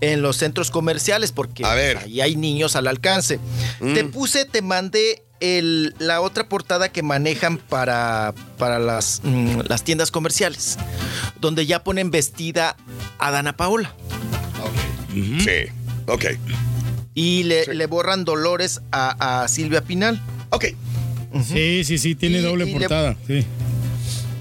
en 0.00 0.22
los 0.22 0.36
centros 0.38 0.70
comerciales, 0.70 1.30
porque 1.32 1.64
ahí 1.64 2.20
hay 2.20 2.36
niños 2.36 2.74
al 2.74 2.86
alcance. 2.86 3.38
Mm. 3.80 3.94
Te 3.94 4.04
puse, 4.04 4.44
te 4.46 4.62
mandé 4.62 5.22
el- 5.40 5.94
la 5.98 6.20
otra 6.20 6.48
portada 6.48 6.90
que 6.90 7.02
manejan 7.02 7.56
para, 7.58 8.34
para 8.58 8.78
las, 8.78 9.20
mm, 9.24 9.60
las 9.68 9.82
tiendas 9.84 10.10
comerciales, 10.10 10.76
donde 11.40 11.66
ya 11.66 11.82
ponen 11.82 12.10
vestida 12.10 12.76
a 13.18 13.30
Dana 13.30 13.56
Paola. 13.56 13.94
Sí, 15.12 15.72
ok. 16.06 16.24
Y 17.14 17.42
le, 17.44 17.66
le 17.74 17.86
borran 17.86 18.24
dolores 18.24 18.80
a, 18.92 19.42
a 19.42 19.48
Silvia 19.48 19.82
Pinal. 19.82 20.20
Ok. 20.50 20.66
Sí, 21.44 21.82
sí, 21.84 21.98
sí, 21.98 22.14
tiene 22.14 22.38
Y- 22.38 22.42
doble 22.42 22.64
y 22.68 22.72
le- 22.72 22.78
portada. 22.80 23.16
Sí. 23.26 23.44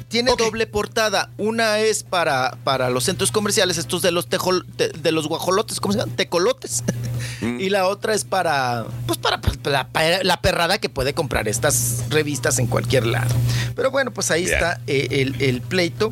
Tiene 0.09 0.33
doble 0.37 0.67
portada. 0.67 1.29
Una 1.37 1.79
es 1.79 2.03
para, 2.03 2.57
para 2.63 2.89
los 2.89 3.05
centros 3.05 3.31
comerciales, 3.31 3.77
estos 3.77 4.01
de 4.01 4.11
los 4.11 4.27
tejol- 4.29 4.65
de, 4.77 4.89
de 4.89 5.11
los 5.11 5.27
guajolotes, 5.27 5.79
¿cómo 5.79 5.93
se 5.93 5.99
llaman? 5.99 6.15
Tecolotes. 6.15 6.83
y 7.41 7.69
la 7.69 7.87
otra 7.87 8.13
es 8.13 8.25
para, 8.25 8.85
pues 9.07 9.17
para 9.17 9.39
pues, 9.39 9.57
la, 9.63 9.87
pe- 9.87 10.23
la 10.23 10.41
perrada 10.41 10.77
que 10.79 10.89
puede 10.89 11.13
comprar 11.13 11.47
estas 11.47 12.03
revistas 12.09 12.59
en 12.59 12.67
cualquier 12.67 13.05
lado. 13.05 13.33
Pero 13.75 13.91
bueno, 13.91 14.11
pues 14.11 14.29
ahí 14.31 14.43
está 14.43 14.81
eh, 14.87 15.07
el, 15.11 15.41
el 15.41 15.61
pleito. 15.61 16.11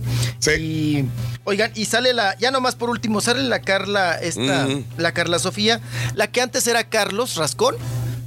Y 0.58 1.04
oigan, 1.44 1.72
y 1.76 1.86
sale 1.86 2.14
la, 2.14 2.38
ya 2.38 2.52
nomás 2.52 2.76
por 2.76 2.90
último, 2.90 3.20
sale 3.20 3.44
la 3.44 3.62
Carla, 3.62 4.14
esta, 4.20 4.68
Ujú. 4.68 4.84
la 4.98 5.12
Carla 5.14 5.40
Sofía, 5.40 5.82
la 6.16 6.28
que 6.32 6.42
antes 6.42 6.66
era 6.68 6.86
Carlos 6.86 7.36
Rascón. 7.36 7.76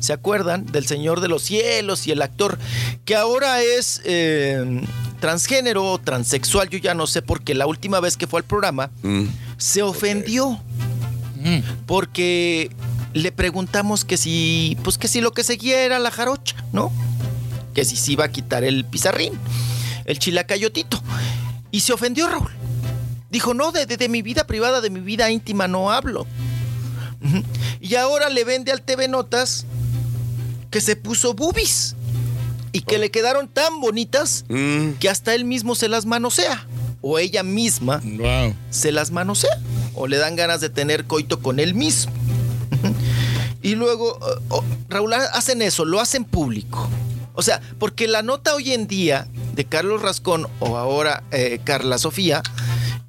¿Se 0.00 0.14
acuerdan? 0.14 0.64
Del 0.64 0.86
Señor 0.86 1.20
de 1.20 1.28
los 1.28 1.42
Cielos 1.42 2.06
y 2.06 2.12
el 2.12 2.22
actor 2.22 2.58
que 3.04 3.16
ahora 3.16 3.60
es 3.62 4.00
eh, 4.06 4.80
transgénero 5.20 5.84
o 5.92 5.98
transexual. 5.98 6.68
Yo 6.68 6.78
ya 6.78 6.94
no 6.94 7.06
sé 7.06 7.22
porque 7.22 7.54
la 7.54 7.66
última 7.66 8.00
vez 8.00 8.16
que 8.16 8.26
fue 8.26 8.40
al 8.40 8.44
programa 8.44 8.90
se 9.58 9.82
ofendió 9.82 10.60
porque 11.86 12.70
le 13.12 13.32
preguntamos 13.32 14.04
que 14.04 14.16
si, 14.16 14.76
pues 14.82 14.98
que 14.98 15.08
si 15.08 15.20
lo 15.20 15.32
que 15.32 15.42
seguía 15.44 15.82
era 15.82 15.98
la 15.98 16.10
jarocha, 16.10 16.56
¿no? 16.72 16.92
Que 17.74 17.84
si 17.84 17.96
se 17.96 18.12
iba 18.12 18.24
a 18.24 18.28
quitar 18.30 18.64
el 18.64 18.84
pizarrín, 18.84 19.32
el 20.04 20.18
chilacayotito. 20.18 21.02
Y 21.70 21.80
se 21.80 21.92
ofendió 21.92 22.28
Raúl. 22.28 22.50
Dijo, 23.30 23.54
no, 23.54 23.70
de, 23.72 23.86
de- 23.86 23.96
de 23.96 24.08
mi 24.08 24.22
vida 24.22 24.44
privada, 24.44 24.80
de 24.80 24.90
mi 24.90 25.00
vida 25.00 25.30
íntima 25.30 25.68
no 25.68 25.90
hablo. 25.92 26.26
Y 27.80 27.94
ahora 27.96 28.28
le 28.28 28.44
vende 28.44 28.72
al 28.72 28.82
TV 28.82 29.06
Notas 29.08 29.66
que 30.70 30.80
se 30.80 30.96
puso 30.96 31.34
boobies 31.34 31.94
y 32.72 32.82
que 32.82 32.98
le 32.98 33.10
quedaron 33.10 33.48
tan 33.48 33.80
bonitas 33.80 34.44
que 34.98 35.08
hasta 35.08 35.34
él 35.34 35.44
mismo 35.44 35.74
se 35.74 35.88
las 35.88 36.06
manosea. 36.06 36.66
O 37.02 37.18
ella 37.18 37.42
misma 37.42 38.02
se 38.70 38.92
las 38.92 39.10
manosea. 39.10 39.58
O 39.94 40.06
le 40.06 40.18
dan 40.18 40.36
ganas 40.36 40.60
de 40.60 40.68
tener 40.68 41.06
coito 41.06 41.40
con 41.40 41.58
él 41.58 41.74
mismo. 41.74 42.12
Y 43.62 43.74
luego, 43.74 44.18
oh, 44.48 44.64
Raúl, 44.88 45.12
hacen 45.12 45.60
eso, 45.60 45.84
lo 45.84 46.00
hacen 46.00 46.24
público. 46.24 46.88
O 47.34 47.42
sea, 47.42 47.60
porque 47.78 48.08
la 48.08 48.22
nota 48.22 48.54
hoy 48.54 48.72
en 48.72 48.86
día 48.86 49.28
de 49.54 49.64
Carlos 49.64 50.02
Rascón 50.02 50.46
o 50.60 50.76
ahora 50.76 51.22
eh, 51.30 51.60
Carla 51.62 51.98
Sofía 51.98 52.42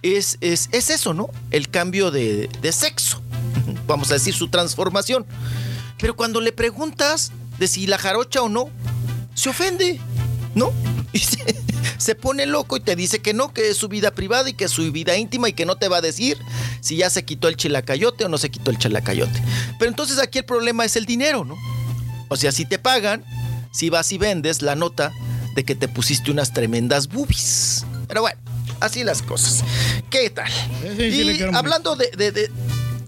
es, 0.01 0.37
es, 0.41 0.69
es 0.71 0.89
eso, 0.89 1.13
¿no? 1.13 1.29
El 1.51 1.69
cambio 1.69 2.11
de, 2.11 2.49
de 2.61 2.71
sexo. 2.71 3.21
Vamos 3.87 4.11
a 4.11 4.15
decir 4.15 4.33
su 4.33 4.49
transformación. 4.49 5.25
Pero 5.97 6.15
cuando 6.15 6.41
le 6.41 6.51
preguntas 6.51 7.31
de 7.57 7.67
si 7.67 7.87
la 7.87 7.97
jarocha 7.97 8.41
o 8.41 8.49
no, 8.49 8.69
se 9.33 9.49
ofende, 9.49 9.99
¿no? 10.55 10.71
Y 11.13 11.19
se, 11.19 11.43
se 11.97 12.15
pone 12.15 12.45
loco 12.45 12.77
y 12.77 12.79
te 12.79 12.95
dice 12.95 13.19
que 13.19 13.33
no, 13.33 13.53
que 13.53 13.69
es 13.71 13.75
su 13.75 13.89
vida 13.89 14.11
privada 14.11 14.49
y 14.49 14.53
que 14.53 14.63
es 14.63 14.71
su 14.71 14.89
vida 14.93 15.17
íntima 15.17 15.49
y 15.49 15.53
que 15.53 15.65
no 15.65 15.75
te 15.75 15.89
va 15.89 15.97
a 15.97 16.01
decir 16.01 16.37
si 16.79 16.95
ya 16.95 17.09
se 17.09 17.25
quitó 17.25 17.49
el 17.49 17.57
chilacayote 17.57 18.23
o 18.23 18.29
no 18.29 18.37
se 18.37 18.49
quitó 18.49 18.71
el 18.71 18.77
chilacayote. 18.77 19.43
Pero 19.77 19.89
entonces 19.91 20.19
aquí 20.19 20.37
el 20.39 20.45
problema 20.45 20.85
es 20.85 20.95
el 20.95 21.05
dinero, 21.05 21.43
¿no? 21.43 21.57
O 22.29 22.37
sea, 22.37 22.53
si 22.53 22.63
te 22.65 22.79
pagan, 22.79 23.25
si 23.73 23.89
vas 23.89 24.09
y 24.13 24.17
vendes 24.17 24.61
la 24.61 24.75
nota 24.75 25.11
de 25.53 25.65
que 25.65 25.75
te 25.75 25.89
pusiste 25.89 26.31
unas 26.31 26.53
tremendas 26.53 27.09
boobies. 27.09 27.85
Pero 28.07 28.21
bueno, 28.21 28.39
así 28.79 29.03
las 29.03 29.21
cosas. 29.21 29.65
¿Qué 30.09 30.29
tal? 30.29 30.49
sí 30.95 31.03
y 31.03 31.41
hablando 31.53 31.97
de, 31.97 32.09
de- 32.15 32.31
de- 32.31 32.51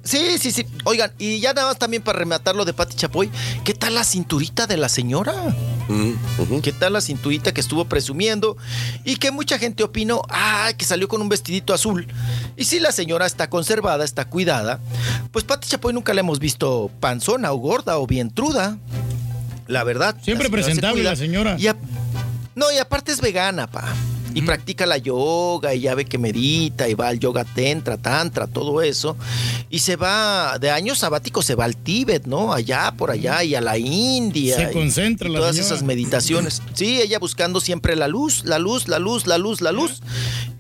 Sí, 0.04 0.38
sí, 0.38 0.52
sí. 0.52 0.66
Oigan, 0.84 1.14
y 1.18 1.40
ya 1.40 1.54
nada 1.54 1.68
más 1.70 1.80
también 1.80 2.04
para 2.04 2.20
rematar 2.20 2.54
lo 2.58 2.66
de 2.66 2.74
Pati 2.74 2.98
Chapoy, 2.98 3.32
¿qué 3.64 3.74
tal 3.74 3.96
la 3.96 4.04
cinturita 4.04 4.68
de 4.68 4.76
la 4.76 4.90
señora? 4.90 5.34
¿Qué 6.62 6.72
tal 6.72 6.94
la 6.94 7.02
cinturita 7.02 7.54
que 7.54 7.62
estuvo 7.62 7.86
presumiendo? 7.86 8.58
Y 9.04 9.18
que 9.18 9.32
mucha 9.32 9.58
gente 9.60 9.84
opinó, 9.84 10.22
ah, 10.30 10.72
que 10.78 10.86
salió 10.86 11.08
con 11.08 11.22
un 11.22 11.30
vestidito 11.30 11.74
azul. 11.74 12.08
Y 12.56 12.66
si 12.66 12.80
la 12.80 12.92
señora 12.92 13.26
está 13.26 13.50
conservada, 13.50 14.06
está 14.06 14.26
cuidada, 14.26 14.80
pues 15.32 15.44
Pati 15.46 15.68
Chapoy 15.68 15.94
nunca 15.94 16.14
la 16.14 16.22
hemos 16.22 16.40
visto 16.40 16.90
panzona 17.00 17.52
o 17.52 17.58
gorda 17.58 17.98
o 17.98 18.08
vientruda. 18.08 18.78
La 19.68 19.84
verdad. 19.84 20.16
Siempre 20.22 20.50
la 20.50 20.50
señora 20.50 20.64
se 20.64 20.70
presentable 20.70 21.04
la 21.04 21.16
señora. 21.16 21.56
Y 21.60 21.68
a- 21.68 21.76
no, 22.56 22.72
y 22.72 22.78
aparte 22.78 23.12
es 23.12 23.20
vegana, 23.22 23.68
pa. 23.68 23.84
Y 24.34 24.42
practica 24.42 24.86
la 24.86 24.98
yoga 24.98 25.74
y 25.74 25.82
ya 25.82 25.96
ve 25.96 26.06
que 26.06 26.18
medita 26.18 26.88
y 26.90 26.94
va 26.94 27.08
al 27.10 27.20
yoga 27.20 27.44
tentra, 27.46 27.98
tantra, 27.98 28.48
todo 28.48 28.82
eso. 28.82 29.16
Y 29.70 29.80
se 29.80 29.96
va, 29.96 30.58
de 30.60 30.72
años 30.72 31.00
sabáticos 31.00 31.46
se 31.46 31.56
va 31.56 31.66
al 31.66 31.76
Tíbet, 31.76 32.26
¿no? 32.26 32.54
Allá, 32.54 32.94
por 32.98 33.12
allá 33.12 33.44
y 33.44 33.56
a 33.56 33.62
la 33.62 33.78
India. 33.78 34.56
Se 34.56 34.64
y- 34.64 34.74
concentra 34.74 35.28
y 35.28 35.32
la 35.32 35.40
Todas 35.40 35.56
señora. 35.56 35.74
esas 35.76 35.84
meditaciones. 35.84 36.62
Sí, 36.74 37.00
ella 37.02 37.20
buscando 37.20 37.60
siempre 37.62 37.96
la 37.96 38.08
luz, 38.08 38.44
la 38.46 38.58
luz, 38.60 38.88
la 38.88 39.00
luz, 39.00 39.28
la 39.28 39.38
luz, 39.38 39.62
la 39.62 39.72
luz. 39.72 40.02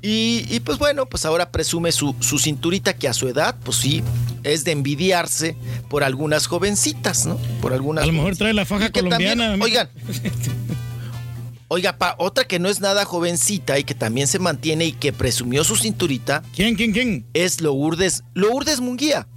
Y, 0.02 0.45
y 0.50 0.60
pues 0.60 0.77
bueno, 0.77 1.06
pues 1.08 1.26
ahora 1.26 1.50
presume 1.52 1.92
su, 1.92 2.14
su 2.19 2.38
cinturita 2.38 2.93
que 2.93 3.08
a 3.08 3.14
su 3.14 3.27
edad, 3.30 3.56
pues 3.64 3.77
sí, 3.77 4.03
es 4.43 4.64
de 4.66 4.72
envidiarse 4.74 5.56
por 5.90 6.03
algunas 6.03 6.45
jovencitas, 6.48 7.26
¿no? 7.26 7.38
Por 7.61 7.74
algunas 7.74 8.03
A 8.03 8.08
lo 8.08 8.14
mejor 8.14 8.35
trae 8.35 8.53
la 8.53 8.66
faja 8.66 8.90
también- 8.92 9.06
colombiana. 9.38 9.58
oigan, 9.64 9.90
Oiga, 11.67 11.98
pa, 11.98 12.16
otra 12.19 12.43
que 12.43 12.59
no 12.59 12.69
es 12.69 12.80
nada 12.82 13.06
jovencita 13.06 13.80
y 13.80 13.83
que 13.83 13.95
también 13.95 14.27
se 14.27 14.40
mantiene 14.40 14.85
y 14.85 14.92
que 14.93 15.11
presumió 15.14 15.64
su 15.64 15.75
cinturita. 15.75 16.43
¿Quién, 16.56 16.75
quién, 16.75 16.92
quién? 16.92 17.25
Es 17.33 17.61
Lourdes, 17.61 18.24
Lourdes 18.33 18.80
Munguía. 18.80 19.27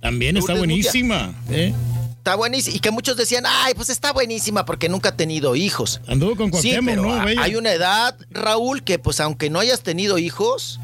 También 0.00 0.36
está 0.36 0.54
buenísima. 0.54 1.34
¿eh? 1.50 1.74
Está 2.18 2.36
buenísima. 2.36 2.76
Y 2.76 2.80
que 2.80 2.90
muchos 2.90 3.16
decían, 3.16 3.44
ay, 3.46 3.74
pues 3.74 3.90
está 3.90 4.12
buenísima 4.12 4.64
porque 4.64 4.88
nunca 4.88 5.10
ha 5.10 5.16
tenido 5.16 5.56
hijos. 5.56 6.00
Anduvo 6.06 6.36
con 6.36 6.46
Sí, 6.52 6.70
Cuauhtémoc, 6.70 6.84
pero 6.86 7.02
¿no? 7.02 7.24
Bella? 7.24 7.42
hay 7.42 7.56
una 7.56 7.72
edad, 7.72 8.16
Raúl, 8.30 8.82
que 8.82 8.98
pues 8.98 9.20
aunque 9.20 9.50
no 9.50 9.58
hayas 9.58 9.82
tenido 9.82 10.18
hijos 10.18 10.80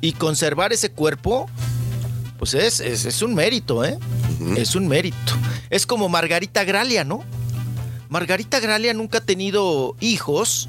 y 0.00 0.12
conservar 0.12 0.72
ese 0.72 0.90
cuerpo, 0.90 1.48
pues 2.38 2.54
es, 2.54 2.80
es, 2.80 3.06
es 3.06 3.22
un 3.22 3.34
mérito, 3.34 3.84
¿eh? 3.84 3.98
Es 4.56 4.74
un 4.76 4.86
mérito. 4.86 5.16
Es 5.70 5.86
como 5.86 6.08
Margarita 6.08 6.64
Gralia, 6.64 7.02
¿no? 7.04 7.24
Margarita 8.14 8.60
Gralia 8.60 8.94
nunca 8.94 9.18
ha 9.18 9.20
tenido 9.20 9.96
hijos, 9.98 10.68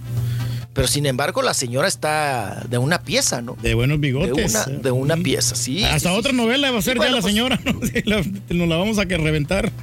pero 0.74 0.88
sin 0.88 1.06
embargo 1.06 1.43
la 1.43 1.53
señora 1.53 1.88
está 1.88 2.64
de 2.67 2.80
una 2.80 3.03
pieza, 3.03 3.40
¿no? 3.43 3.56
De 3.61 3.75
buenos 3.75 4.01
De 4.01 4.07
bigotes. 4.11 4.56
una, 4.67 4.77
de 4.80 4.90
una 4.90 5.15
pieza, 5.15 5.56
sí. 5.56 5.83
Hasta 5.83 6.09
sí, 6.09 6.15
otra 6.17 6.32
sí. 6.32 6.38
novela 6.38 6.72
va 6.72 6.80
a 6.80 6.82
Sí, 6.82 6.85
ser 6.85 6.98
bueno, 6.98 7.11
ya 7.11 7.15
la 7.17 7.22
pues, 7.22 7.32
señora. 7.33 7.59
¿no? 7.64 7.80
La- 8.06 8.24
nos 8.49 8.67
la 8.67 8.77
vamos 8.77 8.98
a 8.98 9.06
que 9.06 9.15
reventar. 9.17 9.72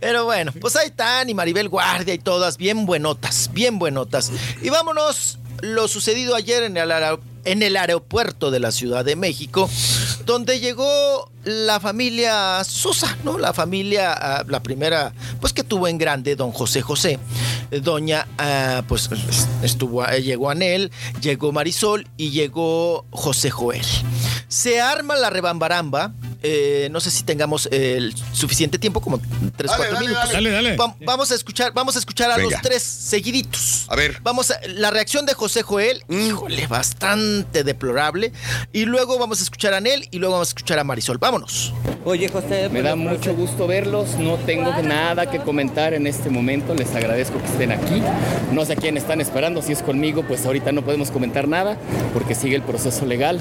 Pero 0.00 0.24
bueno, 0.24 0.52
pues 0.60 0.74
ahí 0.74 0.88
están 0.88 1.30
y 1.30 1.34
Maribel 1.34 1.68
Guardia 1.68 2.12
y 2.12 2.18
todas 2.18 2.56
bien 2.56 2.84
buenotas, 2.84 3.50
bien 3.52 3.78
buenotas. 3.78 4.32
Y 4.62 4.68
vámonos 4.70 5.38
lo 5.62 5.86
sucedido 5.86 6.34
ayer 6.34 6.64
en 6.64 6.76
el, 6.76 6.90
aer- 6.90 7.20
en 7.44 7.62
el 7.62 7.76
aeropuerto 7.76 8.50
de 8.50 8.60
la 8.60 8.70
Ciudad 8.70 9.04
de 9.04 9.16
México, 9.16 9.68
donde 10.24 10.60
llegó 10.60 11.30
la 11.44 11.80
familia 11.80 12.62
Sosa, 12.64 13.16
¿no? 13.24 13.38
La 13.38 13.52
familia, 13.52 14.12
ah, 14.12 14.44
la 14.46 14.62
primera, 14.62 15.12
pues 15.40 15.52
que 15.52 15.64
tuvo 15.64 15.88
en 15.88 15.98
grande 15.98 16.36
don 16.36 16.52
José 16.52 16.82
José. 16.82 17.18
Doña, 17.82 18.26
ah, 18.38 18.82
pues 18.88 19.08
estuvo, 19.62 20.06
eh, 20.06 20.22
llegó 20.22 20.50
Anel, 20.50 20.90
llegó 21.20 21.52
Marisol 21.52 22.06
y 22.16 22.30
llegó 22.30 23.06
José 23.10 23.50
Joel. 23.50 23.86
Se 24.48 24.80
arma 24.80 25.16
la 25.16 25.30
rebambaramba. 25.30 26.12
Eh, 26.42 26.88
no 26.90 27.00
sé 27.00 27.10
si 27.10 27.22
tengamos 27.24 27.68
eh, 27.70 27.96
el 27.96 28.14
suficiente 28.32 28.78
tiempo, 28.78 29.00
como 29.00 29.20
3, 29.56 29.70
4 29.76 30.00
minutos. 30.00 30.32
Dale, 30.32 30.50
dale. 30.50 30.76
Va- 30.76 30.94
vamos 31.04 31.30
a 31.30 31.34
escuchar, 31.34 31.72
vamos 31.72 31.96
a 31.96 31.98
escuchar 31.98 32.30
a 32.30 32.36
Venga. 32.36 32.50
los 32.50 32.62
tres 32.62 32.82
seguiditos. 32.82 33.86
A 33.88 33.96
ver. 33.96 34.18
Vamos 34.22 34.50
a, 34.50 34.58
la 34.68 34.90
reacción 34.90 35.26
de 35.26 35.34
José 35.34 35.62
Joel, 35.62 36.04
híjole, 36.08 36.66
bastante 36.66 37.64
deplorable. 37.64 38.32
Y 38.72 38.84
luego 38.84 39.18
vamos 39.18 39.40
a 39.40 39.42
escuchar 39.42 39.74
a 39.74 39.78
Anel 39.78 40.08
y 40.10 40.18
luego 40.18 40.34
vamos 40.34 40.48
a 40.48 40.50
escuchar 40.50 40.78
a 40.78 40.84
Marisol. 40.84 41.18
Vámonos. 41.18 41.72
Oye, 42.04 42.28
José, 42.28 42.68
me 42.70 42.82
da 42.82 42.96
mucho 42.96 43.34
gusto 43.34 43.66
verlos. 43.66 44.14
No 44.18 44.36
tengo 44.36 44.72
nada 44.82 45.30
que 45.30 45.38
comentar 45.40 45.94
en 45.94 46.06
este 46.06 46.30
momento. 46.30 46.74
Les 46.74 46.94
agradezco 46.94 47.38
que 47.40 47.46
estén 47.46 47.72
aquí. 47.72 48.02
No 48.52 48.64
sé 48.64 48.72
a 48.74 48.76
quién 48.76 48.96
están 48.96 49.20
esperando. 49.20 49.60
Si 49.62 49.72
es 49.72 49.82
conmigo, 49.82 50.22
pues 50.26 50.44
ahorita 50.46 50.72
no 50.72 50.82
podemos 50.82 51.10
comentar 51.10 51.48
nada 51.48 51.76
porque 52.14 52.34
sigue 52.34 52.56
el 52.56 52.62
proceso 52.62 53.04
legal. 53.06 53.40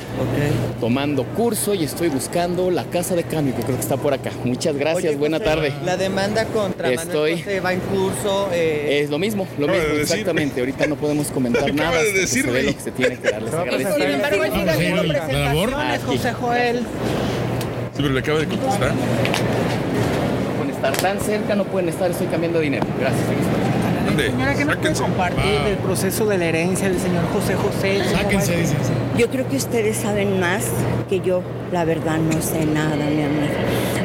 Tomando 0.80 1.24
curso 1.24 1.74
y 1.74 1.84
estoy 1.84 2.10
buscando 2.10 2.72
la 2.72 2.86
casa 2.90 3.16
de 3.16 3.24
cambio 3.24 3.56
que 3.56 3.61
creo 3.64 3.76
que 3.76 3.82
está 3.82 3.98
por 3.98 4.14
acá. 4.14 4.32
Muchas 4.43 4.76
gracias. 4.76 5.06
Oye, 5.06 5.16
Buena 5.16 5.38
José, 5.38 5.50
tarde. 5.50 5.74
La 5.85 5.98
demanda 5.98 6.45
contra 6.45 6.90
Estoy- 6.92 7.06
Manuel 7.08 7.38
José 7.40 7.59
va 7.61 7.74
en 7.74 7.80
curso. 7.80 8.50
eh, 8.53 9.01
Es 9.03 9.09
lo 9.09 9.18
mismo, 9.19 9.48
lo 9.58 9.66
Acaba 9.66 9.77
mismo, 9.80 9.93
de 9.93 10.00
decirme. 10.00 10.19
exactamente. 10.22 10.59
Ahorita 10.59 10.88
no 10.88 10.95
podemos 10.95 11.27
comentar 11.27 11.64
Acaba 11.69 11.76
nada. 11.92 12.03
de 12.03 12.11
se 12.11 12.19
decirme. 12.19 12.51
dé 12.53 12.64
lo 12.64 12.74
que 12.76 12.82
se 12.82 12.92
tiene 12.92 13.18
que 13.18 13.30
dar. 13.32 13.42
Les 13.42 13.53
agradezco. 13.53 13.93
sin 13.95 14.03
embargo, 14.03 14.43
él 14.43 14.51
sigue 14.53 14.69
haciendo 14.69 15.01
presentaciones, 15.01 16.03
Aquí. 16.03 16.06
José 16.18 16.34
Joel. 16.34 16.77
Sí, 16.80 16.84
pero 17.98 18.09
le 18.09 18.19
acaba 18.19 18.40
de 18.40 18.45
contestar. 18.48 18.92
Pueden 20.58 20.74
estar 20.76 20.98
tan 20.98 21.19
cerca, 21.19 21.56
no 21.56 21.64
pueden 21.66 21.90
estar. 21.90 22.09
Estoy 22.11 22.27
cambiando 22.27 22.59
dinero. 22.59 22.85
Gracias. 23.00 23.24
Señora, 24.18 24.56
¿qué 24.56 24.66
nos 24.66 24.78
puede 24.78 24.94
compartir 24.94 25.62
del 25.62 25.78
proceso 25.78 26.26
de 26.26 26.38
la 26.38 26.46
herencia 26.46 26.90
del 26.90 27.00
señor 27.00 27.24
José 27.32 27.56
José? 27.56 28.02
Sáquense, 28.12 28.58
dice. 28.58 28.76
Yo 29.18 29.30
creo 29.30 29.48
que 29.48 29.58
ustedes 29.58 29.98
saben 29.98 30.40
más 30.40 30.66
que 31.10 31.20
yo. 31.20 31.42
La 31.72 31.86
verdad 31.86 32.18
no 32.18 32.42
sé 32.42 32.66
nada, 32.66 32.96
mi 32.96 33.22
amor. 33.22 33.50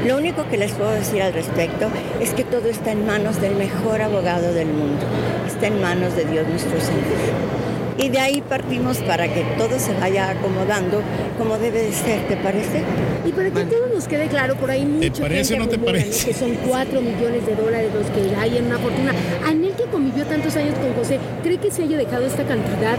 Lo 0.06 0.18
único 0.18 0.46
que 0.48 0.58
les 0.58 0.72
puedo 0.72 0.90
decir 0.90 1.22
al 1.22 1.32
respecto 1.32 1.88
es 2.20 2.30
que 2.30 2.44
todo 2.44 2.68
está 2.68 2.92
en 2.92 3.06
manos 3.06 3.40
del 3.40 3.56
mejor 3.56 4.02
abogado 4.02 4.52
del 4.52 4.68
mundo. 4.68 5.04
Está 5.46 5.68
en 5.68 5.80
manos 5.80 6.14
de 6.14 6.24
Dios 6.26 6.46
nuestro 6.46 6.78
Señor. 6.80 7.63
Y 7.96 8.08
de 8.08 8.18
ahí 8.18 8.42
partimos 8.48 8.98
para 8.98 9.32
que 9.32 9.42
todo 9.56 9.78
se 9.78 9.94
vaya 9.94 10.30
acomodando 10.30 11.00
como 11.38 11.58
debe 11.58 11.82
de 11.82 11.92
ser, 11.92 12.26
¿te 12.26 12.36
parece? 12.36 12.82
Y 13.24 13.32
para 13.32 13.50
que 13.50 13.64
todo 13.64 13.86
nos 13.92 14.08
quede 14.08 14.26
claro, 14.26 14.56
por 14.56 14.70
ahí 14.70 14.84
mucha 14.84 15.22
parece 15.22 15.54
o 15.54 15.58
gente 15.58 15.76
no 15.76 15.84
te 15.84 15.92
parece? 15.92 16.26
Que 16.28 16.34
son 16.34 16.54
4 16.66 17.00
millones 17.00 17.46
de 17.46 17.54
dólares 17.54 17.90
los 17.94 18.06
que 18.06 18.34
hay 18.36 18.58
en 18.58 18.66
una 18.66 18.78
fortuna. 18.78 19.12
Anel 19.46 19.72
que 19.72 19.84
convivió 19.84 20.24
tantos 20.26 20.56
años 20.56 20.74
con 20.78 20.92
José, 20.94 21.18
¿cree 21.42 21.58
que 21.58 21.70
se 21.70 21.84
haya 21.84 21.96
dejado 21.96 22.26
esta 22.26 22.44
cantidad 22.44 22.98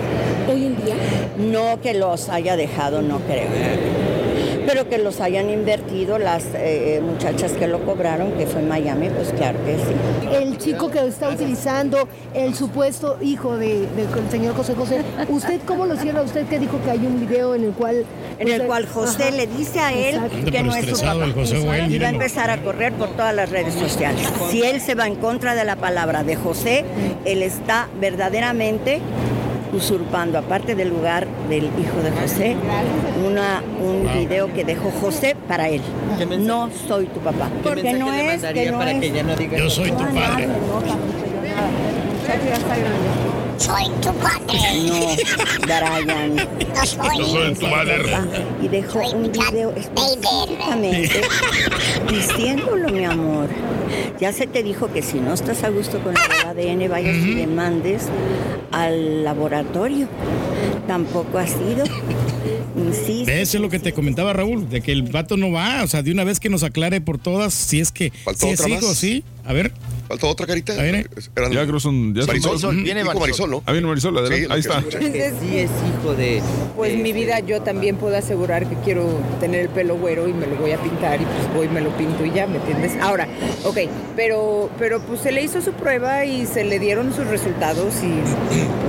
hoy 0.49 0.65
en 0.65 0.75
día? 0.83 0.95
No 1.37 1.81
que 1.81 1.93
los 1.93 2.29
haya 2.29 2.55
dejado, 2.55 3.01
no 3.01 3.19
creo. 3.19 4.24
Pero 4.65 4.89
que 4.89 4.97
los 4.97 5.19
hayan 5.21 5.49
invertido 5.49 6.17
las 6.17 6.43
eh, 6.55 7.01
muchachas 7.03 7.51
que 7.53 7.67
lo 7.67 7.85
cobraron, 7.85 8.31
que 8.33 8.47
fue 8.47 8.61
en 8.61 8.67
Miami, 8.67 9.09
pues 9.09 9.29
claro 9.33 9.59
que 9.65 9.75
sí. 9.75 10.35
El 10.35 10.57
chico 10.57 10.89
que 10.89 11.05
está 11.07 11.29
utilizando 11.29 12.07
el 12.33 12.55
supuesto 12.55 13.17
hijo 13.21 13.57
de- 13.57 13.87
del 13.95 14.07
señor 14.31 14.55
José 14.55 14.73
José, 14.75 15.01
¿usted 15.29 15.59
cómo 15.65 15.85
lo 15.85 15.95
cierra? 15.95 16.21
¿Usted 16.21 16.45
que 16.47 16.59
dijo 16.59 16.79
que 16.83 16.91
hay 16.91 16.99
un 17.05 17.19
video 17.19 17.55
en 17.55 17.65
el 17.65 17.71
cual... 17.71 18.05
En 18.39 18.47
el 18.49 18.63
cual 18.63 18.85
José 18.87 19.23
Ajá. 19.23 19.31
le 19.35 19.47
dice 19.47 19.79
a 19.79 19.93
él 19.93 20.15
Exacto. 20.15 20.51
que 20.51 20.63
no 20.63 20.75
es 20.75 20.85
su 20.97 20.99
papá. 21.05 21.25
y 21.87 21.99
va 21.99 22.07
a 22.07 22.09
empezar 22.09 22.49
a 22.49 22.57
correr 22.61 22.91
por 22.93 23.09
todas 23.09 23.33
las 23.33 23.49
redes 23.49 23.73
sociales. 23.75 24.27
Si 24.49 24.61
él 24.63 24.81
se 24.81 24.95
va 24.95 25.07
en 25.07 25.15
contra 25.15 25.55
de 25.55 25.63
la 25.63 25.75
palabra 25.77 26.23
de 26.23 26.35
José, 26.35 26.83
él 27.23 27.41
está 27.43 27.87
verdaderamente 28.01 28.99
usurpando, 29.75 30.37
aparte 30.37 30.75
del 30.75 30.89
lugar 30.89 31.27
del 31.49 31.65
hijo 31.65 32.01
de 32.01 32.11
José, 32.11 32.55
una, 33.25 33.61
un 33.81 34.07
video 34.13 34.51
que 34.53 34.63
dejó 34.63 34.91
José 35.01 35.35
para 35.47 35.69
él. 35.69 35.81
No 36.39 36.69
soy 36.87 37.05
tu 37.07 37.19
papá. 37.19 37.49
Porque 37.63 37.93
no 37.93 38.13
es, 38.13 38.41
que 38.41 38.71
no 38.71 38.81
es. 38.81 39.01
Yo 39.57 39.69
soy 39.69 39.91
tu 39.91 40.03
No, 40.03 40.09
padre. 40.13 40.43
El 40.43 40.49
muchacho 42.19 42.45
ya 42.47 42.55
está 42.55 42.77
grande. 42.77 43.35
Soy 43.57 43.89
tu 44.01 44.13
padre. 44.15 44.59
No, 44.87 44.95
Brian. 45.61 46.35
No 46.35 46.85
soy. 46.85 47.17
Yo 47.17 47.25
soy 47.25 47.53
tu 47.55 47.69
padre. 47.69 48.17
Y 48.61 48.67
dejó 48.67 48.99
un 49.09 49.31
video 49.31 49.73
específicamente 49.75 51.21
diciéndolo, 52.09 52.89
mi 52.89 53.05
amor. 53.05 53.49
Ya 54.19 54.31
se 54.31 54.47
te 54.47 54.63
dijo 54.63 54.91
que 54.91 55.01
si 55.01 55.19
no 55.19 55.33
estás 55.33 55.63
a 55.63 55.69
gusto 55.69 55.99
con 55.99 56.15
el 56.15 56.47
ADN, 56.47 56.89
vayas 56.89 57.17
y 57.17 57.33
demandes 57.33 58.03
al 58.71 59.23
laboratorio. 59.23 60.07
Tampoco 60.87 61.37
ha 61.37 61.47
sido. 61.47 61.85
Insiste. 62.77 63.41
Eso 63.41 63.57
es 63.57 63.61
lo 63.61 63.69
que 63.69 63.79
te 63.79 63.93
comentaba 63.93 64.33
Raúl, 64.33 64.69
de 64.69 64.81
que 64.81 64.91
el 64.91 65.03
vato 65.03 65.37
no 65.37 65.51
va, 65.51 65.83
o 65.83 65.87
sea, 65.87 66.03
de 66.03 66.11
una 66.11 66.23
vez 66.23 66.39
que 66.39 66.49
nos 66.49 66.63
aclare 66.63 67.01
por 67.01 67.17
todas, 67.17 67.53
si 67.53 67.79
es 67.79 67.91
que 67.91 68.11
si 68.35 68.49
es 68.49 68.67
hijo, 68.67 68.93
sí. 68.93 69.23
A 69.45 69.53
ver. 69.53 69.71
¿Faltó 70.07 70.29
otra 70.29 70.45
carita? 70.45 70.73
A 70.73 70.83
ver, 70.83 70.95
eh. 70.95 71.07
Eran- 71.35 71.51
Ya 71.51 71.65
creo 71.65 71.79
son. 71.79 72.13
Ya 72.13 72.25
Marisol, 72.25 72.75
viene 72.83 73.03
Marisol. 73.03 73.19
Marisol, 73.21 73.49
¿no? 73.51 73.63
Ah, 73.65 73.71
viene 73.71 73.87
Marisol, 73.87 74.17
adelante. 74.17 74.45
Sí, 74.45 74.51
Ahí 74.51 74.59
está. 74.59 74.81
Sí 75.41 75.57
es 75.57 75.69
hijo 76.01 76.13
de... 76.13 76.41
Pues 76.75 76.95
mi 76.97 77.11
vida 77.13 77.39
yo 77.39 77.61
también 77.61 77.95
puedo 77.95 78.15
asegurar 78.17 78.67
que 78.67 78.75
quiero 78.83 79.07
tener 79.39 79.61
el 79.61 79.69
pelo 79.69 79.97
güero 79.97 80.27
y 80.27 80.33
me 80.33 80.45
lo 80.47 80.55
voy 80.57 80.71
a 80.71 80.77
pintar 80.77 81.21
y 81.21 81.25
pues 81.25 81.53
voy 81.55 81.65
y 81.67 81.69
me 81.69 81.81
lo 81.81 81.89
pinto 81.97 82.25
y 82.25 82.31
ya, 82.31 82.45
¿me 82.47 82.57
entiendes? 82.57 82.93
Ahora, 83.01 83.27
ok, 83.63 83.77
pero, 84.15 84.69
pero 84.77 84.99
pues 85.01 85.21
se 85.21 85.31
le 85.31 85.41
hizo 85.41 85.61
su 85.61 85.71
prueba 85.73 86.25
y 86.25 86.45
se 86.45 86.63
le 86.65 86.77
dieron 86.79 87.13
sus 87.13 87.25
resultados 87.27 87.95
y 88.03 88.09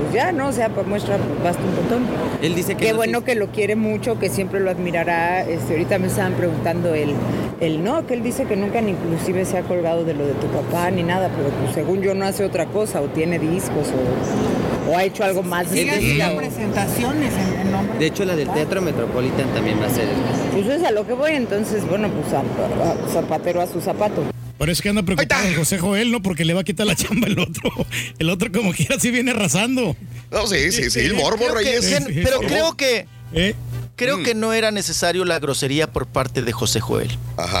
pues 0.01 0.13
ya, 0.13 0.31
¿no? 0.31 0.49
O 0.49 0.51
sea, 0.51 0.69
por 0.69 0.85
muestra 0.85 1.17
pues, 1.17 1.43
basta 1.43 1.61
un 1.63 1.75
montón. 1.75 2.05
Él 2.41 2.53
dice 2.55 2.75
que 2.75 2.85
Qué 2.85 2.91
no 2.91 2.97
bueno 2.97 3.23
que 3.23 3.35
lo 3.35 3.47
quiere 3.47 3.75
mucho, 3.75 4.19
que 4.19 4.29
siempre 4.29 4.59
lo 4.59 4.69
admirará. 4.69 5.41
Este, 5.43 5.73
ahorita 5.73 5.97
me 5.97 6.07
estaban 6.07 6.33
preguntando 6.33 6.93
él, 6.93 7.13
él 7.61 7.83
no, 7.83 8.05
que 8.05 8.13
él 8.13 8.23
dice 8.23 8.45
que 8.45 8.55
nunca 8.55 8.81
ni 8.81 8.91
inclusive 8.91 9.45
se 9.45 9.57
ha 9.57 9.61
colgado 9.63 10.03
de 10.03 10.13
lo 10.13 10.25
de 10.27 10.33
tu 10.33 10.47
papá 10.47 10.91
ni 10.91 11.03
nada, 11.07 11.29
pero 11.35 11.49
pues 11.49 11.73
según 11.73 12.01
yo 12.01 12.13
no 12.13 12.25
hace 12.25 12.43
otra 12.43 12.65
cosa 12.67 13.01
o 13.01 13.05
tiene 13.07 13.39
discos 13.39 13.87
o, 13.87 14.91
o 14.91 14.97
ha 14.97 15.03
hecho 15.03 15.23
algo 15.23 15.41
más 15.43 15.71
de 15.71 15.83
vida, 15.99 16.31
o- 16.33 16.37
presentaciones 16.37 17.33
en, 17.33 17.59
en 17.61 17.71
nombre 17.71 17.97
De 17.99 18.05
hecho, 18.05 18.25
la 18.25 18.35
del 18.35 18.49
Teatro 18.51 18.81
Metropolitan 18.81 19.47
también 19.53 19.79
va 19.81 19.87
a 19.87 19.89
ser... 19.89 20.07
Pues 20.53 20.67
es 20.67 20.83
a 20.83 20.91
lo 20.91 21.05
que 21.07 21.13
voy, 21.13 21.31
entonces, 21.33 21.87
bueno, 21.87 22.09
pues 22.09 22.33
a- 22.33 22.39
a- 22.41 23.09
zapatero 23.11 23.61
a 23.61 23.67
su 23.67 23.81
zapato. 23.81 24.23
Por 24.57 24.69
eso 24.71 24.81
que 24.81 24.89
anda 24.89 25.03
preocupado 25.03 25.47
el 25.47 25.55
José 25.55 25.77
Joel, 25.77 26.11
¿no? 26.11 26.21
Porque 26.21 26.43
le 26.43 26.53
va 26.55 26.61
a 26.61 26.63
quitar 26.63 26.87
la 26.87 26.95
chamba 26.95 27.27
el 27.27 27.37
otro. 27.39 27.69
El 28.17 28.29
otro 28.29 28.51
como 28.51 28.73
quiera 28.73 28.99
sí 28.99 29.11
viene 29.11 29.31
arrasando. 29.31 29.95
No, 30.31 30.47
sí, 30.47 30.71
sí, 30.71 30.89
sí, 30.89 30.99
el 31.01 31.13
morbo, 31.13 31.47
Reyes. 31.49 31.85
que- 31.85 32.21
pero 32.23 32.39
creo 32.39 32.75
que 32.75 33.05
¿Eh? 33.33 33.53
Creo 33.97 34.23
que 34.23 34.33
no 34.33 34.53
era 34.53 34.71
necesario 34.71 35.25
la 35.25 35.39
grosería 35.39 35.91
por 35.91 36.07
parte 36.07 36.41
de 36.41 36.51
José 36.53 36.79
Joel. 36.79 37.09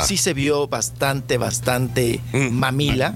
Sí 0.05 0.15
se 0.15 0.33
vio 0.33 0.67
bastante, 0.69 1.37
bastante 1.37 2.21
mamila. 2.51 3.15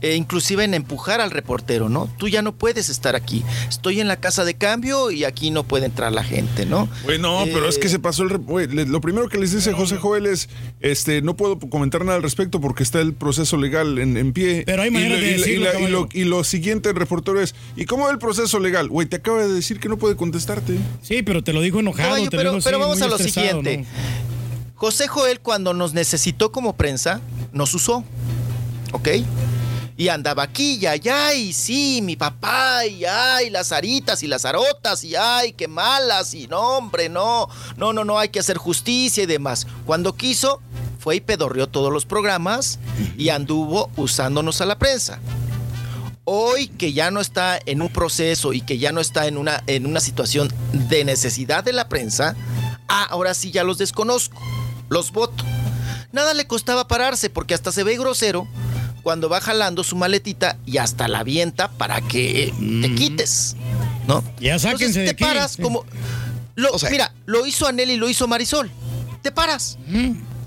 E 0.00 0.14
inclusive 0.16 0.64
en 0.64 0.74
empujar 0.74 1.20
al 1.20 1.30
reportero, 1.30 1.88
¿no? 1.88 2.10
Tú 2.18 2.28
ya 2.28 2.42
no 2.42 2.52
puedes 2.54 2.88
estar 2.88 3.14
aquí. 3.14 3.44
Estoy 3.68 4.00
en 4.00 4.08
la 4.08 4.16
casa 4.16 4.44
de 4.44 4.54
cambio 4.54 5.10
y 5.10 5.24
aquí 5.24 5.50
no 5.50 5.62
puede 5.64 5.86
entrar 5.86 6.12
la 6.12 6.24
gente, 6.24 6.66
¿no? 6.66 6.88
Güey, 7.04 7.18
no, 7.20 7.44
pero 7.44 7.68
es 7.68 7.78
que 7.78 7.86
Eh, 7.86 7.90
se 7.90 7.98
pasó 7.98 8.22
el... 8.24 8.40
le- 8.74 8.86
lo 8.86 9.00
primero 9.00 9.28
que 9.28 9.38
les 9.38 9.52
dice 9.52 9.72
José 9.72 9.96
Joel 9.98 10.26
es, 10.26 10.48
este, 10.80 11.20
no 11.22 11.36
puedo 11.36 11.58
comentar 11.58 12.04
nada 12.04 12.16
al 12.16 12.22
respecto 12.22 12.60
porque 12.60 12.82
está 12.82 13.00
el 13.00 13.12
proceso 13.14 13.56
legal 13.56 13.98
en, 13.98 14.16
en 14.16 14.32
pie. 14.32 14.62
Pero 14.66 14.82
hay 14.82 14.88
Y 14.88 14.92
manera 14.92 15.14
lo- 15.16 15.20
de 15.20 15.26
y, 15.26 15.30
la- 15.30 15.36
y 15.36 15.38
decirlo, 15.40 15.72
la- 15.72 15.80
y 15.80 15.86
lo, 15.92 16.08
y 16.12 16.24
lo 16.24 16.42
siguiente 16.44 16.88
el 16.90 16.96
reportero 16.96 17.40
es, 17.40 17.54
¿y 17.76 17.84
cómo 17.86 18.04
va 18.06 18.10
el 18.12 18.18
proceso 18.18 18.58
legal? 18.58 18.88
Güey, 18.88 19.06
te 19.08 19.16
acaba 19.16 19.46
de 19.46 19.52
decir 19.52 19.78
que 19.78 19.88
no 19.88 19.96
puede 19.98 20.16
contestarte. 20.16 20.76
Sí, 21.02 21.22
pero 21.22 21.42
te 21.44 21.52
lo 21.52 21.60
dijo 21.60 21.80
enojado. 21.80 22.02
Caballo, 22.10 22.30
te 22.30 22.36
pero, 22.36 22.51
pero 22.62 22.78
vamos 22.78 23.00
a 23.02 23.06
lo 23.06 23.18
siguiente. 23.18 23.78
¿no? 23.78 23.86
José 24.74 25.06
Joel 25.06 25.40
cuando 25.40 25.74
nos 25.74 25.94
necesitó 25.94 26.50
como 26.50 26.72
prensa, 26.72 27.20
nos 27.52 27.72
usó. 27.74 28.04
¿Ok? 28.92 29.08
Y 29.96 30.08
andaba 30.08 30.42
aquí 30.42 30.78
y 30.80 30.86
allá, 30.86 31.34
y 31.34 31.52
sí, 31.52 32.00
mi 32.02 32.16
papá, 32.16 32.84
y 32.86 33.04
ay, 33.04 33.50
las 33.50 33.70
aritas 33.70 34.22
y 34.22 34.26
las 34.26 34.44
arotas, 34.44 35.04
y 35.04 35.14
ay, 35.14 35.52
qué 35.52 35.68
malas, 35.68 36.34
y 36.34 36.48
no, 36.48 36.78
hombre, 36.78 37.08
no, 37.08 37.48
no, 37.76 37.92
no, 37.92 38.04
no, 38.04 38.18
hay 38.18 38.30
que 38.30 38.40
hacer 38.40 38.56
justicia 38.56 39.22
y 39.22 39.26
demás. 39.26 39.66
Cuando 39.86 40.14
quiso, 40.14 40.60
fue 40.98 41.16
y 41.16 41.20
pedorreó 41.20 41.68
todos 41.68 41.92
los 41.92 42.06
programas 42.06 42.78
y 43.16 43.28
anduvo 43.28 43.90
usándonos 43.96 44.60
a 44.60 44.66
la 44.66 44.78
prensa. 44.78 45.20
Hoy 46.24 46.68
que 46.68 46.92
ya 46.92 47.10
no 47.10 47.20
está 47.20 47.58
en 47.66 47.82
un 47.82 47.88
proceso 47.88 48.52
y 48.52 48.60
que 48.60 48.78
ya 48.78 48.92
no 48.92 49.00
está 49.00 49.26
en 49.26 49.36
una, 49.36 49.62
en 49.66 49.86
una 49.86 50.00
situación 50.00 50.52
de 50.72 51.04
necesidad 51.04 51.64
de 51.64 51.72
la 51.72 51.88
prensa, 51.88 52.36
ah, 52.88 53.06
ahora 53.10 53.34
sí 53.34 53.50
ya 53.50 53.64
los 53.64 53.78
desconozco, 53.78 54.40
los 54.88 55.10
voto. 55.10 55.44
Nada 56.12 56.32
le 56.34 56.46
costaba 56.46 56.86
pararse 56.86 57.28
porque 57.28 57.54
hasta 57.54 57.72
se 57.72 57.82
ve 57.82 57.96
grosero 57.98 58.46
cuando 59.02 59.28
va 59.28 59.40
jalando 59.40 59.82
su 59.82 59.96
maletita 59.96 60.58
y 60.64 60.78
hasta 60.78 61.08
la 61.08 61.20
avienta 61.20 61.72
para 61.72 62.00
que 62.02 62.52
te 62.82 62.94
quites, 62.94 63.56
¿no? 64.06 64.22
Ya 64.38 64.58
sáquense 64.60 64.84
Entonces 64.84 64.94
de 64.94 65.04
te 65.06 65.10
aquí. 65.10 65.24
paras 65.24 65.56
como... 65.56 65.84
Lo, 66.54 66.70
mira, 66.90 67.12
lo 67.24 67.46
hizo 67.46 67.66
Anel 67.66 67.90
y 67.90 67.96
lo 67.96 68.08
hizo 68.08 68.28
Marisol. 68.28 68.70
Te 69.22 69.32
paras 69.32 69.78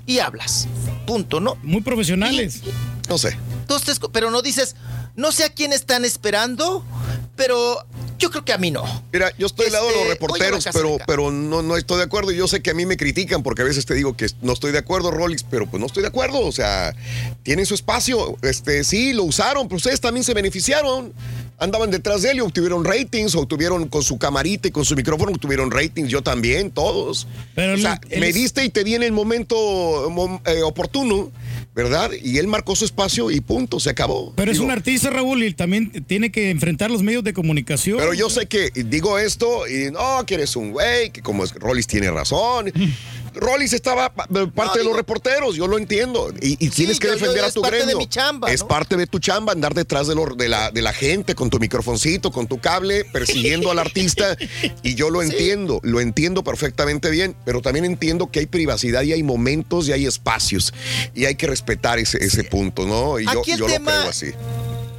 y 0.06 0.20
hablas. 0.20 0.68
Punto, 1.06 1.40
¿no? 1.40 1.58
Muy 1.62 1.82
profesionales. 1.82 2.62
No 3.08 3.18
sé. 3.18 3.36
Entonces, 3.60 4.00
pero 4.12 4.30
no 4.30 4.40
dices, 4.40 4.76
no 5.16 5.32
sé 5.32 5.44
a 5.44 5.48
quién 5.50 5.72
están 5.72 6.04
esperando, 6.04 6.84
pero 7.36 7.78
yo 8.18 8.30
creo 8.30 8.44
que 8.44 8.52
a 8.54 8.58
mí 8.58 8.70
no. 8.70 8.82
Mira, 9.12 9.30
yo 9.38 9.46
estoy 9.46 9.66
al 9.66 9.72
lado 9.72 9.86
de 9.88 9.92
los 9.92 10.02
Este, 10.04 10.12
reporteros, 10.14 10.64
pero, 10.72 10.96
pero 11.06 11.30
no, 11.30 11.60
no 11.62 11.76
estoy 11.76 11.98
de 11.98 12.04
acuerdo. 12.04 12.32
Y 12.32 12.36
yo 12.36 12.48
sé 12.48 12.62
que 12.62 12.70
a 12.70 12.74
mí 12.74 12.86
me 12.86 12.96
critican 12.96 13.42
porque 13.42 13.62
a 13.62 13.64
veces 13.66 13.84
te 13.84 13.92
digo 13.94 14.16
que 14.16 14.26
no 14.40 14.52
estoy 14.54 14.72
de 14.72 14.78
acuerdo, 14.78 15.10
Rollins, 15.10 15.42
pero 15.42 15.66
pues 15.66 15.78
no 15.80 15.86
estoy 15.86 16.02
de 16.02 16.08
acuerdo. 16.08 16.40
O 16.40 16.52
sea, 16.52 16.94
tienen 17.42 17.66
su 17.66 17.74
espacio. 17.74 18.36
Este, 18.42 18.84
sí, 18.84 19.12
lo 19.12 19.24
usaron, 19.24 19.68
pero 19.68 19.76
ustedes 19.76 20.00
también 20.00 20.24
se 20.24 20.32
beneficiaron. 20.32 21.12
Andaban 21.58 21.90
detrás 21.90 22.20
de 22.22 22.30
él 22.32 22.36
y 22.38 22.40
obtuvieron 22.40 22.84
ratings, 22.84 23.34
o 23.34 23.40
obtuvieron 23.40 23.88
con 23.88 24.02
su 24.02 24.18
camarita 24.18 24.68
y 24.68 24.70
con 24.70 24.84
su 24.84 24.94
micrófono, 24.94 25.32
obtuvieron 25.32 25.70
ratings. 25.70 26.08
Yo 26.10 26.22
también, 26.22 26.70
todos. 26.70 27.26
o 27.56 27.76
sea, 27.78 27.98
él 28.10 28.20
me 28.20 28.32
diste 28.32 28.62
y 28.64 28.68
te 28.70 28.84
di 28.84 28.94
en 28.94 29.02
el 29.02 29.12
momento 29.12 29.56
mom- 30.10 30.40
eh, 30.46 30.62
oportuno, 30.62 31.30
¿verdad? 31.76 32.10
Y 32.22 32.38
él 32.38 32.46
marcó 32.46 32.74
su 32.74 32.86
espacio 32.86 33.30
y 33.30 33.42
punto, 33.42 33.78
se 33.78 33.90
acabó. 33.90 34.32
Pero 34.34 34.50
es 34.50 34.60
un 34.60 34.70
artista, 34.70 35.10
Raúl, 35.10 35.42
y 35.42 35.52
también 35.52 35.90
tiene 36.06 36.32
que 36.32 36.48
enfrentar 36.48 36.90
los 36.90 37.02
medios 37.02 37.22
de 37.22 37.34
comunicación. 37.34 37.98
Pero 37.98 38.14
yo 38.14 38.30
sé 38.30 38.46
que 38.46 38.70
digo 38.74 39.18
esto 39.18 39.68
y 39.68 39.90
no, 39.90 40.24
que 40.24 40.36
eres 40.36 40.56
un 40.56 40.72
güey, 40.72 41.10
que 41.10 41.20
como 41.20 41.44
es 41.44 41.52
Rollis 41.52 41.86
tiene 41.86 42.10
razón. 42.10 42.72
Rollis 43.36 43.72
estaba 43.72 44.12
parte 44.12 44.78
de 44.78 44.84
los 44.84 44.96
reporteros, 44.96 45.54
yo 45.56 45.66
lo 45.66 45.78
entiendo. 45.78 46.32
Y, 46.40 46.52
y 46.64 46.70
tienes 46.70 46.98
que 46.98 47.06
yo- 47.08 47.14
yo- 47.14 47.20
defender 47.20 47.44
a 47.44 47.48
es 47.48 47.54
tu 47.54 47.62
parte 47.62 47.76
de 47.76 47.82
gremio. 47.84 47.98
mi 47.98 48.06
chamba, 48.08 48.50
es 48.50 48.64
parte 48.64 48.96
de 48.96 49.06
tu 49.06 49.18
chamba, 49.18 49.52
andar 49.52 49.74
detrás 49.74 50.06
de, 50.08 50.14
lo- 50.14 50.34
de, 50.34 50.48
la, 50.48 50.70
de 50.70 50.82
la 50.82 50.92
gente 50.92 51.34
con 51.34 51.50
tu 51.50 51.58
microfoncito, 51.58 52.30
con 52.32 52.46
tu 52.46 52.58
cable, 52.60 53.04
persiguiendo 53.04 53.70
al 53.70 53.78
artista. 53.78 54.36
Y 54.82 54.94
yo 54.94 55.10
lo 55.10 55.22
entiendo, 55.22 55.80
lo 55.82 56.00
entiendo 56.00 56.42
perfectamente 56.42 57.10
bien, 57.10 57.36
pero 57.44 57.60
también 57.62 57.84
entiendo 57.84 58.30
que 58.30 58.40
hay 58.40 58.46
privacidad 58.46 59.02
y 59.02 59.12
hay 59.12 59.22
momentos 59.22 59.88
y 59.88 59.92
hay 59.92 60.06
espacios. 60.06 60.72
Y 61.14 61.26
hay 61.26 61.34
que 61.36 61.46
respetar 61.46 61.98
ese, 61.98 62.22
ese 62.24 62.44
punto, 62.44 62.86
¿no? 62.86 63.20
Y 63.20 63.24
yo, 63.26 63.40
Aquí 63.40 63.56
yo 63.56 63.66
tema- 63.66 63.92
lo 63.92 63.98
creo 63.98 64.10
así. 64.10 64.32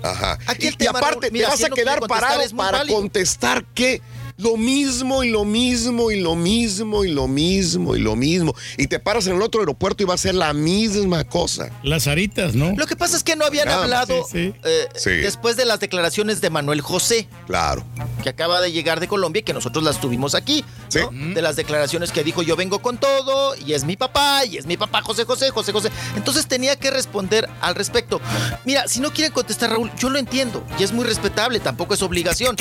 Ajá. 0.03 0.37
Aquí 0.45 0.67
el 0.67 0.73
y, 0.73 0.75
y 0.75 0.77
tema, 0.77 0.99
aparte, 0.99 1.21
Raúl, 1.21 1.33
mira, 1.33 1.47
te 1.47 1.51
vas 1.53 1.63
a 1.63 1.69
no 1.69 1.75
quedar 1.75 1.99
parado 2.07 2.41
es 2.41 2.53
para 2.53 2.77
válido. 2.79 2.95
contestar 2.97 3.65
qué. 3.73 4.01
Lo 4.37 4.55
mismo 4.55 5.23
y 5.23 5.31
lo 5.31 5.45
mismo 5.45 6.11
y 6.11 6.19
lo 6.21 6.35
mismo 6.35 7.03
y 7.03 7.11
lo 7.11 7.27
mismo 7.27 7.95
y 7.95 7.99
lo 7.99 8.15
mismo. 8.15 8.53
Y 8.77 8.85
te 8.85 8.99
paras 8.99 9.25
en 9.25 9.35
el 9.35 9.41
otro 9.41 9.61
aeropuerto 9.61 10.03
y 10.03 10.05
va 10.05 10.13
a 10.13 10.17
ser 10.17 10.35
la 10.35 10.53
misma 10.53 11.23
cosa. 11.23 11.71
Las 11.81 12.05
aritas, 12.07 12.53
¿no? 12.53 12.71
Lo 12.77 12.85
que 12.85 12.95
pasa 12.95 13.17
es 13.17 13.23
que 13.23 13.35
no 13.35 13.45
habían 13.45 13.67
hablado 13.67 14.23
sí, 14.31 14.53
sí. 14.53 14.53
eh, 14.63 14.87
Sí. 14.95 15.09
después 15.09 15.57
de 15.57 15.65
las 15.65 15.79
declaraciones 15.79 16.39
de 16.39 16.51
Manuel 16.51 16.81
José, 16.81 17.27
Claro. 17.47 17.83
que 18.21 18.29
acaba 18.29 18.61
de 18.61 18.71
llegar 18.71 18.99
de 18.99 19.07
Colombia 19.07 19.39
y 19.39 19.43
que 19.43 19.53
nosotros 19.53 19.83
las 19.83 19.99
tuvimos 19.99 20.35
aquí. 20.35 20.63
Sí. 20.89 20.99
¿no? 21.11 21.33
De 21.33 21.41
las 21.41 21.55
declaraciones 21.55 22.11
que 22.11 22.23
dijo 22.23 22.43
yo 22.43 22.55
vengo 22.55 22.79
con 22.79 22.99
todo 22.99 23.55
y 23.55 23.73
es 23.73 23.85
mi 23.85 23.95
papá 23.97 24.45
y 24.45 24.57
es 24.57 24.67
mi 24.67 24.77
papá 24.77 25.01
José 25.01 25.25
José 25.25 25.49
José 25.49 25.71
José. 25.71 25.89
Entonces 26.15 26.45
tenía 26.47 26.75
que 26.75 26.91
responder 26.91 27.49
al 27.61 27.73
respecto. 27.73 28.21
Mira, 28.65 28.87
si 28.87 28.99
no 28.99 29.11
quieren 29.11 29.33
contestar 29.33 29.71
Raúl, 29.71 29.91
yo 29.97 30.11
lo 30.11 30.19
entiendo 30.19 30.63
y 30.77 30.83
es 30.83 30.91
muy 30.91 31.05
respetable, 31.05 31.59
tampoco 31.59 31.95
es 31.95 32.03
obligación. 32.03 32.55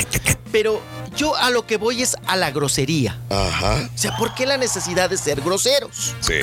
Pero 0.51 0.81
yo 1.15 1.35
a 1.35 1.49
lo 1.51 1.66
que 1.67 1.77
voy 1.77 2.01
es 2.01 2.15
a 2.25 2.35
la 2.35 2.51
grosería. 2.51 3.19
Ajá. 3.29 3.89
O 3.93 3.97
sea, 3.97 4.15
¿por 4.17 4.33
qué 4.33 4.45
la 4.45 4.57
necesidad 4.57 5.09
de 5.09 5.17
ser 5.17 5.41
groseros? 5.41 6.15
Sí, 6.21 6.33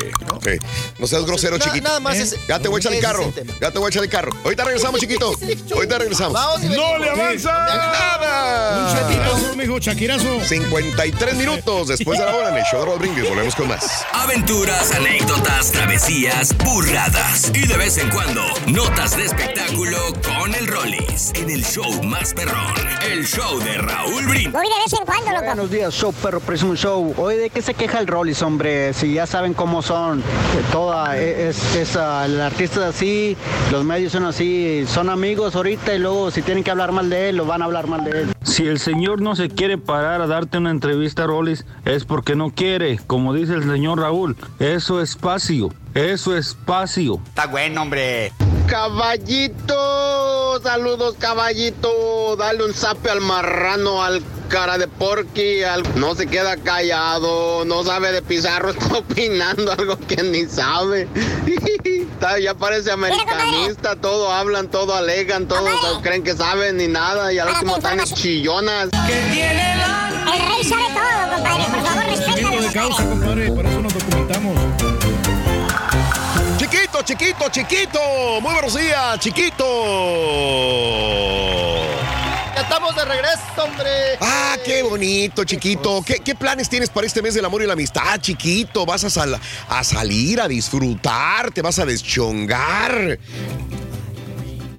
sí. 0.43 0.51
No 0.99 1.07
seas 1.07 1.25
grosero, 1.25 1.59
na- 1.59 1.65
chiquito. 1.65 1.85
nada 1.85 2.01
más 2.01 2.17
es- 2.17 2.37
Ya 2.47 2.59
te 2.61 2.69
voy 2.69 2.79
a 2.79 2.81
echar 2.81 2.93
el 2.95 3.01
carro. 3.03 3.33
Ya 3.61 3.71
te 3.71 3.79
voy 3.79 3.87
a 3.87 3.89
echar 3.91 4.05
el 4.05 4.11
carro. 4.11 4.33
Ahorita 4.45 4.65
regresamos, 4.65 5.01
chiquito. 5.01 5.33
Ahorita 5.75 5.99
regresamos. 5.99 6.35
Vamos, 6.35 6.63
y 6.65 6.69
¡No 6.69 6.99
le 6.99 7.11
avanza! 7.11 7.51
¡Nada! 7.53 8.79
Un 8.87 8.97
chetirazo, 9.09 9.57
mijo, 9.57 9.79
Shakirazo. 9.79 10.41
53 10.45 11.35
minutos 11.37 11.89
después 11.89 12.19
de 12.19 12.25
la 12.27 12.35
hora 12.35 12.49
en 12.51 12.57
el 12.59 12.65
show 12.65 12.81
de 12.81 12.87
Raúl 12.87 12.99
Brindis. 12.99 13.29
Volvemos 13.29 13.55
con 13.55 13.69
más. 13.69 14.05
Aventuras, 14.13 14.93
anécdotas, 14.93 15.73
travesías, 15.73 16.57
burradas 16.59 17.51
y 17.55 17.67
de 17.67 17.77
vez 17.77 17.97
en 17.99 18.11
cuando 18.11 18.43
notas 18.67 19.17
de 19.17 19.25
espectáculo 19.27 19.99
con 20.23 20.55
el 20.55 20.67
Rollis 20.67 21.31
en 21.35 21.51
el 21.51 21.65
show 21.65 22.03
más 22.03 22.35
perrón, 22.35 22.75
el 23.03 23.27
show 23.27 23.59
de 23.61 23.79
Raúl 23.79 24.25
Brindis. 24.27 24.53
Muy 24.53 24.69
de 24.69 24.75
vez 24.85 24.93
en 24.99 25.05
cuando, 25.07 25.14
loco. 25.23 25.45
Buenos 25.45 25.71
días, 25.71 25.95
show 25.95 26.13
perro, 26.13 26.41
próximo 26.41 26.75
show. 26.75 27.15
Oye, 27.19 27.37
¿de 27.37 27.51
qué 27.51 27.63
se 27.63 27.75
queja 27.75 28.01
el 28.01 28.07
Rollis, 28.07 28.43
hombre? 28.43 28.93
Si 28.93 29.15
ya 29.15 29.27
saben 29.27 29.55
cómo 29.55 29.83
son, 29.83 30.21
eh, 30.21 30.23
toda, 30.73 31.19
eh, 31.19 31.49
es, 31.49 31.77
es, 31.77 31.97
ah, 31.97 32.25
el 32.25 32.41
artista 32.41 32.81
es 32.81 32.95
así, 32.95 33.37
los 33.71 33.85
medios 33.85 34.13
son 34.13 34.25
así, 34.25 34.85
son 34.87 35.11
amigos 35.11 35.55
ahorita 35.55 35.95
y 35.95 35.99
luego 35.99 36.31
si 36.31 36.43
tienen 36.43 36.65
que 36.65 36.71
hablar 36.71 36.93
mal 36.93 37.09
de 37.11 37.29
él, 37.29 37.37
lo 37.37 37.47
van 37.47 37.63
a 37.63 37.67
hablar 37.67 37.87
mal 37.87 38.05
de 38.05 38.23
él. 38.23 38.33
Si 38.43 38.67
el 38.67 38.79
señor 38.79 39.21
no 39.21 39.37
se 39.37 39.49
quiere 39.49 39.79
parar 39.79 40.21
a 40.21 40.27
darte 40.27 40.59
una 40.59 40.71
entrevista, 40.71 41.27
Rollis, 41.27 41.65
es 41.85 42.05
porque 42.05 42.35
no 42.35 42.51
quiere, 42.51 42.99
como 43.07 43.33
dice 43.35 43.55
el 43.55 43.65
señor 43.65 44.01
Raúl. 44.01 44.37
Eso 44.59 45.01
es 45.01 45.11
espacio, 45.11 45.71
eso 45.95 46.37
es 46.37 46.49
espacio. 46.49 47.21
Está 47.29 47.47
bueno, 47.47 47.83
hombre. 47.83 48.33
Caballito, 48.67 50.61
saludos 50.63 51.17
caballito, 51.19 52.35
dale 52.37 52.65
un 52.65 52.73
zape 52.75 53.11
al 53.11 53.21
marrano, 53.21 54.03
al 54.03 54.23
cara 54.49 54.79
de 54.79 54.89
porqui, 54.89 55.63
al... 55.63 55.83
no 55.99 56.15
se 56.15 56.27
queda 56.27 56.57
callado, 56.57 57.65
no 57.65 57.85
sabe 57.85 58.13
de 58.13 58.23
pizarro, 58.23 58.71
está 58.79 58.99
opinando 58.99 59.73
algo 59.73 59.99
que 60.09 60.23
ni 60.23 60.47
sabe. 60.47 61.09
Ya 62.43 62.55
parece 62.55 62.91
americanista, 62.91 63.97
todo 63.97 64.33
hablan, 64.33 64.69
todo 64.71 64.95
alegan, 64.95 65.47
todos 65.47 66.01
creen 66.03 66.23
que 66.23 66.35
saben 66.35 66.79
ni 66.79 66.89
nada 66.89 67.31
y 67.35 67.39
al 67.39 67.51
último 67.51 67.77
están 67.77 67.99
chillonas. 68.03 68.89
El 68.95 70.49
rey 70.49 70.65
sabe 70.65 70.85
todo, 70.95 71.35
compadre. 71.35 71.65
Por 71.65 71.83
favor, 71.85 72.05
Conocimiento 72.05 72.51
de 72.51 72.57
respétalo. 72.63 72.73
causa, 72.73 73.05
compadre. 73.05 73.51
Por 73.53 73.67
eso 73.67 73.81
nos 73.83 73.93
documentamos. 73.95 74.74
Chiquito, 77.03 77.03
chiquito, 77.03 77.49
chiquito. 77.51 77.99
Muy 78.41 78.53
buenos 78.53 78.77
días, 78.77 79.19
chiquito. 79.19 79.65
Ya 82.55 82.61
estamos 82.63 82.95
de 82.95 83.05
regreso, 83.05 83.41
hombre. 83.65 83.91
Ah, 84.21 84.57
qué 84.65 84.85
bonito, 84.85 85.43
chiquito. 85.43 86.05
¿Qué, 86.07 86.21
qué 86.21 86.37
planes 86.37 86.69
tienes 86.69 86.91
para 86.91 87.05
este 87.09 87.21
mes 87.21 87.35
del 87.35 87.45
amor 87.47 87.63
y 87.63 87.67
la 87.67 87.73
amistad, 87.73 88.21
chiquito? 88.21 88.87
¿Vas 88.87 89.03
a, 89.03 89.11
sal- 89.11 89.41
a 89.69 89.83
salir, 89.83 90.41
a 90.41 90.47
disfrutar? 90.47 91.51
¿Te 91.51 91.63
vas 91.63 91.81
a 91.81 91.85
deschongar? 91.85 93.19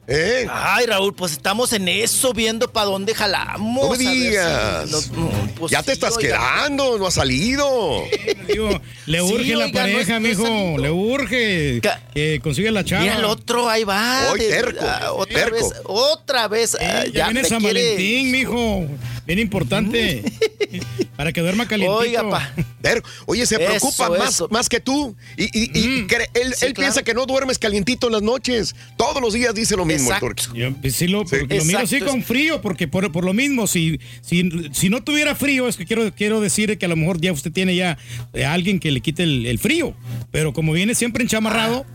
¿Eh? 0.07 0.45
Ay, 0.51 0.85
Raúl, 0.85 1.15
pues 1.15 1.31
estamos 1.31 1.73
en 1.73 1.87
eso, 1.87 2.31
viendo 2.31 2.71
para 2.71 2.85
dónde 2.85 3.15
jalamos. 3.15 3.85
No 3.85 3.89
me 3.91 3.97
si 3.97 4.05
digas. 4.07 5.09
mm, 5.11 5.47
pues 5.57 5.71
ya 5.71 5.81
te 5.81 5.87
sí, 5.87 5.91
estás 5.93 6.15
oiga. 6.17 6.37
quedando, 6.37 6.99
no 6.99 7.07
has 7.07 7.15
salido. 7.15 8.03
Digo, 8.47 8.69
le 9.07 9.17
Sí, 9.19 9.23
urge 9.33 9.55
la 9.55 9.65
oiga, 9.65 9.81
pareja, 9.81 10.15
es- 10.17 10.21
no 10.21 10.27
es 10.29 10.37
mijo. 10.37 10.77
le 10.77 10.91
urge 10.91 11.81
que 12.13 12.39
consiga 12.43 12.69
la 12.69 12.83
chava. 12.85 13.01
Mira 13.01 13.15
el 13.17 13.25
otro, 13.25 13.67
ahí 13.67 13.83
va. 13.83 14.29
Hoy 14.31 14.39
de- 14.41 14.49
terco, 14.49 14.85
otra 15.15 15.33
terco. 15.39 15.55
vez, 15.55 15.73
otra 15.85 16.47
vez. 16.47 16.75
ah, 16.79 17.03
Eh, 17.05 17.11
ya, 17.11 17.29
viene 17.29 17.47
San 17.49 17.59
quiere- 17.59 17.81
Valentín, 17.95 18.31
mijo. 18.31 18.85
Bien 19.25 19.39
importante. 19.39 20.23
Para 21.15 21.31
que 21.31 21.41
duerma 21.41 21.67
calientito. 21.67 21.97
Oiga, 21.99 22.29
pa. 22.29 22.53
Oye, 23.25 23.45
se 23.45 23.55
Eso, 23.55 23.65
preocupa 23.65 24.09
más, 24.09 24.35
eso. 24.35 24.47
más 24.51 24.69
que 24.69 24.79
tú. 24.79 25.15
Y, 25.37 25.45
y- 25.45 25.71
y 25.73 25.87
Mm. 26.03 26.07
cre- 26.07 26.29
él, 26.33 26.53
Sí, 26.53 26.65
él 26.67 26.73
claro. 26.73 26.85
piensa 26.87 27.03
que 27.03 27.13
no 27.13 27.25
duermes 27.25 27.57
calientito 27.57 28.07
en 28.07 28.13
las 28.13 28.21
noches. 28.21 28.75
Todos 28.97 29.21
los 29.21 29.33
días 29.33 29.55
dice 29.55 29.75
lo 29.75 29.85
mismo 29.85 30.09
el 30.11 30.15
Exacto. 30.17 30.27
turco. 30.43 30.55
Yo, 30.55 30.73
pues, 30.75 30.95
sí, 30.95 31.07
lo, 31.07 31.25
porque 31.25 31.57
lo 31.57 31.65
miro 31.65 31.79
así 31.79 31.95
Exacto. 31.95 32.11
con 32.13 32.23
frío, 32.23 32.61
porque 32.61 32.87
por, 32.87 33.11
por 33.11 33.23
lo 33.25 33.33
mismo, 33.33 33.65
si, 33.67 33.99
si, 34.21 34.49
si 34.73 34.89
no 34.89 35.03
tuviera 35.03 35.33
frío, 35.35 35.67
es 35.67 35.77
que 35.77 35.85
quiero, 35.85 36.13
quiero 36.13 36.41
decir 36.41 36.77
que 36.77 36.85
a 36.85 36.89
lo 36.89 36.95
mejor 36.95 37.19
ya 37.19 37.31
usted 37.31 37.51
tiene 37.51 37.75
ya 37.75 37.97
eh, 38.33 38.45
alguien 38.45 38.79
que 38.79 38.91
le 38.91 39.01
quite 39.01 39.23
el, 39.23 39.45
el 39.47 39.57
frío. 39.57 39.95
Pero 40.31 40.53
como 40.53 40.73
viene 40.73 40.93
siempre 40.93 41.23
enchamarrado, 41.23 41.85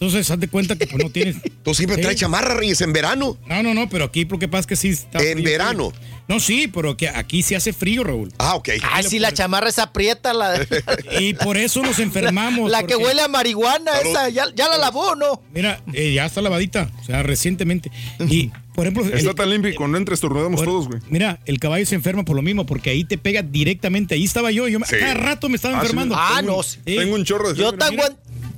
entonces 0.00 0.30
haz 0.30 0.38
de 0.40 0.48
cuenta 0.48 0.76
que 0.76 0.86
pues, 0.86 1.02
no 1.02 1.10
tienes. 1.10 1.36
Tú 1.64 1.74
siempre 1.74 1.96
Sí. 1.96 2.02
traes 2.02 2.18
chamarra, 2.18 2.54
Reyes, 2.54 2.80
en 2.80 2.92
verano. 2.92 3.36
No, 3.46 3.62
no, 3.62 3.74
no, 3.74 3.88
pero 3.88 4.04
aquí 4.04 4.24
lo 4.24 4.38
que 4.38 4.48
pasa 4.48 4.60
es 4.60 4.66
que 4.66 4.76
sí 4.76 4.88
está. 4.90 5.18
En 5.22 5.38
frío, 5.38 5.44
verano. 5.44 5.90
frío. 5.90 6.16
No, 6.28 6.40
sí, 6.40 6.66
pero 6.66 6.96
que 6.96 7.08
aquí 7.08 7.42
se 7.42 7.54
hace 7.54 7.72
frío, 7.72 8.02
Raúl. 8.02 8.32
Ah, 8.38 8.56
ok. 8.56 8.70
Ay, 8.90 9.04
sí, 9.04 9.20
la 9.20 9.32
chamarra 9.32 9.68
es 9.68 9.78
aprieta, 9.78 10.32
la, 10.34 10.60
Y 11.20 11.34
por 11.34 11.56
eso 11.56 11.82
nos 11.82 11.98
enfermamos. 12.00 12.68
la 12.70 12.82
que 12.82 12.94
porque- 12.94 13.04
huele 13.06 13.22
a 13.22 13.28
marihuana, 13.28 13.92
Salud. 13.92 14.10
esa, 14.10 14.28
ya, 14.30 14.44
ya 14.54 14.68
la 14.68 14.76
lavó, 14.78 15.14
¿no? 15.14 15.40
Mira, 15.54 15.80
eh, 15.92 16.12
ya 16.14 16.26
está 16.26 16.40
lavadita, 16.42 16.90
o 17.00 17.04
sea, 17.04 17.22
recientemente. 17.22 17.92
Y, 18.28 18.50
por 18.74 18.86
ejemplo, 18.86 19.04
el- 19.06 19.14
Está 19.14 19.34
tan 19.34 19.50
limpio 19.50 19.70
y 19.70 19.74
cuando 19.76 19.98
entra 19.98 20.14
estornudamos 20.14 20.58
Por- 20.60 20.66
todos, 20.68 20.88
güey. 20.88 21.00
Mira, 21.10 21.38
el 21.46 21.60
caballo 21.60 21.86
se 21.86 21.94
enferma 21.94 22.24
por 22.24 22.34
lo 22.34 22.42
mismo, 22.42 22.66
porque 22.66 22.90
ahí 22.90 23.04
te 23.04 23.18
pega 23.18 23.42
directamente. 23.42 24.16
Ahí 24.16 24.24
estaba 24.24 24.50
yo, 24.50 24.66
yo 24.66 24.80
Sí. 24.84 24.96
cada 24.98 25.14
rato 25.14 25.48
me 25.48 25.54
estaba 25.54 25.76
Ah, 25.76 25.80
sí. 25.80 25.86
enfermando. 25.86 26.16
Ah, 26.18 26.34
Tengo 26.40 26.50
no, 26.52 26.58
un- 26.58 26.64
sí. 26.64 26.78
Tengo 26.84 27.14
un 27.14 27.24
chorro 27.24 27.52
de 27.52 27.58
Yo 27.60 27.70
fiebre. 27.70 27.78
tan 27.78 27.96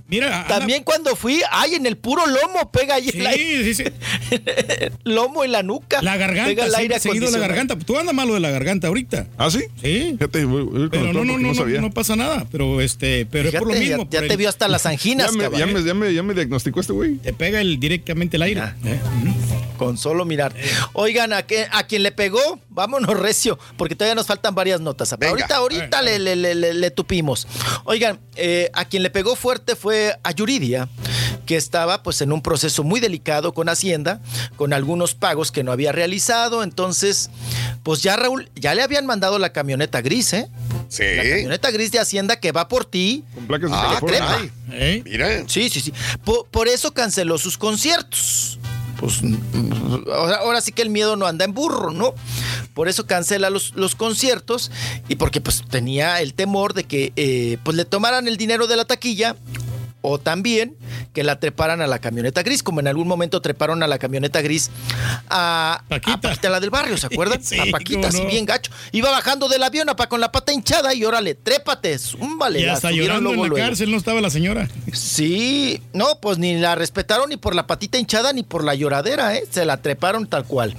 Mira, 0.08 0.42
anda- 0.42 0.58
También 0.58 0.84
cuando 0.84 1.14
fui, 1.16 1.40
ay, 1.50 1.74
en 1.74 1.84
el 1.86 1.96
puro 1.96 2.26
lomo 2.26 2.70
pega 2.72 2.94
ahí 2.94 3.10
el 3.12 3.26
aire. 3.26 3.74
sí, 3.74 3.74
sí. 3.74 3.84
lomo 5.04 5.44
en 5.44 5.52
la 5.52 5.62
nuca. 5.62 6.00
La 6.02 6.14
Pega 6.14 6.26
garganta, 6.28 6.64
el 6.66 6.74
aire 6.74 6.98
seguido 7.00 7.30
la 7.30 7.38
garganta. 7.38 7.78
Tú 7.78 7.98
andas 7.98 8.14
malo 8.14 8.34
de 8.34 8.40
la 8.40 8.50
garganta 8.50 8.88
ahorita. 8.88 9.26
¿Ah, 9.36 9.50
sí? 9.50 9.60
Sí. 9.82 10.14
Fíjate, 10.18 10.44
voy, 10.44 10.62
voy 10.62 10.72
con 10.80 10.90
Pero 10.90 11.12
no, 11.12 11.24
no, 11.24 11.38
no, 11.38 11.48
no, 11.48 11.54
sabía. 11.54 11.80
no 11.80 11.90
pasa 11.90 12.16
nada. 12.16 12.46
Pero 12.50 12.80
este, 12.80 13.26
pero 13.26 13.48
es 13.50 13.54
por 13.56 13.68
lo 13.68 13.74
ya- 13.74 13.80
mismo. 13.80 14.08
ya, 14.10 14.20
te 14.20 14.26
el- 14.26 14.36
vio 14.36 14.48
hasta 14.48 14.66
las 14.68 14.86
anginas, 14.86 15.30
Ya 15.32 15.36
me, 15.50 15.58
ya, 15.58 15.66
me, 15.66 15.82
ya, 15.84 15.94
me, 15.94 16.14
ya 16.14 16.22
me 16.22 16.34
diagnosticó 16.34 16.80
este 16.80 16.92
güey. 16.94 17.16
Te 17.16 17.32
pega 17.32 17.60
el, 17.60 17.78
directamente 17.78 18.36
el 18.36 18.42
aire. 18.42 18.62
¿eh? 18.84 18.98
Con 19.78 19.96
solo 19.96 20.24
mirar. 20.24 20.54
Oigan, 20.92 21.32
a, 21.32 21.42
que- 21.44 21.68
a 21.70 21.84
quien 21.86 22.02
le 22.02 22.12
pegó, 22.12 22.60
vámonos 22.68 23.16
recio, 23.18 23.58
porque 23.76 23.94
todavía 23.94 24.14
nos 24.14 24.26
faltan 24.26 24.54
varias 24.54 24.80
notas. 24.80 25.10
Venga. 25.18 25.30
Ahorita, 25.30 25.56
ahorita 25.56 26.02
le, 26.02 26.18
le- 26.18 26.36
le- 26.36 26.54
le- 26.54 26.74
le 26.74 26.90
tupimos. 26.90 27.46
Oigan, 27.84 28.18
eh, 28.36 28.70
a 28.74 28.84
quien 28.84 29.02
le 29.02 29.10
pegó 29.10 29.36
fuerte 29.36 29.76
fue 29.76 30.18
a 30.22 30.32
Yuridia, 30.32 30.88
que 31.46 31.56
estaba 31.56 32.02
pues 32.02 32.20
en 32.20 32.32
un 32.32 32.42
proceso 32.42 32.82
muy 32.84 33.00
delicado 33.00 33.54
con 33.54 33.68
Hacienda, 33.68 34.20
con 34.56 34.72
algunos 34.72 35.14
pagos 35.14 35.50
que 35.52 35.62
no 35.64 35.72
había 35.72 35.92
realizado. 35.92 36.62
Entonces, 36.62 37.30
pues 37.82 38.02
ya 38.02 38.16
Raúl, 38.16 38.50
ya 38.56 38.74
le 38.74 38.82
habían 38.82 39.06
mandado 39.06 39.38
la 39.38 39.52
camioneta 39.52 40.00
gris, 40.02 40.32
¿eh? 40.34 40.48
Sí. 40.88 41.02
La 41.04 41.22
camioneta 41.22 41.70
gris 41.70 41.90
de 41.92 41.98
Hacienda 42.00 42.36
que 42.36 42.50
va 42.52 42.68
por 42.68 42.84
ti. 42.84 43.24
Con 43.34 43.46
placas 43.46 43.70
de 43.70 43.76
Ah, 43.76 43.82
California. 44.00 44.52
¿Eh? 44.72 45.02
Mira. 45.04 45.44
Sí, 45.48 45.68
sí, 45.70 45.80
sí. 45.80 45.92
Por, 46.24 46.46
por 46.48 46.68
eso 46.68 46.92
canceló 46.92 47.38
sus 47.38 47.56
conciertos. 47.56 48.57
Pues 48.98 49.20
ahora, 50.12 50.60
sí 50.60 50.72
que 50.72 50.82
el 50.82 50.90
miedo 50.90 51.16
no 51.16 51.26
anda 51.26 51.44
en 51.44 51.54
burro, 51.54 51.92
¿no? 51.92 52.14
Por 52.74 52.88
eso 52.88 53.06
cancela 53.06 53.48
los, 53.48 53.74
los 53.76 53.94
conciertos 53.94 54.70
y 55.08 55.16
porque 55.16 55.40
pues 55.40 55.62
tenía 55.70 56.20
el 56.20 56.34
temor 56.34 56.74
de 56.74 56.84
que 56.84 57.12
eh, 57.16 57.58
pues 57.62 57.76
le 57.76 57.84
tomaran 57.84 58.26
el 58.26 58.36
dinero 58.36 58.66
de 58.66 58.76
la 58.76 58.84
taquilla 58.84 59.36
o 60.00 60.18
también 60.18 60.76
que 61.12 61.24
la 61.24 61.40
treparan 61.40 61.80
a 61.80 61.86
la 61.86 61.98
camioneta 61.98 62.42
gris, 62.42 62.62
como 62.62 62.80
en 62.80 62.86
algún 62.88 63.08
momento 63.08 63.40
treparon 63.40 63.82
a 63.82 63.86
la 63.86 63.98
camioneta 63.98 64.40
gris 64.42 64.70
a 65.28 65.82
Paquita. 65.88 66.12
a 66.12 66.20
Paquita, 66.20 66.50
la 66.50 66.60
del 66.60 66.70
barrio, 66.70 66.96
¿se 66.96 67.06
acuerdan? 67.12 67.42
Sí, 67.42 67.58
a 67.58 67.66
Paquita, 67.70 68.08
así 68.08 68.22
no. 68.22 68.28
bien 68.28 68.44
gacho. 68.46 68.70
Iba 68.92 69.10
bajando 69.10 69.48
del 69.48 69.62
avión 69.62 69.88
apa, 69.88 70.08
con 70.08 70.20
la 70.20 70.30
pata 70.32 70.52
hinchada 70.52 70.94
y 70.94 71.04
órale, 71.04 71.34
trépate, 71.34 71.98
zúmbale. 71.98 72.60
Y 72.60 72.64
la 72.66 72.74
hasta 72.74 72.88
subieron 72.90 73.08
llorando 73.08 73.30
en 73.34 73.40
la 73.42 73.48
luego. 73.48 73.66
cárcel 73.66 73.90
no 73.90 73.96
estaba 73.96 74.20
la 74.20 74.30
señora. 74.30 74.68
Sí, 74.92 75.82
no, 75.92 76.18
pues 76.20 76.38
ni 76.38 76.56
la 76.56 76.74
respetaron 76.74 77.28
ni 77.30 77.36
por 77.36 77.54
la 77.54 77.66
patita 77.66 77.98
hinchada 77.98 78.32
ni 78.32 78.42
por 78.42 78.64
la 78.64 78.74
lloradera, 78.74 79.34
¿eh? 79.36 79.44
Se 79.50 79.64
la 79.64 79.78
treparon 79.78 80.26
tal 80.26 80.44
cual. 80.44 80.74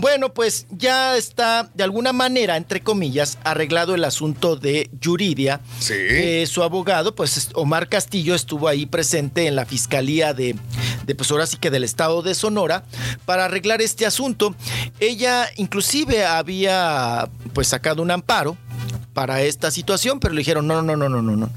Bueno, 0.00 0.32
pues 0.32 0.66
ya 0.70 1.18
está 1.18 1.70
de 1.74 1.84
alguna 1.84 2.14
manera, 2.14 2.56
entre 2.56 2.80
comillas, 2.80 3.36
arreglado 3.44 3.94
el 3.94 4.02
asunto 4.04 4.56
de 4.56 4.88
Yuridia. 4.98 5.60
Sí. 5.78 5.92
Eh, 5.94 6.46
su 6.46 6.62
abogado, 6.62 7.14
pues 7.14 7.50
Omar 7.52 7.90
Castillo, 7.90 8.34
estuvo 8.34 8.66
ahí 8.66 8.86
presente 8.86 9.46
en 9.46 9.56
la 9.56 9.66
fiscalía 9.66 10.32
de, 10.32 10.56
de, 11.04 11.14
pues 11.14 11.30
ahora 11.30 11.46
sí 11.46 11.58
que 11.58 11.70
del 11.70 11.84
estado 11.84 12.22
de 12.22 12.34
Sonora, 12.34 12.84
para 13.26 13.44
arreglar 13.44 13.82
este 13.82 14.06
asunto. 14.06 14.54
Ella 15.00 15.46
inclusive 15.56 16.24
había 16.24 17.28
pues 17.52 17.68
sacado 17.68 18.00
un 18.00 18.10
amparo 18.10 18.56
para 19.12 19.42
esta 19.42 19.70
situación, 19.70 20.18
pero 20.18 20.32
le 20.32 20.38
dijeron, 20.38 20.66
no, 20.66 20.80
no, 20.80 20.96
no, 20.96 21.10
no, 21.10 21.20
no, 21.20 21.36
no, 21.36 21.50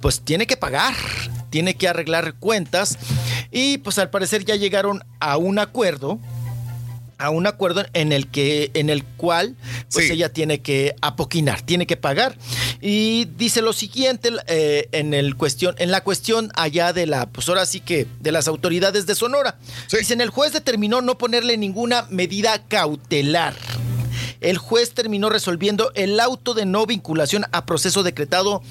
pues 0.00 0.20
tiene 0.20 0.46
que 0.46 0.56
pagar, 0.56 0.94
tiene 1.50 1.74
que 1.74 1.88
arreglar 1.88 2.34
cuentas 2.34 2.96
y 3.50 3.78
pues 3.78 3.98
al 3.98 4.10
parecer 4.10 4.44
ya 4.44 4.54
llegaron 4.54 5.02
a 5.18 5.36
un 5.36 5.58
acuerdo 5.58 6.20
a 7.18 7.30
un 7.30 7.46
acuerdo 7.46 7.84
en 7.92 8.12
el 8.12 8.28
que 8.28 8.70
en 8.74 8.90
el 8.90 9.04
cual 9.04 9.56
pues 9.92 10.10
ella 10.10 10.32
tiene 10.32 10.60
que 10.60 10.94
apoquinar, 11.00 11.62
tiene 11.62 11.86
que 11.86 11.96
pagar 11.96 12.36
y 12.80 13.26
dice 13.36 13.60
lo 13.60 13.72
siguiente 13.72 14.30
eh, 14.46 14.88
en 14.92 15.14
el 15.14 15.36
cuestión 15.36 15.74
en 15.78 15.90
la 15.90 16.02
cuestión 16.02 16.50
allá 16.54 16.92
de 16.92 17.06
la 17.06 17.28
pues 17.28 17.48
ahora 17.48 17.66
sí 17.66 17.80
que 17.80 18.06
de 18.20 18.32
las 18.32 18.48
autoridades 18.48 19.06
de 19.06 19.14
Sonora. 19.14 19.58
Dicen 19.90 20.20
el 20.20 20.30
juez 20.30 20.52
determinó 20.52 21.00
no 21.02 21.18
ponerle 21.18 21.56
ninguna 21.56 22.06
medida 22.08 22.62
cautelar. 22.68 23.54
El 24.40 24.58
juez 24.58 24.94
terminó 24.94 25.30
resolviendo 25.30 25.90
el 25.94 26.20
auto 26.20 26.54
de 26.54 26.64
no 26.64 26.86
vinculación 26.86 27.46
a 27.50 27.66
proceso 27.66 28.04
decretado 28.04 28.62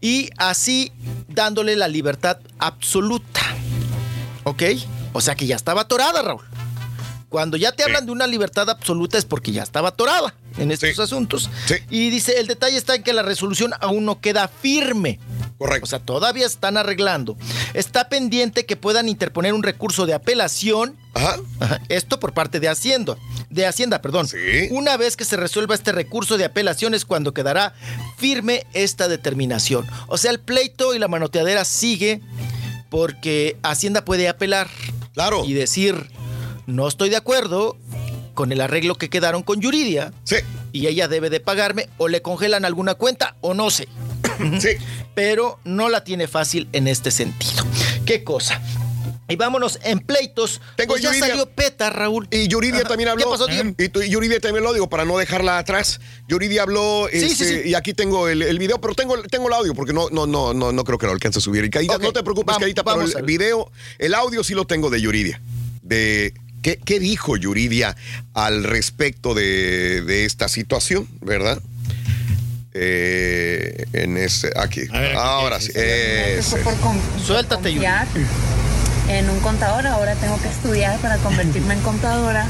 y 0.00 0.30
así 0.38 0.92
dándole 1.28 1.76
la 1.76 1.88
libertad 1.88 2.38
absoluta. 2.58 3.42
¿Ok? 4.44 4.62
O 5.12 5.20
sea 5.20 5.34
que 5.34 5.46
ya 5.46 5.56
estaba 5.56 5.82
atorada, 5.82 6.22
Raúl. 6.22 6.42
Cuando 7.34 7.56
ya 7.56 7.72
te 7.72 7.82
hablan 7.82 8.06
de 8.06 8.12
una 8.12 8.28
libertad 8.28 8.70
absoluta 8.70 9.18
es 9.18 9.24
porque 9.24 9.50
ya 9.50 9.64
estaba 9.64 9.88
atorada 9.88 10.36
en 10.56 10.70
estos 10.70 11.00
asuntos. 11.00 11.50
Y 11.90 12.08
dice, 12.10 12.38
el 12.38 12.46
detalle 12.46 12.76
está 12.76 12.94
en 12.94 13.02
que 13.02 13.12
la 13.12 13.24
resolución 13.24 13.72
aún 13.80 14.04
no 14.04 14.20
queda 14.20 14.46
firme. 14.46 15.18
Correcto. 15.58 15.82
O 15.84 15.88
sea, 15.88 15.98
todavía 15.98 16.46
están 16.46 16.76
arreglando. 16.76 17.36
Está 17.72 18.08
pendiente 18.08 18.66
que 18.66 18.76
puedan 18.76 19.08
interponer 19.08 19.52
un 19.52 19.64
recurso 19.64 20.06
de 20.06 20.14
apelación. 20.14 20.96
Ajá. 21.14 21.40
Esto 21.88 22.20
por 22.20 22.34
parte 22.34 22.60
de 22.60 22.68
Hacienda. 22.68 23.16
De 23.50 23.66
Hacienda, 23.66 24.00
perdón. 24.00 24.28
Una 24.70 24.96
vez 24.96 25.16
que 25.16 25.24
se 25.24 25.36
resuelva 25.36 25.74
este 25.74 25.90
recurso 25.90 26.38
de 26.38 26.44
apelación 26.44 26.94
es 26.94 27.04
cuando 27.04 27.34
quedará 27.34 27.74
firme 28.16 28.64
esta 28.74 29.08
determinación. 29.08 29.84
O 30.06 30.18
sea, 30.18 30.30
el 30.30 30.38
pleito 30.38 30.94
y 30.94 31.00
la 31.00 31.08
manoteadera 31.08 31.64
sigue 31.64 32.20
porque 32.90 33.56
Hacienda 33.64 34.04
puede 34.04 34.28
apelar. 34.28 34.70
Claro. 35.14 35.44
Y 35.44 35.52
decir, 35.52 36.10
no 36.66 36.88
estoy 36.88 37.10
de 37.10 37.16
acuerdo 37.16 37.76
con 38.34 38.50
el 38.52 38.60
arreglo 38.60 38.96
que 38.96 39.08
quedaron 39.10 39.42
con 39.42 39.60
Yuridia. 39.60 40.12
Sí. 40.24 40.36
Y 40.72 40.86
ella 40.88 41.06
debe 41.08 41.30
de 41.30 41.38
pagarme 41.40 41.88
o 41.98 42.08
le 42.08 42.20
congelan 42.22 42.64
alguna 42.64 42.94
cuenta 42.94 43.36
o 43.40 43.54
no 43.54 43.70
sé. 43.70 43.88
Sí. 44.60 44.70
Pero 45.14 45.60
no 45.64 45.88
la 45.88 46.02
tiene 46.02 46.26
fácil 46.26 46.68
en 46.72 46.88
este 46.88 47.12
sentido. 47.12 47.64
¿Qué 48.04 48.24
cosa? 48.24 48.60
Y 49.28 49.36
vámonos 49.36 49.78
en 49.84 50.00
pleitos. 50.00 50.60
Tengo 50.76 50.94
pues 50.94 51.02
ya 51.02 51.10
Yuridia. 51.10 51.28
salió 51.28 51.46
PETA, 51.48 51.88
Raúl. 51.90 52.26
Y 52.32 52.48
Yuridia 52.48 52.80
Ajá. 52.80 52.88
también 52.88 53.08
habló. 53.10 53.24
¿Qué 53.24 53.30
pasó, 53.30 53.46
tío? 53.46 53.62
Y, 53.78 53.88
tu- 53.88 54.02
y 54.02 54.10
Yuridia 54.10 54.40
también 54.40 54.64
lo 54.64 54.72
digo 54.72 54.88
para 54.90 55.04
no 55.04 55.16
dejarla 55.16 55.58
atrás. 55.58 56.00
Yuridia 56.28 56.62
habló 56.62 57.06
Sí, 57.12 57.20
sí, 57.20 57.26
este, 57.26 57.62
sí. 57.62 57.68
y 57.70 57.74
aquí 57.74 57.94
tengo 57.94 58.28
el, 58.28 58.42
el 58.42 58.58
video, 58.58 58.80
pero 58.80 58.94
tengo, 58.94 59.16
tengo 59.22 59.46
el 59.46 59.54
audio 59.54 59.72
porque 59.74 59.92
no, 59.92 60.10
no, 60.10 60.26
no, 60.26 60.52
no, 60.52 60.72
no 60.72 60.84
creo 60.84 60.98
que 60.98 61.06
lo 61.06 61.12
alcance 61.12 61.38
a 61.38 61.42
subir. 61.42 61.64
Y 61.64 61.88
Ok, 61.88 62.02
no 62.02 62.12
te 62.12 62.22
preocupes, 62.24 62.56
vamos 62.84 63.14
a 63.14 63.18
el 63.20 63.24
video, 63.24 63.70
el 63.98 64.14
audio 64.14 64.42
sí 64.42 64.52
lo 64.54 64.66
tengo 64.66 64.90
de 64.90 65.00
Yuridia. 65.00 65.40
De 65.80 66.34
qué, 66.64 66.80
qué 66.84 66.98
dijo 66.98 67.36
Yuridia 67.36 67.94
al 68.32 68.64
respecto 68.64 69.34
de, 69.34 70.00
de 70.02 70.24
esta 70.24 70.48
situación, 70.48 71.06
¿verdad? 71.20 71.60
Eh, 72.72 73.84
en 73.92 74.16
ese, 74.16 74.50
aquí. 74.56 74.80
Ahora 75.16 75.60
sí. 75.60 75.70
por 76.64 76.74
con- 76.80 76.98
Suéltate, 77.24 77.70
confiar 77.70 78.06
en 79.08 79.30
un 79.30 79.38
contador. 79.40 79.86
Ahora 79.86 80.14
tengo 80.16 80.40
que 80.40 80.48
estudiar 80.48 80.98
para 80.98 81.18
convertirme 81.18 81.74
en 81.74 81.80
contadora. 81.80 82.46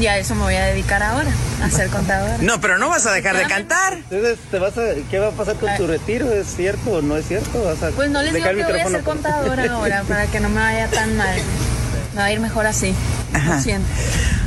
Y 0.00 0.06
a 0.06 0.16
eso 0.18 0.34
me 0.36 0.42
voy 0.42 0.54
a 0.54 0.64
dedicar 0.66 1.02
ahora, 1.02 1.30
a 1.60 1.70
ser 1.70 1.88
contadora. 1.88 2.38
No, 2.40 2.60
pero 2.60 2.78
no 2.78 2.88
vas 2.88 3.04
a 3.06 3.12
dejar 3.12 3.36
de 3.36 3.44
cantar. 3.44 3.94
Entonces, 3.94 4.38
¿te 4.48 4.58
vas 4.60 4.76
a, 4.78 4.82
¿qué 5.10 5.18
va 5.18 5.28
a 5.28 5.32
pasar 5.32 5.56
con 5.56 5.74
tu 5.76 5.88
retiro? 5.88 6.30
¿Es 6.32 6.54
cierto 6.54 6.90
o 6.90 7.02
no 7.02 7.16
es 7.16 7.26
cierto? 7.26 7.64
¿Vas 7.64 7.82
a 7.82 7.90
Pues 7.90 8.08
no 8.10 8.22
les 8.22 8.32
digo 8.32 8.46
que 8.48 8.62
voy 8.62 8.78
a 8.80 8.88
ser 8.88 9.02
contadora 9.02 9.72
ahora 9.72 10.02
para 10.04 10.26
que 10.26 10.38
no 10.38 10.50
me 10.50 10.60
vaya 10.60 10.88
tan 10.88 11.16
mal. 11.16 11.36
Me 12.18 12.22
va 12.22 12.26
a 12.26 12.32
ir 12.32 12.40
mejor 12.40 12.66
así. 12.66 12.92
Lo 13.46 13.62
siento. 13.62 13.86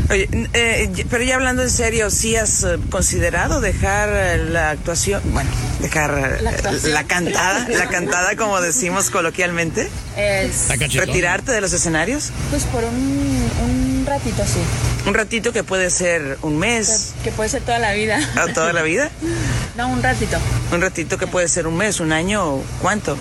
Oye, 0.10 0.28
eh, 0.52 1.06
pero 1.10 1.24
ya 1.24 1.36
hablando 1.36 1.64
en 1.64 1.70
serio, 1.70 2.10
¿sí 2.10 2.36
has 2.36 2.64
eh, 2.66 2.78
considerado 2.90 3.62
dejar 3.62 4.10
eh, 4.12 4.38
la 4.50 4.72
actuación, 4.72 5.22
bueno, 5.32 5.50
dejar 5.80 6.42
eh, 6.42 6.42
¿La 6.90 7.06
cantada, 7.06 7.70
la 7.70 7.88
cantada 7.88 8.36
como 8.36 8.60
decimos 8.60 9.10
coloquialmente? 9.10 9.90
Es, 10.18 10.68
¿Retirarte 10.68 11.54
de 11.54 11.62
los 11.62 11.72
escenarios? 11.72 12.32
Pues 12.50 12.66
por 12.66 12.84
un, 12.84 12.94
un 12.94 14.06
ratito 14.06 14.44
así. 14.44 14.60
Un 15.08 15.14
ratito 15.14 15.54
que 15.54 15.64
puede 15.64 15.90
ser 15.92 16.40
un 16.42 16.58
mes, 16.58 17.14
Que 17.24 17.32
puede 17.32 17.48
ser 17.48 17.62
toda 17.62 17.80
la 17.80 17.94
vida. 17.94 18.20
o 18.44 18.52
toda 18.54 18.74
la 18.74 18.82
vida. 18.82 19.10
No, 19.78 19.88
un 19.88 20.04
ratito. 20.04 20.38
Un 20.74 20.82
ratito 20.82 21.18
que 21.18 21.26
puede 21.28 21.48
ser 21.48 21.68
un 21.68 21.78
mes, 21.78 22.02
un 22.02 22.12
año, 22.12 22.58
¿cuánto? 22.82 23.16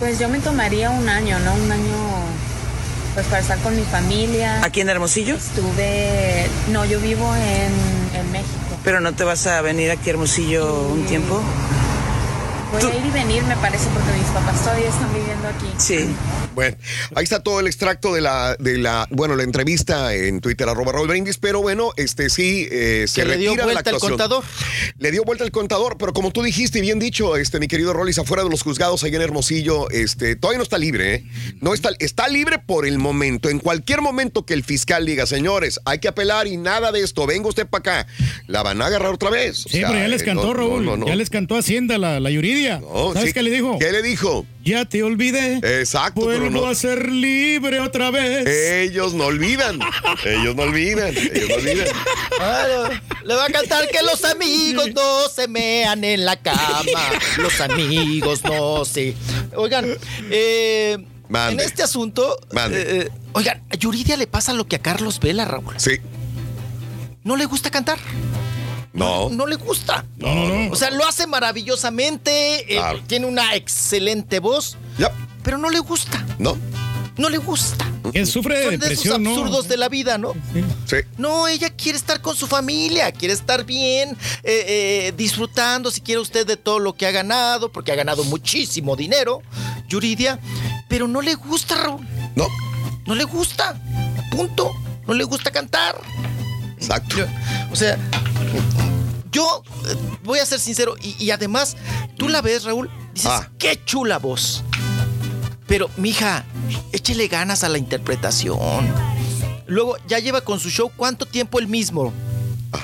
Pues 0.00 0.18
yo 0.18 0.28
me 0.28 0.40
tomaría 0.40 0.90
un 0.90 1.08
año, 1.08 1.38
¿no? 1.38 1.54
Un 1.54 1.70
año 1.70 2.41
pues 3.14 3.26
para 3.26 3.40
estar 3.40 3.58
con 3.58 3.76
mi 3.76 3.82
familia. 3.82 4.60
¿Aquí 4.64 4.80
en 4.80 4.88
Hermosillo? 4.88 5.36
Estuve, 5.36 6.48
no, 6.70 6.84
yo 6.84 7.00
vivo 7.00 7.34
en, 7.34 8.18
en 8.18 8.32
México. 8.32 8.50
Pero 8.84 9.00
no 9.00 9.12
te 9.12 9.24
vas 9.24 9.46
a 9.46 9.60
venir 9.62 9.90
aquí 9.90 10.08
a 10.08 10.12
Hermosillo 10.12 10.88
un 10.88 11.04
tiempo. 11.06 11.40
Voy 12.72 12.82
a 12.82 12.96
ir 12.98 13.06
y 13.06 13.10
venir, 13.10 13.42
me 13.44 13.56
parece, 13.56 13.86
porque 13.92 14.12
mis 14.18 14.26
papás 14.28 14.60
todavía 14.62 14.88
están 14.88 15.12
viviendo 15.12 15.46
aquí. 15.48 15.66
Sí. 15.78 16.08
Bueno, 16.54 16.76
ahí 17.14 17.24
está 17.24 17.42
todo 17.42 17.60
el 17.60 17.66
extracto 17.66 18.12
de 18.14 18.20
la, 18.20 18.56
de 18.58 18.78
la, 18.78 19.06
bueno, 19.10 19.36
la 19.36 19.42
entrevista 19.42 20.14
en 20.14 20.40
Twitter, 20.40 20.68
arroba 20.68 20.92
Raúl 20.92 21.08
Brindis, 21.08 21.38
pero 21.38 21.60
bueno, 21.62 21.92
este 21.96 22.28
sí, 22.30 22.66
eh, 22.70 23.04
se 23.08 23.22
Que 23.22 23.28
le 23.28 23.36
dio 23.36 23.50
retira 23.50 23.64
vuelta 23.64 23.90
al 23.90 23.98
contador. 23.98 24.44
Le 24.98 25.10
dio 25.10 25.24
vuelta 25.24 25.44
el 25.44 25.50
contador, 25.50 25.96
pero 25.98 26.12
como 26.12 26.30
tú 26.30 26.42
dijiste, 26.42 26.78
y 26.78 26.82
bien 26.82 26.98
dicho, 26.98 27.36
este, 27.36 27.58
mi 27.60 27.68
querido 27.68 27.92
Rollis, 27.92 28.18
afuera 28.18 28.42
de 28.44 28.50
los 28.50 28.62
juzgados 28.62 29.02
ahí 29.04 29.14
en 29.14 29.22
Hermosillo, 29.22 29.88
este, 29.90 30.36
todavía 30.36 30.58
no 30.58 30.64
está 30.64 30.78
libre, 30.78 31.14
¿eh? 31.14 31.24
No 31.60 31.74
está, 31.74 31.90
está 31.98 32.28
libre 32.28 32.58
por 32.58 32.86
el 32.86 32.98
momento. 32.98 33.48
En 33.48 33.58
cualquier 33.58 34.00
momento 34.02 34.44
que 34.44 34.54
el 34.54 34.64
fiscal 34.64 35.06
diga, 35.06 35.26
señores, 35.26 35.80
hay 35.84 35.98
que 36.00 36.08
apelar 36.08 36.46
y 36.46 36.56
nada 36.56 36.92
de 36.92 37.00
esto, 37.00 37.26
venga 37.26 37.48
usted 37.48 37.66
para 37.66 38.02
acá, 38.02 38.06
la 38.46 38.62
van 38.62 38.80
a 38.82 38.86
agarrar 38.86 39.12
otra 39.12 39.30
vez. 39.30 39.66
O 39.66 39.68
Sí, 39.68 39.78
sea, 39.78 39.88
pero 39.88 40.00
ya 40.00 40.08
les 40.08 40.22
eh, 40.22 40.24
cantó, 40.26 40.48
no, 40.48 40.54
Raúl. 40.54 40.84
no, 40.84 40.90
no, 40.92 40.96
no. 40.98 41.06
Ya 41.06 41.16
les 41.16 41.30
cantó 41.30 41.56
Hacienda, 41.56 41.96
la, 41.98 42.20
la 42.20 42.30
¿Sabes 42.68 43.28
sí. 43.28 43.32
qué 43.32 43.42
le 43.42 43.50
dijo? 43.50 43.78
¿Qué 43.78 43.92
le 43.92 44.02
dijo? 44.02 44.46
Ya 44.64 44.84
te 44.84 45.02
olvidé. 45.02 45.56
Exacto, 45.80 46.20
pero 46.26 46.40
Vuelvo 46.40 46.60
no- 46.62 46.66
a 46.66 46.74
ser 46.74 47.08
libre 47.10 47.80
otra 47.80 48.10
vez. 48.10 48.46
Ellos 48.46 49.14
no 49.14 49.26
olvidan. 49.26 49.80
Ellos 50.24 50.54
no 50.54 50.62
olvidan. 50.62 51.08
Ellos 51.16 51.48
no 51.48 51.54
olvidan. 51.56 51.88
Claro, 52.36 52.88
le 53.24 53.34
va 53.34 53.44
a 53.46 53.48
cantar 53.48 53.88
que 53.88 54.02
los 54.02 54.24
amigos 54.24 54.90
no 54.94 55.28
se 55.28 55.48
mean 55.48 56.04
en 56.04 56.24
la 56.24 56.36
cama. 56.36 56.82
Los 57.38 57.60
amigos 57.60 58.42
no 58.44 58.84
se. 58.84 59.14
Oigan, 59.56 59.86
eh, 60.30 60.96
en 61.50 61.60
este 61.60 61.82
asunto. 61.82 62.38
Mande. 62.52 63.00
eh, 63.02 63.08
oigan, 63.32 63.62
a 63.70 63.76
Yuridia 63.76 64.16
le 64.16 64.26
pasa 64.26 64.52
lo 64.52 64.66
que 64.66 64.76
a 64.76 64.78
Carlos 64.80 65.18
Vela, 65.20 65.44
Raúl. 65.44 65.74
Sí. 65.78 65.98
No 67.24 67.36
le 67.36 67.44
gusta 67.46 67.70
cantar. 67.70 67.98
No. 68.92 69.30
No 69.30 69.46
le 69.46 69.56
gusta. 69.56 70.04
No, 70.18 70.34
no, 70.34 70.48
no. 70.48 70.72
O 70.72 70.76
sea, 70.76 70.90
lo 70.90 71.06
hace 71.06 71.26
maravillosamente. 71.26 72.72
eh, 72.72 72.76
Claro. 72.76 73.00
tiene 73.06 73.26
una 73.26 73.54
excelente 73.54 74.38
voz. 74.40 74.76
Pero 75.42 75.58
no 75.58 75.70
le 75.70 75.80
gusta. 75.80 76.24
No. 76.38 76.56
No 77.16 77.28
le 77.28 77.38
gusta. 77.38 77.84
Que 78.12 78.24
sufre 78.26 78.58
de 78.58 78.64
Son 78.70 78.78
de 78.80 78.92
esos 78.94 79.14
absurdos 79.14 79.68
de 79.68 79.76
la 79.76 79.88
vida, 79.88 80.18
¿no? 80.18 80.34
Sí. 80.86 80.96
No, 81.18 81.46
ella 81.48 81.70
quiere 81.70 81.96
estar 81.98 82.20
con 82.20 82.36
su 82.36 82.46
familia, 82.46 83.10
quiere 83.12 83.34
estar 83.34 83.64
bien, 83.64 84.10
eh, 84.42 85.06
eh, 85.08 85.12
disfrutando, 85.16 85.90
si 85.90 86.00
quiere 86.00 86.20
usted, 86.20 86.46
de 86.46 86.56
todo 86.56 86.78
lo 86.78 86.94
que 86.94 87.06
ha 87.06 87.10
ganado, 87.10 87.70
porque 87.72 87.92
ha 87.92 87.96
ganado 87.96 88.24
muchísimo 88.24 88.96
dinero, 88.96 89.42
Yuridia, 89.88 90.38
pero 90.88 91.06
no 91.08 91.20
le 91.22 91.34
gusta, 91.34 91.74
Raúl. 91.76 92.06
No. 92.34 92.46
No 93.06 93.14
le 93.14 93.24
gusta. 93.24 93.80
Punto. 94.30 94.70
No 95.06 95.14
le 95.14 95.24
gusta 95.24 95.50
cantar. 95.50 96.00
Exacto. 96.78 97.16
O 97.70 97.76
sea, 97.76 97.98
yo 99.30 99.62
eh, 99.86 99.96
voy 100.24 100.38
a 100.38 100.46
ser 100.46 100.60
sincero, 100.60 100.94
y, 101.00 101.16
y 101.22 101.30
además, 101.30 101.76
tú 102.16 102.28
la 102.28 102.40
ves, 102.42 102.64
Raúl, 102.64 102.90
dices, 103.14 103.30
Ah. 103.32 103.48
qué 103.58 103.80
chula 103.84 104.18
voz. 104.18 104.62
Pero, 105.66 105.88
mija, 105.96 106.44
échele 106.92 107.28
ganas 107.28 107.64
a 107.64 107.68
la 107.68 107.78
interpretación. 107.78 108.58
Luego, 109.66 109.96
ya 110.06 110.18
lleva 110.18 110.42
con 110.42 110.60
su 110.60 110.68
show 110.70 110.90
cuánto 110.94 111.24
tiempo 111.24 111.58
el 111.58 111.66
mismo. 111.66 112.12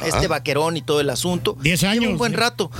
Este 0.04 0.26
vaquerón 0.28 0.76
y 0.76 0.82
todo 0.82 1.00
el 1.00 1.10
asunto. 1.10 1.56
Diez 1.60 1.80
Lleva 1.80 1.92
años, 1.92 2.06
un 2.12 2.18
buen 2.18 2.32
¿eh? 2.34 2.36
rato. 2.36 2.70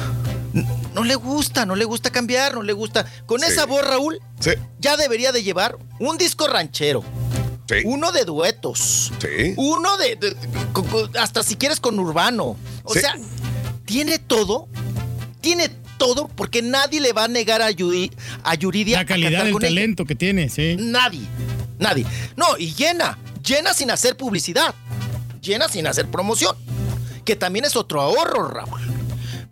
No 0.94 1.04
le 1.04 1.14
gusta, 1.14 1.66
no 1.66 1.76
le 1.76 1.84
gusta 1.84 2.10
cambiar, 2.10 2.54
no 2.54 2.62
le 2.62 2.72
gusta. 2.72 3.04
Con 3.26 3.40
Sí. 3.40 3.46
esa 3.50 3.66
voz, 3.66 3.82
Raúl, 3.86 4.20
Sí. 4.40 4.50
ya 4.78 4.96
debería 4.96 5.30
de 5.32 5.42
llevar 5.42 5.78
un 6.00 6.16
disco 6.18 6.46
ranchero. 6.48 7.02
Uno 7.84 8.12
de 8.12 8.24
duetos, 8.24 9.12
uno 9.56 9.96
de, 9.98 10.36
hasta 11.18 11.42
si 11.42 11.56
quieres 11.56 11.80
con 11.80 11.98
Urbano. 11.98 12.56
O 12.84 12.94
Sí. 12.94 13.00
sea, 13.00 13.14
tiene 13.84 14.18
todo, 14.18 14.68
tiene 15.40 15.68
todo, 15.98 16.28
porque 16.28 16.62
nadie 16.62 17.00
le 17.00 17.12
va 17.12 17.24
a 17.24 17.28
negar 17.28 17.60
a, 17.62 17.70
Yuri, 17.70 18.10
a 18.44 18.54
Yuridia 18.54 18.98
La 18.98 19.06
calidad 19.06 19.44
del 19.44 19.48
ella. 19.56 19.60
talento 19.60 20.04
que 20.04 20.14
tiene, 20.14 20.48
sí. 20.48 20.76
Nadie, 20.78 21.26
nadie. 21.78 22.06
No, 22.36 22.56
y 22.58 22.72
llena, 22.74 23.18
llena 23.44 23.74
sin 23.74 23.90
hacer 23.90 24.16
publicidad, 24.16 24.74
llena 25.42 25.68
sin 25.68 25.86
hacer 25.86 26.06
promoción, 26.10 26.56
que 27.24 27.36
también 27.36 27.64
es 27.64 27.76
otro 27.76 28.00
ahorro, 28.00 28.48
Raúl. 28.48 28.80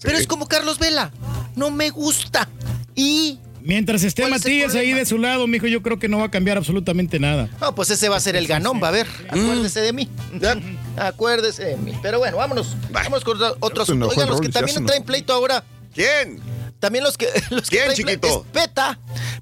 Pero 0.00 0.16
es 0.18 0.26
como 0.26 0.46
Carlos 0.46 0.78
Vela, 0.78 1.10
no 1.56 1.70
me 1.70 1.90
gusta. 1.90 2.48
Y 2.94 3.40
Mientras 3.66 4.04
esté 4.04 4.22
¿Cuál 4.22 4.34
es 4.34 4.46
el 4.46 4.52
Matías 4.52 4.74
ahí 4.76 4.92
de 4.92 5.04
su 5.04 5.18
lado, 5.18 5.46
mijo, 5.48 5.66
yo 5.66 5.82
creo 5.82 5.98
que 5.98 6.08
no 6.08 6.18
va 6.18 6.26
a 6.26 6.30
cambiar 6.30 6.56
absolutamente 6.56 7.18
nada. 7.18 7.48
No, 7.60 7.74
pues 7.74 7.90
ese 7.90 8.08
va 8.08 8.16
a 8.16 8.20
ser 8.20 8.36
el 8.36 8.46
ganón, 8.46 8.80
va 8.82 8.88
a 8.88 8.92
ver. 8.92 9.08
Acuérdese 9.28 9.80
de 9.80 9.92
mí. 9.92 10.08
Acuérdese 10.96 11.64
de 11.64 11.76
mí. 11.76 11.92
Pero 12.02 12.18
bueno, 12.18 12.36
vámonos. 12.36 12.76
Vámonos 12.90 13.24
con 13.24 13.36
otro- 13.42 13.56
otro 13.60 13.84
se 13.84 13.90
asunto. 13.92 14.06
enojó 14.06 14.20
Oigan, 14.20 14.28
los 14.30 14.40
que 14.40 14.48
también 14.50 14.86
traen 14.86 15.02
pleito 15.04 15.32
ahora. 15.32 15.64
¿Quién? 15.94 16.40
También 16.78 17.02
los 17.04 17.16
que, 17.18 17.26
los 17.50 17.68
que 17.68 17.78
¿Quién, 17.78 17.84
traen 17.94 17.98
ple- 18.06 18.12
chiquito? 18.20 18.46
es 18.46 18.62
PETA. 18.62 18.98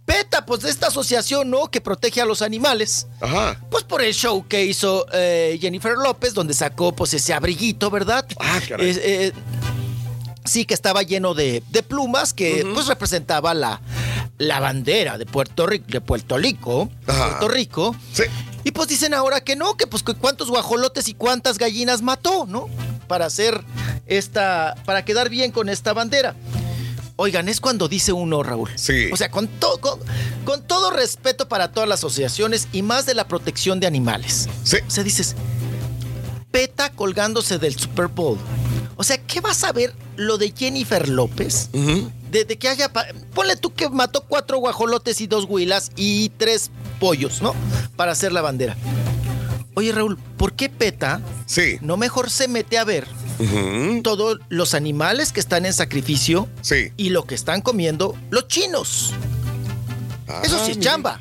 PETA, 0.07 0.47
pues 0.47 0.61
de 0.62 0.70
esta 0.70 0.86
asociación, 0.86 1.51
¿no? 1.51 1.70
Que 1.70 1.81
protege 1.81 2.20
a 2.20 2.25
los 2.25 2.43
animales. 2.43 3.07
Ajá. 3.20 3.61
Pues 3.70 3.85
por 3.85 4.03
el 4.03 4.15
show 4.15 4.47
que 4.49 4.65
hizo 4.65 5.07
eh, 5.12 5.59
Jennifer 5.61 5.94
López, 5.97 6.33
donde 6.35 6.55
sacó 6.55 6.94
pues 6.97 7.12
ese 7.15 7.35
abriguito, 7.35 7.91
¿verdad? 7.91 8.25
Ah, 8.41 8.61
caray. 8.67 8.89
Es- 8.89 8.97
eh, 9.03 9.33
sí, 10.44 10.65
que 10.65 10.75
estaba 10.75 11.03
lleno 11.03 11.35
de, 11.35 11.62
de 11.70 11.83
plumas, 11.83 12.33
que 12.33 12.67
pues 12.75 12.86
representaba 12.86 13.53
la, 13.55 13.81
la 14.39 14.61
bandera 14.61 15.17
de 15.19 15.27
Puerto 15.27 15.67
Rico, 15.67 15.87
de 15.89 16.01
Puerto 16.01 16.37
Rico, 16.39 16.91
Puerto 17.07 17.49
Rico. 17.49 17.97
Y 18.65 18.71
pues 18.73 18.89
dicen 18.89 19.15
ahora 19.15 19.43
que 19.43 19.57
no, 19.57 19.77
que 19.77 19.87
pues 19.87 20.03
que 20.03 20.15
cuántos 20.15 20.49
guajolotes 20.49 21.09
y 21.09 21.15
cuántas 21.15 21.59
gallinas 21.59 22.03
mató, 22.03 22.47
¿no? 22.47 22.69
Para 23.07 23.27
hacer 23.27 23.63
esta, 24.07 24.75
para 24.85 25.05
quedar 25.05 25.29
bien 25.29 25.53
con 25.53 25.69
esta 25.69 25.93
bandera. 25.93 26.35
Oigan, 27.17 27.49
es 27.49 27.61
cuando 27.61 27.87
dice 27.87 28.13
uno, 28.13 28.43
Raúl. 28.43 28.71
Sí. 28.75 29.09
O 29.13 29.17
sea, 29.17 29.31
con, 29.31 29.47
to- 29.47 29.79
con, 29.81 30.01
con 30.45 30.63
todo 30.67 30.91
respeto 30.91 31.47
para 31.47 31.71
todas 31.71 31.89
las 31.89 32.01
asociaciones 32.01 32.67
y 32.73 32.83
más 32.83 33.07
de 33.07 33.15
la 33.15 33.29
protección 33.29 33.79
de 33.79 33.87
animales. 33.87 34.49
Sí. 34.65 34.79
O 34.85 34.91
sea, 34.91 35.05
dices, 35.05 35.37
PETA 36.51 36.91
colgándose 36.91 37.59
del 37.59 37.77
Super 37.79 38.09
Bowl. 38.09 38.39
O 38.97 39.05
sea, 39.05 39.19
¿qué 39.19 39.41
vas 39.41 39.63
a 39.63 39.73
ver 39.73 39.93
lo 40.17 40.39
de 40.39 40.53
Jennifer 40.57 41.09
López? 41.09 41.69
De, 42.35 42.45
de 42.45 42.59
que 42.59 42.69
haya... 42.69 42.93
Ponle 43.33 43.57
tú 43.57 43.73
que 43.73 43.89
mató 43.89 44.23
cuatro 44.23 44.59
guajolotes 44.59 45.21
y 45.21 45.27
dos 45.27 45.47
huilas 45.49 45.93
y 45.97 46.31
tres 46.31 46.71
pollos, 46.99 47.41
¿no? 47.41 47.55
Para 47.97 48.13
hacer 48.13 48.33
la 48.33 48.43
bandera. 48.43 48.77
Oye, 49.75 49.93
Raúl, 49.93 50.19
¿por 50.37 50.53
qué 50.53 50.69
PETA 50.69 51.21
sí. 51.47 51.79
no 51.81 51.97
mejor 51.97 52.31
se 52.31 52.49
mete 52.49 52.79
a 52.79 52.85
ver 52.85 53.07
todos 54.03 54.39
los 54.49 54.75
animales 54.75 55.33
que 55.33 55.41
están 55.41 55.67
en 55.67 55.73
sacrificio 55.73 56.49
sí. 56.61 56.93
y 56.97 57.11
lo 57.11 57.25
que 57.25 57.35
están 57.35 57.61
comiendo 57.61 58.17
los 58.31 58.49
chinos? 58.49 59.15
Eso 60.43 60.65
sí 60.65 60.73
es 60.73 60.81
chamba. 60.81 61.21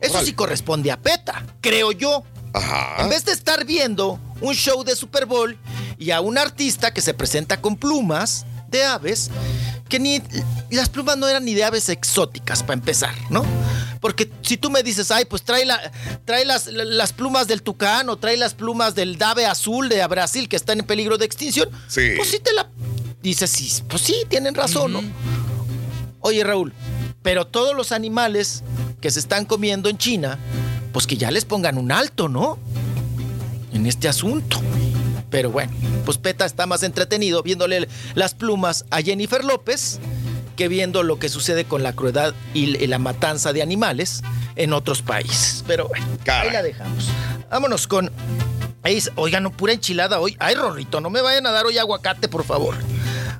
Eso 0.00 0.20
sí 0.24 0.32
corresponde 0.32 0.90
a 0.90 1.00
PETA, 1.00 1.44
creo 1.60 1.92
yo. 1.92 2.24
Ajá. 2.52 3.02
En 3.02 3.08
vez 3.08 3.24
de 3.24 3.32
estar 3.32 3.64
viendo 3.64 4.20
un 4.40 4.54
show 4.54 4.82
de 4.82 4.96
Super 4.96 5.26
Bowl 5.26 5.56
y 5.98 6.10
a 6.12 6.20
un 6.20 6.38
artista 6.38 6.92
que 6.92 7.00
se 7.00 7.14
presenta 7.14 7.60
con 7.60 7.76
plumas 7.76 8.46
de 8.68 8.84
aves, 8.84 9.30
que 9.88 9.98
ni 9.98 10.22
las 10.70 10.88
plumas 10.88 11.16
no 11.16 11.26
eran 11.28 11.44
ni 11.44 11.54
de 11.54 11.64
aves 11.64 11.88
exóticas 11.88 12.62
para 12.62 12.74
empezar, 12.74 13.14
¿no? 13.30 13.44
Porque 14.00 14.30
si 14.42 14.56
tú 14.56 14.70
me 14.70 14.82
dices, 14.82 15.10
ay, 15.10 15.24
pues 15.24 15.42
trae, 15.42 15.64
la, 15.64 15.80
trae 16.24 16.44
las, 16.44 16.66
las 16.68 17.12
plumas 17.12 17.48
del 17.48 17.62
tucán 17.62 18.08
o 18.08 18.16
trae 18.16 18.36
las 18.36 18.54
plumas 18.54 18.94
del 18.94 19.20
ave 19.20 19.46
azul 19.46 19.88
de 19.88 20.06
Brasil 20.06 20.48
que 20.48 20.56
están 20.56 20.78
en 20.78 20.86
peligro 20.86 21.18
de 21.18 21.24
extinción, 21.24 21.68
Sí. 21.88 22.12
pues 22.16 22.28
sí 22.30 22.38
te 22.38 22.52
la 22.52 22.68
dices, 23.22 23.50
sí, 23.50 23.82
pues 23.88 24.02
sí, 24.02 24.14
tienen 24.28 24.54
razón, 24.54 24.92
¿no? 24.92 25.02
Oye, 26.20 26.44
Raúl, 26.44 26.72
pero 27.22 27.46
todos 27.46 27.74
los 27.76 27.90
animales 27.92 28.62
que 29.00 29.10
se 29.10 29.18
están 29.18 29.44
comiendo 29.44 29.88
en 29.88 29.98
China, 29.98 30.38
pues 30.92 31.06
que 31.06 31.16
ya 31.16 31.30
les 31.30 31.44
pongan 31.44 31.78
un 31.78 31.90
alto, 31.92 32.28
¿no? 32.28 32.58
En 33.72 33.86
este 33.86 34.08
asunto. 34.08 34.60
Pero 35.30 35.50
bueno, 35.50 35.72
pues 36.04 36.18
PETA 36.18 36.46
está 36.46 36.66
más 36.66 36.82
entretenido 36.82 37.42
viéndole 37.42 37.88
las 38.14 38.34
plumas 38.34 38.84
a 38.90 39.02
Jennifer 39.02 39.44
López 39.44 40.00
que 40.56 40.68
viendo 40.68 41.04
lo 41.04 41.18
que 41.20 41.28
sucede 41.28 41.64
con 41.64 41.82
la 41.82 41.92
crueldad 41.92 42.34
y, 42.52 42.66
la 42.88 42.98
matanza 42.98 43.52
de 43.52 43.62
animales 43.62 44.22
en 44.56 44.72
otros 44.72 45.02
países. 45.02 45.62
Pero 45.66 45.86
bueno, 45.86 46.04
ahí 46.26 46.50
la 46.50 46.62
dejamos. 46.62 47.08
Vámonos 47.50 47.86
con... 47.86 48.10
Oigan, 49.16 49.42
no, 49.42 49.52
pura 49.52 49.74
enchilada 49.74 50.18
hoy. 50.18 50.34
Ay, 50.40 50.54
Rorrito, 50.54 51.00
no 51.00 51.10
me 51.10 51.20
vayan 51.20 51.46
a 51.46 51.50
dar 51.50 51.66
hoy 51.66 51.78
aguacate, 51.78 52.26
por 52.26 52.42
favor. 52.42 52.74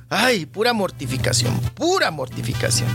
Ay, 0.09 0.45
pura 0.45 0.73
mortificación, 0.73 1.59
pura 1.75 2.09
mortificación. 2.11 2.89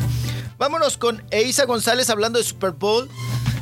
Vámonos 0.57 0.97
con 0.97 1.23
Eisa 1.31 1.65
González 1.65 2.11
hablando 2.11 2.39
de 2.39 2.45
Super 2.45 2.71
Bowl, 2.71 3.09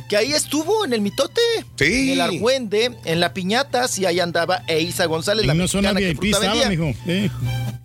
que 0.09 0.17
ahí 0.17 0.33
estuvo 0.33 0.85
en 0.85 0.93
el 0.93 1.01
mitote. 1.01 1.41
Sí. 1.77 1.85
En 1.85 2.09
el 2.09 2.21
argüende, 2.21 2.91
en 3.05 3.19
la 3.19 3.33
piñata, 3.33 3.87
sí, 3.87 4.05
ahí 4.05 4.19
andaba 4.19 4.63
Eisa 4.67 5.05
González, 5.05 5.45
la 5.45 5.53
una 5.53 5.67
zona 5.67 5.93
mexicana 5.93 5.99
que 5.99 6.07
VIP 6.21 6.33
fruta 6.35 6.37
estaba, 6.53 6.67
vendía. 6.69 6.87
mijo. 6.87 6.99
Sí. 7.05 7.31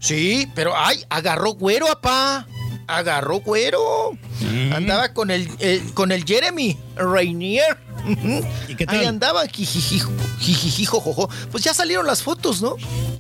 Sí, 0.01 0.49
pero 0.55 0.73
ay, 0.77 1.05
agarró 1.11 1.53
güero, 1.55 1.91
apá. 1.91 2.47
Agarró 2.87 3.41
güero. 3.41 4.17
Andaba 4.73 5.13
con 5.13 5.31
el, 5.31 5.49
eh, 5.59 5.83
con 5.95 6.11
el 6.13 6.25
Jeremy 6.25 6.77
Rainier. 6.97 7.77
¿Y 8.69 8.77
qué 8.77 8.85
Ahí 8.89 8.99
tal? 9.01 9.07
andaba, 9.07 9.47
jijijijo, 9.47 10.11
jijijijo, 10.41 11.01
jojo. 11.01 11.29
Pues 11.51 11.65
ya 11.65 11.75
salieron 11.75 12.07
las 12.07 12.23
fotos, 12.23 12.63
¿no? 12.63 12.77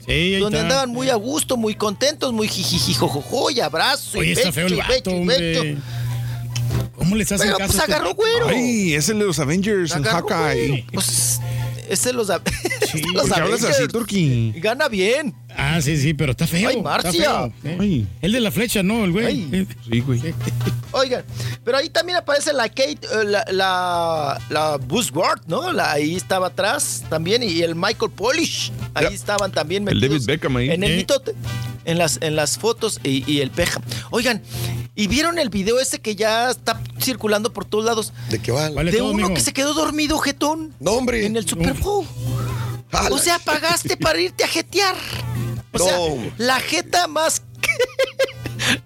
Sí, 0.06 0.12
ahí 0.12 0.36
Donde 0.38 0.58
está. 0.58 0.68
andaban 0.68 0.90
muy 0.90 1.10
a 1.10 1.16
gusto, 1.16 1.56
muy 1.58 1.74
contentos, 1.74 2.32
muy 2.32 2.48
jijijijo, 2.48 3.08
jojo, 3.08 3.50
y 3.50 3.60
abrazo. 3.60 4.20
Oye, 4.20 4.30
y 4.30 4.32
está 4.32 4.52
feo 4.52 4.68
el 4.68 4.76
becho, 4.76 5.10
y 5.10 5.26
becho, 5.26 5.64
y 5.64 5.68
hombre. 5.70 5.76
¿Cómo 6.98 7.16
les 7.16 7.30
hacen 7.32 7.46
Pero 7.46 7.58
caso? 7.58 7.72
pues 7.72 7.80
este 7.82 7.92
agarró 7.92 8.14
güero. 8.14 8.48
Ay, 8.48 8.94
es 8.94 9.08
el 9.08 9.18
de 9.20 9.24
los 9.24 9.38
Avengers, 9.38 9.92
en 9.92 10.04
Agarró 10.06 10.28
Hawkeye. 10.28 10.68
güero. 10.68 10.84
Pues 10.92 11.40
ese 11.88 12.12
los, 12.12 12.28
a- 12.30 12.42
Sí, 12.92 13.02
los 13.14 13.24
¿Por 13.28 13.34
qué 13.34 13.40
hablas 13.40 13.64
así. 13.64 13.88
Turki? 13.88 14.52
Gana 14.56 14.88
bien. 14.88 15.34
Ah, 15.56 15.80
sí, 15.80 15.96
sí, 15.96 16.14
pero 16.14 16.32
está 16.32 16.46
feo. 16.46 16.68
Ay, 16.68 16.76
está 16.76 16.82
Marcia. 16.88 17.12
feo, 17.12 17.52
¿eh? 17.64 18.04
El 18.22 18.32
de 18.32 18.40
la 18.40 18.50
flecha, 18.50 18.82
no, 18.82 19.04
el 19.04 19.12
güey. 19.12 19.26
Ay. 19.26 19.66
Sí, 19.90 20.00
güey. 20.00 20.34
Oigan, 20.92 21.22
pero 21.64 21.76
ahí 21.78 21.90
también 21.90 22.16
aparece 22.18 22.52
la 22.52 22.68
Kate, 22.68 22.98
eh, 23.12 23.24
la, 23.26 23.44
la, 23.50 24.40
la 24.48 24.76
Buzzword, 24.78 25.42
¿no? 25.46 25.70
La, 25.72 25.92
ahí 25.92 26.16
estaba 26.16 26.46
atrás 26.48 27.04
también, 27.10 27.42
y 27.42 27.60
el 27.60 27.74
Michael 27.74 28.10
Polish. 28.12 28.72
Ahí 28.94 29.04
Ya. 29.04 29.10
estaban 29.10 29.52
también 29.52 29.86
El 29.86 29.96
metidos 29.96 30.24
David 30.24 30.26
Beckham 30.26 30.56
ahí. 30.56 30.70
En 30.70 30.82
el 30.82 30.90
Sí. 30.92 30.96
mitote, 30.96 31.34
en 31.84 31.98
las, 31.98 32.18
en 32.22 32.36
las 32.36 32.58
fotos 32.58 33.00
y, 33.04 33.30
y 33.30 33.40
el 33.42 33.50
Peja. 33.50 33.80
Oigan, 34.10 34.42
¿y 34.98 35.06
vieron 35.06 35.38
el 35.38 35.48
video 35.48 35.78
ese 35.80 36.00
que 36.00 36.14
ya 36.16 36.50
está 36.50 36.82
circulando 37.00 37.52
por 37.52 37.64
todos 37.64 37.84
lados? 37.84 38.12
¿De 38.30 38.40
qué 38.42 38.50
va? 38.52 38.68
¿Cuál 38.70 38.88
es 38.88 38.92
De 38.94 38.98
todo, 39.00 39.12
uno 39.12 39.32
que 39.32 39.40
se 39.40 39.52
quedó 39.52 39.72
dormido, 39.72 40.18
jetón. 40.18 40.74
No, 40.80 40.90
hombre. 40.92 41.24
En 41.24 41.36
el 41.36 41.48
Super 41.48 41.72
Bowl. 41.74 42.04
Ah, 42.92 43.08
O 43.10 43.18
sea, 43.18 43.38
pagaste 43.44 43.96
para 43.96 44.20
irte 44.20 44.44
a 44.44 44.48
jetear. 44.48 44.94
O 45.72 45.78
sea, 45.78 45.96
No. 45.96 46.16
la 46.36 46.60
jeta 46.60 47.06
más... 47.06 47.42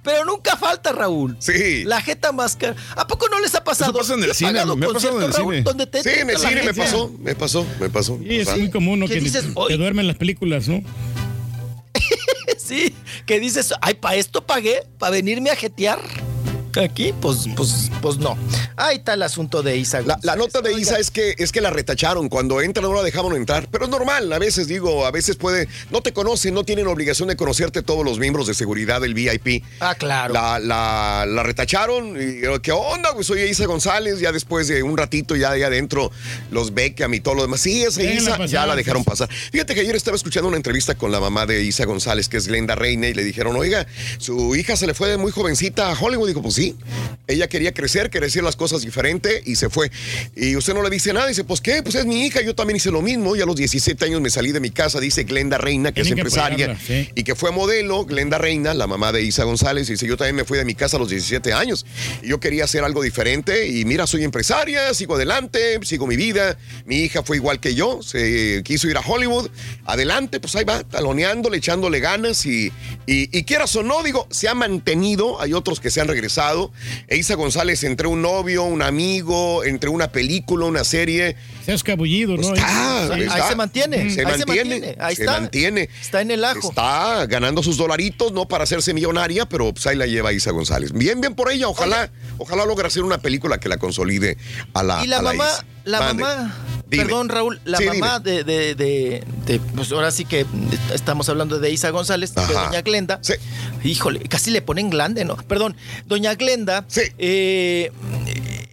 Pero 0.04 0.24
nunca 0.26 0.56
falta, 0.56 0.92
Raúl. 0.92 1.36
Sí. 1.40 1.84
La 1.84 2.00
jeta 2.02 2.30
más 2.30 2.56
cara. 2.56 2.76
¿A 2.94 3.06
poco 3.06 3.26
no 3.28 3.40
les 3.40 3.54
ha 3.54 3.64
pasado? 3.64 3.92
pasa 3.92 4.14
en 4.14 4.22
el 4.22 4.30
¿Has 4.30 4.36
cine, 4.36 4.50
pagado 4.52 4.76
me 4.76 4.86
ha 4.86 4.88
pasado 4.90 5.18
en 5.18 5.24
el 5.24 5.30
conciertos, 5.30 5.38
Raúl, 5.40 5.54
cine. 5.54 5.64
donde 5.64 5.86
te 5.86 6.02
Sí, 6.02 6.10
en 6.20 6.30
el 6.30 6.38
cine 6.38 6.62
me 6.62 6.74
pasó, 6.74 7.10
me 7.18 7.34
pasó, 7.34 7.66
me 7.80 7.88
pasó. 7.90 8.18
Sí, 8.22 8.36
es 8.36 8.56
muy 8.56 8.70
común, 8.70 9.00
¿no? 9.00 9.06
¿Qué 9.08 9.14
Que 9.14 9.20
dices? 9.20 9.44
te 9.68 9.76
duermen 9.76 10.06
las 10.06 10.16
películas, 10.16 10.68
¿no? 10.68 10.82
Sí, 12.64 12.94
que 13.26 13.40
dices, 13.40 13.74
ay, 13.80 13.94
para 13.94 14.14
esto 14.14 14.46
pagué, 14.46 14.86
para 14.98 15.10
venirme 15.10 15.50
a 15.50 15.56
jetear. 15.56 15.98
Aquí, 16.80 17.12
pues, 17.20 17.46
pues, 17.56 17.90
pues 18.00 18.16
no. 18.18 18.36
Ahí 18.76 18.96
está 18.96 19.14
el 19.14 19.22
asunto 19.22 19.62
de 19.62 19.76
Isa. 19.76 20.00
La, 20.02 20.18
la 20.22 20.36
nota 20.36 20.60
de 20.60 20.72
Isa 20.72 20.98
es 20.98 21.10
que 21.10 21.34
es 21.38 21.52
que 21.52 21.60
la 21.60 21.70
retacharon. 21.70 22.28
Cuando 22.28 22.60
entra 22.60 22.82
no 22.82 22.94
la 22.94 23.02
dejaban 23.02 23.34
entrar. 23.36 23.68
Pero 23.70 23.84
es 23.84 23.90
normal, 23.90 24.32
a 24.32 24.38
veces 24.38 24.66
digo, 24.68 25.04
a 25.06 25.10
veces 25.10 25.36
puede. 25.36 25.68
No 25.90 26.00
te 26.02 26.12
conocen, 26.12 26.54
no 26.54 26.64
tienen 26.64 26.86
obligación 26.86 27.28
de 27.28 27.36
conocerte 27.36 27.82
todos 27.82 28.04
los 28.04 28.18
miembros 28.18 28.46
de 28.46 28.54
seguridad 28.54 29.00
del 29.00 29.14
VIP. 29.14 29.64
Ah, 29.80 29.94
claro. 29.94 30.32
La, 30.32 30.58
la, 30.58 31.24
la 31.28 31.42
retacharon. 31.42 32.16
Y, 32.16 32.42
¿Qué 32.62 32.72
onda? 32.72 33.12
Pues 33.14 33.26
soy 33.26 33.42
Isa 33.42 33.66
González. 33.66 34.20
Ya 34.20 34.32
después 34.32 34.68
de 34.68 34.82
un 34.82 34.96
ratito, 34.96 35.36
ya 35.36 35.50
ahí 35.50 35.62
adentro, 35.62 36.10
los 36.50 36.72
Beckham 36.72 37.12
y 37.14 37.20
todo 37.20 37.34
lo 37.34 37.42
demás. 37.42 37.60
Sí, 37.60 37.82
esa 37.82 38.02
Isa, 38.02 38.46
ya 38.46 38.66
la 38.66 38.76
dejaron 38.76 39.04
pasar. 39.04 39.28
Fíjate 39.52 39.74
que 39.74 39.80
ayer 39.80 39.94
estaba 39.96 40.16
escuchando 40.16 40.48
una 40.48 40.56
entrevista 40.56 40.94
con 40.94 41.12
la 41.12 41.20
mamá 41.20 41.46
de 41.46 41.62
Isa 41.62 41.84
González, 41.84 42.28
que 42.28 42.38
es 42.38 42.46
Glenda 42.46 42.74
Reina, 42.74 43.08
y 43.08 43.14
le 43.14 43.24
dijeron, 43.24 43.56
oiga, 43.56 43.86
su 44.18 44.56
hija 44.56 44.76
se 44.76 44.86
le 44.86 44.94
fue 44.94 45.08
de 45.08 45.16
muy 45.18 45.32
jovencita 45.32 45.90
a 45.90 45.98
Hollywood. 45.98 46.28
Dijo, 46.28 46.42
pues 46.42 46.54
sí. 46.54 46.61
Ella 47.28 47.48
quería 47.48 47.72
crecer, 47.72 48.10
quería 48.10 48.26
hacer 48.26 48.42
las 48.42 48.56
cosas 48.56 48.82
diferente 48.82 49.42
y 49.46 49.56
se 49.56 49.70
fue. 49.70 49.90
Y 50.36 50.56
usted 50.56 50.74
no 50.74 50.82
le 50.82 50.90
dice 50.90 51.12
nada. 51.12 51.28
Dice, 51.28 51.44
pues 51.44 51.60
qué, 51.60 51.82
pues 51.82 51.94
es 51.94 52.04
mi 52.04 52.26
hija. 52.26 52.42
Yo 52.42 52.54
también 52.54 52.76
hice 52.76 52.90
lo 52.90 53.00
mismo. 53.00 53.36
Y 53.36 53.40
a 53.40 53.46
los 53.46 53.56
17 53.56 54.04
años 54.04 54.20
me 54.20 54.28
salí 54.28 54.52
de 54.52 54.60
mi 54.60 54.70
casa. 54.70 55.00
Dice 55.00 55.24
Glenda 55.24 55.56
Reina, 55.56 55.92
que 55.92 56.02
Tienen 56.02 56.18
es 56.26 56.34
que 56.34 56.40
empresaria 56.40 56.78
sí. 56.84 57.08
y 57.14 57.22
que 57.24 57.34
fue 57.34 57.50
modelo. 57.52 58.04
Glenda 58.04 58.38
Reina, 58.38 58.74
la 58.74 58.86
mamá 58.86 59.12
de 59.12 59.22
Isa 59.22 59.44
González. 59.44 59.88
Dice, 59.88 60.06
yo 60.06 60.16
también 60.16 60.36
me 60.36 60.44
fui 60.44 60.58
de 60.58 60.64
mi 60.64 60.74
casa 60.74 60.96
a 60.96 61.00
los 61.00 61.08
17 61.08 61.52
años. 61.52 61.86
Y 62.22 62.28
yo 62.28 62.40
quería 62.40 62.64
hacer 62.64 62.84
algo 62.84 63.02
diferente. 63.02 63.66
Y 63.68 63.84
mira, 63.84 64.06
soy 64.06 64.24
empresaria, 64.24 64.92
sigo 64.92 65.14
adelante, 65.14 65.78
sigo 65.84 66.06
mi 66.06 66.16
vida. 66.16 66.58
Mi 66.86 66.96
hija 66.96 67.22
fue 67.22 67.36
igual 67.36 67.60
que 67.60 67.74
yo. 67.74 68.02
Se 68.02 68.62
quiso 68.64 68.88
ir 68.88 68.96
a 68.96 69.00
Hollywood. 69.00 69.48
Adelante, 69.86 70.40
pues 70.40 70.54
ahí 70.56 70.64
va, 70.64 70.82
taloneándole, 70.84 71.56
echándole 71.58 72.00
ganas. 72.00 72.44
Y, 72.46 72.72
y, 73.06 73.36
y 73.38 73.44
quieras 73.44 73.74
o 73.76 73.82
no, 73.82 74.02
digo, 74.02 74.26
se 74.30 74.48
ha 74.48 74.54
mantenido. 74.54 75.40
Hay 75.40 75.54
otros 75.54 75.80
que 75.80 75.90
se 75.90 76.00
han 76.00 76.08
regresado. 76.08 76.51
E 77.08 77.16
Isa 77.16 77.34
González 77.34 77.82
entre 77.84 78.06
un 78.08 78.22
novio, 78.22 78.64
un 78.64 78.82
amigo, 78.82 79.64
entre 79.64 79.90
una 79.90 80.08
película, 80.12 80.66
una 80.66 80.84
serie. 80.84 81.36
Se 81.64 81.72
ha 81.72 81.74
escabullido, 81.74 82.36
¿no? 82.36 82.54
Está, 82.54 83.12
Ahí 83.14 83.22
está. 83.22 83.48
se 83.48 83.54
mantiene, 83.56 83.96
Se 83.96 84.02
ahí 84.04 84.14
se 84.16 84.22
mantiene. 84.46 84.70
mantiene, 84.80 84.96
ahí 85.00 85.16
se 85.16 85.22
está. 85.22 85.40
mantiene. 85.40 85.88
Está 86.00 86.20
en 86.22 86.30
el 86.30 86.44
ajo. 86.44 86.68
Está 86.70 87.26
ganando 87.26 87.62
sus 87.62 87.76
dolaritos, 87.76 88.32
no 88.32 88.46
para 88.48 88.64
hacerse 88.64 88.94
millonaria, 88.94 89.46
pero 89.46 89.72
pues 89.72 89.86
ahí 89.86 89.96
la 89.96 90.06
lleva 90.06 90.32
Isa 90.32 90.50
González. 90.50 90.92
Bien, 90.92 91.20
bien 91.20 91.34
por 91.34 91.50
ella. 91.50 91.68
Ojalá, 91.68 92.10
ojalá 92.38 92.64
logre 92.66 92.86
hacer 92.86 93.02
una 93.02 93.18
película 93.18 93.58
que 93.58 93.68
la 93.68 93.76
consolide 93.76 94.36
a 94.74 94.82
la 94.82 95.04
Y 95.04 95.06
la 95.08 95.18
a 95.18 95.22
mamá, 95.22 95.48
la 95.84 96.00
mamá, 96.00 96.54
Dime. 96.92 97.04
perdón 97.04 97.28
Raúl, 97.28 97.60
la 97.64 97.78
Sí, 97.78 97.86
mamá 97.86 98.20
de, 98.20 98.44
de, 98.44 98.74
de- 98.76 99.24
de- 99.46 99.58
pues 99.74 99.90
ahora 99.90 100.10
sí 100.12 100.24
que 100.24 100.46
estamos 100.94 101.28
hablando 101.28 101.58
de 101.58 101.70
Isa 101.70 101.90
González, 101.90 102.32
de. 102.34 102.52
Doña 102.66 102.82
Glenda. 102.82 103.20
Híjole, 103.82 104.20
casi 104.20 104.50
le 104.52 104.62
ponen 104.62 104.90
glande, 104.90 105.24
¿no? 105.24 105.36
Perdón, 105.36 105.74
Doña 106.06 106.34
Glenda, 106.36 106.84
eh, 107.18 107.90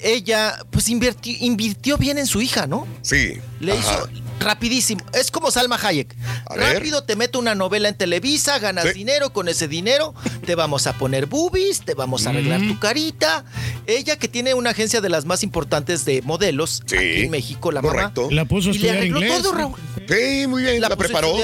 ella 0.01 0.57
pues 0.71 0.89
invirtió, 0.89 1.33
invirtió 1.39 1.97
bien 1.97 2.17
en 2.17 2.27
su 2.27 2.41
hija, 2.41 2.67
¿no? 2.67 2.87
Sí. 3.01 3.33
Le 3.59 3.73
Ajá. 3.73 3.79
hizo 3.81 4.09
rapidísimo. 4.39 5.03
Es 5.13 5.31
como 5.31 5.51
Salma 5.51 5.77
Hayek. 5.81 6.15
Rápido 6.49 7.03
te 7.03 7.15
meto 7.17 7.39
una 7.39 7.55
novela 7.55 7.89
en 7.89 7.95
Televisa, 7.95 8.57
ganas 8.59 8.85
Sí. 8.85 8.93
dinero, 8.93 9.33
con 9.33 9.49
ese 9.49 9.67
dinero 9.67 10.13
te 10.45 10.55
vamos 10.55 10.87
a 10.87 10.93
poner 10.97 11.25
boobies, 11.25 11.81
te 11.81 11.93
vamos 11.93 12.25
a 12.25 12.29
arreglar 12.29 12.61
tu 12.61 12.79
carita. 12.79 13.43
Ella 13.85 14.17
que 14.17 14.27
tiene 14.29 14.53
una 14.53 14.69
agencia 14.69 15.01
de 15.01 15.09
las 15.09 15.25
más 15.25 15.43
importantes 15.43 16.05
de 16.05 16.21
modelos 16.21 16.81
aquí 16.85 16.95
en 17.23 17.31
México, 17.31 17.71
la 17.71 17.81
correcto. 17.81 18.23
mamá. 18.23 18.33
La 18.35 18.45
puso 18.45 18.69
a 18.69 18.73
y 18.73 18.77
le 18.77 18.87
estudiar 18.87 18.97
arregló 18.97 19.19
inglés. 19.21 19.41
todo, 19.41 19.51
Raúl. 19.53 19.75
Sí, 20.07 20.47
muy 20.47 20.63
bien, 20.63 20.81
la, 20.81 20.95
preparó. 20.95 21.35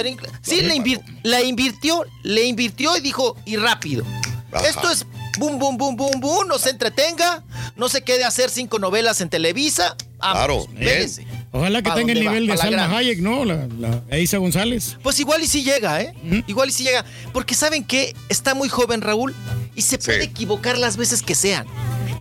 Sí, 0.41 0.61
la, 0.61 0.73
invir- 0.75 1.01
la 1.23 1.41
invirtió, 1.43 2.03
le 2.23 2.45
invirtió 2.45 2.95
y 2.97 3.01
dijo, 3.01 3.35
y 3.45 3.57
rápido. 3.57 4.05
Ajá. 4.51 4.67
Esto 4.67 4.89
es 4.89 5.05
boom, 5.37 5.59
boom, 5.59 5.77
boom, 5.77 5.95
boom, 5.95 6.19
boom, 6.19 6.47
no 6.47 6.57
se 6.59 6.69
entretenga, 6.71 7.43
no 7.75 7.89
se 7.89 8.01
quede 8.03 8.23
a 8.23 8.27
hacer 8.29 8.49
cinco 8.49 8.79
novelas 8.79 9.21
en 9.21 9.29
Televisa. 9.29 9.95
Vámonos, 10.19 10.65
Claro, 10.67 10.67
bien. 10.79 11.11
Ojalá 11.51 11.81
que 11.81 11.89
¿Pa 11.89 11.95
tenga 11.95 12.11
el 12.13 12.19
va? 12.19 12.31
nivel 12.31 12.47
de 12.47 12.57
Salma 12.57 12.87
gran. 12.87 12.93
Hayek, 12.95 13.19
¿no? 13.19 13.45
La, 13.45 13.67
la 14.09 14.17
Isa 14.19 14.37
González. 14.37 14.97
Pues 15.03 15.19
igual 15.19 15.41
y 15.43 15.47
si 15.47 15.63
llega, 15.63 16.01
¿eh? 16.01 16.13
Igual 16.47 16.69
y 16.69 16.71
si 16.73 16.83
llega. 16.83 17.05
Porque 17.31 17.55
saben 17.55 17.83
que 17.85 18.13
está 18.29 18.53
muy 18.55 18.67
joven 18.67 19.01
Raúl 19.01 19.33
y 19.75 19.81
se 19.83 19.97
puede 19.97 20.23
equivocar 20.23 20.77
las 20.77 20.97
veces 20.97 21.21
que 21.21 21.35
sean. 21.35 21.65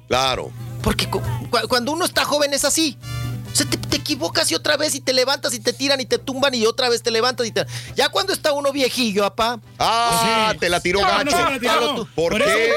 Claro. 0.09 0.52
Porque 0.83 1.09
cu- 1.09 1.20
cu- 1.51 1.67
cuando 1.68 1.93
uno 1.93 2.05
está 2.05 2.25
joven 2.25 2.52
es 2.52 2.65
así. 2.65 2.97
O 3.52 3.57
sea, 3.57 3.67
te, 3.68 3.78
te 3.95 4.01
equivocas 4.01 4.51
y 4.51 4.55
otra 4.57 4.77
vez 4.77 4.95
y 4.97 5.01
te 5.01 5.13
levantas 5.13 5.55
y 5.55 5.61
te 5.61 5.73
tiran 5.73 6.01
y 6.01 6.05
te 6.07 6.19
tumban 6.19 6.53
y 6.55 6.67
otra 6.67 6.89
vez 6.89 7.01
te 7.03 7.11
levantas 7.13 7.47
y 7.47 7.53
te... 7.53 7.65
Ya 7.95 8.09
cuando 8.09 8.33
está 8.33 8.53
uno 8.53 8.73
viejillo, 8.73 9.25
apá. 9.25 9.61
Ah, 9.79 10.53
te 10.59 10.69
la 10.69 10.81
tiró 10.81 11.01
No, 11.01 11.07
no 11.25 11.31
gacho. 11.31 11.51
la 11.51 11.59
tiró. 11.61 12.09
¿Por, 12.15 12.33
Por 12.33 12.45
qué? 12.45 12.67
eso- 12.67 12.75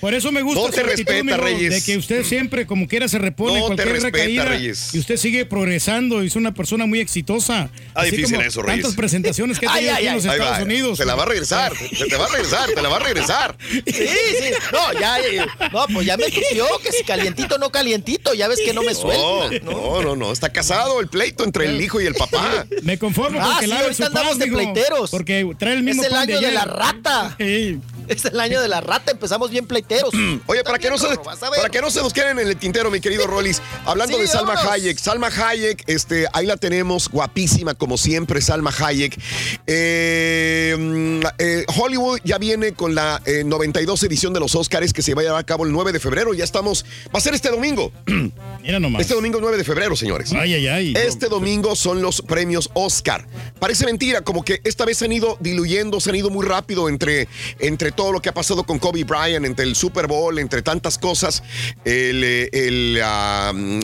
Por 0.00 0.12
eso 0.14 0.30
me 0.30 0.42
gusta 0.42 0.60
No 0.60 0.68
te 0.68 0.82
respeta, 0.82 1.18
amigo, 1.20 1.36
Reyes. 1.38 1.70
De 1.72 1.82
que 1.82 1.96
usted 1.96 2.22
siempre, 2.24 2.66
como 2.66 2.86
quiera, 2.86 3.08
se 3.08 3.18
repone 3.18 3.54
No 3.60 3.68
te 3.70 3.76
cualquier 3.76 3.88
respeta, 3.92 4.18
recaída. 4.18 4.44
Reyes. 4.44 4.94
Y 4.94 4.98
usted 4.98 5.16
sigue 5.16 5.46
progresando 5.46 6.22
y 6.22 6.26
es 6.26 6.36
una 6.36 6.52
persona 6.52 6.84
muy 6.86 7.00
exitosa. 7.00 7.70
Ah, 7.94 8.02
Así 8.02 8.10
difícil 8.10 8.36
como 8.36 8.46
eso, 8.46 8.60
Reyes. 8.62 8.82
Tantas 8.82 8.96
presentaciones 8.96 9.58
que 9.58 9.66
ha 9.66 9.72
tenido 9.74 9.94
aquí 9.94 10.06
en 10.06 10.14
los 10.16 10.24
Estados 10.26 10.58
va. 10.58 10.62
Unidos. 10.62 10.98
Se 10.98 11.04
la 11.06 11.14
va 11.14 11.22
a 11.22 11.26
regresar. 11.26 11.72
Se 11.76 12.04
te 12.06 12.16
va 12.16 12.26
a 12.26 12.28
regresar, 12.28 12.68
te 12.74 12.82
la 12.82 12.88
va 12.90 12.96
a 12.96 13.00
regresar. 13.00 13.56
Sí, 13.70 13.82
sí. 13.86 14.50
No, 14.72 14.92
ya, 15.00 15.16
ya, 15.34 15.46
no, 15.72 15.86
pues 15.92 16.06
ya 16.06 16.16
me 16.18 16.24
tupió, 16.30 16.66
que 16.82 16.92
si 16.92 17.04
calientito 17.04 17.56
no 17.58 17.70
calientito, 17.72 18.34
ya 18.34 18.48
ves 18.48 18.60
que 18.64 18.72
no 18.74 18.82
me 18.82 18.92
No, 18.92 18.98
suelta. 19.00 19.64
no, 19.64 20.02
no, 20.02 20.16
no. 20.16 20.32
Está 20.32 20.50
casado 20.58 21.00
el 21.00 21.08
pleito 21.08 21.44
entre 21.44 21.66
el 21.66 21.80
hijo 21.80 22.00
y 22.00 22.06
el 22.06 22.14
papá. 22.14 22.66
Me 22.82 22.98
conformo 22.98 23.38
con 23.38 23.48
Ah, 23.48 23.56
que 23.60 23.66
sí, 23.66 23.70
lave 23.70 23.84
ahorita 23.84 24.06
su 24.06 24.12
pan, 24.12 24.18
andamos 24.22 24.38
de 24.38 24.46
pleiteros. 24.48 25.10
Porque 25.10 25.48
trae 25.58 25.74
el 25.74 25.82
mismo 25.84 26.02
Es 26.02 26.08
el 26.08 26.14
pan 26.14 26.22
año 26.28 26.40
de 26.40 26.50
la 26.52 26.64
rata. 26.64 27.36
Es 27.38 28.24
el 28.24 28.40
año 28.40 28.60
de 28.60 28.68
la 28.68 28.80
rata, 28.80 29.12
empezamos 29.12 29.50
bien 29.50 29.66
pleiteros. 29.66 30.12
Oye, 30.46 30.64
para 30.64 30.78
que, 30.78 30.88
no 30.90 30.98
se, 30.98 31.06
para 31.16 31.68
que 31.70 31.80
no 31.80 31.90
se 31.90 32.00
nos 32.00 32.12
queden 32.12 32.38
en 32.38 32.48
el 32.48 32.56
tintero, 32.56 32.90
mi 32.90 33.00
querido 33.00 33.26
Rollis. 33.26 33.60
Hablando 33.84 34.16
Sí, 34.16 34.22
de 34.22 34.28
Salma 34.28 34.54
vámonos. 34.54 34.72
Hayek. 34.72 34.98
Salma 34.98 35.28
Hayek, 35.28 35.84
este, 35.86 36.26
ahí 36.32 36.46
la 36.46 36.56
tenemos, 36.56 37.08
guapísima 37.08 37.74
como 37.74 37.96
siempre, 37.98 38.40
Salma 38.40 38.72
Hayek. 38.76 39.18
Eh, 39.66 40.74
mm, 40.78 41.20
eh, 41.38 41.64
Hollywood 41.76 42.20
ya 42.24 42.38
viene 42.38 42.72
con 42.72 42.94
la 42.94 43.20
eh, 43.26 43.44
92 43.44 44.02
edición 44.04 44.32
de 44.32 44.40
los 44.40 44.54
Oscars 44.54 44.92
que 44.92 45.02
se 45.02 45.14
va 45.14 45.20
a 45.20 45.24
llevar 45.24 45.40
a 45.40 45.44
cabo 45.44 45.64
el 45.66 45.72
9 45.72 45.92
de 45.92 46.00
febrero. 46.00 46.32
Ya 46.34 46.44
estamos, 46.44 46.84
va 47.14 47.18
a 47.18 47.20
ser 47.20 47.34
este 47.34 47.50
domingo. 47.50 47.92
Mira 48.62 48.80
nomás. 48.80 49.02
Este 49.02 49.14
domingo 49.14 49.38
9 49.40 49.56
de 49.58 49.64
febrero, 49.64 49.94
señores. 49.96 50.32
Ay, 50.32 50.47
ay, 50.54 50.66
ay. 50.68 50.94
Este 50.96 51.28
domingo 51.28 51.74
son 51.76 52.02
los 52.02 52.22
premios 52.22 52.70
Oscar. 52.74 53.26
Parece 53.58 53.84
mentira, 53.86 54.22
como 54.22 54.44
que 54.44 54.60
esta 54.64 54.84
vez 54.84 54.98
se 54.98 55.04
han 55.06 55.12
ido 55.12 55.36
diluyendo, 55.40 56.00
se 56.00 56.10
han 56.10 56.16
ido 56.16 56.30
muy 56.30 56.46
rápido 56.46 56.88
entre, 56.88 57.28
entre 57.58 57.92
todo 57.92 58.12
lo 58.12 58.20
que 58.20 58.28
ha 58.28 58.34
pasado 58.34 58.64
con 58.64 58.78
Kobe 58.78 59.04
Bryant, 59.04 59.44
entre 59.46 59.64
el 59.64 59.74
Super 59.74 60.06
Bowl, 60.06 60.38
entre 60.38 60.62
tantas 60.62 60.98
cosas. 60.98 61.42
El, 61.84 62.22
eh, 62.24 62.48
el, 62.52 62.94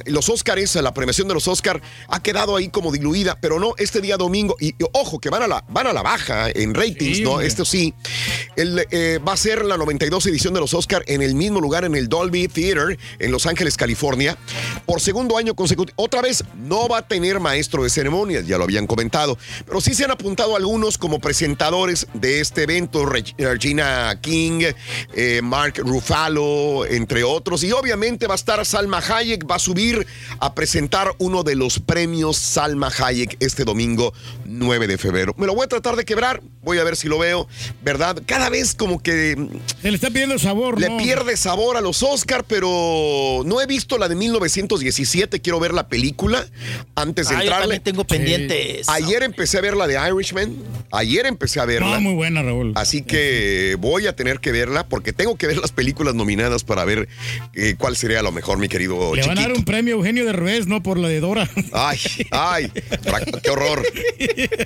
los 0.07 0.28
Oscars, 0.28 0.75
la 0.76 0.94
premiación 0.94 1.28
de 1.28 1.34
los 1.34 1.49
Oscar 1.49 1.81
ha 2.09 2.23
quedado 2.23 2.57
ahí 2.57 2.68
como 2.68 2.93
diluida, 2.93 3.39
pero 3.41 3.59
no, 3.59 3.75
este 3.78 4.01
día 4.01 4.17
domingo, 4.17 4.57
y, 4.60 4.68
y 4.68 4.86
ojo, 4.93 5.18
que 5.18 5.31
van 5.31 5.43
a 5.43 5.47
la, 5.49 5.65
van 5.68 5.86
a 5.86 5.93
la 5.93 6.02
baja 6.02 6.49
en 6.51 6.75
ratings, 6.75 7.18
Sí, 7.18 7.23
¿no? 7.23 7.33
hombre. 7.33 7.47
Esto 7.47 7.65
sí. 7.65 7.94
El, 8.57 8.86
eh, 8.91 9.18
va 9.26 9.33
a 9.33 9.36
ser 9.36 9.65
la 9.65 9.76
92 9.76 10.26
edición 10.26 10.55
de 10.55 10.60
los 10.60 10.75
Oscar 10.75 11.02
en 11.07 11.23
el 11.23 11.34
mismo 11.34 11.60
lugar, 11.60 11.84
en 11.84 11.94
el 11.94 12.09
Dolby 12.09 12.49
Theater, 12.49 12.99
en 13.18 13.33
Los 13.33 13.47
Ángeles, 13.47 13.76
California, 13.76 14.36
por 14.86 15.01
segundo 15.01 15.36
año 15.36 15.55
consecutivo. 15.55 15.94
Otra 15.97 16.23
vez, 16.23 16.44
no 16.57 16.89
va 16.89 16.99
a 16.99 17.08
tener 17.08 17.41
maestro 17.41 17.83
de 17.83 17.91
ceremonias, 17.91 18.47
ya 18.47 18.58
lo 18.58 18.65
habían 18.65 18.86
comentado, 18.86 19.36
pero 19.66 19.81
sí 19.81 19.94
se 19.94 20.05
han 20.05 20.10
apuntado 20.10 20.57
algunos 20.57 20.99
como 20.99 21.18
presentadores 21.18 22.07
de 22.15 22.41
este 22.41 22.62
evento, 22.65 23.05
Reg- 23.05 23.34
Regina 23.39 24.18
King, 24.20 24.62
eh, 25.15 25.41
Mark 25.42 25.74
Ruffalo, 25.78 26.86
entre 26.86 27.24
otros, 27.24 27.62
y 27.65 27.73
obviamente 27.73 28.26
va 28.26 28.34
a 28.34 28.36
estar 28.36 28.65
Salma 28.65 28.99
Hayek, 28.99 29.50
va 29.50 29.57
a 29.57 29.58
subir 29.58 30.07
a 30.41 30.55
presentar 30.55 31.15
uno 31.18 31.42
de 31.42 31.55
los 31.57 31.78
premios 31.81 32.36
Salma 32.36 32.91
Hayek 32.97 33.36
este 33.41 33.65
domingo 33.65 34.12
9 34.44 34.86
de 34.86 34.99
febrero. 34.99 35.34
Me 35.39 35.47
lo 35.47 35.55
voy 35.55 35.65
a 35.65 35.68
tratar 35.68 35.97
de 35.97 36.05
quebrar, 36.05 36.42
voy 36.62 36.78
a 36.78 36.84
ver 36.84 36.97
si 36.97 37.08
lo 37.08 37.18
veo, 37.18 37.49
¿verdad? 37.83 38.23
Cada 38.26 38.49
vez 38.50 38.74
como 38.74 39.02
que 39.02 39.36
Se 39.83 39.91
le 39.91 39.97
está 39.97 40.08
pidiendo 40.10 40.39
sabor, 40.39 40.81
le 40.81 40.89
¿no? 40.89 40.97
pierde 40.99 41.36
sabor 41.36 41.76
a 41.76 41.81
los 41.81 42.02
Oscar, 42.02 42.44
pero 42.44 43.42
no 43.44 43.60
he 43.60 43.66
visto 43.66 43.99
la 43.99 44.08
de 44.08 44.15
1917. 44.15 45.41
Quiero 45.41 45.60
ver 45.60 45.74
la 45.74 45.89
película 45.89 46.43
antes 46.94 47.28
de 47.28 47.34
Ah, 47.34 47.39
yo 47.39 47.42
entrarle. 47.44 47.62
también 47.64 47.82
tengo 47.82 48.05
pendiente 48.05 48.81
esa. 48.81 48.94
Ayer 48.94 49.23
empecé 49.23 49.58
a 49.58 49.60
ver 49.60 49.76
la 49.76 49.86
de 49.86 49.98
Irishman. 50.08 50.55
Ayer 50.92 51.26
empecé 51.26 51.60
a 51.60 51.64
verla. 51.64 51.90
No, 51.97 52.00
muy 52.00 52.14
buena, 52.14 52.42
Raúl. 52.42 52.73
Así 52.76 53.02
que 53.02 53.76
voy 53.81 54.06
a 54.06 54.14
tener 54.16 54.40
que 54.40 54.52
verla 54.52 54.86
porque 54.89 55.12
tengo 55.12 55.36
que 55.36 55.47
ver 55.47 55.56
las 55.58 55.73
películas 55.73 56.14
nominadas 56.14 56.64
para 56.64 56.84
ver 56.84 57.08
eh, 57.55 57.74
cuál 57.78 57.97
sería 57.97 58.23
lo 58.23 58.32
mejor, 58.32 58.58
mi 58.58 58.68
querido 58.68 59.14
Le 59.14 59.23
van 59.23 59.31
a 59.31 59.34
dar 59.34 59.44
chiquito. 59.44 59.58
un 59.58 59.64
premio 59.64 59.94
a 59.94 59.98
Eugenio 59.98 60.24
de 60.24 60.32
Revés, 60.32 60.66
¿no? 60.66 60.82
Por 60.82 60.98
la 60.98 61.08
de 61.08 61.20
Dora. 61.20 61.48
Ay, 61.73 61.98
ay, 62.31 62.70
qué 63.42 63.50
horror, 63.50 63.82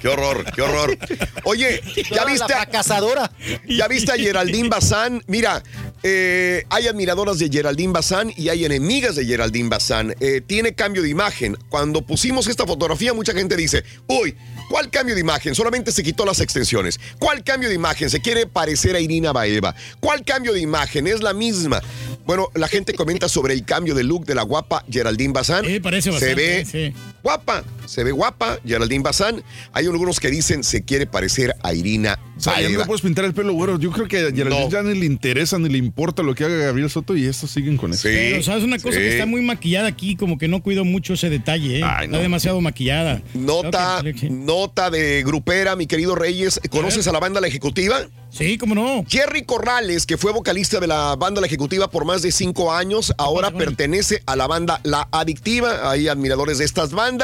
qué 0.00 0.08
horror, 0.08 0.44
qué 0.54 0.62
horror. 0.62 0.98
Oye, 1.44 1.80
¿ya 2.10 2.24
la 2.24 2.30
viste? 2.30 2.44
a- 2.52 2.56
fracasadora. 2.58 3.30
¿Ya 3.66 3.88
viste 3.88 4.12
a 4.12 4.16
Geraldine 4.16 4.68
Bazán? 4.68 5.22
Mira, 5.26 5.62
eh, 6.02 6.64
hay 6.70 6.86
admiradoras 6.86 7.38
de 7.38 7.48
Geraldine 7.48 7.92
Bazán 7.92 8.32
y 8.36 8.48
hay 8.50 8.64
enemigas 8.64 9.16
de 9.16 9.24
Geraldine 9.26 9.68
Bazán. 9.68 10.14
Eh, 10.20 10.40
tiene 10.46 10.72
cambio 10.74 11.02
de 11.02 11.08
imagen. 11.08 11.56
Cuando 11.68 12.02
pusimos 12.02 12.46
esta 12.46 12.66
fotografía, 12.66 13.12
mucha 13.12 13.32
gente 13.32 13.56
dice, 13.56 13.84
uy, 14.06 14.34
¿cuál 14.70 14.90
cambio 14.90 15.14
de 15.14 15.20
imagen? 15.20 15.54
Solamente 15.54 15.92
se 15.92 16.02
quitó 16.02 16.24
las 16.24 16.40
extensiones. 16.40 16.98
¿Cuál 17.18 17.44
cambio 17.44 17.68
de 17.68 17.74
imagen? 17.74 18.08
Se 18.08 18.20
quiere 18.20 18.46
parecer 18.46 18.96
a 18.96 19.00
Irina 19.00 19.32
Baeva. 19.32 19.74
¿Cuál 20.00 20.24
cambio 20.24 20.52
de 20.52 20.60
imagen? 20.60 21.06
Es 21.06 21.22
la 21.22 21.32
misma. 21.34 21.82
Bueno, 22.24 22.48
la 22.54 22.68
gente 22.68 22.94
comenta 22.94 23.28
sobre 23.28 23.54
el 23.54 23.64
cambio 23.64 23.94
de 23.94 24.04
look 24.04 24.24
de 24.26 24.34
la 24.34 24.42
guapa 24.42 24.84
Geraldine 24.90 25.32
Bazán. 25.32 25.64
Sí, 25.64 25.80
parece 25.80 26.04
se 26.04 26.10
bastante, 26.10 26.34
ve 26.34 26.64
sí. 26.64 26.94
Guapa, 27.22 27.64
se 27.86 28.04
ve 28.04 28.12
guapa, 28.12 28.58
Geraldine 28.66 29.02
Bazán. 29.02 29.42
Hay 29.72 29.86
algunos 29.86 30.20
que 30.20 30.30
dicen 30.30 30.62
se 30.64 30.82
quiere 30.82 31.06
parecer 31.06 31.54
a 31.62 31.72
Irina 31.74 32.18
O 32.36 32.40
sea, 32.40 32.60
ya 32.60 32.68
no 32.68 32.84
puedes 32.84 33.02
pintar 33.02 33.24
el 33.24 33.34
pelo 33.34 33.52
güero. 33.52 33.78
Yo 33.78 33.90
creo 33.90 34.06
que 34.06 34.18
a 34.18 34.30
Geraldine 34.30 34.64
No. 34.64 34.70
ya 34.70 34.82
ni 34.82 34.98
le 34.98 35.06
interesa 35.06 35.58
ni 35.58 35.68
le 35.68 35.78
importa 35.78 36.22
lo 36.22 36.34
que 36.34 36.44
haga 36.44 36.56
Gabriel 36.56 36.88
Soto 36.90 37.16
y 37.16 37.26
estos 37.26 37.50
siguen 37.50 37.76
con 37.76 37.92
eso. 37.92 38.02
Pero, 38.04 38.42
¿sabes 38.42 38.64
una 38.64 38.78
cosa? 38.78 38.96
sí. 38.96 39.00
Que 39.02 39.10
está 39.12 39.26
muy 39.26 39.42
maquillada 39.42 39.88
aquí, 39.88 40.16
como 40.16 40.38
que 40.38 40.48
no 40.48 40.62
cuido 40.62 40.84
mucho 40.84 41.14
ese 41.14 41.28
detalle, 41.30 41.80
¿eh? 41.80 41.84
Está 42.02 42.18
demasiado 42.18 42.60
maquillada. 42.60 43.22
Nota, 43.34 44.02
nota 44.30 44.90
de 44.90 45.22
grupera, 45.24 45.76
mi 45.76 45.86
querido 45.86 46.14
Reyes. 46.14 46.60
¿Conoces 46.70 47.06
a 47.08 47.12
la 47.12 47.20
banda 47.20 47.40
La 47.40 47.48
Ejecutiva? 47.48 48.00
Sí, 48.30 48.58
cómo 48.58 48.74
no. 48.74 49.04
Jerry 49.08 49.42
Corrales, 49.44 50.04
que 50.04 50.18
fue 50.18 50.32
vocalista 50.32 50.80
de 50.80 50.86
la 50.86 51.16
banda 51.16 51.40
La 51.40 51.46
Ejecutiva 51.46 51.90
por 51.90 52.04
más 52.04 52.20
de 52.22 52.30
cinco 52.30 52.72
años, 52.72 53.14
ahora 53.16 53.50
pertenece 53.50 54.22
a 54.26 54.36
la 54.36 54.46
banda 54.46 54.80
La 54.84 55.08
Adictiva. 55.10 55.90
Hay 55.90 56.08
admiradores 56.08 56.58
de 56.58 56.64
estas 56.66 56.90
bandas. 56.92 57.17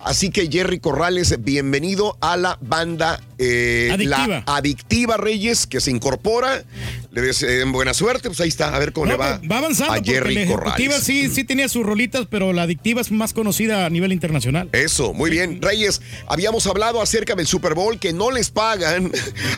Así 0.00 0.30
que 0.30 0.48
Jerry 0.50 0.78
Corrales, 0.78 1.42
bienvenido 1.42 2.16
a 2.20 2.36
la 2.36 2.58
banda 2.60 3.20
eh, 3.38 3.90
Adictiva. 3.92 4.26
La 4.46 4.56
Adictiva 4.56 5.16
Reyes, 5.16 5.66
que 5.66 5.80
se 5.80 5.90
incorpora. 5.90 6.64
Le 7.10 7.20
deseen 7.20 7.72
buena 7.72 7.92
suerte. 7.92 8.28
Pues 8.28 8.40
ahí 8.40 8.48
está, 8.48 8.74
a 8.74 8.78
ver 8.78 8.92
cómo 8.92 9.06
No, 9.06 9.12
le 9.12 9.18
va, 9.18 9.40
va 9.50 9.58
avanzando 9.58 9.92
a 9.94 10.02
Jerry 10.02 10.34
la 10.34 10.46
Corrales. 10.46 11.02
sí, 11.02 11.28
sí 11.28 11.44
tenía 11.44 11.68
sus 11.68 11.84
rolitas, 11.84 12.26
pero 12.30 12.52
la 12.52 12.62
adictiva 12.62 13.00
es 13.00 13.10
más 13.10 13.32
conocida 13.34 13.84
a 13.86 13.90
nivel 13.90 14.12
internacional. 14.12 14.68
Eso, 14.72 15.12
muy 15.12 15.30
bien. 15.30 15.60
Reyes, 15.60 16.00
habíamos 16.26 16.66
hablado 16.66 17.02
acerca 17.02 17.34
del 17.34 17.46
Super 17.46 17.74
Bowl 17.74 17.98
que 17.98 18.12
no 18.12 18.30
les 18.30 18.50
pagan 18.50 19.12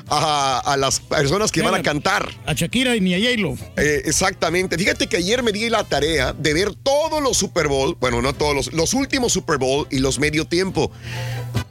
a, 0.09 0.59
a 0.65 0.77
las 0.77 1.01
personas 1.01 1.53
que 1.53 1.63
van 1.63 1.75
a 1.75 1.83
cantar. 1.83 2.29
A 2.47 2.55
Shakira 2.55 2.97
y 2.97 3.01
ni 3.01 3.15
a 3.15 3.19
J-Lo. 3.19 3.57
Eh, 3.77 4.03
exactamente. 4.05 4.77
Fíjate 4.77 5.07
que 5.07 5.17
ayer 5.19 5.43
me 5.43 5.53
di 5.53 5.69
la 5.69 5.85
tarea 5.85 6.33
de 6.33 6.55
ver 6.55 6.75
todos 6.75 7.23
los 7.23 7.37
Super 7.37 7.69
Bowl, 7.69 7.97
bueno, 8.01 8.21
no 8.21 8.33
todos 8.33 8.55
los, 8.55 8.73
los 8.73 8.95
últimos 8.95 9.33
Super 9.33 9.54
Bowl 9.59 9.87
y 9.91 9.99
los 9.99 10.19
medio 10.19 10.45
tiempo. 10.47 10.91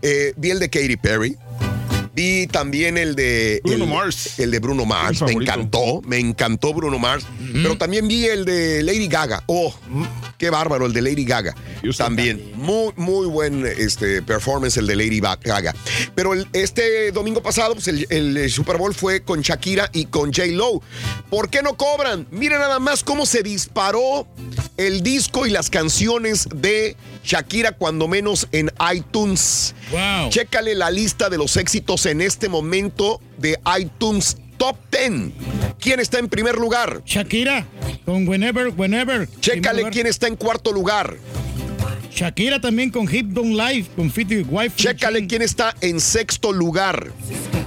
Eh, 0.02 0.34
vi 0.38 0.52
el 0.52 0.60
de 0.60 0.70
Katy 0.70 0.98
Perry. 0.98 1.38
Vi 2.16 2.46
también 2.46 3.00
el 3.00 3.16
de 3.16 3.60
Bruno 3.64 3.86
el, 3.86 3.90
Mars. 3.90 4.40
El 4.40 4.52
de 4.52 4.60
Bruno 4.60 4.86
Mars. 4.86 5.24
Me 5.24 5.32
encantó. 5.32 6.00
Me 6.06 6.20
encantó 6.20 6.72
Bruno 6.72 7.00
Mars. 7.00 7.26
Pero 7.54 7.76
también 7.76 8.08
vi 8.08 8.26
el 8.26 8.46
de 8.46 8.84
Lady 8.84 9.08
Gaga. 9.08 9.44
Oh, 9.48 9.74
qué 10.38 10.52
bárbaro 10.52 10.86
el 10.86 10.94
de 10.94 11.02
Lady 11.02 11.26
Gaga. 11.26 11.56
También. 11.98 12.52
Muy, 12.54 12.92
muy 12.98 13.26
buen 13.26 13.66
este, 13.66 14.22
performance 14.22 14.78
el 14.78 14.86
de 14.86 14.96
Lady 14.96 15.20
Gaga. 15.20 15.74
Pero 16.14 16.34
el- 16.34 16.48
este 16.54 17.12
domingo 17.12 17.42
pasado, 17.42 17.74
pues 17.74 17.88
el, 17.88 18.06
el 18.12 18.52
Super 18.52 18.78
Bowl 18.78 18.94
fue 18.94 19.24
con 19.24 19.42
Shakira 19.42 19.90
y 19.92 20.06
con 20.06 20.32
J. 20.32 20.46
Lo. 20.52 20.84
¿Por 21.32 21.50
qué 21.50 21.64
no 21.64 21.76
cobran? 21.78 22.28
Miren 22.30 22.60
nada 22.60 22.78
más 22.78 23.04
cómo 23.04 23.26
se 23.26 23.42
disparó 23.42 24.28
el 24.78 25.02
disco 25.02 25.48
y 25.48 25.50
las 25.50 25.72
canciones 25.72 26.48
de 26.54 26.96
Shakira, 27.24 27.72
cuando 27.72 28.08
menos 28.08 28.48
en 28.52 28.72
iTunes. 28.94 29.74
Wow. 29.92 30.30
Chécale 30.30 30.76
la 30.76 30.92
lista 30.92 31.30
de 31.30 31.38
los 31.38 31.58
éxitos 31.58 32.06
en 32.06 32.22
este 32.22 32.50
momento 32.50 33.22
de 33.38 33.58
iTunes 33.80 34.38
Top 34.58 34.78
10. 34.92 35.32
¿Quién 35.80 36.00
está 36.00 36.20
en 36.20 36.30
primer 36.30 36.56
lugar? 36.56 37.02
Shakira, 37.06 37.66
con 38.06 38.28
Whenever, 38.28 38.70
Whenever. 38.70 39.28
Chécale 39.40 39.90
quién 39.90 40.08
está 40.08 40.28
en 40.28 40.36
cuarto 40.36 40.72
lugar. 40.72 41.18
Shakira 42.16 42.62
también 42.62 42.92
con 42.92 43.14
Hip 43.14 43.28
Don't 43.30 43.56
Life, 43.58 43.90
con 43.96 44.12
Fit 44.12 44.30
Wife. 44.50 44.76
Chécale 44.76 45.26
quién 45.28 45.42
está 45.42 45.76
en 45.82 46.00
sexto 46.00 46.52
lugar. 46.52 47.12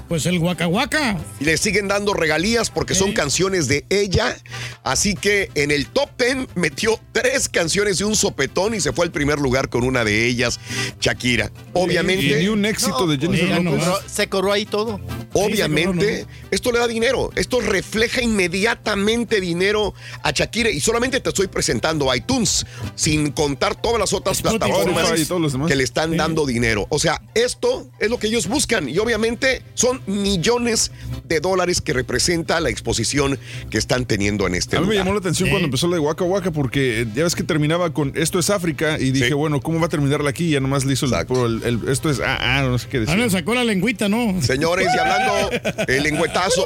Pues 0.08 0.25
el 0.26 0.39
Waka 0.39 0.68
Waka. 0.68 1.18
Y 1.41 1.44
le 1.44 1.57
siguen 1.57 1.89
dando 1.89 2.15
regalías 2.15 2.70
porque 2.70 2.94
son 2.94 3.10
canciones 3.12 3.66
de 3.66 3.84
ella. 3.91 4.36
Así 4.84 5.15
que 5.16 5.50
en 5.57 5.73
el 5.73 5.89
top 5.89 6.10
10 6.16 6.47
metió 6.55 7.00
tres 7.10 7.49
canciones 7.49 7.99
de 7.99 8.05
un 8.05 8.15
sopetón 8.15 8.75
y 8.75 8.81
se 8.81 8.92
fue 8.92 9.05
al 9.07 9.10
primer 9.10 9.41
lugar 9.41 9.68
con 9.68 9.83
una 9.83 10.05
de 10.05 10.26
ellas, 10.28 10.60
Shakira. 11.00 11.50
Obviamente. 11.73 12.25
Y 12.25 12.34
ni 12.42 12.49
un 12.49 12.65
éxito 12.66 13.08
de 13.08 13.18
Jennifer 13.18 13.49
Pues, 13.65 13.84
López. 13.84 14.12
se 14.12 14.28
corrió 14.28 14.52
ahí 14.52 14.65
todo. 14.65 15.00
Obviamente, 15.33 16.25
esto 16.52 16.70
le 16.70 16.78
da 16.78 16.86
dinero. 16.86 17.31
Esto 17.34 17.60
refleja 17.60 18.23
inmediatamente 18.23 19.41
dinero 19.41 19.92
a 20.23 20.31
Shakira. 20.31 20.70
Y 20.70 20.78
solamente 20.78 21.18
te 21.18 21.31
estoy 21.31 21.49
presentando 21.49 22.15
iTunes, 22.15 22.65
sin 22.94 23.33
contar 23.33 23.75
todas 23.75 23.99
las 23.99 24.12
otras 24.12 24.36
Spotify 24.37 24.59
plataformas 24.59 25.21
y 25.21 25.25
todos 25.27 25.41
los 25.41 25.53
demás. 25.53 25.69
que 25.69 25.77
le 25.77 25.85
están 25.85 26.11
Sí. 26.13 26.17
dando 26.17 26.47
dinero. 26.47 26.87
O 26.91 26.99
sea, 26.99 27.21
esto 27.35 27.87
es 27.99 28.11
lo 28.11 28.19
que 28.19 28.27
ellos 28.29 28.47
buscan. 28.47 28.89
Y 28.89 28.99
obviamente 28.99 29.63
son 29.75 30.01
millones 30.07 30.91
de 31.25 31.41
dólares 31.41 31.81
que 31.81 31.93
representa 31.93 32.61
la 32.61 32.71
exposición 32.71 33.39
que 33.71 33.79
están 33.79 34.05
teniendo 34.07 34.47
en 34.47 34.55
este 34.55 34.77
A 34.77 34.81
mí 34.81 34.87
me 34.87 34.95
llamó 34.95 35.13
la 35.13 35.19
atención 35.19 35.49
cuando 35.51 35.67
empezó 35.67 35.89
la 35.89 35.95
de 35.97 36.01
Waka 36.01 36.25
Waka 36.25 36.51
porque 36.51 37.03
eh, 37.03 37.07
ya 37.15 37.25
ves 37.25 37.35
que 37.35 37.43
terminaba 37.43 37.93
con 37.93 38.13
esto 38.17 38.39
es 38.39 38.51
África 38.51 38.99
y 38.99 39.11
dije, 39.11 39.35
bueno, 39.35 39.61
¿cómo 39.61 39.81
va 39.81 39.87
a 39.87 39.89
terminarla 39.89 40.31
aquí? 40.31 40.47
Y 40.47 40.51
ya 40.53 40.61
nomás 40.61 40.85
le 40.85 40.93
hizo 40.93 41.07
el, 41.07 41.13
el- 41.15 41.63
el- 41.83 41.89
esto 41.89 42.11
es 42.11 42.21
ah, 42.21 42.39
ah, 42.41 42.63
no 42.63 42.79
sé 42.79 42.89
qué 42.89 42.99
Ah, 42.99 43.01
decir. 43.01 43.19
le 43.19 43.31
sacó 43.31 43.55
la 43.55 43.65
lengüita, 43.65 44.09
¿no? 44.09 44.41
Señores, 44.43 44.89
y 44.95 44.99
hablando 44.99 45.51
el 45.89 46.03
lengüetazo. 46.03 46.65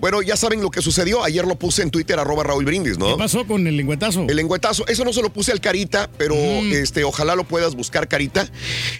Bueno, 0.00 0.22
ya 0.22 0.36
saben 0.36 0.60
lo 0.62 0.70
que 0.70 0.80
sucedió. 0.80 1.24
Ayer 1.24 1.44
lo 1.44 1.56
puse 1.56 1.82
en 1.82 1.90
Twitter, 1.90 2.18
arroba 2.18 2.44
Raúl 2.44 2.64
Brindis, 2.64 2.98
¿no? 2.98 3.08
¿Qué 3.08 3.18
pasó 3.18 3.46
con 3.46 3.66
el 3.66 3.76
lengüetazo? 3.76 4.26
El 4.28 4.36
lengüetazo, 4.36 4.86
eso 4.86 5.04
no 5.04 5.12
se 5.12 5.22
lo 5.22 5.30
puse 5.32 5.50
al 5.52 5.60
Carita, 5.60 6.08
pero 6.16 6.34
este, 6.34 6.97
ojalá 7.04 7.34
lo 7.34 7.44
puedas 7.44 7.74
buscar, 7.74 8.08
Carita. 8.08 8.48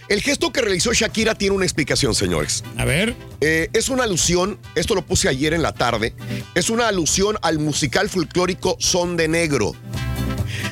El 0.08 0.22
gesto 0.22 0.52
que 0.52 0.60
realizó 0.60 0.92
Shakira 0.92 1.34
tiene 1.34 1.54
una 1.54 1.64
explicación, 1.64 2.14
señores. 2.14 2.64
A 2.76 2.84
ver. 2.84 3.16
es 3.40 3.88
una 3.88 4.04
alusión, 4.04 4.58
esto 4.74 4.94
lo 4.94 5.02
puse 5.02 5.28
ayer 5.28 5.54
en 5.54 5.62
la 5.62 5.72
tarde, 5.72 6.14
es 6.54 6.70
una 6.70 6.88
alusión 6.88 7.36
al 7.42 7.58
musical 7.58 8.08
folclórico 8.08 8.76
Son 8.78 9.16
de 9.16 9.28
Negro. 9.28 9.74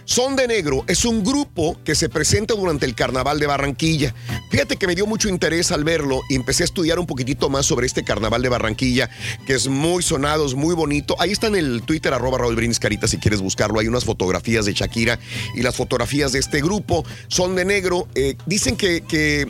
Son 0.06 0.36
de 0.36 0.46
Negro 0.46 0.84
es 0.86 1.04
un 1.04 1.24
grupo 1.24 1.76
que 1.84 1.96
se 1.96 2.08
presenta 2.08 2.54
durante 2.54 2.86
el 2.86 2.94
Carnaval 2.94 3.40
de 3.40 3.48
Barranquilla. 3.48 4.14
Fíjate 4.52 4.76
que 4.76 4.86
me 4.86 4.94
dio 4.94 5.04
mucho 5.04 5.28
interés 5.28 5.72
al 5.72 5.82
verlo 5.82 6.20
y 6.30 6.36
empecé 6.36 6.62
a 6.62 6.66
estudiar 6.66 7.00
un 7.00 7.06
poquitito 7.06 7.50
más 7.50 7.66
sobre 7.66 7.88
este 7.88 8.04
Carnaval 8.04 8.40
de 8.40 8.48
Barranquilla, 8.48 9.10
que 9.48 9.54
es 9.54 9.66
muy 9.66 10.04
sonado, 10.04 10.46
es 10.46 10.54
muy 10.54 10.76
bonito. 10.76 11.16
Ahí 11.18 11.32
está 11.32 11.48
en 11.48 11.56
el 11.56 11.82
Twitter, 11.82 12.14
arroba 12.14 12.38
Raúl 12.38 12.54
Brindis 12.54 12.78
Carita, 12.78 13.08
si 13.08 13.18
quieres 13.18 13.40
buscarlo. 13.40 13.80
Hay 13.80 13.88
unas 13.88 14.04
fotografías 14.04 14.64
de 14.64 14.74
Shakira 14.74 15.18
y 15.56 15.62
las 15.62 15.74
fotografías 15.74 16.30
de 16.30 16.38
este 16.38 16.60
grupo. 16.62 17.04
Son 17.26 17.56
de 17.56 17.64
Negro. 17.64 18.06
eh, 18.14 18.36
dicen 18.46 18.76
que, 18.76 19.00
que, 19.00 19.48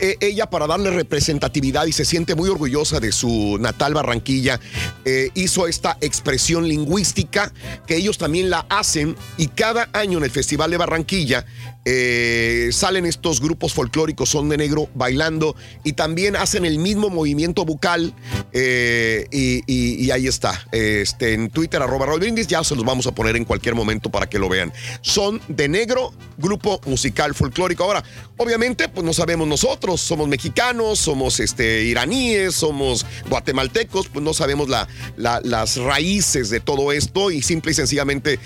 eh, 0.00 0.16
ella, 0.20 0.48
para 0.48 0.68
darle 0.68 0.90
representatividad 0.90 1.86
y 1.86 1.92
se 1.92 2.04
siente 2.04 2.36
muy 2.36 2.48
orgullosa 2.48 3.00
de 3.00 3.10
su 3.10 3.58
natal 3.58 3.94
Barranquilla, 3.94 4.60
eh, 5.04 5.30
hizo 5.34 5.66
esta 5.66 5.98
expresión 6.00 6.68
lingüística 6.68 7.52
que 7.88 7.96
ellos 7.96 8.16
también 8.16 8.48
la 8.48 8.64
hacen 8.68 9.16
y 9.36 9.48
cada 9.48 9.87
año 9.92 10.18
en 10.18 10.24
el 10.24 10.30
Festival 10.30 10.70
de 10.70 10.76
Barranquilla 10.76 11.44
eh, 11.90 12.68
salen 12.70 13.06
estos 13.06 13.40
grupos 13.40 13.72
folclóricos 13.72 14.28
son 14.28 14.50
de 14.50 14.58
negro 14.58 14.90
bailando 14.94 15.56
y 15.84 15.94
también 15.94 16.36
hacen 16.36 16.66
el 16.66 16.78
mismo 16.78 17.08
movimiento 17.08 17.64
bucal 17.64 18.12
eh, 18.52 19.26
y, 19.30 20.10
ahí 20.10 20.26
está 20.26 20.66
este, 20.72 21.32
en 21.32 21.48
Twitter 21.48 21.80
arroba 21.82 22.04
Raúl 22.04 22.20
Brindis. 22.20 22.46
Ya 22.46 22.62
se 22.62 22.74
los 22.74 22.84
vamos 22.84 23.06
a 23.06 23.12
poner 23.12 23.36
en 23.36 23.44
cualquier 23.46 23.74
momento 23.74 24.10
para 24.10 24.28
que 24.28 24.38
lo 24.38 24.48
vean. 24.50 24.70
Son 25.00 25.40
de 25.48 25.68
negro 25.68 26.12
grupo 26.36 26.78
musical 26.84 27.34
folclórico. 27.34 27.84
Ahora 27.84 28.04
obviamente 28.36 28.88
pues 28.90 29.04
no 29.04 29.14
sabemos 29.14 29.48
nosotros 29.48 30.00
somos 30.00 30.28
mexicanos 30.28 30.98
somos 31.00 31.40
este, 31.40 31.84
iraníes 31.84 32.54
somos 32.54 33.04
guatemaltecos 33.28 34.08
pues 34.08 34.24
no 34.24 34.32
sabemos 34.34 34.68
la, 34.68 34.86
la- 35.16 35.40
las 35.42 35.76
raíces 35.76 36.48
de 36.50 36.60
todo 36.60 36.92
esto 36.92 37.30
y 37.30 37.42
simple 37.42 37.72
y 37.72 37.74
sencillamente 37.74 38.38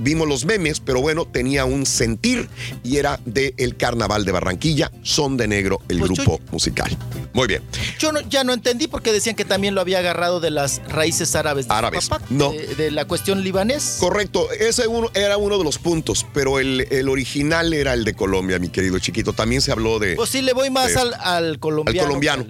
vimos 0.00 0.28
los 0.28 0.44
memes 0.44 0.78
pero 0.80 1.00
bueno 1.00 1.26
tenía 1.26 1.64
un 1.64 1.84
sentir 1.84 2.41
y 2.82 2.96
era 2.98 3.20
de 3.24 3.54
el 3.56 3.76
carnaval 3.76 4.24
de 4.24 4.32
Barranquilla 4.32 4.90
son 5.02 5.36
de 5.36 5.48
negro 5.48 5.80
el 5.88 5.98
Pues 6.00 6.10
grupo 6.12 6.40
musical 6.50 6.96
muy 7.32 7.46
bien 7.48 7.62
Yo 7.98 8.12
no- 8.12 8.20
ya 8.28 8.44
no 8.44 8.52
entendí 8.52 8.86
porque 8.86 9.12
decían 9.12 9.34
que 9.36 9.44
también 9.44 9.74
lo 9.74 9.80
había 9.80 9.98
agarrado 9.98 10.40
de 10.40 10.50
las 10.50 10.80
raíces 10.88 11.34
árabes. 11.34 11.68
de 11.68 11.74
Árabes, 11.74 12.08
papá, 12.08 12.24
no. 12.30 12.52
De, 12.52 12.74
de 12.74 12.90
la 12.90 13.06
cuestión 13.06 13.42
libanés. 13.42 13.96
Correcto, 14.00 14.50
ese 14.52 14.86
uno, 14.86 15.10
era 15.14 15.36
uno 15.38 15.58
de 15.58 15.64
los 15.64 15.78
puntos, 15.78 16.26
pero 16.34 16.58
el, 16.58 16.86
el 16.90 17.08
original 17.08 17.72
era 17.72 17.94
el 17.94 18.04
de 18.04 18.14
Colombia, 18.14 18.58
mi 18.58 18.68
querido 18.68 18.98
chiquito. 18.98 19.32
También 19.32 19.60
se 19.62 19.72
habló 19.72 19.98
de... 19.98 20.14
Pues 20.16 20.30
sí, 20.30 20.42
le 20.42 20.52
voy 20.52 20.70
más 20.70 20.94
de- 20.94 21.00
al, 21.00 21.14
al 21.14 21.58
colombiano. 21.58 22.00
al 22.00 22.06
colombiano. 22.06 22.46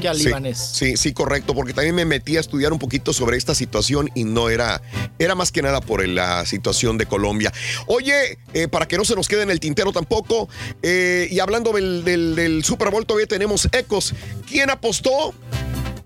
Que 0.00 0.08
al 0.08 0.16
Sí, 0.18 0.26
libanés. 0.26 0.58
Sí, 0.74 0.96
sí, 0.96 1.12
correcto, 1.12 1.54
porque 1.54 1.72
también 1.72 1.94
me 1.94 2.04
metí 2.04 2.36
a 2.36 2.40
estudiar 2.40 2.72
un 2.72 2.78
poquito 2.78 3.12
sobre 3.12 3.36
esta 3.36 3.54
situación 3.54 4.10
y 4.14 4.24
no 4.24 4.50
era, 4.50 4.82
era 5.18 5.34
más 5.34 5.50
que 5.52 5.62
nada 5.62 5.80
por 5.80 6.06
la 6.06 6.44
situación 6.46 6.98
de 6.98 7.06
Colombia. 7.06 7.52
Oye, 7.86 8.38
eh, 8.52 8.68
para 8.68 8.86
que 8.86 8.96
no 8.98 9.04
se 9.04 9.14
nos 9.14 9.28
quede 9.28 9.42
en 9.42 9.50
el 9.50 9.60
tintero 9.60 9.92
tampoco, 9.92 10.48
eh, 10.82 11.28
y 11.30 11.38
hablando 11.40 11.72
del, 11.72 12.04
del, 12.04 12.34
del 12.34 12.64
Super 12.64 12.90
Bowl, 12.90 13.06
todavía 13.06 13.26
tenemos 13.26 13.68
ecos. 13.72 14.14
¿Quién 14.48 14.70
apostó? 14.70 15.34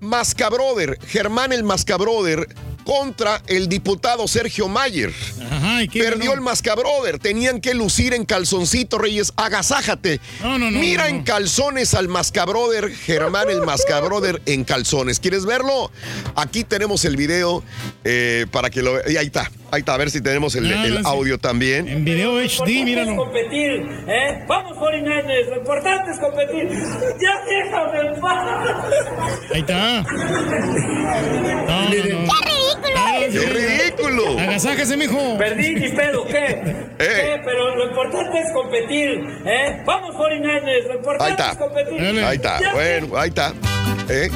Mascabroder, 0.01 0.99
Germán 1.09 1.53
el 1.53 1.65
Mascabroder 1.65 2.49
contra 2.89 3.43
el 3.49 3.69
diputado 3.69 4.27
Sergio 4.27 4.67
Mayer. 4.67 5.13
Ajá, 5.51 5.83
¿y 5.83 5.89
qué 5.89 6.01
Perdió 6.01 6.31
ganó? 6.31 6.33
el 6.37 6.41
mascabroder. 6.41 7.19
Tenían 7.19 7.61
que 7.61 7.75
lucir 7.75 8.15
en 8.15 8.25
calzoncito, 8.25 8.97
Reyes. 8.97 9.35
Agasájate. 9.37 10.21
No, 10.43 10.59
no, 10.59 10.71
no, 10.71 10.79
Mira 10.79 11.03
no, 11.03 11.11
en 11.11 11.23
calzones 11.23 11.93
al 11.93 12.09
mascabroder, 12.09 12.91
Germán 12.91 13.51
el 13.51 13.61
mascabroder 13.61 14.41
en 14.47 14.65
calzones. 14.65 15.21
¿Quieres 15.21 15.45
verlo? 15.45 15.91
Aquí 16.35 16.65
tenemos 16.65 17.05
el 17.05 17.17
video 17.19 17.63
eh, 18.05 18.47
para 18.51 18.71
que 18.71 18.81
lo... 18.81 19.07
Y 19.07 19.19
ahí 19.19 19.27
está. 19.27 19.51
Ahí 19.71 19.81
está. 19.81 19.93
A 19.93 19.99
ver 19.99 20.11
si 20.11 20.23
tenemos 20.23 20.55
el, 20.55 20.73
Ah, 20.73 20.87
el 20.87 20.95
no, 20.95 21.01
sí. 21.01 21.05
audio 21.07 21.37
también. 21.37 21.87
En 21.89 22.07
video 22.07 22.39
HD, 22.41 22.85
míralo. 22.87 23.17
competir, 23.17 23.83
¿eh? 24.09 24.45
Vamos 24.49 24.79
49ers, 24.79 25.51
lo 25.51 25.57
importante 25.59 26.11
es 26.11 26.19
competir. 26.21 26.71
Ya 27.21 27.45
déjame 27.45 28.15
en 28.15 28.21
paz. 28.23 28.49
Ahí 29.53 29.61
está. 29.61 30.03
No, 31.69 31.91
no, 31.91 32.25
no. 32.27 32.58
¡Qué 32.83 33.41
ridículo! 33.47 34.39
Agasájese, 34.39 34.97
mijo. 34.97 35.37
Perdí 35.39 35.75
ni 35.75 35.89
pedo, 35.91 36.27
¿qué? 36.27 36.47
Eh. 36.47 36.95
¿Qué? 36.99 37.41
Pero 37.45 37.77
lo 37.77 37.87
importante 37.89 38.39
es 38.39 38.53
competir, 38.53 39.25
¿eh? 39.45 39.83
Vamos 39.85 40.15
49ers, 40.17 40.85
lo 40.85 40.91
Ahí 40.93 40.97
importante 40.97 41.31
está. 41.31 41.51
es 41.53 41.57
competir. 41.59 42.25
Ahí 42.25 42.37
está. 42.37 42.61
Ya 42.61 42.73
Bueno, 42.75 43.17
ahí 43.17 43.29
está. 43.29 43.53
¿Eh? 44.11 44.31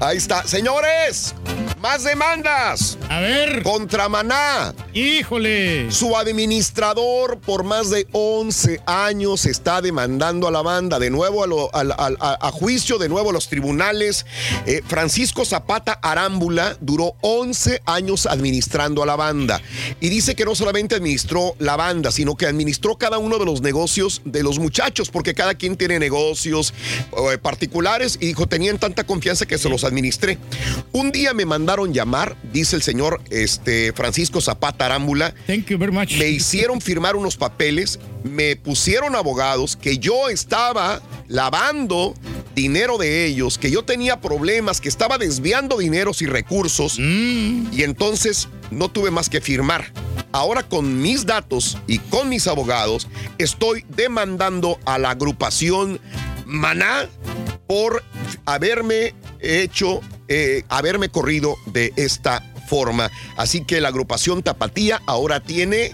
Ahí 0.00 0.16
está. 0.16 0.46
Señores, 0.46 1.34
más 1.80 2.04
demandas. 2.04 2.96
A 3.10 3.20
ver. 3.20 3.62
Contra 3.62 4.08
Maná. 4.08 4.74
Híjole. 4.94 5.90
Su 5.92 6.16
administrador 6.16 7.38
por 7.40 7.64
más 7.64 7.90
de 7.90 8.06
11 8.12 8.80
años 8.86 9.44
está 9.44 9.82
demandando 9.82 10.48
a 10.48 10.50
la 10.50 10.62
banda 10.62 10.98
de 10.98 11.10
nuevo 11.10 11.44
a, 11.44 11.46
lo- 11.46 11.74
al- 11.74 11.92
al- 11.98 12.16
a- 12.20 12.38
a 12.40 12.50
juicio, 12.50 12.96
de 12.98 13.08
nuevo 13.10 13.28
a 13.30 13.32
los 13.34 13.48
tribunales. 13.48 14.24
Eh, 14.66 14.80
Francisco 14.86 15.44
Zapata 15.44 15.98
Arámbula 16.02 16.76
duró 16.80 17.14
11 17.20 17.82
años 17.84 18.24
administrando 18.26 19.02
a 19.02 19.06
la 19.06 19.16
banda. 19.16 19.60
Y 20.00 20.08
dice 20.08 20.34
que 20.34 20.46
no 20.46 20.54
solamente 20.54 20.94
administró 20.94 21.54
la 21.58 21.76
banda, 21.76 22.10
sino 22.10 22.36
que 22.36 22.46
administró 22.46 22.96
cada 22.96 23.18
uno 23.18 23.38
de 23.38 23.44
los 23.44 23.60
negocios 23.60 24.22
de 24.24 24.42
los 24.42 24.58
muchachos, 24.58 25.10
porque 25.10 25.34
cada 25.34 25.54
quien 25.54 25.76
tiene 25.76 25.98
negocios 25.98 26.72
eh, 27.32 27.36
particulares 27.38 28.16
y 28.20 28.26
dijo, 28.26 28.46
tenían 28.46 28.78
tanta 28.94 29.04
confianza 29.04 29.44
que 29.44 29.58
se 29.58 29.68
los 29.68 29.82
administré. 29.82 30.38
Un 30.92 31.10
día 31.10 31.34
me 31.34 31.44
mandaron 31.44 31.92
llamar, 31.92 32.36
dice 32.52 32.76
el 32.76 32.82
señor 32.82 33.20
este, 33.30 33.92
Francisco 33.92 34.40
Zapata 34.40 34.86
Arámbula. 34.86 35.34
Thank 35.48 35.66
you 35.66 35.78
very 35.78 35.90
much. 35.90 36.16
Me 36.16 36.28
hicieron 36.28 36.80
firmar 36.80 37.16
unos 37.16 37.36
papeles, 37.36 37.98
me 38.22 38.54
pusieron 38.54 39.16
abogados 39.16 39.76
que 39.76 39.98
yo 39.98 40.28
estaba 40.28 41.02
lavando 41.26 42.14
dinero 42.54 42.96
de 42.96 43.26
ellos, 43.26 43.58
que 43.58 43.68
yo 43.68 43.84
tenía 43.84 44.20
problemas, 44.20 44.80
que 44.80 44.88
estaba 44.88 45.18
desviando 45.18 45.78
dineros 45.78 46.22
y 46.22 46.26
recursos, 46.26 46.96
y 47.00 47.82
entonces 47.82 48.48
no 48.70 48.88
tuve 48.88 49.10
más 49.10 49.28
que 49.28 49.40
firmar. 49.40 49.92
Ahora 50.30 50.62
con 50.62 51.02
mis 51.02 51.26
datos 51.26 51.78
y 51.88 51.98
con 51.98 52.28
mis 52.28 52.46
abogados 52.46 53.08
estoy 53.38 53.84
demandando 53.88 54.78
a 54.84 54.98
la 54.98 55.10
agrupación 55.10 56.00
Maná 56.46 57.08
por 57.66 58.02
haberme 58.46 59.14
hecho, 59.40 60.00
eh, 60.28 60.62
haberme 60.68 61.08
corrido 61.08 61.56
de 61.66 61.92
esta 61.96 62.42
forma. 62.68 63.10
Así 63.36 63.64
que 63.64 63.80
la 63.80 63.88
agrupación 63.88 64.42
Tapatía 64.42 65.02
ahora 65.06 65.40
tiene 65.40 65.92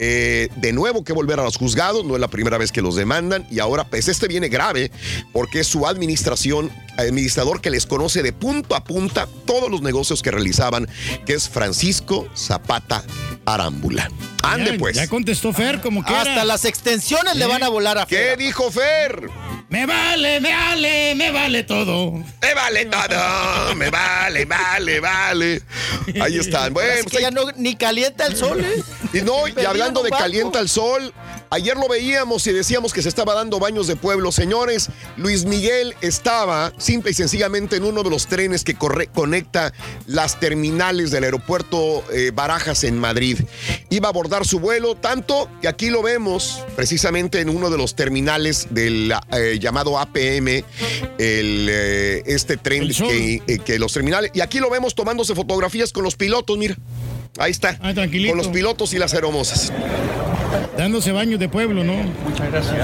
eh, 0.00 0.48
de 0.56 0.72
nuevo 0.72 1.02
que 1.04 1.12
volver 1.12 1.40
a 1.40 1.44
los 1.44 1.56
juzgados, 1.56 2.04
no 2.04 2.14
es 2.14 2.20
la 2.20 2.28
primera 2.28 2.56
vez 2.58 2.70
que 2.70 2.82
los 2.82 2.94
demandan 2.94 3.46
y 3.50 3.58
ahora 3.58 3.84
pues 3.84 4.06
este 4.06 4.28
viene 4.28 4.48
grave 4.48 4.92
porque 5.32 5.60
es 5.60 5.66
su 5.66 5.86
administración, 5.88 6.70
administrador 6.96 7.60
que 7.60 7.70
les 7.70 7.84
conoce 7.86 8.22
de 8.22 8.32
punto 8.32 8.76
a 8.76 8.84
punta 8.84 9.26
todos 9.44 9.68
los 9.70 9.82
negocios 9.82 10.22
que 10.22 10.30
realizaban, 10.30 10.88
que 11.26 11.34
es 11.34 11.48
Francisco 11.48 12.28
Zapata 12.36 13.02
Arámbula. 13.44 14.08
Ande 14.42 14.72
Ya- 14.72 14.78
pues. 14.78 14.96
Ya 14.96 15.08
contestó 15.08 15.52
Fer 15.52 15.80
como 15.80 16.04
que 16.04 16.14
Hasta 16.14 16.44
las 16.44 16.64
extensiones 16.64 17.34
le 17.36 17.46
van 17.46 17.62
a 17.64 17.68
volar 17.68 17.98
a 17.98 18.06
¿Qué 18.06 18.36
dijo 18.36 18.70
Fer? 18.70 19.28
Me 19.68 19.84
vale, 19.84 20.40
me 20.40 20.50
vale, 20.50 21.14
me 21.14 21.30
vale 21.30 21.62
todo. 21.62 22.12
Me 22.12 22.54
vale 22.54 22.86
todo, 22.86 23.74
me 23.74 23.90
vale, 23.90 24.46
vale, 24.46 24.98
vale. 25.00 25.62
Ahí 26.22 26.38
están. 26.38 26.72
Bueno, 26.72 26.90
Así 26.94 27.04
que 27.04 27.20
ya 27.20 27.30
no, 27.30 27.42
ni 27.54 27.76
calienta 27.76 28.26
el 28.26 28.34
sol, 28.34 28.64
¿eh? 28.64 28.82
Y 29.12 29.20
no, 29.20 29.46
y 29.46 29.64
hablando 29.66 30.02
de 30.02 30.10
calienta 30.10 30.58
el 30.60 30.70
sol, 30.70 31.12
ayer 31.50 31.76
lo 31.76 31.88
veíamos 31.88 32.46
y 32.46 32.52
decíamos 32.52 32.92
que 32.92 33.02
se 33.02 33.08
estaba 33.08 33.34
dando 33.34 33.58
baños 33.58 33.86
de 33.86 33.96
pueblo. 33.96 34.32
Señores, 34.32 34.88
Luis 35.16 35.44
Miguel 35.44 35.94
estaba 36.00 36.72
simple 36.78 37.10
y 37.10 37.14
sencillamente 37.14 37.76
en 37.76 37.84
uno 37.84 38.02
de 38.02 38.10
los 38.10 38.26
trenes 38.26 38.64
que 38.64 38.76
corre- 38.76 39.08
conecta 39.12 39.72
las 40.06 40.40
terminales 40.40 41.10
del 41.10 41.24
aeropuerto 41.24 42.04
eh, 42.12 42.30
Barajas 42.34 42.84
en 42.84 42.98
Madrid. 42.98 43.38
Iba 43.90 44.08
a 44.08 44.10
abordar 44.10 44.46
su 44.46 44.60
vuelo, 44.60 44.94
tanto 44.94 45.48
que 45.60 45.68
aquí 45.68 45.90
lo 45.90 46.02
vemos 46.02 46.62
precisamente 46.76 47.40
en 47.40 47.48
uno 47.48 47.70
de 47.70 47.78
los 47.78 47.94
terminales 47.94 48.66
del 48.70 49.12
eh, 49.32 49.58
llamado 49.60 49.98
APM, 49.98 50.48
el, 50.48 51.68
eh, 51.70 52.22
este 52.26 52.56
tren 52.56 52.88
que, 52.88 53.60
que 53.64 53.78
los 53.78 53.92
terminales. 53.92 54.30
Y 54.34 54.40
aquí 54.40 54.58
lo 54.60 54.70
vemos 54.70 54.94
tomándose 54.94 55.34
fotografías 55.34 55.92
con 55.92 56.04
los 56.04 56.16
pilotos, 56.16 56.56
mira. 56.58 56.76
Ahí 57.38 57.50
está. 57.52 57.78
tranquilito. 57.94 58.30
Con 58.32 58.38
los 58.38 58.48
pilotos 58.48 58.92
y 58.94 58.98
las 58.98 59.14
aeromosas. 59.14 59.72
Dándose 60.76 61.12
baños 61.12 61.38
de 61.40 61.48
pueblo, 61.48 61.84
¿no? 61.84 61.94
Muchas 62.24 62.50
gracias. 62.50 62.76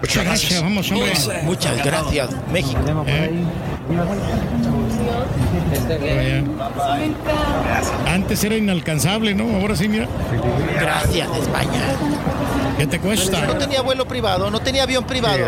Muchas 0.00 0.24
gracias. 0.24 0.62
Vamos, 0.62 0.90
hombre. 0.90 1.12
Muchas 1.44 1.84
gracias, 1.84 2.30
México. 2.52 2.80
Eh, 3.06 3.44
Antes 8.06 8.44
era 8.44 8.56
inalcanzable, 8.56 9.34
¿no? 9.34 9.56
Ahora 9.60 9.76
sí, 9.76 9.88
mira. 9.88 10.06
Gracias, 10.80 11.28
España. 11.36 11.80
¿Qué 12.76 12.86
te 12.86 13.00
cuesta? 13.00 13.46
No 13.46 13.56
tenía 13.56 13.82
vuelo 13.82 14.06
privado, 14.06 14.50
no 14.50 14.60
tenía 14.60 14.84
avión 14.84 15.04
privado. 15.04 15.38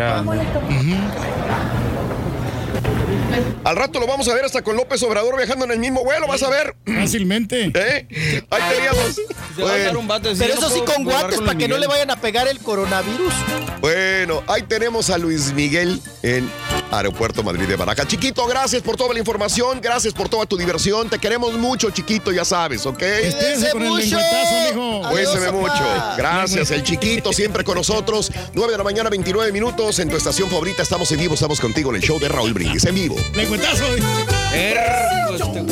Al 3.63 3.75
rato 3.75 3.99
lo 3.99 4.07
vamos 4.07 4.27
a 4.27 4.33
ver 4.33 4.45
hasta 4.45 4.61
con 4.61 4.75
López 4.75 5.01
Obrador 5.03 5.37
viajando 5.37 5.65
en 5.65 5.71
el 5.71 5.79
mismo 5.79 6.03
vuelo, 6.03 6.27
vas 6.27 6.43
a 6.43 6.49
ver. 6.49 6.75
Fácilmente. 6.85 7.71
¿Eh? 7.75 8.07
Ahí 8.49 8.61
teníamos. 8.75 9.21
Bueno. 9.57 10.07
Pero 10.37 10.53
eso 10.53 10.69
sí 10.69 10.81
con 10.81 11.03
guantes 11.03 11.41
para 11.41 11.57
que 11.57 11.67
no 11.67 11.77
le 11.77 11.87
vayan 11.87 12.11
a 12.11 12.15
pegar 12.15 12.47
el 12.47 12.59
coronavirus. 12.59 13.33
Bueno, 13.81 14.43
ahí 14.47 14.63
tenemos 14.63 15.09
a 15.09 15.17
Luis 15.17 15.53
Miguel 15.53 16.01
en 16.23 16.49
Aeropuerto 16.91 17.43
Madrid 17.43 17.67
de 17.67 17.75
Baraja. 17.75 18.05
Chiquito, 18.05 18.45
gracias 18.45 18.81
por 18.81 18.97
toda 18.97 19.13
la 19.13 19.19
información, 19.19 19.79
gracias 19.81 20.13
por 20.13 20.29
toda 20.29 20.45
tu 20.45 20.57
diversión. 20.57 21.09
Te 21.09 21.19
queremos 21.19 21.53
mucho, 21.53 21.89
chiquito, 21.89 22.31
ya 22.31 22.45
sabes, 22.45 22.85
¿ok? 22.85 22.99
Despídense 22.99 23.71
con 23.71 23.83
el 23.83 23.95
lengüetazo, 23.95 24.55
mijo. 24.69 25.09
Cuídense 25.09 25.51
mucho. 25.51 25.83
Gracias, 26.17 26.71
el 26.71 26.83
chiquito 26.83 27.33
siempre 27.33 27.63
con 27.63 27.75
nosotros. 27.75 28.31
9 28.53 28.71
de 28.71 28.77
la 28.77 28.83
mañana, 28.83 29.09
29 29.09 29.51
minutos. 29.51 29.99
En 29.99 30.09
tu 30.09 30.17
estación 30.17 30.49
favorita 30.49 30.83
estamos 30.83 31.11
en 31.11 31.19
vivo, 31.19 31.33
estamos 31.33 31.59
contigo 31.59 31.89
en 31.91 31.97
el 31.97 32.01
show 32.01 32.19
de 32.19 32.27
Raúl 32.27 32.53
Brindis 32.53 32.85
en 32.85 32.95
vivo. 32.95 33.15
Lengüetazo. 33.33 33.85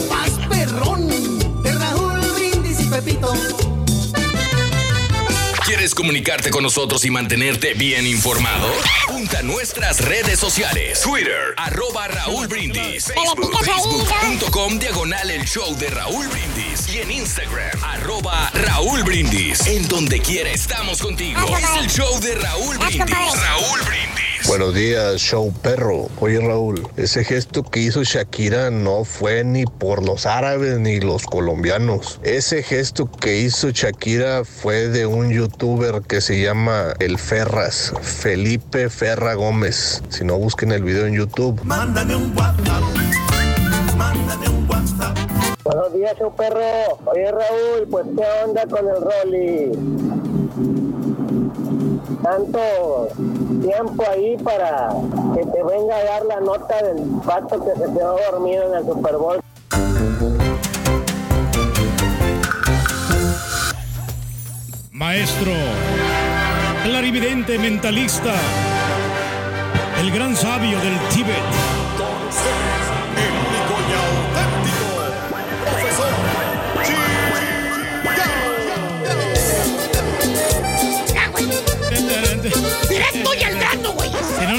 Más 0.10 0.48
perrón 0.50 1.08
de 1.64 1.72
Raúl 1.74 2.20
Brindis 2.36 2.80
y 2.80 2.86
Pepito. 2.86 3.34
¿Quieres 5.70 5.94
comunicarte 5.94 6.50
con 6.50 6.64
nosotros 6.64 7.06
y 7.06 7.12
mantenerte 7.12 7.76
bien 7.76 8.08
informado? 8.08 8.74
Apunta 9.04 9.38
a 9.38 9.42
nuestras 9.44 10.04
redes 10.04 10.40
sociales. 10.40 11.00
Twitter, 11.02 11.54
arroba 11.58 12.08
Raúl 12.08 12.48
Brindis. 12.48 13.06
Facebook, 13.06 13.56
facebook.com, 13.64 14.80
diagonal 14.80 15.30
el 15.30 15.46
show 15.46 15.78
de 15.78 15.92
Raúl 15.92 16.28
Brindis. 16.28 16.92
Y 16.92 17.02
en 17.02 17.12
Instagram, 17.12 17.84
arroba 17.84 18.50
Raúl 18.52 19.04
Brindis. 19.04 19.68
En 19.68 19.88
donde 19.88 20.20
quiera 20.20 20.50
estamos 20.50 21.04
contigo. 21.04 21.40
Es 21.56 21.78
el 21.78 21.88
show 21.88 22.20
de 22.20 22.34
Raúl 22.34 22.76
Brindis. 22.80 23.06
Raúl 23.08 23.82
Brindis. 23.84 24.29
Buenos 24.48 24.74
días, 24.74 25.18
show 25.18 25.54
perro. 25.62 26.08
Oye, 26.20 26.40
Raúl, 26.40 26.88
ese 26.98 27.24
gesto 27.24 27.64
que 27.64 27.82
hizo 27.82 28.04
Shakira 28.04 28.72
no 28.72 29.04
fue 29.04 29.44
ni 29.44 29.66
por 29.66 30.04
los 30.04 30.26
árabes 30.26 30.80
ni 30.80 31.00
los 31.00 31.26
colombianos. 31.26 32.20
Ese 32.24 32.64
gesto 32.64 33.10
que 33.12 33.38
hizo 33.40 33.70
Shakira 33.70 34.44
fue 34.46 34.88
de 34.88 35.06
un 35.06 35.30
youtuber 35.30 36.02
que 36.02 36.22
se 36.22 36.42
llama 36.42 36.94
El 37.00 37.20
Ferras, 37.20 37.94
Felipe 38.02 38.90
Ferra 38.90 39.36
Gómez. 39.36 40.02
Si 40.10 40.24
no, 40.24 40.38
busquen 40.38 40.72
el 40.72 40.84
video 40.84 41.06
en 41.06 41.14
YouTube. 41.14 41.62
Mándame 41.64 42.16
un 42.16 42.36
WhatsApp. 42.36 42.84
Mándame 43.96 44.50
un 44.50 44.70
WhatsApp. 44.70 45.18
Buenos 45.64 45.94
días, 45.94 46.18
show 46.18 46.34
perro. 46.36 46.98
Oye, 47.06 47.32
Raúl, 47.32 47.88
pues 47.90 48.06
qué 48.18 48.26
onda 48.44 48.66
con 48.66 48.88
el 48.88 49.02
Rolly. 49.02 50.19
Tanto 52.24 53.08
tiempo 53.62 54.04
ahí 54.10 54.38
para 54.38 54.90
que 55.34 55.46
te 55.46 55.64
venga 55.64 55.96
a 55.96 56.04
dar 56.04 56.26
la 56.26 56.40
nota 56.42 56.84
del 56.84 57.04
pato 57.26 57.64
que 57.64 57.72
se 57.72 57.94
quedó 57.94 58.18
dormido 58.32 58.64
en 58.64 58.76
el 58.76 58.86
Super 58.86 59.18
Bowl. 59.18 59.40
Maestro, 64.92 65.54
clarividente 66.84 67.58
mentalista, 67.58 68.34
el 70.02 70.12
gran 70.12 70.36
sabio 70.36 70.78
del 70.82 71.00
Tíbet. 71.14 71.69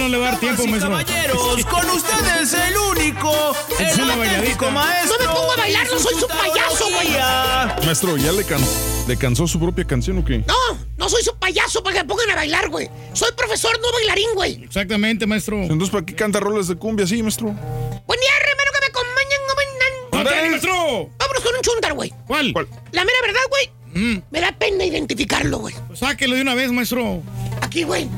Le 0.09 0.19
va 0.19 0.29
a 0.29 0.31
dar 0.33 0.41
tiempo, 0.41 0.67
maestro. 0.67 0.91
Caballeros, 0.91 1.65
con 1.67 1.91
ustedes 1.91 2.53
el 2.55 2.77
único, 2.77 3.33
Es 3.79 3.95
el 3.99 4.05
una 4.05 4.15
auténtico 4.15 4.67
bailadita. 4.67 4.71
maestro. 4.71 5.17
No 5.19 5.19
me 5.19 5.35
pongo 5.39 5.53
a 5.53 5.57
bailar, 5.57 5.87
no 5.91 5.99
soy 5.99 6.15
su 6.15 6.27
payaso, 6.29 6.85
güey. 6.91 7.87
Maestro, 7.87 8.17
¿ya 8.17 8.33
le, 8.33 8.45
can- 8.45 8.65
le 9.07 9.17
cansó 9.17 9.47
su 9.47 9.59
propia 9.61 9.85
canción 9.85 10.19
o 10.19 10.25
qué? 10.25 10.39
No, 10.47 10.55
no 10.97 11.09
soy 11.09 11.23
su 11.23 11.35
payaso 11.37 11.83
para 11.83 11.97
que 11.97 12.03
me 12.03 12.09
pongan 12.09 12.31
a 12.31 12.35
bailar, 12.37 12.69
güey. 12.69 12.89
Soy 13.13 13.31
profesor, 13.37 13.79
no 13.81 13.93
bailarín, 13.93 14.31
güey. 14.35 14.65
Exactamente, 14.65 15.27
maestro. 15.27 15.57
Entonces, 15.63 15.91
¿para 15.91 16.05
qué 16.05 16.15
canta 16.15 16.41
roles 16.41 16.69
de 16.69 16.77
cumbia 16.77 17.05
así, 17.05 17.23
maestro? 17.23 17.47
Buen 17.47 18.21
día, 18.21 18.31
hermano, 18.41 18.71
que 18.75 18.81
me 18.81 18.87
acompañan, 18.87 19.41
no 19.49 19.55
vengan. 19.57 20.21
¡Ándale, 20.29 20.51
maestro! 20.51 21.11
Vámonos 21.19 21.43
con 21.45 21.55
un 21.55 21.61
chuntar, 21.63 21.93
güey. 21.95 22.13
¿Cuál? 22.27 22.53
La 22.93 23.05
mera 23.05 23.19
verdad, 23.25 23.41
güey. 23.49 23.71
Me 23.95 24.41
da 24.41 24.53
pena 24.53 24.85
identificarlo, 24.85 25.59
güey. 25.59 25.75
Pues 25.89 25.99
sáquelo 26.01 26.37
de 26.37 26.43
una 26.43 26.55
vez, 26.55 26.71
maestro. 26.73 27.23
Aquí, 27.61 27.83
güey. 27.85 28.09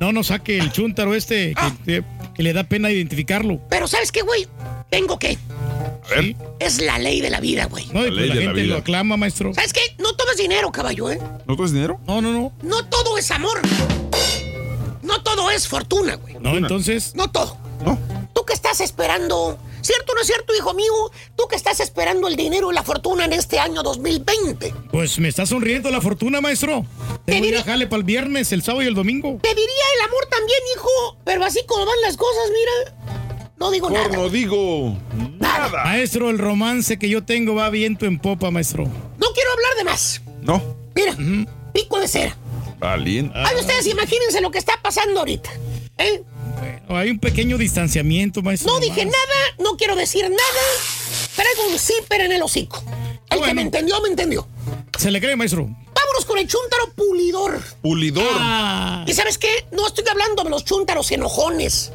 No, 0.00 0.12
no 0.12 0.22
saque 0.24 0.58
el 0.58 0.70
chúntaro 0.72 1.14
este, 1.14 1.48
que, 1.54 1.54
Ah. 1.56 1.74
que- 1.84 2.04
que 2.34 2.42
le 2.42 2.52
da 2.52 2.64
pena 2.64 2.90
identificarlo. 2.90 3.60
Pero 3.68 3.88
¿sabes 3.88 4.12
qué, 4.12 4.22
güey? 4.22 4.46
Tengo 4.90 5.18
que. 5.18 5.36
A 6.06 6.08
ver. 6.14 6.36
Es 6.60 6.80
la 6.80 6.98
ley 6.98 7.20
de 7.20 7.30
la 7.30 7.40
vida, 7.40 7.66
güey. 7.66 7.86
No, 7.92 8.00
y 8.06 8.08
pues 8.08 8.12
ley 8.12 8.28
la 8.28 8.34
de 8.34 8.40
la 8.40 8.46
gente 8.46 8.62
vida. 8.62 8.74
lo 8.74 8.80
aclama, 8.80 9.16
maestro. 9.16 9.52
¿Sabes 9.54 9.72
qué? 9.72 9.80
No 9.98 10.14
tomes 10.14 10.36
dinero, 10.36 10.70
caballo, 10.72 11.10
¿eh? 11.10 11.18
¿No 11.46 11.56
traes 11.56 11.72
dinero? 11.72 12.00
No, 12.06 12.22
no, 12.22 12.32
no. 12.32 12.52
No 12.62 12.84
todo 12.86 13.18
es 13.18 13.30
amor. 13.32 13.60
No 15.02 15.22
todo 15.22 15.50
es 15.50 15.66
fortuna, 15.68 16.14
güey. 16.16 16.36
No, 16.40 16.56
entonces. 16.56 17.14
No 17.14 17.30
todo. 17.30 17.56
Tú 18.34 18.44
que 18.44 18.52
estás 18.54 18.80
esperando, 18.80 19.58
¿cierto 19.88 20.12
o 20.12 20.14
no 20.14 20.20
es 20.20 20.26
cierto, 20.26 20.54
hijo 20.54 20.74
mío? 20.74 20.92
Tú 21.34 21.48
que 21.48 21.56
estás 21.56 21.80
esperando 21.80 22.28
el 22.28 22.36
dinero 22.36 22.70
y 22.70 22.74
la 22.74 22.82
fortuna 22.82 23.24
en 23.24 23.32
este 23.32 23.58
año 23.58 23.82
2020. 23.82 24.74
Pues 24.92 25.18
me 25.18 25.28
está 25.28 25.46
sonriendo 25.46 25.90
la 25.90 26.00
fortuna, 26.00 26.40
maestro. 26.40 26.84
Tengo 27.24 27.46
ir 27.46 27.56
a 27.56 27.64
jale 27.64 27.86
para 27.86 27.98
el 27.98 28.04
viernes, 28.04 28.52
el 28.52 28.62
sábado 28.62 28.82
y 28.82 28.86
el 28.86 28.94
domingo. 28.94 29.38
Te 29.42 29.48
diría 29.48 29.84
el 29.96 30.08
amor 30.08 30.26
también, 30.30 30.58
hijo. 30.76 31.16
Pero 31.24 31.44
así 31.44 31.60
como 31.66 31.86
van 31.86 32.00
las 32.02 32.16
cosas, 32.16 32.50
mira. 32.50 32.94
No 33.58 33.70
digo 33.72 33.88
Por 33.88 33.98
nada. 33.98 34.16
no 34.16 34.28
digo 34.28 34.96
nada. 35.40 35.84
Maestro, 35.84 36.30
el 36.30 36.38
romance 36.38 36.98
que 36.98 37.08
yo 37.08 37.24
tengo 37.24 37.54
va 37.56 37.68
viento 37.70 38.06
en 38.06 38.18
popa, 38.20 38.50
maestro. 38.52 38.84
No 38.84 39.26
quiero 39.34 39.50
hablar 39.52 39.74
de 39.78 39.84
más. 39.84 40.22
No. 40.42 40.62
Mira, 40.94 41.16
pico 41.72 41.98
de 41.98 42.06
cera. 42.08 42.36
Valiente. 42.78 43.34
Ay, 43.36 43.56
ustedes 43.56 43.86
imagínense 43.86 44.40
lo 44.40 44.50
que 44.52 44.58
está 44.58 44.78
pasando 44.80 45.18
ahorita. 45.20 45.50
¿eh? 45.98 46.22
Hay 46.88 47.10
un 47.10 47.18
pequeño 47.18 47.58
distanciamiento, 47.58 48.42
maestro. 48.42 48.72
No 48.72 48.80
dije 48.80 49.04
nada, 49.04 49.54
no 49.58 49.76
quiero 49.76 49.94
decir 49.94 50.22
nada. 50.22 50.64
Traigo 51.36 51.68
un 51.70 51.78
zipper 51.78 52.22
en 52.22 52.32
el 52.32 52.42
hocico. 52.42 52.82
El 53.30 53.42
que 53.42 53.54
me 53.54 53.62
entendió, 53.62 54.00
me 54.00 54.08
entendió. 54.08 54.48
Se 54.98 55.10
le 55.10 55.20
cree, 55.20 55.36
maestro. 55.36 55.64
Vámonos 55.64 56.24
con 56.26 56.38
el 56.38 56.48
chúntaro 56.48 56.92
pulidor. 56.94 57.62
Pulidor. 57.82 58.26
Ah. 58.32 59.04
¿Y 59.06 59.12
sabes 59.12 59.38
qué? 59.38 59.66
No 59.70 59.86
estoy 59.86 60.04
hablando 60.10 60.42
de 60.44 60.50
los 60.50 60.64
chúntaros 60.64 61.10
enojones. 61.12 61.92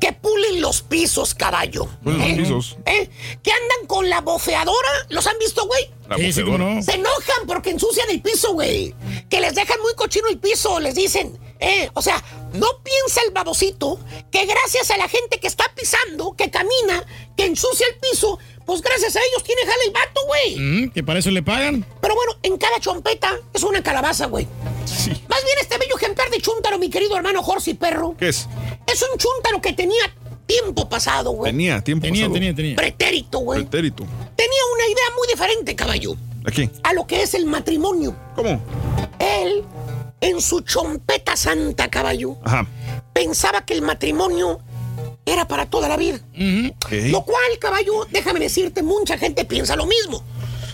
Que 0.00 0.12
pulen 0.12 0.60
los 0.60 0.82
pisos, 0.82 1.34
caballo. 1.34 1.88
Pulen 2.02 2.18
los 2.20 2.28
¿Eh? 2.28 2.34
pisos. 2.36 2.76
¿Eh? 2.86 3.10
Que 3.42 3.52
andan 3.52 3.86
con 3.86 4.08
la 4.08 4.20
bofeadora. 4.20 4.88
¿Los 5.08 5.26
han 5.26 5.38
visto, 5.38 5.66
güey? 5.66 5.90
La 6.08 6.16
Sí, 6.16 6.32
sí, 6.32 6.42
no. 6.42 6.82
Se 6.82 6.94
enojan 6.94 7.46
porque 7.46 7.70
ensucian 7.70 8.10
el 8.10 8.20
piso, 8.20 8.52
güey. 8.52 8.94
Que 9.28 9.40
les 9.40 9.54
dejan 9.54 9.80
muy 9.80 9.94
cochino 9.94 10.28
el 10.28 10.38
piso, 10.38 10.80
les 10.80 10.94
dicen. 10.94 11.38
¿Eh? 11.60 11.88
O 11.94 12.02
sea, 12.02 12.22
no 12.54 12.66
piensa 12.82 13.20
el 13.24 13.32
babosito 13.32 14.00
que 14.32 14.44
gracias 14.46 14.90
a 14.90 14.96
la 14.96 15.08
gente 15.08 15.38
que 15.38 15.46
está 15.46 15.72
pisando, 15.76 16.32
que 16.32 16.50
camina, 16.50 17.06
que 17.36 17.46
ensucia 17.46 17.86
el 17.86 18.00
piso, 18.00 18.38
pues 18.66 18.80
gracias 18.82 19.16
a 19.16 19.20
ellos 19.20 19.42
tiene 19.44 19.62
jale 19.62 19.84
el 19.86 19.92
vato, 19.92 20.20
güey. 20.26 20.56
Mm, 20.58 20.90
que 20.90 21.02
para 21.02 21.18
eso 21.18 21.30
le 21.30 21.42
pagan. 21.42 21.84
Pero 22.00 22.14
bueno, 22.14 22.32
en 22.42 22.56
cada 22.58 22.78
chompeta 22.80 23.36
es 23.52 23.62
una 23.62 23.82
calabaza, 23.82 24.26
güey. 24.26 24.46
Más 25.28 25.44
bien 25.44 25.56
este 25.60 25.78
bello 25.78 25.96
ejemplar 25.96 26.30
de 26.30 26.38
chúntaro, 26.40 26.78
mi 26.78 26.90
querido 26.90 27.16
hermano 27.16 27.42
Jorsi 27.42 27.74
Perro, 27.74 28.14
¿Qué 28.18 28.28
es? 28.28 28.48
es 28.86 29.02
un 29.02 29.18
chúntaro 29.18 29.60
que 29.60 29.72
tenía 29.72 30.02
tiempo 30.46 30.88
pasado, 30.88 31.30
güey. 31.32 31.52
Tenía 31.52 31.80
tiempo 31.82 32.04
Tenía, 32.04 32.22
pasado. 32.22 32.34
tenía, 32.34 32.54
tenía. 32.54 32.76
Pretérito, 32.76 33.38
güey. 33.38 33.60
Pretérito. 33.62 34.04
Tenía 34.36 34.60
una 34.74 34.84
idea 34.86 35.04
muy 35.16 35.28
diferente, 35.28 35.76
caballo, 35.76 36.16
Aquí. 36.44 36.68
a 36.82 36.92
lo 36.92 37.06
que 37.06 37.22
es 37.22 37.34
el 37.34 37.46
matrimonio. 37.46 38.14
¿Cómo? 38.34 38.60
Él, 39.18 39.64
en 40.20 40.40
su 40.40 40.60
chompeta 40.60 41.36
santa, 41.36 41.88
caballo, 41.88 42.36
Ajá. 42.44 42.66
pensaba 43.12 43.64
que 43.64 43.74
el 43.74 43.82
matrimonio 43.82 44.60
era 45.26 45.46
para 45.46 45.66
toda 45.66 45.88
la 45.88 45.96
vida. 45.96 46.20
Lo 46.34 47.24
cual, 47.24 47.58
caballo, 47.60 48.06
déjame 48.10 48.40
decirte, 48.40 48.82
mucha 48.82 49.18
gente 49.18 49.44
piensa 49.44 49.76
lo 49.76 49.86
mismo. 49.86 50.24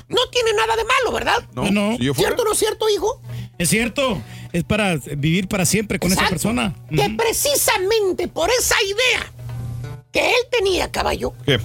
No 0.09 0.21
tiene 0.33 0.53
nada 0.55 0.75
de 0.77 0.85
malo, 0.85 1.13
¿verdad? 1.13 1.37
No, 1.55 1.71
No. 1.71 1.97
si 1.99 2.13
¿Cierto 2.15 2.43
o 2.43 2.45
no 2.47 2.53
es 2.53 2.59
cierto, 2.59 2.89
hijo? 2.89 3.21
Es 3.59 3.69
cierto. 3.69 4.21
Es 4.53 4.65
para 4.65 4.97
vivir 4.97 5.49
para 5.49 5.67
siempre 5.67 5.99
con 5.99 6.11
esa 6.11 6.27
persona. 6.29 6.75
Que 6.89 7.11
precisamente 7.11 8.29
por 8.29 8.49
esa 8.59 8.77
idea 8.83 9.33
que 10.11 10.27
él 10.31 10.37
tenía, 10.51 10.91
caballo, 10.91 11.35
¿Qué? 11.45 11.61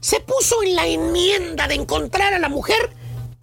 se 0.00 0.20
puso 0.20 0.62
en 0.62 0.74
la 0.76 0.86
enmienda 0.86 1.66
de 1.66 1.76
encontrar 1.76 2.34
a 2.34 2.38
la 2.38 2.50
mujer 2.50 2.90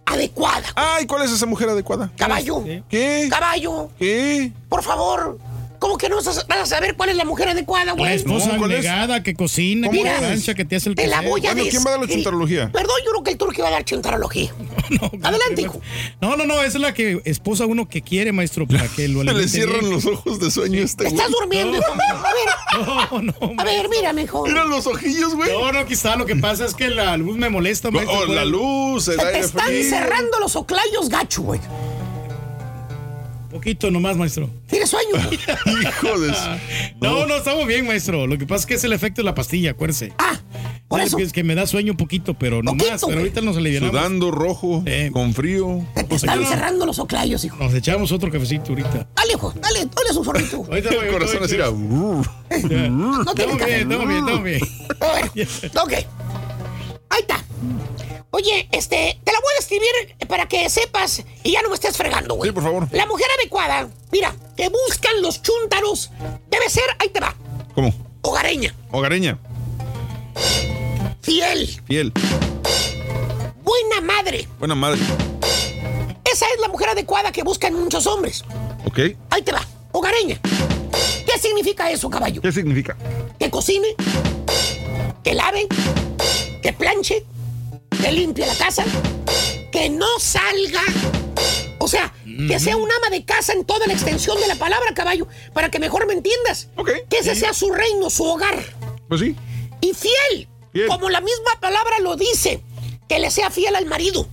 adecuada. 0.06 0.68
Ay, 0.76 1.06
¿cuál 1.06 1.24
es 1.24 1.32
esa 1.32 1.46
mujer 1.46 1.68
adecuada? 1.70 2.12
Caballo, 2.16 2.62
¿Qué? 2.88 3.26
caballo, 3.30 3.90
¿Qué? 3.98 4.52
por 4.68 4.84
favor, 4.84 5.38
¿cómo 5.84 5.98
que 5.98 6.08
no 6.08 6.16
vas 6.16 6.26
a 6.48 6.64
saber 6.64 6.96
cuál 6.96 7.10
es 7.10 7.16
la 7.16 7.26
mujer 7.26 7.46
adecuada, 7.50 7.84
La 7.84 7.92
güey? 7.92 8.14
esposa 8.14 8.56
No, 8.56 8.66
negada 8.66 9.22
que 9.22 9.34
cocina, 9.34 9.90
que 9.90 9.98
Mira, 9.98 10.16
plancha, 10.16 10.54
que 10.54 10.64
te 10.64 10.76
hace 10.76 10.88
el 10.88 10.94
Te 10.94 11.02
la 11.06 11.16
quehacer. 11.20 11.28
voy 11.30 11.46
a 11.46 11.52
Bueno. 11.52 11.68
¿quién 11.70 11.84
va 11.84 11.88
a 11.88 11.90
dar 11.98 12.00
la 12.00 12.08
chuntarología? 12.08 12.72
Perdón, 12.72 12.96
yo 13.04 13.10
creo 13.10 13.22
que 13.22 13.30
el 13.32 13.36
turco 13.36 13.60
va 13.62 13.68
a 13.68 13.72
dar 13.72 13.84
chuntarología. 13.84 14.50
Adelante, 15.22 15.60
hijo. 15.60 15.82
No, 16.22 16.36
no, 16.36 16.46
no, 16.46 16.54
esa 16.62 16.78
es 16.78 16.80
la 16.80 16.94
que 16.94 17.20
esposa 17.26 17.66
uno 17.66 17.86
que 17.86 18.00
quiere, 18.00 18.32
maestro, 18.32 18.66
para 18.66 18.88
que 18.88 19.08
lo 19.08 19.22
Le 19.34 19.46
cierran 19.46 19.90
los 19.90 20.06
ojos 20.06 20.40
de 20.40 20.50
sueño 20.50 20.80
a 20.80 20.84
este 20.84 21.04
güey. 21.04 21.14
¿Estás 21.16 21.30
durmiendo, 21.30 21.76
hijo? 21.76 21.92
A 21.92 22.32
ver, 22.32 22.86
No, 23.12 23.22
no. 23.22 23.34
a 23.60 23.64
ver, 23.64 23.88
mira, 23.90 24.14
mejor. 24.14 24.48
Mira 24.48 24.64
los 24.64 24.86
ojillos, 24.86 25.34
güey. 25.34 25.52
No, 25.52 25.70
no, 25.70 25.84
quizá 25.84 26.16
lo 26.16 26.24
que 26.24 26.36
pasa 26.36 26.64
es 26.64 26.72
que 26.74 26.88
la 26.88 27.14
luz 27.18 27.36
me 27.36 27.50
molesta, 27.50 27.90
No, 27.90 27.98
maestro. 27.98 28.20
oh, 28.20 28.26
la 28.32 28.46
luz, 28.46 29.08
el 29.08 29.16
Se 29.16 29.20
te 29.20 29.26
aire 29.26 29.40
están 29.40 29.66
frío. 29.66 29.90
cerrando 29.90 30.40
los 30.40 30.56
oclayos 30.56 31.10
gacho, 31.10 31.42
güey. 31.42 31.60
Poquito 33.54 33.88
nomás, 33.88 34.16
maestro. 34.16 34.50
¿Tienes 34.68 34.90
sueño? 34.90 35.14
Hijo 35.30 36.18
de 36.18 36.34
su- 36.34 36.40
No, 37.00 37.24
no, 37.24 37.36
estamos 37.36 37.66
bien, 37.68 37.86
maestro. 37.86 38.26
Lo 38.26 38.36
que 38.36 38.46
pasa 38.46 38.62
es 38.62 38.66
que 38.66 38.74
es 38.74 38.82
el 38.82 38.92
efecto 38.92 39.22
de 39.22 39.26
la 39.26 39.34
pastilla, 39.36 39.70
acuérdese. 39.70 40.12
Ah, 40.18 40.40
por 40.88 41.00
Es 41.00 41.06
eso. 41.06 41.16
que, 41.18 41.22
es 41.22 41.32
que 41.32 41.44
me 41.44 41.54
da 41.54 41.64
sueño 41.68 41.92
un 41.92 41.96
poquito, 41.96 42.34
pero 42.34 42.64
no 42.64 42.74
más. 42.74 43.04
Pero 43.06 43.18
ahorita 43.20 43.40
nos 43.42 43.56
aliviamos. 43.56 43.90
Sudando 43.90 44.32
rojo, 44.32 44.82
Eh. 44.86 45.10
con 45.12 45.32
frío. 45.34 45.86
Te 45.94 46.16
están 46.16 46.44
cerrando 46.44 46.84
los 46.84 46.98
oclayos, 46.98 47.44
hijo. 47.44 47.56
Nos 47.58 47.72
echamos 47.74 48.10
otro 48.10 48.28
cafecito 48.30 48.70
ahorita. 48.70 49.06
Dale, 49.14 49.32
hijo, 49.34 49.54
dale, 49.60 49.86
dale 49.86 50.12
su 50.12 50.24
sorbito. 50.24 50.64
Ahorita 50.68 50.88
El 50.90 51.12
corazón 51.12 51.44
así 51.44 51.54
era. 51.54 51.68
voy. 51.68 51.78
No 52.90 53.34
tienes 53.34 53.54
Estamos 53.54 53.66
bien, 53.66 53.92
estamos 53.92 54.08
bien, 54.08 54.18
estamos 54.28 54.42
bien. 54.42 55.48
Ok. 55.80 55.92
Ahí 57.10 57.20
está. 57.20 57.44
Oye, 58.36 58.68
este, 58.72 59.20
te 59.22 59.30
la 59.32 59.38
voy 59.38 59.52
a 59.52 59.56
describir 59.60 60.26
para 60.26 60.48
que 60.48 60.68
sepas 60.68 61.22
y 61.44 61.52
ya 61.52 61.62
no 61.62 61.68
me 61.68 61.76
estés 61.76 61.96
fregando, 61.96 62.34
güey. 62.34 62.50
Sí, 62.50 62.52
por 62.52 62.64
favor. 62.64 62.88
La 62.90 63.06
mujer 63.06 63.28
adecuada, 63.38 63.88
mira, 64.10 64.34
que 64.56 64.68
buscan 64.70 65.22
los 65.22 65.40
chúntaros, 65.40 66.10
debe 66.50 66.68
ser, 66.68 66.82
ahí 66.98 67.10
te 67.10 67.20
va, 67.20 67.32
¿Cómo? 67.76 67.94
hogareña, 68.22 68.74
Hogareña. 68.90 69.38
fiel, 71.22 71.80
Fiel. 71.86 72.12
buena 73.62 74.00
madre. 74.00 74.48
Buena 74.58 74.74
madre. 74.74 74.98
Esa 76.24 76.46
es 76.52 76.60
la 76.60 76.66
mujer 76.66 76.88
adecuada 76.88 77.30
que 77.30 77.44
buscan 77.44 77.72
muchos 77.74 78.04
hombres. 78.08 78.42
¿Ok? 78.84 78.98
Ahí 79.30 79.42
te 79.42 79.52
va, 79.52 79.64
hogareña. 79.92 80.40
¿Qué 81.24 81.38
significa 81.40 81.88
eso, 81.88 82.10
caballo? 82.10 82.42
¿Qué 82.42 82.50
significa? 82.50 82.96
Que 83.38 83.48
cocine, 83.48 83.94
que 85.22 85.34
lave, 85.34 85.68
que 86.60 86.72
planche, 86.72 87.24
que 88.04 88.12
limpie 88.12 88.46
la 88.46 88.54
casa, 88.54 88.84
que 89.72 89.88
no 89.88 90.06
salga. 90.18 90.82
O 91.78 91.88
sea, 91.88 92.12
que 92.48 92.58
sea 92.60 92.76
un 92.76 92.90
ama 92.90 93.08
de 93.10 93.24
casa 93.24 93.52
en 93.54 93.64
toda 93.64 93.86
la 93.86 93.94
extensión 93.94 94.38
de 94.40 94.46
la 94.46 94.56
palabra, 94.56 94.92
caballo, 94.94 95.26
para 95.54 95.70
que 95.70 95.78
mejor 95.78 96.06
me 96.06 96.12
entiendas. 96.12 96.68
Ok. 96.76 96.90
Que 97.08 97.18
ese 97.18 97.34
sea 97.34 97.54
su 97.54 97.70
reino, 97.72 98.10
su 98.10 98.24
hogar. 98.24 98.62
Pues 99.08 99.20
sí. 99.22 99.34
Y 99.80 99.94
fiel, 99.94 100.48
Fiel. 100.72 100.86
como 100.88 101.08
la 101.08 101.20
misma 101.22 101.58
palabra 101.60 101.98
lo 102.00 102.16
dice, 102.16 102.62
que 103.08 103.18
le 103.18 103.30
sea 103.30 103.50
fiel 103.50 103.74
al 103.74 103.86
marido. 103.86 104.26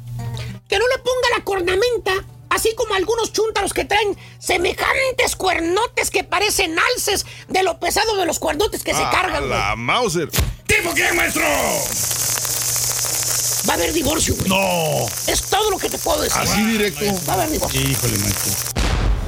Que 0.67 0.77
no 0.77 0.85
le 0.87 0.97
ponga 0.97 1.37
la 1.37 1.43
cornamenta, 1.45 2.13
así 2.49 2.73
como 2.75 2.93
algunos 2.93 3.31
chúntaros 3.31 3.73
que 3.73 3.85
traen 3.85 4.17
semejantes 4.39 5.35
cuernotes 5.37 6.09
que 6.11 6.23
parecen 6.25 6.75
alces 6.93 7.25
de 7.47 7.63
lo 7.63 7.79
pesado 7.79 8.17
de 8.17 8.25
los 8.25 8.39
cuernotes 8.39 8.83
que 8.83 8.93
se 8.93 9.01
Ah, 9.01 9.09
cargan. 9.11 9.49
La 9.49 9.75
Mauser. 9.77 10.29
¿Tipo 10.67 10.91
quién, 10.93 11.15
maestro? 11.15 11.43
Va 13.71 13.75
a 13.75 13.77
haber 13.77 13.93
divorcio, 13.93 14.35
güey. 14.35 14.49
No. 14.49 15.05
Es 15.27 15.43
todo 15.43 15.69
lo 15.71 15.77
que 15.77 15.89
te 15.89 15.97
puedo 15.97 16.21
decir. 16.21 16.41
Así 16.41 16.61
directo. 16.65 17.05
Va 17.25 17.35
a 17.35 17.35
haber 17.37 17.51
divorcio. 17.51 17.79
Híjole, 17.79 18.17
maestro. 18.17 18.51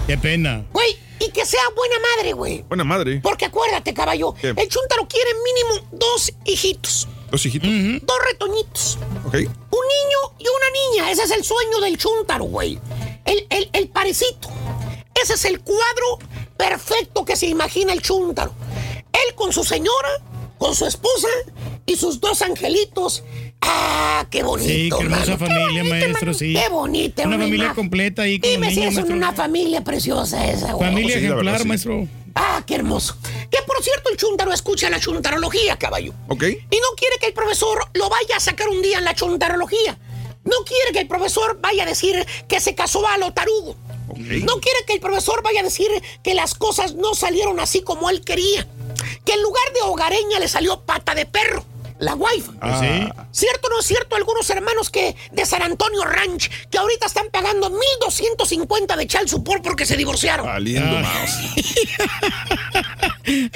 Qué 0.05 0.17
pena. 0.17 0.65
Güey, 0.73 0.97
y 1.21 1.29
que 1.31 1.45
sea 1.45 1.61
buena 1.73 1.95
madre, 2.17 2.33
güey. 2.33 2.61
Buena 2.67 2.83
madre. 2.83 3.21
Porque 3.23 3.45
acuérdate, 3.45 3.93
caballo, 3.93 4.33
¿Qué? 4.33 4.49
el 4.49 4.67
chúntaro 4.67 5.07
quiere 5.07 5.29
mínimo 5.45 5.87
dos 5.93 6.33
hijitos, 6.43 7.07
Dos 7.31 7.45
hijitos. 7.45 7.69
dos 8.05 8.17
retoñitos. 8.27 8.97
Ok. 9.27 9.33
Un 9.35 9.39
niño 9.39 10.35
y 10.39 10.45
una 10.49 10.97
niña. 10.99 11.09
Ese 11.11 11.23
es 11.23 11.31
el 11.31 11.45
sueño 11.45 11.79
del 11.79 11.97
chúntaro, 11.97 12.43
güey. 12.43 12.81
El, 13.23 13.47
el, 13.49 13.69
el 13.71 13.87
parecito. 13.87 14.49
Ese 15.23 15.35
es 15.35 15.45
el 15.45 15.61
cuadro 15.61 16.19
perfecto 16.57 17.23
que 17.23 17.37
se 17.37 17.45
imagina 17.45 17.93
el 17.93 18.01
chúntaro. 18.01 18.53
Él 19.13 19.35
con 19.35 19.53
su 19.53 19.63
señora, 19.63 20.09
con 20.57 20.75
su 20.75 20.85
esposa 20.85 21.29
y 21.85 21.95
sus 21.95 22.19
dos 22.19 22.41
angelitos. 22.41 23.23
Ah, 23.65 24.27
qué 24.29 24.43
bonito. 24.43 24.69
Sí, 24.69 24.89
qué 24.89 25.03
hermosa 25.05 25.25
qué 25.25 25.37
familia, 25.37 25.67
bonito, 25.67 25.89
maestro, 25.89 26.17
hermano, 26.17 26.33
sí. 26.33 26.53
Qué 26.53 26.69
bonita. 26.69 27.23
Una 27.27 27.37
familia 27.37 27.73
completa 27.73 28.21
ahí 28.23 28.39
con 28.39 28.49
Dime 28.49 28.65
los 28.65 28.73
si 28.73 28.79
niños, 28.81 28.91
es 28.91 28.95
maestro. 28.97 29.15
una 29.15 29.33
familia 29.33 29.83
preciosa 29.83 30.49
esa, 30.51 30.73
güey. 30.73 30.89
Familia 30.89 31.11
Sí, 31.17 31.23
ejemplar, 31.25 31.45
verdad, 31.45 31.61
sí. 31.61 31.67
maestro. 31.67 32.07
Ah, 32.35 32.63
qué 32.67 32.75
hermoso. 32.75 33.15
Que 33.49 33.59
por 33.65 33.81
cierto, 33.81 34.09
el 34.09 34.17
chuntaro 34.17 34.51
escucha 34.51 34.89
la 34.89 34.99
chuntarología, 34.99 35.77
caballo. 35.77 36.13
Ok. 36.27 36.43
Y 36.43 36.55
no 36.55 36.87
quiere 36.97 37.17
que 37.21 37.27
el 37.27 37.33
profesor 37.33 37.87
lo 37.93 38.09
vaya 38.09 38.35
a 38.37 38.39
sacar 38.39 38.67
un 38.67 38.81
día 38.81 38.97
en 38.97 39.05
la 39.05 39.15
chuntarología. 39.15 39.97
No 40.43 40.57
quiere 40.65 40.91
que 40.91 40.99
el 40.99 41.07
profesor 41.07 41.59
vaya 41.61 41.83
a 41.83 41.85
decir 41.85 42.25
que 42.49 42.59
se 42.59 42.75
casó 42.75 43.07
a 43.07 43.17
lo 43.17 43.31
tarugo. 43.33 43.75
No 44.17 44.59
quiere 44.59 44.79
que 44.85 44.93
el 44.93 44.99
profesor 44.99 45.41
vaya 45.41 45.61
a 45.61 45.63
decir 45.63 45.87
que 46.21 46.33
las 46.33 46.53
cosas 46.53 46.95
no 46.95 47.13
salieron 47.15 47.59
así 47.61 47.81
como 47.81 48.09
él 48.09 48.21
quería. 48.25 48.67
Que 49.25 49.33
en 49.33 49.41
lugar 49.41 49.63
de 49.73 49.81
hogareña 49.83 50.39
le 50.39 50.47
salió 50.49 50.81
pata 50.81 51.15
de 51.15 51.25
perro. 51.25 51.63
La 52.03 52.15
wifi. 52.15 52.51
Ah, 52.59 52.79
sí. 52.81 53.07
¿Cierto 53.31 53.67
o 53.67 53.69
no 53.71 53.79
es 53.79 53.85
cierto? 53.85 54.15
Algunos 54.15 54.49
hermanos 54.49 54.89
que 54.89 55.15
de 55.31 55.45
San 55.45 55.61
Antonio 55.61 56.03
Ranch 56.03 56.49
que 56.69 56.77
ahorita 56.77 57.05
están 57.05 57.27
pagando 57.31 57.69
1.250 57.69 58.97
de 58.97 59.07
chal 59.07 59.29
support 59.29 59.63
porque 59.63 59.85
se 59.85 59.95
divorciaron. 59.95 60.45
Valiendo 60.45 60.97
Ah. 60.97 61.01
mouse. 61.01 61.39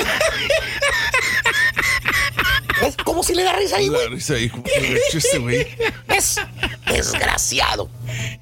¿Ves? 2.81 2.95
Como 3.03 3.23
si 3.23 3.33
le 3.33 3.43
da 3.43 3.53
risa 3.53 3.77
ahí, 3.77 3.87
güey. 3.89 4.07
risa 4.09 4.33
ahí, 4.35 4.49
güey. 4.49 5.67
Es 6.15 6.35
desgraciado. 6.85 7.89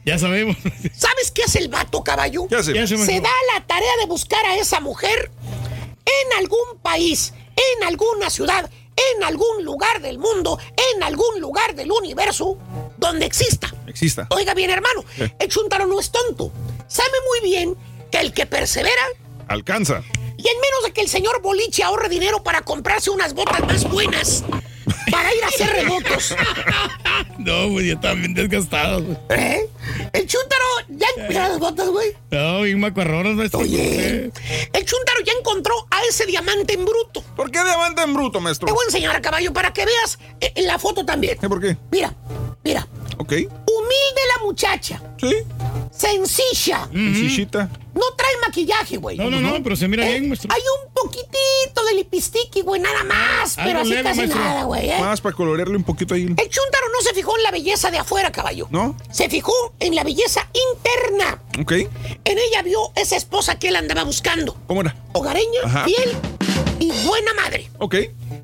Ya 0.06 0.20
sabemos. 0.20 0.56
¿Sabes 0.96 1.32
qué 1.32 1.44
hace 1.44 1.60
el 1.60 1.70
vato, 1.70 2.04
caballo? 2.04 2.48
Ya 2.50 2.62
se 2.64 2.74
me- 2.74 2.88
Se 2.88 3.22
da 3.22 3.30
la 3.54 3.66
tarea 3.66 3.92
de 4.02 4.06
buscar 4.08 4.46
a 4.46 4.58
esa 4.58 4.80
mujer 4.80 5.32
en 6.06 6.38
algún 6.38 6.80
país, 6.82 7.34
en 7.80 7.84
alguna 7.88 8.30
ciudad, 8.30 8.70
en 8.96 9.24
algún 9.24 9.64
lugar 9.64 10.02
del 10.02 10.18
mundo, 10.18 10.58
en 10.94 11.04
algún 11.04 11.40
lugar 11.40 11.76
del 11.76 11.92
universo, 11.92 12.58
donde 12.98 13.26
exista. 13.26 13.74
Exista. 13.88 14.28
Oiga 14.30 14.54
bien, 14.54 14.70
hermano, 14.70 15.04
el 15.40 15.50
chuntaro 15.50 15.86
no 15.86 16.00
es 16.00 16.12
tonto. 16.12 16.52
Sabe 16.88 17.12
muy 17.30 17.50
bien 17.50 17.76
que 18.12 18.20
el 18.20 18.34
que 18.34 18.46
persevera 18.46 19.02
Alcanza. 19.48 20.02
y 20.38 20.48
en 20.48 20.60
menos 20.60 20.84
de 20.86 20.94
que 20.94 21.02
el 21.02 21.10
señor 21.10 21.42
Boliche 21.42 21.84
ahorre 21.84 22.10
dinero 22.10 22.44
para 22.44 22.62
comprarse 22.62 23.10
unas 23.10 23.34
botas 23.34 23.62
más 23.62 23.90
buenas 23.90 24.44
para 25.12 25.34
ir 25.34 25.44
a 25.44 25.48
hacer 25.48 25.70
remotos. 25.70 26.36
No, 27.38 27.70
güey, 27.70 27.88
ya 27.88 27.94
están 27.94 28.20
bien 28.20 28.34
desgastados. 28.34 29.04
güey. 29.04 29.18
¿Eh? 29.30 29.70
El 30.14 30.26
chúntaro 30.28 30.64
ya 30.90 31.08
mira 31.30 31.50
las 31.50 31.60
botas, 31.60 31.88
güey. 31.90 32.14
No, 32.32 32.62
bien 32.62 32.80
macuarronas, 32.80 33.36
maestro. 33.36 33.60
Oye, 33.60 34.32
el 34.74 34.86
chúntaro 34.86 35.20
ya 35.24 35.34
encontró 35.40 35.74
a 35.92 36.02
ese 36.10 36.26
diamante 36.26 36.74
en 36.74 36.86
bruto. 36.86 37.22
¿Por 37.36 37.52
qué 37.52 37.64
diamante 37.64 38.02
en 38.02 38.14
bruto, 38.14 38.40
Te 38.40 38.44
maestro? 38.44 38.74
voy 38.74 38.84
a 38.84 38.88
enseñar 38.88 39.16
a 39.16 39.22
caballo 39.22 39.54
para 39.54 39.72
que 39.74 39.86
veas 39.86 40.18
eh, 40.42 40.54
en 40.56 40.66
la 40.66 40.80
foto 40.80 41.06
también. 41.06 41.38
¿Eh, 41.42 41.48
¿Por 41.48 41.62
qué? 41.62 41.78
Mira, 41.92 42.14
mira. 42.64 42.88
Ok. 43.18 43.32
Humilde 43.32 44.22
la 44.38 44.44
muchacha. 44.44 45.02
Sí. 45.20 45.36
Sencilla. 45.92 46.88
Sillita. 46.92 47.70
No 47.96 48.02
trae 48.18 48.32
maquillaje, 48.46 48.98
güey. 48.98 49.18
No, 49.18 49.30
no, 49.32 49.40
no, 49.40 49.64
pero 49.64 49.76
se 49.76 49.88
mira 49.88 50.06
Eh, 50.06 50.12
bien, 50.20 50.28
maestro. 50.28 50.50
Hay 50.54 50.62
un 50.62 50.94
poquitito 50.94 51.86
de 51.90 51.94
lipistiqui, 51.96 52.62
güey, 52.62 52.80
nada 52.82 53.04
más. 53.06 53.58
Algo 53.58 53.70
pero 53.70 53.80
así 53.80 53.90
leve, 53.90 54.04
casi 54.04 54.18
maestro. 54.20 54.40
nada, 54.44 54.64
güey. 54.66 54.90
¿eh? 54.90 55.00
Más 55.00 55.22
para 55.22 55.36
colorearle 55.36 55.78
un 55.78 55.84
poquito 55.86 56.14
ahí. 56.14 56.24
El 56.24 56.36
chúntaro 56.36 56.86
no 56.94 57.02
se 57.02 57.14
fijó 57.14 57.36
en 57.38 57.44
la 57.44 57.52
belleza 57.52 57.90
de 57.92 57.98
afuera, 57.98 58.32
caballo. 58.32 58.68
¿No? 58.70 58.98
Se 59.12 59.30
fijó 59.30 59.54
en 59.80 59.96
la 59.96 60.04
belleza 60.04 60.48
interna. 60.72 61.42
Ok. 61.62 61.72
En 61.72 62.38
ella 62.38 62.62
vio 62.64 62.92
esa 62.96 63.16
esposa 63.16 63.58
que 63.58 63.70
él 63.70 63.76
andaba 63.78 64.04
buscando. 64.04 64.58
¿Cómo 64.68 64.82
era? 64.82 64.96
Hogareña, 65.14 65.62
Ajá. 65.64 65.86
fiel 65.86 66.16
y 66.80 66.92
buena 67.08 67.34
madre. 67.34 67.70
Ok. 67.80 67.96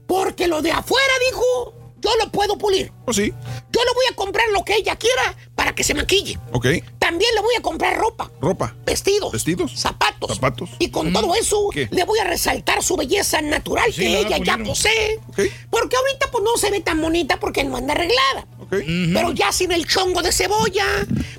Porque 0.08 0.48
lo 0.48 0.62
de 0.62 0.72
afuera, 0.72 1.14
dijo, 1.30 1.74
yo 2.02 2.10
lo 2.24 2.32
puedo 2.32 2.58
pulir. 2.58 2.92
Pues 3.06 3.18
sí. 3.18 3.30
Yo 3.72 3.82
le 3.84 3.94
voy 3.94 4.06
a 4.12 4.16
comprar 4.16 4.48
lo 4.54 4.64
que 4.66 4.76
ella 4.76 4.96
quiera 4.96 5.36
para 5.56 5.74
que 5.76 5.84
se 5.84 5.94
maquille. 5.94 6.38
Ok. 6.52 6.68
También 7.00 7.34
le 7.36 7.42
voy 7.42 7.56
a 7.58 7.62
comprar 7.62 7.98
ropa, 7.98 8.32
Ropa. 8.42 8.74
vestidos, 8.86 9.32
Vestidos. 9.32 9.74
zapatos. 9.80 10.36
Zapatos. 10.36 10.70
Y 10.80 10.90
con 10.90 11.12
todo 11.14 11.34
eso, 11.36 11.70
¿Qué? 11.74 11.88
le 11.92 12.04
voy 12.06 12.20
a 12.20 12.24
resaltar 12.26 12.82
su 12.84 12.96
belleza 12.96 13.42
natural 13.42 13.92
Sí, 13.92 14.02
que 14.02 14.10
la 14.10 14.16
va 14.22 14.36
a 14.36 14.38
ella 14.38 14.38
ya 14.46 14.58
posee. 14.64 15.20
Ok. 15.28 15.40
Porque 15.70 15.96
ahorita 15.98 16.32
pues 16.32 16.44
no 16.44 16.58
se 16.58 16.72
ve 16.72 16.80
tan 16.82 17.02
bonita 17.02 17.40
porque 17.40 17.64
no 17.64 17.78
anda 17.78 17.94
arreglada. 17.94 18.48
Ok. 18.60 18.70
Pero 19.14 19.32
ya 19.34 19.52
sin 19.52 19.72
el 19.72 19.86
chongo 19.88 20.22
de 20.22 20.32
cebolla, 20.32 20.86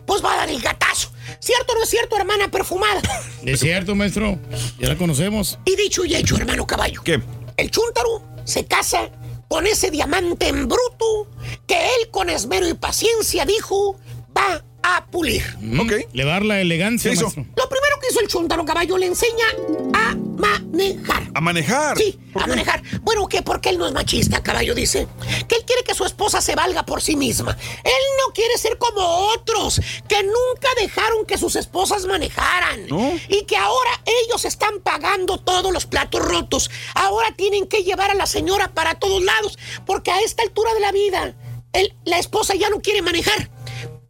pues 0.06 0.22
va 0.24 0.34
a 0.34 0.36
dar 0.38 0.50
el 0.50 0.60
gatazo. 0.60 1.10
¿Cierto 1.40 1.72
o 1.72 1.76
no 1.76 1.82
es 1.82 1.88
cierto, 1.90 2.16
hermana 2.16 2.48
perfumada? 2.50 3.00
Es 3.44 3.58
cierto, 3.60 3.94
maestro. 3.96 4.38
Ya 4.78 4.88
la 4.88 4.96
conocemos. 4.96 5.58
Y 5.64 5.74
dicho 5.74 6.04
y 6.04 6.14
hecho, 6.14 6.36
hermano 6.36 6.64
caballo. 6.66 7.02
¿Qué? 7.02 7.20
El 7.56 7.70
chúntaro 7.70 8.22
se 8.44 8.66
casa 8.66 9.10
con 9.52 9.66
ese 9.66 9.90
diamante 9.90 10.48
en 10.48 10.66
bruto 10.66 11.28
que 11.66 11.74
él 11.74 12.08
con 12.10 12.30
esmero 12.30 12.66
y 12.66 12.72
paciencia 12.72 13.44
dijo 13.44 13.98
va 14.34 14.64
a 14.82 15.04
pulir. 15.10 15.42
Ok. 15.78 16.08
Le 16.14 16.24
va 16.24 16.30
a 16.30 16.34
dar 16.36 16.44
la 16.46 16.60
elegancia. 16.62 17.12
Lo 17.12 17.28
primero 17.28 18.00
que 18.00 18.08
hizo 18.10 18.20
el 18.20 18.28
chúntaro 18.28 18.64
caballo 18.64 18.96
le 18.96 19.08
enseña 19.08 19.44
a 19.92 20.16
manejar. 20.36 21.30
A 21.34 21.40
manejar. 21.40 21.96
Sí, 21.98 22.18
¿Por 22.32 22.42
a 22.42 22.44
qué? 22.44 22.50
manejar. 22.50 22.82
Bueno, 23.02 23.26
que 23.28 23.42
porque 23.42 23.68
él 23.70 23.78
no 23.78 23.86
es 23.86 23.92
machista, 23.92 24.42
caballo 24.42 24.74
dice. 24.74 25.06
Que 25.48 25.56
él 25.56 25.64
quiere 25.66 25.82
que 25.84 25.94
su 25.94 26.04
esposa 26.04 26.40
se 26.40 26.54
valga 26.54 26.84
por 26.84 27.00
sí 27.02 27.16
misma. 27.16 27.56
Él 27.84 28.02
no 28.26 28.32
quiere 28.34 28.56
ser 28.58 28.78
como 28.78 29.00
otros, 29.34 29.80
que 30.08 30.22
nunca 30.22 30.68
dejaron 30.80 31.26
que 31.26 31.38
sus 31.38 31.56
esposas 31.56 32.06
manejaran. 32.06 32.86
No. 32.88 33.12
Y 33.28 33.44
que 33.44 33.56
ahora 33.56 33.90
ellos 34.26 34.44
están 34.44 34.80
pagando 34.80 35.38
todos 35.38 35.72
los 35.72 35.86
platos 35.86 36.22
rotos. 36.22 36.70
Ahora 36.94 37.32
tienen 37.36 37.66
que 37.66 37.84
llevar 37.84 38.10
a 38.10 38.14
la 38.14 38.26
señora 38.26 38.68
para 38.72 38.94
todos 38.94 39.22
lados, 39.22 39.58
porque 39.86 40.10
a 40.10 40.20
esta 40.20 40.42
altura 40.42 40.72
de 40.74 40.80
la 40.80 40.92
vida, 40.92 41.34
él- 41.72 41.94
la 42.04 42.18
esposa 42.18 42.54
ya 42.54 42.68
no 42.70 42.80
quiere 42.80 43.02
manejar. 43.02 43.50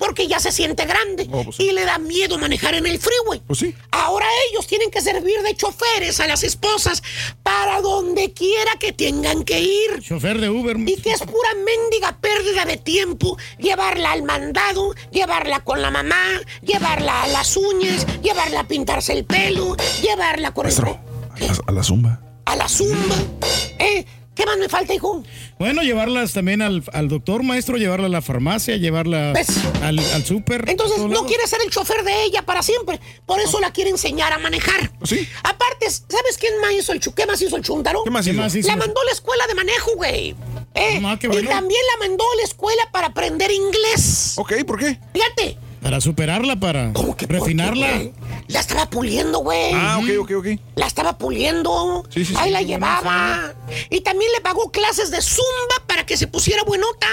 Porque 0.04 0.26
ya 0.26 0.40
se 0.40 0.50
siente 0.50 0.84
grande 0.84 1.28
Oh, 1.30 1.44
pues 1.44 1.56
sí. 1.56 1.68
y 1.68 1.72
le 1.72 1.84
da 1.84 1.98
miedo 1.98 2.36
manejar 2.38 2.74
en 2.74 2.86
el 2.86 2.98
freeway. 2.98 3.40
Pues 3.46 3.60
sí. 3.60 3.72
Ahora 3.92 4.26
ellos 4.50 4.66
tienen 4.66 4.90
que 4.90 5.00
servir 5.00 5.40
de 5.42 5.54
choferes 5.54 6.18
a 6.18 6.26
las 6.26 6.42
esposas 6.42 7.04
para 7.44 7.80
donde 7.80 8.32
quiera 8.32 8.72
que 8.80 8.92
tengan 8.92 9.44
que 9.44 9.60
ir. 9.60 10.02
Chofer 10.02 10.40
de 10.40 10.50
Uber. 10.50 10.76
Y 10.78 10.96
que 11.00 11.12
es 11.12 11.20
pura 11.20 11.50
mendiga 11.64 12.18
pérdida 12.20 12.64
de 12.64 12.78
tiempo 12.78 13.38
llevarla 13.58 14.10
al 14.10 14.24
mandado, 14.24 14.92
llevarla 15.12 15.60
con 15.60 15.80
la 15.80 15.92
mamá, 15.92 16.40
llevarla 16.62 17.22
a 17.22 17.28
las 17.28 17.56
uñas, 17.56 18.04
llevarla 18.22 18.60
a 18.60 18.64
pintarse 18.68 19.12
el 19.12 19.24
pelo, 19.24 19.76
llevarla 20.02 20.52
con 20.52 20.66
el... 20.66 20.72
Maestro. 20.72 20.98
A 21.30 21.38
la, 21.40 21.54
a 21.68 21.72
la 21.72 21.82
zumba. 21.84 22.20
a 22.46 22.56
la 22.56 22.68
zumba. 22.68 23.14
¿Eh? 23.78 24.04
¿Qué 24.34 24.46
más 24.46 24.56
me 24.56 24.68
falta, 24.68 24.94
hijo? 24.94 25.22
Bueno, 25.58 25.82
llevarlas 25.82 26.32
también 26.32 26.60
al, 26.62 26.82
al 26.92 27.08
doctor, 27.08 27.42
maestro, 27.42 27.76
llevarla 27.76 28.06
a 28.06 28.08
la 28.10 28.22
farmacia, 28.22 28.76
llevarla 28.76 29.32
¿Ves? 29.32 29.48
al, 29.82 29.98
al 29.98 30.24
súper. 30.24 30.64
Entonces 30.68 30.98
no 30.98 31.08
lados. 31.08 31.26
quiere 31.26 31.46
ser 31.46 31.60
el 31.64 31.70
chofer 31.70 32.02
de 32.04 32.24
ella 32.24 32.42
para 32.42 32.62
siempre. 32.62 33.00
Por 33.26 33.40
eso 33.40 33.60
la 33.60 33.72
quiere 33.72 33.90
enseñar 33.90 34.32
a 34.32 34.38
manejar. 34.38 34.90
Sí. 35.04 35.28
Aparte, 35.44 35.88
¿sabes 35.90 36.36
quién 36.38 36.60
más 36.60 36.72
hizo 36.72 36.92
el 36.92 37.00
chu- 37.00 37.14
¿Qué 37.14 37.26
más 37.26 37.40
hizo 37.40 37.56
el 37.56 37.62
chuntaro? 37.62 38.02
¿Qué 38.04 38.10
más 38.10 38.24
¿Qué 38.24 38.32
hizo? 38.32 38.68
La 38.68 38.76
mandó 38.76 39.00
a 39.00 39.04
la 39.04 39.12
escuela 39.12 39.46
de 39.46 39.54
manejo, 39.54 39.90
güey. 39.96 40.34
¿Eh? 40.74 41.00
Ah, 41.04 41.16
qué 41.20 41.26
Y 41.26 41.30
bueno. 41.30 41.50
también 41.50 41.80
la 41.98 42.08
mandó 42.08 42.24
a 42.24 42.36
la 42.36 42.42
escuela 42.44 42.82
para 42.90 43.08
aprender 43.08 43.50
inglés. 43.50 44.34
Ok, 44.38 44.52
¿por 44.66 44.78
qué? 44.78 44.98
Fíjate. 45.12 45.58
Para 45.82 46.00
superarla, 46.00 46.56
para 46.56 46.92
¿Cómo 46.92 47.16
que 47.16 47.26
qué, 47.26 47.32
refinarla. 47.32 47.88
La 48.48 48.60
estaba 48.60 48.88
puliendo, 48.88 49.40
güey. 49.40 49.72
Ah, 49.74 49.98
ok, 50.00 50.10
ok, 50.20 50.30
ok. 50.38 50.46
La 50.76 50.86
estaba 50.86 51.18
puliendo. 51.18 52.04
Sí, 52.08 52.24
sí, 52.24 52.32
sí. 52.32 52.38
Ahí 52.38 52.50
la 52.50 52.62
llevaba. 52.62 53.52
Y 53.90 54.00
también 54.02 54.30
le 54.32 54.40
pagó 54.40 54.70
clases 54.70 55.10
de 55.10 55.20
zumba 55.20 55.84
para 55.88 56.06
que 56.06 56.16
se 56.16 56.28
pusiera 56.28 56.62
buenota. 56.62 57.08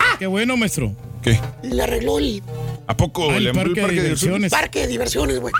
Ah, 0.00 0.16
Qué 0.18 0.26
bueno, 0.26 0.56
maestro. 0.56 0.92
¿Qué? 1.22 1.38
le 1.62 1.80
arregló 1.80 2.18
el 2.18 2.42
¿A 2.88 2.96
poco 2.96 3.30
Ah, 3.30 3.36
el 3.36 3.44
le 3.44 3.50
amplió 3.50 3.74
parque 3.82 3.96
de 3.96 4.02
diversiones. 4.02 4.50
parque 4.50 4.80
de 4.80 4.86
diversiones, 4.88 5.38
güey. 5.38 5.54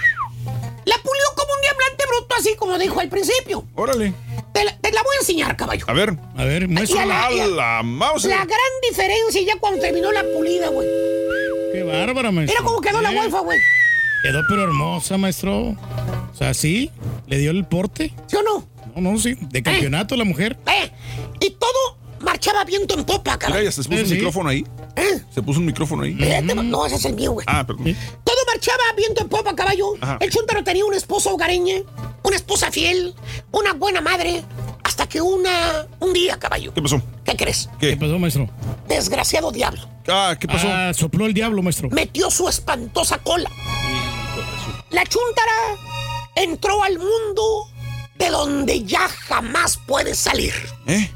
La 0.84 0.96
pulió 0.96 1.24
como 1.36 1.52
un 1.54 1.60
diamante 1.60 2.04
bruto, 2.08 2.34
así 2.36 2.56
como 2.58 2.76
dijo 2.76 2.98
al 2.98 3.08
principio. 3.08 3.64
Órale. 3.76 4.12
Te 4.52 4.64
la, 4.64 4.76
te 4.78 4.90
la 4.90 5.02
voy 5.04 5.14
a 5.16 5.20
enseñar, 5.20 5.56
caballo. 5.56 5.84
A 5.88 5.92
ver. 5.92 6.16
A 6.36 6.44
ver, 6.44 6.66
muestra. 6.68 7.06
la- 7.06 7.30
la 7.30 7.82
mouse. 7.84 8.24
La 8.24 8.38
gran 8.44 8.58
diferencia 8.90 9.40
ya 9.46 9.56
cuando 9.60 9.80
terminó 9.80 10.10
la 10.10 10.24
pulida, 10.34 10.68
güey. 10.70 10.88
Qué 11.72 11.82
bárbara, 11.82 12.30
maestro. 12.30 12.60
Mira 12.60 12.64
cómo 12.64 12.80
quedó 12.80 13.00
la 13.00 13.12
golfa, 13.12 13.40
güey. 13.40 13.58
Quedó 14.22 14.42
pero 14.48 14.62
hermosa, 14.62 15.18
maestro. 15.18 15.70
O 15.70 16.34
sea, 16.34 16.54
sí, 16.54 16.90
le 17.26 17.38
dio 17.38 17.50
el 17.50 17.64
porte. 17.64 18.12
¿Sí 18.26 18.36
o 18.36 18.42
no? 18.42 18.66
No, 18.94 19.12
no, 19.12 19.18
sí. 19.18 19.36
De 19.40 19.62
campeonato 19.62 20.16
la 20.16 20.24
mujer. 20.24 20.56
Eh, 20.66 20.90
y 21.40 21.50
todo 21.50 21.98
marchaba 22.22 22.64
viento 22.64 22.94
en 22.94 23.04
popa, 23.04 23.32
Mira, 23.32 23.38
caballo. 23.38 23.62
ya 23.64 23.72
se 23.72 23.82
puso 23.82 23.96
Sí, 23.96 24.02
un 24.04 24.10
micrófono 24.10 24.48
ahí. 24.48 24.64
Eh, 24.96 25.22
Se 25.34 25.42
puso 25.42 25.60
un 25.60 25.66
micrófono 25.66 26.02
ahí. 26.02 26.12
espérate, 26.18 26.54
No, 26.54 26.86
ese 26.86 26.96
es 26.96 27.04
el 27.04 27.14
mío, 27.14 27.32
güey. 27.32 27.44
Ah, 27.48 27.66
perdón. 27.66 27.84
Todo 28.24 28.36
marchaba 28.46 28.82
viento 28.96 29.22
en 29.22 29.28
popa, 29.28 29.54
caballo. 29.54 29.94
Ajá. 30.00 30.18
El 30.20 30.30
chúntaro 30.30 30.62
tenía 30.64 30.84
una 30.84 30.96
esposa 30.96 31.30
hogareña, 31.30 31.82
una 32.22 32.36
esposa 32.36 32.70
fiel, 32.70 33.14
una 33.50 33.72
buena 33.72 34.00
madre, 34.00 34.44
hasta 34.84 35.08
que 35.08 35.20
una... 35.20 35.86
un 36.00 36.12
día, 36.12 36.38
caballo. 36.38 36.72
¿Qué 36.74 36.82
pasó? 36.82 37.00
¿Qué 37.24 37.36
crees? 37.36 37.68
¿Qué 37.80 37.90
¿Qué? 37.90 37.96
pasó, 37.96 38.18
maestro? 38.18 38.48
Desgraciado 38.88 39.50
diablo. 39.52 39.80
Ah, 40.08 40.36
¿qué 40.38 40.46
pasó? 40.46 40.68
Ah, 40.70 40.92
sopló 40.94 41.26
el 41.26 41.34
diablo, 41.34 41.62
maestro. 41.62 41.88
Metió 41.90 42.30
su 42.30 42.48
espantosa 42.48 43.18
cola. 43.18 43.50
La 44.90 45.04
chúntara 45.04 45.52
entró 46.34 46.82
al 46.82 46.98
mundo 46.98 47.68
de 48.16 48.28
donde 48.30 48.84
ya 48.84 49.08
jamás 49.08 49.78
puedes 49.86 50.18
salir. 50.18 50.52
¿Eh? 50.86 51.10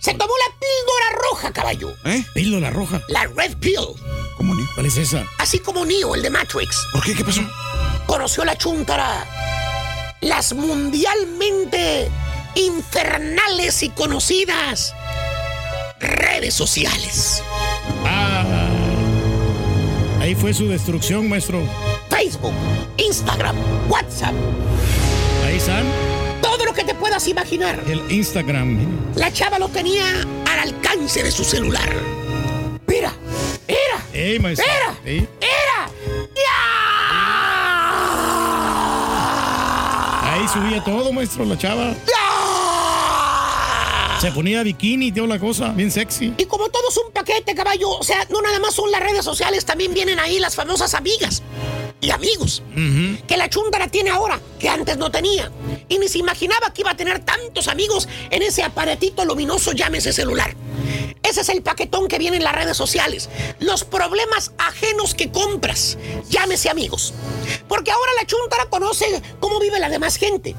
Se 0.00 0.14
tomó 0.14 0.32
la 0.46 0.54
píldora 0.58 1.22
roja, 1.30 1.52
caballo. 1.52 1.94
¿Eh? 2.04 2.24
Píldora 2.34 2.70
roja. 2.70 3.02
La 3.08 3.24
Red 3.24 3.56
Pill. 3.58 3.94
¿Cómo 4.36 4.54
ni? 4.54 4.64
¿Cuál 4.74 4.86
es 4.86 4.96
esa? 4.96 5.24
Así 5.38 5.58
como 5.58 5.84
Neo, 5.84 6.14
el 6.14 6.22
de 6.22 6.30
Matrix. 6.30 6.86
¿Por 6.92 7.02
qué? 7.02 7.14
¿Qué 7.14 7.24
pasó? 7.24 7.42
Conoció 8.06 8.44
la 8.44 8.56
chuntara. 8.56 9.26
Las 10.20 10.52
mundialmente 10.52 12.10
infernales 12.54 13.82
y 13.82 13.90
conocidas 13.90 14.94
redes 16.00 16.54
sociales. 16.54 17.42
Ah. 18.04 18.44
Ahí 20.20 20.34
fue 20.34 20.52
su 20.52 20.68
destrucción, 20.68 21.28
maestro. 21.28 21.62
Facebook, 22.10 22.54
Instagram, 22.96 23.56
WhatsApp. 23.88 24.34
Ahí 25.46 25.56
están. 25.56 25.86
Puedas 27.18 27.28
imaginar. 27.28 27.82
El 27.88 28.12
Instagram. 28.12 28.78
La 29.16 29.32
chava 29.32 29.58
lo 29.58 29.68
tenía 29.68 30.04
al 30.46 30.58
alcance 30.60 31.22
de 31.22 31.32
su 31.32 31.42
celular. 31.42 31.88
Mira, 32.86 33.12
era, 33.66 34.04
Ey, 34.12 34.38
maestro. 34.38 34.64
era, 35.04 35.26
era. 35.40 35.90
Ahí 40.22 40.46
subía 40.48 40.84
todo, 40.84 41.12
maestro, 41.12 41.44
la 41.44 41.58
chava. 41.58 41.94
Se 44.20 44.30
ponía 44.32 44.62
bikini 44.62 45.06
y 45.06 45.12
toda 45.12 45.26
la 45.28 45.38
cosa, 45.38 45.70
bien 45.70 45.90
sexy. 45.90 46.34
Y 46.38 46.44
como 46.44 46.68
todo 46.68 46.88
es 46.88 46.96
un 46.98 47.12
paquete, 47.12 47.54
caballo, 47.54 47.90
o 47.90 48.02
sea, 48.02 48.26
no 48.30 48.42
nada 48.42 48.58
más 48.60 48.74
son 48.74 48.90
las 48.90 49.00
redes 49.00 49.24
sociales, 49.24 49.64
también 49.64 49.94
vienen 49.94 50.18
ahí 50.20 50.38
las 50.38 50.54
famosas 50.56 50.94
amigas 50.94 51.42
y 52.00 52.10
amigos 52.10 52.62
que 53.26 53.36
la 53.36 53.48
chuntara 53.48 53.88
tiene 53.88 54.10
ahora, 54.10 54.40
que 54.58 54.68
antes 54.68 54.96
no 54.96 55.10
tenía. 55.10 55.50
Y 55.88 55.98
ni 55.98 56.08
se 56.08 56.18
imaginaba 56.18 56.72
que 56.72 56.82
iba 56.82 56.90
a 56.90 56.96
tener 56.96 57.24
tantos 57.24 57.68
amigos 57.68 58.08
en 58.30 58.42
ese 58.42 58.62
aparatito 58.62 59.24
luminoso, 59.24 59.72
llámese 59.72 60.12
celular. 60.12 60.54
Ese 61.22 61.40
es 61.42 61.48
el 61.48 61.62
paquetón 61.62 62.08
que 62.08 62.18
viene 62.18 62.36
en 62.36 62.44
las 62.44 62.54
redes 62.54 62.76
sociales. 62.76 63.28
Los 63.58 63.84
problemas 63.84 64.52
ajenos 64.58 65.14
que 65.14 65.30
compras, 65.30 65.98
llámese 66.30 66.70
amigos. 66.70 67.12
Porque 67.68 67.90
ahora 67.90 68.12
la 68.18 68.26
chuntara 68.26 68.66
conoce 68.66 69.06
cómo 69.40 69.60
vive 69.60 69.78
la 69.78 69.90
demás 69.90 70.16
gente. 70.16 70.54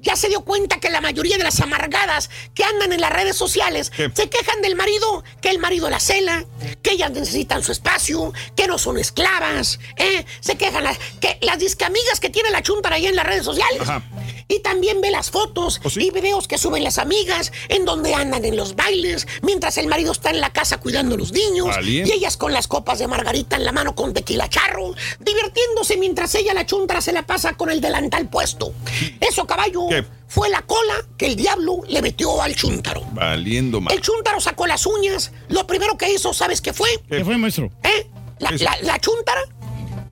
Ya 0.00 0.16
se 0.16 0.28
dio 0.28 0.42
cuenta 0.42 0.80
que 0.80 0.90
la 0.90 1.00
mayoría 1.00 1.38
de 1.38 1.44
las 1.44 1.60
amargadas 1.60 2.30
que 2.54 2.64
andan 2.64 2.92
en 2.92 3.00
las 3.00 3.12
redes 3.12 3.36
sociales 3.36 3.92
se 3.96 4.28
quejan 4.28 4.62
del 4.62 4.76
marido, 4.76 5.24
que 5.40 5.50
el 5.50 5.58
marido 5.58 5.90
la 5.90 6.00
cela, 6.00 6.44
que 6.82 6.92
ellas 6.92 7.10
necesitan 7.10 7.62
su 7.62 7.72
espacio, 7.72 8.32
que 8.56 8.66
no 8.66 8.78
son 8.78 8.98
esclavas, 8.98 9.78
¿eh? 9.96 10.24
Se 10.40 10.56
quejan 10.56 10.84
las, 10.84 10.98
que 11.20 11.38
las 11.42 11.58
discamigas 11.58 12.20
que 12.20 12.30
tiene 12.30 12.50
la 12.50 12.62
chuntara 12.62 12.96
ahí 12.96 13.06
en 13.06 13.16
las 13.16 13.26
redes 13.26 13.44
sociales. 13.44 13.82
Ajá. 13.82 14.02
Y 14.50 14.58
también 14.58 15.00
ve 15.00 15.12
las 15.12 15.30
fotos 15.30 15.80
y 15.96 16.10
videos 16.10 16.48
que 16.48 16.58
suben 16.58 16.82
las 16.82 16.98
amigas 16.98 17.52
en 17.68 17.84
donde 17.84 18.14
andan 18.14 18.44
en 18.44 18.56
los 18.56 18.74
bailes, 18.74 19.28
mientras 19.42 19.78
el 19.78 19.86
marido 19.86 20.10
está 20.10 20.30
en 20.30 20.40
la 20.40 20.52
casa 20.52 20.78
cuidando 20.78 21.14
a 21.14 21.18
los 21.18 21.30
niños 21.30 21.76
y 21.84 22.00
ellas 22.00 22.36
con 22.36 22.52
las 22.52 22.66
copas 22.66 22.98
de 22.98 23.06
margarita 23.06 23.54
en 23.54 23.64
la 23.64 23.70
mano 23.70 23.94
con 23.94 24.12
tequila 24.12 24.48
charro, 24.48 24.92
divirtiéndose 25.20 25.96
mientras 25.98 26.34
ella 26.34 26.52
la 26.52 26.66
chuntara 26.66 27.00
se 27.00 27.12
la 27.12 27.22
pasa 27.22 27.54
con 27.54 27.70
el 27.70 27.80
delantal 27.80 28.28
puesto. 28.28 28.74
Eso, 29.20 29.46
caballo, 29.46 29.69
¿Qué? 29.88 30.04
fue 30.28 30.48
la 30.48 30.62
cola 30.62 30.94
que 31.18 31.26
el 31.26 31.36
diablo 31.36 31.80
le 31.88 32.00
metió 32.02 32.40
al 32.40 32.54
chuntaro. 32.54 33.02
Valiendo 33.12 33.80
mal. 33.80 33.92
El 33.92 34.00
chuntaro 34.00 34.40
sacó 34.40 34.66
las 34.66 34.86
uñas. 34.86 35.32
Lo 35.48 35.66
primero 35.66 35.98
que 35.98 36.12
hizo, 36.12 36.32
¿sabes 36.32 36.60
qué 36.60 36.72
fue? 36.72 36.88
¿Qué 37.08 37.24
fue, 37.24 37.36
maestro? 37.36 37.70
¿Eh? 37.82 38.06
La, 38.38 38.52
la, 38.52 38.76
la 38.82 38.98
chuntara, 39.00 39.42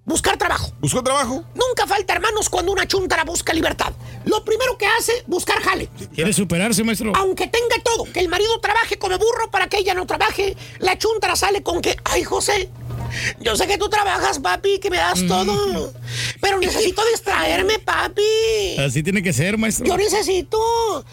buscar 0.05 0.37
trabajo. 0.37 0.73
¿Buscó 0.81 1.03
trabajo? 1.03 1.45
Nunca 1.55 1.87
falta, 1.87 2.15
hermanos, 2.15 2.49
cuando 2.49 2.73
una 2.73 2.87
chuntara 2.87 3.25
busca 3.25 3.53
libertad. 3.53 3.93
Lo 4.25 4.45
primero 4.45 4.77
que 4.77 4.87
hace, 4.87 5.23
buscar 5.27 5.61
jale. 5.62 5.89
¿Quiere 6.15 6.33
superarse, 6.33 6.83
maestro? 6.85 7.12
Aunque 7.15 7.47
tenga 7.47 7.77
todo, 7.85 8.05
que 8.12 8.20
el 8.20 8.28
marido 8.28 8.59
trabaje 8.61 8.99
como 8.99 9.17
burro 9.19 9.51
para 9.51 9.69
que 9.69 9.78
ella 9.78 9.95
no 9.95 10.07
trabaje, 10.07 10.57
la 10.81 10.99
chuntara 10.99 11.37
sale 11.37 11.62
con 11.62 11.81
que, 11.81 11.97
ay, 12.05 12.25
José, 12.25 12.70
yo 13.41 13.57
sé 13.57 13.67
que 13.67 13.78
tú 13.78 13.89
trabajas, 13.89 14.39
papi, 14.39 14.78
que 14.78 14.91
me 14.91 14.97
das 14.97 15.27
todo, 15.27 15.93
pero 16.41 16.59
necesito 16.59 17.03
distraerme, 17.11 17.78
papi. 17.78 18.77
Así 18.78 19.03
tiene 19.03 19.23
que 19.23 19.33
ser, 19.33 19.59
maestro. 19.59 19.87
Yo 19.87 19.97
necesito. 19.97 20.59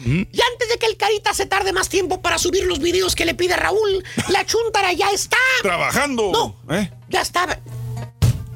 Mm. 0.02 0.22
Y 0.32 0.42
antes 0.52 0.70
de 0.72 0.78
que 0.80 0.86
el 0.88 0.98
carita 0.98 1.34
se 1.34 1.46
tarde 1.46 1.74
más 1.74 1.90
tiempo 1.90 2.22
para 2.22 2.38
subir 2.38 2.66
los 2.66 2.80
videos 2.80 3.16
que 3.16 3.26
le 3.26 3.34
pide 3.36 3.56
Raúl, 3.56 4.04
la 4.30 4.46
chuntara 4.46 4.94
ya 4.94 5.10
está. 5.12 5.38
Trabajando. 5.62 6.32
No. 6.68 6.76
¿Eh? 6.76 6.90
Ya 7.10 7.22
está. 7.22 7.60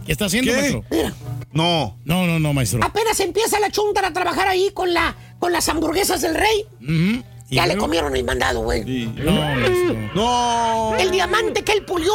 ¿Qué 0.06 0.11
está 0.11 0.26
haciendo, 0.26 0.51
¿Qué? 0.51 0.58
maestro? 0.58 0.85
Mira, 0.90 1.14
No. 1.51 1.98
No, 2.03 2.26
no, 2.26 2.40
no, 2.40 2.53
maestro. 2.53 2.80
apenas 2.84 3.19
empieza 3.19 3.59
la 3.59 3.69
chuntara 3.72 4.08
a 4.09 4.14
trabajar 4.14 4.48
ahí 4.48 4.72
con, 4.74 4.93
la, 4.93 5.16
con 5.40 5.51
las 5.51 5.69
hamburguesas 5.69 6.22
del 6.22 6.35
rey. 6.35 6.66
Ujú. 6.82 6.92
¿Y 6.92 7.24
Ya 7.50 7.66
le 7.66 7.78
comieron 7.78 8.16
el 8.16 8.24
mandado, 8.24 8.61
güey. 8.61 8.84
No, 9.08 9.32
maestro. 9.32 9.95
No. 10.14 10.95
El 10.98 11.11
diamante 11.11 11.64
que 11.64 11.72
él 11.74 11.84
pulió, 11.84 12.14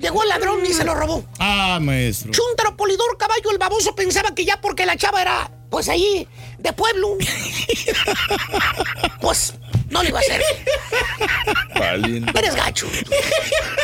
llegó 0.00 0.22
el 0.22 0.28
ladrón 0.28 0.64
y 0.64 0.72
se 0.72 0.84
lo 0.84 0.94
robó. 0.94 1.24
Ah, 1.38 1.78
maestro. 1.80 2.32
Chuntaro 2.32 2.76
polidor 2.76 3.16
caballo, 3.16 3.50
el 3.50 3.58
baboso 3.58 3.94
pensaba 3.94 4.34
que 4.34 4.44
ya 4.44 4.60
porque 4.60 4.84
la 4.86 4.96
chava 4.96 5.22
era, 5.22 5.50
pues 5.70 5.88
ahí, 5.88 6.26
de 6.58 6.72
pueblo, 6.72 7.16
pues 9.20 9.54
no 9.90 10.02
le 10.02 10.08
iba 10.10 10.18
a 10.18 10.22
hacer. 10.22 10.42
Valiendo. 11.78 12.32
Eres 12.38 12.54
gacho. 12.56 12.86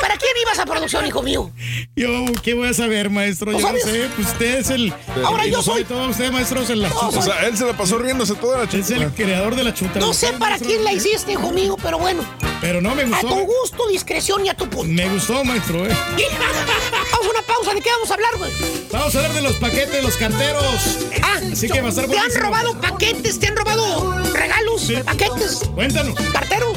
¿Para 0.01 0.17
quién 0.17 0.33
ibas 0.42 0.59
a 0.59 0.67
producción, 0.67 1.07
hijo 1.07 1.23
mío? 1.23 1.52
Yo, 1.97 2.25
¿qué 2.42 2.55
voy 2.55 2.68
a 2.68 2.75
saber, 2.75 3.10
maestro? 3.10 3.52
¿No 3.52 3.59
Yo 3.60 3.73
no 3.73 3.78
sé. 3.78 4.09
Pues 4.17 4.28
usted 4.28 4.59
es 4.59 4.70
el. 4.70 4.92
Ahora 5.25 5.47
yo 5.47 5.62
soy- 5.62 5.84
Todo 5.84 6.09
usted, 6.09 6.31
maestro, 6.33 6.62
es 6.62 6.70
el, 6.70 6.83
la 6.83 6.89
No, 6.89 7.01
chuta. 7.01 7.18
O 7.18 7.23
sea, 7.23 7.47
él 7.47 7.57
se 7.57 7.65
la 7.67 7.76
pasó 7.76 7.99
riéndose 7.99 8.34
toda 8.34 8.59
la 8.59 8.65
Es 8.65 8.70
chuta. 8.70 8.97
el 8.97 9.10
creador 9.12 9.55
de 9.55 9.65
la 9.65 9.75
chuta. 9.75 10.01
No 10.01 10.12
sé 10.15 10.28
para 10.33 10.51
maestro. 10.51 10.68
quién 10.68 10.84
la 10.84 10.92
hiciste, 10.92 11.33
hijo 11.33 11.51
mío, 11.52 11.76
pero 11.83 11.99
bueno. 11.99 12.25
Pero 12.60 12.81
no 12.81 12.94
me 12.94 13.02
A 13.02 13.07
gustó. 13.07 13.28
tu 13.28 13.41
gusto, 13.41 13.89
discreción 13.89 14.47
y 14.47 14.49
a 14.49 14.55
tu 14.55 14.68
punto. 14.68 14.92
Me 14.92 15.09
gustó, 15.09 15.44
maestro, 15.44 15.84
eh. 15.86 15.91
Vamos 15.91 17.26
a 17.26 17.31
una 17.31 17.42
pausa. 17.47 17.75
¿De 17.75 17.81
qué 17.81 17.91
vamos 17.91 18.10
a 18.10 18.15
hablar, 18.15 18.31
güey? 18.39 18.52
Vamos 18.91 19.15
a 19.15 19.18
hablar 19.18 19.33
de 19.34 19.41
los 19.42 19.52
paquetes 19.55 19.92
de 19.92 20.02
los 20.02 20.17
carteros. 20.17 20.99
Ah, 21.23 21.41
Así 21.52 21.68
que 21.68 21.81
va 21.81 21.86
a 21.89 21.91
estar 21.91 22.07
¿Te 22.07 22.17
han 22.17 22.23
buenísimo. 22.28 22.42
Robado 22.62 22.81
paquetes? 22.81 23.39
¿Te 23.39 23.49
han 23.49 23.57
robado 23.57 24.23
regalos? 24.32 24.82
Sí. 24.82 24.97
¿Paquetes? 25.05 25.62
Cuéntanos. 25.74 26.15
¿Cartero? 26.32 26.73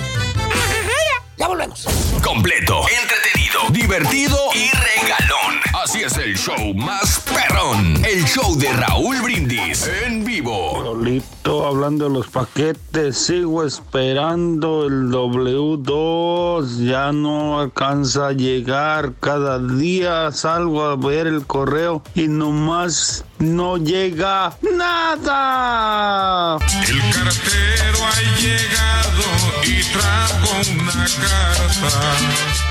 Ya 1.38 1.50
volvemos. 1.50 1.86
Completo, 2.24 2.82
entretenido, 3.02 3.60
divertido 3.72 4.38
y 4.54 4.70
regalón. 4.72 5.60
Así 5.84 6.02
es 6.02 6.18
el 6.18 6.38
show 6.38 6.74
más 6.74 7.22
perrón. 7.26 8.06
El 8.06 8.24
show 8.24 8.56
de 8.58 8.72
Raúl 8.72 9.22
Brindis 9.22 9.86
en 10.06 10.24
vivo. 10.24 10.82
Solito 10.82 11.68
hablando 11.68 12.06
de 12.06 12.12
los 12.12 12.28
paquetes, 12.28 13.18
sigo 13.18 13.66
esperando 13.66 14.86
el 14.86 15.12
W2, 15.12 16.86
ya 16.86 17.12
no 17.12 17.60
alcanza 17.60 18.28
a 18.28 18.32
llegar, 18.32 19.16
cada 19.20 19.60
día 19.60 20.32
salgo 20.32 20.84
a 20.84 20.96
ver 20.96 21.28
el 21.28 21.46
correo 21.46 22.02
y 22.16 22.30
nomás 22.30 23.26
no 23.40 23.78
llega 23.78 24.58
nada. 24.62 26.58
El 26.88 27.00
cartero 27.14 28.06
ha 28.06 28.22
llegado 28.40 29.24
y 29.64 29.84
trajo 29.92 30.50
una 30.72 31.06
carta. 31.06 32.65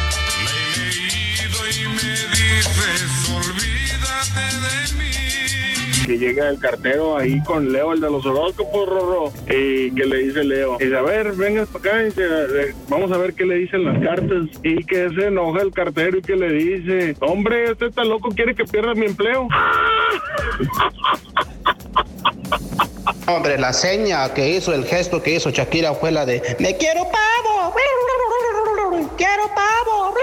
Que 6.04 6.18
llega 6.18 6.48
el 6.48 6.58
cartero 6.58 7.16
ahí 7.16 7.42
con 7.44 7.72
Leo, 7.72 7.92
el 7.92 8.00
de 8.00 8.10
los 8.10 8.24
horóscopos, 8.26 8.88
Rorro, 8.88 9.32
y 9.46 9.90
que 9.92 10.04
le 10.04 10.18
dice 10.18 10.44
Leo, 10.44 10.76
dice, 10.78 10.96
a 10.96 11.02
ver, 11.02 11.32
vengas 11.32 11.68
para 11.68 11.90
acá, 11.90 12.02
y 12.02 12.04
dice, 12.06 12.22
"Eh, 12.24 12.74
vamos 12.88 13.10
a 13.12 13.18
ver 13.18 13.34
qué 13.34 13.44
le 13.44 13.56
dicen 13.56 13.84
las 13.84 14.02
cartas, 14.02 14.48
y 14.62 14.84
que 14.84 15.08
se 15.10 15.26
enoja 15.26 15.62
el 15.62 15.72
cartero 15.72 16.18
y 16.18 16.22
que 16.22 16.36
le 16.36 16.52
dice, 16.52 17.16
hombre, 17.20 17.70
este 17.70 17.86
está 17.86 18.04
loco, 18.04 18.28
quiere 18.30 18.54
que 18.54 18.64
pierda 18.64 18.94
mi 18.94 19.06
empleo. 19.06 19.48
Hombre, 23.26 23.58
la 23.58 23.72
seña 23.72 24.34
que 24.34 24.50
hizo, 24.50 24.74
el 24.74 24.84
gesto 24.84 25.22
que 25.22 25.34
hizo 25.36 25.50
Shakira 25.50 25.94
fue 25.94 26.12
la 26.12 26.26
de 26.26 26.42
¡Me 26.58 26.76
quiero 26.76 27.04
pavo! 27.04 27.74
¡Quiero 29.16 29.44
pavo! 29.54 30.14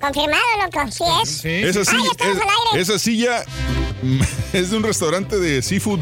Confirmado, 0.00 0.42
loco, 0.64 0.92
sí 0.92 1.04
es. 1.22 1.44
Esa, 1.44 1.84
sí, 1.84 1.96
Ah, 1.98 2.02
ya 2.04 2.10
estamos 2.12 2.36
es- 2.36 2.42
al 2.42 2.48
aire. 2.48 2.80
esa 2.82 2.98
silla 2.98 3.44
es 4.52 4.70
de 4.70 4.76
un 4.76 4.82
restaurante 4.82 5.38
de 5.38 5.62
seafood. 5.62 6.00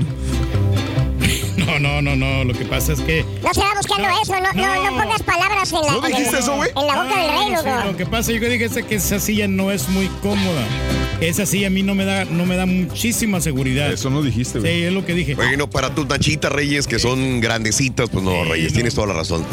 No, 1.66 1.78
no, 1.80 2.00
no, 2.02 2.16
no. 2.16 2.44
Lo 2.44 2.54
que 2.54 2.64
pasa 2.64 2.92
es 2.92 3.00
que. 3.00 3.24
No 3.42 3.52
se 3.52 3.60
va 3.60 3.74
buscando 3.76 4.08
eso, 4.22 4.32
no, 4.40 4.52
no, 4.52 4.90
no 4.90 5.02
pongas 5.02 5.22
palabras 5.22 5.72
en 5.72 5.80
la, 5.82 5.92
¿No 5.92 6.00
dijiste 6.02 6.30
en, 6.36 6.42
eso, 6.42 6.56
güey? 6.56 6.70
en 6.70 6.86
la 6.86 7.02
boca 7.02 7.20
del 7.20 7.30
rey, 7.30 7.46
Sí, 7.46 7.66
loco. 7.68 7.84
lo 7.90 7.96
que 7.96 8.06
pasa, 8.06 8.32
yo 8.32 8.40
dije 8.48 8.64
es 8.66 8.72
que 8.84 8.94
esa 8.94 9.18
silla 9.20 9.48
no 9.48 9.70
es 9.72 9.88
muy 9.88 10.08
cómoda. 10.22 10.64
Esa 11.20 11.46
silla 11.46 11.68
a 11.68 11.70
mí 11.70 11.82
no 11.82 11.94
me 11.94 12.04
da, 12.04 12.26
no 12.26 12.44
me 12.44 12.56
da 12.56 12.66
muchísima 12.66 13.40
seguridad. 13.40 13.90
Eso 13.90 14.10
no 14.10 14.22
dijiste, 14.22 14.60
Sí, 14.60 14.68
es 14.68 14.92
lo 14.92 15.06
que 15.06 15.14
dije. 15.14 15.34
Bueno, 15.34 15.68
para 15.70 15.94
tus 15.94 16.06
nachitas, 16.06 16.52
Reyes, 16.52 16.86
que 16.86 16.98
son 16.98 17.40
grandecitas, 17.40 18.10
pues 18.10 18.22
no, 18.22 18.44
Reyes, 18.44 18.72
tienes 18.74 18.94
toda 18.94 19.06
la 19.08 19.14
razón. 19.14 19.44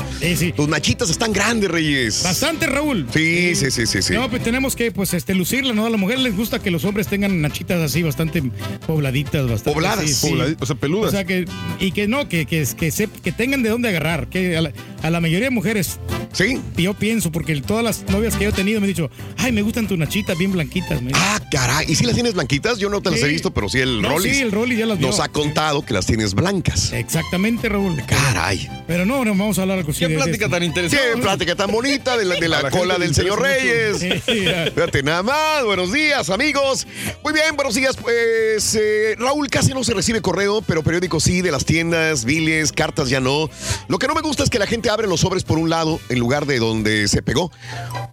Tus 0.55 0.67
nachitas 0.67 1.09
están 1.09 1.31
grandes, 1.31 1.71
Reyes. 1.71 2.21
Bastante, 2.23 2.67
Raúl. 2.67 3.07
Sí, 3.13 3.55
sí, 3.55 3.71
sí, 3.71 3.85
sí, 3.85 4.01
sí. 4.01 4.13
No, 4.13 4.29
pues 4.29 4.43
tenemos 4.43 4.75
que, 4.75 4.91
pues, 4.91 5.13
este, 5.13 5.33
lucirla, 5.35 5.73
¿no? 5.73 5.85
A 5.85 5.89
las 5.89 5.99
mujeres 5.99 6.21
les 6.23 6.35
gusta 6.35 6.59
que 6.59 6.69
los 6.69 6.83
hombres 6.83 7.07
tengan 7.07 7.41
nachitas 7.41 7.79
así, 7.81 8.03
bastante 8.03 8.43
pobladitas, 8.85 9.43
bastante. 9.49 9.71
Pobladas. 9.73 10.05
sí, 10.05 10.13
sí. 10.13 10.27
Pobladi- 10.27 10.57
o 10.59 10.65
sea, 10.65 10.75
peludas. 10.75 11.07
O 11.09 11.11
sea, 11.11 11.23
que, 11.23 11.45
y 11.79 11.91
que 11.93 12.02
no, 12.07 12.27
que, 12.29 12.45
que, 12.45 12.65
que, 12.77 12.91
se- 12.91 13.07
que 13.09 13.31
tengan 13.31 13.63
de 13.63 13.69
dónde 13.69 13.89
agarrar. 13.89 14.27
Que 14.27 14.57
a 14.57 14.61
la, 14.61 14.71
a 15.01 15.09
la 15.09 15.19
mayoría 15.21 15.45
de 15.47 15.51
mujeres. 15.51 15.99
Sí. 16.33 16.59
Yo 16.77 16.93
pienso, 16.95 17.31
porque 17.31 17.55
todas 17.61 17.83
las 17.83 18.03
novias 18.09 18.35
que 18.35 18.45
yo 18.45 18.49
he 18.49 18.53
tenido 18.53 18.79
me 18.81 18.85
han 18.87 18.93
dicho, 18.93 19.09
ay, 19.37 19.51
me 19.51 19.61
gustan 19.61 19.87
tus 19.87 19.97
nachitas 19.97 20.37
bien 20.37 20.51
blanquitas. 20.51 21.01
me. 21.01 21.11
Ah, 21.13 21.39
caray. 21.51 21.85
¿Y 21.89 21.95
si 21.95 22.05
las 22.05 22.15
tienes 22.15 22.33
blanquitas? 22.33 22.79
Yo 22.79 22.89
no 22.89 23.01
te 23.01 23.11
las 23.11 23.21
he 23.21 23.27
visto, 23.27 23.51
pero 23.53 23.69
sí 23.69 23.79
el 23.79 24.01
No, 24.01 24.09
Rollis. 24.09 24.35
sí, 24.37 24.41
el 24.41 24.51
Rollis 24.51 24.79
ya 24.79 24.85
las 24.85 24.97
vio. 24.97 25.07
Nos 25.07 25.19
ha 25.19 25.27
contado 25.29 25.85
que 25.85 25.93
las 25.93 26.05
tienes 26.07 26.33
blancas. 26.33 26.91
Exactamente, 26.93 27.69
Raúl. 27.69 28.01
Caray. 28.07 28.67
Pero 28.87 29.05
no, 29.05 29.23
no 29.23 29.31
vamos 29.31 29.57
a 29.59 29.61
hablar 29.61 29.77
algo 29.79 29.93
Qué 29.93 30.07
de- 30.07 30.15
plática 30.15 30.49
tan 30.49 30.63
interesante. 30.63 31.05
Qué 31.15 31.21
plática 31.21 31.55
tan 31.55 31.71
bonita 31.71 32.17
de 32.17 32.25
la, 32.25 32.35
de 32.35 32.47
la 32.47 32.69
cola 32.71 32.97
del 32.97 33.13
señor 33.13 33.41
Reyes. 33.41 33.99
Fíjate 34.25 35.03
nada 35.03 35.23
más. 35.23 35.63
Buenos 35.65 35.91
días, 35.93 36.29
amigos. 36.29 36.87
Muy 37.23 37.33
bien, 37.33 37.55
buenos 37.55 37.75
días. 37.75 37.95
Pues 37.95 38.75
eh, 38.75 39.15
Raúl 39.19 39.49
casi 39.49 39.73
no 39.73 39.83
se 39.83 39.93
recibe 39.93 40.21
correo, 40.21 40.61
pero 40.61 40.83
periódico 40.83 41.19
sí, 41.19 41.41
de 41.41 41.51
las 41.51 41.65
tiendas, 41.65 41.92
biles, 42.25 42.71
cartas 42.71 43.09
ya 43.09 43.19
no. 43.19 43.49
Lo 43.87 43.99
que 43.99 44.07
no 44.07 44.15
me 44.15 44.21
gusta 44.21 44.43
es 44.43 44.49
que 44.49 44.59
la 44.59 44.67
gente 44.67 44.89
abre 44.89 45.07
los 45.07 45.21
sobres 45.21 45.43
por 45.43 45.57
un 45.57 45.69
lado 45.69 45.99
en 46.09 46.19
lugar 46.19 46.45
de 46.45 46.59
donde 46.59 47.07
se 47.07 47.21
pegó. 47.21 47.51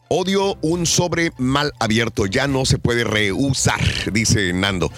Odio 0.09 0.57
un 0.61 0.87
sobre 0.87 1.33
mal 1.39 1.73
abierto, 1.79 2.27
ya 2.27 2.47
no 2.47 2.65
se 2.65 2.79
puede 2.79 3.05
reusar, 3.05 3.81
dice 4.13 4.53
Nando. 4.53 4.93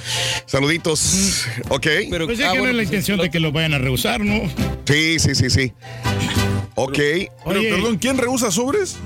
Saluditos. 0.46 1.46
Ok. 1.68 1.86
Pero, 2.10 2.26
pues 2.26 2.38
ya 2.38 2.52
que 2.52 2.58
no 2.58 2.68
es 2.68 2.74
la 2.74 2.82
intención 2.82 3.18
de 3.18 3.30
que 3.30 3.40
lo 3.40 3.52
vayan 3.52 3.74
a 3.74 3.78
rehusar, 3.78 4.20
¿no? 4.20 4.50
Sí, 4.86 5.18
sí, 5.18 5.34
sí, 5.34 5.50
sí. 5.50 5.72
Ok. 6.74 6.96
Pero, 6.96 7.30
perdón, 7.44 7.98
¿quién 7.98 8.18
rehúsa 8.18 8.50
sobres? 8.50 8.96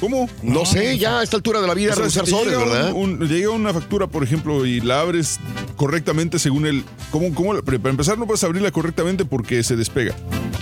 ¿Cómo? 0.00 0.28
No 0.42 0.64
sé, 0.64 0.96
ya 0.96 1.18
a 1.20 1.22
esta 1.24 1.36
altura 1.36 1.60
de 1.60 1.66
la 1.66 1.74
vida 1.74 1.90
O 1.92 1.94
sea, 1.94 2.02
rehusar 2.04 2.24
si 2.26 2.30
te 2.30 2.36
sobres, 2.36 2.52
llega 2.56 2.64
un- 2.64 2.70
¿verdad? 2.70 2.92
un- 2.94 3.28
llega 3.28 3.50
una 3.50 3.72
factura, 3.74 4.06
por 4.06 4.22
ejemplo, 4.22 4.64
y 4.64 4.80
la 4.80 5.00
abres 5.00 5.40
correctamente 5.76 6.38
según 6.38 6.66
el. 6.66 6.84
¿cómo, 7.10 7.34
cómo, 7.34 7.52
la- 7.54 7.62
para 7.62 7.90
empezar, 7.90 8.16
no 8.18 8.26
puedes 8.26 8.44
abrirla 8.44 8.70
correctamente 8.70 9.24
porque 9.24 9.62
se 9.64 9.74
despega. 9.76 10.14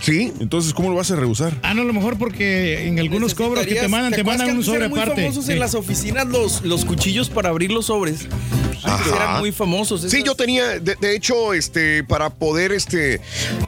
Sí. 0.03 0.33
Entonces, 0.41 0.73
¿cómo 0.73 0.89
lo 0.91 0.95
vas 0.97 1.11
a 1.11 1.17
rehusar? 1.17 1.59
Ah, 1.63 1.75
no, 1.75 1.83
a 1.83 1.85
lo 1.85 1.93
mejor 1.93 2.17
porque 2.19 2.87
en 2.87 2.99
algunos 2.99 3.35
cobros 3.35 3.67
que 3.67 3.75
te 3.75 3.89
mandan, 3.89 4.13
te 4.13 4.25
mandan 4.25 4.57
un 4.57 4.63
sobre 4.65 4.79
eran 4.79 4.91
muy 4.91 5.01
aparte. 5.01 5.23
famosos 5.23 5.47
Sí. 5.47 5.53
en 5.53 5.59
las 5.59 5.75
oficinas 5.75 6.27
los, 6.27 6.63
los 6.65 6.85
cuchillos 6.85 7.29
para 7.29 7.51
abrir 7.51 7.71
los 7.73 7.87
sobres. 7.87 8.27
Antes 8.85 9.13
Ajá. 9.13 9.17
eran 9.17 9.41
muy 9.41 9.51
famosos. 9.53 10.03
Sí, 10.03 10.23
yo 10.25 10.35
tenía, 10.37 10.79
de, 10.79 10.95
de 10.95 11.17
hecho, 11.17 11.55
este, 11.55 12.05
para 12.05 12.31
poder, 12.31 12.71
este, 12.73 13.21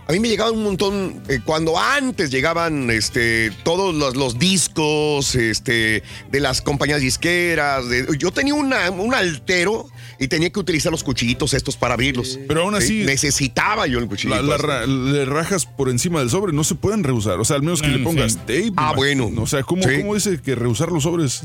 a 0.06 0.12
mí 0.12 0.20
me 0.20 0.28
llegaban 0.28 0.55
un 0.55 0.62
montón, 0.62 1.20
eh, 1.28 1.40
cuando 1.44 1.76
antes 1.76 2.30
llegaban, 2.30 2.88
este, 2.90 3.50
todos 3.64 3.94
los, 3.94 4.14
los 4.16 4.38
discos, 4.38 5.34
este, 5.34 5.58
de 5.65 6.03
las 6.41 6.62
compañías 6.62 7.01
disqueras, 7.01 7.89
de- 7.89 8.07
yo 8.19 8.31
tenía 8.31 8.55
una, 8.55 8.91
un 8.91 9.15
altero 9.15 9.89
y 10.19 10.28
tenía 10.28 10.51
que 10.51 10.59
utilizar 10.59 10.91
los 10.91 11.05
cuchillitos 11.05 11.55
estos 11.55 11.77
para 11.77 11.95
abrirlos. 11.95 12.39
Pero 12.49 12.62
aún 12.62 12.75
así- 12.75 13.01
Sí, 13.01 13.05
necesitaba 13.05 13.87
yo 13.87 13.99
el 13.99 14.07
cuchillito. 14.07 14.41
La, 14.43 14.49
la 14.49 14.55
este. 14.57 14.67
ra- 14.67 14.87
le 14.87 15.25
rajas 15.25 15.67
por 15.67 15.89
encima 15.91 16.20
del 16.20 16.31
sobre, 16.31 16.53
no 16.53 16.65
se 16.65 16.75
pueden 16.75 17.05
rehusar. 17.05 17.39
O 17.39 17.45
sea, 17.45 17.57
al 17.57 17.62
menos 17.62 17.83
que 17.83 17.89
Mm, 17.89 17.93
le 17.93 17.99
pongas 18.01 18.33
sí. 18.33 18.39
tape. 18.39 18.73
Ah, 18.77 18.93
bueno. 18.97 19.31
O 19.37 19.47
sea, 19.47 19.62
¿cómo, 19.62 19.83
Sí. 19.83 19.99
cómo 19.99 20.15
dice 20.15 20.41
que 20.41 20.55
rehusar 20.55 20.91
los 20.91 21.03
sobres? 21.05 21.43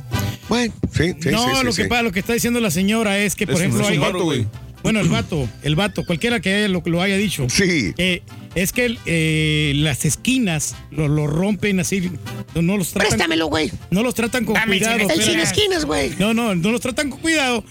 Bueno, 0.49 0.73
sí, 0.91 1.13
sí, 1.21 1.29
no, 1.29 1.63
lo 1.63 1.71
sí. 1.71 1.83
que 1.83 1.87
pasa, 1.87 2.01
lo 2.03 2.11
que 2.11 2.19
está 2.19 2.33
diciendo 2.33 2.59
la 2.59 2.71
señora 2.71 3.17
es 3.19 3.35
que, 3.35 3.45
por 3.45 3.55
Es 3.55 3.61
ejemplo, 3.61 3.81
es 3.81 3.87
un 3.87 3.93
hay 3.93 3.99
vato, 3.99 4.23
güey. 4.23 4.47
Bueno, 4.83 4.99
el 4.99 5.07
vato, 5.07 5.47
el 5.61 5.75
vato, 5.77 6.03
cualquiera 6.05 6.41
que 6.41 6.53
haya, 6.53 6.67
lo, 6.67 6.83
lo 6.85 7.01
haya 7.01 7.15
dicho. 7.15 7.47
Sí. 7.49 7.93
Eh, 7.97 8.21
es 8.55 8.71
que 8.71 8.97
eh, 9.05 9.73
las 9.75 10.05
esquinas 10.05 10.75
lo, 10.91 11.07
lo 11.07 11.27
rompen 11.27 11.79
así, 11.79 12.11
no, 12.55 12.61
no 12.61 12.77
los 12.77 12.89
tratan. 12.91 13.09
Préstamelo, 13.09 13.47
güey. 13.47 13.71
No 13.91 14.03
los 14.03 14.13
tratan 14.13 14.45
con 14.45 14.53
Dame 14.55 14.77
el 14.77 14.81
cuidado. 14.83 14.99
sin- 14.99 15.11
el 15.11 15.23
sin 15.23 15.39
esquinas, 15.39 15.85
güey. 15.85 16.11
No, 16.19 16.33
no, 16.33 16.53
no 16.55 16.71
los 16.71 16.81
tratan 16.81 17.09
con 17.09 17.19
cuidado. 17.19 17.63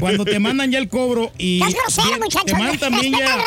Cuando 0.00 0.24
te 0.24 0.38
mandan 0.38 0.70
ya 0.70 0.78
el 0.78 0.88
cobro 0.88 1.32
y. 1.38 1.60
Estás 1.62 1.74
grosero, 1.96 2.18
muchacho. 2.18 2.44
Te 2.46 2.52
mandan 2.54 2.78
también 2.78 3.12
ya. 3.12 3.38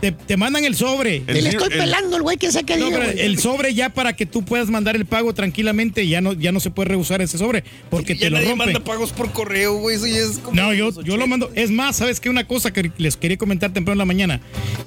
Te, 0.00 0.12
te 0.12 0.36
mandan 0.36 0.64
el 0.64 0.76
sobre. 0.76 1.20
Te 1.20 1.42
le 1.42 1.48
estoy 1.48 1.68
pelando 1.68 2.16
el 2.16 2.22
güey 2.22 2.36
que 2.36 2.52
sé 2.52 2.62
que 2.62 2.76
No, 2.76 2.90
pero 2.90 3.02
el 3.04 3.38
sobre 3.38 3.74
ya 3.74 3.90
para 3.90 4.14
que 4.14 4.24
tú 4.26 4.44
puedas 4.44 4.68
mandar 4.70 4.94
el 4.94 5.06
pago 5.06 5.34
tranquilamente, 5.34 6.06
ya 6.06 6.20
no, 6.20 6.32
ya 6.32 6.52
no 6.52 6.60
se 6.60 6.70
puede 6.70 6.90
rehusar 6.90 7.22
ese 7.22 7.38
sobre 7.38 7.64
porque 7.90 8.14
Ya 8.14 8.20
te 8.20 8.30
lo 8.30 8.36
nadie 8.36 8.50
rompen. 8.50 8.72
manda 8.74 8.84
pagos 8.84 9.10
por 9.12 9.32
correo, 9.32 9.74
güey. 9.78 9.96
Eso 9.96 10.06
ya 10.06 10.18
es 10.18 10.38
como 10.38 10.54
No, 10.54 10.72
yo, 10.74 10.90
yo 11.02 11.16
lo 11.16 11.26
mando. 11.26 11.50
Es 11.56 11.70
más, 11.72 11.96
¿sabes 11.96 12.20
qué? 12.20 12.30
Una 12.30 12.46
cosa 12.46 12.72
que 12.72 12.92
les 12.98 13.16
quería 13.16 13.36
comentar 13.36 13.72
temprano 13.72 13.94
en 13.94 13.98
la 13.98 14.04
mañana. 14.04 14.40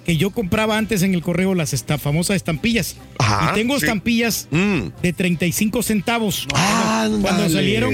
Que 0.05 0.15
yo 0.15 0.29
compraba 0.31 0.77
antes 0.77 1.01
en 1.03 1.13
el 1.13 1.21
correo 1.21 1.32
las 1.55 1.73
esta, 1.73 1.97
famosas 1.97 2.35
estampillas. 2.35 2.95
Ajá, 3.19 3.51
y 3.51 3.55
tengo 3.55 3.77
sí. 3.79 3.85
estampillas 3.85 4.47
Mm. 4.51 4.87
de 5.01 5.13
35 5.13 5.83
centavos. 5.83 6.47
Cuando 6.49 7.27
Ándale. 7.29 7.49
salieron 7.49 7.93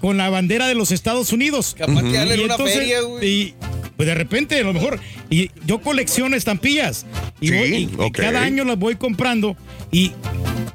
con 0.00 0.16
la 0.16 0.28
bandera 0.30 0.66
de 0.68 0.74
los 0.74 0.90
Estados 0.92 1.32
Unidos. 1.32 1.74
Capaz 1.78 2.02
que 2.02 2.12
darle 2.12 2.36
Y 2.36 2.44
una 2.44 2.54
entonces, 2.54 2.76
feria, 2.78 3.00
güey. 3.02 3.26
Y 3.28 3.54
pues 3.96 4.06
de 4.06 4.14
repente, 4.14 4.58
a 4.58 4.62
lo 4.62 4.72
mejor. 4.72 4.98
Y 5.30 5.50
yo 5.66 5.80
colecciono 5.80 6.34
estampillas. 6.36 7.06
Y, 7.40 7.48
Sí, 7.48 7.54
voy- 7.56 7.68
y- 7.74 7.82
y 7.84 7.90
ok. 7.98 8.16
cada 8.16 8.42
año 8.42 8.64
las 8.64 8.78
voy 8.78 8.96
comprando. 8.96 9.56
Y 9.92 10.12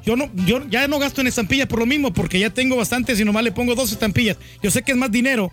yo 0.04 0.16
no, 0.16 0.30
yo 0.46 0.62
ya 0.68 0.86
no 0.88 0.98
gasto 0.98 1.20
en 1.20 1.26
estampillas 1.26 1.66
por 1.68 1.78
lo 1.80 1.86
mismo, 1.86 2.12
porque 2.12 2.38
ya 2.38 2.50
tengo 2.50 2.76
bastantes 2.76 3.18
y 3.20 3.24
nomás 3.24 3.44
le 3.44 3.52
pongo 3.52 3.74
dos 3.74 3.92
estampillas. 3.92 4.36
Yo 4.62 4.70
sé 4.70 4.82
que 4.82 4.92
es 4.92 4.98
más 4.98 5.10
dinero. 5.10 5.52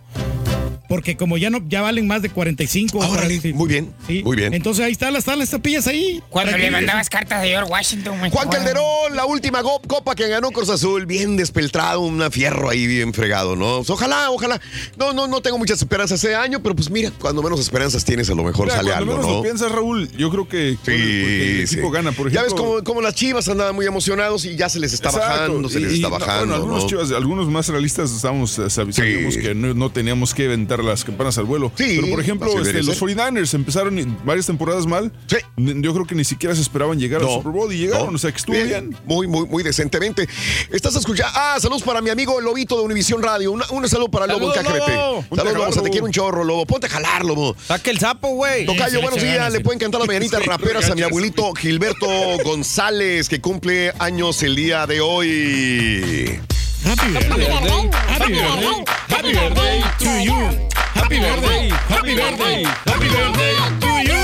Porque 0.87 1.15
como 1.15 1.37
ya 1.37 1.49
no, 1.49 1.59
ya 1.67 1.81
valen 1.81 2.05
más 2.07 2.21
de 2.21 2.29
45. 2.29 2.99
Órale, 2.99 3.39
sí. 3.39 3.53
muy 3.53 3.67
bien, 3.69 3.93
Sí. 4.05 4.21
muy 4.23 4.35
bien. 4.35 4.53
Entonces 4.53 4.83
ahí 4.85 4.91
están 4.91 5.13
las, 5.13 5.19
están 5.21 5.39
las 5.39 5.47
estampillas 5.47 5.87
ahí. 5.87 6.21
Cuando 6.29 6.55
le 6.57 6.69
mandabas 6.69 7.09
cartas 7.09 7.41
de 7.41 7.47
George 7.49 7.71
Washington, 7.71 8.19
güey. 8.19 8.29
Juan 8.29 8.47
Wow. 8.47 8.53
Calderón, 8.57 9.15
la 9.15 9.25
última 9.25 9.63
copa 9.63 10.13
que 10.13 10.27
ganó 10.27 10.51
Cruz 10.51 10.69
Azul, 10.69 11.05
bien 11.05 11.37
despeltrado, 11.37 12.01
un 12.01 12.21
fierro 12.31 12.69
ahí 12.69 12.85
bien 12.85 13.13
fregado, 13.13 13.55
¿no? 13.55 13.77
Pues 13.77 13.89
ojalá, 13.89 14.29
ojalá. 14.29 14.59
No, 14.97 15.13
no, 15.13 15.27
no 15.27 15.41
tengo 15.41 15.57
muchas 15.57 15.79
esperanzas 15.79 16.23
ese 16.23 16.35
año, 16.35 16.61
pero 16.61 16.75
pues 16.75 16.89
mira, 16.89 17.11
cuando 17.19 17.41
menos 17.41 17.59
esperanzas 17.61 18.03
tienes, 18.03 18.29
a 18.29 18.35
lo 18.35 18.43
mejor 18.43 18.65
Mira, 18.65 18.75
sale 18.77 18.91
cuando 18.91 19.11
algo, 19.13 19.21
menos 19.21 19.31
¿no? 19.31 19.37
lo 19.37 19.41
piensas, 19.43 19.71
Raúl, 19.71 20.11
yo 20.17 20.29
creo 20.29 20.47
que 20.47 20.77
con 20.83 20.93
el- 20.93 21.67
Sí, 21.67 21.73
equipo 21.75 21.87
sí. 21.89 21.93
gana, 21.93 22.11
por 22.11 22.27
ejemplo. 22.27 22.31
Ya 22.33 22.43
ves 22.43 22.53
como, 22.53 22.83
como 22.83 23.01
las 23.01 23.15
chivas 23.15 23.47
andaban 23.47 23.73
muy 23.73 23.85
emocionados 23.85 24.45
y 24.45 24.55
ya 24.57 24.67
se 24.69 24.79
les 24.79 24.93
está 24.93 25.09
Exacto, 25.09 25.31
bajando, 25.53 25.69
se 25.69 25.79
y- 25.79 25.83
les 25.83 25.93
está 25.93 26.09
no, 26.09 26.19
bajando. 26.19 26.39
bueno, 26.39 26.55
algunos 26.55 26.83
¿no? 26.83 26.89
chivas, 26.89 27.11
algunos 27.11 27.47
más 27.47 27.67
realistas 27.69 28.11
estábamos, 28.11 28.59
eh, 28.59 28.63
sab- 28.63 28.91
sabíamos 28.91 29.37
que 29.37 29.55
no, 29.55 29.73
no 29.73 29.89
teníamos 29.91 30.33
que 30.33 30.47
las 30.83 31.03
campanas 31.03 31.37
al 31.37 31.45
vuelo. 31.45 31.71
Sí, 31.75 31.97
Pero 31.99 32.09
por 32.11 32.19
ejemplo, 32.21 32.47
este, 32.61 32.83
los 32.83 32.97
ser. 32.97 33.07
49ers 33.09 33.53
empezaron 33.53 34.17
varias 34.25 34.45
temporadas 34.45 34.85
mal. 34.85 35.11
Sí. 35.27 35.37
Yo 35.57 35.93
creo 35.93 36.05
que 36.05 36.15
ni 36.15 36.23
siquiera 36.23 36.53
se 36.55 36.61
esperaban 36.61 36.99
llegar 36.99 37.21
al 37.21 37.27
No, 37.27 37.33
Super 37.35 37.51
Bowl 37.51 37.73
y 37.73 37.77
llegaron, 37.77 38.07
no. 38.07 38.15
o 38.15 38.17
sea 38.17 38.31
que 38.31 38.37
estuvo 38.37 38.55
bien. 38.55 38.95
Muy, 39.05 39.27
muy, 39.27 39.47
muy 39.47 39.63
decentemente. 39.63 40.27
Estás 40.71 40.95
escuchando. 40.95 41.31
Ah, 41.35 41.57
saludos 41.59 41.83
para 41.83 42.01
mi 42.01 42.09
amigo 42.09 42.39
el 42.39 42.45
Lobito 42.45 42.77
de 42.77 42.83
Univisión 42.83 43.21
Radio. 43.23 43.51
Una- 43.51 43.65
un 43.71 43.87
saludo 43.87 44.09
para 44.09 44.27
Lobo 44.27 44.53
en 44.53 44.63
Saludos, 44.63 44.79
KGBT. 44.85 44.95
Lobo. 44.95 45.21
Ponte 45.23 45.35
a 45.35 45.37
Saludos, 45.37 45.53
Lobo. 45.53 45.53
jalar, 45.63 45.73
Se 45.73 45.79
te 45.79 45.79
Lobo. 45.85 45.91
quiere 45.91 46.05
un 46.05 46.11
chorro, 46.11 46.43
Lobo. 46.43 46.65
Ponte 46.65 46.87
a 46.87 46.89
jalar, 46.89 47.25
Lobo. 47.25 47.55
Saca 47.67 47.91
el 47.91 47.99
sapo, 47.99 48.29
güey. 48.29 48.65
Tocayo, 48.65 49.01
buenos 49.01 49.21
días. 49.21 49.51
Le 49.51 49.59
pueden 49.61 49.79
cantar 49.79 49.99
las 49.99 50.07
mañanitas 50.07 50.41
Sí, 50.43 50.49
raperas 50.49 50.89
a 50.89 50.95
mi 50.95 51.01
abuelito 51.01 51.53
Gilberto 51.53 52.07
González, 52.43 53.29
que 53.29 53.39
cumple 53.41 53.91
años 53.99 54.41
el 54.43 54.55
día 54.55 54.85
de 54.87 55.01
hoy. 55.01 56.39
Happy 56.83 57.13
birthday. 57.13 57.89
Happy 58.07 58.33
birthday. 58.33 58.83
Happy 59.07 59.33
birthday 59.33 59.81
to 59.99 60.11
you. 60.21 60.69
Happy 60.93 61.19
birthday. 61.19 61.69
Happy 61.69 62.15
birthday. 62.15 62.63
Happy 62.63 63.07
birthday 63.07 63.55
to 63.79 63.91
you. 64.03 64.23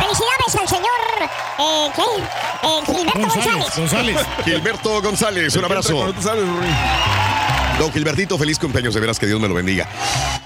Felicidades 0.00 0.54
al 0.58 0.68
señor 0.68 1.00
eh, 1.58 1.90
¿qué? 1.94 2.02
Eh, 2.62 2.82
Gilberto 2.86 3.70
González. 3.76 4.16
Gilberto 4.44 5.02
González, 5.02 5.56
un 5.56 5.64
abrazo. 5.64 6.12
Don 7.78 7.90
Gilbertito, 7.92 8.36
feliz 8.36 8.58
cumpleaños, 8.58 8.92
de 8.92 9.00
veras 9.00 9.18
que 9.18 9.26
Dios 9.26 9.40
me 9.40 9.48
lo 9.48 9.54
bendiga. 9.54 9.88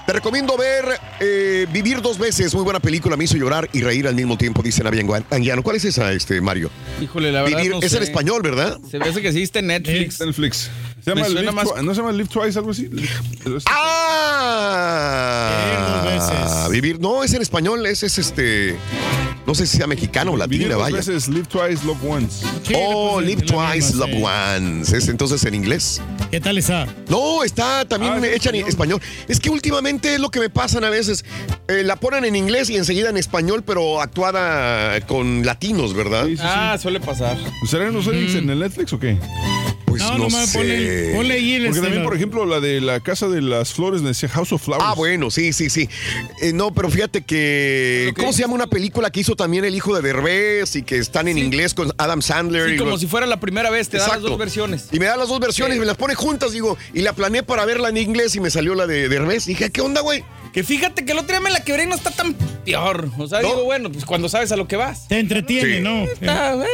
Te 0.05 0.13
recomiendo 0.13 0.55
ver 0.55 0.85
eh, 1.19 1.67
Vivir 1.69 2.01
dos 2.01 2.17
veces, 2.17 2.53
muy 2.53 2.63
buena 2.63 2.79
película, 2.79 3.17
me 3.17 3.25
hizo 3.25 3.35
llorar 3.35 3.67
y 3.73 3.81
reír 3.81 4.07
al 4.07 4.15
mismo 4.15 4.37
tiempo, 4.37 4.61
dice 4.61 4.83
Navi 4.83 5.01
Anguiano. 5.31 5.61
¿Cuál 5.63 5.75
es 5.75 5.83
esa, 5.85 6.13
este, 6.13 6.39
Mario? 6.39 6.69
Híjole, 7.01 7.31
la 7.33 7.41
verdad 7.41 7.57
Vivir, 7.57 7.71
no 7.71 7.79
es 7.81 7.91
sé. 7.91 7.97
en 7.97 8.03
español, 8.03 8.41
¿verdad? 8.41 8.77
Se 8.89 8.99
me 8.99 9.09
hace 9.09 9.21
que 9.21 9.33
sí 9.33 9.41
está 9.43 9.59
en 9.59 9.67
Netflix. 9.67 10.21
Netflix. 10.21 10.69
Se 11.05 11.13
Me 11.13 11.21
llama 11.21 11.39
Live 11.39 11.51
más- 11.51 11.83
¿No 11.83 11.93
se 11.93 12.01
llama 12.01 12.11
Live 12.13 12.29
Twice, 12.29 12.57
algo 12.57 12.71
así? 12.71 12.89
Ah, 13.67 15.61
Ah, 16.17 16.67
vivir. 16.71 16.99
No, 16.99 17.23
es 17.23 17.31
en 17.33 17.43
español, 17.43 17.85
ese 17.85 18.07
es 18.07 18.17
este. 18.17 18.75
No 19.45 19.53
sé 19.53 19.67
si 19.67 19.77
sea 19.77 19.85
mexicano 19.85 20.31
o 20.31 20.47
Vivir 20.47 20.61
latina, 20.61 20.73
dos 20.75 20.83
vaya. 20.83 20.95
veces, 20.97 21.27
live 21.27 21.45
twice, 21.47 21.85
love 21.85 21.99
once. 22.03 22.43
oh, 22.75 23.21
live 23.21 23.43
twice, 23.43 23.93
misma, 23.93 24.07
love 24.07 24.15
sí. 24.15 24.23
once. 24.23 24.97
Es 24.97 25.07
entonces 25.07 25.43
en 25.45 25.53
inglés. 25.53 26.01
¿Qué 26.31 26.41
tal 26.41 26.57
está? 26.57 26.87
No, 27.09 27.43
está 27.43 27.85
también 27.85 28.13
Ah, 28.23 28.27
hecha 28.27 28.49
en 28.49 28.67
español. 28.67 28.99
Es 29.27 29.39
que 29.39 29.51
últimamente 29.51 30.15
es 30.15 30.19
lo 30.19 30.31
que 30.31 30.39
me 30.39 30.49
pasan 30.49 30.83
a 30.83 30.89
veces. 30.89 31.23
Eh, 31.67 31.83
la 31.85 31.97
ponen 31.97 32.25
en 32.25 32.35
inglés 32.35 32.71
y 32.71 32.77
enseguida 32.77 33.11
en 33.11 33.17
español, 33.17 33.61
pero 33.63 34.01
actuada 34.01 34.99
con 35.01 35.45
latinos, 35.45 35.93
¿verdad? 35.93 36.25
Ah, 36.39 36.77
suele 36.81 36.99
pasar. 36.99 37.37
¿Serán 37.69 37.93
los 37.93 38.07
Netflix 38.07 38.33
en 38.35 38.49
el 38.49 38.59
Netflix 38.59 38.93
o 38.93 38.99
qué? 38.99 39.19
Pues 39.97 40.03
No, 40.11 40.17
no, 40.17 40.23
nomás 40.25 40.49
sé. 40.49 40.59
ponle- 40.59 41.15
ponle 41.15 41.33
ahí 41.35 41.53
el 41.55 41.65
Porque 41.67 41.81
también, 41.81 42.03
por 42.03 42.15
ejemplo, 42.15 42.45
la 42.45 42.59
de 42.59 42.81
la 42.81 42.99
Casa 42.99 43.27
de 43.29 43.41
las 43.41 43.73
Flores 43.73 44.01
me 44.01 44.09
decía 44.09 44.27
House 44.29 44.51
of 44.51 44.61
Flowers. 44.63 44.83
Ah, 44.85 44.93
bueno, 44.95 45.31
sí, 45.31 45.53
sí, 45.53 45.69
sí. 45.69 45.87
Eh, 46.41 46.51
no, 46.53 46.73
pero 46.73 46.89
fíjate 46.89 47.21
que. 47.23 48.11
¿Cómo 48.17 48.33
se 48.33 48.41
llama 48.41 48.55
una 48.55 48.67
película 48.67 49.09
que 49.09 49.21
hizo 49.21 49.35
también 49.35 49.63
el 49.63 49.73
hijo 49.75 49.95
de 49.95 50.01
Derbez 50.01 50.75
y 50.75 50.83
que 50.83 50.97
están 50.97 51.27
en 51.29 51.37
inglés 51.37 51.73
con 51.73 51.93
Adam 51.97 52.21
Sandler? 52.21 52.67
Sí, 52.69 52.75
y 52.75 52.77
como 52.77 52.91
lo- 52.91 52.97
si 52.97 53.07
fuera 53.07 53.25
la 53.25 53.39
primera 53.39 53.69
vez, 53.69 53.87
te 53.89 53.97
da 53.97 54.07
las 54.09 54.21
dos 54.21 54.37
versiones. 54.37 54.87
Y 54.91 54.99
me 54.99 55.05
da 55.05 55.15
las 55.15 55.29
dos 55.29 55.39
versiones 55.39 55.77
y 55.77 55.79
me 55.79 55.85
las 55.85 55.95
pone 55.97 56.15
juntas, 56.15 56.51
digo, 56.51 56.77
y 56.93 57.01
la 57.01 57.13
planeé 57.13 57.43
para 57.43 57.63
verla 57.65 57.89
en 57.89 57.97
inglés 57.97 58.35
y 58.35 58.39
me 58.41 58.49
salió 58.49 58.75
la 58.75 58.87
de 58.87 59.07
Derbez. 59.07 59.45
Dije, 59.45 59.69
¿qué 59.71 59.81
onda, 59.81 60.01
güey? 60.01 60.23
Que 60.51 60.63
fíjate 60.63 61.03
que 61.05 61.11
el 61.11 61.17
otro 61.17 61.31
día 61.31 61.41
me 61.41 61.51
la 61.51 61.61
quebré 61.63 61.83
y 61.83 61.87
no 61.87 61.95
está 61.95 62.11
tan 62.11 62.33
peor. 62.63 63.09
O 63.17 63.27
sea, 63.27 63.39
digo, 63.39 63.63
bueno, 63.65 63.91
pues 63.91 64.05
cuando 64.05 64.29
sabes 64.29 64.51
a 64.53 64.55
lo 64.55 64.67
que 64.67 64.77
vas. 64.77 65.07
Te 65.07 65.19
entretiene, 65.19 65.77
Sí. 65.77 65.81
¿no? 65.83 66.03
Está, 66.03 66.55
eh. 66.55 66.67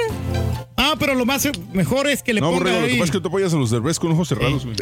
Ah, 0.84 0.96
pero 0.98 1.14
lo 1.14 1.26
más 1.28 1.46
eh, 1.46 1.52
mejor 1.74 2.08
es 2.08 2.24
que 2.24 2.34
le 2.34 2.42
No, 2.42 2.48
ponga 2.48 2.60
Borrego, 2.60 2.80
lo 2.80 2.86
que 2.88 2.92
ahí. 2.94 2.98
pasa 3.00 3.06
es 3.06 3.12
que 3.12 3.20
tú 3.22 3.28
apoyas 3.28 3.54
a 3.54 3.58
los 3.58 3.70
Derbez 3.70 4.00
con 4.00 4.12
ojos 4.14 4.28
cerrados, 4.30 4.66
güey. 4.66 4.76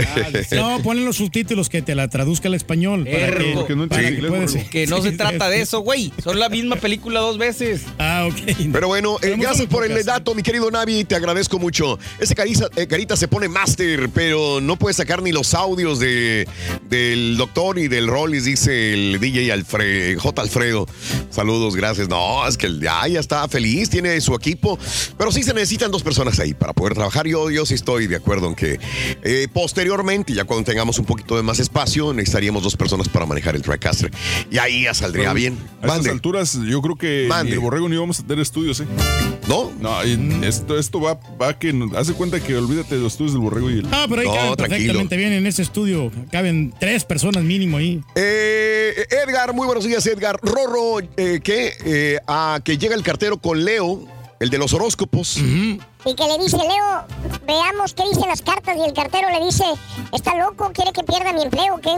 No, 0.53 0.79
ponle 0.81 1.03
los 1.03 1.17
subtítulos 1.17 1.67
que 1.67 1.81
te 1.81 1.93
la 1.93 2.07
traduzca 2.07 2.47
al 2.47 2.53
español. 2.53 3.05
Para 3.09 3.37
que, 3.37 3.53
no 3.53 3.67
que 3.67 3.73
inglés. 3.73 4.55
Que 4.71 4.87
no 4.87 5.01
se 5.01 5.09
Sí, 5.11 5.17
trata 5.17 5.45
sí. 5.47 5.51
de 5.51 5.61
eso, 5.61 5.79
güey. 5.81 6.13
Son 6.23 6.39
la 6.39 6.47
misma 6.47 6.77
película 6.77 7.19
dos 7.19 7.37
veces. 7.37 7.81
Ah, 7.97 8.27
ok. 8.31 8.55
Pero 8.71 8.87
bueno, 8.87 9.17
eh, 9.21 9.35
gracias 9.37 9.67
por 9.67 9.85
el 9.85 10.03
dato, 10.05 10.33
mi 10.35 10.41
querido 10.41 10.71
Navi, 10.71 11.03
te 11.03 11.15
agradezco 11.15 11.59
mucho. 11.59 11.99
Ese 12.19 12.33
carita, 12.33 12.69
eh, 12.77 12.87
carita 12.87 13.17
se 13.17 13.27
pone 13.27 13.49
máster, 13.49 14.09
pero 14.13 14.61
no 14.61 14.77
puede 14.77 14.93
sacar 14.93 15.21
ni 15.21 15.31
los 15.33 15.53
audios 15.53 15.99
de, 15.99 16.47
del 16.89 17.35
doctor 17.37 17.77
y 17.77 17.87
del 17.89 18.07
Rollis, 18.07 18.45
dice 18.45 18.93
el 18.93 19.19
DJ 19.19 19.51
Alfred, 19.51 20.17
J. 20.17 20.41
Alfredo. 20.41 20.87
Saludos, 21.29 21.75
gracias. 21.75 22.07
No, 22.07 22.47
es 22.47 22.57
que 22.57 22.67
el- 22.67 22.79
ya, 22.79 23.05
ya 23.07 23.19
está 23.19 23.47
feliz, 23.49 23.89
tiene 23.89 24.19
su 24.21 24.33
equipo, 24.33 24.79
pero 25.17 25.31
sí 25.31 25.43
se 25.43 25.53
necesitan 25.53 25.88
dos 25.91 26.03
personas 26.03 26.39
ahí 26.39 26.53
para 26.53 26.73
poder 26.73 26.93
trabajar. 26.93 27.27
Yo, 27.27 27.49
yo 27.49 27.65
sí 27.65 27.73
estoy 27.73 28.07
de 28.07 28.15
acuerdo 28.15 28.47
en 28.47 28.55
que 28.55 28.79
eh, 29.23 29.47
posteriormente, 29.53 30.33
ya 30.33 30.45
cuando 30.45 30.65
tengamos 30.65 30.99
un 30.99 31.05
poquito 31.05 31.35
de 31.35 31.43
más 31.43 31.59
espacio, 31.59 32.13
necesitaríamos 32.13 32.63
dos 32.63 32.75
personas 32.75 33.09
para 33.09 33.25
manejar 33.25 33.55
el 33.55 33.61
TriCaster. 33.61 34.11
Y 34.51 34.57
ahí 34.57 34.83
ya 34.83 34.93
saldría 34.93 35.33
bien. 35.33 35.57
A 35.81 35.87
estas 35.87 36.07
alturas, 36.07 36.57
yo 36.67 36.81
creo 36.81 36.95
que 36.95 37.25
Mande. 37.27 37.51
ni 37.51 37.53
el 37.53 37.59
borrego 37.59 37.87
ni 37.89 37.97
vamos 37.97 38.19
a 38.19 38.23
tener 38.23 38.39
estudios, 38.41 38.79
¿eh? 38.81 38.85
¿No? 39.47 39.71
No, 39.79 40.05
y 40.05 40.41
esto, 40.45 40.77
esto 40.77 40.99
va, 41.01 41.19
va 41.41 41.57
que 41.57 41.73
hace 41.95 42.13
cuenta 42.13 42.39
que 42.39 42.55
olvídate 42.55 42.95
de 42.95 43.01
los 43.01 43.13
estudios 43.13 43.33
del 43.33 43.41
borrego 43.41 43.69
y 43.71 43.79
el. 43.79 43.87
Ah, 43.91 44.05
pero 44.07 44.21
ahí 44.21 44.27
No, 44.27 44.33
caben 44.33 44.55
tranquilo. 44.55 44.77
perfectamente 44.79 45.17
bien 45.17 45.33
en 45.33 45.47
ese 45.47 45.61
estudio. 45.63 46.11
Caben 46.31 46.73
tres 46.79 47.03
personas 47.05 47.43
mínimo 47.43 47.77
ahí. 47.77 48.03
Eh, 48.15 49.05
Edgar, 49.25 49.53
muy 49.53 49.65
buenos 49.65 49.85
días, 49.85 50.05
Edgar. 50.05 50.39
Rorro, 50.41 50.99
eh, 51.17 51.39
que 51.43 51.73
eh, 51.85 52.19
a 52.27 52.59
que 52.63 52.77
llega 52.77 52.95
el 52.95 53.03
cartero 53.03 53.37
con 53.39 53.63
Leo, 53.65 54.05
el 54.39 54.49
de 54.49 54.57
los 54.57 54.73
horóscopos. 54.73 55.37
Y 55.37 55.79
que 56.15 56.27
le 56.27 56.37
dice, 56.43 56.57
Leo, 56.57 57.05
veamos 57.45 57.93
qué 57.93 58.03
dicen 58.07 58.27
las 58.29 58.41
cartas. 58.41 58.77
Y 58.77 58.81
el 58.85 58.93
cartero 58.93 59.29
le 59.29 59.45
dice, 59.45 59.63
¿está 60.13 60.35
loco? 60.35 60.71
¿Quiere 60.73 60.91
que 60.93 61.03
pierda 61.03 61.33
mi 61.33 61.43
empleo 61.43 61.75
o 61.75 61.79
qué? 61.81 61.95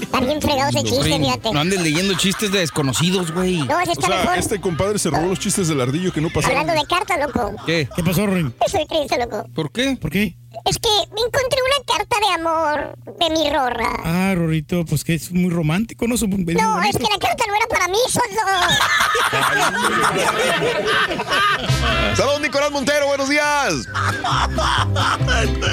Está 0.00 0.20
bien 0.20 0.40
fregado 0.40 0.70
ese 0.70 0.82
chiste, 0.84 1.18
fíjate. 1.18 1.52
No 1.52 1.60
andes 1.60 1.80
leyendo 1.80 2.14
chistes 2.14 2.52
de 2.52 2.60
desconocidos, 2.60 3.32
güey. 3.32 3.58
No, 3.62 3.80
ese 3.80 3.90
O 3.90 3.92
está 3.94 4.06
sea, 4.06 4.18
mejor. 4.20 4.38
este 4.38 4.60
compadre 4.60 4.98
se 4.98 5.10
robó 5.10 5.26
los 5.28 5.38
chistes 5.38 5.68
del 5.68 5.80
ardillo 5.80 6.12
que 6.12 6.20
no 6.20 6.28
pasaron. 6.30 6.58
Hablando 6.58 6.80
de 6.80 6.86
cartas, 6.88 7.18
loco. 7.20 7.54
¿Qué? 7.66 7.88
¿Qué 7.94 8.02
pasó, 8.02 8.26
Rin? 8.26 8.54
Estoy 8.64 8.86
triste, 8.86 9.18
loco. 9.18 9.44
¿Por 9.54 9.72
qué? 9.72 9.96
¿Por 10.00 10.10
qué? 10.10 10.36
Es 10.64 10.78
que 10.78 10.88
me 11.14 11.20
encontré 11.20 11.58
una 11.60 11.84
carta 11.86 12.16
de 12.20 12.26
amor 12.34 12.94
de 13.18 13.30
mi 13.30 13.50
rorra. 13.50 13.90
Ah, 14.04 14.32
Rorito, 14.34 14.84
pues 14.86 15.04
que 15.04 15.14
es 15.14 15.30
muy 15.32 15.50
romántico, 15.50 16.06
¿no? 16.08 16.14
Es 16.14 16.22
muy 16.22 16.30
No, 16.54 16.74
bonito. 16.74 16.80
es 16.90 16.96
que 16.96 17.02
la 17.12 17.18
carta 17.18 17.44
no 17.46 17.54
era 17.54 17.66
para 17.66 17.88
mí, 17.88 17.98
Soso. 18.08 18.24
Saludos, 22.16 22.40
Nicolás 22.40 22.70
Montero, 22.70 23.06
buenos 23.08 23.28
días. 23.28 23.74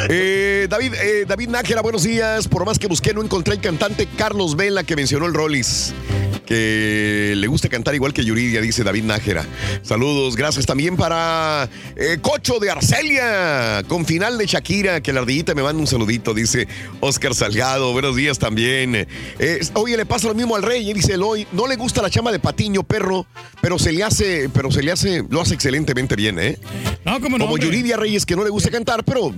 Eh, 0.09 0.67
David, 0.69 0.93
eh, 0.95 1.25
David 1.27 1.49
Nájera, 1.49 1.81
buenos 1.81 2.03
días. 2.03 2.47
Por 2.47 2.65
más 2.65 2.77
que 2.79 2.87
busqué, 2.87 3.13
no 3.13 3.21
encontré 3.21 3.53
el 3.55 3.61
cantante 3.61 4.07
Carlos 4.17 4.55
Vela 4.55 4.83
que 4.83 4.95
mencionó 4.95 5.25
el 5.25 5.33
Rollis. 5.33 5.93
Que 6.45 7.33
le 7.37 7.47
gusta 7.47 7.69
cantar 7.69 7.95
igual 7.95 8.13
que 8.13 8.25
Yuridia, 8.25 8.61
dice 8.61 8.83
David 8.83 9.03
Nájera. 9.03 9.45
Saludos, 9.83 10.35
gracias 10.35 10.65
también 10.65 10.97
para 10.97 11.69
eh, 11.95 12.17
Cocho 12.21 12.59
de 12.59 12.69
Arcelia, 12.69 13.83
con 13.87 14.05
final 14.05 14.37
de 14.37 14.45
Shakira, 14.45 15.01
que 15.01 15.13
la 15.13 15.21
ardillita 15.21 15.55
me 15.55 15.63
manda 15.63 15.79
un 15.79 15.87
saludito, 15.87 16.33
dice 16.33 16.67
Oscar 16.99 17.35
Salgado. 17.35 17.93
Buenos 17.93 18.15
días 18.15 18.39
también. 18.39 18.95
Eh, 18.95 19.59
oye, 19.75 19.95
le 19.97 20.05
pasa 20.05 20.27
lo 20.27 20.33
mismo 20.33 20.55
al 20.55 20.63
rey, 20.63 20.89
eh, 20.89 20.93
dice 20.93 21.13
Eloy. 21.13 21.47
No 21.51 21.67
le 21.67 21.75
gusta 21.75 22.01
la 22.01 22.09
chama 22.09 22.31
de 22.31 22.39
Patiño, 22.39 22.83
perro, 22.83 23.25
pero 23.61 23.79
se 23.79 23.91
le 23.91 24.03
hace, 24.03 24.49
pero 24.49 24.71
se 24.71 24.83
le 24.83 24.91
hace, 24.91 25.23
lo 25.29 25.41
hace 25.41 25.53
excelentemente 25.53 26.15
bien, 26.15 26.39
¿eh? 26.39 26.57
No, 27.05 27.19
cómo 27.21 27.37
no, 27.37 27.45
Como 27.45 27.55
hombre. 27.55 27.65
Yuridia 27.65 27.97
Reyes, 27.97 28.25
que 28.25 28.35
no 28.35 28.43
le 28.43 28.49
gusta 28.49 28.69
cantar, 28.69 29.03
pero 29.03 29.33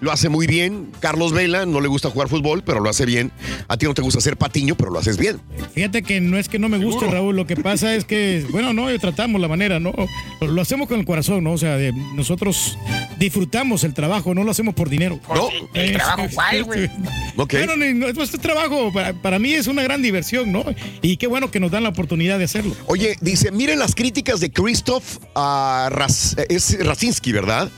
lo 0.00 0.12
hace 0.12 0.28
muy 0.28 0.46
bien. 0.46 0.90
Carlos 1.00 1.32
Vela, 1.32 1.66
no 1.66 1.80
le 1.80 1.88
gusta 1.88 2.10
jugar 2.10 2.28
fútbol, 2.28 2.62
pero 2.64 2.80
lo 2.80 2.88
hace 2.88 3.06
bien. 3.06 3.32
A 3.68 3.76
ti 3.76 3.86
no 3.86 3.94
te 3.94 4.02
gusta 4.02 4.20
ser 4.20 4.36
patiño, 4.36 4.76
pero 4.76 4.90
lo 4.90 4.98
haces 4.98 5.16
bien. 5.16 5.40
Fíjate 5.74 6.02
que 6.02 6.20
no 6.20 6.38
es 6.38 6.48
que 6.52 6.58
no 6.58 6.68
me 6.68 6.78
guste, 6.78 7.06
Raúl. 7.06 7.34
Lo 7.34 7.46
que 7.46 7.56
pasa 7.56 7.94
es 7.94 8.04
que, 8.04 8.46
bueno, 8.50 8.72
no, 8.72 8.86
tratamos 8.98 9.40
la 9.40 9.48
manera, 9.48 9.80
¿no? 9.80 9.92
Lo, 10.40 10.60
hacemos 10.62 10.86
con 10.86 11.00
el 11.00 11.06
corazón, 11.06 11.42
¿no? 11.42 11.52
O 11.52 11.58
sea, 11.58 11.76
de- 11.76 11.92
nosotros 12.14 12.78
disfrutamos 13.18 13.84
el 13.84 13.94
trabajo, 13.94 14.34
no 14.34 14.44
lo 14.44 14.50
hacemos 14.50 14.74
por 14.74 14.88
dinero. 14.90 15.18
No. 15.34 15.48
¿El 15.74 15.92
trabajo 15.94 16.26
cuál, 16.34 16.64
güey? 16.64 16.90
Ok. 17.36 17.54
Bueno, 17.54 17.76
nuestro 18.14 18.38
trabajo. 18.40 18.92
Para, 18.92 19.14
para 19.14 19.38
mí 19.38 19.54
es 19.54 19.66
una 19.66 19.82
gran 19.82 20.02
diversión, 20.02 20.52
¿no? 20.52 20.64
Y 21.00 21.16
qué 21.16 21.26
bueno 21.26 21.50
que 21.50 21.58
nos 21.58 21.70
dan 21.70 21.82
la 21.84 21.88
oportunidad 21.88 22.38
de 22.38 22.44
hacerlo. 22.44 22.76
Oye, 22.86 23.16
dice, 23.20 23.50
miren 23.50 23.78
las 23.78 23.94
críticas 23.94 24.40
de 24.40 24.52
Christoph 24.52 25.18
a 25.34 25.88
Ras- 25.90 26.36
es 26.50 26.76
Rasinski, 26.84 27.32
¿verdad? 27.32 27.70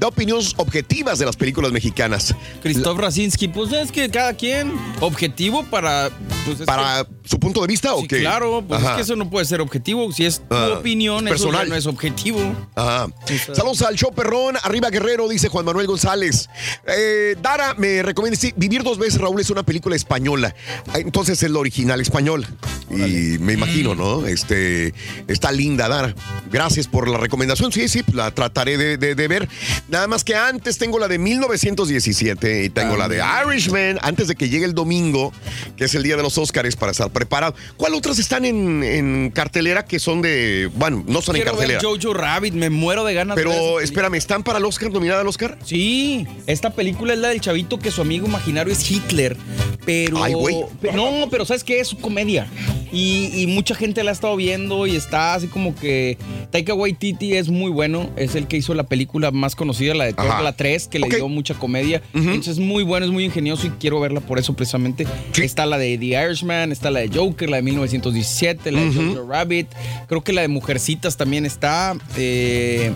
Da 0.00 0.08
opiniones 0.08 0.54
objetivas 0.56 1.18
de 1.18 1.26
las 1.26 1.36
películas 1.36 1.70
mexicanas. 1.72 2.34
Christoph 2.62 2.98
Rasinski, 2.98 3.48
pues 3.48 3.72
es 3.72 3.92
que 3.92 4.08
cada 4.08 4.32
quien 4.34 4.72
objetivo 5.00 5.64
para... 5.64 6.10
Pues 6.46 6.60
es 6.60 6.66
¿Para 6.66 7.06
su 7.24 7.38
punto 7.38 7.60
de 7.60 7.66
vista 7.68 7.94
o 7.94 8.02
que- 8.16 8.20
claro, 8.20 8.64
pues 8.66 8.80
Ajá. 8.80 8.90
es 8.90 8.96
que 8.96 9.02
eso 9.02 9.16
no 9.16 9.28
puede 9.30 9.44
ser 9.46 9.60
objetivo. 9.60 10.10
Si 10.12 10.24
es 10.24 10.38
tu 10.48 10.54
Ah, 10.54 10.78
opinión, 10.78 11.26
es 11.28 11.34
eso 11.34 11.44
ya 11.46 11.50
personal. 11.50 11.68
no 11.68 11.76
es 11.76 11.86
objetivo. 11.86 12.40
Ajá. 12.74 13.08
Saludos 13.54 13.82
al 13.82 13.96
show 13.96 14.12
perrón, 14.12 14.56
arriba 14.62 14.90
Guerrero, 14.90 15.28
dice 15.28 15.48
Juan 15.48 15.64
Manuel 15.64 15.86
González. 15.86 16.48
Eh, 16.86 17.36
Dara 17.42 17.74
me 17.78 18.02
recomienda, 18.02 18.38
sí, 18.38 18.52
Vivir 18.56 18.82
dos 18.82 18.98
veces, 18.98 19.20
Raúl, 19.20 19.40
es 19.40 19.50
una 19.50 19.62
película 19.62 19.96
española. 19.96 20.54
Ah, 20.88 20.98
Entonces 20.98 21.42
es 21.42 21.50
la 21.50 21.58
original 21.58 22.00
española. 22.00 22.48
Y 22.90 23.38
me 23.38 23.54
imagino, 23.54 23.94
¿no? 23.94 24.26
Este, 24.26 24.92
está 25.28 25.50
linda, 25.52 25.88
Dara. 25.88 26.14
Gracias 26.50 26.86
por 26.86 27.08
la 27.08 27.16
recomendación. 27.18 27.72
Sí, 27.72 27.88
sí, 27.88 28.02
la 28.12 28.30
trataré 28.32 28.76
de, 28.76 28.96
de- 28.98 29.14
de 29.14 29.28
ver. 29.28 29.48
Nada 29.88 30.06
más 30.06 30.24
que 30.24 30.34
antes 30.36 30.76
tengo 30.78 30.98
la 30.98 31.08
de 31.08 31.18
1917 31.18 32.64
y 32.64 32.68
tengo 32.70 32.96
la 32.96 33.08
de 33.08 33.22
Irishman, 33.46 33.98
antes 34.02 34.28
de 34.28 34.34
que 34.36 34.48
llegue 34.48 34.64
el 34.64 34.74
domingo, 34.74 35.32
que 35.76 35.84
es 35.84 35.94
el 35.94 36.02
día 36.02 36.16
de 36.16 36.22
los 36.22 36.38
Óscares, 36.38 36.76
para 36.76 36.92
estar 36.92 37.10
preparado. 37.10 37.54
¿Cuál 37.76 37.94
otras 38.02 38.18
están 38.18 38.44
en, 38.44 38.82
en 38.82 39.30
cartelera 39.30 39.84
que 39.84 40.00
son 40.00 40.22
de, 40.22 40.68
bueno, 40.74 41.04
no 41.06 41.22
son 41.22 41.36
en 41.36 41.42
Quiero 41.42 41.56
ver 41.56 41.68
cartelera? 41.68 42.02
Jojo 42.02 42.14
Rabbit, 42.14 42.52
me 42.52 42.68
muero 42.68 43.04
de 43.04 43.14
ganas 43.14 43.36
Pero 43.36 43.78
espérame, 43.78 44.16
¿están 44.16 44.42
para 44.42 44.58
el 44.58 44.64
Oscar, 44.64 44.90
nominada 44.90 45.20
al 45.20 45.28
Oscar? 45.28 45.56
Sí, 45.64 46.26
esta 46.48 46.70
película 46.70 47.12
es 47.12 47.20
la 47.20 47.28
del 47.28 47.40
chavito 47.40 47.78
que 47.78 47.92
su 47.92 48.00
amigo 48.00 48.26
imaginario 48.26 48.72
es 48.72 48.90
Hitler. 48.90 49.36
Pero. 49.84 50.22
Ay, 50.22 50.32
güey. 50.34 50.56
No, 50.94 51.28
pero 51.30 51.44
¿sabes 51.44 51.64
qué? 51.64 51.80
Es 51.80 51.94
comedia. 51.94 52.46
Y, 52.92 53.30
y 53.34 53.46
mucha 53.46 53.74
gente 53.74 54.04
la 54.04 54.10
ha 54.10 54.14
estado 54.14 54.36
viendo 54.36 54.86
y 54.86 54.96
está 54.96 55.34
así 55.34 55.46
como 55.46 55.74
que. 55.74 56.18
Taika 56.50 56.74
Waititi 56.74 57.34
es 57.34 57.48
muy 57.48 57.70
bueno. 57.70 58.10
Es 58.16 58.34
el 58.34 58.46
que 58.46 58.56
hizo 58.56 58.74
la 58.74 58.84
película 58.84 59.30
más 59.30 59.56
conocida, 59.56 59.94
la 59.94 60.04
de 60.04 60.12
Thor, 60.12 60.26
Ajá. 60.26 60.42
la 60.42 60.52
3, 60.52 60.88
que 60.88 60.98
le 60.98 61.08
dio 61.08 61.28
mucha 61.28 61.54
comedia. 61.54 62.02
Entonces 62.14 62.54
es 62.54 62.58
muy 62.58 62.84
bueno, 62.84 63.06
es 63.06 63.12
muy 63.12 63.24
ingenioso 63.24 63.66
y 63.66 63.70
quiero 63.70 63.98
verla 64.00 64.20
por 64.20 64.38
eso 64.38 64.54
precisamente. 64.54 65.06
Está 65.40 65.66
la 65.66 65.78
de 65.78 65.96
The 65.98 66.26
Irishman, 66.26 66.70
está 66.70 66.90
la 66.90 67.00
de 67.00 67.08
Joker, 67.08 67.48
la 67.48 67.56
de 67.56 67.62
1917, 67.92 68.72
la 68.72 68.80
de 68.80 68.92
Jojo 68.92 69.28
Rabbit. 69.28 69.68
Creo 70.08 70.22
que 70.22 70.32
la 70.32 70.42
de 70.42 70.48
Mujercitas 70.48 71.16
también 71.16 71.46
está. 71.46 71.94
Eh, 72.16 72.92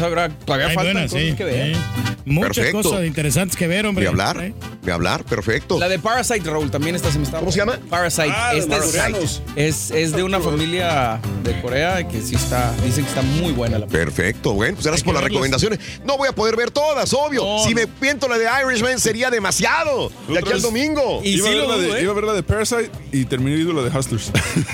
habrá- 0.00 0.28
todavía 0.30 0.68
Hay 0.68 0.74
faltan 0.74 0.94
buenas, 0.94 1.12
cosas 1.12 1.26
sí, 1.28 1.34
que 1.36 1.44
ver. 1.44 1.74
sí. 1.74 1.80
Muchas 2.24 2.56
Perfecto. 2.56 2.82
cosas 2.82 3.04
interesantes 3.04 3.56
que 3.56 3.66
ver, 3.66 3.84
hombre. 3.84 4.04
De 4.04 4.08
hablar, 4.08 4.52
de 4.82 4.92
hablar, 4.92 5.24
perfecto. 5.24 5.78
La 5.80 5.88
de 5.88 5.98
Parasite, 5.98 6.48
Raúl, 6.48 6.70
también 6.70 6.94
esta 6.94 7.10
se 7.10 7.18
me 7.18 7.24
estaba. 7.24 7.40
¿Cómo 7.40 7.50
se 7.50 7.58
llama? 7.58 7.78
Parasite. 7.90 8.28
Ah, 8.30 8.52
Esta 8.54 8.76
los 8.76 8.86
es, 8.86 8.90
coreanos. 8.92 9.42
es, 9.56 9.90
es 9.90 10.12
de 10.12 10.22
una 10.22 10.38
familia 10.40 11.20
de 11.42 11.60
Corea 11.60 12.06
que 12.06 12.22
sí 12.22 12.36
está, 12.36 12.72
dicen 12.84 13.02
que 13.04 13.08
está 13.10 13.22
muy 13.22 13.50
buena 13.52 13.78
la 13.80 13.86
Perfecto, 13.88 14.52
bueno, 14.54 14.74
pues 14.76 14.86
gracias 14.86 15.02
por 15.04 15.14
las 15.14 15.24
recomendaciones. 15.24 15.80
No 16.04 16.16
voy 16.16 16.28
a 16.28 16.32
poder 16.32 16.54
ver 16.56 16.70
todas, 16.70 17.12
obvio. 17.12 17.44
si 17.66 17.74
me 17.74 17.88
piento 17.88 18.28
la 18.28 18.38
de 18.38 18.46
Irishman 18.66 19.00
sería 19.00 19.28
demasiado. 19.28 20.12
De 20.28 20.38
aquí 20.38 20.52
al 20.52 20.62
domingo. 20.62 21.20
iba, 21.24 21.48
a 21.48 21.50
ver 21.50 21.66
la 21.66 21.76
de, 21.76 22.02
iba 22.02 22.12
a 22.12 22.14
ver 22.14 22.24
la 22.24 22.32
de 22.34 22.42
Parasite 22.44 22.90
y 23.10 23.24
terminé 23.24 23.56
viendo 23.56 23.72
la 23.72 23.82
de 23.88 23.98
Hustlers. 23.98 24.30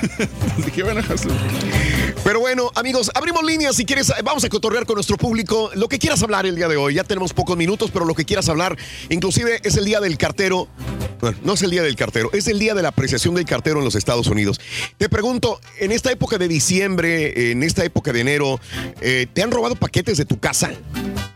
Dije, 0.67 0.83
bueno, 0.83 1.01
Hustlers. 1.01 1.35
Pero 2.25 2.41
bueno, 2.41 2.71
amigos, 2.75 3.11
abrimos 3.15 3.45
líneas 3.45 3.77
si 3.77 3.85
quieres. 3.85 4.13
Vamos 4.25 4.45
a 4.45 4.49
cotorrear 4.49 4.87
con 4.87 4.95
nuestro 4.95 5.17
público. 5.17 5.71
Lo 5.75 5.89
que 5.89 5.99
quieras 5.99 6.23
hablar 6.23 6.47
el 6.47 6.57
día 6.57 6.69
de 6.69 6.77
hoy. 6.77 6.95
Ya 6.95 7.05
tenemos 7.05 7.33
pocos 7.33 7.57
minutos, 7.57 7.91
pero 7.93 8.05
lo 8.05 8.15
que 8.15 8.25
quieras 8.25 8.49
hablar. 8.49 8.77
Inclusive 9.09 9.61
es 9.63 9.77
el 9.77 9.85
día 9.85 10.01
del 10.01 10.19
cartero. 10.19 10.69
Bueno, 11.21 11.39
no 11.43 11.55
es 11.55 11.63
el 11.63 11.71
día 11.71 11.83
del 11.83 11.97
cartero, 11.97 12.31
es 12.33 12.47
el 12.47 12.61
día 12.61 12.75
de 12.75 12.83
la 12.83 12.91
apreciación 12.91 13.35
del 13.35 13.45
cartero 13.45 13.79
en 13.79 13.85
los 13.85 13.97
Estados 13.97 14.29
Unidos. 14.29 14.61
Te 14.99 15.09
pregunto, 15.09 15.61
en 15.81 15.91
esta 15.91 16.13
época 16.13 16.39
de 16.39 16.47
diciembre, 16.47 17.51
en 17.51 17.65
esta 17.65 17.85
época 17.85 18.13
de 18.13 18.21
enero, 18.21 18.61
eh, 19.01 19.27
¿te 19.33 19.43
han 19.43 19.51
robado 19.51 19.75
paquetes 19.75 20.17
de 20.17 20.25
tu 20.25 20.39
casa? 20.39 20.71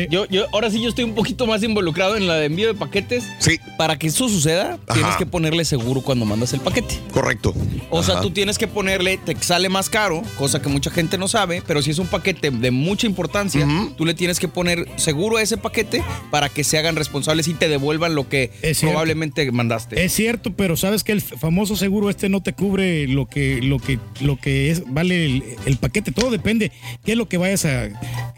Yo, 0.09 0.25
yo, 0.27 0.47
ahora 0.53 0.71
sí 0.71 0.81
yo 0.81 0.89
estoy 0.89 1.03
un 1.03 1.13
poquito 1.23 1.47
más 1.47 1.63
involucrado 1.63 2.17
en 2.17 2.27
la 2.27 2.35
de 2.35 2.45
envío 2.45 2.67
de 2.67 2.73
paquetes. 2.73 3.23
Sí. 3.39 3.59
Para 3.77 3.97
que 3.97 4.07
eso 4.07 4.29
suceda, 4.29 4.77
tienes 4.93 5.15
que 5.15 5.25
ponerle 5.25 5.65
seguro 5.65 6.01
cuando 6.01 6.25
mandas 6.25 6.53
el 6.53 6.59
paquete. 6.59 6.99
Correcto. 7.11 7.53
O 7.89 8.03
sea, 8.03 8.21
tú 8.21 8.31
tienes 8.31 8.57
que 8.57 8.67
ponerle, 8.67 9.17
te 9.17 9.35
sale 9.41 9.69
más 9.69 9.89
caro, 9.89 10.21
cosa 10.37 10.61
que 10.61 10.69
mucha 10.69 10.91
gente 10.91 11.17
no 11.17 11.27
sabe, 11.27 11.63
pero 11.65 11.81
si 11.81 11.91
es 11.91 11.99
un 11.99 12.07
paquete 12.07 12.51
de 12.51 12.71
mucha 12.71 13.07
importancia, 13.07 13.67
tú 13.97 14.05
le 14.05 14.13
tienes 14.13 14.39
que 14.39 14.47
poner 14.47 14.87
seguro 14.97 15.37
a 15.37 15.41
ese 15.41 15.57
paquete 15.57 16.03
para 16.31 16.49
que 16.49 16.63
se 16.63 16.77
hagan 16.77 16.95
responsables 16.95 17.47
y 17.47 17.53
te 17.53 17.67
devuelvan 17.67 18.15
lo 18.15 18.27
que 18.27 18.51
Es 18.61 18.79
probablemente 18.79 19.49
mandaste. 19.51 20.03
Es 20.03 20.13
cierto, 20.13 20.53
pero 20.53 20.75
sabes 20.75 21.03
que 21.03 21.11
el 21.11 21.21
famoso 21.21 21.75
seguro 21.75 22.09
este 22.09 22.29
no 22.29 22.41
te 22.41 22.53
cubre 22.53 23.07
lo 23.07 23.27
que 23.27 23.61
lo 23.61 23.79
que 23.79 23.99
lo 24.21 24.37
que 24.37 24.71
es 24.71 24.83
vale 24.87 25.25
el, 25.25 25.43
el 25.65 25.77
paquete. 25.77 26.11
Todo 26.11 26.31
depende 26.31 26.71
qué 27.05 27.13
es 27.13 27.17
lo 27.17 27.27
que 27.27 27.37
vayas 27.37 27.65
a, 27.65 27.89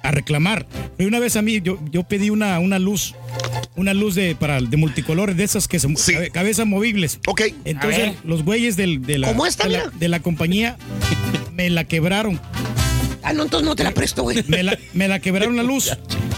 a 0.04 0.12
reclamar. 0.12 0.66
Una 1.00 1.20
vez 1.20 1.36
a 1.36 1.42
mí 1.42 1.62
yo, 1.62 1.78
yo 1.92 2.04
pedí 2.04 2.30
una, 2.30 2.60
una 2.60 2.75
luz 2.80 3.16
una 3.76 3.94
luz 3.94 4.16
de 4.16 4.36
para 4.36 4.62
de 4.62 4.78
multicolores 4.78 5.36
de 5.36 5.44
esas 5.44 5.68
que 5.68 5.80
se 5.80 5.88
cabe- 5.94 6.30
cabezas 6.32 6.66
movibles. 6.66 7.20
Ok. 7.28 7.42
Entonces 7.66 8.14
los 8.24 8.44
güeyes 8.44 8.78
del, 8.78 9.02
de 9.02 9.18
la 9.18 9.28
¿Cómo 9.28 9.46
esta, 9.46 9.66
de 9.66 9.70
la, 9.72 9.80
mira? 9.86 9.92
de 9.98 10.08
la 10.08 10.20
compañía 10.22 10.78
me 11.54 11.70
la 11.70 11.84
quebraron. 11.84 12.40
Ah, 13.28 13.34
no, 13.34 13.44
entonces 13.44 13.68
no 13.68 13.76
te 13.76 13.84
la 13.84 13.92
presto, 13.92 14.22
güey. 14.24 14.44
Me 14.48 14.62
la, 14.62 14.78
me 14.94 15.08
la 15.08 15.20
quebraron 15.20 15.56
la 15.58 15.64
luz. 15.64 15.92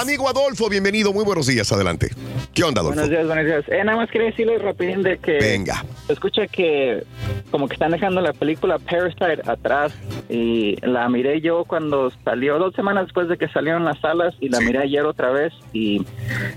Amigo 0.01 0.31
Adolfo, 0.31 0.71
bienvenido. 0.71 1.13
Muy 1.13 1.27
buenos 1.27 1.47
días. 1.47 1.71
Adelante. 1.73 2.09
¿Qué 2.55 2.65
onda, 2.65 2.81
Adolfo? 2.81 3.01
Buenos 3.01 3.11
días, 3.11 3.27
buenos 3.27 3.45
días. 3.45 3.65
Eh, 3.69 3.85
nada 3.85 3.99
más 3.99 4.11
quería 4.11 4.29
decirles 4.29 4.63
rapidín 4.63 5.03
de 5.03 5.19
que... 5.19 5.33
Venga. 5.33 5.85
Escucha 6.09 6.47
que 6.47 7.05
como 7.51 7.69
que 7.69 7.75
están 7.75 7.93
dejando 7.93 8.23
la 8.23 8.33
película 8.33 8.79
Parasite 8.79 9.43
atrás 9.47 9.93
y 10.31 10.77
la 10.87 11.07
miré 11.11 11.43
yo 11.43 11.67
cuando 11.67 12.11
salió, 12.25 12.59
dos 12.59 12.75
semanas 12.75 13.05
después 13.05 13.29
de 13.29 13.37
que 13.37 13.47
salió 13.49 13.77
en 13.77 13.85
las 13.85 14.01
salas 14.01 14.35
y 14.41 14.49
la 14.49 14.61
miré 14.61 14.79
ayer 14.79 15.05
otra 15.05 15.33
vez 15.33 15.53
y 15.75 16.03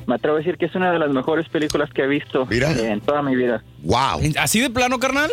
me 0.07 0.15
atrevo 0.15 0.37
a 0.37 0.39
decir 0.39 0.57
que 0.57 0.67
es 0.67 0.75
una 0.75 0.93
de 0.93 0.99
las 0.99 1.09
mejores 1.09 1.49
películas 1.49 1.64
que 1.93 2.03
he 2.03 2.07
visto 2.07 2.47
eh, 2.49 2.91
en 2.91 3.01
toda 3.01 3.21
mi 3.21 3.35
vida. 3.35 3.63
Wow. 3.83 4.21
¿Así 4.39 4.59
de 4.59 4.69
plano, 4.69 4.99
carnal? 4.99 5.31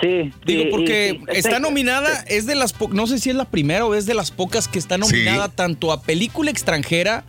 Sí. 0.00 0.32
Digo, 0.44 0.64
porque 0.70 1.18
sí, 1.32 1.38
está 1.38 1.58
nominada, 1.60 2.24
es 2.26 2.46
de 2.46 2.54
las, 2.54 2.72
po- 2.72 2.88
no 2.92 3.06
sé 3.06 3.18
si 3.18 3.30
es 3.30 3.36
la 3.36 3.44
primera 3.44 3.84
o 3.86 3.94
es 3.94 4.06
de 4.06 4.14
las 4.14 4.30
pocas 4.30 4.66
que 4.68 4.78
está 4.78 4.98
nominada 4.98 5.48
tanto 5.48 5.92
a 5.92 6.02
película 6.02 6.50
extranjera 6.50 7.24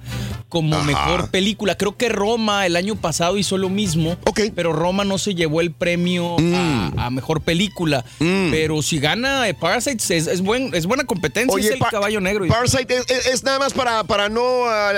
como 0.49 0.75
Ajá. 0.75 0.85
mejor 0.85 1.31
película. 1.31 1.75
Creo 1.75 1.97
que 1.97 2.09
Roma 2.09 2.65
el 2.67 2.75
año 2.75 2.95
pasado 2.95 3.37
hizo 3.39 3.57
lo 3.57 3.69
mismo, 3.69 4.17
pero 4.55 4.71
Roma 4.71 5.03
no 5.03 5.17
se 5.17 5.33
llevó 5.33 5.61
el 5.61 5.71
premio 5.71 6.35
a, 6.55 6.91
a 7.05 7.09
mejor 7.09 7.41
película. 7.41 8.05
Pero 8.19 8.81
si 8.83 8.99
gana 8.99 9.47
eh, 9.49 9.55
Parasites 9.55 10.11
es, 10.11 10.27
es, 10.27 10.41
buen, 10.41 10.73
es 10.75 10.85
buena 10.85 11.05
competencia, 11.05 11.59
es 11.59 11.71
el 11.71 11.79
Pa- 11.79 11.89
caballo 11.89 12.21
negro. 12.21 12.45
Parasite 12.47 12.97
es, 12.97 13.09
es- 13.09 13.25
es 13.27 13.43
nada 13.43 13.57
más 13.59 13.73
para, 13.73 14.03
para 14.03 14.29
no 14.29 14.65
ah, 14.67 14.93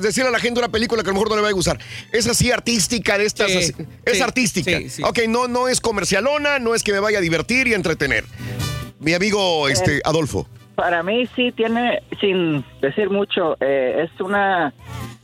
decirle 0.00 0.30
a 0.30 0.32
la 0.32 0.40
gente 0.40 0.58
una 0.58 0.68
película 0.68 1.02
que 1.04 1.10
a 1.10 1.12
lo 1.12 1.14
mejor 1.14 1.30
no 1.30 1.36
le 1.36 1.42
va 1.42 1.48
a 1.48 1.52
gustar. 1.52 1.78
Es 2.12 2.26
así 2.26 2.50
artística 2.50 3.18
de 3.18 3.26
estas. 3.26 3.50
Sí, 3.52 3.56
así- 3.58 3.74
es 4.04 4.16
sí, 4.16 4.22
artística. 4.22 4.78
sí, 4.78 4.90
sí. 4.90 5.02
Ok, 5.04 5.20
no, 5.28 5.46
no 5.46 5.68
es 5.68 5.80
comercialona, 5.80 6.58
no 6.58 6.74
es 6.74 6.82
que 6.82 6.90
me 6.98 7.02
vaya 7.02 7.18
a 7.18 7.20
divertir 7.20 7.68
y 7.68 7.74
entretener. 7.74 8.24
Mi 8.98 9.14
amigo 9.14 9.68
este, 9.68 9.98
Eh, 9.98 10.00
Adolfo. 10.04 10.48
Para 10.74 11.02
mí 11.04 11.26
sí 11.34 11.52
tiene, 11.52 12.02
sin 12.20 12.64
decir 12.80 13.08
mucho, 13.10 13.56
eh, 13.60 14.04
es 14.12 14.20
una 14.20 14.72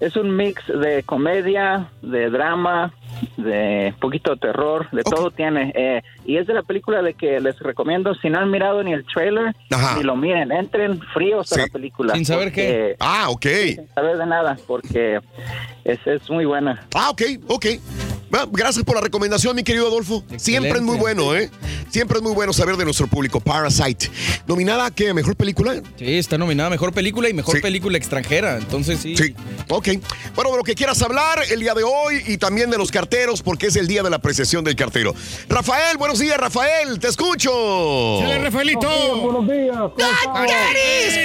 es 0.00 0.16
un 0.16 0.36
mix 0.36 0.60
de 0.66 1.02
comedia, 1.04 1.88
de 2.02 2.28
drama, 2.28 2.92
de 3.36 3.94
poquito 4.00 4.32
de 4.32 4.38
terror, 4.38 4.88
de 4.90 5.02
todo 5.04 5.30
tiene. 5.30 5.72
eh, 5.74 6.02
y 6.26 6.36
es 6.36 6.46
de 6.48 6.54
la 6.54 6.62
película 6.62 7.00
de 7.02 7.14
que 7.14 7.40
les 7.40 7.58
recomiendo, 7.60 8.14
si 8.16 8.28
no 8.28 8.40
han 8.40 8.50
mirado 8.50 8.82
ni 8.82 8.92
el 8.92 9.04
trailer, 9.06 9.54
Ajá. 9.70 9.96
ni 9.96 10.02
lo 10.02 10.16
miren, 10.16 10.50
entren 10.52 11.00
fríos 11.14 11.52
a 11.52 11.58
la 11.60 11.66
película. 11.68 12.14
Sin 12.14 12.24
saber 12.24 12.48
porque- 12.48 12.62
qué. 12.62 12.96
Ah, 13.00 13.26
ok. 13.30 13.46
Sin 13.76 13.88
saber 13.94 14.18
de 14.18 14.26
nada, 14.26 14.56
porque 14.66 15.20
es, 15.84 15.98
es 16.06 16.28
muy 16.28 16.44
buena. 16.44 16.86
Ah, 16.94 17.10
ok, 17.10 17.22
ok. 17.46 17.66
Gracias 18.50 18.84
por 18.84 18.96
la 18.96 19.00
recomendación, 19.00 19.54
mi 19.56 19.62
querido 19.62 19.86
Adolfo. 19.86 20.24
Siempre 20.36 20.72
es 20.78 20.82
muy 20.82 20.96
bueno, 20.96 21.34
¿eh? 21.34 21.50
Siempre 21.90 22.18
es 22.18 22.22
muy 22.22 22.32
bueno 22.32 22.52
saber 22.52 22.76
de 22.76 22.84
nuestro 22.84 23.06
público. 23.06 23.40
Parasite. 23.40 24.10
¿Nominada 24.46 24.86
a 24.86 24.90
qué? 24.90 25.10
¿A 25.10 25.14
¿Mejor 25.14 25.36
película? 25.36 25.80
Sí, 25.96 26.18
está 26.18 26.36
nominada 26.38 26.66
a 26.66 26.70
Mejor 26.70 26.92
Película 26.92 27.28
y 27.28 27.32
Mejor 27.32 27.60
Película 27.60 27.96
Extranjera. 27.96 28.56
Entonces 28.58 29.00
sí. 29.00 29.16
Sí, 29.16 29.34
ok. 29.68 29.88
Bueno, 30.34 30.50
de 30.50 30.56
lo 30.56 30.64
que 30.64 30.74
quieras 30.74 31.00
hablar 31.02 31.40
el 31.50 31.60
día 31.60 31.74
de 31.74 31.84
hoy 31.84 32.22
y 32.26 32.36
también 32.38 32.70
de 32.70 32.78
los 32.78 32.90
carteros, 32.90 33.42
porque 33.42 33.68
es 33.68 33.76
el 33.76 33.86
día 33.86 34.02
de 34.02 34.10
la 34.10 34.16
apreciación 34.16 34.64
del 34.64 34.76
cartero. 34.76 35.14
Rafael, 35.48 35.96
buenos 35.96 36.18
días, 36.18 36.36
Rafael, 36.36 36.98
te 36.98 37.08
escucho. 37.08 37.50
Dale, 38.20 38.38
Rafaelito. 38.38 39.20
Buenos 39.20 39.48
días. 39.48 39.78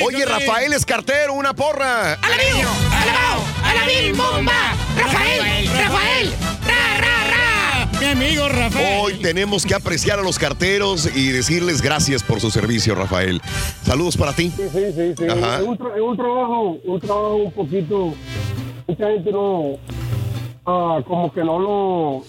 Oye, 0.05 0.25
Rafael 0.25 0.73
es 0.73 0.85
cartero, 0.85 1.33
una 1.33 1.53
porra. 1.53 2.13
¡Alabío! 2.13 2.67
¡Alabao! 2.91 3.43
¡Alabim 3.63 4.15
bomba! 4.15 4.75
¡Rafael! 4.97 5.67
¡Rafael! 5.67 6.33
¡Ra, 6.67 6.75
ra, 6.75 6.97
ra! 6.97 6.98
Mi 7.99 8.05
amigo 8.05 8.47
Rafael. 8.47 9.01
Hoy 9.03 9.13
tenemos 9.21 9.65
que 9.65 9.75
apreciar 9.75 10.19
a 10.19 10.21
los 10.23 10.39
carteros 10.39 11.09
y 11.15 11.29
decirles 11.31 11.81
gracias 11.81 12.23
por 12.23 12.39
su 12.39 12.49
servicio, 12.49 12.95
Rafael. 12.95 13.41
Saludos 13.83 14.15
para 14.15 14.33
ti. 14.33 14.49
Sí, 14.55 14.63
sí, 14.71 14.79
sí. 14.95 15.13
sí. 15.17 15.25
Ajá. 15.27 15.59
Es, 15.59 15.67
un 15.67 15.77
tra- 15.77 15.95
es 15.95 16.01
un 16.01 16.15
trabajo, 16.17 16.77
un 16.83 16.99
trabajo 16.99 17.35
un 17.35 17.51
poquito. 17.51 18.13
Mucha 18.87 19.07
gente 19.07 19.31
no. 19.31 19.73
ah, 20.65 21.01
como 21.05 21.31
que 21.33 21.43
no 21.43 21.59
lo. 21.59 22.23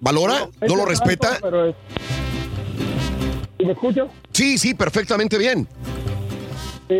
¿Valora? 0.00 0.48
¿No 0.66 0.76
lo 0.76 0.86
respeta? 0.86 1.38
Pero 1.42 1.66
es- 1.68 1.76
¿Y 3.58 3.64
me 3.66 3.72
escuchas? 3.72 4.06
Sí, 4.32 4.56
sí, 4.58 4.74
perfectamente 4.74 5.36
bien. 5.38 5.68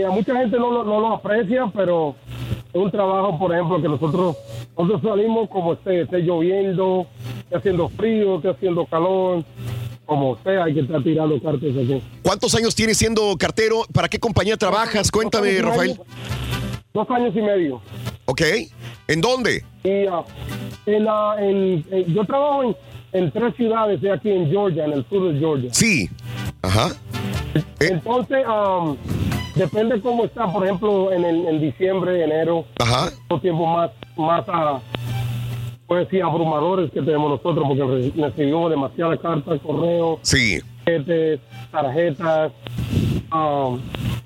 A 0.06 0.10
mucha 0.10 0.34
gente 0.36 0.56
no, 0.58 0.70
lo- 0.70 0.84
no 0.84 1.00
lo 1.00 1.14
aprecia, 1.14 1.70
pero 1.74 2.14
es 2.72 2.74
un 2.80 2.90
trabajo, 2.90 3.38
por 3.38 3.52
ejemplo, 3.54 3.80
que 3.82 3.88
nosotros 3.88 4.36
nosotros 4.76 5.02
salimos 5.02 5.48
como 5.50 5.74
esté, 5.74 6.02
esté 6.02 6.18
lloviendo, 6.20 7.06
esté 7.52 7.58
haciendo 7.58 7.88
frío, 7.90 8.36
esté 8.36 8.48
haciendo 8.50 8.86
calor, 8.86 9.44
como 10.06 10.36
sea, 10.42 10.64
hay 10.64 10.74
que 10.74 10.80
estar 10.80 11.02
tirando 11.02 11.40
cartas 11.40 11.70
aquí. 11.70 12.02
¿Cuántos 12.22 12.54
años 12.54 12.74
tienes 12.74 12.96
siendo 12.96 13.36
cartero? 13.36 13.82
¿Para 13.92 14.08
qué 14.08 14.18
compañía 14.18 14.56
trabajas? 14.56 15.10
Cuéntame, 15.10 15.52
Dos 15.54 15.62
Rafael. 15.62 15.90
medio. 15.90 16.04
Dos 16.94 17.10
años 17.10 17.36
y 17.36 17.42
medio. 17.42 17.80
¿Ok? 18.26 18.40
¿En 19.08 19.20
dónde? 19.20 19.64
Y 19.84 20.06
ah, 20.06 20.22
en 20.86 21.04
la- 21.04 21.36
en- 21.40 21.84
en- 21.90 22.14
yo 22.14 22.24
trabajo 22.24 22.62
en, 22.64 22.76
en 23.12 23.30
tres 23.30 23.54
ciudades 23.56 24.00
de 24.00 24.12
aquí 24.12 24.30
en 24.30 24.50
Georgia, 24.50 24.84
en 24.86 24.92
el 24.92 25.06
sur 25.08 25.32
de 25.32 25.38
Georgia. 25.38 25.70
Sí. 25.74 26.08
Ajá. 26.62 26.90
Entonces, 27.80 28.44
am, 28.46 28.96
depende 29.56 30.00
cómo 30.00 30.24
está, 30.24 30.50
por 30.50 30.64
ejemplo, 30.64 31.12
en, 31.12 31.24
el, 31.24 31.46
en 31.46 31.60
diciembre, 31.60 32.24
enero, 32.24 32.64
Ajá. 32.78 33.10
los 33.28 33.42
tiempos 33.42 33.68
más, 33.68 33.90
más 34.16 34.44
ah, 34.48 34.80
pues 35.92 36.08
sí, 36.10 36.20
abrumadores 36.22 36.90
que 36.90 37.02
tenemos 37.02 37.32
nosotros, 37.32 37.66
porque 37.68 37.84
re- 37.84 38.12
recibimos 38.28 38.70
demasiadas 38.70 39.20
cartas, 39.20 39.60
correos, 39.60 40.20
Sí. 40.22 40.58
tarjetas. 41.70 42.50
am, 43.30 43.78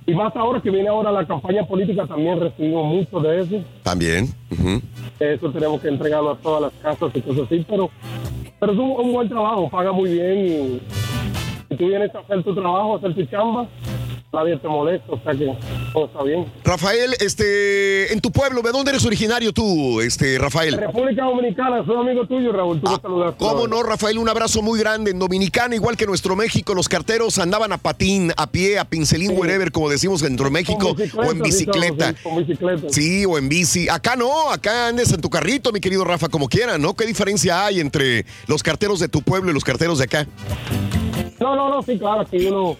y 0.07 0.15
más 0.15 0.35
ahora 0.37 0.61
que 0.61 0.71
viene 0.71 0.89
ahora 0.89 1.11
la 1.11 1.27
campaña 1.27 1.65
política, 1.67 2.07
también 2.07 2.39
recibimos 2.39 2.85
mucho 2.87 3.19
de 3.19 3.41
eso. 3.41 3.57
También. 3.83 4.27
Ujú. 4.53 4.81
Eso 5.19 5.51
tenemos 5.51 5.81
que 5.81 5.89
entregarlo 5.89 6.31
a 6.31 6.37
todas 6.37 6.63
las 6.63 6.73
casas 6.81 7.11
y 7.17 7.21
cosas 7.21 7.47
así, 7.47 7.67
pero, 7.69 7.91
pero 8.61 8.73
es 8.73 8.79
un, 8.79 8.91
un 8.93 9.13
buen 9.13 9.29
trabajo, 9.29 9.69
paga 9.69 9.91
muy 9.91 10.11
bien 10.13 10.39
y 10.39 10.81
si 11.69 11.77
tú 11.77 11.89
vienes 11.89 12.15
a 12.15 12.21
hacer 12.21 12.45
tu 12.45 12.55
trabajo, 12.55 12.95
a 12.95 12.99
hacer 12.99 13.13
tu 13.13 13.25
chamba, 13.25 13.67
nadie 14.33 14.57
te 14.59 14.69
molesta, 14.69 15.13
o 15.13 15.23
sea 15.23 15.33
que 15.33 15.47
todo 15.93 16.07
está 16.07 16.23
bien. 16.23 16.47
Rafael, 16.65 17.15
este, 17.21 18.13
en 18.13 18.21
tu 18.21 18.31
pueblo, 18.31 18.63
¿de 18.63 18.71
dónde 18.71 18.91
eres 18.91 19.05
originario 19.05 19.53
tú, 19.53 20.01
este, 20.01 20.39
Rafael? 20.39 20.77
República 20.77 21.25
Dominicana, 21.25 21.85
soy 21.85 21.97
amigo 21.97 22.27
tuyo, 22.27 22.53
Raúl, 22.53 22.81
tú 22.81 22.91
me 22.91 22.97
saludaste. 23.01 23.45
Ah, 23.45 23.49
¿Cómo 23.51 23.67
no, 23.67 23.83
Rafael? 23.83 24.19
Un 24.19 24.29
abrazo 24.29 24.63
muy 24.63 24.79
grande. 24.79 25.11
En 25.11 25.19
Dominicana, 25.19 25.75
igual 25.75 25.97
que 25.97 26.07
nuestro 26.07 26.37
México, 26.37 26.75
los 26.75 26.89
carteros 26.89 27.39
andaban 27.39 27.73
a 27.73 27.79
patín, 27.79 28.33
a 28.37 28.47
pie, 28.47 28.79
a 28.79 28.85
pincelín, 28.85 29.33
wherever, 29.37 29.71
como 29.73 29.89
decimos 29.89 30.23
en 30.23 30.37
México, 30.51 30.95
o 31.17 31.31
en 31.31 31.43
bicicleta. 31.43 32.15
Con 32.23 32.37
bicicleta. 32.39 32.89
Sí, 32.91 33.25
o 33.25 33.39
en 33.39 33.49
bici. 33.49 33.89
Acá 33.89 34.17
no, 34.17 34.51
acá 34.51 34.89
andes 34.89 35.13
en 35.13 35.21
tu 35.21 35.31
carrito, 35.31 35.73
mi 35.73 35.81
querido 35.81 36.05
Rafa, 36.05 36.29
como 36.29 36.49
quiera, 36.49 36.79
¿no? 36.79 36.95
¿Qué 36.95 37.07
diferencia 37.07 37.67
hay 37.67 37.81
entre 37.81 38.27
los 38.47 38.63
carteros 38.63 39.01
de 39.01 39.09
tu 39.09 39.23
pueblo 39.23 39.51
y 39.51 39.55
los 39.55 39.65
carteros 39.65 39.99
de 39.99 40.05
acá? 40.05 40.27
No, 41.41 41.55
no, 41.57 41.69
no, 41.69 41.83
sí, 41.83 41.99
claro, 41.99 42.21
aquí 42.23 42.47
uno, 42.47 42.77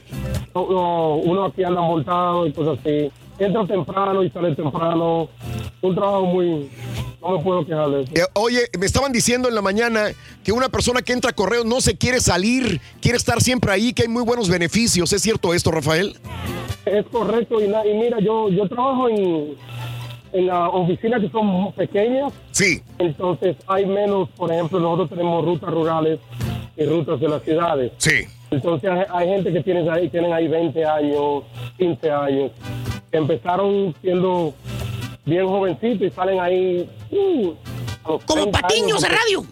uno, 0.55 1.17
uno 1.17 1.45
aquí 1.45 1.63
anda 1.65 1.81
montado 1.81 2.47
y 2.47 2.53
cosas 2.53 2.79
así. 2.81 3.11
Entra 3.39 3.67
temprano 3.67 4.23
y 4.23 4.31
sale 4.31 4.55
temprano. 4.55 5.29
Un 5.83 5.95
trabajo 5.95 6.25
muy... 6.27 6.71
No 7.21 7.37
me 7.39 7.43
puedo 7.43 7.67
quejar 7.67 7.91
de 7.91 8.03
eso. 8.03 8.13
Eh, 8.15 8.21
oye, 8.35 8.61
me 8.79 8.87
estaban 8.87 9.11
diciendo 9.13 9.49
en 9.49 9.55
la 9.55 9.63
mañana 9.63 10.05
que 10.45 10.53
una 10.53 10.69
persona 10.69 11.03
que 11.03 11.13
entra 11.13 11.31
a 11.31 11.35
correo 11.35 11.65
no 11.65 11.81
se 11.81 11.97
quiere 11.99 12.21
salir, 12.21 12.81
quiere 13.01 13.17
estar 13.19 13.41
siempre 13.41 13.73
ahí, 13.73 13.93
que 13.93 14.03
hay 14.03 14.09
muy 14.09 14.23
buenos 14.23 14.49
beneficios. 14.49 15.13
¿Es 15.13 15.23
cierto 15.23 15.53
esto, 15.53 15.71
Rafael? 15.73 16.17
Es 16.85 17.05
correcto, 17.07 17.61
y, 17.61 17.67
na- 17.69 17.85
y 17.85 17.95
mira, 17.95 18.21
yo, 18.21 18.49
yo 18.49 18.69
trabajo 18.69 19.09
en, 19.09 19.57
en 20.33 20.47
las 20.47 20.71
oficinas 20.73 21.21
que 21.21 21.29
son 21.31 21.73
pequeñas. 21.73 22.33
Sí. 22.53 22.81
Entonces 22.99 23.57
hay 23.67 23.87
menos, 23.87 24.29
por 24.37 24.53
ejemplo, 24.53 24.79
nosotros 24.79 25.11
tenemos 25.11 25.45
rutas 25.45 25.71
rurales 25.71 26.21
y 26.77 26.85
rutas 26.85 27.19
de 27.19 27.29
las 27.29 27.43
ciudades. 27.43 27.93
Sí. 27.99 28.25
Entonces 28.51 28.91
hay, 28.91 29.05
hay 29.13 29.29
gente 29.29 29.53
que 29.53 29.63
tiene 29.63 29.89
ahí, 29.91 30.09
tienen 30.09 30.33
ahí 30.33 30.49
20 30.49 30.85
años, 30.85 31.45
15 31.79 32.11
años, 32.11 32.51
que 33.11 33.17
empezaron 33.19 33.95
siendo 34.01 34.55
bien 35.25 35.47
jovencitos 35.47 36.07
y 36.07 36.11
salen 36.11 36.41
ahí... 36.41 36.89
uh, 37.11 37.53
Como 38.05 38.43
30 38.51 38.61
patiños 38.61 39.03
de 39.03 39.09
radio. 39.09 39.45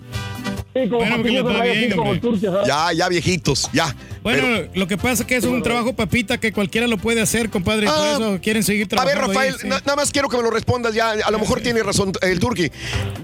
Sí, 0.75 0.89
como 0.89 0.99
Bueno, 0.99 1.17
patiños 1.17 1.47
de 1.47 1.53
radio, 1.53 1.73
bien, 1.73 1.85
así 1.93 1.97
como 2.21 2.37
¿sabes? 2.41 2.67
Ya, 2.67 2.93
ya 2.93 3.09
viejitos, 3.09 3.71
ya. 3.73 3.95
Bueno, 4.25 4.67
lo 4.75 4.87
que 4.89 4.97
pasa 4.97 5.23
es 5.23 5.27
que 5.29 5.37
es 5.37 5.45
un 5.45 5.63
trabajo 5.63 5.93
papita 5.93 6.39
que 6.39 6.51
cualquiera 6.51 6.87
lo 6.87 6.97
puede 6.97 7.21
hacer, 7.21 7.51
compadre. 7.51 7.87
Por 7.87 7.95
Ah, 7.95 8.13
eso 8.15 8.39
quieren 8.43 8.63
seguir 8.65 8.89
A 8.97 9.05
ver, 9.05 9.15
trabajando. 9.17 9.39
ahí, 9.39 9.49
Rafael, 9.51 9.55
sí. 9.61 9.69
na- 9.69 9.81
nada 9.81 9.97
más 9.97 10.11
quiero 10.11 10.31
que 10.31 10.39
me 10.39 10.43
lo 10.43 10.51
respondas 10.51 10.95
ya. 10.95 11.11
A 11.11 11.31
lo 11.31 11.39
mejor 11.39 11.61
tiene 11.61 11.83
razón 11.83 12.11
el 12.23 12.41
Turqui. 12.41 12.71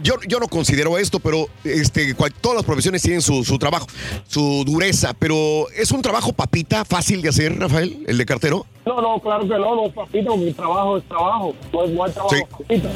Yo, 0.02 0.16
yo 0.28 0.38
no 0.38 0.46
considero 0.46 0.98
esto, 0.98 1.18
pero 1.18 1.48
este, 1.64 2.14
cual- 2.14 2.34
todas 2.38 2.56
las 2.56 2.64
profesiones 2.66 3.00
tienen 3.00 3.22
su, 3.22 3.42
su 3.44 3.58
trabajo, 3.58 3.86
su 4.28 4.62
dureza. 4.66 5.14
Pero 5.18 5.70
es 5.74 5.90
un 5.90 6.02
trabajo 6.02 6.34
papita, 6.34 6.84
fácil 6.84 7.22
de 7.22 7.30
hacer, 7.30 7.58
Rafael, 7.58 8.04
el 8.06 8.18
de 8.18 8.26
cartero. 8.26 8.66
No, 8.84 9.00
no, 9.00 9.18
claro 9.20 9.42
que 9.44 9.48
no, 9.48 9.74
no 9.76 9.86
es 9.86 9.94
papita, 9.94 10.28
porque 10.30 10.48
el 10.48 10.54
trabajo 10.54 10.98
es 10.98 11.04
trabajo, 11.04 11.54
no 11.72 11.84
es 11.84 11.94
buen 11.94 12.12
trabajo 12.12 12.36
Sí. 12.36 12.42
papita. 12.50 12.90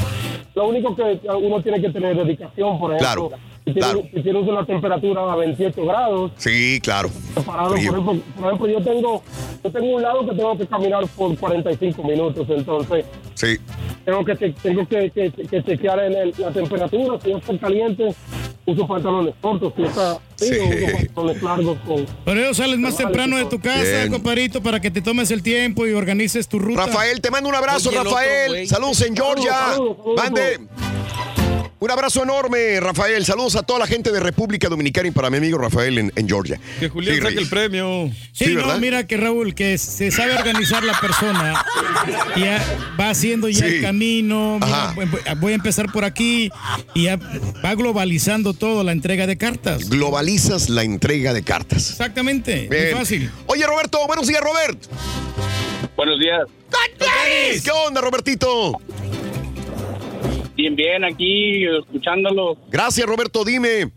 Lo 0.55 0.69
único 0.69 0.95
que 0.95 1.21
uno 1.41 1.63
tiene 1.63 1.81
que 1.81 1.89
tener 1.89 2.13
es 2.13 2.19
dedicación, 2.27 2.79
por 2.79 2.95
ejemplo. 2.95 2.99
Claro, 2.99 3.31
si, 3.65 3.73
claro. 3.75 4.03
si 4.15 4.23
tienes 4.23 4.43
una 4.47 4.65
temperatura 4.67 5.33
a 5.33 5.37
28 5.37 5.85
grados, 5.87 6.33
Sí, 6.37 6.81
claro. 6.83 7.11
parado, 7.47 7.71
por 7.71 7.79
ejemplo, 7.79 8.17
por 8.37 8.47
ejemplo, 8.47 8.69
yo 8.69 8.81
tengo, 8.83 9.23
yo 9.65 9.71
tengo 9.73 9.97
un 9.97 10.03
lado 10.03 10.29
que 10.29 10.35
tengo 10.37 10.59
que 10.59 10.67
caminar 10.67 11.07
por 11.17 11.37
45 11.39 12.03
minutos, 12.05 12.47
entonces 12.51 13.05
Sí. 13.35 13.57
tengo 14.05 14.25
que, 14.25 14.35
tengo 14.35 14.87
que, 14.87 15.11
que- 15.11 15.31
que 15.49 15.63
chequear 15.65 15.99
en 16.01 16.13
el- 16.15 16.35
la 16.39 16.51
temperatura, 16.51 17.19
si 17.23 17.33
está 17.33 17.59
caliente, 17.59 18.15
uso 18.67 18.87
pantalones 18.87 19.35
cortos, 19.41 19.73
si 19.77 19.83
está 19.83 20.19
Sí. 20.37 20.51
pantalones 21.15 21.43
largos 21.43 21.79
con... 21.87 22.05
Por 22.25 22.37
eso 22.39 22.55
sales 22.55 22.79
más 22.79 22.97
temprano 22.97 23.37
de 23.39 23.47
tu 23.47 23.59
casa, 23.61 23.83
Bien. 23.83 24.11
compadrito, 24.11 24.63
para 24.63 24.79
que 24.81 24.91
te 24.91 25.01
tomes 25.01 25.31
el 25.31 25.43
tiempo 25.43 25.87
y 25.87 25.93
organices 25.93 26.49
tu 26.49 26.59
ruta. 26.59 26.87
Rafael, 26.87 27.21
te 27.23 27.31
mando 27.31 27.49
un 27.49 27.55
abrazo, 27.55 27.89
Oye, 27.89 27.99
el 27.99 28.07
otro, 28.07 28.19
Rafael. 28.19 28.49
güey. 28.49 28.67
Saludos 28.67 29.01
en 29.03 29.17
Georgia. 29.17 29.53
Saludos, 29.53 29.97
saludos, 29.97 30.17
Mande. 30.17 30.59
Un 31.85 31.91
abrazo 31.91 32.23
enorme, 32.23 32.81
Rafael. 32.81 33.27
Saludos 33.27 33.57
a 33.57 33.63
toda 33.63 33.79
la 33.81 33.87
gente 33.87 34.11
de 34.11 34.19
República 34.19 34.71
Dominicana 34.71 35.09
y 35.09 35.11
para 35.11 35.29
mi 35.29 35.37
amigo 35.37 35.59
Rafael 35.59 35.99
en, 35.99 36.11
en 36.17 36.27
Georgia. 36.27 36.59
Que 36.81 36.89
Julián 36.89 37.17
Sí, 37.17 37.21
saque 37.21 37.39
el 37.41 37.47
premio. 37.47 38.11
Sí, 38.33 38.47
Sí, 38.47 38.55
no, 38.55 38.79
mira 38.79 39.07
que 39.07 39.19
Raúl, 39.19 39.55
que 39.55 39.77
se 39.77 40.11
sabe 40.11 40.33
organizar 40.35 40.83
la 40.83 40.99
persona, 40.99 41.63
ya 42.37 42.65
va 42.99 43.11
haciendo 43.11 43.51
ya 43.51 43.69
Sí. 43.69 43.75
el 43.75 43.83
camino, 43.83 44.59
mira, 44.65 44.95
voy- 45.37 45.53
a 45.53 45.55
empezar 45.57 45.93
por 45.93 46.07
aquí 46.07 46.51
y 46.95 47.03
ya 47.03 47.17
va 47.63 47.75
globalizando 47.75 48.55
todo 48.55 48.83
la 48.83 48.93
entrega 48.93 49.27
de 49.27 49.37
cartas. 49.37 49.87
Globalizas 49.91 50.71
la 50.71 50.85
entrega 50.85 51.35
de 51.35 51.43
cartas. 51.43 51.91
Exactamente, 51.91 52.67
muy 52.71 52.79
Bien. 52.79 52.97
fácil. 52.97 53.31
Oye, 53.45 53.67
Roberto, 53.67 53.99
buenos 54.07 54.27
días, 54.27 54.41
Robert. 54.41 54.83
Buenos 55.99 56.19
días. 56.19 56.41
¿Qué 57.63 57.71
onda, 57.71 58.01
Robertito? 58.01 58.81
Bien, 60.57 60.77
bien, 60.77 61.05
aquí 61.05 61.65
escuchándolo. 61.67 62.57
Gracias, 62.71 63.07
Roberto. 63.07 63.45
Dime. 63.45 63.91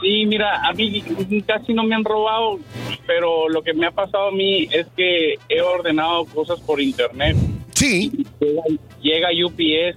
Sí, 0.00 0.26
mira, 0.26 0.60
a 0.68 0.72
mí 0.72 1.02
casi 1.46 1.72
no 1.72 1.84
me 1.84 1.94
han 1.94 2.04
robado, 2.04 2.58
pero 3.06 3.48
lo 3.48 3.62
que 3.62 3.72
me 3.72 3.86
ha 3.86 3.92
pasado 3.92 4.28
a 4.28 4.32
mí 4.32 4.68
es 4.72 4.86
que 4.96 5.34
he 5.48 5.60
ordenado 5.62 6.24
cosas 6.26 6.60
por 6.60 6.80
internet. 6.80 7.36
Sí. 7.74 8.10
Llega, 8.40 8.62
llega 9.00 9.28
UPS 9.46 9.96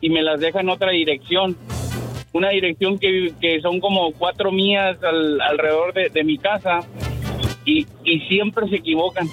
y 0.00 0.08
me 0.10 0.22
las 0.22 0.40
deja 0.40 0.60
en 0.60 0.68
otra 0.68 0.92
dirección. 0.92 1.56
Una 2.32 2.50
dirección 2.50 2.96
que, 2.98 3.32
que 3.40 3.60
son 3.60 3.80
como 3.80 4.12
cuatro 4.12 4.52
millas 4.52 5.02
al- 5.02 5.40
alrededor 5.40 5.92
de, 5.94 6.10
de 6.10 6.22
mi 6.24 6.38
casa 6.38 6.80
y, 7.64 7.86
y 8.04 8.20
siempre 8.28 8.68
se 8.68 8.76
equivocan. 8.76 9.26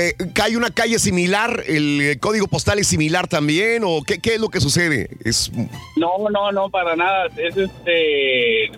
Eh, 0.00 0.14
¿Hay 0.40 0.54
una 0.54 0.70
calle 0.70 1.00
similar? 1.00 1.64
¿El 1.66 2.00
eh, 2.00 2.18
código 2.20 2.46
postal 2.46 2.78
es 2.78 2.86
similar 2.86 3.26
también? 3.26 3.82
¿O 3.84 4.02
qué, 4.02 4.20
qué 4.20 4.34
es 4.34 4.40
lo 4.40 4.48
que 4.48 4.60
sucede? 4.60 5.08
Es 5.24 5.50
No, 5.96 6.28
no, 6.30 6.52
no, 6.52 6.70
para 6.70 6.94
nada. 6.94 7.26
Es 7.36 7.56
este 7.56 8.70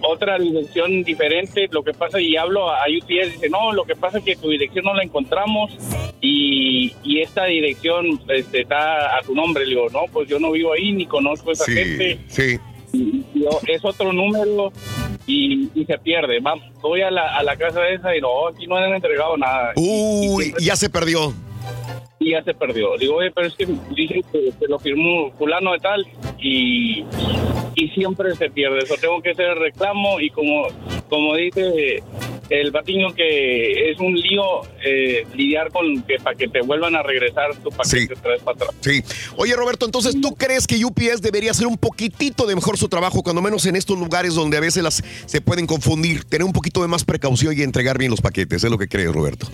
otra 0.00 0.38
dirección 0.38 1.02
diferente. 1.02 1.66
Lo 1.72 1.82
que 1.82 1.92
pasa, 1.92 2.20
y 2.20 2.36
hablo 2.36 2.70
a 2.70 2.82
UPS, 2.82 3.32
dice, 3.32 3.48
no, 3.48 3.72
lo 3.72 3.82
que 3.82 3.96
pasa 3.96 4.18
es 4.18 4.24
que 4.24 4.36
tu 4.36 4.50
dirección 4.50 4.84
no 4.84 4.94
la 4.94 5.02
encontramos 5.02 5.72
y, 6.20 6.94
y 7.02 7.20
esta 7.20 7.46
dirección 7.46 8.20
este, 8.28 8.60
está 8.60 9.18
a 9.18 9.22
tu 9.22 9.34
nombre. 9.34 9.64
Le 9.64 9.70
digo, 9.70 9.88
no, 9.90 10.02
pues 10.12 10.28
yo 10.28 10.38
no 10.38 10.52
vivo 10.52 10.72
ahí 10.72 10.92
ni 10.92 11.06
conozco 11.06 11.50
a 11.50 11.54
esa 11.54 11.64
gente. 11.64 12.20
Sí. 12.28 12.60
Yo- 12.92 13.60
es 13.66 13.84
otro 13.84 14.12
número 14.12 14.72
y, 15.26 15.68
y 15.74 15.84
se 15.84 15.98
pierde. 15.98 16.40
Vamos, 16.40 16.64
voy 16.80 17.00
a 17.02 17.10
la, 17.10 17.36
a 17.36 17.42
la 17.42 17.56
casa 17.56 17.88
esa 17.88 18.14
y 18.16 18.20
no, 18.20 18.48
aquí 18.48 18.66
no 18.66 18.76
han 18.76 18.92
entregado 18.94 19.36
nada. 19.36 19.72
Uy, 19.76 20.52
ya 20.60 20.76
se 20.76 20.88
perdió. 20.90 21.32
y 22.18 22.30
ya 22.32 22.42
se 22.44 22.54
perdió. 22.54 22.96
Digo, 22.98 23.16
oye, 23.16 23.30
pero 23.32 23.46
es 23.48 23.54
que 23.54 23.66
dicen 23.96 24.22
que, 24.30 24.50
que 24.58 24.66
lo 24.68 24.78
firmó 24.78 25.30
fulano 25.38 25.72
de 25.72 25.78
tal 25.78 26.06
y, 26.38 27.04
y 27.74 27.88
siempre 27.94 28.34
se 28.36 28.48
pierde. 28.50 28.78
Eso 28.80 28.94
tengo 29.00 29.20
que 29.22 29.30
hacer 29.30 29.46
el 29.46 29.56
reclamo 29.58 30.20
y 30.20 30.30
como, 30.30 30.68
como 31.08 31.34
dice 31.34 32.02
el 32.50 32.70
batiño 32.70 33.14
que 33.14 33.90
es 33.90 33.98
un 33.98 34.14
lío 34.14 34.42
eh, 34.84 35.26
lidiar 35.34 35.70
con 35.70 36.02
que 36.02 36.16
para 36.16 36.36
que 36.36 36.48
te 36.48 36.60
vuelvan 36.60 36.94
a 36.96 37.02
regresar 37.02 37.54
tu 37.62 37.70
paquete 37.70 38.14
otra 38.14 38.32
vez 38.32 38.42
para 38.42 38.56
atrás. 38.56 38.70
Sí. 38.80 39.02
Oye, 39.36 39.54
Roberto, 39.56 39.86
entonces, 39.86 40.20
¿tú 40.20 40.34
crees 40.34 40.66
que 40.66 40.84
UPS 40.84 41.22
debería 41.22 41.50
hacer 41.52 41.66
un 41.66 41.78
poquitito 41.78 42.46
de 42.46 42.54
mejor 42.54 42.76
su 42.76 42.88
trabajo, 42.88 43.22
cuando 43.22 43.40
menos 43.42 43.64
en 43.66 43.76
estos 43.76 43.98
lugares 43.98 44.34
donde 44.34 44.56
a 44.56 44.60
veces 44.60 44.82
las 44.82 45.02
se 45.26 45.40
pueden 45.40 45.66
confundir, 45.66 46.24
tener 46.24 46.44
un 46.44 46.52
poquito 46.52 46.82
de 46.82 46.88
más 46.88 47.04
precaución 47.04 47.56
y 47.56 47.62
entregar 47.62 47.98
bien 47.98 48.10
los 48.10 48.20
paquetes? 48.20 48.64
Es 48.64 48.70
lo 48.70 48.78
que 48.78 48.88
crees, 48.88 49.12
Roberto. 49.12 49.46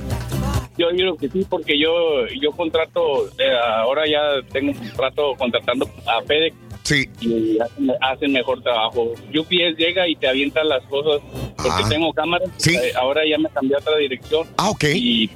Yo 0.76 0.90
digo 0.92 1.16
que 1.16 1.28
sí, 1.28 1.44
porque 1.48 1.78
yo 1.78 2.26
yo 2.40 2.52
contrato, 2.52 3.26
eh, 3.38 3.50
ahora 3.78 4.06
ya 4.06 4.20
tengo 4.52 4.70
un 4.70 4.78
contrato 4.78 5.34
contratando 5.36 5.90
a 6.06 6.22
FedEx 6.22 6.56
Sí. 6.84 7.08
y 7.20 7.58
hacen, 7.58 7.90
hacen 8.00 8.32
mejor 8.32 8.62
trabajo. 8.62 9.12
UPS 9.34 9.76
llega 9.76 10.08
y 10.08 10.16
te 10.16 10.28
avienta 10.28 10.62
las 10.64 10.82
cosas 10.84 11.20
porque 11.62 11.82
Ah. 11.84 11.88
tengo 11.88 12.12
cámaras. 12.12 12.48
eh, 12.66 12.92
ahora 12.96 13.22
ya 13.28 13.36
me 13.38 13.48
cambié 13.50 13.76
a 13.76 13.78
otra 13.80 13.96
dirección. 13.96 14.46
Ah, 14.56 14.70
ok. 14.70 14.84
Y 14.94 15.28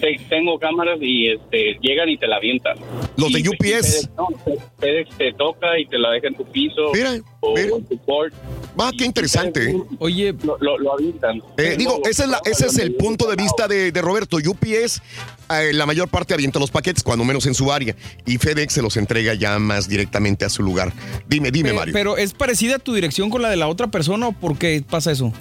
te- 0.00 0.20
tengo 0.28 0.58
cámaras 0.58 0.98
y 1.00 1.28
este 1.30 1.78
llegan 1.80 2.08
y 2.08 2.16
te 2.16 2.26
la 2.26 2.36
avientan. 2.36 2.76
Los 3.16 3.32
de 3.32 3.40
Y- 3.40 3.48
UPS. 3.48 4.08
FedEx, 4.08 4.10
no, 4.16 4.28
FedEx 4.80 5.16
te 5.18 5.32
toca 5.34 5.78
y 5.78 5.86
te 5.86 5.98
la 5.98 6.10
deja 6.10 6.28
en 6.28 6.34
tu 6.36 6.44
piso. 6.46 6.90
Mira, 6.94 7.12
o 7.40 7.54
mira. 7.54 7.76
en 7.76 7.84
tu 7.86 7.98
port. 7.98 8.32
Va, 8.80 8.90
qué 8.96 9.04
interesante. 9.04 9.76
Oye, 9.98 10.34
lo, 10.44 10.56
lo, 10.58 10.78
lo 10.78 10.94
avientan. 10.94 11.42
Eh, 11.58 11.74
digo, 11.76 12.00
ese 12.08 12.22
es, 12.22 12.28
la- 12.30 12.40
ese 12.44 12.66
es 12.66 12.78
el 12.78 12.94
punto 12.94 13.28
de 13.28 13.36
vista 13.36 13.68
de, 13.68 13.92
de 13.92 14.00
Roberto. 14.00 14.38
UPS, 14.38 15.02
eh, 15.60 15.72
la 15.72 15.86
mayor 15.86 16.08
parte 16.08 16.34
avienta 16.34 16.58
los 16.58 16.70
paquetes, 16.70 17.02
cuando 17.02 17.24
menos 17.24 17.46
en 17.46 17.54
su 17.54 17.72
área, 17.72 17.94
y 18.24 18.38
FedEx 18.38 18.72
se 18.72 18.82
los 18.82 18.96
entrega 18.96 19.34
ya 19.34 19.58
más 19.58 19.88
directamente 19.88 20.44
a 20.44 20.48
su 20.48 20.62
lugar. 20.62 20.92
Dime, 21.28 21.50
dime, 21.50 21.70
Pe- 21.70 21.76
Mario. 21.76 21.92
Pero 21.92 22.16
¿es 22.16 22.32
parecida 22.32 22.78
tu 22.78 22.94
dirección 22.94 23.28
con 23.30 23.42
la 23.42 23.50
de 23.50 23.56
la 23.56 23.68
otra 23.68 23.88
persona 23.88 24.28
o 24.28 24.32
por 24.32 24.56
qué 24.58 24.82
pasa 24.88 25.10
eso? 25.12 25.32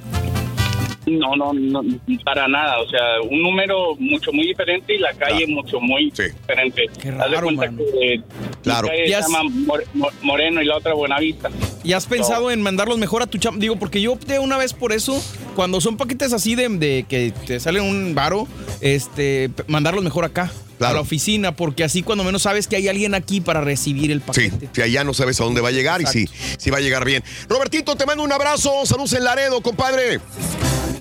No, 1.08 1.36
no, 1.36 1.52
no, 1.54 1.82
para 2.24 2.48
nada. 2.48 2.80
O 2.80 2.88
sea, 2.88 3.00
un 3.30 3.42
número 3.42 3.96
mucho 3.98 4.32
muy 4.32 4.48
diferente 4.48 4.94
y 4.96 5.00
la 5.00 5.14
calle 5.14 5.48
mucho 5.48 5.80
muy 5.80 6.12
diferente. 6.12 6.86
Haz 7.20 7.32
de 7.32 7.38
cuenta 7.42 7.70
que 7.70 8.22
Claro. 8.62 8.84
mi 8.84 8.90
calle 8.90 9.10
Ya 9.10 9.24
se 9.24 9.32
llama 9.32 9.50
More- 9.50 9.86
Mo- 9.94 10.10
Moreno 10.22 10.62
y 10.62 10.66
la 10.66 10.78
otra 10.78 10.94
Buenavista. 10.94 11.50
¿Y 11.84 11.94
has 11.94 12.06
pensado 12.06 12.52
en 12.52 12.62
mandarlos 12.62 13.00
mejor 13.00 13.24
a 13.24 13.26
tu 13.28 13.40
chamba? 13.40 13.60
Digo, 13.60 13.76
porque 13.78 14.00
yo 14.02 14.14
opté 14.14 14.38
una 14.38 14.58
vez 14.58 14.74
por 14.74 14.92
eso, 14.94 15.20
cuando 15.56 15.82
son 15.82 15.98
paquetes 15.98 16.34
así 16.34 16.54
de, 16.56 16.70
de 16.70 17.06
que 17.10 17.34
te 17.48 17.60
sale 17.60 17.82
un 17.82 18.14
varo, 18.14 18.48
este, 18.82 19.50
mandarlos 19.68 20.04
mejor 20.04 20.26
acá, 20.26 20.52
a 20.90 20.94
la 20.94 21.02
oficina, 21.02 21.56
porque 21.56 21.84
así 21.84 22.04
cuando 22.04 22.24
menos 22.24 22.42
sabes 22.44 22.68
que 22.68 22.76
hay 22.76 22.88
alguien 22.88 23.14
aquí 23.14 23.42
para 23.42 23.62
recibir 23.62 24.12
el 24.12 24.20
Sí, 24.34 24.50
paquete. 24.50 24.70
si 24.74 24.82
allá 24.82 25.04
no 25.04 25.14
sabes 25.14 25.40
a 25.40 25.44
dónde 25.44 25.62
va 25.62 25.70
a 25.70 25.72
llegar 25.72 26.02
y 26.02 26.06
si, 26.08 26.28
si 26.58 26.70
va 26.70 26.78
a 26.78 26.82
llegar 26.82 27.06
bien. 27.06 27.24
Robertito, 27.50 27.96
te 27.96 28.06
mando 28.06 28.24
un 28.24 28.32
abrazo. 28.32 28.86
Saludos 28.86 29.14
en 29.14 29.24
Laredo, 29.24 29.62
compadre. 29.62 30.20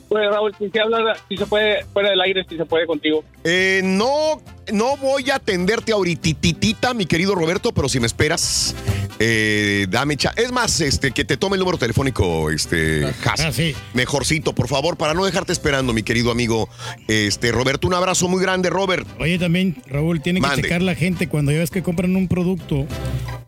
Pues 0.08 0.28
Raúl, 0.28 0.52
si 0.58 0.68
se 0.70 0.80
habla, 0.80 1.16
si 1.28 1.36
se 1.36 1.46
puede, 1.46 1.84
fuera 1.92 2.10
del 2.10 2.20
aire, 2.20 2.44
si 2.48 2.56
se 2.56 2.64
puede 2.64 2.84
contigo. 2.84 3.22
Eh, 3.44 3.80
no, 3.84 4.42
no 4.72 4.96
voy 4.96 5.30
a 5.30 5.36
atenderte 5.36 5.92
ahoritititita, 5.92 6.94
mi 6.94 7.06
querido 7.06 7.34
Roberto, 7.36 7.70
pero 7.72 7.88
si 7.88 8.00
me 8.00 8.06
esperas, 8.08 8.74
eh, 9.22 9.86
dame 9.90 10.16
cha. 10.16 10.32
Es 10.36 10.50
más, 10.50 10.80
este, 10.80 11.10
que 11.12 11.24
te 11.24 11.36
tome 11.36 11.54
el 11.56 11.60
número 11.60 11.76
telefónico, 11.78 12.50
este, 12.50 13.04
Has. 13.24 13.40
Ah, 13.40 13.52
sí. 13.52 13.74
Mejorcito, 13.94 14.54
por 14.54 14.66
favor, 14.66 14.96
para 14.96 15.12
no 15.14 15.24
dejarte 15.24 15.52
esperando, 15.52 15.92
mi 15.92 16.02
querido 16.02 16.30
amigo, 16.30 16.68
este, 17.06 17.52
Roberto. 17.52 17.86
Un 17.86 17.94
abrazo 17.94 18.28
muy 18.28 18.40
grande, 18.42 18.70
Robert. 18.70 19.06
Oye, 19.20 19.38
también, 19.38 19.76
Raúl, 19.86 20.22
tiene 20.22 20.40
que 20.40 20.46
Mande. 20.46 20.62
checar 20.62 20.80
la 20.82 20.94
gente 20.94 21.28
cuando 21.28 21.52
ya 21.52 21.58
ves 21.58 21.70
que 21.70 21.82
compran 21.82 22.16
un 22.16 22.28
producto, 22.28 22.86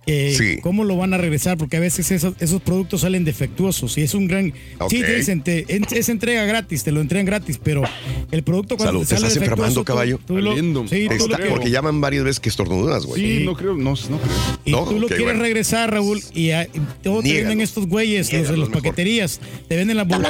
eh, 0.07 0.34
Sí. 0.36 0.59
cómo 0.62 0.84
lo 0.84 0.97
van 0.97 1.15
a 1.15 1.17
regresar, 1.18 1.57
porque 1.57 1.76
a 1.78 1.81
veces 1.81 2.10
esos, 2.10 2.34
esos 2.41 2.60
productos 2.60 3.01
salen 3.02 3.25
defectuosos 3.25 3.97
y 3.99 4.02
es 4.02 4.15
un 4.15 4.26
gran... 4.28 4.52
Ok. 4.78 4.91
Sí, 4.91 5.01
te 5.01 5.15
dicen, 5.17 5.42
te- 5.42 5.65
es 5.68 6.09
entrega 6.10 6.44
gratis, 6.44 6.84
te 6.84 6.92
lo 6.92 7.01
entregan 7.01 7.25
gratis, 7.25 7.59
pero 7.62 7.83
el 8.31 8.42
producto 8.42 8.76
cuando 8.76 8.92
Salud, 8.92 9.01
¿te 9.02 9.07
sale 9.15 9.26
estás 9.28 9.34
defectuoso... 9.34 9.44
enfermando, 9.62 9.81
tú- 9.81 9.84
caballo? 9.84 10.20
tú 10.26 10.36
lo- 10.39 10.55
sí, 10.89 11.07
tú 11.09 11.15
lo 11.17 11.25
Está- 11.25 11.36
que- 11.39 11.49
porque 11.51 11.70
llaman 11.70 12.01
varias 12.01 12.25
veces 12.25 12.41
que 12.41 12.49
estornudas, 12.49 13.07
güey. 13.07 13.39
Sí, 13.39 13.44
no 13.44 13.55
creo, 13.57 13.75
no, 13.75 13.91
no 13.92 13.97
creo. 13.97 14.59
Y 14.65 14.73
No, 14.73 14.84
tú 14.84 14.99
lo 14.99 15.07
quieres 15.07 15.25
bueno. 15.25 15.41
regresar, 15.41 15.62
Raúl, 15.87 16.23
y, 16.35 16.51
ah, 16.51 16.67
y 16.73 16.79
todo 17.03 17.23
te 17.23 17.33
venden 17.35 17.61
estos 17.61 17.87
güeyes, 17.87 18.33
los 18.33 18.49
de 18.49 18.57
las 18.57 18.69
paqueterías. 18.69 19.41
Te 19.69 19.77
venden 19.77 19.97
las, 19.97 20.07
bol- 20.07 20.23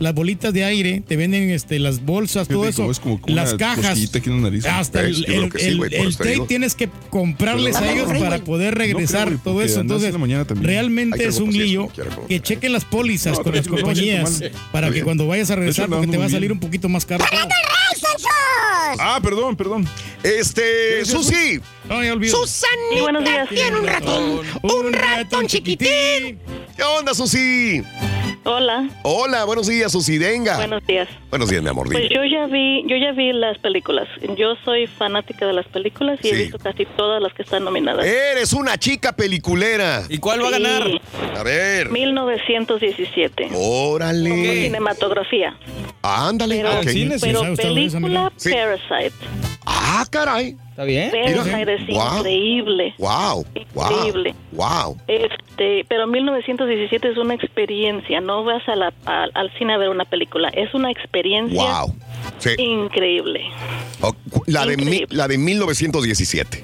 las 0.00 0.14
bolitas 0.14 0.52
de 0.52 0.64
aire, 0.64 1.02
te 1.06 1.16
venden 1.16 1.50
este, 1.50 1.78
las 1.78 2.04
bolsas, 2.04 2.48
todo 2.48 2.66
eso. 2.66 2.90
es 2.90 3.00
como 3.00 3.20
una 3.26 3.34
las 3.42 3.54
cajas. 3.54 3.84
cosquillita 3.86 4.18
aquí 4.18 4.30
en 4.30 4.36
la 4.36 4.42
nariz. 4.42 4.66
Hasta 4.66 5.00
el, 5.02 5.24
el- 5.26 5.52
sí, 5.58 5.74
güey, 5.76 5.90
tienes 6.46 6.74
que 6.74 6.88
comprarles 7.10 7.76
a 7.76 7.92
ellos 7.92 8.08
para 8.18 8.38
poder 8.44 8.74
regresar 8.74 9.30
No 9.30 9.38
creo, 9.38 9.54
güey, 9.54 9.54
todo 9.54 9.62
eso. 9.62 9.74
en 9.80 9.80
Entonces, 9.82 10.14
realmente 10.60 11.24
es 11.24 11.38
un 11.38 11.52
lío 11.52 11.88
que 12.28 12.40
chequen 12.40 12.72
las 12.72 12.84
pólizas 12.84 13.38
No, 13.38 13.44
con 13.44 13.54
las 13.54 13.68
compañías 13.68 14.42
para 14.72 14.90
que 14.90 15.02
cuando 15.02 15.26
vayas 15.26 15.50
a 15.50 15.56
regresar, 15.56 15.88
porque 15.88 16.06
te 16.06 16.16
va 16.18 16.26
a 16.26 16.30
salir 16.30 16.52
un 16.52 16.60
poquito 16.60 16.88
más 16.88 17.04
caro. 17.06 17.24
Ah, 18.98 19.20
perdón, 19.22 19.56
perdón. 19.56 19.86
Este, 20.22 21.04
Susi. 21.04 21.60
Olvidé. 21.96 22.32
Sí, 22.46 23.00
buenos 23.00 23.24
días. 23.24 23.48
Tiene 23.48 23.78
un 23.78 23.86
ratón, 23.86 24.40
un 24.62 24.92
ratón 24.92 25.46
chiquitín. 25.46 26.40
¿Qué 26.76 26.82
onda, 26.98 27.12
Susi? 27.14 27.82
Hola, 28.44 28.88
Hola, 29.04 29.44
buenos 29.44 29.68
días, 29.68 29.92
Susi. 29.92 30.18
Venga. 30.18 30.56
buenos 30.56 30.84
días. 30.84 31.08
Buenos 31.30 31.48
días, 31.48 31.62
mi 31.62 31.68
amor. 31.68 31.86
Pues 31.86 32.08
yo 32.10 32.24
ya 32.24 32.46
vi, 32.46 32.82
yo 32.88 32.96
ya 32.96 33.12
vi 33.12 33.32
las 33.32 33.56
películas. 33.58 34.08
Yo 34.36 34.56
soy 34.64 34.88
fanática 34.88 35.46
de 35.46 35.52
las 35.52 35.66
películas 35.68 36.18
y 36.24 36.28
he 36.28 36.34
visto 36.34 36.58
casi 36.58 36.84
todas 36.96 37.22
las 37.22 37.32
que 37.34 37.42
están 37.42 37.62
nominadas. 37.62 38.04
Eres 38.04 38.52
una 38.52 38.76
chica 38.78 39.12
peliculera. 39.12 40.02
¿Y 40.08 40.18
cuál 40.18 40.42
va 40.42 40.48
a 40.48 40.50
ganar? 40.52 40.82
A 41.36 41.42
ver. 41.44 41.90
1917. 41.90 43.50
Órale. 43.54 44.30
Como 44.30 44.42
cinematografía. 44.44 45.56
Ándale. 46.02 46.64
Pero, 47.20 47.42
pero 47.42 47.54
película 47.54 48.32
Sí. 48.36 48.50
Parasite. 48.50 49.14
Ah, 49.66 50.04
caray. 50.10 50.56
¿Está 50.72 50.84
bien? 50.84 51.10
Parasite 51.10 51.74
es 51.74 51.86
Wow. 51.88 52.16
increíble. 52.18 52.94
Wow. 52.98 53.44
Increíble. 53.54 54.34
Wow. 54.52 54.96
Este, 55.06 55.84
pero 55.86 56.06
1917 56.06 57.10
es 57.10 57.18
una 57.18 57.34
experiencia. 57.34 58.20
No 58.22 58.42
vas 58.42 58.66
a 58.68 58.74
la- 58.76 58.92
al- 59.04 59.30
al 59.34 59.52
cine 59.58 59.74
a 59.74 59.76
ver 59.76 59.90
una 59.90 60.06
película. 60.06 60.48
Es 60.48 60.72
una 60.72 60.90
experiencia 60.90 61.60
Wow. 61.82 61.94
Sí. 62.38 62.50
increíble. 62.58 63.42
Oh, 64.00 64.14
La 64.46 64.66
de, 64.66 64.76
mi- 64.76 64.82
Increíble. 64.84 65.06
la 65.16 65.28
de 65.28 65.38
1917. 65.38 66.62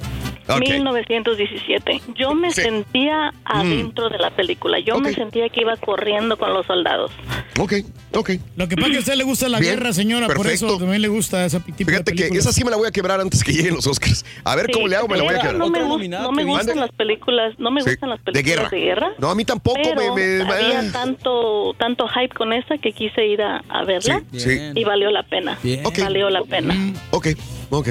Ok. 0.50 0.60
1917. 0.60 2.00
Yo 2.16 2.34
me 2.34 2.50
Sí. 2.50 2.62
Mm. 2.62 2.64
sentía 2.64 3.34
adentro 3.44 4.08
de 4.08 4.16
la 4.18 4.30
película. 4.30 4.78
Yo 4.80 4.98
me 4.98 5.12
sentía 5.12 5.48
que 5.50 5.60
iba 5.60 5.76
corriendo 5.76 6.38
con 6.38 6.54
los 6.54 6.64
soldados. 6.66 7.10
Ok, 7.58 7.74
ok. 8.14 8.30
Lo 8.56 8.66
que 8.66 8.76
pasa 8.76 8.86
es 8.88 8.92
que 8.92 8.96
a 8.96 9.00
usted 9.00 9.14
le 9.16 9.24
gusta 9.24 9.48
la 9.50 9.58
Bien, 9.60 9.74
guerra, 9.74 9.92
señora, 9.92 10.26
por 10.26 10.36
perfecto. 10.38 10.66
eso 10.68 10.78
también 10.78 11.02
le 11.02 11.08
gusta 11.08 11.44
ese 11.44 11.60
tipo 11.60 11.76
de 11.76 11.84
Fíjate 11.84 12.12
que 12.12 12.16
películas. 12.18 12.44
esa 12.46 12.52
sí 12.52 12.64
me 12.64 12.70
la 12.70 12.76
voy 12.78 12.88
a 12.88 12.90
quebrar 12.92 13.20
antes 13.20 13.44
que 13.44 13.52
lleguen 13.52 13.74
los 13.74 13.86
Oscars. 13.86 14.24
A 14.44 14.56
ver 14.56 14.66
Sí, 14.66 14.72
cómo 14.72 14.88
le 14.88 14.96
hago, 14.96 15.06
me 15.08 15.18
la 15.18 15.22
voy 15.24 15.30
a 15.30 15.36
de 15.36 15.40
quebrar. 15.42 15.58
No 15.58 15.68
me, 15.68 15.80
gust- 15.82 16.08
no 16.08 16.32
me 16.32 16.44
gustan 16.44 16.66
Mande. 16.66 16.80
las 16.80 16.92
películas, 16.92 17.54
no 17.58 17.70
me 17.70 17.82
Sí, 17.82 17.90
gustan 17.90 18.08
las 18.10 18.18
de 18.24 18.32
películas 18.32 18.56
guerra. 18.56 18.70
de 18.70 18.78
guerra. 18.80 19.10
No, 19.18 19.30
a 19.30 19.34
mí 19.34 19.44
tampoco 19.44 19.80
pero 19.82 20.14
me... 20.14 20.44
me- 20.44 20.50
había 20.50 20.80
ah. 20.80 20.84
tanto 20.92 21.74
tanto 21.78 22.08
hype 22.08 22.34
con 22.34 22.52
esta 22.54 22.78
que 22.78 22.92
quise 22.92 23.26
ir 23.26 23.42
a, 23.42 23.62
a 23.68 23.84
verla 23.84 24.22
Sí, 24.32 24.40
sí. 24.40 24.58
y 24.74 24.84
valió 24.84 25.10
la 25.10 25.24
pena. 25.24 25.47
Bien. 25.62 25.86
Ok. 25.86 25.98
Valió 26.00 26.28
la 26.30 26.42
pena. 26.42 26.74
Ok, 27.10 27.28
ok. 27.70 27.88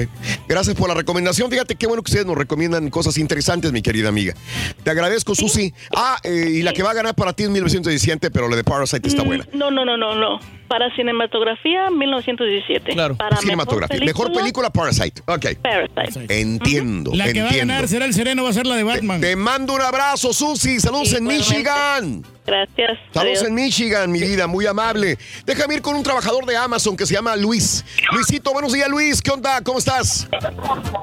Gracias 0.48 0.76
por 0.76 0.88
la 0.88 0.94
recomendación. 0.94 1.50
Fíjate 1.50 1.76
qué 1.76 1.86
bueno 1.86 2.02
que 2.02 2.10
ustedes 2.10 2.26
nos 2.26 2.36
recomiendan 2.36 2.90
cosas 2.90 3.18
interesantes, 3.18 3.72
mi 3.72 3.82
querida 3.82 4.08
amiga. 4.08 4.34
Te 4.84 4.90
agradezco, 4.90 5.34
Susi. 5.34 5.72
Ah, 5.94 6.18
eh, 6.22 6.48
y 6.50 6.62
la 6.62 6.72
que 6.72 6.82
va 6.82 6.90
a 6.90 6.94
ganar 6.94 7.14
para 7.14 7.32
ti 7.32 7.44
es 7.44 7.50
1917, 7.50 8.30
pero 8.30 8.48
la 8.48 8.56
de 8.56 8.64
Parasite 8.64 9.08
está 9.08 9.24
Mm, 9.24 9.26
buena. 9.26 9.48
No, 9.52 9.70
no, 9.70 9.84
no, 9.84 9.96
no, 9.96 10.14
no. 10.14 10.40
Para 10.68 10.94
cinematografía, 10.94 11.88
1917. 11.90 12.92
Claro. 12.92 13.16
Para 13.16 13.38
Cinematografía. 13.38 14.00
Mejor 14.04 14.32
película, 14.32 14.70
Parasite. 14.70 15.22
Ok. 15.26 15.46
Parasite. 15.62 16.40
Entiendo. 16.40 17.12
La 17.14 17.32
que 17.32 17.40
va 17.40 17.46
a 17.46 17.50
entiendo. 17.50 17.72
ganar 17.72 17.88
será 17.88 18.04
el 18.04 18.12
sereno, 18.12 18.44
va 18.44 18.50
a 18.50 18.52
ser 18.52 18.66
la 18.66 18.76
de 18.76 18.82
Batman. 18.84 19.20
Te 19.20 19.34
mando 19.34 19.74
un 19.74 19.80
abrazo, 19.80 20.32
Susi. 20.34 20.78
Saludos 20.78 21.12
en 21.14 21.22
Igualmente. 21.24 21.48
Michigan. 21.48 22.24
Gracias. 22.46 22.98
Saludos 23.12 23.38
Adiós. 23.38 23.48
en 23.48 23.54
Michigan, 23.54 24.10
mi 24.10 24.20
vida, 24.20 24.46
muy 24.46 24.64
amable. 24.66 25.18
Déjame 25.44 25.74
ir 25.74 25.82
con 25.82 25.94
un 25.96 26.02
trabajador 26.02 26.46
de 26.46 26.56
Amazon 26.56 26.96
que 26.96 27.04
se 27.06 27.14
llama 27.14 27.36
Luis. 27.36 27.84
Luisito, 28.12 28.52
buenos 28.52 28.72
días, 28.72 28.88
Luis. 28.88 29.20
¿Qué 29.22 29.30
onda? 29.30 29.60
¿Cómo 29.62 29.78
estás? 29.78 30.28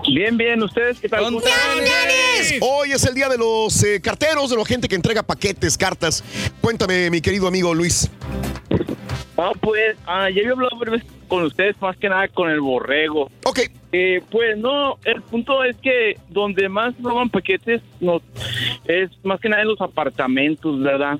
Bien, 0.07 0.37
bien. 0.37 0.61
¿Ustedes 0.63 0.99
qué 0.99 1.09
tal? 1.09 1.23
Tenis. 1.41 2.59
Hoy 2.61 2.91
es 2.91 3.03
el 3.05 3.13
día 3.15 3.29
de 3.29 3.37
los 3.37 3.83
eh, 3.83 3.99
carteros, 4.01 4.49
de 4.49 4.57
la 4.57 4.65
gente 4.65 4.87
que 4.87 4.95
entrega 4.95 5.21
paquetes, 5.23 5.77
cartas. 5.77 6.23
Cuéntame, 6.61 7.09
mi 7.09 7.21
querido 7.21 7.47
amigo 7.47 7.73
Luis. 7.73 8.09
Ah, 9.37 9.51
pues, 9.59 9.97
ah, 10.05 10.29
ya 10.29 10.41
había 10.41 10.51
hablado 10.51 10.77
varias 10.77 11.03
veces 11.03 11.11
con 11.27 11.43
ustedes, 11.43 11.79
más 11.81 11.97
que 11.97 12.09
nada 12.09 12.27
con 12.27 12.49
el 12.49 12.61
borrego. 12.61 13.29
Ok. 13.45 13.59
Eh, 13.91 14.21
pues 14.29 14.57
no, 14.57 14.97
el 15.05 15.21
punto 15.21 15.63
es 15.63 15.77
que 15.77 16.17
donde 16.29 16.67
más 16.67 16.93
roban 17.01 17.29
paquetes 17.29 17.81
no, 17.99 18.21
es 18.85 19.09
más 19.23 19.39
que 19.39 19.49
nada 19.49 19.61
en 19.61 19.69
los 19.69 19.81
apartamentos, 19.81 20.79
¿verdad? 20.81 21.19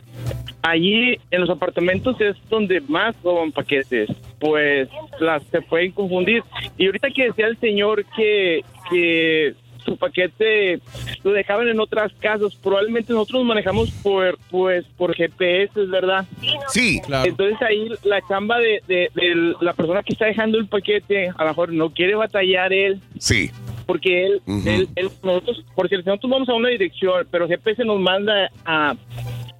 Allí 0.62 1.18
en 1.32 1.42
los 1.42 1.50
apartamentos 1.50 2.20
es 2.20 2.36
donde 2.50 2.82
más 2.82 3.16
roban 3.24 3.52
paquetes, 3.52 4.10
pues 4.40 4.90
las 5.20 5.44
se 5.44 5.62
pueden 5.62 5.92
confundir. 5.92 6.44
Y 6.78 6.88
ahorita 6.88 7.12
que 7.12 7.28
decía 7.28 7.48
el 7.48 7.58
señor 7.60 8.04
que, 8.16 8.66
que 8.90 9.56
su 9.86 9.98
paquete 9.98 10.80
lo 11.24 11.32
dejaban 11.32 11.68
en 11.68 11.80
otras 11.80 12.12
casas, 12.20 12.56
probablemente 12.56 13.14
nosotros 13.14 13.44
manejamos 13.46 13.92
por 14.04 14.38
pues 14.50 14.86
por 14.98 15.16
GPS, 15.16 15.72
¿verdad? 15.86 16.26
Sí, 16.70 17.00
claro. 17.06 17.30
Entonces 17.30 17.62
ahí 17.62 17.88
la 18.04 18.22
chamba 18.28 18.58
de, 18.60 18.82
de- 18.88 19.10
de 19.14 19.54
la 19.62 19.74
persona 19.74 20.04
que 20.04 20.14
está 20.14 20.26
dejando 20.26 20.58
el 20.58 20.68
paquete, 20.68 21.30
a 21.36 21.44
lo 21.44 21.50
mejor 21.50 21.72
no 21.74 21.90
quiere 21.92 22.16
batallar 22.16 22.74
él, 22.74 23.00
Sí. 23.20 23.52
porque 23.86 24.26
él, 24.26 24.42
él, 24.66 24.90
él- 24.96 25.10
nosotros, 25.24 25.64
porque 25.76 25.98
nosotros 25.98 26.30
vamos 26.32 26.50
a 26.50 26.54
una 26.54 26.70
dirección, 26.70 27.28
pero 27.32 27.48
GPS 27.48 27.84
nos 27.86 28.00
manda 28.00 28.50
a, 28.66 28.96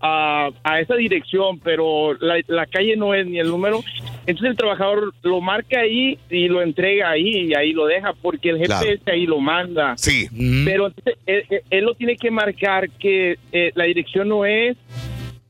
a, 0.08 0.50
a 0.64 0.80
esa 0.80 0.96
dirección, 0.96 1.60
pero 1.60 2.14
la, 2.20 2.36
la 2.48 2.66
calle 2.68 2.96
no 2.96 3.14
es 3.14 3.26
ni 3.26 3.40
el 3.40 3.48
número. 3.48 3.82
Entonces 4.28 4.52
el 4.52 4.58
trabajador 4.58 5.14
lo 5.24 5.42
marca 5.42 5.80
ahí 5.80 6.18
y 6.30 6.48
lo 6.48 6.62
entrega 6.62 7.10
ahí 7.10 7.48
y 7.50 7.54
ahí 7.56 7.74
lo 7.74 7.86
deja, 7.86 8.14
porque 8.22 8.50
el 8.50 8.60
Claro. 8.62 8.86
GPS 8.86 9.12
ahí 9.12 9.26
lo 9.26 9.40
manda. 9.40 9.96
Sí. 9.98 10.28
Pero 10.66 10.88
entonces 10.88 11.16
él, 11.26 11.44
él- 11.50 11.62
él 11.70 11.86
lo 11.86 11.94
tiene 11.96 12.16
que 12.18 12.32
marcar 12.32 12.90
que 12.92 13.38
eh, 13.52 13.72
la 13.76 13.86
dirección 13.86 14.30
no 14.30 14.46
es 14.46 14.78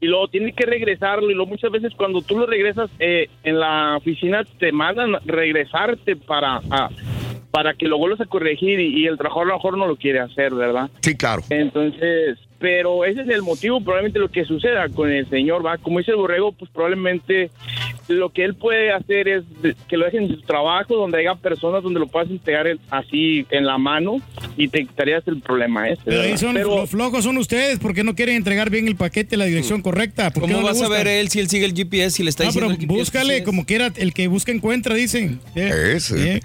y 0.01 0.08
luego 0.08 0.27
tiene 0.27 0.51
que 0.53 0.66
regresarlo 0.66 1.32
y 1.32 1.34
luego 1.34 1.50
muchas 1.51 1.72
veces 1.72 1.93
cuando 1.95 2.22
tú 2.22 2.38
lo 2.38 2.45
regresas 2.45 2.90
eh, 3.00 3.30
en 3.43 3.59
la 3.59 3.95
oficina 3.98 4.43
te 4.59 4.72
mandan 4.72 5.14
regresarte 5.25 6.16
para 6.16 6.58
a- 6.69 6.90
para 7.51 7.74
que 7.74 7.88
lo 7.88 7.98
vuelvas 7.98 8.19
a 8.19 8.25
corregir 8.25 8.82
y, 8.82 9.01
y 9.03 9.08
el 9.08 9.17
trabajador 9.17 9.48
a 9.48 9.51
lo 9.51 9.56
mejor 9.56 9.77
no 9.77 9.88
lo 9.88 9.95
quiere 9.95 10.19
hacer, 10.19 10.53
¿verdad? 10.53 10.90
Sí, 11.00 11.16
claro. 11.16 11.42
Entonces, 11.50 12.38
pero 12.59 13.06
ese 13.06 13.22
es 13.22 13.30
el 13.30 13.42
motivo, 13.42 13.82
probablemente 13.82 14.19
lo 14.19 14.30
que 14.30 14.45
suceda 14.45 14.88
con 14.90 15.11
el 15.11 15.30
señor, 15.30 15.66
va, 15.66 15.77
como 15.77 16.00
dice 16.00 16.11
el 16.11 16.17
borrego, 16.17 16.51
pues 16.51 16.72
probablemente 16.72 17.50
lo 18.08 18.30
que 18.30 18.43
él 18.43 18.56
puede 18.56 18.92
hacer 18.92 19.27
es 19.27 19.43
que 19.88 19.98
lo 19.98 20.06
dejen 20.06 20.24
en 20.24 20.35
su 20.35 20.42
trabajo, 20.42 20.95
donde 20.95 21.17
haya 21.19 21.35
personas 21.35 21.82
donde 21.84 22.00
lo 22.00 22.08
puedas 22.08 22.30
entregar 22.30 22.67
en- 22.67 22.80
así 22.92 23.45
en 23.50 23.66
la 23.66 23.77
mano 23.77 24.17
y 24.58 24.67
te 24.67 24.80
quitarías 24.85 25.27
el 25.27 25.42
problema 25.42 25.90
ese. 25.90 26.01
Pero 26.06 26.22
ahí 26.22 26.38
son 26.38 26.53
Pero- 26.53 26.77
los 26.77 26.90
flojos 26.90 27.24
son 27.24 27.38
ustedes 27.38 27.80
porque 27.80 28.03
no 28.03 28.14
quieren 28.16 28.35
entregar 28.35 28.69
bien 28.69 28.88
el 28.88 28.95
paquete 28.95 29.38
la 29.38 29.45
dirección 29.45 29.82
correcta. 29.82 30.30
¿Por 30.32 30.43
¿Cómo 30.43 30.58
no 30.58 30.64
vas 30.64 30.82
a 30.82 30.88
ver 30.90 31.08
él 31.08 31.30
si 31.30 31.40
él 31.40 31.50
sigue 31.50 31.66
el 31.66 31.74
GPS 31.74 32.22
y 32.22 32.25
le 32.25 32.30
está 32.30 32.43
No, 32.45 32.51
pero 32.53 32.67
diciendo 32.69 32.93
el 32.93 33.00
GPS 33.00 33.00
búscale 33.17 33.43
como 33.43 33.66
quiera, 33.66 33.92
el 33.98 34.14
que 34.14 34.27
busca 34.27 34.51
encuentra, 34.51 34.93
dicen. 34.95 35.40
Eh, 35.56 35.98
eh, 36.16 36.40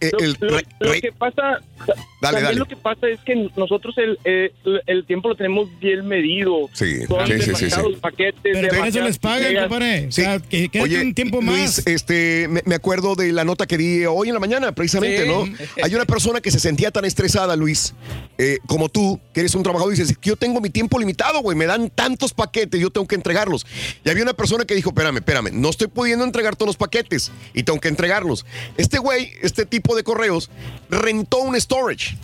eh, 0.00 0.34
Lo, 0.80 0.92
el 0.92 1.00
que 1.00 1.12
pasa, 1.12 1.42
Dale, 1.42 1.98
también 2.20 2.44
dale. 2.44 2.58
lo 2.58 2.64
que 2.66 2.76
pasa 2.76 3.08
es 3.08 3.20
que 3.20 3.48
nosotros 3.56 3.96
el, 3.98 4.18
eh, 4.24 4.52
el 4.86 5.04
tiempo 5.04 5.28
lo 5.28 5.34
tenemos 5.34 5.43
bien 5.80 6.06
medido. 6.06 6.68
Sí, 6.72 7.06
Son 7.06 7.26
sí, 7.26 7.32
sí, 7.34 7.40
sí, 7.40 7.46
demasiados 7.46 7.92
sí. 7.94 7.98
paquetes. 8.00 8.34
Pero 8.42 8.84
eso 8.84 9.00
les 9.02 9.18
pagan, 9.18 9.54
compadre. 9.56 10.06
O 10.08 10.12
Sí. 10.12 10.22
sea, 10.22 10.38
que 10.40 10.68
quede 10.68 10.82
Oye, 10.82 11.00
un 11.02 11.14
tiempo 11.14 11.40
más. 11.42 11.56
Luis, 11.56 11.86
este, 11.86 12.46
me, 12.48 12.62
me 12.64 12.74
acuerdo 12.74 13.14
de 13.14 13.32
la 13.32 13.44
nota 13.44 13.66
que 13.66 13.76
di 13.78 14.04
hoy 14.06 14.28
en 14.28 14.34
la 14.34 14.40
mañana, 14.40 14.72
precisamente, 14.74 15.22
Sí. 15.24 15.28
¿no? 15.28 15.44
Hay 15.82 15.94
una 15.94 16.04
persona 16.04 16.40
que 16.40 16.50
se 16.50 16.58
sentía 16.60 16.90
tan 16.90 17.04
estresada, 17.04 17.56
Luis, 17.56 17.94
eh, 18.38 18.58
como 18.66 18.88
tú, 18.88 19.20
que 19.32 19.40
eres 19.40 19.54
un 19.54 19.62
trabajador, 19.62 19.94
y 19.94 19.96
dices, 19.96 20.16
yo 20.22 20.36
tengo 20.36 20.60
mi 20.60 20.70
tiempo 20.70 20.98
limitado, 20.98 21.40
güey, 21.40 21.56
me 21.56 21.66
dan 21.66 21.90
tantos 21.90 22.32
paquetes, 22.32 22.80
yo 22.80 22.90
tengo 22.90 23.06
que 23.06 23.14
entregarlos. 23.14 23.66
Y 24.04 24.10
había 24.10 24.22
una 24.22 24.34
persona 24.34 24.64
que 24.64 24.74
dijo, 24.74 24.90
espérame, 24.90 25.16
espérame, 25.16 25.50
no 25.52 25.70
estoy 25.70 25.88
pudiendo 25.88 26.24
entregar 26.24 26.56
todos 26.56 26.68
los 26.68 26.76
paquetes 26.76 27.30
y 27.52 27.62
tengo 27.62 27.80
que 27.80 27.88
entregarlos. 27.88 28.44
Este 28.76 28.98
güey, 28.98 29.32
este 29.42 29.66
tipo 29.66 29.94
de 29.94 30.02
correos, 30.02 30.50
rentó 30.90 31.38
un 31.38 31.60
storage. 31.60 32.16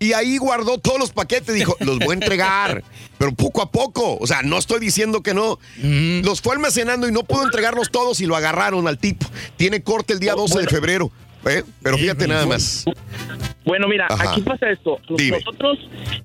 Y 0.00 0.12
ahí 0.12 0.38
guardó 0.38 0.78
todos 0.78 0.98
los 0.98 1.10
paquetes, 1.10 1.54
dijo, 1.54 1.76
los 1.80 1.98
voy 1.98 2.10
a 2.10 2.14
entregar, 2.14 2.84
pero 3.18 3.34
poco 3.34 3.62
a 3.62 3.70
poco. 3.70 4.16
O 4.18 4.26
sea, 4.26 4.42
no 4.42 4.58
estoy 4.58 4.78
diciendo 4.80 5.22
que 5.22 5.34
no. 5.34 5.58
Los 6.22 6.40
fue 6.40 6.54
almacenando 6.54 7.08
y 7.08 7.12
no 7.12 7.24
pudo 7.24 7.44
entregarlos 7.44 7.90
todos 7.90 8.20
y 8.20 8.26
lo 8.26 8.36
agarraron 8.36 8.86
al 8.86 8.98
tipo. 8.98 9.26
Tiene 9.56 9.82
corte 9.82 10.12
el 10.12 10.20
día 10.20 10.34
12 10.34 10.60
de 10.60 10.66
febrero. 10.68 11.10
¿Eh? 11.46 11.62
Pero 11.82 11.96
fíjate 11.98 12.26
nada 12.28 12.46
más. 12.46 12.84
Bueno, 13.64 13.86
mira, 13.86 14.06
Ajá. 14.08 14.30
aquí 14.32 14.40
pasa 14.40 14.70
esto. 14.70 14.98
Dime. 15.10 15.38
Nosotros, 15.40 15.78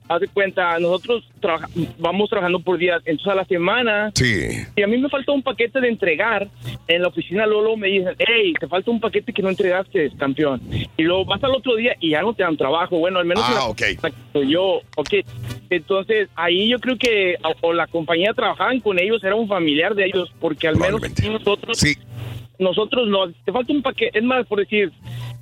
haz 0.07 0.21
de 0.21 0.27
cuenta, 0.29 0.79
nosotros 0.79 1.25
trabaja- 1.41 1.67
vamos 1.99 2.29
trabajando 2.29 2.61
por 2.61 2.77
días. 2.77 3.01
Entonces, 3.03 3.33
a 3.33 3.35
la 3.35 3.43
semana, 3.45 4.11
Sí. 4.15 4.49
si 4.73 4.81
a 4.81 4.87
mí 4.87 4.97
me 4.97 5.09
falta 5.09 5.33
un 5.33 5.43
paquete 5.43 5.81
de 5.81 5.89
entregar, 5.89 6.47
en 6.87 7.01
la 7.01 7.09
oficina 7.09 7.45
Lolo 7.45 7.75
me 7.75 7.89
dicen, 7.89 8.15
hey, 8.17 8.53
te 8.57 8.67
falta 8.67 8.91
un 8.91 9.01
paquete 9.01 9.33
que 9.33 9.41
no 9.41 9.49
entregaste, 9.49 10.11
campeón. 10.17 10.61
Y 10.95 11.03
luego 11.03 11.25
vas 11.25 11.43
al 11.43 11.51
otro 11.51 11.75
día 11.75 11.97
y 11.99 12.11
ya 12.11 12.21
no 12.21 12.33
te 12.33 12.43
dan 12.43 12.55
trabajo. 12.55 12.97
Bueno, 12.99 13.19
al 13.19 13.25
menos 13.25 13.43
Ah, 13.45 13.65
ok. 13.65 13.81
yo, 14.47 14.79
ok. 14.95 15.09
Entonces, 15.69 16.29
ahí 16.35 16.69
yo 16.69 16.79
creo 16.79 16.97
que 16.97 17.35
o, 17.43 17.67
o 17.69 17.73
la 17.73 17.87
compañía 17.87 18.33
trabajaban 18.33 18.79
con 18.79 18.99
ellos, 18.99 19.21
era 19.23 19.35
un 19.35 19.49
familiar 19.49 19.95
de 19.95 20.05
ellos, 20.05 20.31
porque 20.39 20.67
al 20.69 20.77
menos 20.77 21.01
nosotros 21.29 21.77
Sí. 21.77 21.97
Nosotros 22.59 23.07
no, 23.07 23.31
te 23.31 23.51
falta 23.51 23.73
un 23.73 23.81
paquete, 23.81 24.19
es 24.19 24.23
más, 24.23 24.45
por 24.47 24.59
decir, 24.59 24.91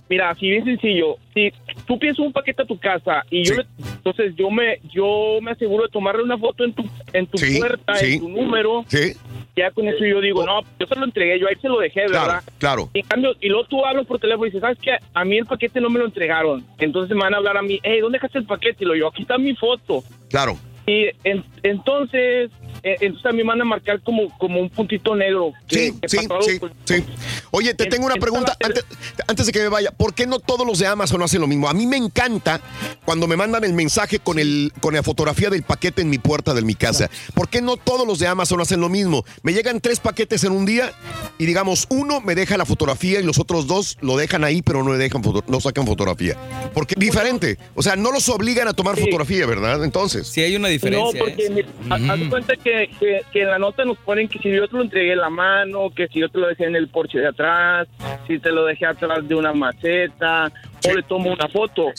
mira, 0.09 0.29
así 0.29 0.49
bien 0.49 0.65
sencillo, 0.65 1.15
si 1.33 1.51
tú 1.85 1.97
piensas 1.99 2.25
un 2.25 2.33
paquete 2.33 2.63
a 2.63 2.65
tu 2.65 2.77
casa 2.77 3.23
y 3.29 3.43
yo, 3.43 3.55
le- 3.55 3.65
entonces 3.95 4.33
yo 4.35 4.49
me, 4.49 4.79
yo 4.93 5.39
me 5.41 5.51
aseguro 5.51 5.83
de 5.83 5.89
tomarle 5.89 6.23
una 6.23 6.37
foto 6.37 6.63
en 6.63 6.73
tu, 6.73 6.83
en 7.13 7.27
tu 7.27 7.37
Sí, 7.37 7.59
puerta, 7.59 7.95
sí. 7.95 8.13
en 8.15 8.19
tu 8.19 8.29
número, 8.29 8.83
Sí. 8.87 9.13
ya 9.55 9.71
con 9.71 9.87
eso 9.87 10.03
yo 10.05 10.19
digo, 10.21 10.45
no, 10.45 10.61
yo 10.79 10.87
se 10.87 10.95
lo 10.95 11.05
entregué, 11.05 11.39
yo 11.39 11.47
ahí 11.47 11.55
se 11.61 11.69
lo 11.69 11.79
dejé, 11.79 12.05
Claro, 12.05 12.25
¿verdad? 12.27 12.43
claro. 12.57 12.89
Y 12.93 12.99
en 12.99 13.05
cambio, 13.05 13.35
y 13.39 13.47
luego 13.49 13.65
tú 13.65 13.85
hablas 13.85 14.05
por 14.05 14.19
teléfono 14.19 14.45
y 14.47 14.49
dices, 14.49 14.61
¿sabes 14.61 14.79
qué? 14.81 14.95
A 15.13 15.23
mí 15.23 15.37
el 15.37 15.45
paquete 15.45 15.79
no 15.79 15.89
me 15.89 15.99
lo 15.99 16.05
entregaron. 16.05 16.65
Entonces 16.79 17.15
me 17.15 17.21
van 17.23 17.33
a 17.33 17.37
hablar 17.37 17.57
a 17.57 17.61
mí, 17.61 17.79
hey, 17.83 17.99
¿dónde 18.01 18.17
dejaste 18.17 18.39
el 18.39 18.45
paquete? 18.45 18.83
Y 18.83 18.87
lo 18.87 18.95
yo, 18.95 19.07
aquí 19.07 19.21
está 19.21 19.37
mi 19.37 19.55
foto. 19.55 20.03
Claro. 20.29 20.57
Y 20.87 21.05
en- 21.23 21.43
entonces, 21.63 22.49
entonces 22.83 23.25
a 23.25 23.31
mí 23.31 23.37
me 23.37 23.49
van 23.49 23.61
a 23.61 23.65
marcar 23.65 24.01
como, 24.01 24.35
como 24.37 24.59
un 24.59 24.69
puntito 24.69 25.15
negro. 25.15 25.51
que- 25.67 25.91
Sí, 25.91 25.93
que 26.01 26.09
sí, 26.09 26.17
sí, 26.41 26.59
pues, 26.59 26.71
sí. 26.85 27.03
Oye, 27.51 27.73
te 27.73 27.83
en- 27.85 27.89
tengo 27.89 28.05
una 28.05 28.15
pregunta 28.15 28.55
antes, 28.63 28.85
antes 29.27 29.45
de 29.45 29.51
que 29.51 29.59
me 29.59 29.69
vaya. 29.69 29.91
¿Por 29.91 30.13
qué 30.13 30.25
no 30.27 30.39
todos 30.39 30.65
los 30.65 30.79
de 30.79 30.87
Amazon 30.87 31.21
hacen 31.21 31.41
lo 31.41 31.47
mismo? 31.47 31.69
A 31.69 31.73
mí 31.73 31.85
me 31.87 31.97
encanta 31.97 32.61
cuando 33.05 33.27
me 33.27 33.35
mandan 33.37 33.63
el 33.63 33.73
mensaje 33.73 34.19
con, 34.19 34.39
el, 34.39 34.71
con 34.81 34.93
la 34.93 35.03
fotografía 35.03 35.49
del 35.49 35.63
paquete 35.63 36.01
en 36.01 36.09
mi 36.09 36.17
puerta 36.17 36.53
de 36.53 36.61
mi 36.61 36.75
casa. 36.75 37.09
¿Por 37.33 37.49
qué 37.49 37.61
no 37.61 37.77
todos 37.77 38.05
los 38.07 38.19
de 38.19 38.27
Amazon 38.27 38.61
hacen 38.61 38.79
lo 38.79 38.89
mismo? 38.89 39.23
Me 39.43 39.53
llegan 39.53 39.79
tres 39.81 39.99
paquetes 39.99 40.43
en 40.43 40.51
un 40.51 40.65
día 40.65 40.91
y 41.37 41.45
digamos, 41.45 41.87
uno 41.89 42.21
me 42.21 42.35
deja 42.35 42.57
la 42.57 42.65
fotografía 42.65 43.19
y 43.19 43.23
los 43.23 43.39
otros 43.39 43.67
dos 43.67 43.97
lo 44.01 44.17
dejan 44.17 44.43
ahí, 44.43 44.61
pero 44.61 44.83
no 44.83 44.91
le 44.93 44.97
dejan 44.97 45.23
foto- 45.23 45.43
no 45.47 45.59
sacan 45.61 45.85
fotografía. 45.85 46.37
Porque 46.73 46.95
diferente. 46.97 47.57
O 47.75 47.81
sea, 47.83 47.95
no 47.95 48.11
los 48.11 48.27
obligan 48.29 48.67
a 48.67 48.73
tomar 48.73 48.97
fotografía, 48.97 49.45
¿verdad? 49.45 49.83
Entonces. 49.83 50.27
Sí, 50.27 50.41
hay 50.41 50.55
una 50.55 50.67
No, 50.67 50.71
diferencia. 50.71 51.19
porque 51.19 51.45
¿eh? 51.45 51.49
mira, 51.49 51.67
ha- 51.89 52.13
haz 52.13 52.19
de 52.19 52.29
cuenta 52.29 52.55
que, 52.55 52.70
que, 52.99 53.21
que 53.31 53.41
en 53.41 53.49
la 53.49 53.59
nota 53.59 53.85
nos 53.85 53.97
ponen 53.97 54.27
que 54.27 54.39
si 54.39 54.51
yo 54.51 54.67
te 54.67 54.75
lo 54.75 54.83
entregué 54.83 55.13
en 55.13 55.19
la 55.19 55.29
mano, 55.29 55.89
que 55.95 56.07
si 56.07 56.19
yo 56.19 56.29
te 56.29 56.37
lo 56.37 56.47
dejé 56.47 56.65
en 56.65 56.75
el 56.75 56.87
porche 56.87 57.19
de 57.19 57.27
atrás, 57.27 57.87
si 58.27 58.39
te 58.39 58.51
lo 58.51 58.65
dejé 58.65 58.85
atrás 58.85 59.27
de 59.27 59.35
una 59.35 59.53
maceta, 59.53 60.51
o 60.87 60.93
le 60.93 61.03
tomo 61.03 61.31
una 61.31 61.47
foto. 61.47 61.91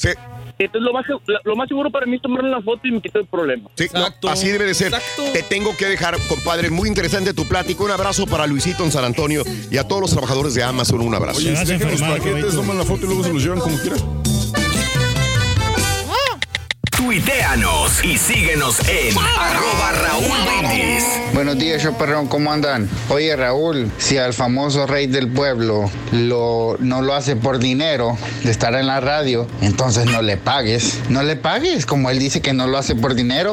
Entonces 0.59 0.83
lo 0.83 0.93
más, 0.93 1.05
lo, 1.45 1.57
más 1.57 1.69
seguro 1.69 1.91
para 1.91 2.07
mí 2.07 2.17
es 2.17 2.23
tomarle 2.23 2.49
una 2.49 2.63
foto 2.63 2.87
y 2.87 2.93
me 2.93 3.01
quito 3.01 3.19
el 3.19 3.27
problema. 3.27 3.69
Sí, 3.75 3.87
no, 3.95 4.31
así 4.31 4.49
debe 4.49 4.67
de 4.67 4.75
ser. 4.75 4.93
Te 5.33 5.43
tengo 5.43 5.77
que 5.77 5.87
dejar, 5.87 6.17
compadre. 6.29 6.71
Muy 6.71 6.89
interesante 6.89 7.35
tu 7.35 7.47
plática. 7.49 7.83
Un 7.83 7.91
abrazo 7.91 8.27
para 8.27 8.47
Luisito 8.47 8.85
en 8.85 8.93
San 8.93 9.05
Antonio 9.05 9.43
y 9.71 9.79
a 9.79 9.89
todos 9.89 10.03
los 10.03 10.11
trabajadores 10.13 10.55
de 10.55 10.63
Amazon. 10.63 11.01
Un 11.01 11.15
abrazo. 11.15 11.39
Oye, 11.39 11.57
si 11.57 11.65
dejan 11.65 11.91
los 11.91 12.03
paquetes, 12.03 12.55
toman 12.55 12.79
la 12.79 12.85
foto 12.85 13.05
y 13.05 13.09
luego 13.09 13.25
se 13.25 13.33
los 13.33 13.43
llevan 13.43 13.61
como 13.61 13.77
quieran. 13.79 14.32
Tuiteanos 17.05 18.05
y 18.05 18.17
síguenos 18.17 18.79
en 18.89 19.19
arroba 19.19 19.91
Raúl 19.91 20.39
Brindis. 20.47 21.05
Buenos 21.35 21.59
días, 21.59 21.83
yo 21.83 21.95
perrón, 21.95 22.29
¿cómo 22.29 22.53
andan? 22.53 22.89
Oye, 23.09 23.35
Raúl, 23.35 23.91
si 23.99 24.19
al 24.19 24.33
famoso 24.33 24.87
rey 24.87 25.09
del 25.09 25.27
pueblo 25.33 25.91
lo, 26.13 26.77
no 26.79 27.03
lo 27.03 27.15
hace 27.15 27.35
por 27.35 27.59
dinero 27.59 28.17
de 28.45 28.53
estar 28.53 28.75
en 28.77 28.87
la 28.87 29.01
radio, 29.01 29.49
entonces 29.63 30.07
no 30.07 30.23
le 30.23 30.37
pagues. 30.37 31.01
No 31.09 31.25
le 31.25 31.35
pagues, 31.35 31.87
como 31.87 32.09
él 32.09 32.21
dice 32.21 32.41
que 32.41 32.53
no 32.53 32.69
lo 32.69 32.79
hace 32.79 32.95
por 32.95 33.15
dinero. 33.15 33.53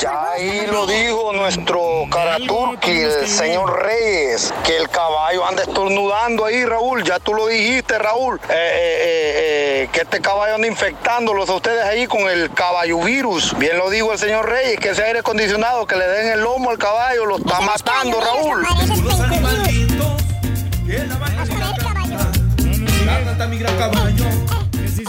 Ya 0.00 0.32
ahí 0.32 0.66
lo 0.70 0.86
dijo 0.86 1.32
nuestro 1.32 2.04
Karaturki, 2.10 2.90
el 2.90 3.26
señor 3.26 3.82
Reyes, 3.82 4.52
que 4.64 4.76
el 4.76 4.88
caballo 4.88 5.44
anda 5.46 5.62
estornudando 5.62 6.44
ahí, 6.44 6.64
Raúl. 6.64 7.02
Ya 7.02 7.18
tú 7.18 7.34
lo 7.34 7.48
dijiste, 7.48 7.98
Raúl, 7.98 8.40
eh, 8.44 8.52
eh, 8.52 8.54
eh, 8.54 9.82
eh, 9.84 9.88
que 9.92 10.02
este 10.02 10.20
caballo 10.20 10.54
anda 10.56 10.66
infectándolos 10.66 11.48
a 11.48 11.54
ustedes 11.64 11.84
ahí 11.86 12.06
con 12.06 12.28
el 12.28 12.50
caballo 12.50 13.00
virus. 13.00 13.56
Bien 13.56 13.78
lo 13.78 13.88
dijo 13.88 14.12
el 14.12 14.18
señor 14.18 14.46
Reyes, 14.46 14.78
que 14.78 14.90
ese 14.90 15.02
aire 15.02 15.20
acondicionado 15.20 15.86
que 15.86 15.96
le 15.96 16.06
den 16.06 16.32
el 16.32 16.40
lomo 16.40 16.68
al 16.68 16.76
caballo 16.76 17.24
lo 17.24 17.38
está 17.38 17.58
matando, 17.62 18.20
Raúl. 18.20 18.66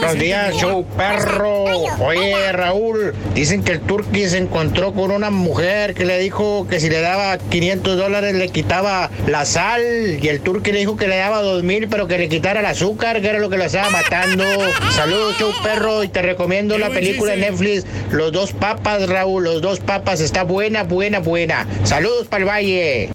Buenos 0.06 0.22
días, 0.22 0.56
show 0.58 0.86
perro. 0.96 1.64
Oye, 2.00 2.52
Raúl, 2.52 3.16
dicen 3.34 3.64
que 3.64 3.72
el 3.72 3.80
Turqui 3.80 4.30
se 4.30 4.38
encontró 4.38 4.94
con 4.94 5.10
una 5.10 5.32
mujer 5.32 5.96
que 5.96 6.06
le 6.06 6.20
dijo 6.20 6.68
que 6.70 6.80
si 6.80 6.92
le 6.92 7.02
daba 7.02 7.40
500 7.40 7.98
dólares 7.98 8.36
le 8.36 8.50
quitaba 8.50 9.10
la 9.26 9.46
sal. 9.46 9.82
Y 10.22 10.28
el 10.28 10.42
Turqui 10.42 10.72
le 10.72 10.78
dijo 10.78 10.96
que 10.96 11.08
le 11.08 11.18
daba 11.18 11.42
2000, 11.42 11.88
pero 11.90 12.08
que 12.08 12.20
le 12.20 12.30
quitara 12.30 12.60
el 12.60 12.68
azúcar, 12.68 13.20
que 13.20 13.30
era 13.30 13.40
lo 13.40 13.50
que 13.50 13.58
lo 13.58 13.64
estaba 13.64 13.90
matando. 13.90 14.44
Saludos, 14.92 15.38
show 15.40 15.52
perro. 15.64 16.04
Y 16.04 16.10
te 16.10 16.22
recomiendo 16.22 16.78
la 16.78 16.90
película 16.90 17.32
de 17.32 17.38
Netflix, 17.38 17.88
Los 18.12 18.32
dos 18.32 18.54
papas, 18.54 19.10
Raúl. 19.10 19.44
Los 19.44 19.64
dos 19.64 19.80
papas. 19.80 20.22
Está 20.22 20.44
buena, 20.44 20.84
buena, 20.84 21.18
buena. 21.18 21.66
Saludos 21.84 22.28
para 22.28 22.44
el 22.44 22.50
valle. 22.50 23.10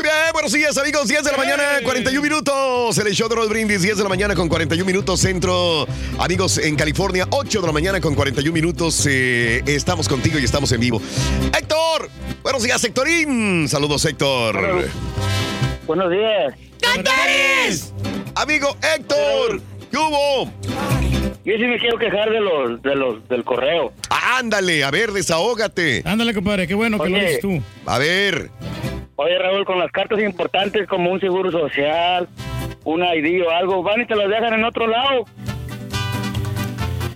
Muy 0.00 0.08
bien, 0.08 0.32
buenos 0.32 0.52
días 0.54 0.78
amigos, 0.78 1.08
10 1.08 1.24
de 1.24 1.30
la 1.30 1.36
mañana, 1.36 1.62
41 1.84 2.22
minutos. 2.22 2.96
El 2.96 3.12
show 3.12 3.28
de 3.28 3.34
Roll 3.34 3.50
Brindis, 3.50 3.82
10 3.82 3.98
de 3.98 4.02
la 4.02 4.08
mañana 4.08 4.34
con 4.34 4.48
41 4.48 4.86
minutos 4.86 5.20
centro. 5.20 5.86
Amigos 6.18 6.56
en 6.56 6.74
California, 6.74 7.26
8 7.28 7.60
de 7.60 7.66
la 7.66 7.72
mañana 7.74 8.00
con 8.00 8.14
41 8.14 8.50
minutos. 8.50 9.06
eh, 9.06 9.62
estamos 9.66 10.08
contigo 10.08 10.38
y 10.38 10.44
estamos 10.44 10.72
en 10.72 10.80
vivo. 10.80 11.02
Héctor, 11.54 12.08
buenos 12.42 12.62
días 12.62 12.82
Héctorín. 12.82 13.68
Saludos 13.68 14.02
Héctor. 14.06 14.88
Buenos 15.86 16.10
días. 16.10 16.54
¡Cantares! 16.80 17.92
Amigo 18.36 18.74
Héctor, 18.96 19.60
¿qué 19.90 19.98
hubo? 19.98 20.50
Yo 21.44 21.56
sí 21.58 21.64
me 21.64 21.78
quiero 21.78 21.98
quejar 21.98 22.30
de 22.30 22.40
los, 22.40 22.80
de 22.80 22.94
los, 22.94 23.28
del 23.28 23.44
correo. 23.44 23.92
Ándale, 24.08 24.82
a 24.82 24.90
ver, 24.90 25.12
desahógate. 25.12 26.00
Ándale, 26.06 26.32
compadre, 26.32 26.66
qué 26.66 26.72
bueno 26.74 26.98
que 26.98 27.10
lo 27.10 27.18
dices 27.18 27.40
tú. 27.40 27.62
A 27.84 27.98
ver. 27.98 28.50
Oye, 29.22 29.38
Raúl, 29.38 29.66
con 29.66 29.78
las 29.78 29.92
cartas 29.92 30.18
importantes 30.22 30.88
como 30.88 31.10
un 31.12 31.20
seguro 31.20 31.50
social, 31.52 32.26
un 32.84 33.02
ID 33.02 33.42
o 33.46 33.50
algo, 33.50 33.82
van 33.82 34.00
y 34.00 34.06
te 34.06 34.16
los 34.16 34.30
dejan 34.30 34.54
en 34.54 34.64
otro 34.64 34.86
lado. 34.86 35.26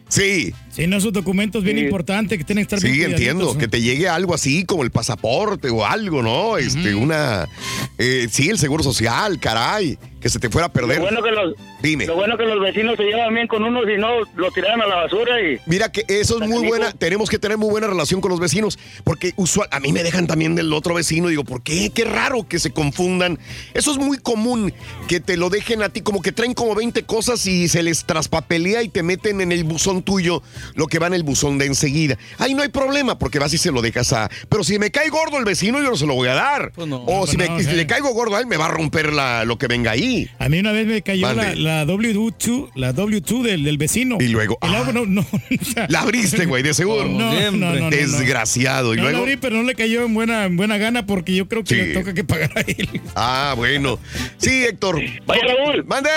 Sí. 0.09 0.53
Sí, 0.69 0.87
no, 0.87 0.99
esos 0.99 1.15
documentos 1.15 1.65
bien 1.65 1.79
importantes 1.79 2.37
que 2.37 2.45
tienen 2.45 2.67
que 2.67 2.75
estar 2.75 2.79
Sí, 2.91 2.95
bien 2.95 3.13
entiendo. 3.13 3.57
Que 3.57 3.69
te 3.69 3.81
llegue 3.81 4.09
algo 4.09 4.35
así 4.35 4.67
como 4.67 4.83
el 4.83 4.91
pasaporte 4.91 5.71
o 5.71 5.87
algo, 5.87 6.23
¿no? 6.23 6.59
Este, 6.59 6.95
una. 6.95 7.49
eh, 7.97 8.27
sí, 8.31 8.51
el 8.51 8.59
seguro 8.59 8.83
social, 8.83 9.41
caray. 9.41 9.99
Que 10.25 10.31
se 10.31 10.39
te 10.39 10.49
fuera 10.49 10.69
a 10.69 10.73
perder. 10.73 10.97
Lo 10.97 11.03
bueno 11.03 11.23
que 11.23 11.31
los, 11.33 11.55
Dime. 11.83 12.07
lo 12.07 12.15
bueno 12.15 12.39
que 12.39 12.45
los 12.45 12.59
vecinos 12.59 12.97
se 12.97 13.03
llevan 13.03 13.35
bien 13.35 13.47
con 13.47 13.63
uno, 13.63 13.81
si 13.85 13.99
no, 13.99 14.09
lo 14.37 14.51
tiraron 14.53 14.81
a 14.81 14.87
la 14.87 14.97
basura 14.97 15.39
y... 15.43 15.61
Mira 15.67 15.93
que 15.93 16.07
eso 16.09 16.43
es 16.43 16.49
muy 16.49 16.67
buena, 16.67 16.93
tenemos 16.93 17.29
que 17.29 17.39
tener 17.39 17.59
muy 17.59 17.69
buena 17.69 17.89
relación 17.89 18.23
con 18.23 18.31
los 18.31 18.41
vecinos, 18.41 18.79
porque 19.05 19.35
usual, 19.37 19.69
a 19.71 19.81
mí 19.81 19.93
me 19.93 20.03
dejan 20.03 20.27
también 20.27 20.55
del 20.55 20.73
otro 20.73 20.95
vecino, 20.95 21.29
digo, 21.29 21.45
¿por 21.45 21.63
qué? 21.63 21.91
Qué 21.95 22.07
raro 22.07 22.49
que 22.49 22.59
se 22.59 22.71
confundan. 22.71 23.39
Eso 23.75 23.91
es 23.93 23.99
muy 23.99 24.17
común, 24.17 24.73
que 25.09 25.21
te 25.21 25.37
lo 25.37 25.51
dejen 25.51 25.83
a 25.83 25.91
ti, 25.91 26.01
como 26.01 26.23
que 26.23 26.33
traen 26.33 26.55
como 26.55 26.75
20 26.75 27.03
cosas 27.03 27.45
y 27.47 27.69
se 27.69 27.83
les 27.83 28.07
traspapelea 28.07 28.83
y 28.83 28.89
te 28.89 29.03
meten 29.03 29.43
en 29.43 29.53
el 29.53 29.65
buzón 29.65 30.03
tuyo 30.03 30.43
lo 30.75 30.87
que 30.87 30.99
va 30.99 31.09
en 31.09 31.13
el 31.13 31.23
buzón 31.23 31.59
de 31.59 31.67
enseguida. 31.67 32.17
Ahí 32.39 32.55
no 32.55 32.63
hay 32.63 32.71
problema, 32.71 33.19
porque 33.19 33.39
vas 33.39 33.53
y 33.53 33.59
se 33.59 33.71
lo 33.71 33.83
dejas 33.83 34.15
a... 34.15 34.31
Pero 34.49 34.65
si 34.65 34.79
me 34.79 34.91
cae 34.91 35.11
gordo 35.11 35.37
el 35.37 35.45
vecino, 35.45 35.83
yo 35.83 35.91
no 35.91 35.97
se 35.97 36.07
lo 36.07 36.15
voy 36.15 36.29
a 36.29 36.35
dar. 36.35 36.73
o 36.79 37.27
si, 37.27 37.37
pues 37.37 37.51
me- 37.51 37.55
no, 37.57 37.59
si 37.61 37.67
sí. 37.67 37.77
le 37.77 37.87
caigo 37.87 38.09
gordo 38.15 38.37
a 38.37 38.41
él, 38.41 38.47
me 38.47 38.57
va 38.57 38.65
a 38.65 38.69
romper 38.69 39.13
la, 39.13 39.45
lo 39.45 39.59
que 39.59 39.67
venga 39.67 39.91
ahí. 39.91 40.14
A 40.39 40.49
mí 40.49 40.59
una 40.59 40.73
vez 40.73 40.87
me 40.87 41.03
cayó 41.03 41.27
la, 41.29 41.35
Mande. 41.35 41.57
la 41.57 41.85
W2, 41.85 42.71
la 42.75 42.93
W2 42.95 43.43
del, 43.43 43.65
del 43.65 43.79
vecino. 43.79 44.17
Y 44.21 44.29
luego, 44.29 44.59
ah. 44.61 44.91
no, 44.93 45.05
no, 45.07 45.21
o 45.61 45.65
sea, 45.65 45.87
La 45.89 46.01
abriste, 46.01 46.47
güey, 46.47 46.63
de 46.63 46.75
seguro. 46.75 47.07
No, 47.09 47.51
no, 47.53 47.75
no. 47.75 47.91
Desgraciado. 47.91 48.95
Y 48.95 48.97
No 48.99 49.05
la 49.05 49.11
luego... 49.11 49.25
abrí, 49.25 49.37
pero 49.37 49.57
no 49.57 49.63
le 49.63 49.75
cayó 49.75 50.05
en 50.05 50.15
buena, 50.15 50.45
en 50.45 50.57
buena 50.57 50.79
gana 50.79 51.07
porque 51.07 51.35
yo 51.35 51.49
creo 51.49 51.63
que 51.65 51.75
Sí. 51.75 51.81
le 51.81 51.95
toca 51.95 52.15
que 52.15 52.25
pagar 52.25 52.51
a 52.57 52.61
él. 52.61 52.89
Ah, 53.15 53.55
bueno. 53.57 53.99
Sí, 54.39 54.65
Héctor. 54.65 55.01
Vaya, 55.27 55.43
Raúl. 55.47 55.85
Mande. 55.85 56.11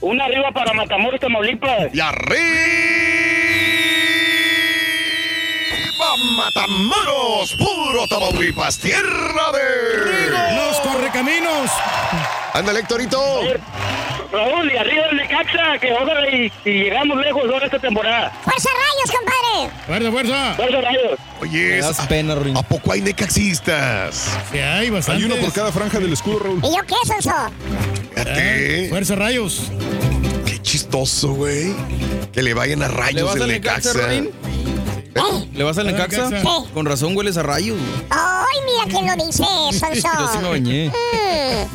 Una 0.00 0.24
arriba 0.26 0.52
para 0.52 0.72
Matamoros, 0.74 1.18
Tamaulipas. 1.20 1.92
Y 1.94 2.00
arriba 2.00 2.38
Matamoros, 6.16 7.52
puro 7.56 8.06
Tamaulipas, 8.08 8.78
tierra 8.78 9.52
de... 9.52 10.56
Los 10.56 10.80
correcaminos. 10.80 11.70
Ándale, 12.54 12.80
Héctorito. 12.80 13.20
Raúl, 14.30 14.70
y 14.70 14.76
arriba 14.76 15.04
el 15.10 15.16
Necaxa, 15.16 15.78
que 15.80 15.90
ojalá 15.92 16.28
y, 16.30 16.52
y 16.64 16.70
llegamos 16.84 17.16
lejos 17.18 17.44
ahora 17.50 17.64
esta 17.66 17.78
temporada. 17.78 18.30
¡Fuerza 18.44 18.68
rayos, 18.68 19.18
compadre! 19.18 19.74
Fuerza, 19.86 20.10
fuerza. 20.10 20.54
Fuerza 20.56 20.80
rayos. 20.82 21.18
Oye, 21.40 21.78
das 21.78 22.00
¿a- 22.00 22.08
pena, 22.08 22.34
Ruin. 22.34 22.56
¿a 22.56 22.62
poco 22.62 22.92
hay 22.92 23.00
necaxistas? 23.00 24.28
Sí, 24.52 24.58
hay 24.58 24.84
Hay 24.86 24.90
bastante. 24.90 25.24
uno 25.24 25.36
por 25.36 25.52
cada 25.52 25.72
franja 25.72 25.98
del 25.98 26.12
escudo, 26.12 26.40
Raúl. 26.40 26.60
¿Y 26.62 26.76
yo 26.76 26.82
qué, 26.86 26.94
Sonso? 27.06 27.30
Fíjate. 28.14 28.88
Fuerza 28.90 29.14
rayos. 29.14 29.62
Qué 30.44 30.60
chistoso, 30.60 31.28
güey. 31.32 31.74
Que 32.32 32.42
le 32.42 32.52
vayan 32.52 32.82
a 32.82 32.88
¿Le 32.88 32.94
rayos 32.94 33.24
vas 33.24 33.34
del 33.34 33.42
al 33.44 33.48
Necaxa, 33.48 33.92
Necaxa. 33.94 34.30
¿Le 35.22 35.24
vas 35.24 35.32
al 35.42 35.48
¿Le 35.52 35.64
vas 35.64 35.78
al 35.78 35.86
Necaxa? 35.86 36.30
Necaxa? 36.30 36.72
Con 36.74 36.86
razón 36.86 37.16
hueles 37.16 37.36
a 37.36 37.42
rayos. 37.42 37.76
¡Ay, 38.10 38.58
mira 38.66 38.84
quién 39.00 39.06
lo 39.18 39.24
dice, 39.26 39.42
Sonso! 39.78 40.08
Yo 40.18 40.28
sí 40.32 40.38
me 40.42 40.48
bañé. 40.48 40.88
Mm. 40.88 40.92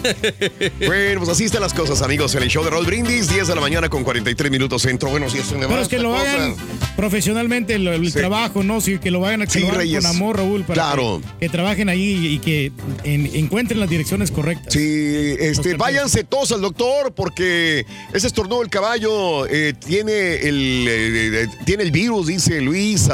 Bueno, 0.86 1.20
pues 1.22 1.30
así 1.32 1.46
están 1.46 1.62
las 1.62 1.74
cosas, 1.74 2.02
amigos. 2.02 2.36
En 2.36 2.44
el 2.44 2.50
show 2.50 2.64
de 2.64 2.70
Roll 2.70 2.86
Brindis, 2.86 3.30
10 3.30 3.48
de 3.48 3.56
la 3.56 3.62
mañana 3.62 3.90
con 3.90 4.04
43 4.04 4.52
minutos 4.52 4.82
centro. 4.82 5.10
Bueno, 5.10 5.30
si 5.30 5.38
me 5.38 5.60
Pero 5.62 5.70
va 5.70 5.82
es 5.82 5.88
que 5.88 6.00
lo 6.00 6.12
cosa. 6.12 6.22
hagan 6.22 6.56
profesionalmente 6.96 7.76
el, 7.76 7.88
el 7.88 8.06
Sí. 8.08 8.14
trabajo, 8.20 8.64
¿no? 8.64 8.82
Sí, 8.82 8.98
que 9.00 9.12
lo 9.12 9.26
hagan, 9.26 9.42
que 9.42 9.50
Sí, 9.50 9.60
lo 9.62 9.70
hagan 9.70 9.88
con 9.92 10.06
amor, 10.06 10.38
Raúl, 10.38 10.64
para 10.64 10.74
Claro. 10.74 11.22
que, 11.40 11.46
que 11.46 11.50
trabajen 11.50 11.90
ahí 11.90 12.28
y 12.36 12.40
que 12.40 12.72
en- 13.04 13.30
encuentren 13.36 13.80
las 13.80 13.90
direcciones 13.90 14.32
correctas. 14.32 14.74
Sí, 14.74 15.36
este, 15.40 15.76
váyanse 15.76 16.24
todos 16.24 16.52
al 16.52 16.62
doctor 16.62 17.14
porque 17.14 17.86
ese 18.14 18.28
estornudo 18.28 18.60
del 18.60 18.70
caballo 18.70 19.46
eh, 19.48 19.74
tiene, 19.86 20.36
el, 20.48 20.86
eh, 20.88 21.44
eh, 21.44 21.48
tiene 21.66 21.84
el 21.84 21.92
virus, 21.92 22.28
dice 22.28 22.62
Luis. 22.62 23.10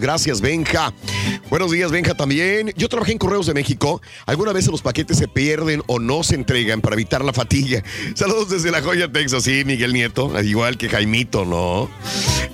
Gracias, 0.00 0.42
Benja. 0.42 0.92
Buenos 1.48 1.70
días, 1.70 1.90
Benja, 1.90 2.14
también. 2.14 2.70
Yo 2.76 2.88
trabajé 2.88 3.12
en 3.12 3.18
Correos 3.18 3.46
de 3.46 3.54
México. 3.54 4.02
Algunas 4.26 4.52
veces 4.52 4.70
los 4.70 4.82
paquetes 4.82 5.16
se 5.16 5.26
pierden 5.26 5.82
o 5.86 5.98
no 5.98 6.22
se 6.22 6.34
entregan 6.34 6.82
para 6.82 6.94
evitar 6.96 7.24
la 7.24 7.32
fatiga. 7.32 7.82
Saludos 8.14 8.50
desde 8.50 8.70
La 8.70 8.82
Joya, 8.82 9.10
Texas. 9.10 9.44
Sí, 9.44 9.64
Miguel 9.64 9.94
Nieto, 9.94 10.36
al 10.36 10.46
igual 10.46 10.76
que 10.76 10.90
Jaimito, 10.90 11.46
¿no? 11.46 11.88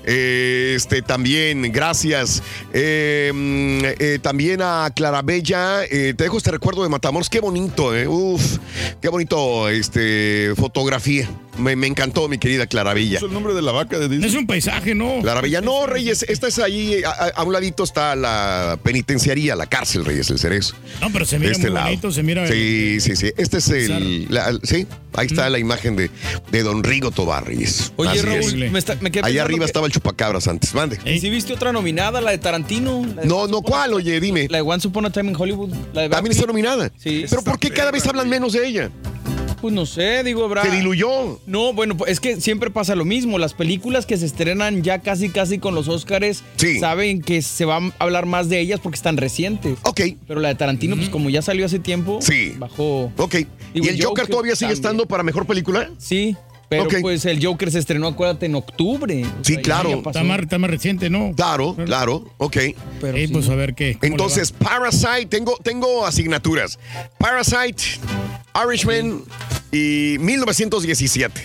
Este, 0.04 1.02
también, 1.02 1.72
gracias. 1.72 2.44
Mm, 2.68 3.82
eh, 3.98 4.18
también 4.22 4.62
a 4.62 4.92
Clarabella, 4.94 5.84
eh, 5.84 6.14
te 6.16 6.24
dejo 6.24 6.38
este 6.38 6.52
recuerdo 6.52 6.84
de 6.84 6.90
Matamoros. 6.90 7.28
Qué 7.28 7.40
bonito, 7.40 7.94
eh. 7.94 8.06
Uf, 8.06 8.58
qué 9.00 9.08
bonito, 9.08 9.68
este, 9.68 10.52
fotografía. 10.56 11.28
Me, 11.60 11.76
me 11.76 11.86
encantó, 11.86 12.28
mi 12.28 12.38
querida 12.38 12.66
Clarabella. 12.66 13.18
Es 13.18 13.22
el 13.22 13.32
nombre 13.32 13.54
de 13.54 13.62
la 13.62 13.72
vaca 13.72 13.98
de 13.98 14.08
Disney. 14.08 14.28
Es 14.28 14.34
un 14.36 14.46
paisaje, 14.46 14.94
¿no? 14.94 15.20
Clarabella, 15.22 15.60
no, 15.60 15.86
Reyes, 15.86 16.24
esta 16.28 16.48
es 16.48 16.58
ahí, 16.58 17.02
a, 17.04 17.42
un 17.42 17.52
ladito 17.52 17.84
está 17.84 18.16
la 18.16 18.78
penitenciaría, 18.82 19.54
la 19.56 19.66
cárcel, 19.66 20.04
Reyes, 20.04 20.30
el 20.30 20.38
cerezo. 20.38 20.74
No, 21.00 21.10
pero 21.12 21.24
se 21.24 21.38
mira 21.38 21.52
este 21.52 21.66
muy 21.66 21.74
lado. 21.74 21.86
bonito, 21.86 22.12
se 22.12 22.22
mira. 22.22 22.46
Sí, 22.48 22.98
sí, 23.00 23.16
sí. 23.16 23.32
Este 23.36 23.58
es 23.58 23.68
el. 23.68 24.26
la- 24.30 24.58
sí, 24.62 24.86
ahí 25.14 25.26
está 25.26 25.48
la 25.50 25.58
imagen 25.58 25.96
de, 25.96 26.10
de 26.50 26.62
Don 26.62 26.82
Rigo 26.82 27.10
Tobar, 27.10 27.46
Reyes. 27.46 27.92
Oye, 27.96 28.10
Así 28.10 28.20
Raúl, 28.22 28.62
es. 28.62 28.72
me, 28.72 28.78
está, 28.78 28.96
me 29.00 29.10
quedé 29.10 29.26
Allá 29.26 29.42
arriba 29.42 29.60
que- 29.60 29.64
estaba 29.66 29.86
el 29.86 29.92
chupacabras 29.92 30.48
antes. 30.48 30.74
Mande. 30.74 30.98
¿Y 31.04 31.20
si 31.20 31.30
viste 31.30 31.52
otra 31.52 31.72
nominada, 31.72 32.20
la 32.20 32.30
de 32.30 32.38
Tarantino? 32.38 33.04
La 33.16 33.22
de 33.22 33.28
No, 33.28 33.46
no, 33.46 33.62
¿cuál? 33.62 33.92
Oye, 33.94 34.18
dime. 34.20 34.46
La 34.48 34.58
de 34.58 34.62
Once 34.62 34.88
Upon 34.88 35.06
a 35.06 35.10
Time 35.10 35.30
in 35.30 35.36
Hollywood. 35.36 35.70
La 35.92 36.02
de 36.02 36.08
Brad 36.08 36.18
También 36.18 36.32
está 36.32 36.46
nominada. 36.46 36.90
Sí. 36.98 37.24
Pero 37.28 37.42
¿por 37.42 37.58
qué 37.58 37.70
cada 37.70 37.90
vez 37.90 38.06
hablan 38.06 38.28
menos 38.28 38.52
de 38.52 38.66
ella? 38.66 38.90
Pues 39.60 39.74
no 39.74 39.84
sé, 39.86 40.24
digo. 40.24 40.50
Se 40.62 40.70
diluyó. 40.70 41.38
No, 41.46 41.72
bueno, 41.72 41.96
pues, 41.96 42.12
es 42.12 42.20
que 42.20 42.40
siempre 42.40 42.70
pasa 42.70 42.94
lo 42.94 43.04
mismo. 43.04 43.38
Las 43.38 43.54
películas 43.54 44.06
que 44.06 44.16
se 44.16 44.26
estrenan 44.26 44.82
ya 44.82 45.00
casi 45.00 45.28
casi 45.28 45.58
con 45.58 45.74
los 45.74 45.88
Óscares 45.88 46.42
saben 46.78 47.20
que 47.22 47.42
se 47.42 47.64
va 47.64 47.76
a 47.78 47.92
hablar 47.98 48.26
más 48.26 48.48
de 48.48 48.60
ellas 48.60 48.80
porque 48.82 48.96
están 48.96 49.16
recientes. 49.16 49.78
Ok. 49.82 50.00
Pero 50.26 50.40
la 50.40 50.48
de 50.48 50.54
Tarantino, 50.54 50.96
pues 50.96 51.08
como 51.08 51.28
ya 51.30 51.42
salió 51.42 51.66
hace 51.66 51.78
tiempo, 51.78 52.20
Sí. 52.22 52.54
bajó. 52.58 53.12
Ok. 53.16 53.36
¿Y 53.74 53.86
el 53.88 54.02
Joker, 54.02 54.26
todavía 54.26 54.56
sigue 54.56 54.72
estando 54.72 55.06
para 55.06 55.22
mejor 55.22 55.46
película? 55.46 55.90
Sí. 55.98 56.36
Pero 56.70 56.88
pues 57.00 57.24
el 57.26 57.44
Joker 57.44 57.70
se 57.70 57.80
estrenó, 57.80 58.06
acuérdate, 58.06 58.46
en 58.46 58.54
octubre. 58.54 59.24
O 59.24 59.44
Sí, 59.44 59.54
sea, 59.54 59.62
claro. 59.62 60.02
Está 60.06 60.22
más, 60.22 60.38
está 60.38 60.56
más 60.56 60.70
reciente, 60.70 61.10
¿no? 61.10 61.32
Claro, 61.34 61.76
claro, 61.84 62.24
ok. 62.38 62.56
Pero 63.00 63.18
pues 63.32 63.48
a 63.48 63.54
ver 63.56 63.74
qué. 63.74 63.98
Entonces, 64.02 64.52
Parasite, 64.52 65.26
tengo, 65.26 65.58
tengo 65.62 66.06
asignaturas. 66.06 66.78
Parasite, 67.18 67.82
Irishman 68.64 69.22
y 69.72 70.16
1917, 70.20 71.42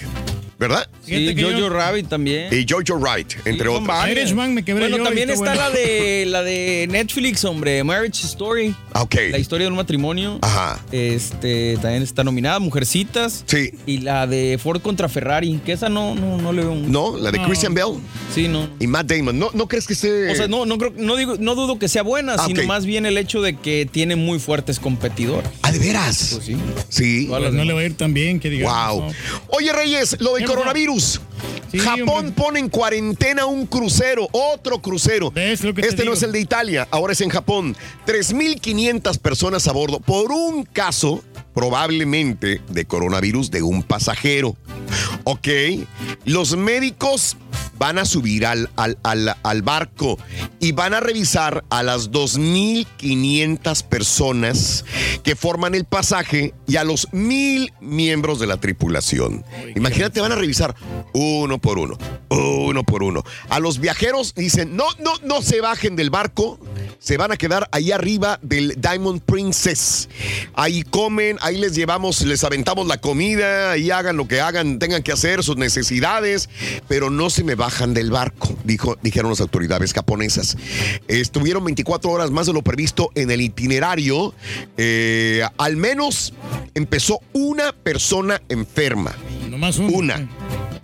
¿verdad? 0.60 0.88
Sí, 1.06 1.36
Jojo 1.40 1.70
Rabbit 1.70 2.08
también. 2.08 2.48
Y 2.54 2.66
Jojo 2.70 2.98
Rabbit, 3.04 3.34
entre 3.46 3.66
Son 3.68 3.76
otros. 3.84 3.88
varias. 3.88 4.34
Bueno, 4.34 5.04
también 5.04 5.30
está 5.30 5.54
bueno. 5.54 5.62
la 5.62 5.70
de 5.70 6.26
la 6.28 6.44
de 6.44 6.88
Netflix, 6.90 7.44
hombre, 7.46 7.84
Marriage 7.84 8.26
Story. 8.26 8.76
Ah, 8.94 9.02
Ok. 9.04 9.16
La 9.32 9.38
historia 9.38 9.66
de 9.66 9.72
un 9.72 9.78
matrimonio. 9.78 10.40
Ajá. 10.42 10.80
Este, 10.92 11.78
también 11.82 12.02
está 12.04 12.24
nominada, 12.24 12.60
Mujercitas. 12.60 13.44
Sí. 13.46 13.72
Y 13.86 14.00
la 14.00 14.26
de 14.28 14.60
Ford 14.62 14.82
contra 14.82 15.08
Ferrari, 15.10 15.60
que 15.66 15.74
esa 15.74 15.90
no, 15.90 16.16
no, 16.16 16.38
no 16.38 16.52
le 16.54 16.62
veo 16.64 16.72
un. 16.72 16.92
No, 16.92 17.18
la 17.18 17.32
de 17.32 17.40
Christian 17.44 17.74
Bell. 17.74 17.96
Sí, 18.34 18.48
no. 18.48 18.68
Y 18.80 18.88
Matt 18.88 19.08
Damon. 19.12 19.38
¿No, 19.38 19.50
no 19.54 19.68
crees 19.68 19.86
que 19.88 19.94
esté...? 19.94 20.32
O 20.32 20.36
sea, 20.36 20.48
no, 20.48 20.66
no 20.66 20.78
creo, 20.78 20.94
no 20.98 21.16
digo, 21.16 21.36
no 21.40 21.56
dudo 21.56 21.78
que 21.80 21.88
sea 21.88 22.02
buena, 22.04 22.36
Ah, 22.38 22.46
sino 22.48 22.64
más 22.64 22.86
bien 22.86 23.06
el 23.06 23.18
hecho 23.18 23.42
de 23.42 23.56
que 23.58 23.88
tiene 23.90 24.16
muy 24.16 24.40
fuertes 24.40 24.80
competidores. 24.80 25.50
¿Ah, 25.62 25.72
de 25.72 25.80
veras? 25.80 26.32
Pues 26.34 26.46
sí. 26.46 26.56
Sí. 26.90 27.26
Pues 27.30 27.54
no 27.54 27.64
le 27.64 27.74
va 27.74 27.82
a 27.82 27.84
ir 27.86 27.96
tan 27.96 28.14
bien, 28.14 28.40
que 28.40 28.50
digamos. 28.50 28.94
Wow. 28.96 29.10
¿no? 29.10 29.16
Oye, 29.50 29.72
Reyes, 29.74 30.18
lo 30.20 30.36
del 30.36 30.45
Coronavirus. 30.46 31.22
Sí, 31.72 31.80
Japón 31.80 32.10
hombre. 32.10 32.32
pone 32.32 32.60
en 32.60 32.70
cuarentena 32.70 33.46
un 33.46 33.66
crucero, 33.66 34.28
otro 34.32 34.82
crucero. 34.82 35.32
¿Ves 35.32 35.64
lo 35.64 35.74
que 35.74 35.82
te 35.82 35.88
este 35.90 36.06
no 36.06 36.14
es 36.14 36.24
el 36.24 36.32
de 36.32 36.40
Italia, 36.40 36.88
ahora 36.92 37.14
es 37.14 37.22
en 37.22 37.30
Japón. 37.30 37.76
3.500 38.06 39.20
personas 39.20 39.68
a 39.68 39.72
bordo 39.72 40.00
por 40.00 40.32
un 40.32 40.64
caso 40.64 41.24
probablemente 41.56 42.62
de 42.70 42.86
coronavirus 42.86 43.50
de 43.50 43.64
un 43.64 43.82
pasajero. 43.82 44.56
Ok, 45.24 45.48
los 46.26 46.56
médicos 46.58 47.38
van 47.78 47.98
a 48.00 48.06
subir 48.06 48.46
al, 48.46 48.70
al, 48.76 48.98
al- 49.04 49.36
al 49.44 49.62
barco 49.62 50.18
y 50.60 50.72
van 50.72 50.94
a 50.94 51.00
revisar 51.00 51.64
a 51.70 51.84
las 51.84 52.12
2.500 52.12 53.84
personas 53.84 54.86
que 55.24 55.36
forman 55.36 55.76
el 55.76 55.86
pasaje 55.86 56.54
y 56.68 56.76
a 56.78 56.84
los 56.84 57.08
mil 57.12 57.72
miembros 57.82 58.40
de 58.40 58.48
la 58.48 58.58
tripulación. 58.58 59.44
Imagínate, 59.76 60.22
van 60.22 60.32
a 60.32 60.36
revisar 60.36 60.76
uno 61.14 61.60
por 61.60 61.78
uno, 61.80 61.98
uno 62.30 62.84
por 62.84 63.04
uno. 63.04 63.24
A 63.50 63.60
los 63.60 63.80
viajeros 63.80 64.34
dicen, 64.36 64.76
no, 64.76 64.86
no, 65.00 65.14
no 65.24 65.42
se 65.42 65.62
bajen 65.62 65.96
del 65.96 66.10
barco, 66.10 66.60
se 67.00 67.18
van 67.18 67.32
a 67.32 67.38
quedar 67.38 67.70
ahí 67.72 67.92
arriba 67.92 68.40
del 68.42 68.76
Diamond 68.82 69.22
Princess. 69.22 70.10
Ahí 70.54 70.84
comen, 70.84 71.38
ahí 71.42 71.58
les 71.58 71.76
llevamos, 71.76 72.22
les 72.22 72.44
aventamos 72.44 72.88
la 72.88 72.98
comida, 73.00 73.72
ahí 73.72 73.92
hagan 73.92 74.18
lo 74.18 74.28
que 74.28 74.42
hagan, 74.42 74.80
tengan 74.80 75.04
que 75.04 75.12
hacer, 75.12 75.44
sus 75.44 75.58
necesidades, 75.58 76.50
pero 76.88 77.10
no 77.10 77.30
se 77.30 77.44
me 77.46 77.56
bajan 77.56 77.94
del 77.94 78.12
barco, 78.12 78.56
dijo, 78.64 78.98
dijeron 79.02 79.30
las 79.32 79.42
autoridades 79.42 79.94
japonesas. 79.94 80.58
Estuvieron 81.08 81.64
24 81.64 82.12
horas 82.12 82.32
más 82.32 82.48
de 82.48 82.54
lo 82.54 82.62
previsto 82.62 83.12
en 83.16 83.32
el 83.32 83.42
itinerario. 83.42 84.34
Eh, 84.78 85.44
al 85.58 85.78
menos 85.78 86.34
empezó 86.74 87.22
una 87.34 87.72
persona 87.72 88.42
enferma. 88.50 89.16
Nomás 89.50 89.78
uno. 89.78 89.98
Una. 89.98 90.30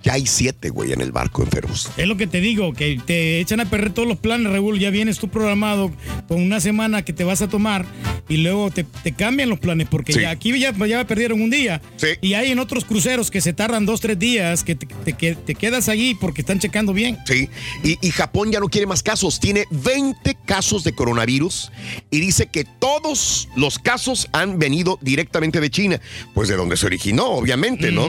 Ya 0.04 0.14
hay 0.14 0.26
siete, 0.26 0.70
güey, 0.70 0.94
en 0.94 1.02
el 1.02 1.12
barco 1.12 1.44
enfermos. 1.44 1.92
Es 1.96 2.08
lo 2.08 2.18
que 2.18 2.26
te 2.26 2.42
digo, 2.42 2.74
que 2.74 3.00
te 3.06 3.40
echan 3.40 3.60
a 3.60 3.70
perder 3.70 3.94
todos 3.94 4.08
los 4.08 4.18
planes, 4.18 4.52
Raúl. 4.52 4.80
Ya 4.80 4.90
vienes 4.90 5.20
tú 5.20 5.28
programado 5.28 5.92
con 6.28 6.42
una 6.42 6.60
semana 6.60 7.04
que 7.04 7.14
te 7.14 7.24
vas 7.24 7.42
a 7.44 7.50
tomar 7.50 7.86
y 8.30 8.38
luego 8.38 8.72
te, 8.72 8.84
te 8.84 9.12
cambian 9.14 9.50
los 9.50 9.60
planes 9.60 9.88
porque 9.90 10.14
Sí. 10.14 10.22
ya 10.22 10.30
aquí 10.32 10.58
ya, 10.60 10.74
ya 10.88 11.06
perdieron 11.06 11.42
un 11.42 11.50
día. 11.50 11.82
Sí. 11.98 12.08
Y 12.22 12.34
hay 12.34 12.52
en 12.52 12.60
otros 12.60 12.86
cruceros 12.86 13.30
que 13.32 13.42
se 13.42 13.54
tardan 13.54 13.86
dos, 13.86 14.02
tres 14.02 14.18
días, 14.20 14.64
que 14.64 14.76
te, 14.76 14.86
te- 14.86 15.14
que 15.14 15.36
te 15.36 15.56
quedas 15.56 15.90
allí 15.90 16.16
porque 16.16 16.42
están 16.42 16.60
checando 16.60 16.94
bien. 16.94 17.18
Sí, 17.26 17.50
y, 17.84 17.98
y 18.06 18.12
Japón 18.12 18.52
ya 18.52 18.60
no 18.60 18.68
quiere 18.68 18.88
más 18.88 19.04
casos. 19.04 19.40
Tiene 19.40 19.66
20 19.72 20.38
casos 20.46 20.84
de 20.84 20.94
coronavirus 20.94 21.72
y 22.10 22.20
dice 22.20 22.48
que 22.48 22.64
todos 22.66 23.48
los 23.56 23.80
casos 23.80 24.28
han 24.32 24.60
venido 24.60 24.98
directamente 25.02 25.60
de 25.60 25.70
China. 25.70 26.00
Pues 26.34 26.50
de 26.50 26.56
donde 26.56 26.78
se 26.78 26.86
originó, 26.86 27.26
obviamente, 27.28 27.92
¿no? 27.92 28.08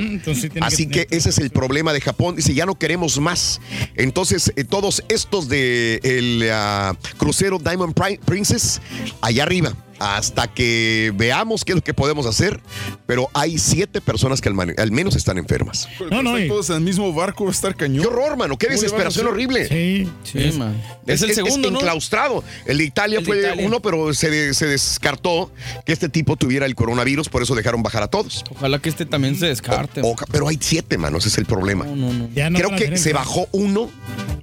Así 0.60 0.86
que 0.86 1.06
que, 1.06 1.16
ese 1.16 1.30
es 1.30 1.38
el 1.38 1.50
problema 1.50 1.92
de 1.92 2.00
Japón. 2.00 2.36
Dice, 2.36 2.52
ya 2.54 2.66
no 2.66 2.74
queremos 2.78 3.18
más. 3.18 3.60
Entonces, 3.96 4.52
eh, 4.56 4.64
todos 4.64 5.02
estos 5.08 5.48
de 5.48 6.00
el 6.02 6.48
ah, 6.52 6.96
crucero 7.16 7.58
Diamond 7.58 7.94
Pri- 7.94 8.18
Princess, 8.24 8.80
allá 9.20 9.42
arriba. 9.44 9.74
Hasta 10.04 10.48
que 10.48 11.12
veamos 11.14 11.64
qué 11.64 11.72
es 11.72 11.76
lo 11.76 11.82
que 11.84 11.94
podemos 11.94 12.26
hacer. 12.26 12.60
Pero 13.06 13.28
hay 13.34 13.56
siete 13.58 14.00
personas 14.00 14.40
que 14.40 14.48
al, 14.48 14.54
man- 14.54 14.74
al 14.76 14.90
menos 14.90 15.14
están 15.14 15.38
enfermas. 15.38 15.88
No, 16.10 16.22
no. 16.22 16.32
todos 16.48 16.70
en 16.70 16.76
el 16.76 16.82
mismo 16.82 17.12
barco 17.12 17.44
va 17.44 17.50
a 17.50 17.52
estar 17.52 17.76
cañón. 17.76 18.02
Qué 18.02 18.08
horror, 18.08 18.36
mano. 18.36 18.58
Qué 18.58 18.66
¿Cómo 18.66 18.80
le 18.80 18.88
van 18.88 19.00
a 19.00 19.04
desesperación 19.04 19.26
horrible. 19.28 19.68
Sí, 19.68 20.08
Sí, 20.24 20.58
man. 20.58 20.80
Es, 21.06 21.22
el 21.22 21.34
segundo, 21.34 21.70
¿no? 21.70 21.78
enclaustrado. 21.78 22.42
El 22.66 22.78
de 22.78 22.84
Italia 22.84 23.18
El 23.18 23.24
de 23.24 23.30
fue 23.30 23.40
Italia. 23.40 23.66
uno, 23.66 23.80
pero 23.80 24.12
se, 24.12 24.28
de- 24.30 24.54
se 24.54 24.66
descartó 24.66 25.52
que 25.86 25.92
este 25.92 26.08
tipo 26.08 26.36
tuviera 26.36 26.66
el 26.66 26.74
coronavirus, 26.74 27.28
por 27.28 27.42
eso 27.42 27.54
dejaron 27.54 27.82
bajar 27.82 28.02
a 28.02 28.08
todos. 28.08 28.44
Ojalá 28.50 28.80
que 28.80 28.88
este 28.88 29.06
también 29.06 29.36
se 29.36 29.46
descarte. 29.46 30.00
O- 30.02 30.16
pero 30.32 30.48
hay 30.48 30.58
siete, 30.60 30.98
mano, 30.98 31.18
ese 31.18 31.28
es 31.28 31.38
el 31.38 31.46
problema. 31.46 31.84
No, 31.84 31.94
no, 31.94 32.12
no. 32.12 32.28
Ya 32.34 32.50
no 32.50 32.58
Creo 32.58 32.74
que 32.76 32.96
se 32.96 33.12
bajó 33.12 33.46
uno 33.52 33.88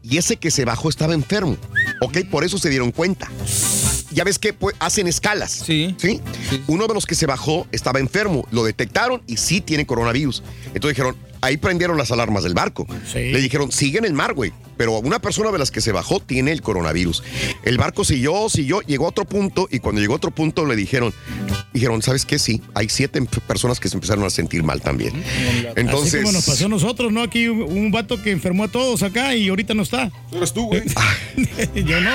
y 0.03 0.17
ese 0.17 0.37
que 0.37 0.51
se 0.51 0.63
bajó 0.63 0.87
estaba 0.89 1.13
enfermo. 1.13 1.57
Ok, 2.01 2.19
por 2.31 2.43
eso 2.45 2.57
se 2.57 2.69
dieron 2.69 2.91
cuenta. 2.91 3.29
Ya 4.11 4.23
ves 4.23 4.39
que 4.39 4.53
pues, 4.53 4.75
hacen 4.79 5.07
escalas. 5.07 5.51
Sí. 5.51 5.95
¿Sí? 5.97 6.21
Uno 6.67 6.87
de 6.87 6.93
los 6.93 7.05
que 7.05 7.15
se 7.15 7.25
bajó 7.25 7.67
estaba 7.71 7.99
enfermo. 7.99 8.47
Lo 8.51 8.63
detectaron 8.63 9.21
y 9.27 9.37
sí 9.37 9.61
tiene 9.61 9.85
coronavirus. 9.85 10.43
Entonces 10.73 10.97
dijeron, 10.97 11.15
ahí 11.41 11.57
prendieron 11.57 11.97
las 11.97 12.11
alarmas 12.11 12.43
del 12.43 12.53
barco. 12.53 12.87
Sí. 13.11 13.31
Le 13.31 13.39
dijeron, 13.41 13.71
sigue 13.71 13.99
en 13.99 14.05
el 14.05 14.13
mar, 14.13 14.33
güey. 14.33 14.51
Pero 14.77 14.97
una 14.99 15.19
persona 15.19 15.51
de 15.51 15.59
las 15.59 15.71
que 15.71 15.81
se 15.81 15.91
bajó 15.91 16.21
tiene 16.21 16.53
el 16.53 16.61
coronavirus. 16.61 17.21
El 17.63 17.77
barco 17.77 18.05
siguió, 18.05 18.47
siguió, 18.47 18.79
llegó 18.81 19.05
a 19.05 19.09
otro 19.09 19.25
punto 19.25 19.67
y 19.69 19.79
cuando 19.79 19.99
llegó 19.99 20.13
a 20.13 20.15
otro 20.15 20.31
punto 20.31 20.65
le 20.65 20.77
dijeron, 20.77 21.13
dijeron, 21.73 22.01
¿sabes 22.01 22.25
qué? 22.25 22.39
Sí, 22.39 22.61
hay 22.73 22.87
siete 22.87 23.21
personas 23.45 23.81
que 23.81 23.89
se 23.89 23.97
empezaron 23.97 24.23
a 24.23 24.29
sentir 24.29 24.63
mal 24.63 24.81
también. 24.81 25.21
Entonces, 25.75 26.13
Así 26.13 26.23
como 26.23 26.31
nos 26.31 26.45
pasó 26.45 26.67
a 26.67 26.69
nosotros, 26.69 27.11
¿no? 27.11 27.21
Aquí 27.21 27.49
un, 27.49 27.61
un 27.61 27.91
vato 27.91 28.21
que 28.21 28.31
enfermó 28.31 28.63
a 28.63 28.67
todos 28.69 29.03
acá 29.03 29.35
y 29.35 29.49
ahorita 29.49 29.73
no 29.73 29.83
está. 29.83 30.11
Eres 30.31 30.53
tú, 30.53 30.67
güey. 30.67 30.83
Yo 31.75 31.99
no. 31.99 32.11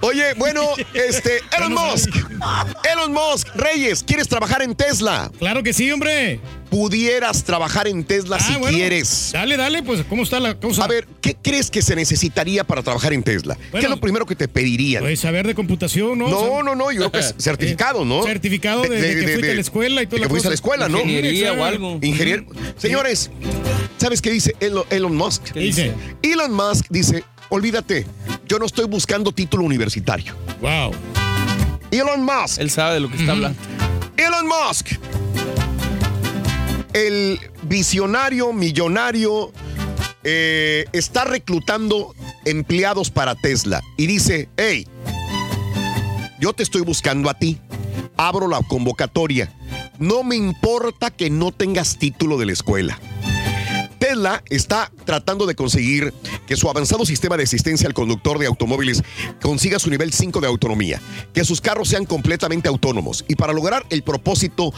Oye, 0.00 0.34
bueno, 0.36 0.60
este, 0.92 1.40
Elon 1.56 1.72
Musk. 1.72 2.10
Elon 2.92 3.12
Musk, 3.12 3.48
Reyes, 3.54 4.02
¿quieres 4.02 4.28
trabajar 4.28 4.60
en 4.60 4.74
Tesla? 4.74 5.30
Claro 5.38 5.62
que 5.62 5.72
sí, 5.72 5.90
hombre. 5.90 6.40
Pudieras 6.68 7.44
trabajar 7.44 7.88
en 7.88 8.04
Tesla 8.04 8.38
si 8.38 8.52
Ah, 8.54 8.58
bueno. 8.58 8.76
quieres. 8.76 9.30
Dale, 9.32 9.56
dale, 9.56 9.82
pues, 9.82 10.02
¿cómo 10.06 10.24
está 10.24 10.40
la 10.40 10.56
cosa? 10.56 10.84
A 10.84 10.88
ver, 10.88 11.06
¿qué 11.22 11.34
crees 11.40 11.70
que 11.70 11.80
se 11.80 11.96
necesitaría 11.96 12.64
para 12.64 12.82
trabajar 12.82 13.14
en 13.14 13.22
Tesla? 13.22 13.56
¿Qué 13.72 13.78
es 13.78 13.88
lo 13.88 13.98
primero 13.98 14.26
que 14.26 14.34
te 14.36 14.46
pedirían? 14.46 15.02
Pues 15.02 15.20
saber 15.20 15.46
de 15.46 15.54
computación, 15.54 16.18
¿no? 16.18 16.28
no, 16.28 16.38
O 16.38 16.46
sea, 16.56 16.62
no, 16.64 16.74
no, 16.74 16.90
yo 16.92 16.98
creo 16.98 17.12
que 17.12 17.18
es 17.20 17.34
certificado, 17.38 18.04
¿no? 18.04 18.24
Certificado 18.24 18.82
de, 18.82 19.00
de 19.00 19.14
que 19.24 19.28
fuiste 19.32 19.50
a 19.52 19.54
la 19.54 19.60
escuela 19.62 20.02
y 20.02 20.06
toda 20.06 20.16
de 20.16 20.20
la 20.20 20.26
que 20.26 20.30
fuiste 20.30 20.48
a 20.48 20.50
la 20.50 20.54
escuela, 20.56 20.88
¿no? 20.88 20.98
Ingeniería 21.00 21.52
o 21.54 21.64
algo. 21.64 21.98
Ingeniero. 22.02 22.44
Señores, 22.76 23.30
¿sabes 23.96 24.20
qué 24.20 24.30
dice 24.32 24.54
Elon 24.90 25.16
Musk? 25.16 25.44
¿Qué 25.52 25.60
dice? 25.60 25.92
Elon 26.22 26.52
Musk 26.52 26.86
dice, 26.90 27.24
olvídate, 27.54 28.06
yo 28.46 28.58
no 28.58 28.66
estoy 28.66 28.86
buscando 28.86 29.32
título 29.32 29.64
universitario. 29.64 30.34
Wow. 30.60 30.92
Elon 31.90 32.24
Musk. 32.24 32.60
Él 32.60 32.70
sabe 32.70 32.94
de 32.94 33.00
lo 33.00 33.10
que 33.10 33.16
está 33.16 33.32
hablando. 33.32 33.58
Elon 34.16 34.46
Musk. 34.46 34.88
El 36.92 37.40
visionario, 37.62 38.52
millonario, 38.52 39.52
eh, 40.22 40.84
está 40.92 41.24
reclutando 41.24 42.14
empleados 42.44 43.10
para 43.10 43.34
Tesla 43.34 43.82
y 43.96 44.06
dice, 44.06 44.48
hey, 44.56 44.86
yo 46.40 46.52
te 46.52 46.62
estoy 46.62 46.82
buscando 46.82 47.30
a 47.30 47.34
ti. 47.34 47.58
Abro 48.16 48.48
la 48.48 48.60
convocatoria. 48.62 49.52
No 49.98 50.22
me 50.22 50.36
importa 50.36 51.10
que 51.10 51.30
no 51.30 51.52
tengas 51.52 51.98
título 51.98 52.38
de 52.38 52.46
la 52.46 52.52
escuela. 52.52 52.98
Tesla 54.04 54.44
está 54.50 54.92
tratando 55.06 55.46
de 55.46 55.54
conseguir 55.54 56.12
que 56.46 56.56
su 56.56 56.68
avanzado 56.68 57.06
sistema 57.06 57.38
de 57.38 57.44
asistencia 57.44 57.88
al 57.88 57.94
conductor 57.94 58.38
de 58.38 58.44
automóviles 58.44 59.02
consiga 59.40 59.78
su 59.78 59.88
nivel 59.88 60.12
5 60.12 60.42
de 60.42 60.46
autonomía, 60.46 61.00
que 61.32 61.42
sus 61.42 61.62
carros 61.62 61.88
sean 61.88 62.04
completamente 62.04 62.68
autónomos. 62.68 63.24
Y 63.28 63.36
para 63.36 63.54
lograr 63.54 63.86
el 63.88 64.02
propósito, 64.02 64.74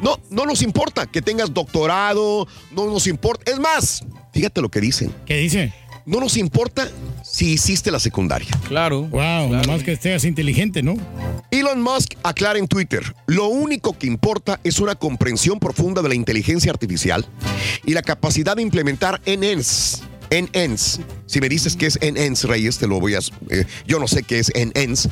no, 0.00 0.20
no 0.30 0.46
nos 0.46 0.62
importa 0.62 1.06
que 1.06 1.20
tengas 1.22 1.52
doctorado, 1.52 2.46
no 2.70 2.86
nos 2.86 3.08
importa. 3.08 3.50
Es 3.50 3.58
más, 3.58 4.04
fíjate 4.32 4.60
lo 4.60 4.68
que 4.68 4.80
dicen. 4.80 5.12
¿Qué 5.26 5.38
dice? 5.38 5.74
No 6.06 6.20
nos 6.20 6.36
importa 6.36 6.88
si 7.38 7.52
hiciste 7.52 7.92
la 7.92 8.00
secundaria. 8.00 8.48
Claro. 8.66 9.02
Wow, 9.02 9.52
nomás 9.52 9.84
que 9.84 9.94
seas 9.94 10.24
inteligente, 10.24 10.82
¿no? 10.82 10.96
Elon 11.52 11.80
Musk 11.80 12.14
aclara 12.24 12.58
en 12.58 12.66
Twitter, 12.66 13.14
lo 13.26 13.46
único 13.46 13.96
que 13.96 14.08
importa 14.08 14.58
es 14.64 14.80
una 14.80 14.96
comprensión 14.96 15.60
profunda 15.60 16.02
de 16.02 16.08
la 16.08 16.16
inteligencia 16.16 16.72
artificial 16.72 17.24
y 17.86 17.92
la 17.92 18.02
capacidad 18.02 18.56
de 18.56 18.62
implementar 18.62 19.20
NNs. 19.24 20.02
NNs. 20.30 21.00
Si 21.26 21.40
me 21.40 21.48
dices 21.48 21.76
que 21.76 21.86
es 21.86 21.98
NNs, 22.00 22.44
Reyes, 22.44 22.78
te 22.78 22.86
lo 22.86 23.00
voy 23.00 23.14
a... 23.14 23.18
eh, 23.50 23.64
yo 23.86 23.98
no 23.98 24.08
sé 24.08 24.22
qué 24.22 24.38
es 24.38 24.52
NNs. 24.54 25.08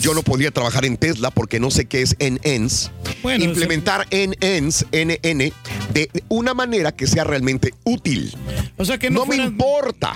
Yo 0.00 0.14
no 0.14 0.22
podría 0.22 0.50
trabajar 0.50 0.84
en 0.84 0.96
Tesla 0.96 1.30
porque 1.30 1.60
no 1.60 1.70
sé 1.70 1.86
qué 1.86 2.02
es 2.02 2.16
NNs. 2.18 2.90
Bueno, 3.22 3.44
implementar 3.44 4.06
NNs, 4.10 4.86
NN, 4.92 5.52
de 5.92 6.10
una 6.28 6.54
manera 6.54 6.92
que 6.92 7.06
sea 7.06 7.24
realmente 7.24 7.74
útil. 7.84 8.34
O 8.76 8.84
sea 8.84 8.98
que 8.98 9.10
no, 9.10 9.26
me 9.26 9.36
importa. 9.36 10.14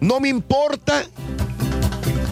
No 0.00 0.20
me 0.20 0.28
importa 0.28 1.04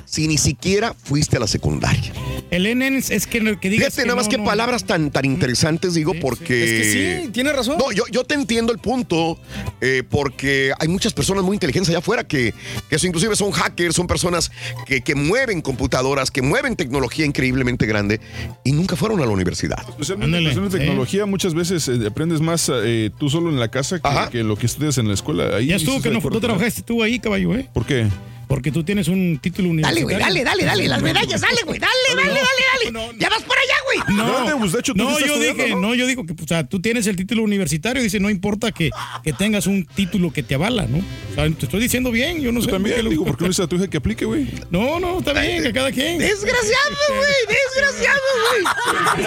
si 0.06 0.26
ni 0.28 0.38
siquiera 0.38 0.94
fuiste 0.94 1.36
a 1.36 1.40
la 1.40 1.46
secundaria. 1.46 2.12
El 2.50 2.62
NN 2.78 2.96
es 2.96 3.26
que, 3.26 3.58
que 3.58 3.68
digas 3.68 3.88
Fíjate, 3.88 4.02
que 4.02 4.06
nada 4.06 4.16
más 4.16 4.26
no, 4.26 4.30
que 4.30 4.38
no. 4.38 4.44
palabras 4.44 4.84
tan, 4.84 5.10
tan 5.10 5.24
interesantes, 5.24 5.94
digo, 5.94 6.14
porque... 6.20 6.64
Es 6.64 6.70
que 6.70 7.24
sí, 7.24 7.28
tiene 7.32 7.52
razón. 7.52 7.76
No, 7.78 7.90
yo, 7.92 8.04
yo 8.10 8.24
te 8.24 8.34
entiendo 8.34 8.72
el 8.72 8.78
punto, 8.78 9.38
eh, 9.80 10.02
porque 10.08 10.72
hay 10.78 10.88
muchas 10.88 11.12
personas 11.12 11.44
muy 11.44 11.56
inteligentes 11.56 11.90
allá 11.90 11.98
afuera 11.98 12.24
que, 12.24 12.54
que 12.88 12.96
eso 12.96 13.06
inclusive 13.06 13.34
son 13.36 13.50
hackers, 13.50 13.94
son 13.94 14.06
personas 14.06 14.50
que, 14.86 15.02
que 15.02 15.14
mueven 15.14 15.60
computadoras, 15.60 16.30
que 16.30 16.40
mueven 16.40 16.76
tecnología 16.76 17.26
increíblemente 17.26 17.84
grande 17.86 18.20
y 18.64 18.72
nunca 18.72 18.96
fueron 18.96 19.20
a 19.20 19.26
la 19.26 19.32
universidad. 19.32 19.84
Especialmente 19.88 20.38
en 20.38 20.68
tecnología, 20.70 21.26
muchas 21.26 21.54
veces 21.54 21.88
eh, 21.88 22.06
aprendes 22.06 22.40
más 22.40 22.70
eh, 22.72 23.10
tú 23.18 23.28
solo 23.28 23.50
en 23.50 23.58
la 23.58 23.70
casa 23.70 24.00
que, 24.00 24.30
que 24.30 24.44
lo 24.44 24.56
que 24.56 24.66
estudias 24.66 24.98
en 24.98 25.08
la 25.08 25.14
escuela. 25.14 25.56
Ahí 25.56 25.66
Ya 25.66 25.76
estuvo 25.76 25.96
sí 25.96 26.02
que 26.02 26.10
no, 26.10 26.20
no 26.20 26.40
trabajaste 26.40 26.82
tú 26.82 27.02
ahí, 27.02 27.18
caballo, 27.18 27.54
¿eh? 27.54 27.68
¿Por 27.72 27.84
qué? 27.84 28.06
Porque 28.48 28.70
tú 28.70 28.84
tienes 28.84 29.08
un 29.08 29.38
título 29.42 29.68
Dale, 29.70 30.04
universitario. 30.04 30.04
güey, 30.04 30.18
dale, 30.18 30.44
dale, 30.44 30.64
dale. 30.64 30.88
Las 30.88 31.02
medallas, 31.02 31.40
dale, 31.40 31.60
güey. 31.64 31.80
Dale, 31.80 31.92
dale, 32.14 32.28
dale, 32.28 32.92
dale. 32.92 33.18
Ya 33.18 33.28
vas 33.28 33.42
por 33.42 33.56
allá, 33.58 33.74
güey. 33.84 34.16
No, 34.16 34.58
pues, 34.60 34.72
de 34.72 34.78
hecho, 34.80 34.92
tú 34.94 35.02
no, 35.02 35.18
yo 35.18 35.38
dije, 35.40 35.70
¿no? 35.70 35.80
¿no? 35.80 35.94
yo 35.96 36.06
digo 36.06 36.24
que, 36.24 36.32
o 36.32 36.46
sea, 36.46 36.64
tú 36.64 36.80
tienes 36.80 37.06
el 37.08 37.16
título 37.16 37.42
universitario, 37.42 38.00
dice, 38.02 38.20
no 38.20 38.30
importa 38.30 38.70
que, 38.70 38.90
que 39.24 39.32
tengas 39.32 39.66
un 39.66 39.84
título 39.84 40.32
que 40.32 40.44
te 40.44 40.54
avala, 40.54 40.86
¿no? 40.86 40.98
O 40.98 41.34
sea, 41.34 41.50
te 41.50 41.64
estoy 41.66 41.80
diciendo 41.80 42.12
bien, 42.12 42.40
yo 42.40 42.52
no 42.52 42.62
sé. 42.62 42.70
también, 42.70 43.02
lo- 43.02 43.10
digo, 43.10 43.24
¿por 43.24 43.36
qué 43.36 43.42
no 43.44 43.48
dices 43.48 43.64
a 43.64 43.68
tu 43.68 43.76
hija 43.76 43.88
que 43.88 43.96
aplique, 43.96 44.24
güey? 44.24 44.48
No, 44.70 45.00
no, 45.00 45.18
está 45.18 45.32
bien, 45.32 45.62
que 45.64 45.72
cada 45.72 45.90
quien. 45.90 46.18
Desgraciado, 46.18 46.96
güey. 47.08 47.56
Desgraciado, 47.74 48.20
güey. 48.52 49.26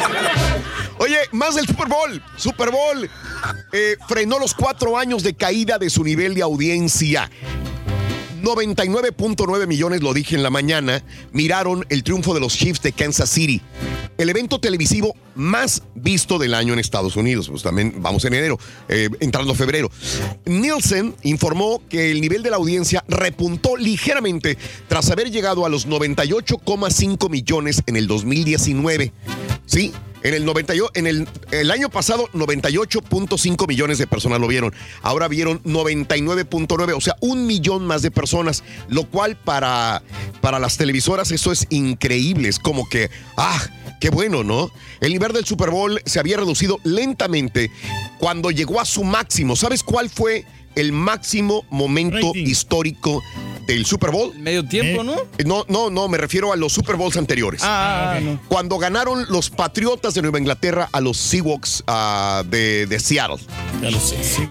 Oye, 0.99 1.17
más 1.31 1.55
del 1.55 1.65
Super 1.67 1.87
Bowl. 1.87 2.21
Super 2.37 2.69
Bowl 2.71 3.09
eh, 3.73 3.95
frenó 4.07 4.39
los 4.39 4.53
cuatro 4.53 4.97
años 4.97 5.23
de 5.23 5.33
caída 5.33 5.77
de 5.77 5.89
su 5.89 6.03
nivel 6.03 6.33
de 6.35 6.41
audiencia. 6.41 7.29
99.9 8.41 9.67
millones, 9.67 10.01
lo 10.01 10.13
dije 10.13 10.35
en 10.35 10.43
la 10.43 10.49
mañana, 10.49 11.03
miraron 11.31 11.85
el 11.89 12.03
triunfo 12.03 12.33
de 12.33 12.39
los 12.39 12.55
Chiefs 12.55 12.81
de 12.81 12.91
Kansas 12.91 13.29
City. 13.29 13.61
El 14.17 14.29
evento 14.29 14.59
televisivo 14.59 15.15
más 15.35 15.81
visto 15.95 16.37
del 16.37 16.53
año 16.53 16.73
en 16.73 16.79
Estados 16.79 17.15
Unidos. 17.15 17.49
Pues 17.49 17.63
también 17.63 17.95
vamos 17.97 18.25
en 18.25 18.33
enero, 18.33 18.59
eh, 18.89 19.09
entrando 19.21 19.55
febrero. 19.55 19.89
Nielsen 20.45 21.15
informó 21.23 21.81
que 21.89 22.11
el 22.11 22.19
nivel 22.19 22.43
de 22.43 22.49
la 22.49 22.57
audiencia 22.57 23.03
repuntó 23.07 23.77
ligeramente 23.77 24.57
tras 24.87 25.09
haber 25.09 25.31
llegado 25.31 25.65
a 25.65 25.69
los 25.69 25.87
98,5 25.87 27.29
millones 27.29 27.81
en 27.85 27.95
el 27.95 28.07
2019. 28.07 29.13
¿Sí? 29.69 29.93
En 30.23 30.33
el 30.33 30.45
98, 30.45 30.91
en 30.95 31.05
el, 31.05 31.27
el 31.51 31.69
año 31.69 31.89
pasado 31.89 32.27
98.5 32.33 33.67
millones 33.67 33.99
de 33.99 34.07
personas 34.07 34.41
lo 34.41 34.47
vieron. 34.47 34.73
Ahora 35.03 35.27
vieron 35.27 35.61
99.9, 35.63 36.93
o 36.97 36.99
sea, 36.99 37.15
un 37.21 37.45
millón 37.45 37.85
más 37.85 38.01
de 38.01 38.09
personas, 38.09 38.63
lo 38.89 39.05
cual 39.05 39.37
para, 39.37 40.01
para 40.41 40.57
las 40.57 40.75
televisoras 40.77 41.31
eso 41.31 41.51
es 41.51 41.67
increíble. 41.69 42.49
Es 42.49 42.57
como 42.57 42.89
que, 42.89 43.11
ah, 43.37 43.61
qué 44.01 44.09
bueno, 44.09 44.43
¿no? 44.43 44.71
El 45.01 45.13
nivel 45.13 45.33
del 45.33 45.45
Super 45.45 45.69
Bowl 45.69 46.01
se 46.03 46.19
había 46.19 46.37
reducido 46.37 46.79
lentamente 46.83 47.71
cuando 48.17 48.49
llegó 48.49 48.81
a 48.81 48.85
su 48.85 49.03
máximo. 49.03 49.55
¿Sabes 49.55 49.83
cuál 49.83 50.09
fue 50.09 50.45
el 50.79 50.91
máximo 50.91 51.65
momento 51.69 52.31
histórico 52.35 53.21
del 53.67 53.85
Super 53.85 54.09
Bowl? 54.09 54.35
Medio 54.39 54.65
tiempo, 54.65 55.03
¿no? 55.03 55.15
No, 55.45 55.65
no, 55.69 55.89
no, 55.89 56.07
me 56.07 56.17
refiero 56.17 56.51
a 56.51 56.55
los 56.55 56.73
Super 56.73 56.95
Bowls 56.95 57.17
anteriores. 57.17 57.61
Ah, 57.63 58.15
ah, 58.15 58.19
no. 58.19 58.41
Cuando 58.47 58.77
ganaron 58.79 59.25
los 59.29 59.49
Patriotas 59.49 60.13
de 60.15 60.21
Nueva 60.21 60.39
Inglaterra 60.39 60.89
a 60.91 61.01
los 61.01 61.17
Seahawks 61.17 61.83
ah, 61.87 62.43
de, 62.49 62.87
de 62.87 62.99
Seattle. 62.99 63.37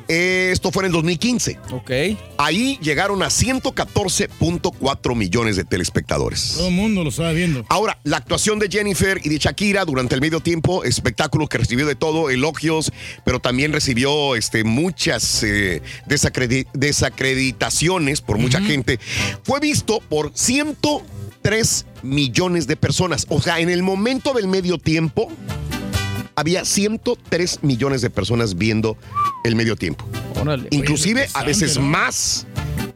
Eh, 0.08 0.50
Esto 0.52 0.70
fue 0.70 0.82
en 0.82 0.86
el 0.86 0.92
2015. 0.92 1.58
Ok. 1.72 1.90
Ahí 2.38 2.78
llegaron 2.80 3.22
a 3.22 3.26
114.4 3.26 5.16
millones 5.16 5.56
de 5.56 5.64
telespectadores. 5.64 6.54
Todo 6.56 6.68
el 6.68 6.74
mundo 6.74 7.02
lo 7.02 7.10
estaba 7.10 7.32
viendo. 7.32 7.66
Ahora, 7.68 7.98
la 8.04 8.18
actuación 8.18 8.58
de 8.58 8.68
Jennifer 8.68 9.20
y 9.22 9.28
de 9.28 9.38
Shakira 9.38 9.84
durante 9.84 10.14
el 10.14 10.20
medio 10.20 10.40
tiempo, 10.40 10.84
espectáculo 10.84 11.48
que 11.48 11.58
recibió 11.58 11.86
de 11.86 11.94
todo, 11.94 12.30
elogios, 12.30 12.92
pero 13.24 13.40
también 13.40 13.72
recibió 13.72 14.36
este, 14.36 14.64
muchas 14.64 15.42
eh, 15.42 15.82
desacredi- 16.18 16.66
desacreditaciones 16.72 18.20
por 18.20 18.38
mucha 18.38 18.60
gente, 18.60 18.98
fue 19.42 19.60
visto 19.60 20.00
por 20.08 20.32
103 20.34 21.86
millones 22.02 22.66
de 22.66 22.76
personas. 22.76 23.26
O 23.28 23.40
sea, 23.40 23.60
en 23.60 23.70
el 23.70 23.82
momento 23.82 24.32
del 24.32 24.48
medio 24.48 24.78
tiempo, 24.78 25.28
había 26.34 26.64
103 26.64 27.60
millones 27.62 28.00
de 28.00 28.10
personas 28.10 28.56
viendo 28.56 28.96
el 29.44 29.56
medio 29.56 29.76
tiempo. 29.76 30.06
Inclusive 30.70 31.28
a 31.34 31.42
veces 31.42 31.78
más 31.78 32.46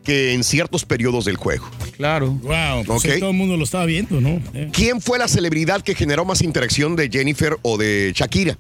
que 0.05 0.35
en 0.35 0.45
ciertos 0.45 0.85
periodos 0.85 1.25
del 1.25 1.37
juego. 1.37 1.69
Claro. 1.97 2.31
Wow, 2.31 2.85
pues 2.85 3.03
todo 3.19 3.31
el 3.31 3.37
mundo 3.37 3.57
lo 3.57 3.65
estaba 3.65 3.85
viendo, 3.85 4.21
¿no? 4.21 4.41
Eh. 4.55 4.71
¿Quién 4.73 5.01
fue 5.01 5.19
la 5.19 5.29
celebridad 5.29 5.83
que 5.83 5.95
generó 5.95 6.25
más 6.25 6.43
interacción 6.43 6.97
de 6.97 7.09
Jennifer 7.09 7.57
o 7.63 7.77
de 7.77 8.13
Shakira? 8.15 8.59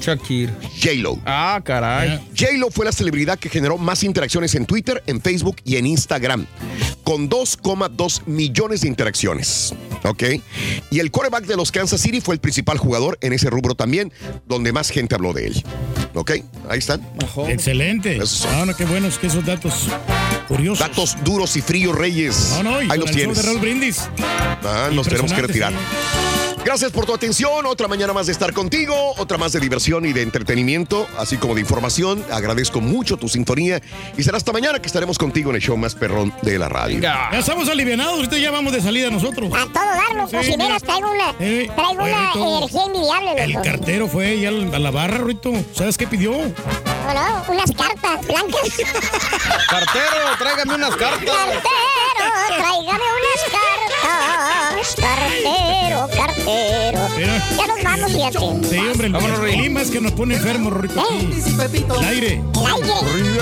Shakira. 0.00 0.52
J-Lo. 0.82 1.18
Ah, 1.24 1.60
caray. 1.64 2.20
J-Lo 2.36 2.70
fue 2.70 2.84
la 2.84 2.92
celebridad 2.92 3.38
que 3.38 3.48
generó 3.48 3.78
más 3.78 4.02
interacciones 4.02 4.54
en 4.54 4.66
Twitter, 4.66 5.02
en 5.06 5.20
Facebook 5.20 5.56
y 5.64 5.76
en 5.76 5.86
Instagram, 5.86 6.46
con 7.04 7.28
2,2 7.28 8.26
millones 8.26 8.80
de 8.82 8.88
interacciones. 8.88 9.74
¿Ok? 10.04 10.24
Y 10.90 10.98
el 10.98 11.10
quarterback 11.10 11.44
de 11.44 11.56
los 11.56 11.70
Kansas 11.70 12.00
City 12.00 12.20
fue 12.20 12.34
el 12.34 12.40
principal 12.40 12.78
jugador 12.78 13.18
en 13.20 13.32
ese 13.32 13.50
rubro 13.50 13.74
también, 13.74 14.12
donde 14.46 14.72
más 14.72 14.90
gente 14.90 15.14
habló 15.14 15.32
de 15.32 15.48
él. 15.48 15.64
¿Ok? 16.14 16.32
Ahí 16.68 16.78
están. 16.78 17.06
Excelente. 17.48 18.18
Ah, 18.48 18.64
no, 18.66 18.74
qué 18.74 18.84
buenos 18.84 19.18
que 19.18 19.26
esos 19.26 19.44
datos 19.44 19.88
curiosos. 20.48 20.79
Datos 20.80 21.14
duros 21.22 21.56
y 21.56 21.60
fríos, 21.60 21.94
Reyes. 21.94 22.54
No, 22.54 22.62
no, 22.62 22.82
y 22.82 22.90
Ahí 22.90 22.98
los 22.98 23.10
tienes. 23.10 23.36
de 23.36 23.42
Raúl 23.42 23.60
Brindis. 23.60 24.08
Ah, 24.64 24.88
nos 24.90 25.06
tenemos 25.06 25.30
que 25.30 25.42
retirar. 25.42 25.74
Gracias 26.64 26.92
por 26.92 27.06
tu 27.06 27.14
atención. 27.14 27.64
Otra 27.66 27.88
mañana 27.88 28.12
más 28.12 28.26
de 28.26 28.32
estar 28.32 28.52
contigo. 28.52 28.94
Otra 29.16 29.38
más 29.38 29.52
de 29.52 29.60
diversión 29.60 30.04
y 30.04 30.12
de 30.12 30.22
entretenimiento, 30.22 31.06
así 31.18 31.36
como 31.36 31.54
de 31.54 31.60
información. 31.62 32.24
Agradezco 32.30 32.80
mucho 32.80 33.16
tu 33.16 33.28
sintonía. 33.28 33.80
Y 34.16 34.22
será 34.22 34.36
hasta 34.36 34.52
mañana 34.52 34.78
que 34.80 34.86
estaremos 34.86 35.18
contigo 35.18 35.50
en 35.50 35.56
el 35.56 35.62
show 35.62 35.76
más 35.76 35.94
perrón 35.94 36.32
de 36.42 36.58
la 36.58 36.68
radio. 36.68 37.00
Ya 37.00 37.30
estamos 37.32 37.68
alivianados, 37.68 38.14
ahorita 38.16 38.38
ya 38.38 38.50
vamos 38.50 38.72
de 38.72 38.82
salida 38.82 39.10
nosotros. 39.10 39.50
A 39.54 39.64
todo 39.72 39.84
dar, 39.84 40.14
loco. 40.14 40.28
Sí, 40.42 40.52
si 40.52 40.56
veras, 40.58 40.82
traigo 40.82 41.10
una, 41.10 41.34
Eh, 41.40 41.70
traigo 41.74 41.92
una 42.02 42.32
energía 42.34 42.84
envidiable, 42.84 43.42
El 43.44 43.52
loco. 43.52 43.64
cartero 43.64 44.06
fue 44.08 44.38
ya 44.40 44.48
a 44.50 44.78
la 44.78 44.90
barra, 44.90 45.18
Rito. 45.18 45.52
¿Sabes 45.74 45.96
qué 45.96 46.06
pidió? 46.06 46.32
No, 46.32 47.14
no, 47.14 47.44
unas 47.48 47.72
cartas 47.72 48.26
blancas. 48.26 48.60
Cartero, 49.70 50.36
tráigame 50.38 50.74
unas 50.74 50.94
cartas. 50.96 51.20
Cartero, 51.36 51.64
tráigame 52.56 53.04
unas 53.18 53.42
cartas. 53.50 54.96
Cartero, 54.96 56.08
cartero. 56.16 56.49
Mira. 57.16 57.42
Ya 57.56 57.66
nos 57.66 57.82
vamos, 57.82 58.12
fíjate. 58.12 58.38
Sí, 58.68 58.78
hombre, 58.78 59.06
el, 59.08 59.12
Vámonos, 59.12 59.38
el 59.38 59.44
Rito. 59.44 59.58
clima 59.58 59.82
es 59.82 59.90
que 59.90 60.00
nos 60.00 60.12
pone 60.12 60.34
enfermos, 60.36 60.72
Rito. 60.72 61.00
aquí. 61.00 61.28
El 61.52 62.04
aire. 62.04 62.32
El 62.32 63.06
aire. 63.18 63.40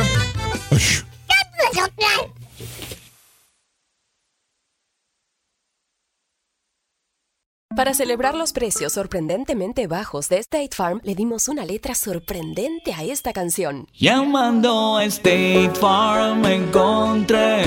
Para 7.77 7.95
celebrar 7.95 8.35
los 8.35 8.53
precios 8.53 8.95
sorprendentemente 8.95 9.87
bajos 9.87 10.29
de 10.29 10.39
State 10.39 10.71
Farm, 10.75 11.01
le 11.05 11.15
dimos 11.15 11.47
una 11.49 11.65
letra 11.65 11.95
sorprendente 11.95 12.93
a 12.93 13.05
esta 13.05 13.33
canción. 13.33 13.87
Llamando 13.93 14.97
a 14.97 15.05
State 15.05 15.73
Farm 15.79 16.45
encontré 16.47 17.63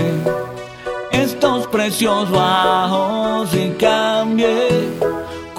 estos 1.12 1.68
precios 1.68 2.30
bajos 2.30 3.54
y 3.54 3.70
cambié. 3.80 4.90